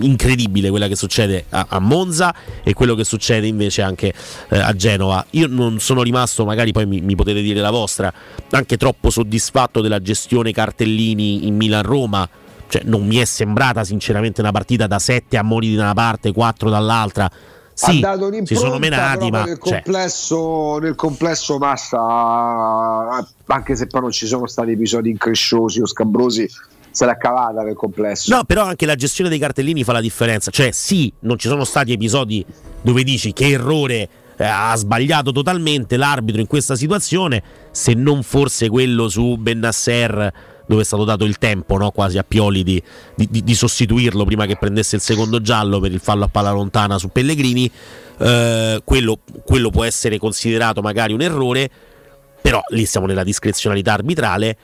incredibile 0.00 0.70
quella 0.70 0.88
che 0.88 0.96
succede 0.96 1.46
a, 1.50 1.66
a 1.68 1.78
Monza 1.78 2.34
e 2.62 2.72
quello 2.74 2.94
che 2.94 3.04
succede 3.04 3.46
invece 3.46 3.82
anche 3.82 4.12
eh, 4.48 4.58
a 4.58 4.74
Genova. 4.74 5.24
Io 5.30 5.46
non 5.48 5.78
sono 5.78 6.02
rimasto, 6.02 6.44
magari 6.44 6.72
poi 6.72 6.86
mi, 6.86 7.00
mi 7.00 7.14
potete 7.14 7.40
dire 7.40 7.60
la 7.60 7.70
vostra, 7.70 8.12
anche 8.50 8.76
troppo 8.76 9.10
soddisfatto 9.10 9.80
della 9.80 10.00
gestione 10.00 10.52
cartellini 10.52 11.46
in 11.46 11.56
Milan-Roma. 11.56 12.28
Cioè, 12.68 12.82
non 12.84 13.06
mi 13.06 13.16
è 13.16 13.24
sembrata 13.24 13.84
sinceramente 13.84 14.40
una 14.40 14.50
partita 14.50 14.88
da 14.88 14.98
7 14.98 15.36
ammoniti 15.36 15.76
da 15.76 15.82
una 15.84 15.94
parte, 15.94 16.32
4 16.32 16.68
dall'altra. 16.68 17.30
Sì, 17.72 18.02
si 18.44 18.54
sono 18.54 18.78
menati, 18.78 19.30
ma 19.30 19.44
nel, 19.44 19.58
cioè, 19.62 19.82
complesso, 19.82 20.78
nel 20.78 20.94
complesso 20.94 21.58
Massa, 21.58 21.98
anche 23.44 23.76
se 23.76 23.86
poi 23.86 24.00
non 24.00 24.10
ci 24.12 24.26
sono 24.26 24.46
stati 24.46 24.70
episodi 24.70 25.10
incresciosi 25.10 25.82
o 25.82 25.86
scabrosi, 25.86 26.48
se 26.96 27.04
l'ha 27.04 27.18
cavata 27.18 27.60
nel 27.60 27.74
complesso. 27.74 28.34
No, 28.34 28.44
però 28.44 28.64
anche 28.64 28.86
la 28.86 28.94
gestione 28.94 29.28
dei 29.28 29.38
cartellini 29.38 29.84
fa 29.84 29.92
la 29.92 30.00
differenza. 30.00 30.50
Cioè, 30.50 30.70
sì, 30.70 31.12
non 31.20 31.36
ci 31.38 31.46
sono 31.46 31.64
stati 31.64 31.92
episodi 31.92 32.42
dove 32.80 33.02
dici 33.02 33.34
che 33.34 33.50
errore 33.50 34.08
eh, 34.38 34.44
ha 34.44 34.74
sbagliato 34.76 35.30
totalmente 35.30 35.98
l'arbitro 35.98 36.40
in 36.40 36.46
questa 36.46 36.74
situazione, 36.74 37.42
se 37.70 37.92
non 37.92 38.22
forse 38.22 38.70
quello 38.70 39.10
su 39.10 39.36
Bennasser 39.36 40.32
dove 40.66 40.80
è 40.80 40.84
stato 40.84 41.04
dato 41.04 41.24
il 41.24 41.36
tempo 41.36 41.76
no, 41.76 41.90
quasi 41.90 42.16
a 42.16 42.24
Pioli 42.26 42.64
di, 42.64 42.82
di- 43.14 43.44
di- 43.44 43.54
sostituirlo 43.54 44.24
prima 44.24 44.46
che 44.46 44.56
prendesse 44.56 44.96
il 44.96 45.02
secondo 45.02 45.40
giallo 45.42 45.78
per 45.78 45.92
il 45.92 46.00
fallo 46.00 46.24
a 46.24 46.28
palla 46.28 46.50
lontana 46.50 46.98
su 46.98 47.10
Pellegrini, 47.10 47.70
eh, 48.18 48.80
quello, 48.82 49.18
quello 49.44 49.68
può 49.68 49.84
essere 49.84 50.18
considerato 50.18 50.80
magari 50.80 51.12
un 51.12 51.20
errore, 51.20 51.70
però 52.40 52.60
lì 52.70 52.86
siamo 52.86 53.06
nella 53.06 53.22
discrezionalità 53.22 53.92
arbitrale. 53.92 54.56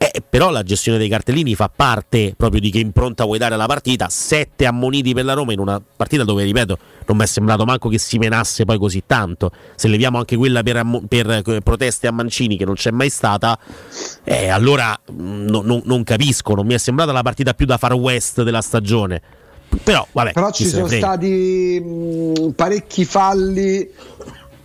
Eh, 0.00 0.22
però 0.28 0.50
la 0.50 0.62
gestione 0.62 0.96
dei 0.96 1.08
cartellini 1.08 1.56
fa 1.56 1.68
parte 1.74 2.32
proprio 2.36 2.60
di 2.60 2.70
che 2.70 2.78
impronta 2.78 3.24
vuoi 3.24 3.38
dare 3.38 3.54
alla 3.54 3.66
partita. 3.66 4.08
Sette 4.08 4.64
ammoniti 4.64 5.12
per 5.12 5.24
la 5.24 5.32
Roma 5.32 5.52
in 5.52 5.58
una 5.58 5.82
partita 5.96 6.22
dove, 6.22 6.44
ripeto, 6.44 6.78
non 7.06 7.16
mi 7.16 7.24
è 7.24 7.26
sembrato 7.26 7.64
manco 7.64 7.88
che 7.88 7.98
si 7.98 8.16
menasse 8.16 8.64
poi 8.64 8.78
così 8.78 9.02
tanto. 9.06 9.50
Se 9.74 9.88
leviamo 9.88 10.18
anche 10.18 10.36
quella 10.36 10.62
per, 10.62 10.86
per, 11.08 11.42
eh, 11.44 11.60
proteste 11.62 12.06
a 12.06 12.12
Mancini, 12.12 12.56
che 12.56 12.64
non 12.64 12.74
c'è 12.74 12.92
mai 12.92 13.10
stata, 13.10 13.58
eh, 14.22 14.48
allora 14.48 14.96
mh, 15.10 15.44
no- 15.48 15.62
no- 15.64 15.82
non 15.84 16.04
capisco. 16.04 16.54
Non 16.54 16.64
mi 16.66 16.74
è 16.74 16.78
sembrata 16.78 17.10
la 17.10 17.22
partita 17.22 17.52
più 17.54 17.66
da 17.66 17.76
far 17.76 17.94
west 17.94 18.44
della 18.44 18.62
stagione. 18.62 19.20
Però, 19.82 20.06
vabbè, 20.12 20.32
Però 20.32 20.50
ci 20.52 20.64
sono 20.64 20.86
frega. 20.86 21.06
stati 21.06 21.80
mh, 21.80 22.50
parecchi 22.54 23.04
falli, 23.04 23.90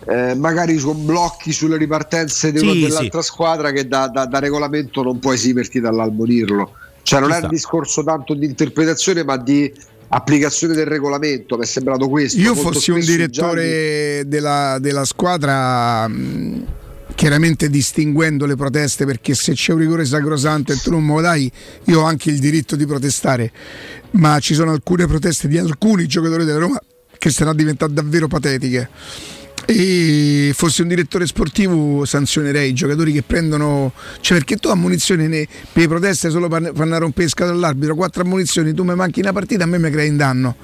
eh, 0.07 0.35
magari 0.35 0.77
con 0.77 1.06
blocchi 1.06 1.51
sulle 1.51 1.77
ripartenze 1.77 2.51
di 2.51 2.59
una 2.59 2.72
Sì, 2.72 2.82
dell'altra 2.82 3.22
squadra 3.22 3.72
che 3.72 3.88
da, 3.88 4.07
da- 4.07 4.25
da 4.25 4.40
regolamento 4.40 5.01
non 5.03 5.19
puoi 5.19 5.35
esimerti 5.35 5.80
dall'almonirlo. 5.80 6.73
Cioè 7.03 7.19
non 7.19 7.30
Ci 7.30 7.35
è 7.35 7.38
sta. 7.40 7.48
un 7.48 7.53
discorso 7.53 8.03
tanto 8.03 8.33
di 8.33 8.45
interpretazione 8.45 9.23
ma 9.23 9.38
di 9.38 9.72
applicazione 10.09 10.73
del 10.73 10.85
regolamento, 10.85 11.57
mi 11.57 11.64
è 11.64 11.65
sembrato 11.65 12.07
questo. 12.07 12.40
Io 12.40 12.53
fossi 12.56 12.91
un 12.91 12.99
direttore 12.99 14.23
della, 14.27 14.77
della 14.80 15.06
squadra, 15.06 16.07
mh, 16.07 16.65
chiaramente 17.15 17.69
distinguendo 17.69 18.45
le 18.45 18.56
proteste, 18.56 19.06
perché 19.06 19.33
se 19.33 19.53
c'è 19.53 19.73
un 19.73 19.80
rigore 19.80 20.06
sacrosanto 20.06 20.72
e 20.72 20.77
tu 20.77 20.91
non 20.91 21.03
me 21.03 21.15
lo 21.15 21.22
dai, 21.22 21.51
io 21.85 22.01
ho 22.01 22.03
anche 22.03 22.30
il 22.30 22.40
diritto 22.40 22.75
di 22.75 22.85
protestare. 22.85 23.51
Ma 24.11 24.40
ci 24.40 24.53
sono 24.53 24.72
alcune 24.72 25.07
proteste 25.07 25.48
di 25.48 25.57
alcuni 25.57 26.06
giocatori 26.06 26.45
della 26.45 26.59
Roma 26.59 26.80
che 27.17 27.30
stanno 27.32 27.53
diventando 27.53 27.93
davvero 28.01 28.27
patetiche. 28.27 28.90
E 29.66 30.51
fossi 30.53 30.82
un 30.82 30.90
direttore 30.90 31.25
sportivo 31.25 32.03
sanzionerei 32.03 32.69
i 32.69 32.74
giocatori 32.74 33.14
che 33.14 33.24
prendono 33.24 33.93
cioè 34.19 34.38
perché 34.38 34.58
tu 34.58 34.67
ammonizioni 34.67 35.27
ne, 35.27 35.48
per 35.72 35.83
le 35.83 35.88
proteste 35.88 36.30
solo 36.30 36.50
per 36.50 36.74
fanno 36.75 37.00
rompere 37.00 37.30
scatola 37.30 37.56
all'arbitro 37.56 37.95
quattro 37.95 38.24
ammonizioni 38.24 38.74
tu 38.74 38.83
mi 38.83 38.93
manchi 38.93 39.22
una 39.22 39.32
partita 39.32 39.64
a 39.64 39.67
me 39.67 39.80
mi 39.80 39.90
crei 39.90 40.09
in 40.09 40.17
danno 40.17 40.56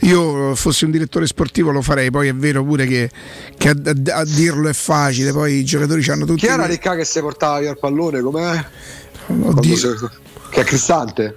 io 0.00 0.54
fossi 0.54 0.84
un 0.84 0.90
direttore 0.90 1.26
sportivo 1.26 1.70
lo 1.70 1.80
farei, 1.80 2.10
poi 2.10 2.28
è 2.28 2.34
vero 2.34 2.62
pure 2.62 2.86
che, 2.86 3.10
che 3.56 3.68
a, 3.70 3.74
a- 3.82 4.18
a 4.18 4.24
dirlo 4.24 4.68
è 4.68 4.74
facile, 4.74 5.32
poi 5.32 5.54
i 5.54 5.64
giocatori 5.64 6.06
hanno 6.10 6.26
tutti... 6.26 6.40
Chi 6.40 6.46
era 6.46 6.66
Ricca 6.66 6.94
che 6.94 7.04
si 7.04 7.18
portava 7.20 7.60
via 7.60 7.70
il 7.70 7.78
pallone? 7.78 8.20
Com'è? 8.20 8.64
Oddio. 9.28 10.10
Che 10.50 10.60
è 10.60 10.64
Cristante? 10.64 11.34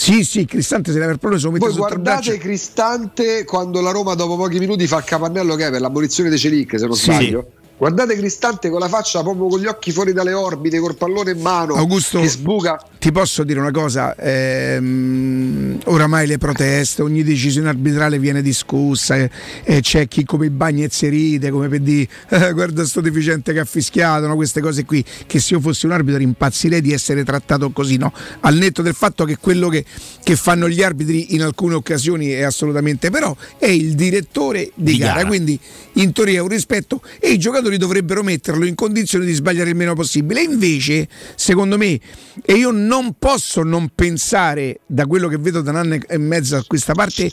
Sì, 0.00 0.24
sì, 0.24 0.46
Cristante 0.46 0.92
se 0.92 0.98
se 1.38 1.44
lo 1.44 1.50
mette 1.52 1.66
Voi 1.66 1.74
sotto 1.74 1.86
guardate 1.88 2.38
Cristante 2.38 3.44
quando 3.44 3.82
la 3.82 3.90
Roma 3.90 4.14
dopo 4.14 4.34
pochi 4.38 4.58
minuti 4.58 4.86
fa 4.86 4.96
il 4.96 5.04
capannello 5.04 5.56
che 5.56 5.66
è 5.66 5.70
per 5.70 5.82
l'abolizione 5.82 6.30
dei 6.30 6.38
Celic, 6.38 6.78
se 6.78 6.86
non 6.86 6.96
Sì. 6.96 7.04
sbaglio. 7.12 7.50
Guardate 7.80 8.14
Cristante 8.14 8.68
con 8.68 8.78
la 8.78 8.88
faccia 8.88 9.22
proprio 9.22 9.46
con 9.46 9.58
gli 9.58 9.64
occhi 9.64 9.90
fuori 9.90 10.12
dalle 10.12 10.34
orbite, 10.34 10.78
col 10.80 10.96
pallone 10.96 11.30
in 11.30 11.40
mano, 11.40 11.72
Augusto, 11.76 12.20
che 12.20 12.28
sbuca. 12.28 12.78
ti 12.98 13.10
posso 13.10 13.42
dire 13.42 13.58
una 13.58 13.70
cosa? 13.70 14.14
Ehm, 14.16 15.78
oramai 15.86 16.26
le 16.26 16.36
proteste, 16.36 17.00
ogni 17.00 17.22
decisione 17.22 17.70
arbitrale 17.70 18.18
viene 18.18 18.42
discussa, 18.42 19.16
e, 19.16 19.30
e 19.64 19.80
c'è 19.80 20.08
chi 20.08 20.24
come 20.24 20.44
i 20.46 20.50
Bagnez 20.50 21.08
ride, 21.08 21.50
come 21.50 21.68
per 21.68 21.80
dire 21.80 22.06
"Eh, 22.28 22.52
guarda 22.52 22.84
sto 22.84 23.00
deficiente 23.00 23.54
che 23.54 23.60
ha 23.60 23.64
fischiato, 23.64 24.26
no? 24.26 24.34
queste 24.36 24.60
cose 24.60 24.84
qui, 24.84 25.02
che 25.26 25.38
se 25.40 25.54
io 25.54 25.60
fossi 25.60 25.86
un 25.86 25.92
arbitro 25.92 26.20
impazzirei 26.20 26.82
di 26.82 26.92
essere 26.92 27.24
trattato 27.24 27.70
così, 27.70 27.96
no? 27.96 28.12
Al 28.40 28.56
netto 28.56 28.82
del 28.82 28.94
fatto 28.94 29.24
che 29.24 29.38
quello 29.38 29.70
che, 29.70 29.86
che 30.22 30.36
fanno 30.36 30.68
gli 30.68 30.82
arbitri 30.82 31.34
in 31.34 31.40
alcune 31.42 31.76
occasioni 31.76 32.28
è 32.28 32.42
assolutamente, 32.42 33.08
però 33.08 33.34
è 33.56 33.66
il 33.68 33.94
direttore 33.94 34.70
di, 34.74 34.92
Di 34.92 34.98
gara, 34.98 35.14
gara. 35.14 35.28
quindi 35.28 35.58
in 35.94 36.12
teoria 36.12 36.40
è 36.40 36.42
un 36.42 36.48
rispetto 36.48 37.00
e 37.18 37.30
i 37.30 37.38
giocatori 37.38 37.69
dovrebbero 37.76 38.22
metterlo 38.22 38.64
in 38.64 38.74
condizione 38.74 39.24
di 39.24 39.32
sbagliare 39.32 39.70
il 39.70 39.76
meno 39.76 39.94
possibile. 39.94 40.42
Invece, 40.42 41.08
secondo 41.34 41.76
me, 41.76 41.98
e 42.44 42.54
io 42.54 42.70
non 42.70 43.14
posso 43.18 43.62
non 43.62 43.90
pensare 43.94 44.80
da 44.86 45.06
quello 45.06 45.28
che 45.28 45.38
vedo 45.38 45.60
da 45.60 45.70
un 45.70 45.76
anno 45.76 45.98
e 46.06 46.18
mezzo 46.18 46.56
a 46.56 46.64
questa 46.66 46.94
parte 46.94 47.30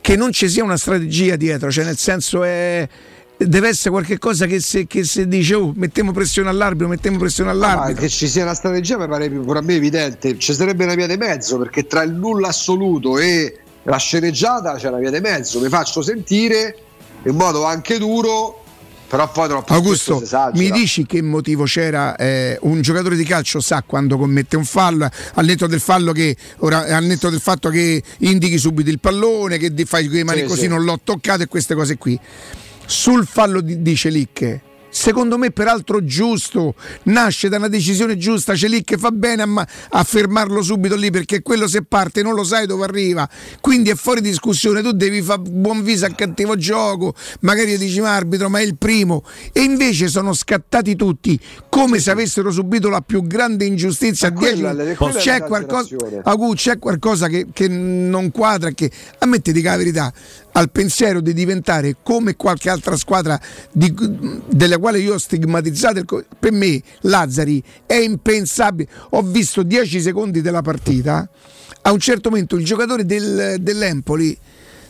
che 0.00 0.16
non 0.16 0.32
ci 0.32 0.48
sia 0.48 0.62
una 0.62 0.76
strategia 0.76 1.36
dietro, 1.36 1.70
cioè 1.70 1.84
nel 1.84 1.96
senso 1.96 2.44
è 2.44 2.88
deve 3.36 3.68
essere 3.68 3.90
qualcosa 3.90 4.46
che 4.46 4.60
se, 4.60 4.86
che 4.86 5.04
se 5.04 5.26
dice 5.26 5.54
oh, 5.54 5.72
mettiamo 5.74 6.12
pressione 6.12 6.48
all'arbitro, 6.48 6.88
mettiamo 6.88 7.18
pressione 7.18 7.52
Ma 7.52 7.56
all'arbitro. 7.56 8.02
che 8.02 8.08
ci 8.08 8.28
sia 8.28 8.44
una 8.44 8.54
strategia 8.54 8.96
mi 8.96 9.08
pare 9.08 9.28
pure 9.28 9.58
a 9.58 9.62
me 9.62 9.74
evidente, 9.74 10.38
ci 10.38 10.54
sarebbe 10.54 10.84
una 10.84 10.94
via 10.94 11.06
di 11.06 11.16
mezzo 11.16 11.58
perché 11.58 11.86
tra 11.86 12.02
il 12.02 12.12
nulla 12.12 12.48
assoluto 12.48 13.18
e 13.18 13.58
la 13.84 13.96
sceneggiata 13.96 14.74
c'è 14.74 14.88
una 14.88 14.98
via 14.98 15.10
di 15.10 15.20
mezzo, 15.20 15.60
mi 15.60 15.68
faccio 15.68 16.00
sentire 16.00 16.76
in 17.24 17.34
modo 17.36 17.64
anche 17.64 17.98
duro, 17.98 18.63
però 19.14 19.30
poi 19.30 19.46
troppo 19.46 19.72
Augusto, 19.72 20.20
mi 20.54 20.72
dici 20.72 21.06
che 21.06 21.22
motivo 21.22 21.62
c'era? 21.66 22.16
eh, 22.16 22.58
un 22.62 22.80
giocatore 22.80 23.14
di 23.14 23.22
calcio 23.22 23.60
sa 23.60 23.84
quando 23.86 24.18
commette 24.18 24.56
un 24.56 24.64
fallo, 24.64 25.08
al 25.34 25.44
netto 25.44 25.68
del 25.68 25.78
fallo 25.78 26.10
che 26.10 26.36
ora, 26.58 26.96
al 26.96 27.04
netto 27.04 27.30
del 27.30 27.38
fatto 27.38 27.68
che 27.68 28.02
indichi 28.18 28.58
subito 28.58 28.90
il 28.90 28.98
pallone, 28.98 29.58
che 29.58 29.72
fai 29.84 30.08
quei 30.08 30.24
mani 30.24 30.40
Sì, 30.40 30.46
così 30.46 30.60
sì. 30.62 30.66
non 30.66 30.82
l'ho 30.82 30.98
toccato 31.04 31.44
e 31.44 31.46
queste 31.46 31.76
cose 31.76 31.96
qui. 31.96 32.18
Sul 32.86 33.24
fallo 33.24 33.60
di, 33.60 33.82
di 33.82 33.94
Celicche. 33.94 34.63
Secondo 34.94 35.38
me, 35.38 35.50
peraltro, 35.50 36.04
giusto, 36.04 36.76
nasce 37.04 37.48
da 37.48 37.56
una 37.56 37.66
decisione 37.66 38.16
giusta. 38.16 38.54
Celicche 38.54 38.96
fa 38.96 39.10
bene 39.10 39.42
a, 39.42 39.66
a 39.90 40.04
fermarlo 40.04 40.62
subito 40.62 40.94
lì 40.94 41.10
perché 41.10 41.42
quello 41.42 41.66
se 41.66 41.82
parte 41.82 42.22
non 42.22 42.34
lo 42.34 42.44
sai 42.44 42.66
dove 42.68 42.84
arriva, 42.84 43.28
quindi 43.60 43.90
è 43.90 43.96
fuori 43.96 44.20
discussione. 44.20 44.82
Tu 44.82 44.92
devi 44.92 45.20
fare 45.20 45.42
buon 45.42 45.82
viso 45.82 46.06
a 46.06 46.10
cattivo 46.10 46.56
gioco, 46.56 47.12
magari 47.40 47.76
dici 47.76 48.00
ma 48.00 48.14
arbitro, 48.14 48.48
ma 48.48 48.60
è 48.60 48.62
il 48.62 48.76
primo. 48.76 49.24
E 49.52 49.62
invece 49.62 50.06
sono 50.06 50.32
scattati 50.32 50.94
tutti 50.94 51.38
come 51.68 51.98
se 51.98 52.12
avessero 52.12 52.52
subito 52.52 52.88
la 52.88 53.00
più 53.00 53.26
grande 53.26 53.64
ingiustizia. 53.64 54.30
quella- 54.32 54.72
minuti. 54.72 54.94
quella 54.94 55.18
c'è, 55.18 55.42
qualcosa. 55.42 55.96
Agu, 56.22 56.54
c'è 56.54 56.78
qualcosa 56.78 57.26
che, 57.26 57.48
che 57.52 57.66
non 57.66 58.30
quadra, 58.30 58.70
che 58.70 58.88
a 59.18 59.26
me 59.26 59.40
ti 59.40 59.50
dica 59.50 59.72
la 59.72 59.76
verità, 59.78 60.12
al 60.52 60.70
pensiero 60.70 61.20
di 61.20 61.32
diventare 61.32 61.96
come 62.00 62.36
qualche 62.36 62.70
altra 62.70 62.94
squadra 62.96 63.40
di- 63.72 63.92
della 64.48 64.78
quale 64.84 64.98
io 64.98 65.14
ho 65.14 65.18
stigmatizzato, 65.18 65.98
il 66.00 66.26
per 66.38 66.52
me 66.52 66.78
Lazzari 67.00 67.62
è 67.86 67.94
impensabile. 67.94 68.86
Ho 69.12 69.22
visto 69.22 69.62
10 69.62 69.98
secondi 70.02 70.42
della 70.42 70.60
partita, 70.60 71.26
a 71.80 71.90
un 71.90 71.98
certo 71.98 72.28
momento 72.28 72.56
il 72.56 72.66
giocatore 72.66 73.06
del- 73.06 73.56
dell'Empoli 73.60 74.36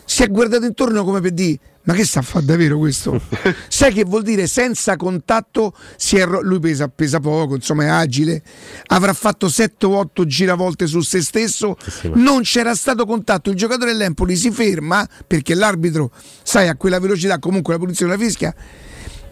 si 0.04 0.24
è 0.24 0.28
guardato 0.28 0.64
intorno 0.64 1.04
come 1.04 1.20
per 1.20 1.30
dire 1.30 1.58
ma 1.84 1.92
che 1.92 2.04
sta 2.04 2.18
a 2.18 2.22
fare 2.22 2.44
davvero 2.44 2.76
questo? 2.76 3.20
Sai 3.68 3.92
che 3.92 4.02
vuol 4.04 4.24
dire 4.24 4.48
senza 4.48 4.96
contatto 4.96 5.72
si 5.96 6.16
è 6.16 6.24
ro- 6.24 6.40
lui 6.42 6.58
pesa, 6.58 6.88
pesa 6.88 7.20
poco, 7.20 7.54
insomma 7.54 7.84
è 7.84 7.88
agile, 7.88 8.42
avrà 8.86 9.12
fatto 9.12 9.48
7 9.48 9.86
o 9.86 9.98
8 9.98 10.26
giravolte 10.26 10.88
su 10.88 11.02
se 11.02 11.22
stesso, 11.22 11.76
non 12.14 12.40
c'era 12.42 12.74
stato 12.74 13.06
contatto, 13.06 13.50
il 13.50 13.56
giocatore 13.56 13.92
dell'Empoli 13.92 14.34
si 14.34 14.50
ferma 14.50 15.06
perché 15.24 15.54
l'arbitro, 15.54 16.10
sai, 16.42 16.66
a 16.66 16.74
quella 16.74 16.98
velocità 16.98 17.38
comunque 17.38 17.74
la 17.74 17.78
punizione 17.78 18.16
la 18.16 18.18
fischia, 18.18 18.52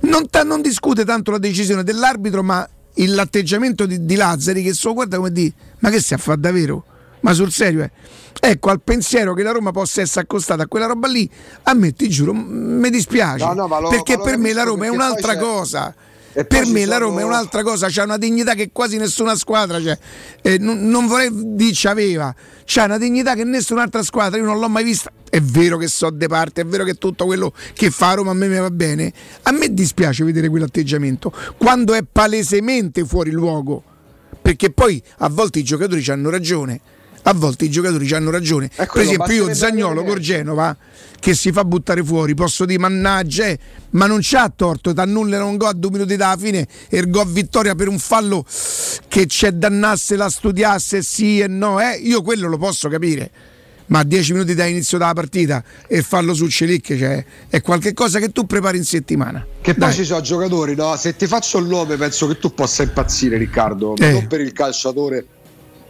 non, 0.03 0.29
ta- 0.31 0.43
non 0.45 0.61
discute 0.63 1.05
tanto 1.05 1.31
la 1.31 1.39
decisione 1.39 1.83
dell'arbitro, 1.85 2.43
ma 2.43 2.69
il- 2.95 3.15
l'atteggiamento 3.15 3.87
di, 3.87 4.05
di 4.05 4.15
Lazzari 4.15 4.63
che 4.63 4.73
so 4.75 4.93
guarda 4.93 5.17
come 5.17 5.33
di 5.33 5.53
ma 5.81 5.91
che 5.91 6.01
si 6.01 6.15
fa 6.17 6.35
davvero? 6.37 6.85
Ma 7.21 7.33
sul 7.35 7.53
serio, 7.53 7.83
eh? 7.85 7.91
ecco 8.41 8.71
al 8.71 8.81
pensiero 8.83 9.33
che 9.33 9.45
la 9.45 9.53
Roma 9.53 9.71
possa 9.71 10.01
essere 10.01 10.23
accostata 10.23 10.65
a 10.65 10.67
quella 10.67 10.87
roba 10.87 11.07
lì, 11.07 11.29
a 11.65 11.75
me 11.75 11.93
ti 11.93 12.09
giuro, 12.09 12.33
mi 12.35 12.91
dispiace 12.91 13.45
No, 13.45 13.53
no, 13.67 13.81
lo- 13.81 13.89
perché 13.91 14.19
per 14.19 14.39
me 14.39 14.53
la 14.53 14.65
Roma 14.65 14.87
è 14.87 14.89
un'altra 14.89 15.35
c'è- 15.35 15.39
cosa. 15.39 15.91
E 15.91 15.95
Per 16.33 16.67
me 16.67 16.87
la 16.87 16.95
sono- 16.95 17.07
Roma 17.07 17.21
è 17.21 17.25
un'altra 17.25 17.63
cosa, 17.63 17.89
c'ha 17.91 18.05
una 18.05 18.17
dignità 18.17 18.55
che 18.55 18.71
quasi 18.73 18.97
nessuna 18.97 19.37
squadra 19.37 19.79
c'è. 19.79 19.99
Eh, 20.43 20.59
non, 20.59 20.89
non 20.89 21.07
vorrei 21.07 21.31
dire 21.33 21.73
c'aveva, 21.75 22.35
c'ha 22.65 22.85
una 22.85 22.99
dignità 22.99 23.35
che 23.35 23.45
nessun'altra 23.45 24.03
squadra, 24.03 24.39
io 24.39 24.45
non 24.45 24.59
l'ho 24.59 24.69
mai 24.69 24.85
vista. 24.85 25.11
È 25.29 25.41
vero 25.41 25.79
che 25.79 25.89
so 25.89 26.11
de 26.11 26.27
parte, 26.27 26.63
è 26.63 26.67
vero 26.67 26.85
che 26.85 26.95
tutto 26.95 27.25
quello 27.27 27.53
che 27.75 27.91
fa 27.91 28.15
Roma 28.15 28.31
a 28.33 28.35
me 28.35 28.49
mi 28.49 28.59
va 28.59 28.71
bene. 28.71 29.13
A 29.43 29.53
me 29.53 29.73
dispiace 29.73 30.25
vedere 30.25 30.49
quell'atteggiamento 30.49 31.33
quando 31.57 31.95
è 31.95 32.03
palesemente 32.11 33.05
fuori 33.05 33.31
luogo. 33.31 33.83
Perché 34.43 34.71
poi 34.73 35.03
a 35.19 35.29
volte 35.29 35.61
i 35.61 35.63
giocatori 35.63 36.05
hanno 36.11 36.29
ragione. 36.29 36.81
A 37.25 37.35
volte 37.35 37.67
i 37.67 37.71
giocatori 37.71 38.13
hanno 38.15 38.31
ragione. 38.31 38.69
per 38.75 38.87
quello, 38.89 39.11
esempio, 39.11 39.35
io 39.47 39.55
Zagnolo 39.55 40.03
col 40.03 40.19
Genova 40.19 40.77
che 41.21 41.35
si 41.35 41.53
fa 41.53 41.65
buttare 41.65 42.03
fuori, 42.03 42.35
posso 42.35 42.65
dire 42.65 42.81
mannaggia, 42.81 43.47
eh, 43.47 43.57
ma 43.91 44.07
non 44.07 44.19
c'ha 44.21 44.53
torto, 44.55 44.93
t'annullano 44.93 45.47
un 45.47 45.57
gol 45.57 45.69
a 45.69 45.73
due 45.73 45.91
minuti 45.91 46.17
dalla 46.17 46.37
fine 46.37 46.67
e 46.89 47.09
gol 47.09 47.29
vittoria 47.29 47.77
per 47.77 47.87
un 47.87 48.01
fallo 48.01 48.45
che 49.07 49.27
c'è 49.27 49.53
dannasse, 49.53 50.17
la 50.17 50.29
studiasse, 50.29 51.03
sì 51.03 51.39
e 51.39 51.47
no, 51.47 51.79
eh, 51.81 51.97
io 52.03 52.23
quello 52.23 52.49
lo 52.49 52.59
posso 52.59 52.89
capire. 52.89 53.31
Ma 53.87 54.01
a 54.01 54.05
10 54.05 54.33
minuti 54.33 54.55
da 54.55 54.65
inizio 54.65 54.99
della 54.99 55.13
partita 55.13 55.63
e 55.87 56.03
farlo 56.03 56.35
su 56.35 56.49
Celic 56.49 56.97
cioè, 56.97 57.25
è 57.49 57.61
qualcosa 57.61 58.19
che 58.19 58.31
tu 58.31 58.47
prepari 58.47 58.79
in 58.79 58.85
settimana. 58.85 59.47
Che 59.61 59.75
poi 59.75 59.89
Dai. 59.89 59.95
ci 59.95 60.05
sono 60.05 60.23
giocatori, 60.23 60.75
no? 60.75 60.97
Se 60.97 61.15
ti 61.15 61.27
faccio 61.27 61.59
il 61.59 61.67
nome 61.67 61.97
penso 61.97 62.27
che 62.27 62.39
tu 62.39 62.53
possa 62.55 62.83
impazzire 62.83 63.37
Riccardo, 63.37 63.95
ma 63.97 64.07
Eh. 64.09 64.13
non 64.13 64.27
per 64.27 64.41
il 64.41 64.53
calciatore. 64.53 65.25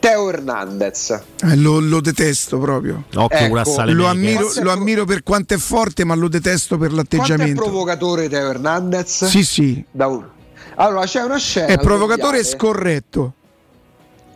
Teo 0.02 0.28
Hernandez. 0.30 1.10
Eh, 1.44 1.54
lo, 1.56 1.78
lo 1.78 2.00
detesto 2.00 2.58
proprio. 2.58 3.04
Occhio 3.14 3.56
Ecco. 3.58 3.84
Lo 3.92 4.06
ammiro, 4.08 4.50
lo 4.60 4.72
ammiro 4.72 5.04
per 5.04 5.22
quanto 5.22 5.54
è 5.54 5.58
forte, 5.58 6.04
ma 6.04 6.16
lo 6.16 6.26
detesto 6.26 6.76
per 6.76 6.90
Quanto 6.90 7.14
è 7.14 7.18
l'atteggiamento. 7.20 7.62
provocatore 7.62 8.28
Teo 8.28 8.50
Hernandez? 8.50 9.26
Sì, 9.26 9.44
sì. 9.44 9.84
Da 9.88 10.08
un- 10.08 10.26
Allora 10.74 11.04
c'è 11.06 11.22
una 11.22 11.36
scena. 11.38 11.66
È 11.68 11.78
provocatore 11.78 12.38
e 12.38 12.42
mondiale. 12.42 12.44
scorretto. 12.58 13.32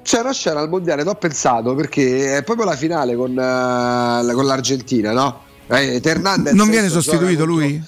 C'è 0.05 0.20
una 0.20 0.33
scena 0.33 0.61
al 0.61 0.69
mondiale, 0.69 1.03
ti 1.03 1.09
ho 1.09 1.15
pensato 1.17 1.75
perché 1.75 2.36
è 2.36 2.45
proprio 2.45 2.65
la 2.67 2.77
finale 2.77 3.17
con, 3.17 3.33
eh, 3.36 4.33
con 4.35 4.47
l'Argentina, 4.47 5.11
no? 5.11 5.41
Eh, 5.67 6.01
Hernandez 6.01 6.53
Non 6.55 6.70
viene 6.70 6.89
sostituito 6.89 7.45
contro- 7.45 7.45
lui? 7.47 7.85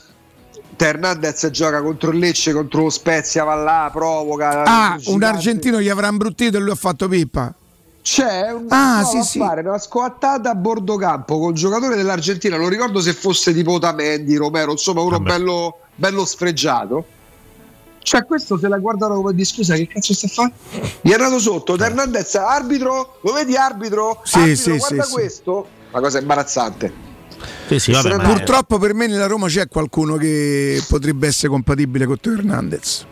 Teo 0.74 0.88
Hernandez 0.88 1.48
gioca 1.50 1.80
contro 1.80 2.10
il 2.10 2.18
Lecce, 2.18 2.52
contro 2.52 2.82
lo 2.82 2.90
Spezia, 2.90 3.44
va 3.44 3.54
là, 3.54 3.88
provoca. 3.92 4.64
Ah, 4.64 4.98
un 5.06 5.22
argentino 5.22 5.80
gli 5.80 5.88
avrà 5.88 6.08
imbruttito 6.08 6.56
e 6.56 6.60
lui 6.60 6.72
ha 6.72 6.76
fatto 6.76 7.06
pippa. 7.06 7.54
C'è 8.10 8.50
un 8.52 8.66
Ah, 8.70 9.04
sì, 9.04 9.22
sì. 9.22 9.38
fare 9.38 9.60
una 9.60 9.76
scoattata 9.76 10.48
a 10.50 10.54
bordo 10.54 10.96
campo 10.96 11.38
con 11.38 11.48
un 11.48 11.54
giocatore 11.54 11.94
dell'Argentina. 11.94 12.56
Non 12.56 12.70
ricordo 12.70 13.00
se 13.00 13.12
fosse 13.12 13.52
tipo 13.52 13.72
Otamendi, 13.72 14.34
Romero, 14.36 14.70
insomma, 14.70 15.02
uno 15.02 15.18
Vabbè. 15.18 15.28
bello, 15.30 15.78
bello 15.94 16.24
sfregiato. 16.24 17.04
Cioè, 17.98 18.24
questo 18.24 18.56
se 18.58 18.66
la 18.68 18.78
guardano 18.78 19.16
come 19.16 19.34
di 19.34 19.44
scusa, 19.44 19.74
che 19.74 19.86
cazzo 19.86 20.14
sta 20.14 20.26
a 20.26 20.30
fare? 20.30 20.52
Gli 21.02 21.10
è 21.10 21.14
andato 21.14 21.38
sotto. 21.38 21.76
Hernandez, 21.76 22.34
arbitro, 22.36 23.18
lo 23.20 23.32
vedi 23.34 23.54
arbitro? 23.56 24.22
Sì, 24.24 24.38
arbitro, 24.38 24.56
sì, 24.72 24.78
guarda 24.78 25.02
sì, 25.02 25.08
sì. 25.08 25.12
questo. 25.14 25.68
Una 25.90 26.00
cosa 26.00 26.18
imbarazzante. 26.18 26.92
Sì, 27.68 27.78
sì, 27.78 27.92
vabbè, 27.92 28.16
Purtroppo 28.22 28.78
per 28.78 28.94
me 28.94 29.06
nella 29.06 29.26
Roma 29.26 29.48
c'è 29.48 29.68
qualcuno 29.68 30.16
che 30.16 30.82
potrebbe 30.88 31.26
essere 31.26 31.48
compatibile 31.48 32.06
con 32.06 32.18
Teo 32.18 32.32
Hernandez. 32.32 33.04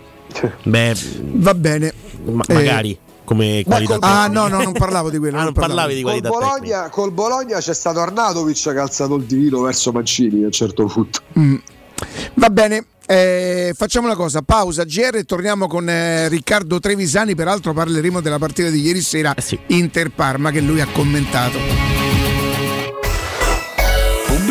Beh, 0.62 0.96
Va 1.20 1.52
bene. 1.54 1.92
ma- 2.24 2.44
Eh, 2.48 2.54
magari 2.54 2.98
come 3.26 3.62
qualità. 3.66 3.98
Ah 4.00 4.26
no, 4.28 4.48
no, 4.48 4.62
non 4.62 4.72
parlavo 4.72 5.10
di 5.10 5.18
quello. 5.18 5.38
Ah, 5.38 5.42
non 5.42 5.52
parlavi 5.52 5.94
di 5.94 6.00
Col 6.00 6.12
qualità 6.12 6.30
tecnica. 6.30 6.48
Bologna, 6.56 6.88
col 6.88 7.12
Bologna 7.12 7.58
c'è 7.58 7.74
stato 7.74 8.00
Arnautovic 8.00 8.62
che 8.72 8.78
ha 8.78 8.82
alzato 8.82 9.16
il 9.16 9.24
divino 9.24 9.60
verso 9.60 9.92
Mancini 9.92 10.42
a 10.42 10.46
un 10.46 10.52
certo 10.52 10.86
punto. 10.86 11.20
Mm. 11.38 11.56
Va 12.34 12.48
bene. 12.48 12.86
eh, 13.06 13.72
facciamo 13.76 14.06
una 14.06 14.16
cosa, 14.16 14.42
pausa 14.42 14.84
GR 14.84 15.16
e 15.16 15.24
torniamo 15.24 15.66
con 15.66 15.88
eh, 15.88 16.28
Riccardo 16.28 16.80
Trevisani, 16.80 17.34
peraltro 17.34 17.72
parleremo 17.72 18.20
della 18.20 18.38
partita 18.38 18.68
di 18.70 18.80
ieri 18.80 19.00
sera 19.00 19.34
Eh 19.34 19.40
sì. 19.42 19.58
Inter 19.68 20.10
Parma 20.10 20.50
che 20.50 20.60
lui 20.60 20.80
ha 20.80 20.86
commentato. 20.92 21.95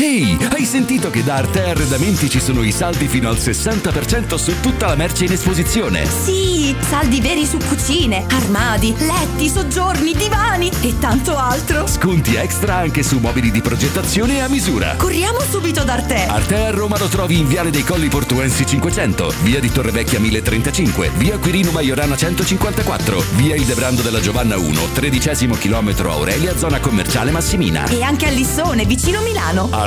Ehi, 0.00 0.38
hai 0.52 0.64
sentito 0.64 1.10
che 1.10 1.24
da 1.24 1.34
Arte 1.34 1.70
Arredamenti 1.70 2.30
ci 2.30 2.38
sono 2.38 2.62
i 2.62 2.70
saldi 2.70 3.08
fino 3.08 3.28
al 3.28 3.34
60% 3.34 4.36
su 4.36 4.60
tutta 4.60 4.86
la 4.86 4.94
merce 4.94 5.24
in 5.24 5.32
esposizione? 5.32 6.06
Sì, 6.06 6.72
saldi 6.88 7.20
veri 7.20 7.44
su 7.44 7.56
cucine, 7.56 8.24
armadi, 8.30 8.94
letti, 8.96 9.48
soggiorni, 9.48 10.14
divani 10.14 10.70
e 10.82 10.96
tanto 11.00 11.36
altro. 11.36 11.88
Sconti 11.88 12.36
extra 12.36 12.76
anche 12.76 13.02
su 13.02 13.18
mobili 13.18 13.50
di 13.50 13.60
progettazione 13.60 14.40
a 14.40 14.48
misura. 14.48 14.94
Corriamo 14.96 15.40
subito 15.40 15.82
da 15.82 15.94
Arte. 15.94 16.26
Arte 16.26 16.54
a 16.54 16.70
Roma 16.70 16.96
lo 16.96 17.08
trovi 17.08 17.36
in 17.36 17.48
Viale 17.48 17.70
dei 17.70 17.82
Colli 17.82 18.08
Portuensi 18.08 18.64
500, 18.64 19.34
Via 19.42 19.58
di 19.58 19.72
Torrevecchia 19.72 20.20
1035, 20.20 21.10
Via 21.16 21.38
Quirino 21.38 21.72
Maiorana 21.72 22.16
154, 22.16 23.24
Via 23.34 23.56
Ildebrando 23.56 24.02
della 24.02 24.20
Giovanna 24.20 24.56
1, 24.58 24.80
tredicesimo 24.92 25.56
chilometro 25.56 26.12
Aurelia, 26.12 26.56
zona 26.56 26.78
commerciale 26.78 27.32
Massimina. 27.32 27.84
E 27.88 28.02
anche 28.02 28.26
a 28.26 28.30
Lissone, 28.30 28.84
vicino 28.84 29.20
Milano. 29.22 29.86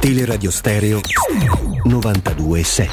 Teleradio 0.00 0.50
Stereo 0.50 1.00
92.7 1.86 2.88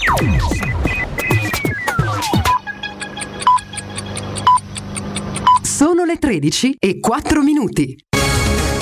Sono 5.62 6.04
le 6.04 6.18
13 6.18 6.76
e 6.78 7.00
4 7.00 7.42
minuti. 7.42 7.96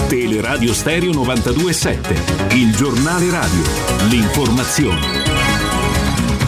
Teleradio 0.08 0.74
Stereo 0.74 1.12
92.7, 1.12 2.56
il 2.56 2.76
giornale 2.76 3.30
radio, 3.30 3.62
l'informazione. 4.10 5.37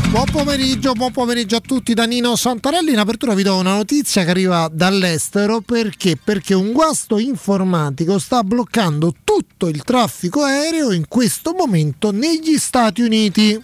Buon 0.09 0.25
pomeriggio, 0.31 0.93
buon 0.93 1.11
pomeriggio 1.11 1.57
a 1.57 1.59
tutti 1.59 1.93
da 1.93 2.05
Nino 2.05 2.35
Santarelli. 2.35 2.91
In 2.91 2.97
apertura 2.97 3.35
vi 3.35 3.43
do 3.43 3.57
una 3.57 3.75
notizia 3.75 4.23
che 4.23 4.31
arriva 4.31 4.67
dall'estero 4.71 5.61
perché? 5.61 6.17
Perché 6.17 6.55
un 6.55 6.71
guasto 6.71 7.19
informatico 7.19 8.17
sta 8.17 8.43
bloccando 8.43 9.13
tutto 9.23 9.67
il 9.67 9.83
traffico 9.83 10.41
aereo 10.41 10.91
in 10.91 11.07
questo 11.07 11.53
momento 11.53 12.11
negli 12.11 12.57
Stati 12.57 13.03
Uniti. 13.03 13.61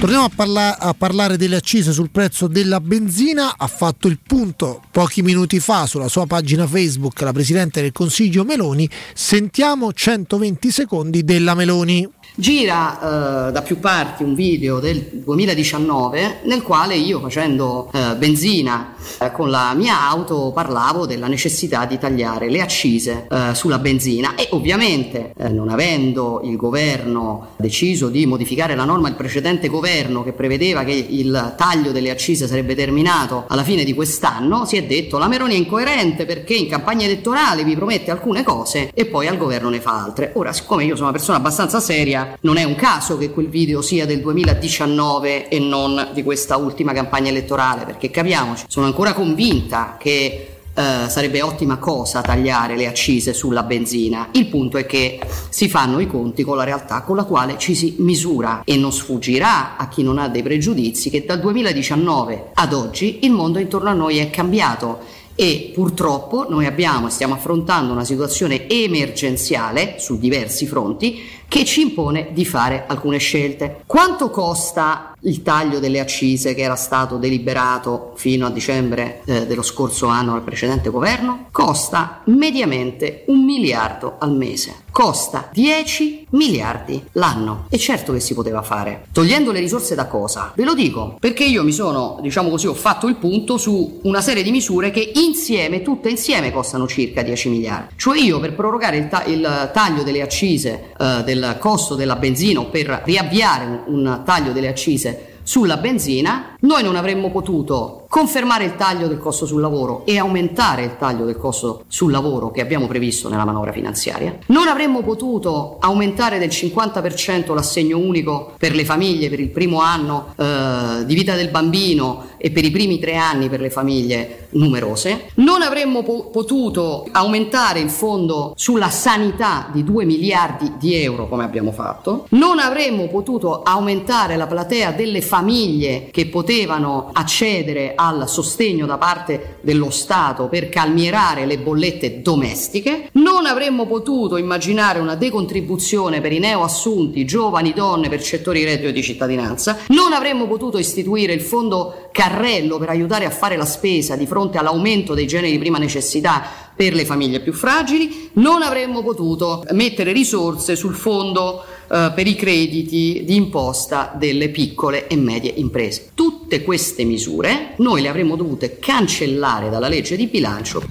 Torniamo 0.00 0.24
a, 0.24 0.30
parla- 0.34 0.78
a, 0.78 0.92
parlare 0.92 1.36
delle 1.36 1.56
accise 1.56 1.92
sul 1.92 2.10
prezzo 2.10 2.48
della 2.48 2.80
benzina. 2.80 3.58
Ha 3.58 3.66
fatto 3.68 4.08
il 4.08 4.18
punto 4.26 4.82
pochi 4.90 5.22
minuti 5.22 5.60
fa 5.60 5.86
sulla 5.86 6.08
sua 6.08 6.26
pagina 6.26 6.66
Facebook 6.66 7.20
la 7.20 7.32
Presidente 7.32 7.80
del 7.80 7.92
Consiglio 7.92 8.42
Meloni. 8.42 8.90
Sentiamo 9.14 9.92
120 9.92 10.70
secondi 10.72 11.22
della 11.22 11.54
Meloni. 11.54 12.08
Gira 12.40 13.48
eh, 13.48 13.52
da 13.52 13.62
più 13.62 13.78
parti 13.78 14.22
un 14.22 14.34
video 14.34 14.80
del 14.80 15.06
2019 15.12 16.40
nel 16.44 16.62
quale 16.62 16.96
io 16.96 17.20
facendo 17.20 17.90
eh, 17.92 18.16
benzina 18.16 18.94
eh, 19.18 19.30
con 19.30 19.50
la 19.50 19.74
mia 19.74 20.08
auto 20.08 20.50
parlavo 20.52 21.06
della 21.06 21.26
necessità 21.28 21.84
di 21.84 21.98
tagliare 21.98 22.48
le 22.48 22.62
accise 22.62 23.26
eh, 23.30 23.54
sulla 23.54 23.78
benzina 23.78 24.34
e 24.34 24.48
ovviamente 24.52 25.32
eh, 25.36 25.48
non 25.50 25.68
avendo 25.68 26.40
il 26.42 26.56
governo 26.56 27.48
deciso 27.56 28.08
di 28.08 28.24
modificare 28.26 28.74
la 28.74 28.84
norma 28.84 29.08
del 29.08 29.16
precedente 29.16 29.68
governo 29.68 30.24
che 30.24 30.32
prevedeva 30.32 30.82
che 30.82 30.92
il 30.92 31.54
taglio 31.56 31.92
delle 31.92 32.10
accise 32.10 32.48
sarebbe 32.48 32.74
terminato 32.74 33.44
alla 33.48 33.62
fine 33.62 33.84
di 33.84 33.92
quest'anno 33.92 34.64
si 34.64 34.76
è 34.76 34.84
detto 34.84 35.18
la 35.18 35.28
Meroni 35.28 35.54
è 35.54 35.58
incoerente 35.58 36.24
perché 36.24 36.54
in 36.54 36.68
campagna 36.68 37.04
elettorale 37.04 37.64
vi 37.64 37.74
promette 37.74 38.10
alcune 38.10 38.42
cose 38.42 38.90
e 38.94 39.04
poi 39.04 39.26
al 39.26 39.36
governo 39.36 39.68
ne 39.68 39.80
fa 39.80 40.02
altre. 40.02 40.32
Ora, 40.34 40.52
siccome 40.52 40.84
io 40.84 40.94
sono 40.94 41.08
una 41.08 41.16
persona 41.16 41.38
abbastanza 41.38 41.80
seria, 41.80 42.29
non 42.40 42.56
è 42.56 42.64
un 42.64 42.74
caso 42.74 43.16
che 43.16 43.30
quel 43.30 43.48
video 43.48 43.82
sia 43.82 44.06
del 44.06 44.20
2019 44.20 45.48
e 45.48 45.58
non 45.58 46.10
di 46.12 46.22
questa 46.22 46.56
ultima 46.56 46.92
campagna 46.92 47.30
elettorale, 47.30 47.84
perché 47.84 48.10
capiamoci, 48.10 48.64
sono 48.68 48.86
ancora 48.86 49.12
convinta 49.12 49.96
che 49.98 50.50
eh, 50.72 51.08
sarebbe 51.08 51.42
ottima 51.42 51.78
cosa 51.78 52.20
tagliare 52.20 52.76
le 52.76 52.86
accise 52.86 53.34
sulla 53.34 53.64
benzina. 53.64 54.28
Il 54.32 54.46
punto 54.46 54.78
è 54.78 54.86
che 54.86 55.20
si 55.48 55.68
fanno 55.68 55.98
i 56.00 56.06
conti 56.06 56.44
con 56.44 56.56
la 56.56 56.64
realtà 56.64 57.02
con 57.02 57.16
la 57.16 57.24
quale 57.24 57.58
ci 57.58 57.74
si 57.74 57.96
misura 57.98 58.62
e 58.64 58.76
non 58.76 58.92
sfuggirà 58.92 59.76
a 59.76 59.88
chi 59.88 60.02
non 60.02 60.18
ha 60.18 60.28
dei 60.28 60.42
pregiudizi 60.42 61.10
che 61.10 61.24
dal 61.24 61.40
2019 61.40 62.50
ad 62.54 62.72
oggi 62.72 63.20
il 63.22 63.32
mondo 63.32 63.58
intorno 63.58 63.90
a 63.90 63.94
noi 63.94 64.18
è 64.18 64.30
cambiato 64.30 65.18
e 65.34 65.70
purtroppo 65.72 66.46
noi 66.48 66.66
abbiamo 66.66 67.06
e 67.06 67.10
stiamo 67.10 67.34
affrontando 67.34 67.92
una 67.92 68.04
situazione 68.04 68.68
emergenziale 68.68 69.96
su 69.98 70.18
diversi 70.18 70.66
fronti 70.66 71.22
che 71.50 71.64
ci 71.64 71.80
impone 71.80 72.28
di 72.30 72.44
fare 72.44 72.84
alcune 72.86 73.18
scelte. 73.18 73.82
Quanto 73.84 74.30
costa 74.30 75.14
il 75.22 75.42
taglio 75.42 75.80
delle 75.80 75.98
accise 75.98 76.54
che 76.54 76.62
era 76.62 76.76
stato 76.76 77.16
deliberato 77.16 78.12
fino 78.14 78.46
a 78.46 78.50
dicembre 78.50 79.22
eh, 79.24 79.46
dello 79.46 79.62
scorso 79.62 80.06
anno 80.06 80.32
dal 80.32 80.42
precedente 80.42 80.90
governo? 80.90 81.48
Costa 81.50 82.20
mediamente 82.26 83.24
un 83.26 83.44
miliardo 83.44 84.14
al 84.20 84.32
mese. 84.32 84.74
Costa 84.92 85.48
10 85.52 86.26
miliardi 86.30 87.02
l'anno. 87.12 87.66
E 87.68 87.78
certo 87.78 88.12
che 88.12 88.20
si 88.20 88.34
poteva 88.34 88.62
fare. 88.62 89.06
Togliendo 89.12 89.50
le 89.50 89.60
risorse 89.60 89.96
da 89.96 90.06
cosa? 90.06 90.52
Ve 90.54 90.64
lo 90.64 90.74
dico, 90.74 91.16
perché 91.18 91.44
io 91.44 91.64
mi 91.64 91.72
sono, 91.72 92.18
diciamo 92.22 92.48
così, 92.48 92.68
ho 92.68 92.74
fatto 92.74 93.08
il 93.08 93.16
punto 93.16 93.56
su 93.56 94.00
una 94.02 94.20
serie 94.20 94.42
di 94.42 94.50
misure 94.52 94.90
che 94.90 95.12
insieme, 95.16 95.82
tutte 95.82 96.10
insieme, 96.10 96.52
costano 96.52 96.86
circa 96.86 97.22
10 97.22 97.48
miliardi. 97.48 97.94
Cioè 97.96 98.18
io 98.18 98.38
per 98.38 98.54
prorogare 98.54 98.96
il, 98.98 99.08
ta- 99.08 99.24
il 99.24 99.70
taglio 99.72 100.02
delle 100.04 100.22
accise 100.22 100.92
eh, 100.98 101.22
del 101.24 101.39
del 101.40 101.58
costo 101.58 101.94
della 101.94 102.16
benzina 102.16 102.60
o 102.60 102.66
per 102.66 103.02
riavviare 103.04 103.82
un 103.86 104.22
taglio 104.24 104.52
delle 104.52 104.68
accise 104.68 105.38
sulla 105.42 105.78
benzina, 105.78 106.56
noi 106.60 106.82
non 106.82 106.94
avremmo 106.94 107.30
potuto 107.30 107.99
confermare 108.10 108.64
il 108.64 108.74
taglio 108.74 109.06
del 109.06 109.18
costo 109.18 109.46
sul 109.46 109.60
lavoro 109.60 110.04
e 110.04 110.18
aumentare 110.18 110.82
il 110.82 110.96
taglio 110.98 111.24
del 111.24 111.36
costo 111.36 111.84
sul 111.86 112.10
lavoro 112.10 112.50
che 112.50 112.60
abbiamo 112.60 112.88
previsto 112.88 113.28
nella 113.28 113.44
manovra 113.44 113.70
finanziaria. 113.70 114.36
Non 114.46 114.66
avremmo 114.66 115.04
potuto 115.04 115.76
aumentare 115.78 116.40
del 116.40 116.48
50% 116.48 117.54
l'assegno 117.54 117.98
unico 117.98 118.54
per 118.58 118.74
le 118.74 118.84
famiglie 118.84 119.30
per 119.30 119.38
il 119.38 119.50
primo 119.50 119.80
anno 119.80 120.34
eh, 120.36 121.04
di 121.06 121.14
vita 121.14 121.36
del 121.36 121.50
bambino 121.50 122.30
e 122.36 122.50
per 122.50 122.64
i 122.64 122.72
primi 122.72 122.98
tre 122.98 123.14
anni 123.14 123.48
per 123.48 123.60
le 123.60 123.70
famiglie 123.70 124.48
numerose. 124.50 125.26
Non 125.34 125.62
avremmo 125.62 126.02
po- 126.02 126.30
potuto 126.30 127.06
aumentare 127.12 127.78
il 127.78 127.90
fondo 127.90 128.54
sulla 128.56 128.90
sanità 128.90 129.68
di 129.70 129.84
2 129.84 130.04
miliardi 130.04 130.72
di 130.80 130.96
euro 130.96 131.28
come 131.28 131.44
abbiamo 131.44 131.70
fatto. 131.70 132.26
Non 132.30 132.58
avremmo 132.58 133.06
potuto 133.06 133.62
aumentare 133.62 134.34
la 134.34 134.48
platea 134.48 134.90
delle 134.90 135.22
famiglie 135.22 136.08
che 136.10 136.26
potevano 136.26 137.10
accedere 137.12 137.94
al 138.00 138.26
sostegno 138.30 138.86
da 138.86 138.96
parte 138.96 139.58
dello 139.60 139.90
Stato 139.90 140.48
per 140.48 140.70
calmierare 140.70 141.44
le 141.44 141.58
bollette 141.58 142.22
domestiche. 142.22 143.10
Non 143.12 143.44
avremmo 143.44 143.86
potuto 143.86 144.38
immaginare 144.38 145.00
una 145.00 145.16
decontribuzione 145.16 146.22
per 146.22 146.32
i 146.32 146.38
neoassunti, 146.38 147.26
giovani, 147.26 147.74
donne, 147.74 148.08
percettori 148.08 148.60
di 148.60 148.64
reddito 148.64 148.90
di 148.90 149.02
cittadinanza. 149.02 149.80
Non 149.88 150.14
avremmo 150.14 150.46
potuto 150.46 150.78
istituire 150.78 151.34
il 151.34 151.42
fondo 151.42 152.08
carrello 152.10 152.78
per 152.78 152.88
aiutare 152.88 153.26
a 153.26 153.30
fare 153.30 153.56
la 153.56 153.66
spesa 153.66 154.16
di 154.16 154.26
fronte 154.26 154.56
all'aumento 154.56 155.12
dei 155.12 155.26
generi 155.26 155.52
di 155.52 155.58
prima 155.58 155.76
necessità 155.76 156.69
per 156.80 156.94
le 156.94 157.04
famiglie 157.04 157.40
più 157.40 157.52
fragili. 157.52 158.30
Non 158.36 158.62
avremmo 158.62 159.02
potuto 159.02 159.62
mettere 159.72 160.12
risorse 160.12 160.76
sul 160.76 160.94
fondo 160.94 161.62
eh, 161.62 162.10
per 162.14 162.26
i 162.26 162.34
crediti 162.34 163.22
di 163.26 163.36
imposta 163.36 164.14
delle 164.16 164.48
piccole 164.48 165.06
e 165.06 165.14
medie 165.16 165.52
imprese. 165.56 166.12
Tutte 166.14 166.62
queste 166.62 167.04
misure 167.04 167.74
noi 167.76 168.00
le 168.00 168.08
avremmo 168.08 168.34
dovute 168.34 168.78
cancellare 168.78 169.68
dalla 169.68 169.88
legge 169.88 170.16
di 170.16 170.26
bilancio. 170.26 170.82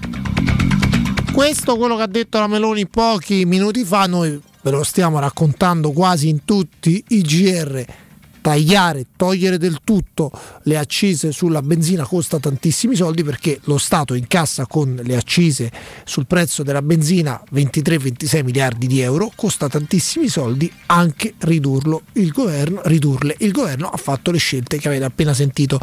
Questo 1.33 1.75
quello 1.75 1.95
che 1.95 2.03
ha 2.03 2.07
detto 2.07 2.37
la 2.37 2.45
Meloni 2.45 2.85
pochi 2.85 3.45
minuti 3.45 3.83
fa, 3.83 4.05
noi 4.05 4.39
ve 4.61 4.69
lo 4.69 4.83
stiamo 4.83 5.17
raccontando 5.17 5.91
quasi 5.91 6.29
in 6.29 6.45
tutti 6.45 7.03
i 7.07 7.21
GR 7.21 8.08
tagliare, 8.41 9.05
togliere 9.15 9.57
del 9.57 9.79
tutto 9.83 10.31
le 10.63 10.77
accise 10.77 11.31
sulla 11.31 11.61
benzina 11.61 12.05
costa 12.05 12.39
tantissimi 12.39 12.95
soldi 12.95 13.23
perché 13.23 13.59
lo 13.63 13.77
Stato 13.77 14.13
incassa 14.13 14.65
con 14.65 14.99
le 15.03 15.15
accise 15.15 15.71
sul 16.03 16.27
prezzo 16.27 16.63
della 16.63 16.81
benzina 16.81 17.41
23-26 17.53 18.43
miliardi 18.43 18.87
di 18.87 19.01
euro, 19.01 19.31
costa 19.35 19.67
tantissimi 19.67 20.27
soldi 20.27 20.71
anche 20.87 21.33
ridurlo 21.39 22.03
il 22.13 22.31
governo, 22.31 22.81
ridurle. 22.83 23.35
Il 23.39 23.51
governo 23.51 23.89
ha 23.89 23.97
fatto 23.97 24.31
le 24.31 24.37
scelte 24.37 24.77
che 24.77 24.87
avete 24.87 25.05
appena 25.05 25.33
sentito 25.33 25.79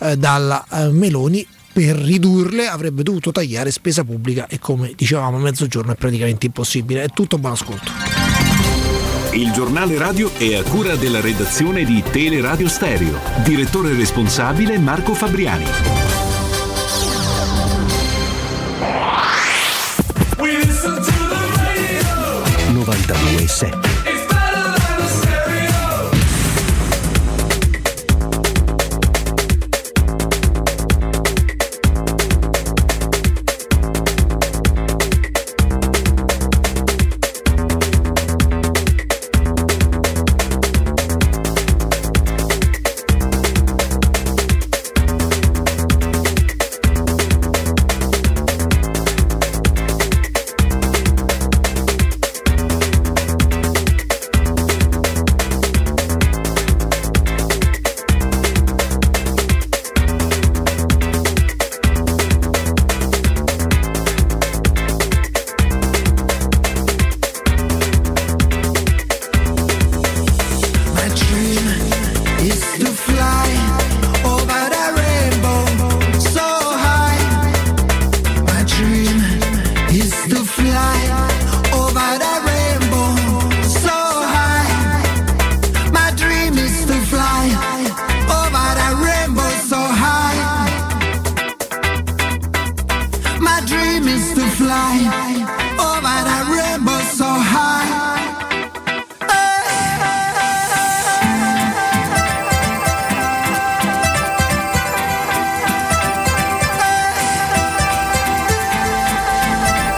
eh, 0.00 0.16
dalla 0.16 0.64
eh, 0.70 0.88
Meloni 0.90 1.46
per 1.72 1.96
ridurle 1.96 2.66
avrebbe 2.66 3.02
dovuto 3.02 3.30
tagliare 3.30 3.70
spesa 3.70 4.02
pubblica 4.02 4.48
e 4.48 4.58
come 4.58 4.92
dicevamo 4.96 5.36
a 5.36 5.40
mezzogiorno 5.40 5.92
è 5.92 5.96
praticamente 5.96 6.46
impossibile. 6.46 7.04
È 7.04 7.08
tutto 7.08 7.38
buon 7.38 7.52
ascolto. 7.52 8.19
Il 9.32 9.52
giornale 9.52 9.96
radio 9.96 10.32
è 10.36 10.56
a 10.56 10.64
cura 10.64 10.96
della 10.96 11.20
redazione 11.20 11.84
di 11.84 12.02
Teleradio 12.02 12.68
Stereo. 12.68 13.20
Direttore 13.44 13.94
responsabile 13.94 14.76
Marco 14.76 15.14
Fabriani. 15.14 15.64
We 20.38 20.56
listen 20.58 20.96
to 20.96 21.12
the 21.28 21.38
radio. 21.54 22.82
92.7 22.84 23.99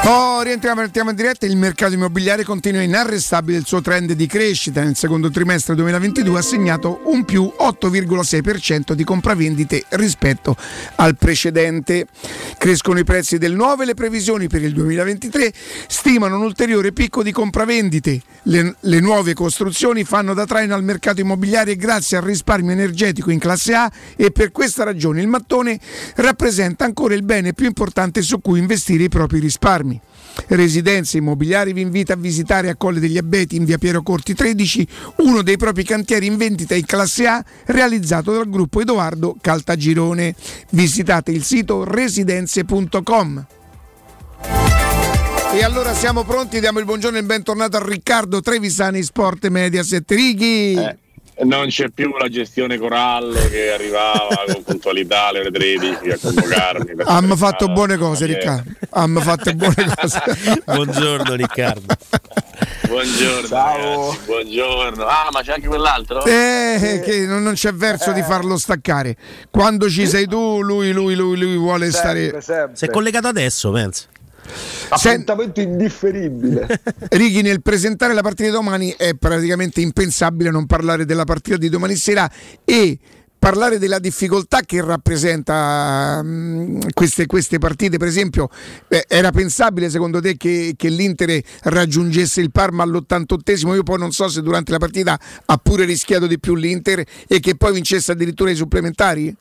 Oh. 0.05 0.32
Rientriamo, 0.43 0.81
rientriamo 0.81 1.11
in 1.11 1.17
diretta. 1.17 1.47
Il 1.47 1.57
mercato 1.57 1.95
immobiliare 1.95 2.45
continua 2.45 2.83
inarrestabile 2.83 3.59
il 3.59 3.67
suo 3.67 3.81
trend 3.81 4.13
di 4.13 4.27
crescita. 4.27 4.83
Nel 4.83 4.97
secondo 4.97 5.31
trimestre 5.31 5.75
2022 5.75 6.39
ha 6.39 6.43
segnato 6.43 7.01
un 7.05 7.25
più 7.25 7.51
8,6% 7.59 8.93
di 8.93 9.05
compravendite 9.05 9.85
rispetto 9.91 10.57
al 10.97 11.17
precedente. 11.17 12.07
Crescono 12.59 12.99
i 12.99 13.05
prezzi 13.05 13.39
del 13.39 13.55
nuovo 13.55 13.83
e 13.83 13.87
le 13.87 13.95
previsioni 13.95 14.49
per 14.49 14.63
il 14.63 14.73
2023 14.73 15.53
stimano 15.87 16.37
un 16.37 16.43
ulteriore 16.43 16.93
picco 16.93 17.23
di 17.23 17.33
compravendite. 17.33 18.21
Le, 18.45 18.77
le 18.79 19.01
nuove 19.01 19.35
costruzioni 19.35 20.05
fanno 20.05 20.35
da 20.35 20.47
traino 20.47 20.75
al 20.75 20.83
mercato 20.83 21.21
immobiliare 21.21 21.77
grazie 21.77 22.17
al 22.17 22.25
risparmio 22.25 22.73
energetico 22.73 23.31
in 23.31 23.39
classe 23.39 23.75
A 23.75 23.91
e 24.17 24.31
per 24.31 24.51
questa 24.51 24.85
ragione 24.85 25.21
il 25.21 25.29
mattone 25.29 25.79
rappresenta 26.17 26.85
ancora 26.85 27.15
il 27.15 27.23
bene 27.23 27.53
più 27.53 27.67
importante 27.67 28.23
su 28.23 28.41
cui 28.41 28.59
investire 28.59 29.05
i 29.05 29.09
propri 29.09 29.39
risparmi. 29.39 30.01
Residenze 30.49 31.19
Immobiliari 31.19 31.73
vi 31.73 31.81
invita 31.81 32.15
a 32.15 32.17
visitare 32.17 32.69
a 32.69 32.77
Colle 32.77 33.01
degli 33.01 33.19
Abeti 33.19 33.57
in 33.57 33.65
via 33.65 33.79
Piero 33.79 34.03
Corti 34.03 34.35
13 34.35 34.87
uno 35.19 35.43
dei 35.43 35.57
propri 35.57 35.85
cantieri 35.85 36.27
in 36.27 36.37
vendita 36.37 36.75
in 36.75 36.85
classe 36.85 37.27
A 37.27 37.45
realizzato 37.67 38.33
dal 38.33 38.49
gruppo 38.49 38.81
Edoardo 38.81 39.37
Caltagirone. 39.41 40.35
Visitate 40.71 41.31
il 41.33 41.45
sito 41.45 41.85
residenze.com. 41.85 43.47
E 45.55 45.63
allora 45.63 45.93
siamo 45.95 46.25
pronti, 46.25 46.61
diamo 46.61 46.79
il 46.79 46.87
buongiorno 46.87 47.19
e 47.19 47.21
il 47.21 47.27
bentornato 47.27 47.77
a 47.77 47.85
Riccardo 47.85 48.41
Trevisani 48.41 49.03
Sport 49.03 49.49
Mediaset 49.49 50.11
Righi. 50.11 50.75
Eh, 50.75 50.97
non 51.45 51.67
c'è 51.69 51.89
più 51.91 52.17
la 52.17 52.29
gestione 52.29 52.79
Corallo 52.79 53.39
che 53.49 53.73
arrivava 53.73 54.45
con 54.47 54.63
puntualità 54.63 55.27
alle 55.27 55.41
ore 55.41 55.51
13 55.51 56.11
a 56.11 56.19
convocarmi. 56.21 56.93
Hanno 57.05 57.37
fatto 57.37 57.69
buone 57.69 57.97
cose, 57.97 58.27
Riccardo. 58.27 58.71
Hanno 58.91 59.21
fatto 59.21 59.53
buone 59.55 59.93
cose. 59.95 60.23
Buongiorno 60.65 61.35
Riccardo. 61.35 61.95
Buongiorno, 62.87 63.49
ragazzi, 63.49 64.19
buongiorno. 64.27 65.05
Ah, 65.07 65.29
ma 65.33 65.41
c'è 65.41 65.53
anche 65.53 65.67
quell'altro? 65.67 66.25
Eh, 66.25 67.01
che 67.05 67.27
non, 67.27 67.43
non 67.43 67.55
c'è 67.55 67.73
verso 67.73 68.13
di 68.13 68.23
farlo 68.23 68.59
staccare. 68.59 69.17
Quando 69.51 69.89
ci 69.89 70.07
sei 70.07 70.27
tu, 70.27 70.61
lui, 70.61 70.93
lui, 70.93 71.15
lui, 71.15 71.39
lui 71.39 71.57
vuole 71.57 71.91
stare. 71.91 72.41
Si 72.41 72.85
è 72.85 72.91
collegato 72.91 73.29
adesso, 73.29 73.71
penso. 73.71 74.05
Appuntamento 74.89 75.61
indifferibile. 75.61 76.67
Righi, 77.11 77.43
nel 77.43 77.63
presentare 77.63 78.13
la 78.13 78.23
partita 78.23 78.49
di 78.49 78.55
domani 78.55 78.95
è 78.97 79.15
praticamente 79.15 79.81
impensabile 79.81 80.51
non 80.51 80.67
parlare 80.67 81.05
della 81.05 81.25
partita 81.25 81.57
di 81.57 81.69
domani 81.69 81.97
sera 81.97 82.31
e 82.65 82.99
parlare 83.43 83.79
della 83.79 83.99
difficoltà 83.99 84.61
che 84.61 84.81
rappresenta 84.85 86.21
mm, 86.23 86.81
queste, 86.95 87.27
queste 87.27 87.59
partite. 87.59 87.99
Per 87.99 88.07
esempio, 88.07 88.49
eh, 88.87 89.05
era 89.09 89.33
pensabile 89.33 89.91
secondo 89.91 90.21
te 90.21 90.37
che, 90.37 90.75
che 90.77 90.89
l'Inter 90.89 91.43
raggiungesse 91.63 92.41
il 92.41 92.53
Parma 92.53 92.85
all'88esimo? 92.85 93.75
Io 93.75 93.83
poi 93.83 93.99
non 93.99 94.13
so 94.13 94.29
se 94.29 94.43
durante 94.43 94.71
la 94.71 94.79
partita 94.79 95.19
ha 95.45 95.57
pure 95.57 95.85
rischiato 95.85 96.29
di 96.29 96.39
più 96.39 96.55
l'Inter 96.55 97.05
e 97.27 97.41
che 97.41 97.57
poi 97.57 97.73
vincesse 97.73 98.13
addirittura 98.13 98.51
i 98.51 98.55
supplementari? 98.55 99.35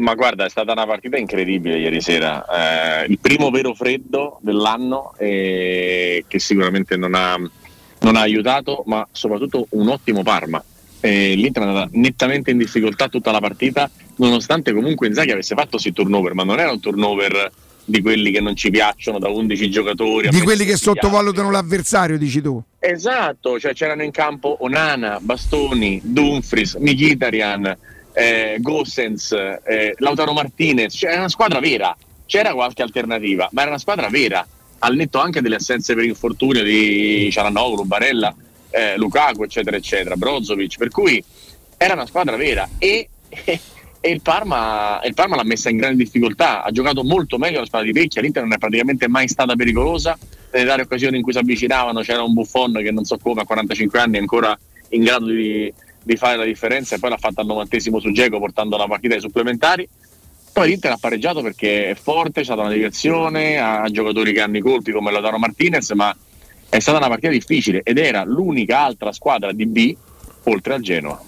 Ma 0.00 0.14
guarda, 0.14 0.46
è 0.46 0.48
stata 0.48 0.72
una 0.72 0.86
partita 0.86 1.16
incredibile 1.16 1.78
ieri 1.78 2.00
sera. 2.00 3.02
Eh, 3.02 3.06
il 3.10 3.18
primo 3.18 3.50
vero 3.50 3.74
freddo 3.74 4.38
dell'anno 4.40 5.14
eh, 5.18 6.24
che 6.26 6.38
sicuramente 6.38 6.96
non 6.96 7.14
ha, 7.14 7.36
non 7.36 8.16
ha 8.16 8.20
aiutato, 8.20 8.82
ma 8.86 9.06
soprattutto 9.12 9.66
un 9.70 9.88
ottimo 9.88 10.22
Parma. 10.22 10.62
Eh, 11.00 11.34
L'Inter 11.34 11.62
è 11.62 11.66
andata 11.66 11.88
nettamente 11.92 12.50
in 12.50 12.58
difficoltà 12.58 13.08
tutta 13.08 13.30
la 13.30 13.40
partita, 13.40 13.90
nonostante 14.16 14.72
comunque 14.72 15.06
Inzaghi 15.06 15.32
avesse 15.32 15.54
fatto 15.54 15.78
sì 15.78 15.92
turnover, 15.92 16.34
ma 16.34 16.44
non 16.44 16.58
era 16.58 16.72
un 16.72 16.80
turnover 16.80 17.50
di 17.84 18.00
quelli 18.02 18.30
che 18.30 18.40
non 18.40 18.54
ci 18.54 18.70
piacciono 18.70 19.18
da 19.18 19.28
11 19.28 19.70
giocatori. 19.70 20.28
Di 20.28 20.40
quelli 20.40 20.64
che 20.64 20.76
sottovalutano 20.76 21.50
l'avversario, 21.50 22.16
dici 22.16 22.40
tu? 22.40 22.62
Esatto, 22.78 23.58
cioè 23.58 23.74
c'erano 23.74 24.02
in 24.02 24.10
campo 24.10 24.56
Onana, 24.60 25.18
Bastoni, 25.20 26.00
Dumfries, 26.02 26.74
Mkhitaryan, 26.74 27.76
eh, 28.20 28.56
Gossens, 28.60 29.32
eh, 29.32 29.94
Lautaro 29.96 30.32
Martinez, 30.32 30.94
cioè 30.94 31.10
era 31.10 31.20
una 31.20 31.28
squadra 31.30 31.58
vera, 31.58 31.96
c'era 32.26 32.52
qualche 32.52 32.82
alternativa, 32.82 33.48
ma 33.52 33.62
era 33.62 33.70
una 33.70 33.78
squadra 33.78 34.08
vera, 34.08 34.46
al 34.80 34.94
netto 34.94 35.18
anche 35.18 35.40
delle 35.40 35.56
assenze 35.56 35.94
per 35.94 36.04
infortunio 36.04 36.62
di 36.62 37.28
Cialanoglu, 37.32 37.84
Barella, 37.84 38.34
eh, 38.70 38.96
Lukaku, 38.98 39.44
eccetera, 39.44 39.76
eccetera, 39.76 40.16
Brozovic, 40.16 40.76
per 40.76 40.90
cui 40.90 41.22
era 41.78 41.94
una 41.94 42.06
squadra 42.06 42.36
vera. 42.36 42.68
E, 42.78 43.08
e 44.02 44.10
il, 44.10 44.20
Parma, 44.20 45.00
il 45.04 45.14
Parma 45.14 45.36
l'ha 45.36 45.44
messa 45.44 45.70
in 45.70 45.78
grande 45.78 46.04
difficoltà, 46.04 46.62
ha 46.62 46.70
giocato 46.70 47.02
molto 47.02 47.38
meglio 47.38 47.60
la 47.60 47.66
squadra 47.66 47.90
di 47.90 47.98
Vecchia, 47.98 48.20
l'Inter 48.20 48.42
non 48.42 48.52
è 48.52 48.58
praticamente 48.58 49.08
mai 49.08 49.28
stata 49.28 49.54
pericolosa, 49.56 50.18
nelle 50.52 50.64
varie 50.66 50.84
occasioni 50.84 51.16
in 51.16 51.22
cui 51.22 51.32
si 51.32 51.38
avvicinavano 51.38 52.00
c'era 52.00 52.22
un 52.22 52.34
Buffon 52.34 52.72
che 52.82 52.90
non 52.90 53.04
so 53.04 53.16
come 53.18 53.42
a 53.42 53.44
45 53.44 53.98
anni 53.98 54.16
è 54.16 54.20
ancora 54.20 54.58
in 54.90 55.04
grado 55.04 55.26
di, 55.26 55.72
di 56.10 56.16
fare 56.16 56.36
la 56.36 56.44
differenza 56.44 56.96
e 56.96 56.98
poi 56.98 57.10
l'ha 57.10 57.16
fatta 57.16 57.40
al 57.40 57.46
novantesimo 57.46 58.00
su 58.00 58.10
Geco 58.10 58.38
portando 58.38 58.76
la 58.76 58.86
partita 58.86 59.14
ai 59.14 59.20
supplementari. 59.20 59.88
Poi 60.52 60.68
l'Inter 60.68 60.92
ha 60.92 60.98
pareggiato 60.98 61.42
perché 61.42 61.90
è 61.90 61.94
forte, 61.94 62.40
c'è 62.40 62.44
stata 62.44 62.62
una 62.62 62.72
direzione, 62.72 63.58
ha 63.58 63.88
giocatori 63.88 64.32
che 64.32 64.40
hanno 64.40 64.56
i 64.56 64.60
colpi 64.60 64.90
come 64.90 65.12
Lautaro 65.12 65.38
Martinez, 65.38 65.90
ma 65.92 66.14
è 66.68 66.78
stata 66.80 66.98
una 66.98 67.08
partita 67.08 67.30
difficile 67.30 67.82
ed 67.84 67.98
era 67.98 68.24
l'unica 68.24 68.80
altra 68.80 69.12
squadra 69.12 69.52
di 69.52 69.66
B 69.66 69.96
oltre 70.44 70.74
al 70.74 70.80
Genoa. 70.80 71.22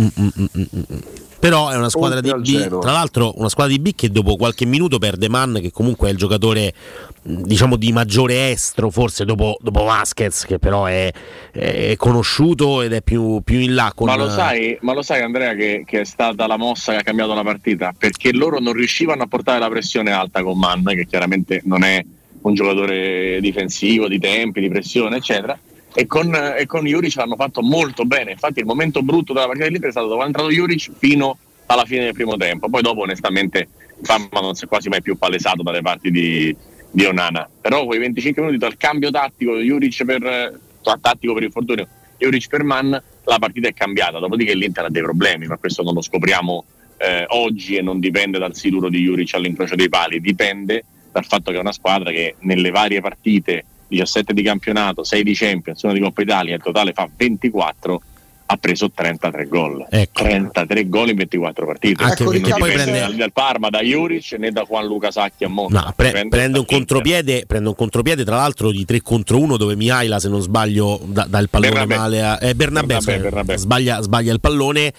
Mm, 0.00 0.06
mm, 0.18 0.28
mm, 0.38 0.44
mm, 0.56 0.82
mm. 0.92 0.98
Però 1.42 1.70
è 1.70 1.76
una 1.76 1.88
squadra 1.88 2.18
Oltre 2.18 2.40
di 2.40 2.56
B, 2.68 2.78
tra 2.78 2.92
l'altro 2.92 3.32
una 3.38 3.48
squadra 3.48 3.74
di 3.74 3.80
B 3.80 3.96
che 3.96 4.10
dopo 4.10 4.36
qualche 4.36 4.64
minuto 4.64 4.98
perde 4.98 5.28
Mann, 5.28 5.56
che 5.56 5.72
comunque 5.72 6.08
è 6.08 6.12
il 6.12 6.16
giocatore 6.16 6.72
diciamo 7.20 7.74
di 7.74 7.90
maggiore 7.90 8.52
estro, 8.52 8.90
forse 8.90 9.24
dopo, 9.24 9.56
dopo 9.60 9.82
Vasquez, 9.82 10.44
che 10.44 10.60
però 10.60 10.84
è, 10.84 11.10
è 11.50 11.96
conosciuto 11.96 12.80
ed 12.80 12.92
è 12.92 13.02
più, 13.02 13.40
più 13.42 13.58
in 13.58 13.74
là 13.74 13.90
con 13.92 14.06
Ma 14.06 14.14
lo 14.14 14.30
sai, 14.30 14.78
ma 14.82 14.92
lo 14.92 15.02
sai 15.02 15.22
Andrea 15.22 15.54
che, 15.54 15.82
che 15.84 16.02
è 16.02 16.04
stata 16.04 16.46
la 16.46 16.56
mossa 16.56 16.92
che 16.92 16.98
ha 16.98 17.02
cambiato 17.02 17.34
la 17.34 17.42
partita? 17.42 17.92
Perché 17.98 18.32
loro 18.32 18.60
non 18.60 18.74
riuscivano 18.74 19.24
a 19.24 19.26
portare 19.26 19.58
la 19.58 19.68
pressione 19.68 20.12
alta 20.12 20.44
con 20.44 20.56
Mann, 20.56 20.86
che 20.90 21.06
chiaramente 21.06 21.60
non 21.64 21.82
è 21.82 22.04
un 22.42 22.54
giocatore 22.54 23.40
difensivo, 23.40 24.06
di 24.06 24.20
tempi, 24.20 24.60
di 24.60 24.68
pressione, 24.68 25.16
eccetera. 25.16 25.58
E 25.94 26.06
con, 26.06 26.34
e 26.34 26.64
con 26.66 26.84
Juric 26.84 27.16
l'hanno 27.16 27.36
fatto 27.36 27.62
molto 27.62 28.04
bene. 28.04 28.32
Infatti, 28.32 28.60
il 28.60 28.66
momento 28.66 29.02
brutto 29.02 29.32
della 29.32 29.46
partita 29.46 29.66
dell'Inter 29.66 29.90
è 29.90 29.92
stato 29.92 30.08
dopo 30.08 30.22
è 30.22 30.26
entrato 30.26 30.50
Juric 30.50 30.90
fino 30.96 31.36
alla 31.66 31.84
fine 31.84 32.04
del 32.04 32.12
primo 32.12 32.36
tempo. 32.36 32.68
Poi, 32.68 32.82
dopo, 32.82 33.02
onestamente, 33.02 33.68
Parma 34.02 34.40
non 34.40 34.54
si 34.54 34.64
è 34.64 34.68
quasi 34.68 34.88
mai 34.88 35.02
più 35.02 35.16
palesato 35.16 35.62
dalle 35.62 35.82
parti 35.82 36.10
di, 36.10 36.54
di 36.90 37.04
Onana. 37.04 37.48
Però, 37.60 37.84
quei 37.84 37.98
25 37.98 38.42
minuti 38.42 38.58
dal 38.58 38.76
cambio 38.76 39.10
tattico 39.10 39.56
Juric 39.58 40.04
per 40.04 40.60
tattico 41.00 41.34
per 41.34 41.44
infortunio, 41.44 41.86
Juric 42.18 42.48
per 42.48 42.64
Mann, 42.64 42.90
la 42.90 43.38
partita 43.38 43.68
è 43.68 43.74
cambiata. 43.74 44.18
Dopodiché 44.18 44.54
l'Inter 44.54 44.86
ha 44.86 44.90
dei 44.90 45.02
problemi, 45.02 45.46
ma 45.46 45.56
questo 45.56 45.82
non 45.82 45.94
lo 45.94 46.00
scopriamo 46.00 46.64
eh, 46.98 47.24
oggi 47.28 47.76
e 47.76 47.82
non 47.82 48.00
dipende 48.00 48.38
dal 48.38 48.54
siluro 48.54 48.88
di 48.88 49.02
Juric 49.02 49.34
all'incrocio 49.34 49.74
dei 49.74 49.88
pali, 49.88 50.20
dipende 50.20 50.84
dal 51.10 51.24
fatto 51.24 51.50
che 51.50 51.56
è 51.56 51.60
una 51.60 51.72
squadra 51.72 52.10
che 52.10 52.36
nelle 52.40 52.70
varie 52.70 53.00
partite 53.00 53.64
17 53.92 54.32
di 54.32 54.42
campionato, 54.42 55.04
6 55.04 55.22
di 55.22 55.34
Champions, 55.34 55.82
1 55.82 55.92
di 55.92 56.00
Coppa 56.00 56.22
Italia, 56.22 56.54
il 56.54 56.62
totale 56.62 56.92
fa 56.92 57.08
24, 57.14 58.02
ha 58.46 58.56
preso 58.56 58.90
33 58.90 59.46
gol. 59.46 59.86
33 60.12 60.88
gol 60.88 61.10
in 61.10 61.16
24 61.16 61.66
partite. 61.66 62.02
Anche 62.02 62.24
Quindi 62.24 62.48
perché 62.48 62.58
non 62.58 62.68
poi 62.68 62.72
prende- 62.72 63.00
dal, 63.00 63.14
dal 63.14 63.32
Parma, 63.32 63.68
da 63.68 63.80
Juric 63.80 64.32
né 64.38 64.50
da 64.50 64.62
Juan 64.62 64.86
Luca 64.86 65.10
Sacchi 65.10 65.44
a 65.44 65.48
Monza. 65.48 65.80
No, 65.80 65.92
pre- 65.94 66.06
Dipende 66.08 66.28
prende, 66.36 66.58
un 66.58 67.44
prende 67.46 67.68
un 67.68 67.74
contropiede, 67.74 68.24
tra 68.24 68.36
l'altro 68.36 68.70
di 68.70 68.84
3 68.84 69.02
contro 69.02 69.38
1 69.38 69.56
dove 69.56 69.76
Mihaila, 69.76 70.18
se 70.18 70.28
non 70.28 70.40
sbaglio, 70.40 71.00
dà, 71.04 71.26
dà 71.28 71.38
il 71.38 71.48
pallone 71.48 71.72
Bernabé. 71.72 71.96
male 71.96 72.22
a 72.22 72.38
eh, 72.40 72.54
Bernabé, 72.54 72.86
Bernabé, 72.86 73.00
scusa, 73.00 73.18
Bernabé. 73.18 73.58
Sbaglia, 73.58 74.02
sbaglia 74.02 74.32
il 74.32 74.40
pallone 74.40 74.92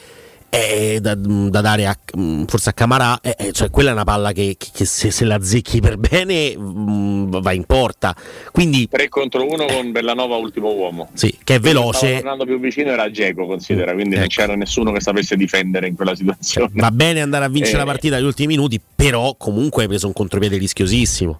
eh, 0.56 1.00
da, 1.02 1.16
da 1.16 1.62
dare 1.62 1.88
a, 1.88 1.98
forse 2.46 2.70
a 2.70 2.74
Camarà, 2.74 3.20
eh, 3.22 3.52
cioè 3.54 3.72
quella 3.72 3.90
è 3.90 3.94
una 3.94 4.04
palla 4.04 4.32
che, 4.34 4.56
che- 4.58 4.86
se, 4.86 5.10
se 5.10 5.26
la 5.26 5.42
zecchi 5.42 5.82
per 5.82 5.98
bene 5.98 6.56
mm, 6.56 7.38
va 7.42 7.54
in 7.54 7.64
porta. 7.64 8.16
Quindi 8.52 8.88
3 8.88 9.10
contro 9.10 9.44
1 9.50 9.66
con 9.66 9.92
Bellanova 9.92 10.36
ultimo 10.36 10.72
uomo. 10.72 11.10
sì, 11.14 11.36
che 11.44 11.56
è 11.56 11.60
veloce, 11.60 12.14
tornando 12.18 12.46
più 12.46 12.60
vicino 12.60 12.92
era 12.92 13.10
Geco, 13.10 13.48
considera, 13.48 13.94
quindi 13.94 14.16
non 14.16 14.28
c'era 14.28 14.56
nessuno 14.56 14.92
che 14.92 15.02
sapesse 15.02 15.36
difendere 15.36 15.88
in 15.88 15.96
quella 15.96 16.14
situazione. 16.14 16.70
va 16.74 16.92
bene 16.92 17.22
andare 17.22 17.46
a 17.46 17.50
vincere 17.50 17.78
Eh. 17.78 17.80
la 17.80 17.86
partita 17.86 18.18
agli 18.18 18.26
ultimi 18.26 18.56
minuti, 18.56 18.80
però 18.96 19.34
comunque 19.36 19.82
hai 19.82 19.88
preso 19.88 20.06
un 20.06 20.14
contropiede 20.14 20.58
rischiosissimo. 20.58 21.40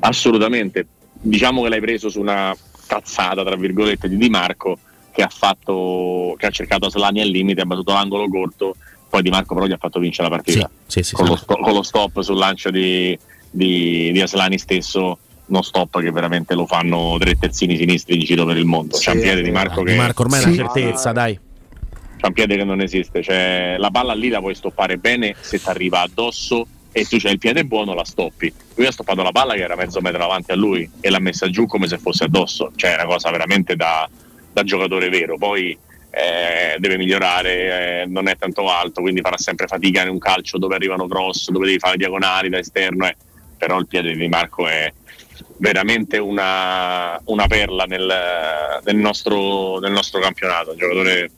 Assolutamente. 0.00 0.86
Diciamo 1.12 1.62
che 1.62 1.68
l'hai 1.70 1.80
preso 1.80 2.08
su 2.10 2.20
una 2.20 2.54
cazzata, 2.86 3.42
tra 3.44 3.56
virgolette, 3.56 4.08
di 4.08 4.16
Di 4.18 4.28
Marco 4.28 4.78
che 5.12 5.22
ha, 5.22 5.28
fatto, 5.28 6.34
che 6.38 6.46
ha 6.46 6.50
cercato 6.50 6.86
Aslani 6.86 7.20
al 7.20 7.28
limite, 7.28 7.60
ha 7.60 7.66
battuto 7.66 7.92
l'angolo 7.92 8.28
corto, 8.28 8.76
poi 9.08 9.22
Di 9.22 9.30
Marco 9.30 9.54
però 9.54 9.66
gli 9.66 9.72
ha 9.72 9.78
fatto 9.78 10.00
vincere 10.00 10.28
la 10.28 10.36
partita. 10.36 10.70
Sì, 10.86 11.02
sì, 11.02 11.14
con, 11.14 11.26
sì. 11.26 11.30
Lo 11.32 11.36
sto- 11.36 11.56
con 11.56 11.72
lo 11.74 11.82
stop 11.82 12.20
sul 12.22 12.38
lancio 12.38 12.70
di, 12.70 13.16
di, 13.50 14.10
di 14.10 14.20
Aslani 14.22 14.56
stesso, 14.58 15.18
uno 15.44 15.62
stop 15.62 16.00
che 16.00 16.10
veramente 16.10 16.54
lo 16.54 16.66
fanno 16.66 17.16
tre 17.18 17.36
terzini 17.38 17.76
sinistri 17.76 18.14
in 18.14 18.20
giro 18.24 18.46
per 18.46 18.56
il 18.56 18.64
mondo. 18.64 18.96
C'è 18.96 19.12
un 19.12 19.20
piede 19.20 19.42
di 19.42 19.50
Marco 19.50 19.82
che... 19.82 19.92
Di 19.92 19.98
Marco 19.98 20.22
ormai 20.22 20.40
è 20.40 20.42
Sì. 20.44 20.48
una 20.48 20.56
certezza, 20.56 21.12
dai. 21.12 21.38
C'è 22.16 22.26
un 22.26 22.32
piede 22.32 22.56
che 22.56 22.64
non 22.64 22.80
esiste, 22.80 23.22
cioè, 23.22 23.74
la 23.78 23.90
palla 23.90 24.14
lì 24.14 24.28
la 24.28 24.38
puoi 24.38 24.54
stoppare 24.54 24.96
bene 24.96 25.34
se 25.40 25.60
ti 25.60 25.68
arriva 25.68 26.00
addosso 26.00 26.66
e 26.92 27.04
tu 27.04 27.18
c'hai 27.18 27.32
il 27.32 27.38
piede 27.38 27.64
buono, 27.64 27.94
la 27.94 28.04
stoppi. 28.04 28.52
Lui 28.76 28.86
ha 28.86 28.92
stoppato 28.92 29.22
la 29.22 29.32
palla 29.32 29.54
che 29.54 29.60
era 29.62 29.76
mezzo 29.76 30.00
metro 30.00 30.22
avanti 30.24 30.52
a 30.52 30.54
lui 30.54 30.88
e 31.00 31.10
l'ha 31.10 31.18
messa 31.18 31.50
giù 31.50 31.66
come 31.66 31.86
se 31.88 31.98
fosse 31.98 32.24
addosso, 32.24 32.70
cioè 32.76 32.92
è 32.92 32.94
una 32.94 33.06
cosa 33.12 33.30
veramente 33.30 33.76
da, 33.76 34.08
da 34.52 34.62
giocatore 34.62 35.08
vero. 35.08 35.36
Poi 35.38 35.76
eh, 36.10 36.76
deve 36.78 36.98
migliorare, 36.98 38.02
eh, 38.02 38.06
non 38.06 38.28
è 38.28 38.36
tanto 38.36 38.68
alto, 38.68 39.00
quindi 39.00 39.22
farà 39.22 39.38
sempre 39.38 39.66
fatica 39.66 40.02
in 40.02 40.10
un 40.10 40.18
calcio 40.18 40.58
dove 40.58 40.74
arrivano 40.74 41.06
cross, 41.08 41.48
dove 41.50 41.66
devi 41.66 41.78
fare 41.78 41.96
diagonali 41.96 42.50
da 42.50 42.58
esterno, 42.58 43.06
eh. 43.06 43.16
però 43.56 43.78
il 43.78 43.86
piede 43.86 44.14
di 44.14 44.28
Marco 44.28 44.66
è 44.66 44.92
veramente 45.56 46.18
una, 46.18 47.18
una 47.24 47.46
perla 47.46 47.84
nel, 47.84 48.80
nel, 48.84 48.96
nostro, 48.96 49.78
nel, 49.78 49.92
nostro, 49.92 50.20
campionato, 50.20 50.72
un 50.72 50.76
giocatore 50.76 51.30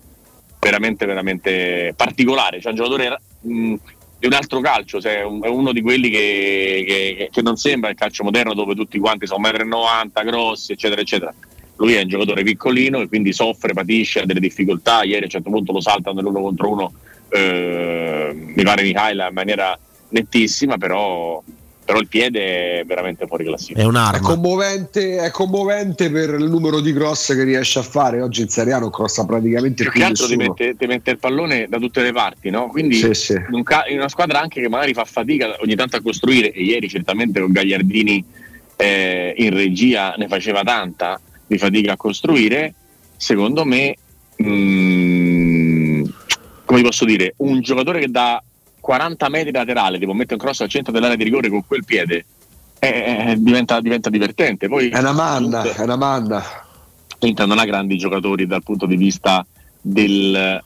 veramente, 0.58 1.06
veramente 1.06 1.94
particolare, 1.96 2.60
cioè 2.60 2.72
un 2.72 2.78
giocatore 2.78 3.20
mh, 3.42 3.74
di 4.18 4.26
un 4.26 4.32
altro 4.32 4.60
calcio, 4.60 5.00
cioè 5.00 5.20
è 5.20 5.22
uno 5.22 5.72
di 5.72 5.82
quelli 5.82 6.10
che, 6.10 6.84
che, 6.86 7.28
che, 7.30 7.42
non 7.42 7.56
sembra 7.56 7.90
il 7.90 7.96
calcio 7.96 8.24
moderno 8.24 8.54
dove 8.54 8.74
tutti 8.74 8.98
quanti 8.98 9.26
sono 9.26 9.46
1,90 9.46 10.06
m, 10.06 10.24
grossi, 10.24 10.72
eccetera, 10.72 11.00
eccetera. 11.00 11.32
Lui 11.76 11.94
è 11.94 12.02
un 12.02 12.08
giocatore 12.08 12.42
piccolino 12.42 13.00
e 13.00 13.08
quindi 13.08 13.32
soffre, 13.32 13.72
patisce, 13.72 14.20
ha 14.20 14.26
delle 14.26 14.40
difficoltà. 14.40 15.02
Ieri 15.02 15.22
a 15.22 15.24
un 15.24 15.30
certo 15.30 15.50
punto 15.50 15.72
lo 15.72 15.80
saltano 15.80 16.16
nell'uno 16.16 16.40
contro 16.40 16.70
uno, 16.70 16.92
eh, 17.28 18.32
mi 18.32 18.62
pare 18.62 18.82
Mihaila 18.82 19.28
in 19.28 19.34
maniera 19.34 19.78
nettissima, 20.10 20.78
però 20.78 21.42
però 21.84 21.98
il 21.98 22.08
piede 22.08 22.80
è 22.80 22.84
veramente 22.84 23.26
fuori 23.26 23.44
classifica. 23.44 23.82
È 23.82 23.84
un'arma. 23.84 24.16
È 24.16 24.20
commovente, 24.20 25.18
è 25.18 25.30
commovente 25.30 26.10
per 26.10 26.30
il 26.30 26.48
numero 26.48 26.80
di 26.80 26.92
cross 26.94 27.34
che 27.34 27.44
riesce 27.44 27.78
a 27.78 27.82
fare. 27.82 28.22
Oggi 28.22 28.40
in 28.40 28.48
Serie 28.48 28.72
A 28.72 28.78
non 28.78 28.90
crossa 28.90 29.26
praticamente 29.26 29.82
più, 29.82 29.92
più 29.92 30.00
che 30.00 30.06
altro 30.06 30.26
ti 30.26 30.36
mette, 30.36 30.76
ti 30.76 30.86
mette, 30.86 31.10
il 31.10 31.18
pallone 31.18 31.66
da 31.68 31.78
tutte 31.78 32.00
le 32.00 32.12
parti, 32.12 32.48
no? 32.48 32.68
Quindi 32.68 32.94
sì, 32.94 33.12
sì. 33.12 33.34
In, 33.34 33.62
in, 33.90 33.98
una 33.98 34.08
squadra 34.08 34.40
anche 34.40 34.62
che 34.62 34.68
magari 34.68 34.94
fa 34.94 35.04
fatica 35.04 35.56
ogni 35.60 35.74
tanto 35.74 35.96
a 35.96 36.00
costruire, 36.00 36.52
e 36.52 36.62
ieri 36.62 36.88
certamente 36.88 37.38
con 37.38 37.52
Gagliardini 37.52 38.24
eh, 38.76 39.34
in 39.36 39.54
regia 39.54 40.14
ne 40.16 40.26
faceva 40.26 40.62
tanta 40.62 41.20
di 41.46 41.58
fatica 41.58 41.92
a 41.92 41.96
costruire, 41.96 42.74
secondo 43.16 43.64
me, 43.64 43.96
mh, 44.36 44.48
mm, 44.48 46.04
come 46.64 46.82
posso 46.82 47.04
dire, 47.04 47.34
un 47.38 47.60
giocatore 47.60 48.00
che 48.00 48.08
dà 48.08 48.42
40 48.80 49.28
metri 49.28 49.52
laterale, 49.52 49.98
tipo 49.98 50.12
mette 50.12 50.34
un 50.34 50.40
cross 50.40 50.60
al 50.60 50.68
centro 50.68 50.92
dell'area 50.92 51.16
di 51.16 51.24
rigore 51.24 51.48
con 51.48 51.64
quel 51.66 51.84
piede, 51.84 52.24
eh, 52.78 53.34
diventa, 53.38 53.80
diventa, 53.80 54.10
divertente. 54.10 54.68
Poi, 54.68 54.90
è 54.90 54.98
una 54.98 55.12
manna, 55.12 55.62
è 55.62 55.82
una 55.82 55.96
manna. 55.96 56.42
L'Inter 57.20 57.46
non 57.46 57.58
ha 57.58 57.64
grandi 57.64 57.96
giocatori 57.96 58.46
dal 58.46 58.62
punto 58.62 58.84
di 58.84 58.96
vista 58.96 59.46
del 59.80 60.34
eh, 60.34 60.62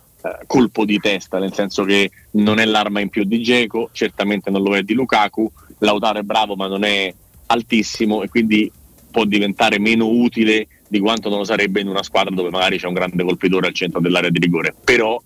colpo 0.47 0.85
di 0.85 0.99
testa, 0.99 1.39
nel 1.39 1.53
senso 1.53 1.85
che 1.85 2.11
non 2.33 2.59
è 2.59 2.65
l'arma 2.65 3.01
in 3.01 3.09
più 3.09 3.25
di 3.25 3.41
Geco, 3.41 3.91
certamente 3.93 4.51
non 4.51 4.63
lo 4.63 4.77
è 4.77 4.83
di 4.83 4.95
Lukaku, 4.95 5.51
Lautaro 5.79 6.19
è 6.19 6.23
bravo 6.23 6.57
ma 6.57 6.67
non 6.67 6.83
è 6.83 7.15
altissimo 7.47 8.23
e 8.23 8.29
quindi 8.29 8.71
può 9.19 9.25
diventare 9.25 9.81
meno 9.81 10.07
utile 10.07 10.69
di 10.87 11.01
quanto 11.01 11.29
non 11.29 11.39
lo 11.39 11.45
sarebbe 11.45 11.81
in 11.81 11.89
una 11.89 12.05
squadra 12.05 12.33
dove 12.33 12.51
magari 12.51 12.79
c'è 12.79 12.87
un 12.87 12.95
grande 12.95 13.25
colpitore 13.25 13.67
al 13.67 13.75
centro 13.75 14.01
dell'area 14.01 14.31
di 14.31 14.39
rigore. 14.39 14.73
Però 14.85 15.21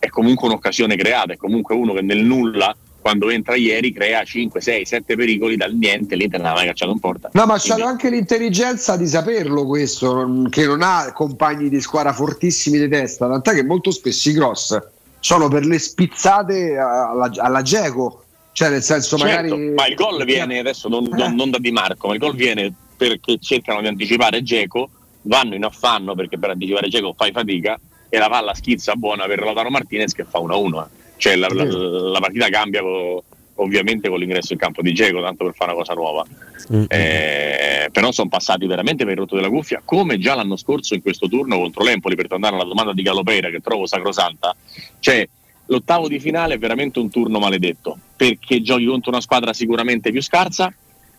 è 0.00 0.08
comunque 0.08 0.48
un'occasione 0.48 0.96
creata, 0.96 1.34
è 1.34 1.36
comunque 1.36 1.76
uno 1.76 1.92
che 1.92 2.02
nel 2.02 2.24
nulla 2.24 2.74
quando 3.00 3.30
entra 3.30 3.54
ieri 3.54 3.92
crea 3.92 4.24
5, 4.24 4.60
6, 4.60 4.84
7 4.84 5.14
pericoli 5.14 5.56
dal 5.56 5.72
niente, 5.74 6.16
l'Inter 6.16 6.40
non 6.40 6.50
ha 6.50 6.54
mai 6.54 6.66
cacciato 6.66 6.90
in 6.90 6.98
porta. 6.98 7.30
No, 7.34 7.46
ma 7.46 7.56
Quindi... 7.56 7.80
c'ha 7.80 7.88
anche 7.88 8.10
l'intelligenza 8.10 8.96
di 8.96 9.06
saperlo 9.06 9.64
questo, 9.64 10.48
che 10.50 10.66
non 10.66 10.82
ha 10.82 11.12
compagni 11.12 11.68
di 11.68 11.80
squadra 11.80 12.12
fortissimi 12.12 12.80
di 12.80 12.88
testa, 12.88 13.28
tant'è 13.28 13.54
che 13.54 13.62
molto 13.62 13.92
spesso 13.92 14.28
i 14.28 14.32
cross 14.32 14.76
sono 15.20 15.46
per 15.46 15.64
le 15.64 15.78
spizzate 15.78 16.76
alla, 16.76 17.30
alla 17.36 17.62
Geco, 17.62 18.24
cioè 18.50 18.70
nel 18.70 18.82
senso 18.82 19.16
certo, 19.16 19.54
magari... 19.54 19.72
Ma 19.72 19.86
il 19.86 19.94
gol 19.94 20.24
viene 20.24 20.58
adesso 20.58 20.88
non, 20.88 21.04
non, 21.04 21.36
non, 21.36 21.50
da 21.50 21.58
Di 21.58 21.70
Marco, 21.70 22.08
ma 22.08 22.14
il 22.14 22.18
gol 22.18 22.34
viene 22.34 22.74
perché 22.96 23.38
cercano 23.38 23.80
di 23.80 23.86
anticipare 23.86 24.42
Geco, 24.42 24.90
vanno 25.22 25.54
in 25.54 25.64
affanno 25.64 26.14
perché 26.14 26.38
per 26.38 26.50
anticipare 26.50 26.88
Geco 26.88 27.14
fai 27.16 27.32
fatica 27.32 27.78
e 28.08 28.18
la 28.18 28.28
palla 28.28 28.54
schizza 28.54 28.94
buona 28.94 29.26
per 29.26 29.40
Lautaro 29.40 29.70
Martinez 29.70 30.12
che 30.12 30.24
fa 30.24 30.38
1-1. 30.38 30.82
Eh. 30.82 31.04
Cioè 31.18 31.36
la, 31.36 31.48
la, 31.48 31.64
la, 31.64 32.20
partita 32.20 32.48
cambia 32.48 32.82
con, 32.82 33.20
ovviamente 33.56 34.08
con 34.08 34.18
l'ingresso 34.18 34.52
in 34.52 34.58
campo 34.58 34.82
di 34.82 34.92
Geco, 34.92 35.22
tanto 35.22 35.44
per 35.44 35.54
fare 35.54 35.72
una 35.72 35.80
cosa 35.80 35.94
nuova. 35.94 36.24
Mm-hmm. 36.72 36.84
Eh, 36.88 37.88
però 37.92 38.12
sono 38.12 38.28
passati 38.28 38.66
veramente 38.66 39.04
per 39.04 39.14
il 39.14 39.18
rotto 39.20 39.36
della 39.36 39.48
cuffia, 39.48 39.80
come 39.84 40.18
già 40.18 40.34
l'anno 40.34 40.56
scorso 40.56 40.94
in 40.94 41.02
questo 41.02 41.28
turno 41.28 41.56
contro 41.58 41.84
l'Empoli, 41.84 42.16
per 42.16 42.28
tornare 42.28 42.54
alla 42.54 42.64
domanda 42.64 42.92
di 42.92 43.02
Galopera 43.02 43.50
che 43.50 43.60
trovo 43.60 43.86
sacrosanta. 43.86 44.54
Cioè, 44.98 45.26
l'ottavo 45.66 46.08
di 46.08 46.20
finale 46.20 46.54
è 46.54 46.58
veramente 46.58 46.98
un 46.98 47.10
turno 47.10 47.38
maledetto, 47.38 47.96
perché 48.16 48.60
giochi 48.62 48.84
contro 48.84 49.10
una 49.10 49.20
squadra 49.20 49.52
sicuramente 49.52 50.10
più 50.10 50.22
scarsa 50.22 50.72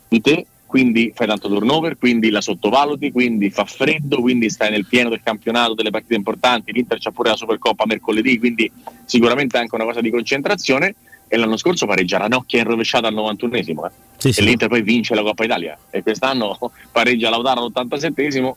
di 0.07 0.21
te, 0.21 0.45
quindi 0.67 1.11
fai 1.15 1.25
tanto 1.27 1.47
turnover, 1.47 1.97
quindi 1.97 2.29
la 2.29 2.41
sottovaluti, 2.41 3.11
quindi 3.11 3.49
fa 3.49 3.65
freddo, 3.65 4.19
quindi 4.21 4.49
stai 4.49 4.69
nel 4.69 4.85
pieno 4.85 5.09
del 5.09 5.21
campionato, 5.23 5.73
delle 5.73 5.89
partite 5.89 6.15
importanti, 6.15 6.71
l'Inter 6.71 6.99
c'ha 6.99 7.11
pure 7.11 7.29
la 7.29 7.35
Supercoppa 7.35 7.85
mercoledì, 7.87 8.37
quindi 8.37 8.69
sicuramente 9.05 9.57
anche 9.57 9.73
una 9.73 9.85
cosa 9.85 10.01
di 10.01 10.11
concentrazione 10.11 10.95
e 11.27 11.37
l'anno 11.37 11.57
scorso 11.57 11.85
pareggia 11.85 12.17
Ranocchia 12.17 12.59
in 12.59 12.67
rovesciata 12.67 13.07
al 13.07 13.13
91esimo 13.13 13.85
eh. 13.85 13.91
sì, 14.17 14.31
sì. 14.31 14.39
e 14.39 14.43
l'Inter 14.43 14.69
poi 14.69 14.81
vince 14.81 15.13
la 15.13 15.23
Coppa 15.23 15.43
Italia 15.43 15.77
e 15.89 16.01
quest'anno 16.01 16.57
pareggia 16.91 17.29
Lautaro 17.29 17.65
all'87esimo 17.65 18.53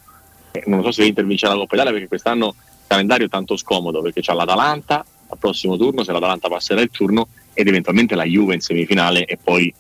e 0.53 0.63
non 0.67 0.83
so 0.83 0.93
se 0.93 1.03
l'Inter 1.03 1.27
vince 1.27 1.47
la 1.47 1.55
Coppa 1.55 1.75
Italia 1.75 1.93
perché 1.93 2.09
quest'anno 2.09 2.55
il 2.57 2.87
calendario 2.87 3.27
è 3.27 3.29
tanto 3.29 3.57
scomodo 3.57 4.03
perché 4.03 4.21
c'è 4.21 4.35
l'Atalanta 4.35 5.05
al 5.29 5.39
prossimo 5.39 5.77
turno, 5.77 6.03
se 6.03 6.13
l'Atalanta 6.13 6.49
passerà 6.49 6.81
il 6.81 6.91
turno 6.91 7.29
ed 7.55 7.69
eventualmente 7.69 8.15
la 8.15 8.25
Juve 8.25 8.55
in 8.55 8.61
semifinale 8.61 9.25
e 9.25 9.37
poi 9.37 9.73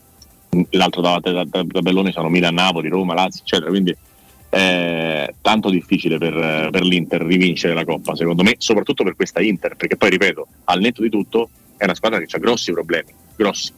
l'altro 0.70 1.02
tabellone 1.02 2.12
sono 2.12 2.28
Milan, 2.28 2.54
Napoli, 2.54 2.88
Roma, 2.88 3.14
Lazio, 3.14 3.42
eccetera. 3.42 3.70
Quindi 3.70 3.96
è 4.48 5.32
tanto 5.40 5.70
difficile 5.70 6.18
per, 6.18 6.68
per, 6.70 6.82
l'Inter 6.82 7.22
rivincere 7.22 7.72
la 7.72 7.84
Coppa, 7.84 8.16
secondo 8.16 8.42
me, 8.42 8.56
soprattutto 8.58 9.04
per 9.04 9.14
questa 9.14 9.40
Inter, 9.40 9.76
perché 9.76 9.96
poi 9.96 10.10
ripeto, 10.10 10.46
al 10.64 10.80
netto 10.80 11.02
di 11.02 11.08
tutto 11.08 11.50
è 11.76 11.84
una 11.84 11.94
squadra 11.94 12.18
che 12.18 12.26
ha 12.28 12.38
grossi 12.38 12.72
problemi, 12.72 13.12
grossi. 13.36 13.72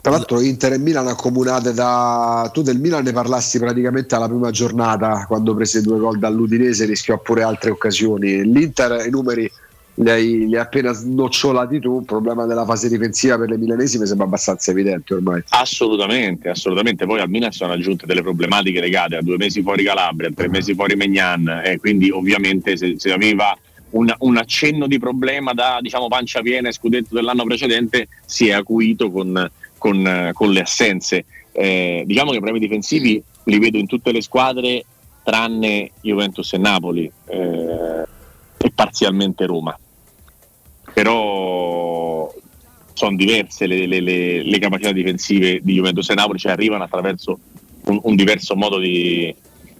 Tra 0.00 0.14
l'altro 0.14 0.40
Inter 0.40 0.74
e 0.74 0.78
Milan 0.78 1.08
accomunate 1.08 1.72
da... 1.72 2.48
Tu 2.52 2.62
del 2.62 2.78
Milan 2.78 3.02
ne 3.02 3.10
parlassi 3.10 3.58
praticamente 3.58 4.14
alla 4.14 4.28
prima 4.28 4.52
giornata 4.52 5.24
quando 5.26 5.52
prese 5.52 5.82
due 5.82 5.98
gol 5.98 6.20
dall'Udinese, 6.20 6.84
rischiò 6.84 7.18
pure 7.18 7.42
altre 7.42 7.70
occasioni. 7.70 8.44
L'Inter 8.44 9.04
i 9.04 9.10
numeri 9.10 9.50
li 9.98 10.10
hai, 10.10 10.56
appena 10.56 10.92
snocciolati 10.92 11.78
tu, 11.78 12.00
il 12.00 12.04
problema 12.04 12.44
della 12.44 12.64
fase 12.64 12.88
difensiva 12.88 13.38
per 13.38 13.48
le 13.48 13.56
milanesi 13.56 13.98
mi 13.98 14.06
sembra 14.06 14.26
abbastanza 14.26 14.70
evidente 14.70 15.14
ormai. 15.14 15.42
Assolutamente, 15.50 16.50
assolutamente. 16.50 17.06
Poi 17.06 17.20
al 17.20 17.30
Milan 17.30 17.52
sono 17.52 17.72
aggiunte 17.72 18.04
delle 18.04 18.22
problematiche 18.22 18.80
legate 18.80 19.16
a 19.16 19.22
due 19.22 19.36
mesi 19.36 19.62
fuori 19.62 19.84
Calabria, 19.84 20.28
a 20.28 20.32
tre 20.32 20.48
mesi 20.48 20.74
fuori 20.74 20.96
Megnan 20.96 21.62
e 21.64 21.78
quindi 21.78 22.10
ovviamente 22.10 22.76
se, 22.76 22.96
se 22.98 23.10
aveva 23.12 23.56
un, 23.90 24.12
un, 24.18 24.36
accenno 24.36 24.86
di 24.86 24.98
problema 24.98 25.52
da 25.54 25.78
diciamo 25.80 26.08
pancia 26.08 26.42
piena 26.42 26.68
e 26.68 26.72
scudetto 26.72 27.14
dell'anno 27.14 27.44
precedente 27.44 28.08
si 28.26 28.48
è 28.48 28.52
acuito 28.52 29.10
con, 29.10 29.50
con, 29.78 30.30
con 30.34 30.50
le 30.50 30.60
assenze. 30.60 31.24
Eh, 31.52 32.02
diciamo 32.04 32.32
che 32.32 32.36
i 32.36 32.40
problemi 32.40 32.66
difensivi 32.66 33.22
li 33.44 33.58
vedo 33.58 33.78
in 33.78 33.86
tutte 33.86 34.12
le 34.12 34.20
squadre 34.20 34.84
tranne 35.24 35.92
Juventus 36.02 36.52
e 36.52 36.58
Napoli 36.58 37.10
eh, 37.28 38.04
e 38.58 38.72
parzialmente 38.74 39.46
Roma 39.46 39.76
però 40.96 42.32
sono 42.94 43.16
diverse 43.16 43.66
le, 43.66 43.86
le, 43.86 44.00
le, 44.00 44.42
le, 44.42 44.58
capacità 44.58 44.92
difensive 44.92 45.60
di 45.62 45.74
Juventus 45.74 46.08
e 46.08 46.14
Napoli, 46.14 46.38
cioè 46.38 46.52
arrivano 46.52 46.84
attraverso 46.84 47.38
un, 47.84 48.00
un 48.02 48.16
diverso 48.16 48.56
modo 48.56 48.78
di, 48.78 49.34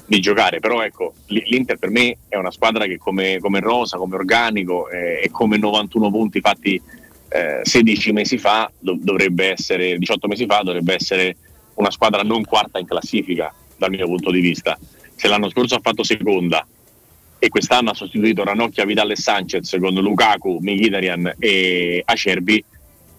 di, 0.04 0.20
giocare, 0.20 0.60
però 0.60 0.82
ecco, 0.82 1.14
l'Inter 1.28 1.78
per 1.78 1.88
me 1.88 2.18
è 2.28 2.36
una 2.36 2.50
squadra 2.50 2.84
che 2.84 2.98
come, 2.98 3.38
come 3.40 3.60
rosa, 3.60 3.96
come 3.96 4.14
organico 4.14 4.90
eh, 4.90 5.22
e 5.22 5.30
come 5.30 5.56
91 5.56 6.10
punti 6.10 6.40
fatti 6.40 6.78
eh, 7.30 7.60
16 7.62 8.12
mesi 8.12 8.36
fa, 8.36 8.70
do, 8.78 8.98
dovrebbe 9.00 9.52
essere, 9.52 9.96
18 9.96 10.28
mesi 10.28 10.44
fa, 10.44 10.60
dovrebbe 10.62 10.92
essere 10.92 11.34
una 11.76 11.90
squadra 11.90 12.20
non 12.24 12.44
quarta 12.44 12.78
in 12.78 12.84
classifica 12.84 13.50
dal 13.78 13.88
mio 13.88 14.04
punto 14.04 14.30
di 14.30 14.40
vista. 14.40 14.78
Se 15.14 15.28
l'anno 15.28 15.48
scorso 15.48 15.76
ha 15.76 15.80
fatto 15.80 16.04
seconda 16.04 16.66
e 17.38 17.48
quest'anno 17.48 17.90
ha 17.90 17.94
sostituito 17.94 18.44
Ranocchia, 18.44 18.84
Vidal 18.84 19.10
e 19.10 19.16
Sanchez 19.16 19.76
con 19.78 19.94
Lukaku, 19.94 20.58
Mkhitaryan 20.60 21.34
e 21.38 22.02
Acerbi, 22.04 22.64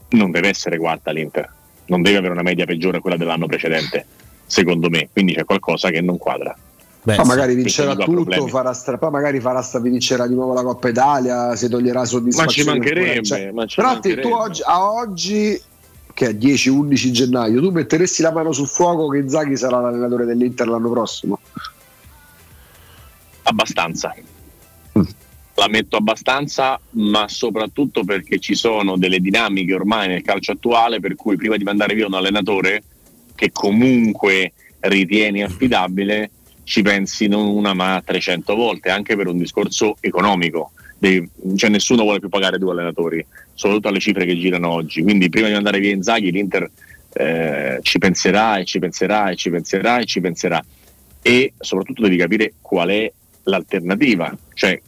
non 0.09 0.31
deve 0.31 0.49
essere 0.49 0.77
quarta 0.77 1.11
l'Inter, 1.11 1.51
non 1.87 2.01
deve 2.01 2.17
avere 2.17 2.33
una 2.33 2.41
media 2.41 2.65
peggiore 2.65 2.97
a 2.97 3.01
quella 3.01 3.17
dell'anno 3.17 3.45
precedente, 3.45 4.05
secondo 4.45 4.89
me, 4.89 5.09
quindi 5.11 5.33
c'è 5.33 5.45
qualcosa 5.45 5.89
che 5.89 6.01
non 6.01 6.17
quadra. 6.17 6.55
Beh, 7.03 7.15
poi 7.15 7.25
magari 7.25 7.55
vincerà 7.55 7.95
tutto, 7.95 8.47
farà 8.47 8.73
stra- 8.73 8.97
poi 8.97 9.11
magari 9.11 9.39
farà 9.39 9.61
sta- 9.61 9.79
vincerà 9.79 10.27
di 10.27 10.33
nuovo 10.33 10.53
la 10.53 10.63
Coppa 10.63 10.89
Italia, 10.89 11.55
si 11.55 11.69
toglierà 11.69 12.03
soddisfazione. 12.03 12.79
Ma 12.79 12.85
ci 12.85 12.91
mancherebbe. 12.91 13.23
Cioè, 13.23 13.51
ma 13.51 13.65
ci 13.65 13.75
però 13.77 13.87
mancherebbe. 13.93 14.21
tu 14.21 14.27
oggi, 14.29 14.61
a 14.65 14.91
oggi, 14.91 15.61
che 16.13 16.27
è 16.27 16.33
10-11 16.33 17.11
gennaio, 17.11 17.61
tu 17.61 17.69
metteresti 17.69 18.21
la 18.21 18.33
mano 18.33 18.51
sul 18.51 18.67
fuoco 18.67 19.07
che 19.07 19.29
Zaghi 19.29 19.55
sarà 19.55 19.79
l'allenatore 19.79 20.25
dell'Inter 20.25 20.67
l'anno 20.67 20.89
prossimo? 20.89 21.39
Abbastanza. 23.47 24.15
la 25.55 25.67
metto 25.69 25.97
abbastanza, 25.97 26.79
ma 26.91 27.27
soprattutto 27.27 28.03
perché 28.03 28.37
ci 28.37 28.53
sono 28.53 28.95
delle 28.95 29.19
dinamiche 29.19 29.73
ormai 29.73 30.07
nel 30.07 30.21
calcio 30.21 30.51
attuale 30.51 30.99
per 30.99 31.15
cui 31.15 31.35
prima 31.35 31.57
di 31.57 31.63
mandare 31.63 31.95
via 31.95 32.05
un 32.05 32.13
allenatore 32.13 32.83
che 33.33 33.51
comunque 33.51 34.53
ritieni 34.81 35.43
affidabile, 35.43 36.29
ci 36.63 36.81
pensi 36.81 37.27
non 37.27 37.47
una 37.47 37.73
ma 37.73 38.01
300 38.05 38.53
volte, 38.55 38.89
anche 38.89 39.15
per 39.15 39.27
un 39.27 39.37
discorso 39.37 39.95
economico. 39.99 40.71
Devi- 40.99 41.29
cioè 41.55 41.69
nessuno 41.69 42.03
vuole 42.03 42.19
più 42.19 42.29
pagare 42.29 42.57
due 42.57 42.71
allenatori, 42.71 43.25
soprattutto 43.53 43.87
alle 43.87 43.99
cifre 43.99 44.25
che 44.25 44.37
girano 44.37 44.69
oggi. 44.69 45.01
Quindi 45.01 45.29
prima 45.29 45.47
di 45.47 45.53
mandare 45.53 45.79
via 45.79 45.91
Inzaghi 45.91 46.31
l'Inter 46.31 46.69
eh, 47.13 47.79
ci 47.81 47.97
penserà 47.97 48.57
e 48.57 48.65
ci 48.65 48.79
penserà 48.79 49.29
e 49.29 49.35
ci 49.35 49.49
penserà 49.49 49.99
e 49.99 50.05
ci 50.05 50.19
penserà. 50.19 50.63
E 51.21 51.53
soprattutto 51.57 52.01
devi 52.03 52.17
capire 52.17 52.53
qual 52.61 52.89
è 52.89 53.11
l'alternativa, 53.47 54.35
cioè 54.53 54.79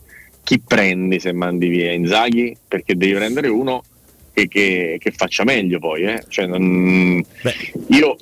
chi 0.43 0.59
prendi 0.59 1.19
se 1.19 1.31
mandi 1.33 1.67
via 1.67 1.91
Inzaghi, 1.91 2.55
perché 2.67 2.95
devi 2.95 3.13
prendere 3.13 3.47
uno 3.49 3.83
che, 4.33 4.47
che- 4.47 4.97
che 4.99 5.11
faccia 5.11 5.43
meglio 5.43 5.79
poi. 5.79 6.03
eh. 6.03 6.23
Cioè, 6.27 6.45
non- 6.47 7.23
io, 7.89 8.15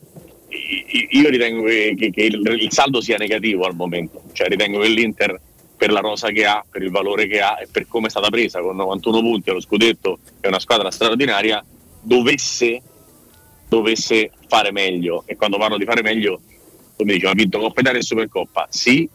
io 1.12 1.30
ritengo 1.30 1.64
che, 1.64 1.96
che- 2.12 2.24
il, 2.24 2.58
il 2.60 2.72
saldo 2.72 3.02
sia 3.02 3.18
negativo 3.18 3.66
al 3.66 3.76
momento, 3.76 4.24
cioè 4.34 4.48
ritengo 4.48 4.80
che 4.80 4.88
l'Inter 4.90 5.40
per 5.78 5.92
la 5.92 6.00
rosa 6.00 6.30
che 6.30 6.44
ha, 6.46 6.66
per 6.70 6.82
il 6.82 6.90
valore 6.90 7.28
che 7.28 7.40
ha 7.40 7.60
e 7.62 7.68
per 7.72 7.88
come 7.88 8.08
è 8.08 8.10
stata 8.10 8.30
presa 8.30 8.60
con 8.62 8.76
91 8.76 9.20
punti 9.20 9.50
allo 9.52 9.62
scudetto 9.62 10.18
è 10.40 10.48
una 10.48 10.60
squadra 10.60 10.90
straordinaria, 10.90 11.64
dovesse, 12.02 12.82
dovesse 13.70 14.32
fare 14.48 14.72
meglio. 14.72 15.24
E 15.28 15.36
quando 15.36 15.58
parlo 15.58 15.78
di 15.78 15.86
fare 15.86 16.02
meglio, 16.02 16.42
tu 16.98 17.04
mi 17.06 17.14
dici, 17.14 17.26
ha 17.28 17.34
vinto 17.34 17.60
Coppa 17.60 17.82
Italia 17.82 18.00
e 18.00 18.04
Supercoppa? 18.04 18.68
Sì, 18.72 19.08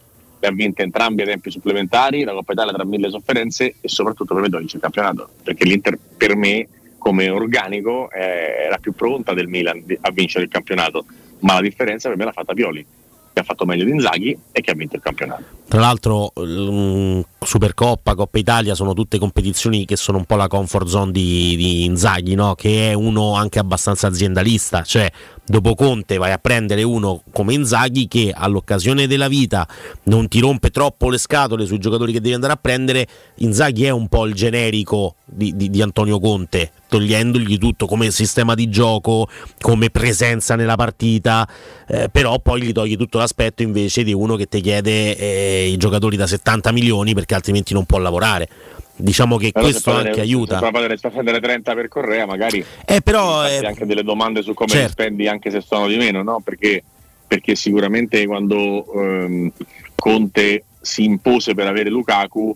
le 0.43 0.49
ha 0.49 0.53
vinte 0.53 0.83
entrambi 0.83 1.23
ai 1.23 1.29
tempi 1.29 1.53
supplementari, 1.53 2.25
la 2.25 2.33
Coppa 2.33 2.53
Italia 2.53 2.73
tra 2.73 2.85
mille 2.85 3.11
sofferenze 3.11 3.77
e 3.81 3.89
soprattutto 3.89 4.35
per 4.35 4.49
me 4.49 4.59
il 4.61 4.81
campionato, 4.81 5.29
perché 5.45 5.65
l'Inter 5.65 5.97
per 6.17 6.35
me 6.35 6.67
come 6.99 7.29
organico 7.29 8.11
era 8.11 8.77
più 8.79 8.93
pronta 8.93 9.35
del 9.35 9.47
Milan 9.47 9.85
a 10.01 10.11
vincere 10.11 10.45
il 10.45 10.51
campionato, 10.51 11.05
ma 11.41 11.55
la 11.55 11.61
differenza 11.61 12.09
per 12.09 12.19
me 12.19 12.25
l'ha 12.25 12.33
fatta 12.33 12.55
Pioli, 12.55 12.85
che 13.33 13.41
ha 13.41 13.45
fatto 13.45 13.65
meglio 13.65 13.85
di 13.85 13.93
Inzaghi 13.93 14.37
e 14.51 14.61
che 14.61 14.73
ha 14.73 14.75
vinto 14.75 14.97
il 14.97 15.03
campionato. 15.03 15.45
Tra 15.69 15.81
l'altro, 15.81 16.33
mm, 16.39 17.21
Supercoppa, 17.41 18.15
Coppa 18.15 18.39
Italia 18.39 18.75
sono 18.75 18.95
tutte 18.95 19.19
competizioni 19.19 19.85
che 19.85 19.97
sono 19.97 20.19
un 20.19 20.25
po' 20.25 20.37
la 20.37 20.49
comfort 20.49 20.87
zone 20.87 21.13
di, 21.13 21.57
di 21.57 21.85
Inzaghi, 21.85 22.35
no? 22.35 22.55
che 22.55 22.91
è 22.91 22.95
uno 22.95 23.35
anche 23.35 23.59
abbastanza 23.59 24.09
aziendalista. 24.09 24.83
Cioè, 24.83 25.11
dopo 25.53 25.75
Conte 25.75 26.17
vai 26.17 26.33
a 26.33 26.39
prendere 26.39 26.83
uno 26.83 27.23
come 27.31 27.53
Inzaghi 27.53 28.09
che 28.09 28.33
all'occasione 28.35 29.07
della 29.07 29.29
vita 29.29 29.69
non 30.05 30.27
ti 30.27 30.41
rompe 30.41 30.71
troppo 30.71 31.11
le 31.11 31.19
scatole 31.19 31.67
sui 31.67 31.77
giocatori 31.77 32.11
che 32.11 32.23
devi 32.23 32.33
andare 32.33 32.55
a 32.55 32.57
prendere. 32.57 33.07
Inzaghi 33.37 33.85
è 33.85 33.91
un 33.91 34.09
po' 34.09 34.25
il 34.25 34.33
generico 34.33 35.17
di, 35.27 35.55
di- 35.55 35.69
di 35.69 35.83
Antonio 35.83 36.19
Conte, 36.21 36.73
togliendogli 36.89 37.59
tutto 37.59 37.85
come 37.85 38.11
sistema 38.11 38.55
di 38.55 38.71
gioco, 38.71 39.29
come 39.61 39.91
presenza 39.91 40.57
nella 40.57 40.77
partita, 40.77 41.47
eh, 41.87 42.09
però 42.11 42.39
poi 42.39 42.63
gli 42.63 42.73
togli 42.73 42.97
tutto 42.97 43.19
l'aspetto 43.19 43.63
invece 43.63 44.05
di 44.05 44.15
uno 44.15 44.37
che 44.37 44.47
ti 44.47 44.63
chiede 44.63 45.15
eh, 45.19 45.69
i 45.69 45.77
giocatori 45.77 46.17
da 46.17 46.27
70 46.27 46.73
milioni 46.73 47.13
perché 47.13 47.35
altrimenti 47.35 47.75
non 47.75 47.85
può 47.85 47.99
lavorare. 47.99 48.49
Diciamo 48.95 49.37
che 49.37 49.47
se 49.47 49.61
questo 49.61 49.91
anche 49.91 50.17
ne- 50.17 50.21
aiuta. 50.21 50.59
Se 50.59 50.67
a 50.67 51.11
prendere 51.11 51.41
30 51.41 51.75
per 51.75 51.89
Correa, 51.89 52.27
magari 52.27 52.65
Eh, 52.85 53.01
però, 53.01 53.47
eh, 53.47 53.65
anche 53.65 53.87
delle 53.87 54.03
domande 54.03 54.43
su 54.43 54.55
come 54.55 54.71
certo. 54.71 54.93
spendi, 54.93 55.27
anche 55.27 55.51
se 55.51 55.61
sono 55.61 55.89
di 55.89 55.97
meno, 55.97 56.23
no? 56.23 56.41
Perché, 56.45 56.83
perché 57.27 57.55
sicuramente 57.55 58.25
quando 58.27 58.85
ehm, 58.95 59.51
Conte 59.95 60.65
si 60.81 61.05
impose 61.05 61.55
per 61.55 61.67
avere 61.67 61.89
Lukaku, 61.91 62.55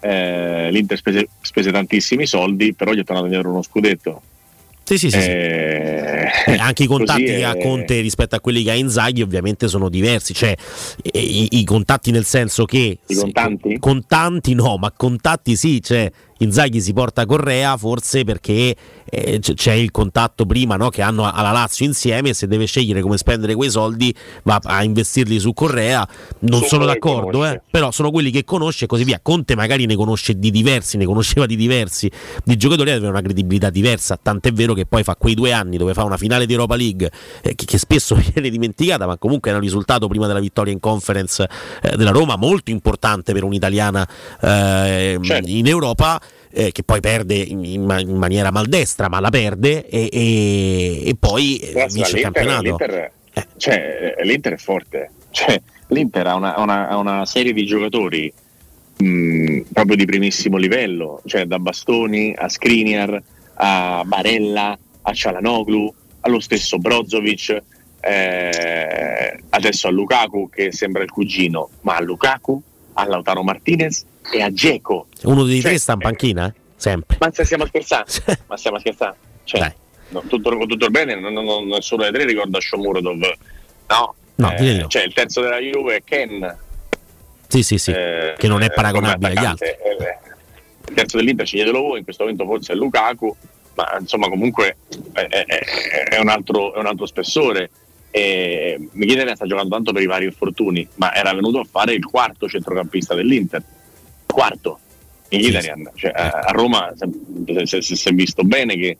eh, 0.00 0.70
l'Inter 0.70 0.96
spese, 0.96 1.28
spese 1.40 1.70
tantissimi 1.70 2.26
soldi, 2.26 2.74
però 2.74 2.92
gli 2.92 3.00
è 3.00 3.04
tornato 3.04 3.26
indietro 3.26 3.50
uno 3.50 3.62
scudetto. 3.62 4.22
Sì, 4.86 4.98
sì, 4.98 5.10
sì, 5.10 5.20
sì. 5.20 5.28
Eh, 5.28 6.30
Eh, 6.46 6.56
anche 6.58 6.84
i 6.84 6.86
contatti 6.94 7.24
che 7.24 7.44
ha 7.44 7.56
Conte 7.56 8.00
rispetto 8.00 8.36
a 8.36 8.40
quelli 8.40 8.62
che 8.62 8.70
ha 8.70 8.74
Inzaghi 8.74 9.20
ovviamente 9.20 9.66
sono 9.66 9.88
diversi, 9.88 10.32
cioè 10.32 10.54
i, 11.12 11.48
i 11.58 11.64
contatti 11.64 12.12
nel 12.12 12.24
senso 12.24 12.64
che 12.66 12.98
I 13.04 13.14
contanti? 13.14 13.78
contanti 13.80 14.54
no, 14.54 14.76
ma 14.76 14.92
contatti 14.92 15.56
sì, 15.56 15.82
cioè 15.82 16.08
Inzaghi 16.38 16.80
si 16.80 16.92
porta 16.92 17.24
Correa 17.24 17.76
forse 17.76 18.24
perché 18.24 18.74
eh, 19.08 19.38
c'è 19.40 19.72
il 19.72 19.90
contatto 19.90 20.44
prima 20.44 20.76
no, 20.76 20.90
che 20.90 21.02
hanno 21.02 21.30
alla 21.30 21.52
Lazio 21.52 21.86
insieme 21.86 22.30
e 22.30 22.34
se 22.34 22.46
deve 22.46 22.66
scegliere 22.66 23.00
come 23.00 23.16
spendere 23.16 23.54
quei 23.54 23.70
soldi 23.70 24.14
va 24.42 24.60
a 24.62 24.82
investirli 24.82 25.38
su 25.38 25.52
Correa, 25.54 26.06
non 26.40 26.60
Sono 26.60 26.68
sono 26.68 26.84
d'accordo, 26.84 27.46
eh, 27.46 27.62
però 27.70 27.90
sono 27.90 28.10
quelli 28.10 28.30
che 28.30 28.44
conosce 28.44 28.84
e 28.84 28.88
così 28.88 29.04
via. 29.04 29.20
Conte 29.22 29.54
magari 29.54 29.86
ne 29.86 29.94
conosce 29.94 30.38
di 30.38 30.50
diversi, 30.50 30.96
ne 30.96 31.04
conosceva 31.06 31.46
di 31.46 31.56
diversi, 31.56 32.10
di 32.44 32.56
giocatori 32.56 32.90
aveva 32.90 33.08
una 33.08 33.22
credibilità 33.22 33.70
diversa, 33.70 34.18
tant'è 34.20 34.52
vero 34.52 34.74
che 34.74 34.84
poi 34.86 35.02
fa 35.02 35.16
quei 35.16 35.34
due 35.34 35.52
anni 35.52 35.76
dove 35.76 35.94
fa 35.94 36.04
una 36.04 36.16
finale 36.16 36.46
di 36.46 36.52
Europa 36.52 36.76
League 36.76 37.10
eh, 37.42 37.54
che, 37.54 37.64
che 37.64 37.78
spesso 37.78 38.14
viene 38.32 38.50
dimenticata, 38.50 39.06
ma 39.06 39.16
comunque 39.16 39.50
era 39.50 39.58
un 39.58 39.64
risultato 39.64 40.06
prima 40.08 40.26
della 40.26 40.40
vittoria 40.40 40.72
in 40.72 40.80
conference 40.80 41.48
eh, 41.82 41.96
della 41.96 42.10
Roma 42.10 42.36
molto 42.36 42.70
importante 42.70 43.32
per 43.32 43.44
un'italiana 43.44 44.08
eh, 44.40 45.18
Certo. 45.22 45.48
in 45.48 45.66
Europa. 45.66 46.20
Eh, 46.50 46.72
che 46.72 46.82
poi 46.82 47.00
perde 47.00 47.34
in, 47.34 47.64
in 47.64 47.84
ma- 47.84 48.00
in 48.00 48.16
maniera 48.16 48.50
maldestra, 48.50 49.08
ma 49.08 49.20
la 49.20 49.30
perde 49.30 49.86
e, 49.88 50.08
e- 50.12 51.02
e 51.08 51.16
poi 51.18 51.56
eh, 51.58 51.72
Grazie 51.72 51.94
vince 52.02 52.16
il 52.16 52.22
campionato. 52.22 52.62
l'Inter, 52.62 53.12
cioè, 53.56 54.14
eh, 54.18 54.24
l'Inter 54.24 54.52
è 54.54 54.58
forte. 54.58 55.10
Cioè, 55.30 55.60
L'Inter 55.88 56.26
ha 56.26 56.34
una, 56.34 56.54
una- 56.58 56.96
una 56.96 57.26
serie 57.26 57.52
di 57.52 57.64
giocatori 57.64 58.32
mh, 58.96 59.60
proprio 59.72 59.96
di 59.96 60.04
primissimo 60.04 60.56
livello, 60.56 61.20
cioè 61.26 61.44
da 61.44 61.58
Bastoni 61.58 62.34
a 62.36 62.48
Skriniar 62.48 63.22
a 63.54 64.02
Barella 64.04 64.76
a 65.02 65.12
Cialanoglu, 65.12 65.94
allo 66.20 66.40
stesso 66.40 66.78
Brozovic, 66.78 67.62
eh, 68.00 69.38
adesso 69.50 69.86
a 69.86 69.90
Lukaku 69.90 70.48
che 70.50 70.72
sembra 70.72 71.02
il 71.02 71.10
cugino, 71.10 71.70
ma 71.82 71.96
a 71.96 72.02
Lukaku, 72.02 72.60
a 72.94 73.06
Lautaro 73.06 73.42
Martinez 73.42 74.04
e 74.32 74.42
a 74.42 74.52
Geco. 74.52 75.06
Uno 75.24 75.44
dei 75.44 75.60
Cioè, 75.60 75.70
tre 75.70 75.78
sta 75.78 75.92
in 75.92 75.98
panchina, 75.98 76.54
sempre. 76.76 77.16
Ma 77.20 77.30
stiamo 77.32 77.66
scherzando? 77.66 78.10
Ma 78.46 78.56
stiamo 78.56 78.78
scherzando? 78.78 79.16
Cioè, 79.44 79.74
no, 80.08 80.22
tutto, 80.28 80.56
tutto 80.66 80.88
bene, 80.90 81.14
non, 81.18 81.32
non, 81.32 81.66
nessuno 81.66 82.02
dei 82.02 82.12
tre 82.12 82.24
ricorda 82.24 82.60
Shomurodov. 82.60 83.14
No, 83.88 84.14
No, 84.38 84.52
Eh, 84.54 84.78
no. 84.80 84.86
cioè 84.88 85.02
il 85.04 85.14
terzo 85.14 85.40
della 85.40 85.58
Juve 85.58 85.96
è 85.96 86.02
Ken. 86.04 86.58
Sì, 87.48 87.62
sì, 87.62 87.78
sì, 87.78 87.90
eh, 87.92 88.34
che 88.36 88.48
non 88.48 88.60
è 88.60 88.66
eh, 88.66 88.70
paragonabile 88.70 89.32
agli 89.32 89.44
altri. 89.44 89.68
Eh, 89.68 90.18
il 90.88 90.94
terzo 90.94 91.16
dell'Inter 91.16 91.46
sceglietelo 91.46 91.80
voi, 91.80 91.98
in 91.98 92.04
questo 92.04 92.24
momento 92.24 92.44
forse 92.44 92.72
è 92.74 92.76
Lukaku, 92.76 93.34
ma 93.76 93.96
insomma 93.98 94.28
comunque 94.28 94.76
è, 95.12 95.20
è- 95.26 95.44
è- 96.10 96.18
un, 96.18 96.28
altro, 96.28 96.74
è 96.74 96.78
un 96.78 96.86
altro 96.86 97.06
spessore. 97.06 97.70
E 98.10 98.76
Mkhitaryan 98.92 99.36
sta 99.36 99.46
giocando 99.46 99.74
tanto 99.74 99.92
per 99.92 100.02
i 100.02 100.06
vari 100.06 100.24
infortuni, 100.26 100.86
ma 100.96 101.14
era 101.14 101.32
venuto 101.32 101.60
a 101.60 101.66
fare 101.70 101.92
il 101.94 102.04
quarto 102.04 102.46
centrocampista 102.48 103.14
dell'Inter. 103.14 103.62
Quarto. 104.36 104.78
Mkhitaryan. 105.30 105.90
Cioè, 105.94 106.12
a 106.14 106.50
Roma 106.52 106.92
si- 106.94 107.66
si 107.66 107.80
si- 107.80 107.96
si 107.96 108.08
è 108.08 108.12
visto 108.12 108.42
bene 108.42 108.76
che 108.76 108.98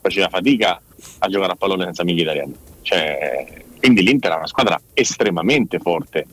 faceva 0.00 0.28
fatica 0.28 0.80
a 1.18 1.28
giocare 1.28 1.52
a 1.52 1.56
pallone 1.56 1.84
senza 1.86 2.04
Mkhitaryan. 2.04 2.54
Cioè, 2.82 3.64
quindi 3.80 4.02
l'Inter 4.02 4.30
ha 4.30 4.36
una 4.36 4.46
squadra 4.46 4.80
estremamente 4.94 5.80
forte. 5.80 6.24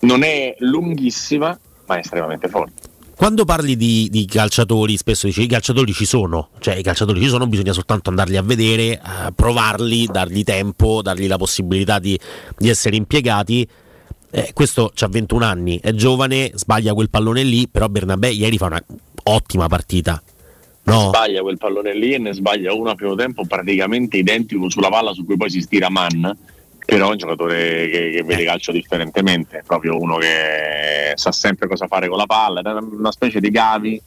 Non 0.00 0.24
è 0.24 0.56
lunghissima, 0.58 1.56
ma 1.86 1.94
è 1.94 2.00
estremamente 2.00 2.48
forte. 2.48 2.82
Quando 3.14 3.44
parli 3.44 3.76
di, 3.76 4.08
di 4.10 4.26
calciatori, 4.26 4.96
spesso 4.96 5.26
dici 5.28 5.42
i 5.42 5.46
calciatori 5.46 5.92
ci 5.92 6.04
sono, 6.04 6.48
cioè 6.58 6.74
i 6.74 6.82
calciatori 6.82 7.20
ci 7.22 7.28
sono, 7.28 7.46
bisogna 7.46 7.72
soltanto 7.72 8.10
andarli 8.10 8.36
a 8.36 8.42
vedere, 8.42 8.82
eh, 8.94 9.00
provarli, 9.34 10.06
dargli 10.06 10.42
tempo, 10.42 11.02
dargli 11.02 11.28
la 11.28 11.38
possibilità 11.38 12.00
di, 12.00 12.18
di 12.58 12.68
essere 12.68 12.96
impiegati. 12.96 13.66
Eh, 14.30 14.50
questo 14.52 14.92
ha 14.98 15.08
21 15.08 15.44
anni, 15.44 15.78
è 15.80 15.92
giovane, 15.92 16.50
sbaglia 16.54 16.94
quel 16.94 17.10
pallone 17.10 17.42
lì, 17.42 17.68
però 17.68 17.88
Bernabé 17.88 18.30
ieri 18.30 18.58
fa 18.58 18.66
una 18.66 18.84
ottima 19.24 19.66
partita. 19.68 20.22
No? 20.84 21.08
Sbaglia 21.08 21.42
quel 21.42 21.58
pallone 21.58 21.94
lì 21.94 22.12
e 22.12 22.18
ne 22.18 22.32
sbaglia 22.32 22.72
uno 22.72 22.90
a 22.90 22.94
primo 22.94 23.14
tempo 23.14 23.44
praticamente 23.44 24.18
identico 24.18 24.70
sulla 24.70 24.88
palla 24.88 25.12
su 25.12 25.24
cui 25.24 25.36
poi 25.36 25.50
si 25.50 25.60
stira 25.60 25.90
Mann. 25.90 26.28
Però 26.86 27.08
è 27.08 27.10
un 27.10 27.16
giocatore 27.16 27.88
che, 27.88 28.10
che 28.12 28.22
vede 28.22 28.44
calcio 28.44 28.70
differentemente, 28.70 29.64
proprio 29.66 29.98
uno 29.98 30.18
che 30.18 31.12
sa 31.16 31.32
sempre 31.32 31.66
cosa 31.66 31.88
fare 31.88 32.06
con 32.06 32.16
la 32.16 32.26
palla, 32.26 32.60
è 32.60 32.72
una 32.72 33.10
specie 33.10 33.40
di 33.40 33.50
Gavi 33.50 34.00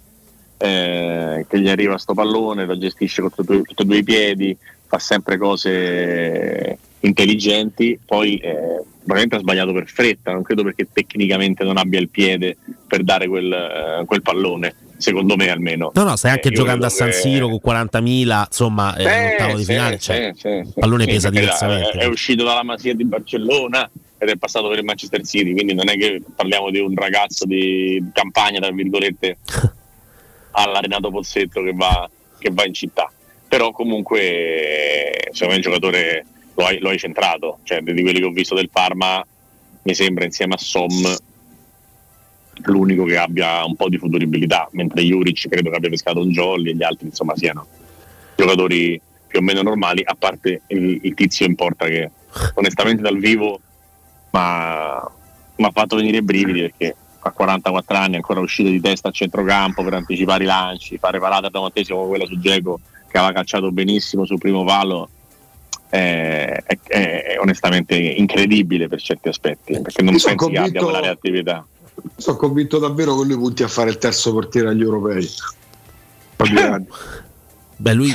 eh, 0.61 1.45
che 1.47 1.59
gli 1.59 1.69
arriva 1.69 1.97
sto 1.97 2.13
pallone, 2.13 2.65
lo 2.65 2.77
gestisce 2.77 3.21
con 3.21 3.31
tutti 3.33 3.61
tutti 3.63 3.81
e 3.81 3.85
due 3.85 3.97
i 3.97 4.03
piedi, 4.03 4.57
fa 4.87 4.99
sempre 4.99 5.37
cose 5.37 6.77
intelligenti, 6.99 7.99
poi 8.05 8.37
eh, 8.37 8.81
probabilmente 9.09 9.35
ha 9.37 9.39
sbagliato 9.39 9.73
per 9.73 9.87
fretta, 9.87 10.31
non 10.33 10.43
credo 10.43 10.63
perché 10.63 10.87
tecnicamente 10.93 11.63
non 11.63 11.77
abbia 11.77 11.99
il 11.99 12.09
piede 12.09 12.57
per 12.87 13.03
dare 13.03 13.27
quel, 13.27 13.51
eh, 13.51 14.05
quel 14.05 14.21
pallone, 14.21 14.75
secondo 14.97 15.35
me 15.35 15.49
almeno. 15.49 15.91
No, 15.95 16.03
no, 16.03 16.15
stai 16.15 16.31
anche 16.31 16.49
Eh, 16.49 16.51
io 16.51 16.57
giocando 16.57 16.85
a 16.85 16.89
San 16.89 17.07
che- 17.07 17.13
Siro 17.15 17.47
con 17.49 17.59
40.000, 17.59 18.45
insomma, 18.47 18.95
è 18.95 19.01
Eh, 19.05 19.19
un 19.19 19.25
ottavo 19.33 19.57
di 19.57 19.65
finale, 19.65 19.95
sì, 19.97 20.03
cioè, 20.03 20.31
sì, 20.35 20.47
il 20.47 20.73
pallone 20.77 21.03
Sì, 21.05 21.09
pesa 21.09 21.29
diversamente. 21.31 21.89
È, 21.97 22.01
è 22.01 22.05
uscito 22.05 22.43
dalla 22.43 22.61
Masia 22.63 22.93
di 22.93 23.03
Barcellona, 23.05 23.89
ed 24.19 24.29
è 24.29 24.35
passato 24.37 24.67
per 24.67 24.77
il 24.77 24.83
Manchester 24.83 25.25
City, 25.25 25.53
quindi 25.53 25.73
non 25.73 25.89
è 25.89 25.97
che 25.97 26.21
parliamo 26.35 26.69
di 26.69 26.77
un 26.79 26.93
ragazzo 26.93 27.45
di 27.45 28.03
campagna, 28.13 28.59
tra 28.59 28.69
virgolette, 28.71 29.37
alla 30.51 30.79
Renato 30.81 31.09
Pozzetto 31.09 31.63
che 31.63 31.73
va, 31.73 32.07
che 32.37 32.49
va 32.51 32.63
in 32.65 32.73
città. 32.73 33.11
Però 33.47 33.71
comunque 33.71 35.29
secondo 35.31 35.53
me 35.53 35.55
il 35.55 35.61
giocatore 35.63 36.25
lo 36.59 36.65
hai, 36.65 36.79
lo 36.79 36.89
hai 36.89 36.97
centrato, 36.97 37.59
cioè 37.63 37.79
di 37.81 38.01
quelli 38.01 38.19
che 38.19 38.25
ho 38.25 38.31
visto 38.31 38.53
del 38.53 38.69
Parma 38.69 39.25
mi 39.83 39.95
sembra 39.95 40.25
insieme 40.25 40.55
a 40.55 40.57
Som 40.57 40.91
l'unico 42.63 43.05
che 43.05 43.17
abbia 43.17 43.63
un 43.63 43.77
po' 43.77 43.87
di 43.87 43.97
futuribilità, 43.97 44.67
mentre 44.71 45.01
Juric 45.01 45.47
credo 45.47 45.69
che 45.69 45.77
abbia 45.77 45.89
pescato 45.89 46.19
un 46.19 46.31
jolly 46.31 46.71
e 46.71 46.75
gli 46.75 46.83
altri 46.83 47.07
insomma 47.07 47.33
siano 47.37 47.65
giocatori 48.35 48.99
più 49.25 49.39
o 49.39 49.41
meno 49.41 49.61
normali, 49.61 50.01
a 50.03 50.15
parte 50.19 50.63
il, 50.67 50.99
il 51.01 51.13
tizio 51.13 51.45
in 51.45 51.55
porta 51.55 51.85
che 51.85 52.11
onestamente 52.55 53.01
dal 53.01 53.17
vivo 53.17 53.61
mi 54.31 55.65
ha 55.65 55.71
fatto 55.71 55.95
venire 55.95 56.17
i 56.17 56.21
brividi 56.21 56.61
perché 56.61 56.95
a 57.21 57.31
44 57.31 57.97
anni 57.97 58.15
ancora 58.15 58.41
uscire 58.41 58.69
di 58.69 58.81
testa 58.81 59.09
a 59.09 59.11
centrocampo 59.11 59.81
per 59.83 59.93
anticipare 59.93 60.43
i 60.43 60.47
lanci, 60.47 60.97
fare 60.97 61.19
parate 61.19 61.45
al 61.45 61.51
davanteggio 61.51 61.95
come 61.95 62.07
quella 62.09 62.25
su 62.25 62.37
Geco 62.37 62.81
che 63.07 63.17
aveva 63.17 63.33
calciato 63.33 63.71
benissimo 63.71 64.25
sul 64.25 64.37
primo 64.37 64.65
palo 64.65 65.09
è, 65.89 66.63
è, 66.65 66.77
è 66.87 67.37
onestamente 67.39 67.95
incredibile 67.95 68.87
per 68.87 69.01
certi 69.01 69.27
aspetti 69.29 69.79
perché 69.81 70.03
non 70.03 70.13
Io 70.13 70.19
pensi 70.23 70.35
che 70.35 70.45
abbia 70.45 70.61
convinto- 70.61 70.83
quella 70.83 70.99
reattività 70.99 71.65
Sono 72.15 72.37
convinto 72.37 72.77
davvero 72.77 73.17
che 73.17 73.25
lui 73.25 73.37
punti 73.37 73.63
a 73.63 73.67
fare 73.67 73.89
il 73.89 73.97
terzo 73.97 74.31
portiere 74.31 74.69
agli 74.69 74.81
europei. 74.81 75.27
Beh, 77.81 77.93
lui 77.93 78.13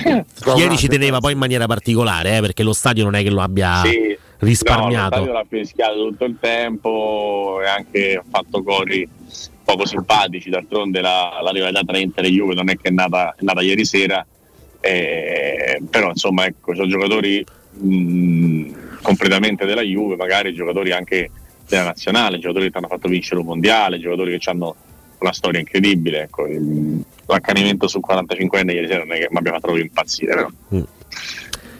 ieri 0.57 0.77
ci 0.77 0.89
teneva 0.89 1.21
poi 1.21 1.33
in 1.33 1.39
maniera 1.39 1.65
particolare, 1.65 2.37
eh, 2.37 2.41
perché 2.41 2.63
lo 2.63 2.75
stadio 2.75 3.05
non 3.05 3.15
è 3.15 3.23
che 3.23 3.31
lo 3.31 3.41
abbia 3.41 3.81
Sì, 3.83 4.15
risparmiato. 4.41 5.17
No, 5.17 5.25
lo 5.25 5.33
stadio 5.33 5.33
l'ha 5.33 5.47
fischiato 5.49 6.07
tutto 6.09 6.25
il 6.27 6.37
tempo 6.39 7.61
e 7.63 7.67
anche 7.67 8.17
ha 8.17 8.25
fatto 8.29 8.63
cori 8.63 9.09
poco 9.65 9.87
simpatici. 9.87 10.51
D'altronde 10.51 11.01
la, 11.01 11.41
la 11.43 11.51
rivalità 11.51 11.81
tra 11.83 11.97
Inter 11.97 12.27
e 12.27 12.31
Juve 12.31 12.53
non 12.53 12.69
è 12.69 12.77
che 12.77 12.89
è 12.89 12.93
nata, 12.93 13.35
è 13.35 13.43
nata 13.43 13.63
ieri 13.63 13.87
sera, 13.87 14.25
eh, 14.81 15.83
però 15.89 16.11
insomma 16.11 16.45
ecco, 16.45 16.75
sono 16.75 16.87
giocatori 16.87 17.43
mh, 17.79 19.01
completamente 19.03 19.67
della 19.67 19.83
Juve, 19.83 20.17
magari 20.17 20.55
giocatori 20.55 20.93
anche 20.93 21.31
della 21.69 21.85
nazionale, 21.85 22.39
giocatori 22.39 22.67
che 22.67 22.71
ti 22.73 22.79
hanno 22.79 22.89
fatto 22.89 23.09
vincere 23.09 23.41
un 23.41 23.47
mondiale, 23.47 23.99
giocatori 23.99 24.39
che 24.39 24.51
hanno 24.51 24.75
una 25.19 25.33
storia 25.33 25.61
incredibile. 25.61 26.23
Ecco, 26.23 26.47
l'accanimento 27.27 27.89
sul 27.89 28.03
45enne 28.07 28.73
ieri 28.73 28.87
sera 28.87 29.05
non 29.05 29.13
è 29.13 29.19
che 29.19 29.29
mi 29.31 29.39
abbia 29.39 29.53
fatto 29.53 29.77
impazzire, 29.77 30.35
però 30.35 30.49
Mm. 30.75 30.83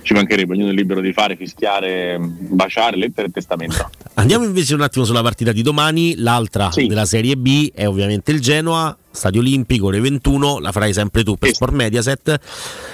Ci 0.05 0.13
mancherebbe, 0.13 0.53
ognuno 0.53 0.71
è 0.71 0.75
libero 0.75 1.01
di 1.01 1.13
fare, 1.13 1.35
fischiare, 1.35 2.19
baciare, 2.21 2.97
lettera 2.97 3.27
e 3.27 3.31
testamento. 3.31 3.91
Andiamo 4.15 4.45
invece 4.45 4.75
un 4.75 4.83
attimo 4.83 5.05
sulla 5.05 5.23
partita 5.23 5.51
di 5.51 5.63
domani, 5.63 6.15
l'altra 6.19 6.71
della 6.73 7.05
Serie 7.05 7.37
B 7.37 7.73
è 7.75 7.89
ovviamente 7.89 8.31
il 8.31 8.41
Genoa, 8.41 8.97
Stadio 9.11 9.41
Olimpico, 9.41 9.87
ore 9.87 10.01
21, 10.01 10.61
la 10.61 10.71
farai 10.71 10.93
sempre 10.93 11.25
tu 11.25 11.37
per 11.37 11.53
Sport 11.53 11.73
Mediaset. 11.73 12.39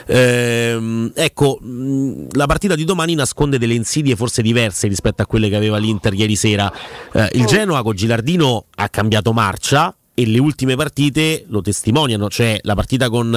Ehm, 0.07 1.13
ecco, 1.15 1.59
la 2.33 2.47
partita 2.47 2.75
di 2.75 2.85
domani 2.85 3.15
nasconde 3.15 3.59
delle 3.59 3.75
insidie 3.75 4.17
forse 4.17 4.41
diverse 4.41 4.89
rispetto 4.89 5.21
a 5.21 5.27
quelle 5.27 5.49
che 5.49 5.57
aveva 5.57 5.77
l'Inter 5.77 6.15
ieri 6.15 6.37
sera. 6.37 6.73
Eh, 7.13 7.29
il 7.35 7.45
Genoa 7.45 7.83
con 7.83 7.95
Gilardino 7.95 8.67
ha 8.77 8.89
cambiato 8.89 9.33
marcia 9.33 9.95
e 10.13 10.27
le 10.27 10.39
ultime 10.39 10.77
partite 10.77 11.45
lo 11.49 11.63
testimoniano, 11.63 12.29
cioè 12.29 12.59
la 12.63 12.75
partita 12.75 13.09
con 13.09 13.31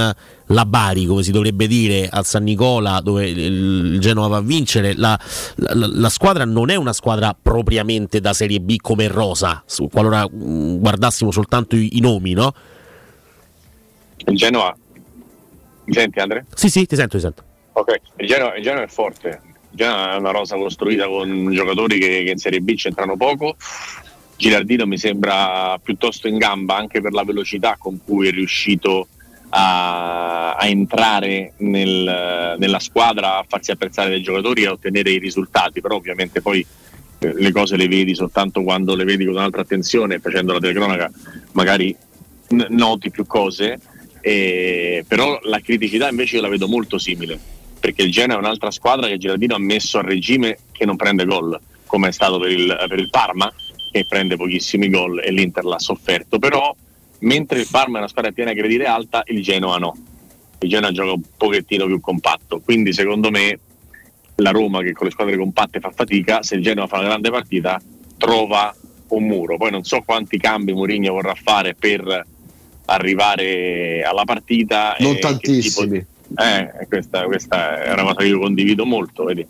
la 0.47 0.65
Bari, 0.65 1.05
come 1.05 1.23
si 1.23 1.31
dovrebbe 1.31 1.65
dire, 1.67 2.09
al 2.11 2.25
San 2.25 2.43
Nicola, 2.43 2.99
dove 3.01 3.27
il 3.29 3.99
Genoa 3.99 4.27
va 4.27 4.37
a 4.37 4.41
vincere, 4.41 4.93
la, 4.95 5.17
la- 5.55 5.87
la 5.87 6.09
squadra 6.09 6.43
non 6.45 6.69
è 6.69 6.75
una 6.75 6.91
squadra 6.91 7.35
propriamente 7.39 8.19
da 8.19 8.33
Serie 8.33 8.59
B 8.59 8.75
come 8.81 9.07
Rosa, 9.07 9.63
su- 9.65 9.87
qualora 9.87 10.27
mm, 10.29 10.77
guardassimo 10.79 11.31
soltanto 11.31 11.75
i, 11.77 11.97
i 11.97 11.99
nomi, 12.01 12.33
no? 12.33 12.53
Il 14.25 14.35
Genoa, 14.35 14.75
mi 15.85 15.93
senti 15.93 16.19
Andre? 16.19 16.45
Sì, 16.53 16.69
sì, 16.69 16.85
ti 16.85 16.95
sento, 16.95 17.15
ti 17.17 17.21
sento. 17.23 17.43
Ok, 17.73 17.99
il 18.17 18.27
Genoa, 18.27 18.55
il 18.55 18.63
Genoa 18.63 18.83
è 18.83 18.87
forte, 18.87 19.41
Genoa 19.71 20.13
è 20.15 20.17
una 20.17 20.31
rosa 20.31 20.55
costruita 20.57 21.07
con 21.07 21.49
giocatori 21.51 21.97
che, 21.99 22.23
che 22.25 22.31
in 22.31 22.37
Serie 22.37 22.59
B 22.59 22.75
c'entrano 22.75 23.15
poco. 23.15 23.55
Gilardino 24.43 24.85
mi 24.85 24.97
sembra 24.97 25.79
piuttosto 25.81 26.27
in 26.27 26.37
gamba 26.37 26.75
anche 26.75 26.99
per 26.99 27.13
la 27.13 27.23
velocità 27.23 27.77
con 27.79 27.97
cui 28.03 28.27
è 28.27 28.31
riuscito 28.31 29.07
a, 29.51 30.51
a 30.55 30.67
entrare 30.67 31.53
nel- 31.59 32.55
nella 32.57 32.79
squadra, 32.79 33.37
a 33.37 33.45
farsi 33.47 33.71
apprezzare 33.71 34.09
dai 34.09 34.21
giocatori 34.21 34.63
e 34.63 34.67
a 34.67 34.71
ottenere 34.73 35.11
i 35.11 35.17
risultati, 35.17 35.79
però 35.79 35.95
ovviamente 35.95 36.41
poi 36.41 36.59
eh, 37.19 37.33
le 37.37 37.51
cose 37.53 37.77
le 37.77 37.87
vedi 37.87 38.13
soltanto 38.15 38.63
quando 38.63 38.95
le 38.95 39.05
vedi 39.05 39.23
con 39.23 39.35
un'altra 39.35 39.61
attenzione, 39.61 40.19
facendo 40.19 40.51
la 40.51 40.59
telecronaca 40.59 41.09
magari 41.53 41.95
n- 42.49 42.65
noti 42.71 43.11
più 43.11 43.25
cose, 43.25 43.79
e- 44.19 45.05
però 45.07 45.39
la 45.43 45.61
criticità 45.61 46.09
invece 46.09 46.35
io 46.35 46.41
la 46.41 46.49
vedo 46.49 46.67
molto 46.67 46.97
simile, 46.97 47.39
perché 47.79 48.01
il 48.01 48.11
Genoa 48.11 48.35
è 48.35 48.39
un'altra 48.39 48.71
squadra 48.71 49.07
che 49.07 49.17
Gilardino 49.17 49.55
ha 49.55 49.59
messo 49.59 49.99
a 49.99 50.01
regime 50.01 50.57
che 50.73 50.83
non 50.85 50.97
prende 50.97 51.23
gol, 51.23 51.57
come 51.85 52.09
è 52.09 52.11
stato 52.11 52.39
per 52.39 52.49
il, 52.51 52.85
per 52.89 52.99
il 52.99 53.09
Parma, 53.09 53.49
che 53.93 54.05
prende 54.07 54.35
pochissimi 54.35 54.89
gol 54.89 55.21
e 55.23 55.31
l'Inter 55.31 55.63
l'ha 55.65 55.77
sofferto, 55.77 56.39
però 56.39 56.75
mentre 57.19 57.59
il 57.59 57.67
Parma 57.69 57.97
è 57.97 57.99
una 57.99 58.07
squadra 58.07 58.31
che 58.31 58.37
tiene 58.37 58.51
a 58.51 58.55
credire 58.55 58.85
alta, 58.85 59.21
il 59.27 59.43
Genoa 59.43 59.77
no. 59.77 59.95
Il 60.59 60.69
Genoa 60.69 60.91
gioca 60.91 61.11
un 61.11 61.21
pochettino 61.37 61.85
più 61.85 62.01
compatto, 62.01 62.59
quindi 62.59 62.91
secondo 62.91 63.29
me 63.29 63.59
la 64.37 64.49
Roma 64.49 64.81
che 64.81 64.93
con 64.93 65.05
le 65.05 65.11
squadre 65.11 65.37
compatte 65.37 65.79
fa 65.79 65.91
fatica, 65.91 66.41
se 66.41 66.55
il 66.55 66.63
Genoa 66.63 66.87
fa 66.87 66.97
una 66.97 67.09
grande 67.09 67.29
partita 67.29 67.79
trova 68.17 68.75
un 69.09 69.25
muro. 69.25 69.57
Poi 69.57 69.69
non 69.69 69.83
so 69.83 70.01
quanti 70.01 70.39
cambi 70.39 70.73
Mourinho 70.73 71.13
vorrà 71.13 71.35
fare 71.35 71.75
per 71.75 72.25
arrivare 72.85 74.01
alla 74.03 74.23
partita. 74.23 74.95
Non 74.97 75.19
tantissimi. 75.19 75.99
tipo- 75.99 76.11
eh, 76.41 76.87
questa, 76.87 77.25
questa 77.25 77.83
è 77.83 77.93
una 77.93 78.01
cosa 78.01 78.15
che 78.15 78.25
io 78.25 78.39
condivido 78.39 78.85
molto, 78.85 79.23
vedi. 79.23 79.45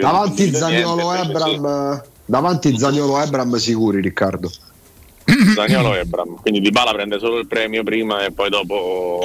Davanti 0.00 0.46
invece 0.46 0.78
Ebram, 0.78 2.02
davanti 2.32 2.78
Zagnolo 2.78 3.20
Ebram 3.20 3.56
sicuri 3.56 4.00
Riccardo. 4.00 4.50
Zagnolo 5.54 5.94
Ebram. 5.94 6.40
Quindi 6.40 6.60
Di 6.60 6.70
Bala 6.70 6.92
prende 6.92 7.18
solo 7.18 7.38
il 7.38 7.46
premio 7.46 7.82
prima 7.82 8.24
e 8.24 8.32
poi 8.32 8.48
dopo 8.48 9.20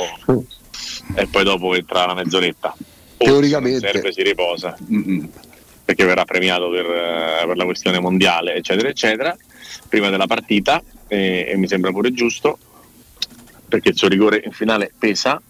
e 1.15 1.25
poi 1.27 1.43
dopo 1.45 1.73
entra 1.73 2.05
la 2.05 2.15
mezz'oretta. 2.15 2.75
O 3.19 3.23
Teoricamente. 3.23 3.89
serve 3.89 4.11
si 4.11 4.21
riposa. 4.23 4.77
Mm-mm. 4.91 5.29
Perché 5.85 6.03
verrà 6.03 6.25
premiato 6.25 6.69
per, 6.69 6.85
per 7.45 7.55
la 7.55 7.63
questione 7.63 8.01
mondiale, 8.01 8.55
eccetera, 8.55 8.89
eccetera, 8.89 9.37
prima 9.87 10.09
della 10.09 10.27
partita, 10.27 10.83
e, 11.07 11.47
e 11.47 11.55
mi 11.55 11.69
sembra 11.69 11.91
pure 11.91 12.11
giusto, 12.11 12.57
perché 13.69 13.89
il 13.89 13.97
suo 13.97 14.09
rigore 14.09 14.41
in 14.43 14.51
finale 14.51 14.91
pesa. 14.99 15.41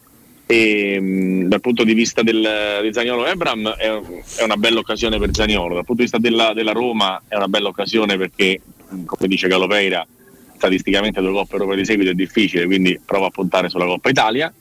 E 0.50 0.98
mh, 1.00 1.48
dal 1.50 1.60
punto 1.60 1.84
di 1.84 1.94
vista 1.94 2.24
del, 2.24 2.80
di 2.82 2.94
Zagnolo 2.94 3.26
Ebram 3.26 3.68
è, 3.76 3.90
è 4.38 4.44
una 4.44 4.56
bella 4.56 4.80
occasione 4.80 5.20
per 5.20 5.32
Zagnolo, 5.34 5.76
dal 5.76 5.84
punto 5.84 6.04
di 6.04 6.10
vista 6.10 6.18
della, 6.18 6.54
della 6.54 6.72
Roma 6.72 7.22
è 7.28 7.36
una 7.36 7.50
bella 7.50 7.68
occasione 7.68 8.18
perché, 8.18 8.62
mh, 8.88 9.04
come 9.04 9.28
dice 9.28 9.50
Galopeira, 9.50 10.08
statisticamente 10.56 11.20
due 11.20 11.34
coppe 11.34 11.56
europee 11.56 11.76
di 11.76 11.86
seguito 11.86 12.12
è 12.12 12.14
difficile, 12.14 12.66
quindi 12.66 12.98
prova 13.04 13.28
a 13.28 13.30
puntare 13.30 13.68
sulla 13.68 13.86
Coppa 13.86 14.10
Italia. 14.10 14.52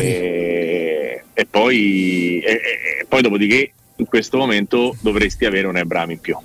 E, 0.00 1.22
e 1.32 1.46
poi, 1.46 2.40
e- 2.40 2.60
e 3.00 3.06
poi 3.08 3.22
dopodiché 3.22 3.72
in 3.96 4.06
questo 4.06 4.36
momento 4.36 4.96
dovresti 5.00 5.44
avere 5.44 5.68
un 5.68 5.76
Ebram 5.76 6.10
in 6.10 6.20
più. 6.20 6.36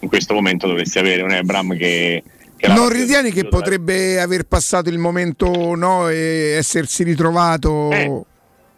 In 0.00 0.08
questo 0.08 0.34
momento 0.34 0.66
dovresti 0.66 0.98
avere 0.98 1.22
un 1.22 1.30
Ebram 1.30 1.76
che... 1.76 2.22
Non 2.68 2.88
ritieni 2.88 3.30
che 3.32 3.46
potrebbe 3.46 4.20
aver 4.20 4.44
passato 4.44 4.90
il 4.90 4.98
momento 4.98 5.74
no, 5.74 6.08
e 6.08 6.54
essersi 6.56 7.02
ritrovato? 7.02 7.90
Eh, 7.90 8.22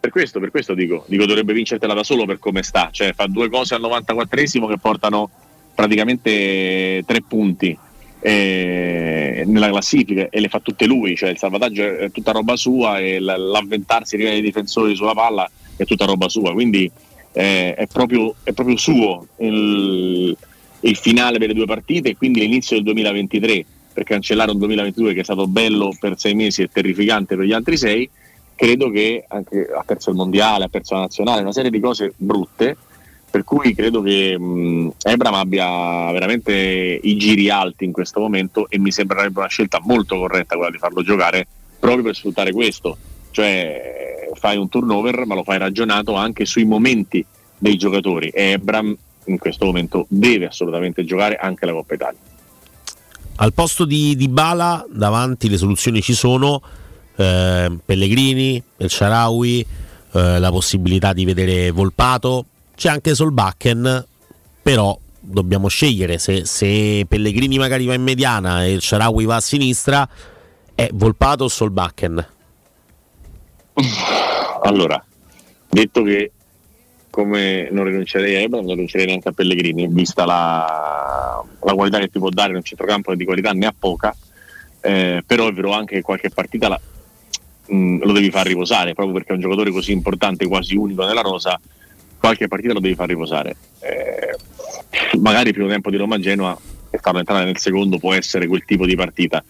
Per 0.01 0.11
questo, 0.11 0.41
per 0.41 0.51
questo 0.51 0.75
dico, 0.75 1.05
dico 1.07 1.27
dovrebbe 1.27 1.53
vincertela 1.53 1.95
da 1.95 2.03
solo 2.03 2.25
per 2.25 2.39
come 2.39 2.63
sta, 2.63 2.89
cioè 2.91 3.13
fa 3.13 3.27
due 3.27 3.49
cose 3.49 3.75
al 3.75 3.81
94esimo 3.83 4.69
che 4.69 4.79
portano 4.79 5.31
praticamente 5.75 7.03
tre 7.07 7.23
punti 7.27 7.77
eh, 8.21 9.43
nella 9.47 9.69
classifica 9.69 10.29
e 10.31 10.41
le 10.41 10.49
fa 10.49 10.61
tutte 10.61 10.87
lui, 10.87 11.17
cioè 11.17 11.31
il 11.31 11.39
salvataggio 11.39 11.99
è 11.99 12.11
tutta 12.11 12.31
roba 12.31 12.57
sua 12.57 12.99
e 12.99 13.19
l'avventarsi 13.19 14.17
dei 14.17 14.41
difensori 14.41 14.95
sulla 14.95 15.15
palla 15.15 15.49
è 15.77 15.85
tutta 15.85 16.05
roba 16.05 16.29
sua, 16.29 16.53
quindi 16.53 16.91
eh, 17.33 17.75
è, 17.75 17.87
proprio, 17.87 18.35
è 18.45 18.53
proprio 18.53 18.77
suo 18.77 19.27
il, 19.39 20.37
il 20.81 20.97
finale 20.97 21.39
delle 21.39 21.55
due 21.55 21.67
partite 21.67 22.11
e 22.11 22.17
quindi 22.17 22.41
l'inizio 22.41 22.77
del 22.77 22.85
2023 22.85 23.65
per 23.93 24.05
cancellare 24.05 24.51
un 24.51 24.59
2022 24.59 25.15
che 25.15 25.21
è 25.21 25.25
stato 25.25 25.47
bello 25.47 25.95
per 25.99 26.19
sei 26.19 26.35
mesi 26.35 26.63
e 26.63 26.69
terrificante 26.73 27.37
per 27.37 27.45
gli 27.45 27.53
altri 27.53 27.77
sei 27.77 28.09
credo 28.55 28.91
che 28.91 29.25
anche 29.29 29.69
ha 29.75 29.83
perso 29.83 30.11
il 30.11 30.17
mondiale, 30.17 30.65
ha 30.65 30.69
perso 30.69 30.95
la 30.95 31.01
nazionale, 31.01 31.41
una 31.41 31.53
serie 31.53 31.71
di 31.71 31.81
cose 31.81 32.13
brutte, 32.17 32.77
per 33.29 33.43
cui 33.45 33.75
credo 33.75 34.03
che 34.03 34.39
mh, 34.39 34.93
Ebram 35.03 35.35
abbia 35.35 36.13
veramente 36.13 36.53
i 37.03 37.17
giri 37.17 37.51
alti 37.51 37.85
in 37.85 37.93
questo 37.93 38.21
momento 38.21 38.69
e 38.69 38.79
mi 38.79 38.93
sembrerebbe 38.93 39.41
una 39.41 39.49
scelta 39.49 39.81
molto 39.83 40.17
corretta 40.17 40.55
quella 40.55 40.71
di 40.71 40.79
farlo 40.79 41.03
giocare 41.03 41.47
proprio 41.79 42.05
per 42.05 42.15
sfruttare 42.15 42.53
questo, 42.53 42.97
cioè 43.33 44.31
fai 44.35 44.57
un 44.57 44.69
turnover 44.69 45.27
ma 45.27 45.35
lo 45.35 45.43
fai 45.43 45.59
ragionato 45.59 46.15
anche 46.15 46.45
sui 46.45 46.65
momenti 46.65 47.25
dei 47.59 47.77
giocatori 47.77 48.29
e 48.29 48.53
Ebram 48.53 48.97
in 49.25 49.39
questo 49.39 49.65
momento 49.65 50.07
deve 50.09 50.47
assolutamente 50.47 51.05
giocare 51.05 51.37
anche 51.37 51.67
la 51.67 51.73
Coppa 51.73 51.95
Italia. 51.95 52.19
Al 53.37 53.53
posto 53.53 53.85
di, 53.85 54.15
di 54.15 54.29
Bala 54.29 54.85
davanti 54.91 55.49
le 55.49 55.57
soluzioni 55.57 56.01
ci 56.01 56.15
sono, 56.15 56.61
eh, 57.17 57.79
Pellegrini, 57.85 58.63
El 58.77 58.91
Sharawi, 58.91 59.67
eh, 60.13 60.39
la 60.39 60.51
possibilità 60.51 61.13
di 61.13 61.25
vedere 61.25 61.71
Volpato, 61.71 62.47
c'è 62.77 62.89
anche 62.89 63.15
Solbakken, 63.15 64.07
però 64.63 64.97
dobbiamo 65.19 65.69
scegliere 65.69 66.19
se, 66.19 66.45
se 66.45 67.05
Pellegrini 67.09 67.57
magari 67.59 67.87
va 67.87 67.95
in 67.95 68.03
mediana 68.03 68.65
e 68.65 68.73
il 68.73 68.83
Sharawi 68.83 69.25
va 69.25 69.37
a 69.37 69.41
sinistra, 69.41 70.09
è 70.75 70.91
Volpato 70.93 71.45
o 71.45 71.49
Solbakken? 71.49 72.27
Allora, 74.63 75.03
detto 75.69 76.03
che 76.03 76.33
come 77.13 77.69
non 77.71 77.85
rinuncerei 77.85 78.37
a 78.37 78.39
Ebra, 78.41 78.61
non 78.61 78.71
rinuncerei 78.71 79.05
neanche 79.05 79.29
a 79.29 79.33
Pellegrini, 79.33 79.87
vista 79.87 80.25
la, 80.25 81.45
la 81.61 81.75
qualità 81.75 81.99
che 81.99 82.09
ti 82.09 82.19
può 82.19 82.31
dare 82.31 82.53
in 82.53 82.57
un 82.57 82.63
centrocampo 82.63 83.15
di 83.15 83.27
qualità 83.27 83.51
ne 83.51 83.67
ha 83.67 83.75
poca, 83.79 84.17
eh, 84.81 85.23
però 85.27 85.47
è 85.47 85.53
vero 85.53 85.73
anche 85.73 85.97
che 85.97 86.01
qualche 86.01 86.31
partita 86.31 86.69
la, 86.69 86.81
mh, 87.67 87.99
lo 88.03 88.13
devi 88.13 88.31
far 88.31 88.47
riposare, 88.47 88.95
proprio 88.95 89.15
perché 89.15 89.33
è 89.33 89.35
un 89.35 89.43
giocatore 89.43 89.71
così 89.71 89.93
importante, 89.93 90.47
quasi 90.47 90.75
unico 90.75 91.05
nella 91.05 91.21
rosa, 91.21 91.61
qualche 92.19 92.49
partita 92.49 92.73
lo 92.73 92.81
devi 92.81 92.95
far 92.95 93.09
riposare. 93.09 93.57
Eh, 93.81 95.19
magari 95.19 95.49
il 95.49 95.55
primo 95.55 95.69
tempo 95.69 95.91
di 95.91 95.99
Roma-Genoa 95.99 96.59
e 96.89 96.99
farlo 96.99 97.19
entrare 97.19 97.45
nel 97.45 97.59
secondo 97.59 97.99
può 97.99 98.15
essere 98.15 98.47
quel 98.47 98.65
tipo 98.65 98.87
di 98.87 98.97
partita. 98.97 99.45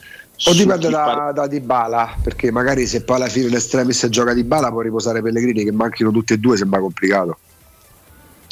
O 0.46 0.52
dipende 0.52 0.88
da, 0.88 1.04
par- 1.04 1.32
da 1.32 1.46
Dybala, 1.46 2.16
perché 2.20 2.50
magari 2.50 2.88
se 2.88 3.04
poi 3.04 3.16
alla 3.16 3.28
fine 3.28 3.50
l'estremis 3.50 4.08
gioca 4.08 4.34
Dybala 4.34 4.70
può 4.70 4.80
riposare 4.80 5.22
Pellegrini 5.22 5.62
che 5.62 5.70
manchino 5.70 6.10
tutti 6.10 6.32
e 6.32 6.38
due 6.38 6.56
sembra 6.56 6.80
complicato. 6.80 7.38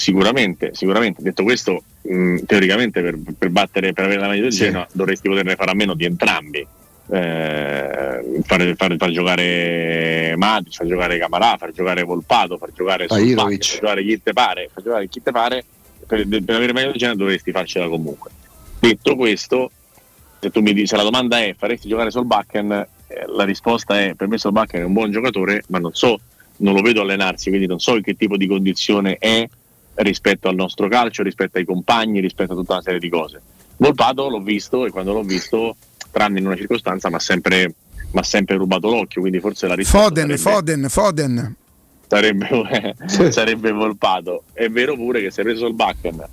Sicuramente, 0.01 0.71
sicuramente. 0.73 1.21
Detto 1.21 1.43
questo, 1.43 1.83
mh, 2.01 2.45
teoricamente 2.47 3.03
per, 3.03 3.19
per 3.37 3.51
battere, 3.51 3.93
per 3.93 4.05
avere 4.07 4.21
la 4.21 4.29
maglia 4.29 4.43
del 4.43 4.53
Sì. 4.53 4.65
Genoa 4.65 4.89
dovresti 4.93 5.29
poterne 5.29 5.57
fare 5.57 5.71
a 5.71 5.75
meno 5.75 5.93
di 5.93 6.07
entrambi. 6.07 6.67
Eh, 7.13 8.41
fare- 8.45 8.75
fare- 8.77 8.97
far 8.97 9.11
giocare 9.11 10.35
Matic, 10.37 10.73
far 10.75 10.87
giocare 10.87 11.19
Camarà, 11.19 11.57
far 11.59 11.73
giocare 11.73 12.03
Volpato, 12.03 12.57
far 12.57 12.73
giocare. 12.73 13.09
Solbakken, 13.09 13.59
far 13.59 13.79
giocare 13.79 14.05
chi 14.05 14.23
te 14.23 14.33
pare, 14.33 14.71
far 14.73 14.83
giocare 14.83 15.09
chi 15.09 15.23
te 15.23 15.31
pare, 15.33 15.65
per, 16.07 16.27
per 16.27 16.55
avere 16.55 16.69
la 16.69 16.73
maglia 16.73 16.87
del 16.87 16.97
Genoa 16.97 17.17
dovresti 17.17 17.51
farcela 17.51 17.89
comunque. 17.89 18.31
Detto 18.79 19.17
questo, 19.17 19.71
se 20.41 20.51
tu 20.51 20.61
mi 20.63 20.73
dici, 20.73 20.87
se 20.87 20.97
la 20.97 21.03
domanda 21.03 21.39
è 21.41 21.55
faresti 21.59 21.89
giocare 21.89 22.11
Solbakken, 22.11 22.73
eh, 22.73 22.87
la 23.27 23.45
risposta 23.45 24.01
è 24.01 24.15
per 24.15 24.29
me 24.29 24.39
Solbakken 24.39 24.81
è 24.81 24.85
un 24.85 24.95
buon 24.95 25.11
giocatore, 25.11 25.63
ma 25.69 25.79
non 25.79 25.93
so, 25.93 26.19
non 26.59 26.73
lo 26.73 26.81
vedo 26.81 27.03
allenarsi, 27.03 27.51
quindi 27.51 27.67
non 27.67 27.81
so 27.81 27.97
in 27.97 28.03
che 28.03 28.15
tipo 28.15 28.39
di 28.39 28.47
condizione 28.47 29.17
è 29.19 29.47
rispetto 30.03 30.49
al 30.49 30.55
nostro 30.55 30.89
calcio, 30.89 31.23
rispetto 31.23 31.59
ai 31.59 31.65
compagni, 31.65 32.21
rispetto 32.21 32.53
a 32.53 32.57
tutta 32.57 32.75
una 32.75 32.83
serie 32.83 32.99
di 32.99 33.09
cose. 33.09 33.41
Volpato 33.77 34.29
l'ho 34.29 34.41
visto 34.41 34.87
e 34.87 34.91
quando 34.91 35.13
l'ho 35.13 35.23
visto, 35.23 35.77
tranne 36.11 36.39
in 36.39 36.47
una 36.47 36.57
circostanza, 36.57 37.09
mi 37.09 37.15
ha 37.15 37.21
sempre, 37.21 37.75
sempre 38.23 38.57
rubato 38.57 38.89
l'occhio, 38.91 39.21
quindi 39.21 39.41
forse 39.41 39.67
la 39.67 39.75
risposta 39.75 40.09
Foden, 40.09 40.39
sarebbe, 40.39 40.89
Foden, 40.89 40.89
Foden. 40.89 41.57
sarebbe, 42.07 42.95
sarebbe 43.31 43.73
Volpato. 43.73 44.45
È 44.53 44.69
vero 44.69 44.95
pure 44.95 45.21
che 45.21 45.31
se 45.31 45.41
hai 45.41 45.47
preso 45.47 45.67
il 45.67 45.75
Bakken, 45.75 46.25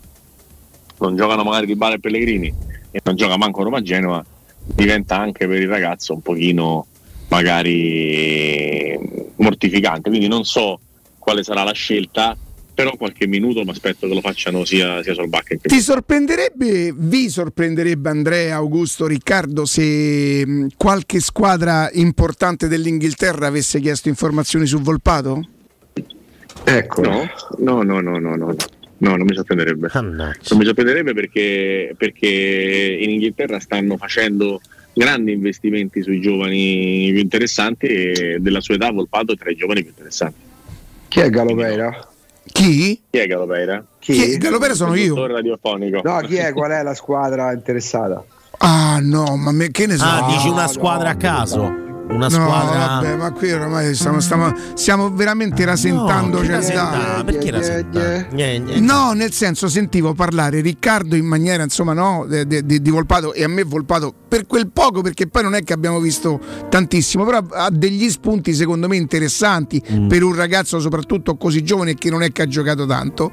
non 0.99 1.15
giocano 1.15 1.43
magari 1.43 1.65
Di 1.67 1.75
Bale 1.75 1.95
e 1.95 1.99
Pellegrini 1.99 2.53
e 2.91 3.01
non 3.03 3.15
gioca 3.15 3.37
manco 3.37 3.63
Roma 3.63 3.81
Genova, 3.81 4.23
diventa 4.59 5.17
anche 5.17 5.47
per 5.47 5.61
il 5.61 5.67
ragazzo 5.69 6.13
un 6.13 6.21
pochino 6.21 6.85
magari 7.29 8.97
mortificante. 9.35 10.09
Quindi 10.09 10.27
non 10.27 10.43
so 10.43 10.79
quale 11.17 11.43
sarà 11.43 11.63
la 11.63 11.73
scelta, 11.73 12.35
però 12.77 12.95
qualche 12.95 13.25
minuto 13.25 13.63
mi 13.63 13.71
aspetto 13.71 14.07
che 14.07 14.13
lo 14.13 14.21
facciano 14.21 14.63
sia, 14.63 15.01
sia 15.01 15.15
Solbakken 15.15 15.57
che 15.59 15.67
Ti 15.67 15.79
sorprenderebbe, 15.79 16.93
vi 16.95 17.27
sorprenderebbe 17.27 18.07
Andrea, 18.07 18.55
Augusto, 18.57 19.07
Riccardo 19.07 19.65
se 19.65 20.45
mh, 20.45 20.67
qualche 20.77 21.19
squadra 21.19 21.89
importante 21.93 22.67
dell'Inghilterra 22.67 23.47
avesse 23.47 23.79
chiesto 23.79 24.09
informazioni 24.09 24.67
su 24.67 24.79
Volpato? 24.79 25.47
Ecco. 26.63 27.01
No, 27.01 27.27
no, 27.57 27.81
no, 27.81 27.99
no, 27.99 28.19
no, 28.19 28.35
no. 28.35 28.55
No, 28.99 29.15
non 29.15 29.25
mi 29.25 29.33
sorprenderebbe. 29.33 29.89
Non 29.93 30.35
mi 30.51 30.63
sorprenderebbe 30.63 31.13
perché, 31.15 31.95
perché 31.97 32.27
in 33.01 33.09
Inghilterra 33.09 33.59
stanno 33.59 33.97
facendo 33.97 34.61
grandi 34.93 35.31
investimenti 35.31 36.03
sui 36.03 36.21
giovani 36.21 37.09
più 37.11 37.21
interessanti 37.21 37.87
e 37.87 38.37
della 38.39 38.61
sua 38.61 38.75
età 38.75 38.91
Volpato 38.91 39.33
è 39.33 39.35
tra 39.35 39.49
i 39.49 39.55
giovani 39.55 39.81
più 39.81 39.89
interessanti. 39.89 40.41
Chi 41.07 41.21
è 41.21 41.29
Galopeira? 41.31 42.06
Chi? 42.51 43.01
Chi 43.09 43.17
è 43.17 43.27
Galopeira? 43.27 43.83
Chi? 43.99 44.37
Galopeira 44.37 44.73
sono 44.73 44.95
io. 44.95 45.25
Radiofonico. 45.27 46.01
No, 46.03 46.17
chi 46.19 46.35
è? 46.35 46.53
Qual 46.53 46.71
è 46.71 46.81
la 46.83 46.93
squadra 46.93 47.51
interessata? 47.53 48.23
Ah 48.59 48.99
no, 49.01 49.35
ma 49.37 49.51
me- 49.51 49.69
che 49.69 49.85
ne 49.85 49.97
so? 49.97 50.03
Ah, 50.05 50.25
dici 50.29 50.47
una 50.47 50.67
squadra 50.67 51.09
a 51.11 51.15
caso? 51.15 51.85
Una 52.09 52.27
No, 52.27 52.29
squadra. 52.29 52.77
vabbè, 52.87 53.15
ma 53.17 53.31
qui 53.31 53.51
oramai 53.51 53.93
stiamo, 53.93 54.19
stiamo- 54.21 54.53
stiamo 54.75 55.11
veramente 55.13 55.65
rasentando 55.65 56.37
No, 56.37 56.43
certe 56.45 56.73
rasenta- 56.73 57.23
perché 57.25 57.51
rasenta? 57.51 58.25
No, 58.79 59.11
nel 59.11 59.31
senso 59.33 59.67
sentivo 59.67 60.13
parlare 60.13 60.61
Riccardo 60.61 61.15
in 61.15 61.25
maniera 61.25 61.63
insomma 61.63 61.93
no, 61.93 62.25
de- 62.27 62.47
de- 62.47 62.63
di 62.65 62.89
Volpato 62.89 63.33
e 63.33 63.43
a 63.43 63.47
me 63.49 63.63
Volpato 63.63 64.13
per 64.27 64.47
quel 64.47 64.69
poco 64.71 65.01
perché 65.01 65.27
poi 65.27 65.43
non 65.43 65.53
è 65.53 65.63
che 65.63 65.73
abbiamo 65.73 65.99
visto 65.99 66.39
tantissimo, 66.69 67.25
però 67.25 67.43
ha 67.51 67.69
degli 67.71 68.09
spunti 68.09 68.53
secondo 68.53 68.87
me 68.87 68.95
interessanti 68.95 69.81
Mm. 69.91 70.07
per 70.07 70.23
un 70.23 70.33
ragazzo 70.33 70.79
soprattutto 70.79 71.35
così 71.35 71.61
giovane 71.63 71.95
che 71.95 72.09
non 72.09 72.23
è 72.23 72.31
che 72.31 72.41
ha 72.43 72.47
giocato 72.47 72.85
tanto. 72.85 73.31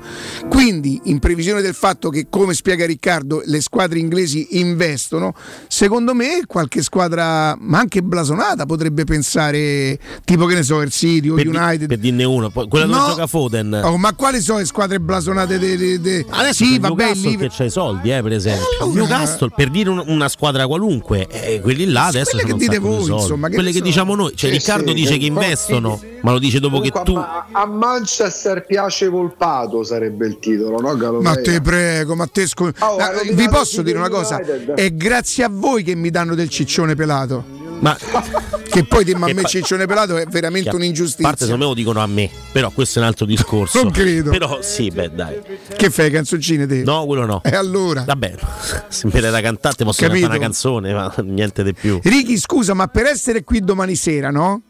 Quindi 0.49 1.01
in 1.05 1.20
previsione 1.20 1.62
del 1.62 1.75
fatto 1.75 2.11
che 2.11 2.27
come 2.28 2.55
spiega 2.55 2.85
Riccardo 2.86 3.41
le 3.44 3.61
squadre 3.61 3.99
inglesi 4.01 4.59
investono, 4.59 5.33
secondo 5.69 6.12
me 6.15 6.43
qualche 6.47 6.83
squadra 6.83 7.57
ma 7.59 7.78
anche 7.78 8.03
blasonata 8.03 8.64
potrebbe 8.67 9.05
pensare 9.05 9.99
tipo 10.25 10.47
che 10.47 10.55
ne 10.55 10.62
so, 10.62 10.81
il 10.81 10.91
City 10.91 11.28
o 11.28 11.34
Per, 11.34 11.49
di- 11.49 11.57
United. 11.57 11.86
per 11.89 11.99
dirne 11.99 12.25
uno, 12.25 12.51
poi 12.51 12.68
quella 12.68 12.86
dove 12.86 12.99
No. 12.99 13.07
gioca 13.09 13.26
Foden. 13.26 13.81
Oh, 13.84 13.97
ma 13.97 14.12
quali 14.15 14.41
sono 14.41 14.59
le 14.59 14.65
squadre 14.65 15.01
blasonate? 15.01 15.59
De, 15.59 15.76
de- 15.76 16.01
de- 16.01 16.26
Adesso 16.28 16.65
sì, 16.65 16.73
c'è 16.75 16.81
vabbè, 16.81 16.94
Newcastle 17.05 17.31
lì- 17.31 17.36
che 17.36 17.49
c'ha 17.51 17.65
i 17.65 17.70
soldi, 17.70 18.10
eh, 18.12 18.23
per 18.23 18.33
esempio. 18.33 18.65
allora- 18.81 18.94
Newcastle, 19.01 19.49
per 19.55 19.70
dire 19.70 19.91
un- 19.91 20.02
una 20.07 20.28
squadra 20.28 20.67
qualunque, 20.67 21.26
eh, 21.28 21.60
quelli 21.60 21.86
là 21.86 22.07
adesso 22.07 22.31
Quelle 22.31 22.43
sono 22.49 22.55
che 22.57 22.65
dite 22.65 22.78
di 22.78 22.83
voi, 22.84 23.05
soldi. 23.05 23.23
insomma, 23.23 23.49
che 23.49 23.55
Quelle 23.55 23.70
che 23.73 23.78
so. 23.78 23.84
diciamo 23.84 24.15
noi. 24.15 24.33
Cioè, 24.34 24.51
Sì, 24.51 24.57
Riccardo 24.57 24.89
sì, 24.89 24.94
dice 24.94 25.12
che 25.12 25.18
che- 25.18 25.25
investono, 25.26 26.01
ma 26.23 26.33
lo 26.33 26.39
dice 26.39 26.60
dopo 26.60 26.81
che 26.81 26.91
Comunque, 26.91 27.12
tu. 27.15 27.18
a, 27.20 27.47
a 27.52 27.67
Manchester 27.67 28.65
piace 28.67 29.09
Volpato 29.09 29.83
sarebbe 29.84 30.26
il 30.26 30.39
titolo, 30.39 30.81
no 30.81 30.97
Galopeira? 30.97 31.31
Ma 31.31 31.41
te 31.41 31.60
prego, 31.60 32.15
ma 32.15 32.26
te 32.26 32.47
scu- 32.47 32.75
Oh, 32.81 32.97
vi 33.33 33.49
posso 33.49 33.83
dire 33.83 33.99
una 33.99 34.09
cosa? 34.09 34.36
United. 34.36 34.70
È 34.75 34.93
grazie 34.93 35.44
a 35.44 35.49
voi 35.51 35.83
che 35.83 35.94
mi 35.94 36.10
danno 36.10 36.34
del 36.34 36.49
ciccione 36.49 36.94
pelato. 36.94 37.62
Ma 37.81 37.97
Che 38.70 38.85
poi 38.85 39.05
dirmi 39.05 39.31
a 39.31 39.35
me 39.35 39.43
pa- 39.43 39.49
ciccione 39.49 39.86
pelato 39.86 40.17
è 40.17 40.27
veramente 40.27 40.70
che 40.70 40.75
a 40.75 40.78
un'ingiustizia. 40.78 41.25
parte 41.25 41.44
secondo 41.44 41.65
me 41.65 41.70
lo 41.70 41.77
dicono 41.77 42.01
a 42.01 42.07
me, 42.07 42.31
però 42.53 42.70
questo 42.70 42.99
è 42.99 43.03
un 43.03 43.09
altro 43.09 43.27
discorso. 43.27 43.83
Non 43.83 43.93
credo. 43.93 44.31
Però 44.31 44.61
sì, 44.62 44.91
beh, 44.91 45.11
dai. 45.15 45.41
Che 45.77 45.91
fai, 45.91 46.11
canzoncine 46.11 46.67
te? 46.67 46.83
No, 46.83 47.05
quello 47.07 47.27
no. 47.27 47.43
E 47.44 47.55
allora? 47.55 48.05
Vabbè, 48.05 48.35
se 48.89 49.07
mi 49.12 49.20
da 49.20 49.41
cantante 49.41 49.85
posso 49.85 50.03
Capito. 50.03 50.20
cantare 50.20 50.39
una 50.39 50.39
canzone, 50.39 50.93
ma 50.94 51.15
niente 51.23 51.62
di 51.62 51.75
più. 51.75 52.01
Ricky, 52.03 52.36
scusa, 52.39 52.73
ma 52.75 52.86
per 52.89 53.07
essere 53.07 53.44
qui 53.44 53.61
domani 53.61 53.94
sera, 53.97 54.31
no? 54.31 54.62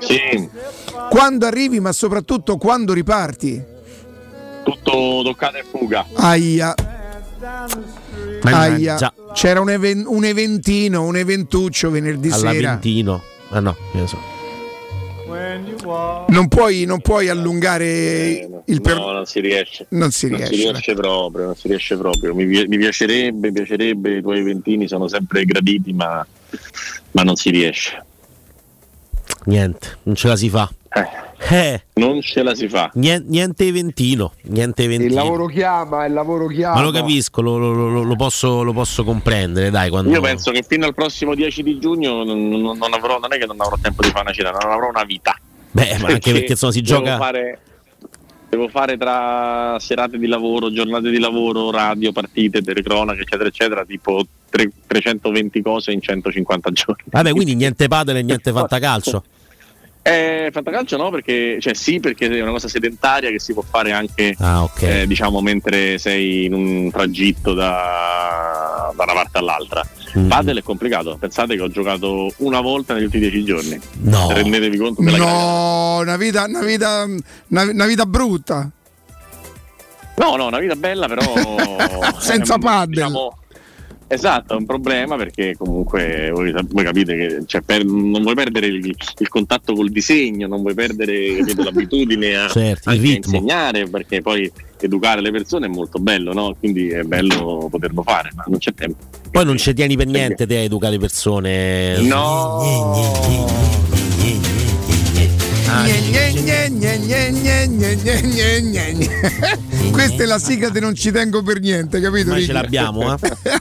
Sì, 0.00 0.48
Quando 1.08 1.46
arrivi, 1.46 1.80
ma 1.80 1.92
soprattutto 1.92 2.56
quando 2.58 2.92
riparti? 2.92 3.78
tutto 4.62 5.22
toccata 5.24 5.58
e 5.58 5.64
fuga. 5.68 6.04
Aia. 6.14 6.74
Aia. 8.42 8.94
Già, 8.96 9.12
C'era 9.34 9.60
un, 9.60 9.70
even- 9.70 10.04
un 10.06 10.24
eventino, 10.24 11.04
un 11.04 11.16
eventuccio 11.16 11.90
venerdì 11.90 12.30
sera. 12.30 12.50
all'Aventino. 12.50 13.22
Ah 13.50 13.60
no, 13.60 13.76
ne 13.92 14.06
so. 14.06 14.18
Non 16.28 16.48
puoi, 16.48 16.84
non 16.84 17.00
puoi 17.00 17.28
allungare 17.28 18.48
il 18.64 18.80
per... 18.80 18.96
No, 18.96 19.12
non 19.12 19.26
si 19.26 19.40
riesce. 19.40 19.86
Non 19.90 20.10
si 20.10 20.28
Non 20.28 20.38
riesce. 20.38 20.54
si 20.54 20.60
riesce 20.62 20.94
proprio, 20.94 21.44
non 21.46 21.56
si 21.56 21.68
riesce 21.68 21.96
proprio. 21.96 22.34
Mi, 22.34 22.44
mi 22.46 22.78
piacerebbe, 22.78 23.48
mi 23.48 23.52
piacerebbe, 23.54 24.16
i 24.18 24.20
tuoi 24.22 24.42
ventini 24.42 24.86
sono 24.88 25.08
sempre 25.08 25.44
graditi, 25.44 25.92
ma, 25.92 26.24
ma 27.12 27.22
non 27.22 27.36
si 27.36 27.50
riesce. 27.50 28.04
Niente, 29.46 29.98
non 30.04 30.14
ce 30.14 30.28
la 30.28 30.36
si 30.36 30.48
fa. 30.50 30.70
Eh, 31.52 31.82
Non 31.94 32.20
ce 32.20 32.42
la 32.42 32.54
si 32.54 32.68
fa. 32.68 32.90
niente, 32.94 33.24
niente 33.30 33.66
eventino, 33.66 34.32
niente 34.42 34.82
Il 34.82 34.92
eventino. 34.92 35.22
lavoro 35.22 35.46
chiama, 35.46 36.04
il 36.04 36.12
lavoro 36.12 36.46
chiama. 36.48 36.74
Ma 36.74 36.82
lo 36.82 36.90
capisco, 36.90 37.40
lo, 37.40 37.56
lo- 37.56 38.02
lo- 38.02 38.16
posso, 38.16 38.62
lo 38.62 38.72
posso 38.74 39.04
comprendere, 39.04 39.70
dai, 39.70 39.88
quando... 39.88 40.10
Io 40.10 40.20
penso 40.20 40.50
che 40.50 40.62
fino 40.68 40.84
al 40.84 40.92
prossimo 40.94 41.34
10 41.34 41.62
di 41.62 41.78
giugno 41.80 42.24
non, 42.24 42.46
non- 42.48 42.92
avrò, 42.92 43.18
non 43.18 43.32
è 43.32 43.38
che 43.38 43.46
non 43.46 43.56
avrò 43.58 43.76
tempo 43.80 44.02
di 44.02 44.08
fare 44.08 44.20
una 44.22 44.32
cena, 44.32 44.50
non 44.50 44.70
avrò 44.70 44.88
una 44.90 45.04
vita. 45.04 45.34
Beh, 45.70 45.96
ma 46.00 46.08
anche 46.08 46.32
perché 46.32 46.52
insomma 46.52 46.72
si 46.72 46.82
gioca... 46.82 47.16
Fare, 47.16 47.58
devo 48.50 48.68
fare 48.68 48.96
tra 48.98 49.76
serate 49.78 50.18
di 50.18 50.26
lavoro, 50.26 50.70
giornate 50.72 51.08
di 51.08 51.18
lavoro, 51.18 51.70
radio, 51.70 52.12
partite, 52.12 52.60
telecronache, 52.60 53.20
eccetera, 53.22 53.48
eccetera, 53.48 53.84
tipo 53.84 54.26
tre- 54.50 54.70
320 54.86 55.62
cose 55.62 55.92
in 55.92 56.02
150 56.02 56.70
giorni. 56.72 57.04
Vabbè, 57.06 57.30
quindi 57.32 57.54
niente 57.54 57.86
padel 57.88 58.16
e 58.16 58.22
niente 58.22 58.50
fantacalcio. 58.52 59.22
Eh, 60.02 60.48
fantacalcio 60.50 60.96
no, 60.96 61.10
perché 61.10 61.58
cioè 61.60 61.74
sì, 61.74 62.00
perché 62.00 62.26
è 62.26 62.40
una 62.40 62.50
cosa 62.52 62.68
sedentaria 62.68 63.30
che 63.30 63.38
si 63.38 63.52
può 63.52 63.62
fare 63.62 63.92
anche 63.92 64.34
Ah, 64.38 64.62
ok. 64.62 64.82
eh, 64.82 65.06
diciamo 65.06 65.40
mentre 65.42 65.98
sei 65.98 66.46
in 66.46 66.54
un 66.54 66.90
tragitto 66.90 67.52
da, 67.52 68.90
da 68.96 69.02
una 69.04 69.12
parte 69.12 69.38
all'altra. 69.38 69.86
Mm. 70.18 70.28
Padel 70.28 70.58
è 70.58 70.62
complicato, 70.62 71.16
pensate 71.18 71.54
che 71.54 71.62
ho 71.62 71.68
giocato 71.68 72.32
una 72.38 72.60
volta 72.60 72.94
negli 72.94 73.04
ultimi 73.04 73.28
dieci 73.28 73.44
giorni. 73.44 73.80
No. 74.02 74.32
Rendetevi 74.32 74.76
conto 74.76 75.02
della 75.02 75.18
No, 75.18 75.98
una 75.98 76.16
vita, 76.16 76.44
una 76.44 76.62
vita, 76.62 77.06
una, 77.48 77.62
una 77.62 77.86
vita 77.86 78.06
brutta. 78.06 78.68
No, 80.16 80.36
no, 80.36 80.46
una 80.46 80.58
vita 80.58 80.74
bella, 80.76 81.06
però 81.06 81.22
Senza 82.18 82.54
ehm, 82.54 82.60
paddle. 82.60 82.94
diciamo, 82.94 83.38
esatto, 84.12 84.54
è 84.54 84.56
un 84.56 84.66
problema 84.66 85.16
perché 85.16 85.54
comunque 85.56 86.30
voi, 86.32 86.52
voi 86.68 86.84
capite 86.84 87.16
che 87.16 87.42
cioè, 87.46 87.60
per- 87.60 87.84
non 87.84 88.22
vuoi 88.22 88.34
perdere 88.34 88.66
il, 88.66 88.84
il 89.18 89.28
contatto 89.28 89.72
col 89.74 89.90
disegno, 89.90 90.48
non 90.48 90.60
vuoi 90.62 90.74
perdere 90.74 91.36
capito, 91.36 91.62
l'abitudine 91.62 92.36
a, 92.36 92.48
Certo, 92.50 92.90
a 92.90 92.94
insegnare, 92.94 93.88
perché 93.88 94.20
poi 94.20 94.50
educare 94.80 95.20
le 95.20 95.30
persone 95.30 95.66
è 95.66 95.68
molto 95.68 95.98
bello, 96.00 96.32
no? 96.32 96.56
Quindi 96.58 96.88
è 96.88 97.02
bello 97.02 97.68
poterlo 97.70 98.02
fare, 98.02 98.30
ma 98.34 98.44
non 98.48 98.58
c'è 98.58 98.74
tempo. 98.74 99.04
Poi 99.30 99.44
non 99.44 99.56
ci 99.58 99.72
tieni 99.74 99.96
per 99.96 100.06
niente 100.06 100.46
te 100.46 100.56
a 100.56 100.60
educare 100.60 100.94
le 100.94 100.98
persone. 100.98 101.94
Ah, 101.94 102.00
Questa 109.92 110.22
è 110.22 110.26
la 110.26 110.38
sigla 110.38 110.68
di 110.70 110.80
non 110.80 110.94
ci 110.94 111.10
tengo 111.10 111.42
per 111.42 111.60
niente, 111.60 112.00
capito? 112.00 112.30
Ma 112.30 112.40
ce 112.40 112.52
l'abbiamo, 112.52 113.14
eh? 113.14 113.18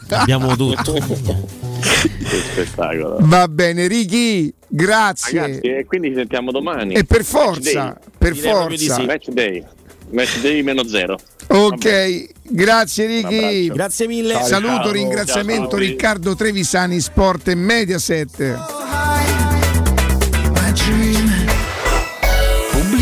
Abbiamo 0.09 0.55
tutto. 0.55 0.93
Che 0.93 2.41
spettacolo. 2.51 3.17
Va 3.21 3.47
bene, 3.47 3.87
Ricky, 3.87 4.53
grazie. 4.67 5.39
Ragazzi, 5.39 5.67
e 5.67 5.85
quindi 5.85 6.09
ci 6.09 6.15
sentiamo 6.15 6.51
domani. 6.51 6.93
E 6.93 7.03
per 7.03 7.23
forza, 7.23 7.97
per 8.17 8.33
Direi 8.33 8.51
forza. 8.51 8.95
sì. 8.95 9.05
Match 9.05 9.29
day. 9.29 9.63
Match 10.11 10.39
day 10.39 10.61
meno 10.63 10.83
zero. 10.85 11.17
Ok, 11.47 12.29
grazie 12.43 13.05
Ricky. 13.07 13.69
Grazie 13.69 14.07
mille. 14.07 14.33
Ciao, 14.33 14.45
Saluto, 14.45 14.83
ciao, 14.83 14.91
ringraziamento 14.91 15.69
ciao. 15.69 15.79
Riccardo 15.79 16.35
Trevisani, 16.35 16.99
Sport 16.99 17.47
e 17.49 17.55
Mediaset. 17.55 18.59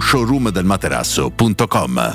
showroomdelmaterasso.com. 0.00 2.14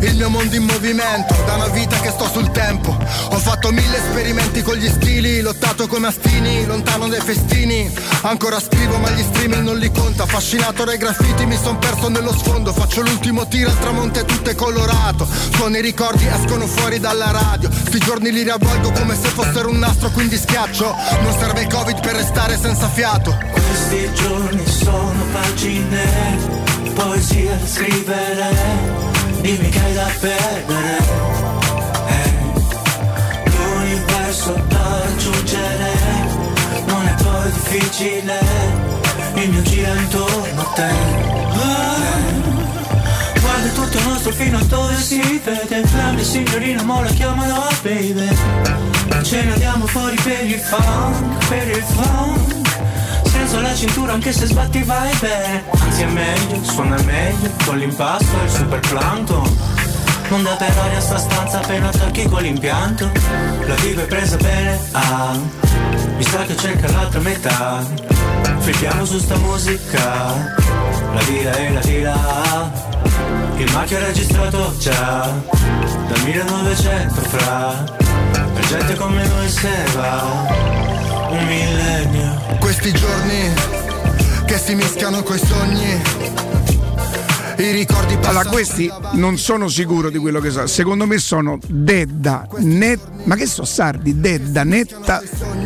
Il 0.01 0.17
mio 0.17 0.31
mondo 0.31 0.57
in 0.57 0.63
movimento, 0.63 1.35
da 1.45 1.55
una 1.55 1.69
vita 1.69 1.99
che 2.01 2.11
sto 2.11 2.27
sul 2.29 2.51
tempo. 2.51 2.97
Ho 3.31 3.39
fatto 3.39 3.71
mille 3.71 3.99
esperimenti 3.99 4.63
con 4.63 4.77
gli 4.77 4.89
stili, 4.89 5.41
lottato 5.41 5.87
come 5.87 6.09
astini, 6.09 6.65
lontano 6.65 7.07
dai 7.07 7.21
festini. 7.21 7.93
Ancora 8.23 8.59
scrivo 8.61 8.97
ma 8.99 9.11
gli 9.11 9.23
streaming 9.23 9.63
non 9.63 9.77
li 9.77 9.91
conta. 9.91 10.23
Affascinato 10.23 10.85
dai 10.85 10.97
graffiti 10.97 11.45
mi 11.45 11.57
son 11.57 11.79
perso 11.79 12.09
nello 12.09 12.33
sfondo. 12.33 12.73
Faccio 12.73 13.03
l'ultimo 13.03 13.47
tiro 13.47 13.69
al 13.69 13.79
tramonto 13.79 14.21
e 14.21 14.25
tutto 14.25 14.49
è 14.49 14.55
colorato. 14.55 15.29
Suoni 15.55 15.79
i 15.79 15.83
ricordi 15.83 16.27
escono 16.27 16.67
fuori 16.67 16.99
dalla 16.99 17.31
radio. 17.31 17.71
Sti 17.71 17.99
giorni 17.99 18.33
li 18.33 18.43
riavvolgo 18.43 18.93
come 18.93 19.15
se 19.15 19.29
fossero 19.29 19.69
un 19.69 19.79
nastro, 19.79 20.11
quindi 20.11 20.37
schiaccio. 20.39 20.95
Non 21.23 21.37
serve 21.39 21.63
il 21.63 21.69
covid 21.69 22.01
per 22.01 22.15
restare 22.15 22.59
senza 22.59 22.89
fiato. 22.89 23.37
questi 23.53 24.11
giorni 24.15 24.67
sono 24.67 25.25
pagine 25.33 26.69
poesia 26.95 27.55
da 27.55 27.67
scrivere 27.67 29.10
dimmi 29.41 29.69
che 29.69 29.81
hai 29.81 29.95
da 29.95 30.11
perdere. 30.21 30.99
Eh, 32.07 32.33
l'universo 33.45 34.53
da 34.69 35.01
raggiungere 35.05 35.93
non 36.87 37.07
è 37.07 37.15
poi 37.23 37.51
difficile. 37.53 38.39
Il 39.35 39.51
mio 39.51 39.63
giro 39.63 39.93
è 39.93 39.99
intorno 39.99 40.61
a 40.61 40.73
te. 40.75 40.89
Eh, 40.89 42.21
guarda 43.41 43.69
tutto 43.75 43.99
il 43.99 44.05
nostro 44.07 44.33
fino 44.33 44.59
a 44.59 44.65
dove 44.65 44.97
si 44.97 45.41
vede. 45.45 45.85
Mia 46.15 46.25
signorina 46.25 46.83
mo 46.83 47.03
la 47.03 47.11
chiamano 47.11 47.67
baby 47.83 48.29
ce 49.23 49.45
ne 49.45 49.53
andiamo 49.53 49.87
fuori 49.87 50.17
per 50.23 50.45
il 50.45 50.59
funk 50.59 51.47
per 51.49 51.69
il 51.69 51.83
funk 51.83 52.90
senza 53.51 53.61
la 53.69 53.75
cintura 53.75 54.13
anche 54.13 54.33
se 54.33 54.47
sbatti 54.47 54.81
vai 54.85 55.13
bene. 55.19 55.65
Anzi 55.71 56.03
è 56.03 56.07
meglio, 56.07 56.63
suona 56.63 56.97
meglio 57.03 57.51
Con 57.65 57.79
l'impasto 57.79 58.41
e 58.41 58.45
il 58.45 58.51
super 58.51 58.79
plankton 58.79 59.57
Non 60.29 60.49
per 60.57 60.79
aria 60.79 61.01
sta 61.01 61.19
stanza 61.19 61.59
appena 61.59 61.89
attacchi 61.89 62.29
con 62.29 62.43
l'impianto. 62.43 63.11
La 63.67 63.75
vivo 63.75 64.03
è 64.03 64.07
presa 64.07 64.37
bene, 64.37 64.79
ah. 64.93 65.37
Mi 66.17 66.23
sa 66.23 66.45
che 66.45 66.57
cerca 66.57 66.93
l'altra 66.93 67.21
metà. 67.21 67.85
Flippiamo 68.59 69.05
su 69.05 69.19
sta 69.19 69.37
musica. 69.39 70.59
La 71.13 71.23
vita 71.23 71.53
e 71.57 71.73
la 71.73 71.81
vita 71.81 72.73
Il 73.57 73.73
marchio 73.73 73.97
è 73.97 74.05
registrato 74.05 74.77
già 74.79 75.29
Dal 76.07 76.23
1900 76.25 77.21
fra. 77.23 77.85
Per 78.55 78.67
gente 78.67 78.95
come 78.95 79.27
noi 79.27 79.49
se 79.49 79.71
va. 79.97 80.47
Un 81.31 81.47
millennio. 81.47 82.50
Questi 82.81 82.99
giorni 82.99 83.53
che 84.47 84.57
si 84.57 84.75
mischiano 84.75 85.23
coi 85.23 85.39
sogni. 85.39 86.01
I 87.59 87.73
ricordi. 87.73 88.17
Allora, 88.23 88.49
questi 88.49 88.91
non 89.13 89.37
sono 89.37 89.69
sicuro 89.69 90.09
di 90.09 90.17
quello 90.17 90.41
che 90.41 90.49
so. 90.49 90.67
Secondo 90.67 91.05
me 91.05 91.19
sono 91.19 91.59
Dedda, 91.67 92.49
Net. 92.57 93.01
Ma 93.25 93.35
che 93.35 93.45
so 93.45 93.67
sardi? 93.67 94.19
Dedda, 94.19 94.65
Netta, 94.65 95.23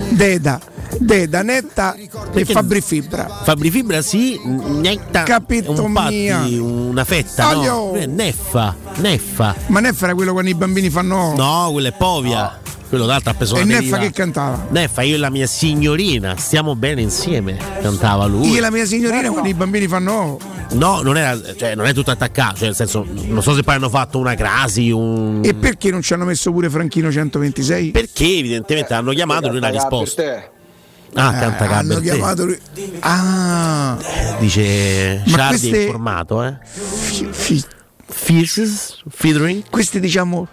Deda, 0.09 0.61
Deda, 0.99 1.43
Netta 1.43 1.95
e 2.33 2.45
Fabri 2.45 2.81
Fibra. 2.81 3.43
Fabri 3.45 3.71
Fibra 3.71 4.03
sì, 4.03 4.41
netta, 4.45 5.23
Capito 5.23 5.71
un 5.85 5.93
patti, 5.93 6.15
mia. 6.15 6.41
una 6.41 7.05
fetta, 7.05 7.53
no? 7.53 7.61
Aglio. 7.61 7.95
Eh, 7.95 8.07
Neffa, 8.07 8.75
Neffa. 8.97 9.55
Ma 9.69 9.79
Neffa 9.79 10.07
era 10.07 10.15
quello 10.17 10.33
quando 10.33 10.51
i 10.51 10.55
bambini 10.57 10.91
fanno. 10.91 11.33
No, 11.37 11.69
quello 11.71 11.87
è 11.87 11.93
Povia. 11.93 12.59
Quello 12.89 13.07
d'altro 13.07 13.31
ha 13.31 13.35
preso 13.35 13.57
E 13.57 13.65
Neffa 13.65 13.79
deriva. 13.81 13.99
che 13.99 14.11
cantava? 14.13 14.67
Neffa, 14.71 15.03
io 15.03 15.15
e 15.17 15.19
la 15.19 15.31
mia 15.31 15.47
signorina, 15.47 16.37
stiamo 16.37 16.77
bene 16.77 17.01
insieme, 17.03 17.57
cantava 17.83 18.27
lui. 18.27 18.51
Io 18.51 18.59
e 18.59 18.61
la 18.61 18.71
mia 18.71 18.85
signorina 18.85 19.29
quando 19.31 19.49
i 19.49 19.55
bambini 19.55 19.89
fanno. 19.89 20.39
No, 20.73 21.01
non, 21.03 21.17
era, 21.17 21.39
cioè, 21.57 21.75
non 21.75 21.87
è 21.87 21.93
tutto 21.95 22.11
attaccato, 22.11 22.57
cioè, 22.57 22.67
nel 22.67 22.75
senso, 22.77 23.05
non 23.09 23.43
so 23.43 23.55
se 23.55 23.63
poi 23.63 23.75
hanno 23.75 23.89
fatto 23.89 24.19
una 24.19 24.35
crasi, 24.35 24.91
un... 24.91 25.41
E 25.45 25.55
perché 25.55 25.91
non 25.91 26.03
ci 26.03 26.13
hanno 26.15 26.25
messo 26.25 26.51
pure 26.53 26.71
Franchino 26.71 27.11
126? 27.11 27.91
Perché 27.91 28.25
evidentemente 28.25 28.95
hanno 28.95 29.13
chiamato 29.13 29.47
e 29.47 29.51
lui 29.51 29.61
non 29.61 29.69
ha 29.69 29.73
risposto. 29.73 30.23
Ah, 30.23 31.37
Eh, 31.37 31.39
canta 31.41 31.69
hanno 31.71 31.89
per 31.95 31.97
te. 31.99 32.03
chiamato 32.03 32.45
lui. 32.47 32.59
Ah, 33.01 33.97
Dice 34.41 35.23
Ma 35.27 35.33
Sciardi 35.33 35.59
queste- 35.59 35.77
è 35.79 35.81
informato, 35.83 36.43
eh. 36.45 36.55
fi- 36.63 37.29
fi- 37.31 37.65
Fishes, 38.07 39.03
featuring. 39.09 39.63
questi 39.71 39.99
diciamo. 40.01 40.47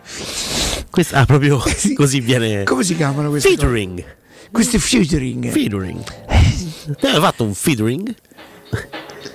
Questo, 0.92 1.16
ah, 1.16 1.26
proprio 1.26 1.58
così 1.96 2.20
viene. 2.20 2.64
Come 2.64 2.84
si 2.84 2.96
chiamano 2.96 3.30
questi? 3.30 3.50
Featuring. 3.50 4.04
Questi 4.52 4.78
featuring. 4.78 5.50
Featuring. 5.50 6.04
Te 7.00 7.08
hai 7.08 7.20
fatto 7.20 7.44
un 7.46 7.54
featuring? 7.54 8.14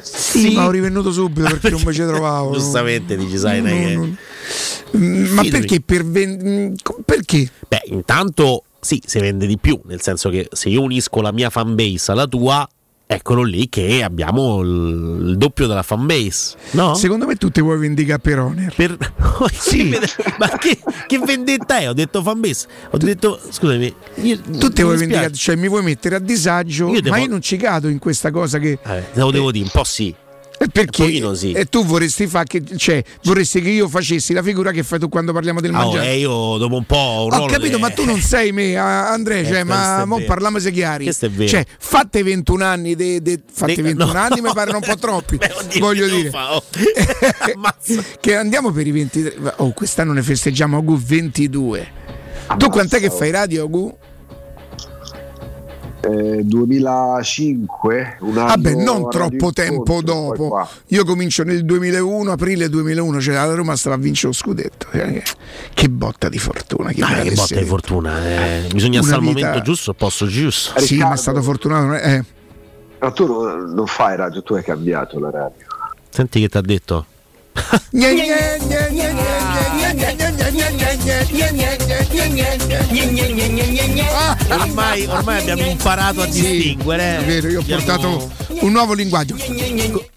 Sì, 0.03 0.53
ma 0.55 0.67
ho 0.67 0.71
rivenuto 0.71 1.11
subito 1.13 1.49
perché 1.49 1.71
non 1.71 1.83
mi 1.85 1.93
ci 1.93 2.03
trovavo. 2.03 2.53
Giustamente 2.57 3.17
dici, 3.17 3.39
sai, 3.39 3.59
è 3.59 3.63
che- 3.63 4.15
Mm, 4.97 5.25
Ma 5.33 5.43
Featuring. 5.43 5.51
perché 5.51 5.81
per 5.81 6.05
ven- 6.07 6.41
mm, 6.47 6.75
perché? 7.05 7.51
Beh, 7.69 7.83
intanto 7.87 8.65
sì, 8.81 9.03
si 9.05 9.19
vende 9.19 9.47
di 9.47 9.59
più, 9.59 9.79
nel 9.87 10.01
senso 10.01 10.31
che 10.31 10.49
se 10.53 10.69
io 10.69 10.81
unisco 10.83 11.21
la 11.21 11.33
mia 11.33 11.51
fanbase 11.51 12.13
alla 12.13 12.27
tua, 12.27 12.67
eccolo 13.07 13.43
lì 13.43 13.69
che 13.69 14.03
abbiamo 14.03 14.61
il, 14.63 15.37
doppio 15.37 15.67
della 15.67 15.83
fanbase. 15.83 16.57
No? 16.73 16.95
Secondo 16.95 17.27
me 17.27 17.37
tu 17.37 17.51
ti 17.51 17.61
vuoi 17.61 17.79
vendicare 17.79 18.21
per 18.21 18.39
Honor. 18.39 18.75
Per... 18.75 18.97
Sì. 19.53 19.95
Ma 20.39 20.49
che, 20.59 20.79
che 21.07 21.19
vendetta 21.19 21.79
è? 21.79 21.89
Ho 21.89 21.93
detto 21.93 22.23
fanbase. 22.23 22.67
Ho 22.91 22.97
detto, 22.97 23.39
scusami, 23.51 23.95
io, 24.17 24.41
Tu 24.41 24.71
ti 24.71 24.83
vuoi 24.83 24.97
vendicare, 24.97 25.33
cioè 25.33 25.57
mi 25.57 25.69
vuoi 25.69 25.83
mettere 25.83 26.17
a 26.17 26.19
disagio, 26.19 26.89
Io 26.89 27.01
ma 27.05 27.17
po- 27.17 27.23
io 27.23 27.29
non 27.29 27.43
ci 27.43 27.57
cado 27.57 27.89
in 27.89 27.99
questa 27.99 28.31
cosa 28.31 28.59
che. 28.59 28.79
Eh, 28.83 29.05
te 29.13 29.21
lo 29.21 29.31
devo 29.31 29.53
dire, 29.53 29.65
un 29.65 29.71
po' 29.71 29.85
sì. 29.85 30.15
Eh, 30.59 30.69
Perché? 30.69 31.35
Sì. 31.35 31.53
E 31.53 31.67
tu 31.67 31.85
vorresti 31.85 32.27
fa 32.27 32.43
che, 32.45 32.63
cioè, 32.77 33.03
vorresti 33.25 33.61
che 33.61 33.69
io 33.69 33.89
facessi 33.89 34.33
la 34.33 34.43
figura 34.43 34.71
che 34.71 34.83
fai 34.83 34.99
tu 34.99 35.09
quando 35.09 35.33
parliamo 35.33 35.61
del 35.61 35.75
Ah, 35.75 35.81
oh, 35.81 35.91
mangiare. 35.91 36.09
e 36.13 36.19
io 36.19 36.57
dopo 36.57 36.77
un 36.77 36.85
po' 36.85 36.97
ho 36.97 37.27
un 37.27 37.33
Ho 37.35 37.47
capito, 37.47 37.77
de- 37.77 37.79
ma 37.79 37.91
tu 37.91 38.05
non 38.05 38.19
sei 38.21 38.53
me, 38.53 38.75
ah, 38.79 39.11
Andrea. 39.13 39.41
Eh, 39.41 39.45
Cioè, 39.45 39.65
questo 39.65 39.67
ma 39.75 40.05
mo 40.07 40.21
parliamo 40.21 40.59
se 40.59 40.71
chiari. 40.71 41.05
Questo 41.05 41.27
è 41.27 41.31
vero. 41.31 41.49
Cioè, 41.51 41.65
fatte 41.79 42.23
21 42.23 42.65
anni, 42.65 42.95
de, 42.95 43.21
de- 43.21 43.41
fatte 43.53 43.75
De- 43.77 43.83
21 43.83 44.13
no. 44.13 44.19
anni 44.19 44.41
mi 44.41 44.51
parlano 44.55 44.79
un 44.79 44.85
po' 44.89 44.97
troppi. 44.97 45.37
Beh, 45.37 45.53
oddio, 45.59 45.81
voglio 45.81 46.09
dire. 46.09 46.31
fa, 46.31 46.55
oh. 46.57 46.63
che 48.21 48.35
andiamo 48.37 48.71
per 48.71 48.87
i 48.87 48.91
23. 48.93 49.55
Oh, 49.57 49.73
quest'anno 49.73 50.13
ne 50.13 50.23
festeggiamo 50.23 50.77
Agu 50.79 50.97
22. 50.99 51.89
Tu 52.57 52.69
quant'è 52.69 52.99
che 53.01 53.11
fai 53.11 53.31
radio, 53.31 53.65
Agu? 53.65 53.97
Eh, 56.01 56.43
2005. 56.45 58.17
Un 58.21 58.37
anno 58.39 58.47
Vabbè, 58.47 58.75
non 58.75 59.09
troppo 59.11 59.53
tempo 59.53 60.01
dopo. 60.03 60.69
Io 60.89 61.05
comincio 61.05 61.43
nel 61.43 61.65
2001, 61.65 62.31
aprile 62.31 62.69
2001, 62.69 63.21
cioè 63.21 63.35
la 63.35 63.55
Roma 63.55 63.77
stava 63.77 63.97
a 63.97 63.99
vincere 63.99 64.29
lo 64.29 64.33
scudetto. 64.35 64.87
Eh, 64.93 65.23
Che 65.75 65.89
botta 65.89 66.29
di 66.29 66.39
fortuna. 66.39 66.91
Che, 66.93 67.03
Ah, 67.03 67.21
che 67.23 67.31
botta 67.33 67.47
di 67.55 67.55
detto. 67.55 67.67
fortuna. 67.67 68.25
eh. 68.25 68.69
Bisogna 68.73 68.99
Una 69.01 69.07
stare 69.09 69.23
al 69.23 69.35
vita- 69.35 69.47
momento 69.47 69.65
giusto, 69.65 69.91
al 69.91 69.97
posto 69.97 70.27
giusto. 70.27 70.81
Sì, 70.81 70.99
ma 70.99 71.13
è 71.15 71.17
stato 71.17 71.43
fortunato. 71.43 71.95
Eh. 71.95 72.25
Ma 72.99 73.11
tu 73.11 73.27
non, 73.27 73.75
non 73.75 73.87
fai 73.87 74.17
radio, 74.17 74.43
tu 74.43 74.55
hai 74.55 74.63
cambiato 74.63 75.19
la 75.19 75.31
radio. 75.31 75.65
Senti 76.11 76.41
che 76.41 76.49
ti 76.49 76.57
ha 76.57 76.63
detto. 76.63 77.07
Ah, 84.03 84.37
ormai, 84.61 85.07
ormai 85.07 85.41
abbiamo 85.41 85.67
imparato 85.67 86.23
a 86.23 86.27
distinguere. 86.27 87.19
Sì, 87.19 87.25
è 87.25 87.27
vero, 87.27 87.49
io 87.49 87.61
ho 87.61 87.65
portato 87.65 88.31
un 88.61 88.73
nuovo 88.73 88.95
linguaggio. 88.95 89.37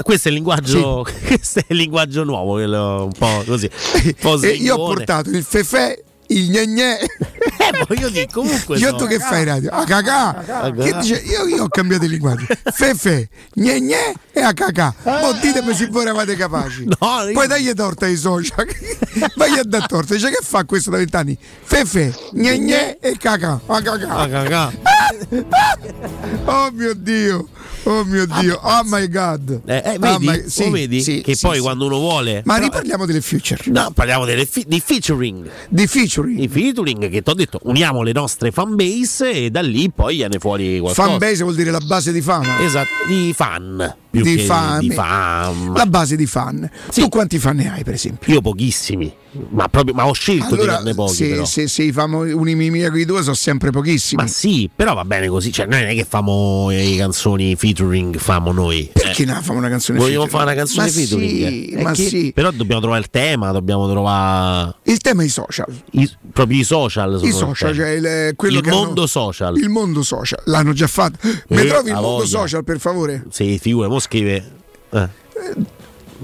Questo 0.02 0.28
è 0.28 0.32
il 0.32 0.38
linguaggio, 0.38 1.06
sì. 1.06 1.14
questo 1.28 1.60
è 1.60 1.66
il 1.68 1.78
linguaggio 1.78 2.24
nuovo, 2.24 2.56
un 2.56 3.12
po' 3.18 3.44
così. 3.46 3.70
Un 4.04 4.14
po 4.20 4.38
io 4.48 4.76
ho 4.76 4.94
portato 4.94 5.30
il 5.30 5.44
fefè 5.44 6.08
il 6.30 6.50
gne 6.50 6.66
gne. 6.68 7.00
Eh, 7.00 7.86
voglio 7.88 8.10
dire, 8.10 8.28
comunque. 8.32 8.78
Io 8.78 8.96
tu 8.96 9.06
che 9.08 9.20
fai 9.20 9.44
radio? 9.44 9.70
A 9.72 9.84
cacà. 9.84 10.72
Che 10.76 10.94
dice? 11.00 11.16
Io, 11.26 11.46
io 11.48 11.64
ho 11.64 11.68
cambiato 11.70 12.06
il 12.06 12.12
linguaggio. 12.12 12.46
Fefe, 12.72 13.30
gne 13.54 13.80
gne 13.82 14.14
e 14.32 14.42
a 14.42 14.54
cacà. 14.54 14.94
Ma 15.04 15.32
ditemi 15.40 15.74
se 15.76 15.88
voi 15.88 16.04
eravate 16.04 16.36
capaci. 16.36 16.86
No, 16.86 17.24
io- 17.24 17.34
Poi 17.34 17.48
dagli 17.48 17.72
torta 17.74 18.06
ai 18.06 18.16
social. 18.16 18.66
Vai 19.36 19.58
a 19.58 19.64
dar 19.64 19.86
torta. 19.88 20.14
Dice 20.14 20.30
che 20.30 20.40
fa 20.42 20.64
questo 20.66 20.90
da 20.90 20.98
vent'anni? 20.98 21.38
Fefe, 21.64 22.14
gne 22.32 22.58
gne 22.60 22.98
e 23.00 23.18
cacà. 23.18 23.60
A 23.66 23.82
cacà. 23.82 24.08
Ah, 24.10 24.28
cacà. 24.28 24.72
Oh 26.46 26.70
mio 26.72 26.94
Dio. 26.94 27.48
Oh 27.84 28.04
mio 28.06 28.26
Dio. 28.26 28.60
Oh 28.62 28.82
my 28.86 29.08
god. 29.08 29.62
Eh, 29.66 29.82
eh, 29.84 29.96
Oh 29.96 30.00
vedi, 30.00 30.26
my- 30.28 30.44
sì, 30.50 30.70
vedi? 30.70 31.02
sì, 31.02 31.22
che 31.22 31.36
sì, 31.36 31.46
poi 31.48 31.60
quando 31.60 31.86
uno 31.86 31.98
vuole. 31.98 32.42
Ma 32.46 32.56
Però- 32.56 32.66
riparliamo 32.66 33.06
delle 33.06 33.22
future. 33.22 33.62
No, 33.68 33.92
parliamo 33.94 34.26
delle 34.26 34.46
fi- 34.46 34.66
di 34.68 34.80
featuring. 34.84 35.50
Di 35.70 35.88
featuring. 35.88 36.40
I 36.40 36.48
featuring 36.48 37.10
che 37.10 37.22
ti 37.22 37.30
ho 37.30 37.34
detto, 37.34 37.60
uniamo 37.64 38.02
le 38.04 38.12
nostre 38.12 38.52
fanbase 38.52 39.32
e 39.32 39.50
da 39.50 39.62
lì 39.62 39.90
poi 39.92 40.18
viene 40.18 40.38
fuori 40.40 40.80
qualcosa. 40.80 41.08
Fanbase 41.08 41.44
vuol 41.44 41.56
dire 41.56 41.72
la 41.72 41.80
base 41.80 42.12
di 42.12 42.22
fama. 42.22 42.60
Esatto, 42.62 42.90
di 43.08 43.34
fan. 43.36 43.96
Più 44.12 44.24
Di 44.24 44.40
fan. 44.40 44.80
di 44.80 44.90
fan. 44.92 45.74
La 45.76 45.86
base 45.86 46.16
di 46.16 46.26
fan. 46.26 46.68
Tu 46.94 47.08
quanti 47.10 47.38
fan 47.38 47.58
ne 47.58 47.72
hai, 47.72 47.84
per 47.84 47.94
esempio? 47.94 48.34
Io 48.34 48.42
pochissimi, 48.42 49.14
ma, 49.50 49.68
proprio, 49.68 49.94
ma 49.94 50.08
ho 50.08 50.14
scelto 50.14 50.56
di 50.56 50.62
Allora, 50.62 50.74
farne 50.78 50.96
pochi. 50.96 51.14
se, 51.14 51.28
però. 51.30 51.46
se, 51.46 51.68
se 51.68 51.92
famo 51.92 52.22
un'imimia 52.22 52.90
con 52.90 53.00
i 53.00 53.06
due 53.06 53.22
sono 53.22 53.36
sempre 53.36 53.70
pochissimi. 53.70 54.22
Ma 54.24 54.28
sì, 54.28 54.68
però 54.76 54.96
va 54.96 55.06
bene 55.06 55.28
così. 55.28 55.52
Cioè, 55.52 55.68
noi 55.68 55.82
non 55.82 55.90
è 55.90 55.94
che 55.94 56.06
famo 56.10 56.70
le 56.70 56.96
canzoni 56.98 57.56
featuring, 57.56 58.18
famo 58.18 58.52
noi. 58.52 58.90
Perché 58.92 59.26
ne 59.26 59.40
famo 59.44 59.60
una 59.60 59.70
canzone 59.70 60.00
Vogliamo 60.00 60.26
featuring? 60.26 60.30
fare 60.32 60.44
una 60.44 60.54
canzone 60.56 60.86
Ma 60.88 60.92
featuring? 60.92 61.30
sì, 61.30 61.70
È 61.70 61.82
ma 61.84 61.92
che- 61.92 62.08
sì. 62.08 62.32
Però 62.34 62.50
dobbiamo 62.50 62.82
trovare 62.82 63.02
il 63.02 63.10
tema, 63.12 63.52
dobbiamo 63.52 63.88
trovare 63.88 64.74
Il 64.86 64.98
tema 64.98 65.22
è 65.22 65.26
i 65.26 65.30
social. 65.30 65.68
i- 65.92 66.10
proprio 66.34 66.60
i 66.60 66.64
social. 66.64 67.18
sono 67.18 67.28
I 67.30 67.32
social, 67.32 67.76
cioè 67.76 67.90
il, 67.90 68.36
quello 68.36 68.58
Il 68.58 68.64
che 68.64 68.70
hanno- 68.72 68.86
mondo 68.86 69.06
social. 69.06 69.56
Il 69.58 69.70
mondo 69.70 70.02
social. 70.02 70.40
L'hanno 70.46 70.74
già 70.74 70.88
fatto. 70.88 71.18
Mi 71.50 71.58
Eh, 71.62 71.66
trovi 71.68 71.90
il 71.90 71.94
mondo 71.94 72.08
voglia. 72.10 72.26
social, 72.26 72.64
per 72.64 72.80
favore? 72.80 73.26
Sì, 73.30 73.60
figura, 73.60 73.88
mo 74.00 74.06
scrive. 74.06 74.52
eh. 74.92 75.10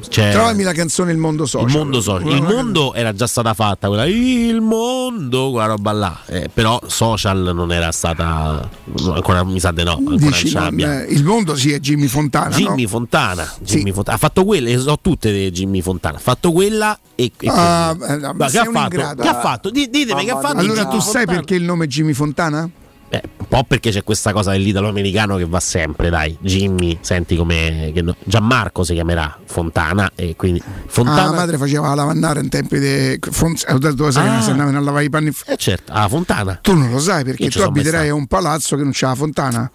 Cioè, 0.09 0.31
Trovami 0.31 0.63
la 0.63 0.73
canzone 0.73 1.13
Il 1.13 1.17
mondo 1.17 1.45
social. 1.45 1.69
il 1.69 1.75
mondo 1.77 2.01
social. 2.01 2.29
Il 2.29 2.41
mondo 2.41 2.93
era 2.93 3.13
già 3.13 3.27
stata 3.27 3.53
fatta, 3.53 3.87
quella 3.87 4.05
il 4.05 4.59
mondo, 4.59 5.51
quella 5.51 5.67
roba 5.67 5.93
là. 5.93 6.19
Eh, 6.25 6.49
però 6.53 6.81
social 6.85 7.51
non 7.55 7.71
era 7.71 7.93
stata. 7.93 8.69
Ancora 9.13 9.45
mi 9.45 9.57
sa 9.57 9.71
di 9.71 9.83
no. 9.83 9.97
Dici, 10.15 10.51
non 10.51 11.05
il 11.07 11.23
mondo 11.23 11.55
sì 11.55 11.71
è 11.71 11.79
Jimmy 11.79 12.07
Fontana. 12.07 12.53
Jimmy 12.53 12.81
no? 12.83 12.89
Fontana, 12.89 13.49
Jimmy 13.61 13.93
Fontana 13.93 14.17
ha 14.17 14.19
fatto 14.19 14.43
quelle, 14.43 14.75
le 14.75 14.79
so 14.81 14.97
tutte 15.01 15.31
di 15.31 15.49
Jimmy 15.51 15.81
Fontana. 15.81 16.17
Ha 16.17 16.21
fatto 16.21 16.51
quella 16.51 16.97
e, 17.15 17.31
e 17.39 17.47
eh, 17.47 17.47
no, 17.47 18.35
che 18.49 18.59
ha 18.59 18.65
fatto? 18.65 18.95
ingrato. 18.95 19.21
Che 19.21 19.27
ha 19.29 19.39
fatto? 19.39 19.69
Di- 19.69 19.89
ditemi 19.89 20.25
che 20.25 20.31
ha 20.31 20.39
fatto. 20.41 20.57
Allora 20.57 20.87
tu 20.87 20.99
sai 20.99 21.23
Fontana. 21.23 21.37
perché 21.37 21.55
il 21.55 21.63
nome 21.63 21.85
è 21.85 21.87
Jimmy 21.87 22.11
Fontana? 22.11 22.69
Eh, 23.09 23.21
un 23.37 23.45
po' 23.47 23.63
perché 23.63 23.91
c'è 23.91 24.03
questa 24.03 24.33
cosa 24.33 24.51
dell'italo 24.51 24.87
americano 24.89 25.37
che 25.37 25.45
va 25.45 25.59
sempre, 25.59 26.09
dai. 26.09 26.35
Jimmy, 26.41 26.97
senti 27.01 27.35
come. 27.35 27.91
no- 28.01 28.15
Gianmarco 28.23 28.83
si 28.83 28.93
chiamerà 28.93 29.37
Fontana 29.45 30.11
e 30.15 30.35
quindi. 30.35 30.61
Ah, 30.65 30.71
Fontana. 30.87 31.25
la 31.29 31.31
madre 31.31 31.57
faceva 31.57 31.87
la 31.89 31.93
lavannare 31.95 32.39
in 32.41 32.49
tempi 32.49 32.79
di. 32.79 33.19
Dove 33.19 34.11
sai 34.11 34.27
Ah. 34.27 34.37
che 34.37 34.43
si 34.43 34.49
andavano 34.49 34.77
a 34.77 34.81
lavare 34.81 35.05
i 35.05 35.09
panni? 35.09 35.31
Eh 35.45 35.55
certo, 35.57 35.91
a 35.93 36.07
Fontana. 36.09 36.59
Tu 36.61 36.73
non 36.75 36.89
lo 36.91 36.99
sai 36.99 37.23
perché 37.23 37.49
tu 37.49 37.59
abiterai 37.61 38.09
a 38.09 38.13
un 38.15 38.25
palazzo 38.27 38.75
che 38.75 38.83
non 38.83 38.91
c'ha 38.93 39.07
la 39.09 39.15
fontana. 39.15 39.71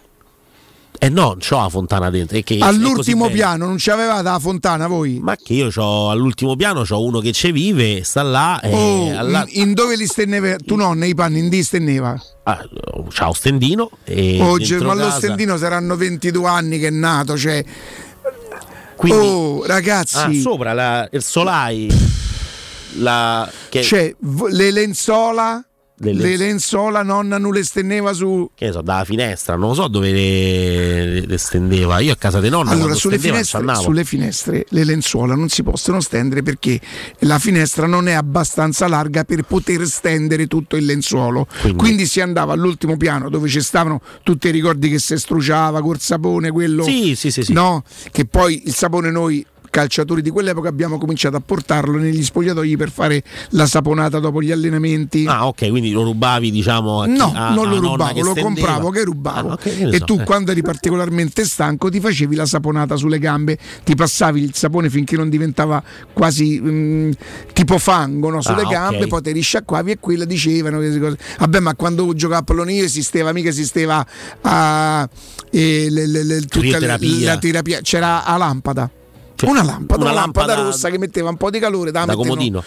Eh 0.98 1.08
no, 1.08 1.28
non 1.28 1.38
c'ho 1.38 1.56
la 1.56 1.68
fontana 1.70 2.10
dentro. 2.10 2.38
che 2.42 2.58
All'ultimo 2.60 3.28
piano 3.30 3.64
non 3.66 3.76
c'aveva 3.78 4.20
la 4.20 4.38
fontana 4.38 4.86
voi? 4.86 5.18
Ma 5.18 5.34
che 5.36 5.54
io 5.54 5.68
c'ho 5.70 6.10
all'ultimo 6.10 6.56
piano 6.56 6.82
c'ho 6.82 7.02
uno 7.02 7.20
che 7.20 7.32
ci 7.32 7.52
vive, 7.52 8.04
sta 8.04 8.22
là 8.22 8.60
e 8.60 8.70
Oh, 8.72 9.18
alla- 9.18 9.44
in, 9.48 9.68
in 9.68 9.72
dove 9.74 9.96
li 9.96 10.06
stenneva? 10.06 10.56
Tu 10.56 10.76
no, 10.76 10.92
nei 10.92 11.14
panni, 11.14 11.38
in 11.38 11.48
di 11.48 11.62
stenneva. 11.62 12.20
ah, 12.42 12.58
c'ha 13.08 13.26
lo 13.26 13.32
stendino 13.32 13.90
e 14.04 14.38
Oh, 14.42 14.58
dentro 14.58 14.88
ma 14.88 14.94
lo 14.94 15.04
casa- 15.04 15.16
stendino 15.16 15.56
saranno 15.56 15.96
22 15.96 16.46
anni 16.48 16.78
che 16.78 16.88
è 16.88 16.90
nato, 16.90 17.38
cioè. 17.38 17.64
Quindi- 18.96 19.26
oh, 19.26 19.64
ragazzi. 19.66 20.16
Ah, 20.18 20.30
sopra 20.34 20.74
la- 20.74 21.08
il 21.12 21.22
solai 21.22 21.88
la 22.96 23.50
che, 23.70 23.82
Cioè, 23.82 24.14
le 24.50 24.70
lenzola, 24.70 25.64
Le 26.02 26.14
le, 26.14 26.22
lenz- 26.22 26.38
lenzola 26.40 27.02
nonna 27.02 27.36
non 27.36 27.52
le 27.52 27.62
stenneva 27.62 28.14
su. 28.14 28.50
che 28.54 28.66
ne 28.66 28.72
so, 28.72 28.80
dalla 28.80 29.04
finestra, 29.04 29.54
non 29.56 29.68
lo 29.68 29.74
so 29.74 29.86
dove 29.88 30.10
le, 30.10 31.26
le 31.26 31.38
stendeva. 31.38 31.98
Io 32.00 32.12
a 32.12 32.16
casa 32.16 32.40
di 32.40 32.48
nonna 32.48 32.70
Allora, 32.70 32.94
sulle 32.94 33.18
stendeva 33.18 33.42
finestre, 33.42 33.74
sulle 33.82 34.04
finestre 34.04 34.66
le 34.70 34.84
lenzuola 34.84 35.34
non 35.34 35.50
si 35.50 35.62
possono 35.62 36.00
stendere 36.00 36.42
perché 36.42 36.80
la 37.20 37.38
finestra 37.38 37.86
non 37.86 38.08
è 38.08 38.12
abbastanza 38.12 38.88
larga 38.88 39.24
per 39.24 39.42
poter 39.42 39.86
stendere 39.86 40.46
tutto 40.46 40.76
il 40.76 40.86
lenzuolo. 40.86 41.46
Quindi- 41.60 41.78
Quindi, 41.78 42.06
si 42.06 42.22
andava 42.22 42.54
all'ultimo 42.54 42.96
piano 42.96 43.28
dove 43.28 43.48
ci 43.48 43.60
stavano 43.60 44.00
tutti 44.22 44.48
i 44.48 44.52
ricordi 44.52 44.88
che 44.88 44.98
si 44.98 45.18
struciava 45.18 45.82
col 45.82 45.98
sapone, 46.00 46.50
quello. 46.50 46.82
Sì, 46.82 47.14
sì, 47.14 47.30
sì, 47.30 47.42
sì. 47.42 47.52
No, 47.52 47.84
che 48.10 48.24
poi 48.24 48.62
il 48.64 48.74
sapone 48.74 49.10
noi 49.10 49.44
calciatori 49.70 50.20
di 50.20 50.30
quell'epoca 50.30 50.68
abbiamo 50.68 50.98
cominciato 50.98 51.36
a 51.36 51.40
portarlo 51.44 51.96
negli 51.98 52.22
spogliatoi 52.22 52.76
per 52.76 52.90
fare 52.90 53.22
la 53.50 53.66
saponata 53.66 54.18
dopo 54.18 54.42
gli 54.42 54.50
allenamenti. 54.50 55.24
Ah, 55.26 55.46
ok, 55.46 55.68
quindi 55.70 55.92
lo 55.92 56.02
rubavi, 56.02 56.50
diciamo, 56.50 57.02
a 57.02 57.06
chi- 57.06 57.16
No, 57.16 57.32
a- 57.34 57.54
non 57.54 57.68
lo 57.68 57.78
rubavo, 57.78 58.18
lo 58.18 58.30
stendeva. 58.32 58.42
compravo 58.46 58.90
che 58.90 59.04
rubavo. 59.04 59.48
Ah, 59.50 59.52
ok, 59.54 59.62
che 59.62 59.88
e 59.88 59.98
so, 59.98 60.04
tu 60.04 60.18
eh. 60.20 60.24
quando 60.24 60.50
eri 60.50 60.62
particolarmente 60.62 61.44
stanco 61.44 61.88
ti 61.88 62.00
facevi 62.00 62.34
la 62.34 62.46
saponata 62.46 62.96
sulle 62.96 63.18
gambe, 63.18 63.56
ti 63.84 63.94
passavi 63.94 64.42
il 64.42 64.54
sapone 64.54 64.90
finché 64.90 65.16
non 65.16 65.28
diventava 65.28 65.82
quasi 66.12 66.60
mm, 66.60 67.10
tipo 67.52 67.78
fango 67.78 68.30
no, 68.30 68.42
sulle 68.42 68.62
Ah, 68.62 68.68
gambe, 68.68 69.06
poi 69.06 69.22
te 69.22 69.32
risciacquavi 69.32 69.92
e 69.92 69.98
quella 70.00 70.24
dicevano 70.24 70.78
cose. 70.78 71.16
Vabbè, 71.38 71.60
ma 71.60 71.74
quando 71.74 72.12
giocavo 72.12 72.40
a 72.40 72.42
pallone 72.42 72.72
io 72.72 72.84
esisteva, 72.84 73.32
mica 73.32 73.48
esisteva 73.50 74.04
a, 74.42 75.08
eh, 75.50 75.86
le- 75.90 76.06
le- 76.06 76.24
le- 76.24 76.40
tutta 76.42 76.78
la 76.80 77.38
terapia, 77.38 77.80
c'era 77.82 78.24
a 78.24 78.36
lampada. 78.36 78.90
Una 79.46 79.62
lampada, 79.62 80.02
una 80.02 80.10
una 80.10 80.20
lampada, 80.20 80.46
lampada 80.48 80.68
rossa 80.70 80.90
che 80.90 80.98
metteva 80.98 81.28
un 81.30 81.36
po' 81.36 81.50
di 81.50 81.58
calore 81.58 81.90
da, 81.90 82.04
da 82.04 82.14
comodino. 82.14 82.62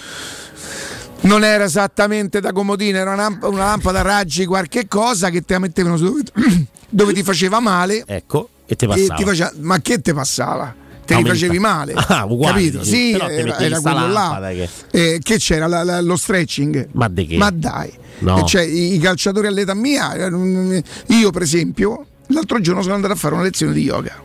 non 1.22 1.44
era 1.44 1.64
esattamente 1.64 2.40
da 2.40 2.52
comodino, 2.52 2.98
era 2.98 3.14
una, 3.14 3.38
una 3.44 3.66
lampada 3.66 4.00
a 4.00 4.04
raggi, 4.04 4.46
qualche 4.46 4.88
cosa 4.88 5.30
che 5.30 5.42
te 5.42 5.54
la 5.54 5.60
mettevano 5.60 5.98
dove, 5.98 6.22
dove 6.90 7.14
ti 7.14 7.24
faceva 7.24 7.60
male. 7.60 8.04
Ecco, 8.06 8.50
e 8.66 8.76
ti 8.76 8.86
e 8.86 8.88
passava. 8.88 9.14
ti 9.16 9.24
faceva- 9.24 9.52
ma 9.60 9.80
che 9.80 10.02
ti 10.02 10.14
passava? 10.14 10.76
Te 11.06 11.16
li 11.16 11.26
facevi 11.26 11.60
male. 11.60 11.94
Ah, 12.08 12.24
uguale, 12.26 12.54
capito? 12.54 12.84
Sì, 12.84 13.12
Però 13.12 13.28
te 13.28 13.36
era, 13.36 13.58
era 13.60 13.80
quello 13.82 14.08
lampada 14.08 14.40
là. 14.40 14.54
che- 14.54 14.70
Eh, 14.92 15.20
che 15.22 15.38
c'era 15.38 15.68
La- 15.68 15.84
la- 15.84 16.02
lo 16.02 16.16
stretching. 16.16 16.90
Ma? 16.94 17.12
Ma 17.38 17.50
dai. 17.52 17.92
No. 18.20 18.40
E 18.40 18.46
cioè, 18.46 18.62
i, 18.62 18.94
i 18.96 19.00
calciatori 19.00 19.48
all'età 19.48 19.74
mia, 19.74 20.14
eh, 20.14 20.84
io 21.08 21.30
per 21.32 21.42
esempio, 21.42 22.06
l'altro 22.28 22.60
giorno 22.62 22.82
sono 22.82 22.94
andato 22.96 23.14
a 23.14 23.16
fare 23.18 23.34
una 23.34 23.44
lezione 23.44 23.74
di 23.74 23.82
yoga. 23.82 24.16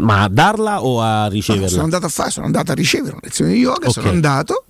Ma 0.00 0.22
a 0.22 0.28
darla 0.28 0.82
o 0.82 1.00
a 1.00 1.22
No, 1.24 1.28
riceverla? 1.30 1.68
sono 1.68 1.82
andato 1.84 2.06
a 2.06 2.08
fare, 2.08 2.30
sono 2.30 2.46
andato 2.46 2.72
a 2.72 2.74
ricevere 2.74 3.12
una 3.12 3.20
lezione 3.22 3.52
di 3.52 3.58
yoga, 3.58 3.86
Ok. 3.86 3.92
sono 3.92 4.08
andato 4.08 4.64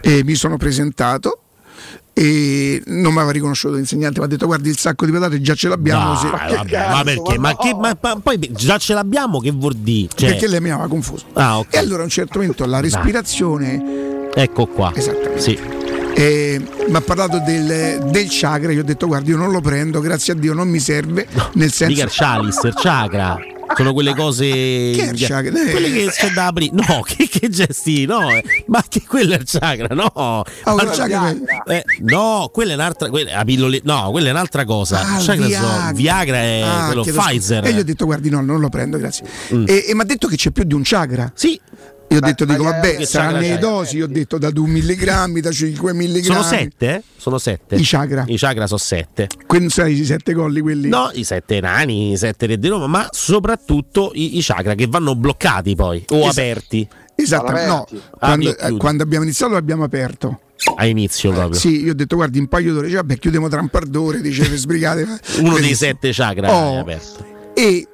e 0.00 0.22
mi 0.24 0.34
sono 0.34 0.56
presentato 0.56 1.40
e 2.12 2.82
non 2.86 3.12
mi 3.12 3.18
aveva 3.18 3.30
riconosciuto 3.32 3.74
l'insegnante, 3.76 4.18
mi 4.18 4.26
ha 4.26 4.28
detto 4.28 4.46
guardi 4.46 4.68
il 4.68 4.76
sacco 4.76 5.06
di 5.06 5.12
patate 5.12 5.40
già 5.40 5.54
ce 5.54 5.68
l'abbiamo. 5.68 6.12
Dai, 6.14 6.16
sì." 6.18 6.26
vabbè, 6.56 6.88
ma 6.90 7.02
perché? 7.04 7.38
Ma, 7.38 7.56
che, 7.56 7.74
ma- 7.74 7.96
ma 8.00 8.16
poi 8.20 8.50
già 8.52 8.76
ce 8.78 8.94
l'abbiamo, 8.94 9.38
che 9.38 9.50
vuol 9.52 9.74
dire? 9.76 10.08
Cioè- 10.14 10.30
Perché 10.30 10.48
lei 10.48 10.60
mi 10.60 10.70
aveva 10.70 10.88
confuso. 10.88 11.24
Ah, 11.34 11.58
ok. 11.58 11.74
E 11.74 11.78
allora 11.78 12.00
a 12.02 12.04
un 12.04 12.10
certo 12.10 12.38
momento 12.38 12.66
la 12.66 12.80
respirazione 12.80 14.28
Ecco 14.34 14.66
qua. 14.66 14.92
Esattamente. 14.94 15.40
Sì. 15.40 15.58
eh, 16.14 16.60
mi 16.88 16.94
ha 16.96 17.00
parlato 17.00 17.40
del, 17.40 18.00
del 18.10 18.26
chakra, 18.28 18.70
io 18.72 18.80
ho 18.80 18.84
detto 18.84 19.06
guardi 19.06 19.30
io 19.30 19.36
non 19.36 19.50
lo 19.50 19.60
prendo, 19.60 20.00
grazie 20.00 20.34
a 20.34 20.36
Dio 20.36 20.52
non 20.52 20.68
mi 20.68 20.78
serve, 20.80 21.26
nel 21.54 21.72
senso... 21.72 21.92
Mica 21.94 22.04
il 22.04 22.10
chalice, 22.12 22.66
il 22.68 22.74
chakra. 22.74 23.38
Sono 23.76 23.92
quelle 23.92 24.14
cose. 24.14 24.48
Quelle 24.50 25.90
che 25.92 26.06
c'è 26.10 26.30
da 26.32 26.46
aprire. 26.46 26.72
No, 26.74 27.02
che, 27.06 27.28
che 27.28 27.48
gesti, 27.48 28.04
no. 28.06 28.30
eh. 28.30 28.42
Ma 28.66 28.82
che 28.88 29.02
quello 29.06 29.34
è 29.34 29.36
il 29.36 29.44
chakra, 29.46 29.94
no. 29.94 30.10
Ma 30.14 30.42
il 30.82 30.86
no, 30.86 30.90
chakra 30.92 31.34
eh, 31.66 31.84
no, 32.00 32.50
quella 32.52 32.72
è 32.72 32.74
un'altra. 32.74 33.08
Quella, 33.08 33.36
la 33.36 33.44
pillole- 33.44 33.80
no, 33.84 34.10
quella 34.10 34.28
è 34.28 34.30
un'altra 34.30 34.64
cosa. 34.64 35.00
Ah, 35.00 35.18
chakra 35.18 35.46
Viagra. 35.46 35.86
so- 35.88 35.94
Viagra 35.94 36.36
è 36.38 36.60
Ah, 36.64 36.86
quello. 36.86 37.02
Pfizer. 37.02 37.64
E 37.66 37.72
gli 37.72 37.78
ho 37.78 37.84
detto, 37.84 38.04
guardi, 38.04 38.30
no, 38.30 38.40
non 38.40 38.60
lo 38.60 38.68
prendo, 38.68 38.98
grazie. 38.98 39.24
Mm. 39.54 39.64
E, 39.66 39.84
e 39.88 39.94
mi 39.94 40.00
ha 40.00 40.04
detto 40.04 40.26
che 40.28 40.36
c'è 40.36 40.50
più 40.50 40.64
di 40.64 40.74
un 40.74 40.82
chakra. 40.84 41.30
Sì. 41.34 41.60
Io 42.12 42.16
ho 42.16 42.20
detto, 42.20 42.44
dico, 42.44 42.64
vabbè, 42.64 43.04
saranno 43.04 43.38
le 43.38 43.56
dosi, 43.58 43.98
io 43.98 44.04
ho 44.06 44.08
detto 44.08 44.36
da 44.36 44.50
2 44.50 44.66
milligrammi, 44.68 45.40
da 45.40 45.52
5 45.52 45.92
milligrammi. 45.94 46.42
Sono 46.42 46.42
sette? 46.42 46.94
eh? 46.96 47.02
Sono 47.16 47.38
sette. 47.38 47.76
I 47.76 47.82
chakra. 47.84 48.24
I 48.26 48.36
chakra 48.36 48.66
sono 48.66 48.78
sette. 48.80 49.28
Quindi 49.46 49.66
non 49.66 49.70
sai 49.86 50.00
i 50.00 50.04
sette 50.04 50.34
colli 50.34 50.60
quelli. 50.60 50.88
No, 50.88 51.10
i 51.12 51.22
sette 51.22 51.60
nani, 51.60 52.10
i 52.12 52.16
sette 52.16 52.46
re 52.46 52.58
di 52.58 52.66
Roma, 52.66 52.88
ma 52.88 53.08
soprattutto 53.12 54.10
i, 54.14 54.38
i 54.38 54.42
chakra 54.42 54.74
che 54.74 54.86
vanno 54.88 55.14
bloccati 55.14 55.76
poi 55.76 56.04
o 56.08 56.16
Esatto. 56.16 56.28
aperti 56.30 56.88
Esatto, 57.14 57.52
no. 57.52 57.86
Aperti. 57.86 58.00
Quando, 58.18 58.56
eh, 58.58 58.76
quando 58.76 59.02
abbiamo 59.04 59.24
iniziato 59.24 59.52
l'abbiamo 59.52 59.84
aperto. 59.84 60.40
a 60.76 60.86
inizio 60.86 61.30
proprio. 61.32 61.58
Sì, 61.60 61.82
io 61.84 61.92
ho 61.92 61.94
detto, 61.94 62.16
guardi, 62.16 62.38
un 62.40 62.48
paio 62.48 62.72
d'ore, 62.72 62.86
dice, 62.86 62.96
vabbè, 62.98 63.18
chiudiamo 63.18 63.48
tra 63.48 63.60
un 63.60 63.68
par 63.68 63.84
d'ore, 63.84 64.20
dice, 64.20 64.44
sbrigate. 64.56 65.06
Uno 65.38 65.58
dei 65.60 65.74
sette 65.76 66.10
chakra 66.12 66.52
Oh. 66.52 66.80
aperto. 66.80 67.24
E 67.54 67.86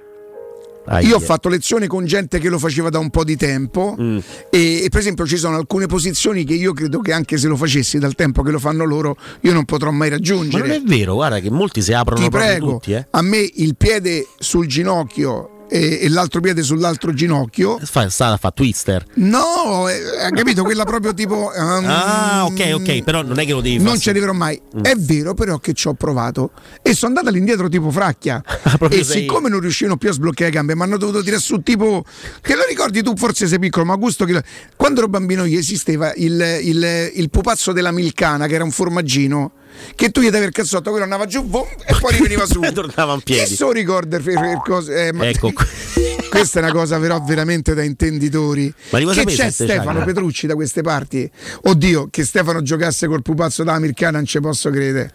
Ahia. 0.86 1.08
io 1.08 1.16
ho 1.16 1.20
fatto 1.20 1.48
lezione 1.48 1.86
con 1.86 2.04
gente 2.06 2.38
che 2.38 2.48
lo 2.48 2.58
faceva 2.58 2.88
da 2.90 2.98
un 2.98 3.10
po' 3.10 3.24
di 3.24 3.36
tempo 3.36 3.94
Mm. 4.00 4.18
e, 4.50 4.84
e 4.84 4.88
per 4.90 5.00
esempio 5.00 5.26
ci 5.26 5.36
sono 5.36 5.56
alcune 5.56 5.86
posizioni 5.86 6.44
che 6.44 6.54
io 6.54 6.72
credo 6.72 7.00
che 7.00 7.12
anche 7.12 7.36
se 7.38 7.48
lo 7.48 7.56
facessi 7.56 7.98
dal 7.98 8.14
tempo 8.14 8.42
che 8.42 8.50
lo 8.50 8.58
fanno 8.58 8.84
loro 8.84 9.16
io 9.40 9.52
non 9.52 9.64
potrò 9.64 9.90
mai 9.90 10.08
Ma 10.10 10.16
raggiungere. 10.16 10.66
non 10.66 10.76
è 10.76 10.82
vero, 10.82 11.14
guarda 11.14 11.40
che 11.40 11.50
molti 11.50 11.82
si 11.82 11.92
aprono 11.92 12.22
Ti 12.22 12.28
prego, 12.30 12.70
tutti, 12.72 12.92
eh. 12.92 13.06
a 13.10 13.22
me 13.22 13.38
il 13.54 13.74
piede 13.76 14.26
sul 14.38 14.66
ginocchio 14.66 15.50
e, 15.68 15.98
e 16.02 16.08
l'altro 16.08 16.40
piede 16.40 16.62
sull'altro 16.62 17.12
ginocchio. 17.12 17.78
Fa, 17.82 18.08
sta, 18.08 18.36
fa 18.36 18.50
twister. 18.50 19.04
No, 19.14 19.88
eh, 19.88 20.00
hai 20.24 20.32
capito? 20.32 20.62
Quella 20.62 20.84
proprio 20.84 21.12
tipo. 21.14 21.50
um, 21.54 21.84
Ah, 21.86 22.44
ok, 22.46 22.70
ok, 22.74 23.02
però 23.02 23.22
non 23.22 23.38
è 23.38 23.44
che 23.46 23.52
lo 23.52 23.60
devi 23.60 23.76
Non 23.76 23.86
fare. 23.86 23.98
ci 23.98 24.08
arriverò 24.10 24.32
mai. 24.32 24.60
Mm. 24.78 24.82
È 24.82 24.94
vero, 24.96 25.34
però, 25.34 25.58
che 25.58 25.72
ci 25.72 25.88
ho 25.88 25.94
provato 25.94 26.50
e 26.82 26.94
sono 26.94 27.12
andata 27.14 27.28
all'indietro 27.28 27.68
tipo 27.68 27.90
fracchia. 27.90 28.42
Ah, 28.66 28.78
e 28.90 29.04
sei- 29.04 29.20
siccome 29.22 29.48
non 29.48 29.60
riuscivano 29.60 29.96
più 29.96 30.08
a 30.10 30.12
sbloccare 30.12 30.50
le 30.50 30.56
gambe, 30.56 30.74
mi 30.74 30.82
hanno 30.82 30.96
dovuto 30.98 31.22
tirare 31.22 31.40
su 31.40 31.60
tipo. 31.62 32.04
Che 32.40 32.54
lo 32.54 32.62
ricordi 32.68 33.02
tu? 33.02 33.14
Forse 33.16 33.46
sei 33.46 33.58
piccolo, 33.58 33.84
ma 33.84 33.92
Augusto. 33.92 34.24
Che... 34.24 34.42
Quando 34.76 35.00
ero 35.00 35.08
bambino 35.08 35.44
io 35.44 35.58
esisteva 35.58 36.12
il, 36.16 36.58
il- 36.62 37.10
il 37.14 37.30
pupazzo 37.30 37.72
della 37.72 37.90
Milcana, 37.92 38.46
che 38.46 38.54
era 38.54 38.64
un 38.64 38.70
formaggino. 38.72 39.52
Che 39.94 40.10
tu 40.10 40.20
gli 40.20 40.30
davi 40.30 40.44
il 40.46 40.52
cazzotto, 40.52 40.90
quello 40.90 41.04
andava 41.04 41.26
giù 41.26 41.46
vom, 41.46 41.66
e 41.86 41.94
poi 42.00 42.12
riveniva 42.12 42.44
su. 42.46 42.62
E 42.62 42.72
tornava 42.72 43.14
in 43.14 43.20
piedi. 43.22 43.48
Che 43.48 43.54
so 43.54 43.70
ricorda 43.72 44.16
il- 44.16 44.26
il 44.26 44.90
eh, 44.90 45.12
Ecco. 45.28 45.52
Questa 46.28 46.58
è 46.58 46.62
una 46.62 46.72
cosa 46.72 46.98
però 46.98 47.20
veramente 47.22 47.72
da 47.72 47.82
intenditori. 47.82 48.72
Ma 48.90 48.98
che 48.98 49.04
pensa 49.06 49.24
c'è 49.44 49.50
ste 49.50 49.64
Stefano? 49.64 50.04
Petrucci 50.04 50.46
da 50.46 50.54
queste 50.54 50.82
parti? 50.82 51.30
Oddio, 51.62 52.08
che 52.10 52.24
Stefano 52.24 52.60
giocasse 52.62 53.06
col 53.06 53.22
pupazzo 53.22 53.62
della 53.64 53.78
Milcana 53.78 54.18
non 54.18 54.26
ci 54.26 54.38
posso 54.40 54.68
credere. 54.70 55.12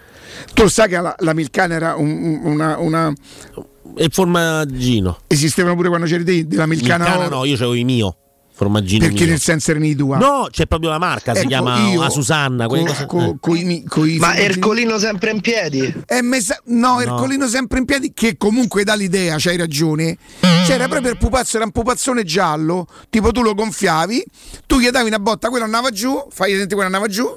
Tu 0.53 0.67
sai 0.67 0.88
che 0.90 0.99
la, 0.99 1.14
la 1.19 1.33
Milcana 1.33 1.75
era 1.75 1.95
un- 1.95 2.09
un- 2.09 2.51
una, 2.53 2.77
una- 2.80 3.14
E 3.95 4.03
il 4.06 4.11
formaggino. 4.11 5.19
Esistevano 5.27 5.75
pure 5.75 5.90
quando 5.90 6.07
c'eri 6.07 6.23
te 6.23 6.48
della 6.48 6.65
Milcana, 6.65 7.03
Milcana 7.03 7.27
no, 7.27 7.45
io 7.45 7.53
c'avevo 7.56 7.75
i 7.75 7.83
mio. 7.83 8.15
Formaggino 8.61 9.06
perché 9.06 9.22
mio. 9.22 9.30
nel 9.31 9.40
senso 9.40 9.72
erano 9.72 9.85
i 9.88 9.95
due. 9.95 10.17
No, 10.17 10.48
c'è 10.51 10.67
proprio 10.67 10.91
la 10.91 10.99
marca, 10.99 11.33
si 11.33 11.40
Ecco, 11.40 11.48
chiama 11.48 11.90
io 11.90 12.01
la 12.01 12.09
Susanna. 12.11 12.67
co- 12.67 12.77
cose- 12.77 13.06
co- 13.07 13.22
eh. 13.23 13.35
coi 13.40 13.83
coi 13.88 14.17
Ma 14.17 14.35
Ercolino 14.35 14.99
sempre 14.99 15.31
in 15.31 15.41
piedi? 15.41 15.91
È 16.06 16.22
messa- 16.22 16.61
no, 16.65 16.99
Ercolino 17.01 17.48
sempre 17.48 17.80
in 17.80 17.85
piedi, 17.85 18.11
che 18.14 18.38
comunque 18.38 18.83
dà 18.83 18.93
l'idea, 18.93 19.38
c'hai 19.40 19.57
ragione. 19.57 20.15
C'era 20.67 20.88
proprio 20.88 21.09
il 21.11 21.17
pupazzo, 21.17 21.56
era 21.56 21.65
un 21.65 21.72
pupazzone 21.72 22.23
giallo, 22.23 22.85
tipo 23.09 23.31
tu 23.31 23.41
lo 23.41 23.56
gonfiavi, 23.56 24.23
tu 24.67 24.77
gli 24.80 24.88
davi 24.90 25.07
una 25.07 25.17
botta, 25.17 25.49
quello 25.49 25.65
andava 25.65 25.90
giù, 25.90 26.23
fai 26.30 26.51
vedere 26.51 26.67
quello 26.69 26.85
andava 26.85 27.07
giù, 27.07 27.27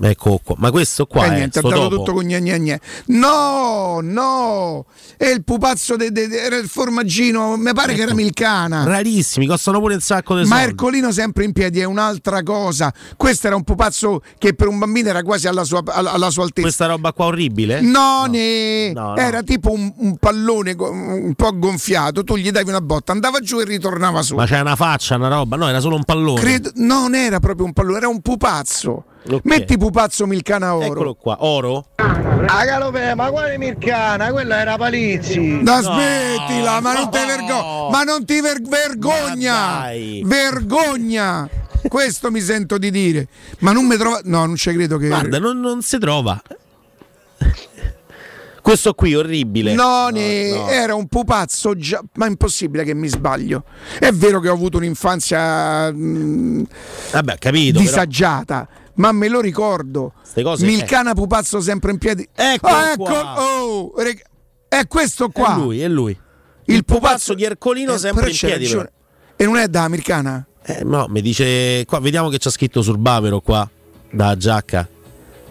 Ecco 0.00 0.40
qua. 0.44 0.54
Ma 0.58 0.70
questo 0.70 1.06
qua 1.06 1.24
e 1.24 1.28
è 1.28 1.34
niente, 1.34 1.58
sto 1.60 1.68
dopo. 1.70 1.96
tutto 1.96 2.12
con 2.12 2.24
gne 2.24 2.40
gne 2.40 2.58
gne. 2.58 2.80
No, 3.06 4.00
no, 4.02 4.84
è 5.16 5.26
il 5.26 5.42
pupazzo, 5.42 5.96
de- 5.96 6.12
de- 6.12 6.28
de- 6.28 6.40
era 6.42 6.56
il 6.56 6.68
formaggino, 6.68 7.56
mi 7.56 7.72
pare 7.72 7.94
che 7.94 8.02
era 8.02 8.14
Milcana. 8.14 8.84
Rarissimi, 8.84 9.46
costano 9.46 9.80
pure 9.80 9.94
un 9.94 10.00
sacco 10.00 10.34
di 10.34 10.42
Ma 10.46 10.56
soldi. 10.56 10.70
Ercolino 10.70 11.12
sempre 11.12 11.44
in 11.44 11.52
piedi 11.52 11.80
è 11.80 11.84
un'altra 11.84 12.42
cosa. 12.42 12.92
Questo 13.16 13.46
era 13.46 13.56
un 13.56 13.64
pupazzo 13.64 14.20
che 14.38 14.54
per 14.54 14.68
un 14.68 14.78
bambino 14.78 15.08
era 15.08 15.22
quasi 15.22 15.48
alla 15.48 15.64
sua, 15.64 15.82
alla- 15.86 16.12
alla 16.12 16.30
sua 16.30 16.42
altezza. 16.44 16.62
Questa 16.66 16.86
roba 16.86 17.12
qua 17.12 17.26
orribile? 17.26 17.80
No, 17.80 18.24
ne- 18.28 18.92
No, 18.92 19.08
no. 19.14 19.16
era 19.16 19.42
tipo 19.42 19.70
un, 19.72 19.92
un 19.96 20.16
pallone 20.18 20.74
un 20.78 21.32
po' 21.34 21.56
gonfiato, 21.58 22.22
tu 22.22 22.36
gli 22.36 22.50
davi 22.50 22.68
una 22.68 22.80
botta, 22.82 23.12
andava 23.12 23.40
giù 23.40 23.60
e 23.60 23.64
ritornava 23.64 24.20
su. 24.22 24.34
Ma 24.34 24.44
c'è 24.46 24.60
una 24.60 24.76
faccia, 24.76 25.16
una 25.16 25.28
roba? 25.28 25.56
No, 25.56 25.68
era 25.68 25.80
solo 25.80 25.96
un 25.96 26.04
pallone. 26.04 26.40
Credo- 26.40 26.70
non 26.76 27.14
era 27.14 27.40
proprio 27.40 27.64
un 27.64 27.72
pallone, 27.72 27.96
era 27.96 28.08
un 28.08 28.20
pupazzo. 28.20 29.04
Ok. 29.28 29.40
Metti 29.44 29.76
pupazzo 29.76 30.26
Milcana 30.26 30.74
Oro. 30.76 30.84
Eccolo 30.86 31.14
qua, 31.14 31.36
oro? 31.44 31.86
Ah, 31.96 32.64
Galopè, 32.64 33.14
ma 33.14 33.28
quale 33.30 33.58
Mircana? 33.58 34.30
Quella 34.30 34.60
era 34.60 34.76
Palizzi. 34.76 35.60
Da 35.62 35.80
No, 35.80 35.82
smettila, 35.82 36.80
ma 36.80 36.92
non 36.92 37.10
ti 37.10 37.18
no. 37.18 37.26
vergogna, 37.26 37.90
ma 37.90 38.02
non 38.04 38.24
ti 38.24 38.40
ver- 38.40 38.68
vergogna, 38.68 39.90
vergogna. 40.22 41.48
Questo 41.88 42.30
mi 42.30 42.40
sento 42.40 42.78
di 42.78 42.90
dire, 42.90 43.28
ma 43.60 43.72
non 43.72 43.86
mi 43.86 43.96
trova, 43.96 44.20
no, 44.24 44.44
non 44.46 44.56
ci 44.56 44.72
credo 44.72 44.96
che. 44.96 45.08
Guarda, 45.08 45.38
non, 45.38 45.58
non 45.60 45.82
si 45.82 45.98
trova. 45.98 46.40
Questo 48.62 48.94
qui 48.94 49.14
orribile. 49.14 49.74
No, 49.74 50.08
no. 50.10 50.18
era 50.18 50.96
un 50.96 51.06
pupazzo 51.06 51.76
già, 51.76 52.02
ma 52.14 52.26
è 52.26 52.28
impossibile 52.28 52.82
che 52.82 52.94
mi 52.94 53.06
sbaglio. 53.06 53.62
È 53.98 54.10
vero 54.10 54.40
che 54.40 54.48
ho 54.48 54.52
avuto 54.54 54.78
un'infanzia 54.78 55.92
mm, 55.92 56.62
Vabbè, 57.12 57.38
capito. 57.38 57.72
però- 57.78 57.84
disagiata, 57.84 58.68
ma 58.96 59.12
me 59.12 59.28
lo 59.28 59.40
ricordo. 59.40 60.12
Cose- 60.42 60.66
Milcana 60.66 61.14
pupazzo 61.14 61.60
sempre 61.60 61.90
in 61.92 61.98
piedi. 61.98 62.28
Eccolo 62.34 62.74
Ah, 62.74 62.90
ecco, 62.92 63.02
qua. 63.04 63.34
oh, 63.42 63.92
reg- 63.96 64.22
è 64.68 64.86
questo 64.86 65.28
qua. 65.30 65.54
È 65.54 65.58
lui, 65.58 65.80
è 65.80 65.88
lui. 65.88 66.18
Il, 66.64 66.84
pupazzo 66.84 67.34
di 67.34 67.44
Ercolino 67.44 67.94
Eh, 67.94 67.98
sempre 67.98 68.30
in 68.30 68.36
piedi. 68.36 68.66
però. 68.68 68.84
E 69.36 69.44
non 69.44 69.56
è 69.56 69.68
da 69.68 69.84
americana? 69.84 70.44
Eh, 70.62 70.82
no, 70.82 71.06
mi 71.08 71.20
dice 71.20 71.84
qua, 71.86 72.00
vediamo 72.00 72.28
che 72.28 72.38
c'è 72.38 72.50
scritto 72.50 72.82
sul 72.82 72.98
bavero 72.98 73.40
qua, 73.40 73.68
da 74.10 74.36
giacca. 74.36 74.88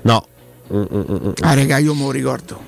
No. 0.01 0.25
Mm, 0.73 0.81
mm, 0.93 0.99
mm. 1.09 1.31
Ah, 1.41 1.53
raga, 1.53 1.77
io 1.77 1.93
me 1.93 2.01
lo 2.01 2.11
ricordo. 2.11 2.59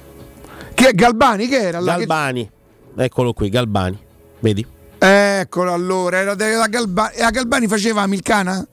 Che 0.74 0.94
Galbani 0.94 1.48
che 1.48 1.60
era? 1.60 1.80
là 1.80 1.94
che- 1.94 2.06
Galbani. 2.06 2.50
Eccolo 2.96 3.34
qui, 3.34 3.50
Galbani. 3.50 4.00
Vedi? 4.40 4.66
Eccolo 5.00 5.74
allora, 5.74 6.18
era 6.20 6.36
della 6.36 6.68
Galbani. 6.68 7.16
E 7.16 7.24
a 7.24 7.30
Galbani 7.32 7.68
faceva 7.68 8.06
Milcana? 8.08 8.66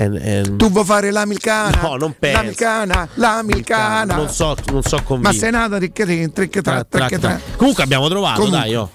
Eh, 0.00 0.38
eh, 0.38 0.56
Tu 0.56 0.70
vuoi 0.70 0.84
fare 0.84 1.10
la 1.10 1.26
Milcana? 1.26 1.80
No, 1.82 1.96
non 1.96 2.14
penso. 2.16 2.36
La 2.36 2.44
Milcana, 2.44 3.08
la 3.14 3.42
Milcana. 3.42 4.14
Non 4.14 4.28
so, 4.28 4.54
non 4.70 4.82
so 4.84 5.02
convinto. 5.02 5.32
Ma 5.32 5.34
sei 5.36 5.50
nata 5.50 5.76
ricca 5.76 6.04
tricca 6.04 6.62
tra, 6.62 6.84
Tra- 6.84 7.06
tricca 7.06 7.18
tra- 7.18 7.34
tra. 7.36 7.56
Comunque 7.56 7.82
abbiamo 7.82 8.08
trovato, 8.08 8.36
Comunque. 8.42 8.60
dai, 8.60 8.74
oh. 8.76 8.90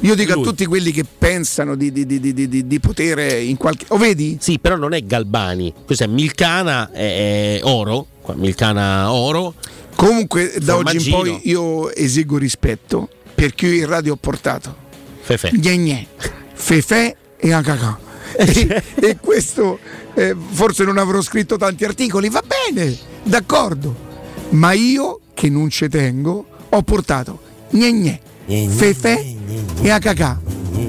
Io 0.00 0.14
dico 0.16 0.32
Lui. 0.32 0.42
a 0.42 0.44
tutti 0.46 0.66
quelli 0.66 0.90
che 0.90 1.04
pensano 1.04 1.76
di, 1.76 1.92
di, 1.92 2.04
di, 2.04 2.18
di, 2.18 2.48
di, 2.48 2.66
di 2.66 2.80
poter 2.80 3.42
in 3.42 3.56
qualche. 3.56 3.84
O 3.88 3.96
vedi? 3.96 4.38
Sì, 4.40 4.58
però 4.58 4.74
non 4.74 4.92
è 4.92 5.02
Galbani. 5.04 5.72
Questo 5.84 6.04
è 6.04 6.06
Milcana 6.08 6.90
è, 6.90 7.60
oro. 7.62 8.06
Milcana 8.34 9.12
oro. 9.12 9.54
Comunque, 9.94 10.54
da 10.60 10.76
oggi 10.76 10.96
in 10.96 11.10
poi 11.12 11.40
io 11.44 11.94
esigo 11.94 12.38
rispetto 12.38 13.08
perché 13.34 13.66
io 13.66 13.82
in 13.82 13.86
radio 13.86 14.14
ho 14.14 14.16
portato 14.16 14.74
Fefe. 15.20 15.50
gne 15.52 15.76
gne, 15.76 16.06
Fefe 16.54 17.16
e 17.36 17.52
Acacà. 17.52 17.98
E, 18.32 18.82
e 19.00 19.16
questo 19.20 19.78
eh, 20.20 20.36
forse 20.50 20.84
non 20.84 20.98
avrò 20.98 21.22
scritto 21.22 21.56
tanti 21.56 21.84
articoli, 21.84 22.28
va 22.28 22.42
bene, 22.46 22.94
d'accordo. 23.22 24.08
Ma 24.50 24.72
io 24.72 25.20
che 25.32 25.48
non 25.48 25.70
ci 25.70 25.88
tengo 25.88 26.44
ho 26.68 26.82
portato 26.82 27.40
gne 27.70 27.92
gne, 27.92 28.20
Fefe 28.68 29.36
e 29.80 29.90
Acacà. 29.90 30.38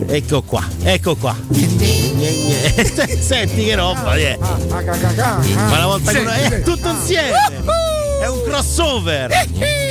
Ecco 0.07 0.41
qua, 0.41 0.67
ecco 0.83 1.15
qua. 1.15 1.33
Senti 3.19 3.63
che 3.63 3.75
roba, 3.75 4.15
eh. 4.17 4.37
Ma 4.37 5.77
una 5.77 5.85
volta 5.85 6.11
che 6.11 6.57
è 6.57 6.61
tutto 6.61 6.89
insieme. 6.89 8.00
È 8.21 8.27
un 8.27 8.43
crossover. 8.43 9.31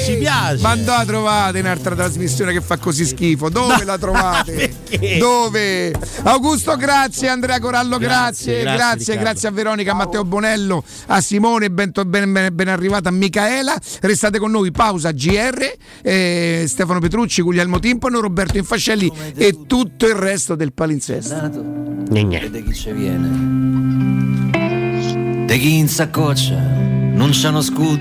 Ci 0.05 0.17
piace. 0.17 0.63
Ma 0.63 0.77
dove 0.77 0.87
la 0.87 1.05
trovate 1.05 1.59
un'altra 1.59 1.97
trasmissione 1.97 2.53
che 2.53 2.61
fa 2.61 2.77
così 2.77 3.05
schifo? 3.05 3.49
Dove 3.49 3.79
No, 3.79 3.83
la 3.85 3.99
trovate? 3.99 4.73
Dove? 5.19 5.93
Augusto, 6.23 6.77
grazie, 6.77 7.27
Andrea 7.27 7.59
Corallo, 7.59 7.99
grazie, 7.99 8.61
Grazie, 8.61 8.77
grazie, 8.77 9.17
grazie, 9.17 9.49
a 9.49 9.51
Veronica, 9.51 9.91
a 9.91 9.95
Matteo 9.95 10.25
Bonello, 10.25 10.85
a 11.07 11.21
Simone, 11.21 11.73
ben, 11.73 11.91
ben, 12.07 12.33
ben, 12.33 12.49
ben 12.53 12.69
arrivata 12.69 13.09
a 13.09 13.13
Micaela. 13.13 13.77
Restate 14.01 14.39
con 14.39 14.53
noi, 14.53 14.71
pausa 14.71 15.11
GR, 15.11 15.73
eh, 16.03 16.67
Stefano 16.69 17.01
Petrucci, 17.01 17.43
Guglielmo 17.43 17.81
Timpano, 17.81 18.21
Roberto 18.21 18.59
Infascelli 18.59 19.11
e 19.35 19.67
tutto 19.67 20.07
il 20.07 20.15
resto 20.15 20.55
del 20.55 20.73
palinsesto. 20.73 21.51
Vede 22.09 22.63
chi 22.63 22.75
ci 22.75 22.93
viene. 22.93 24.49
De 25.47 25.59
chi 25.59 25.79
in 25.79 25.89
saccoccia 25.89 26.81
non 27.21 27.31
c'hanno 27.33 27.61
scudi. 27.61 27.99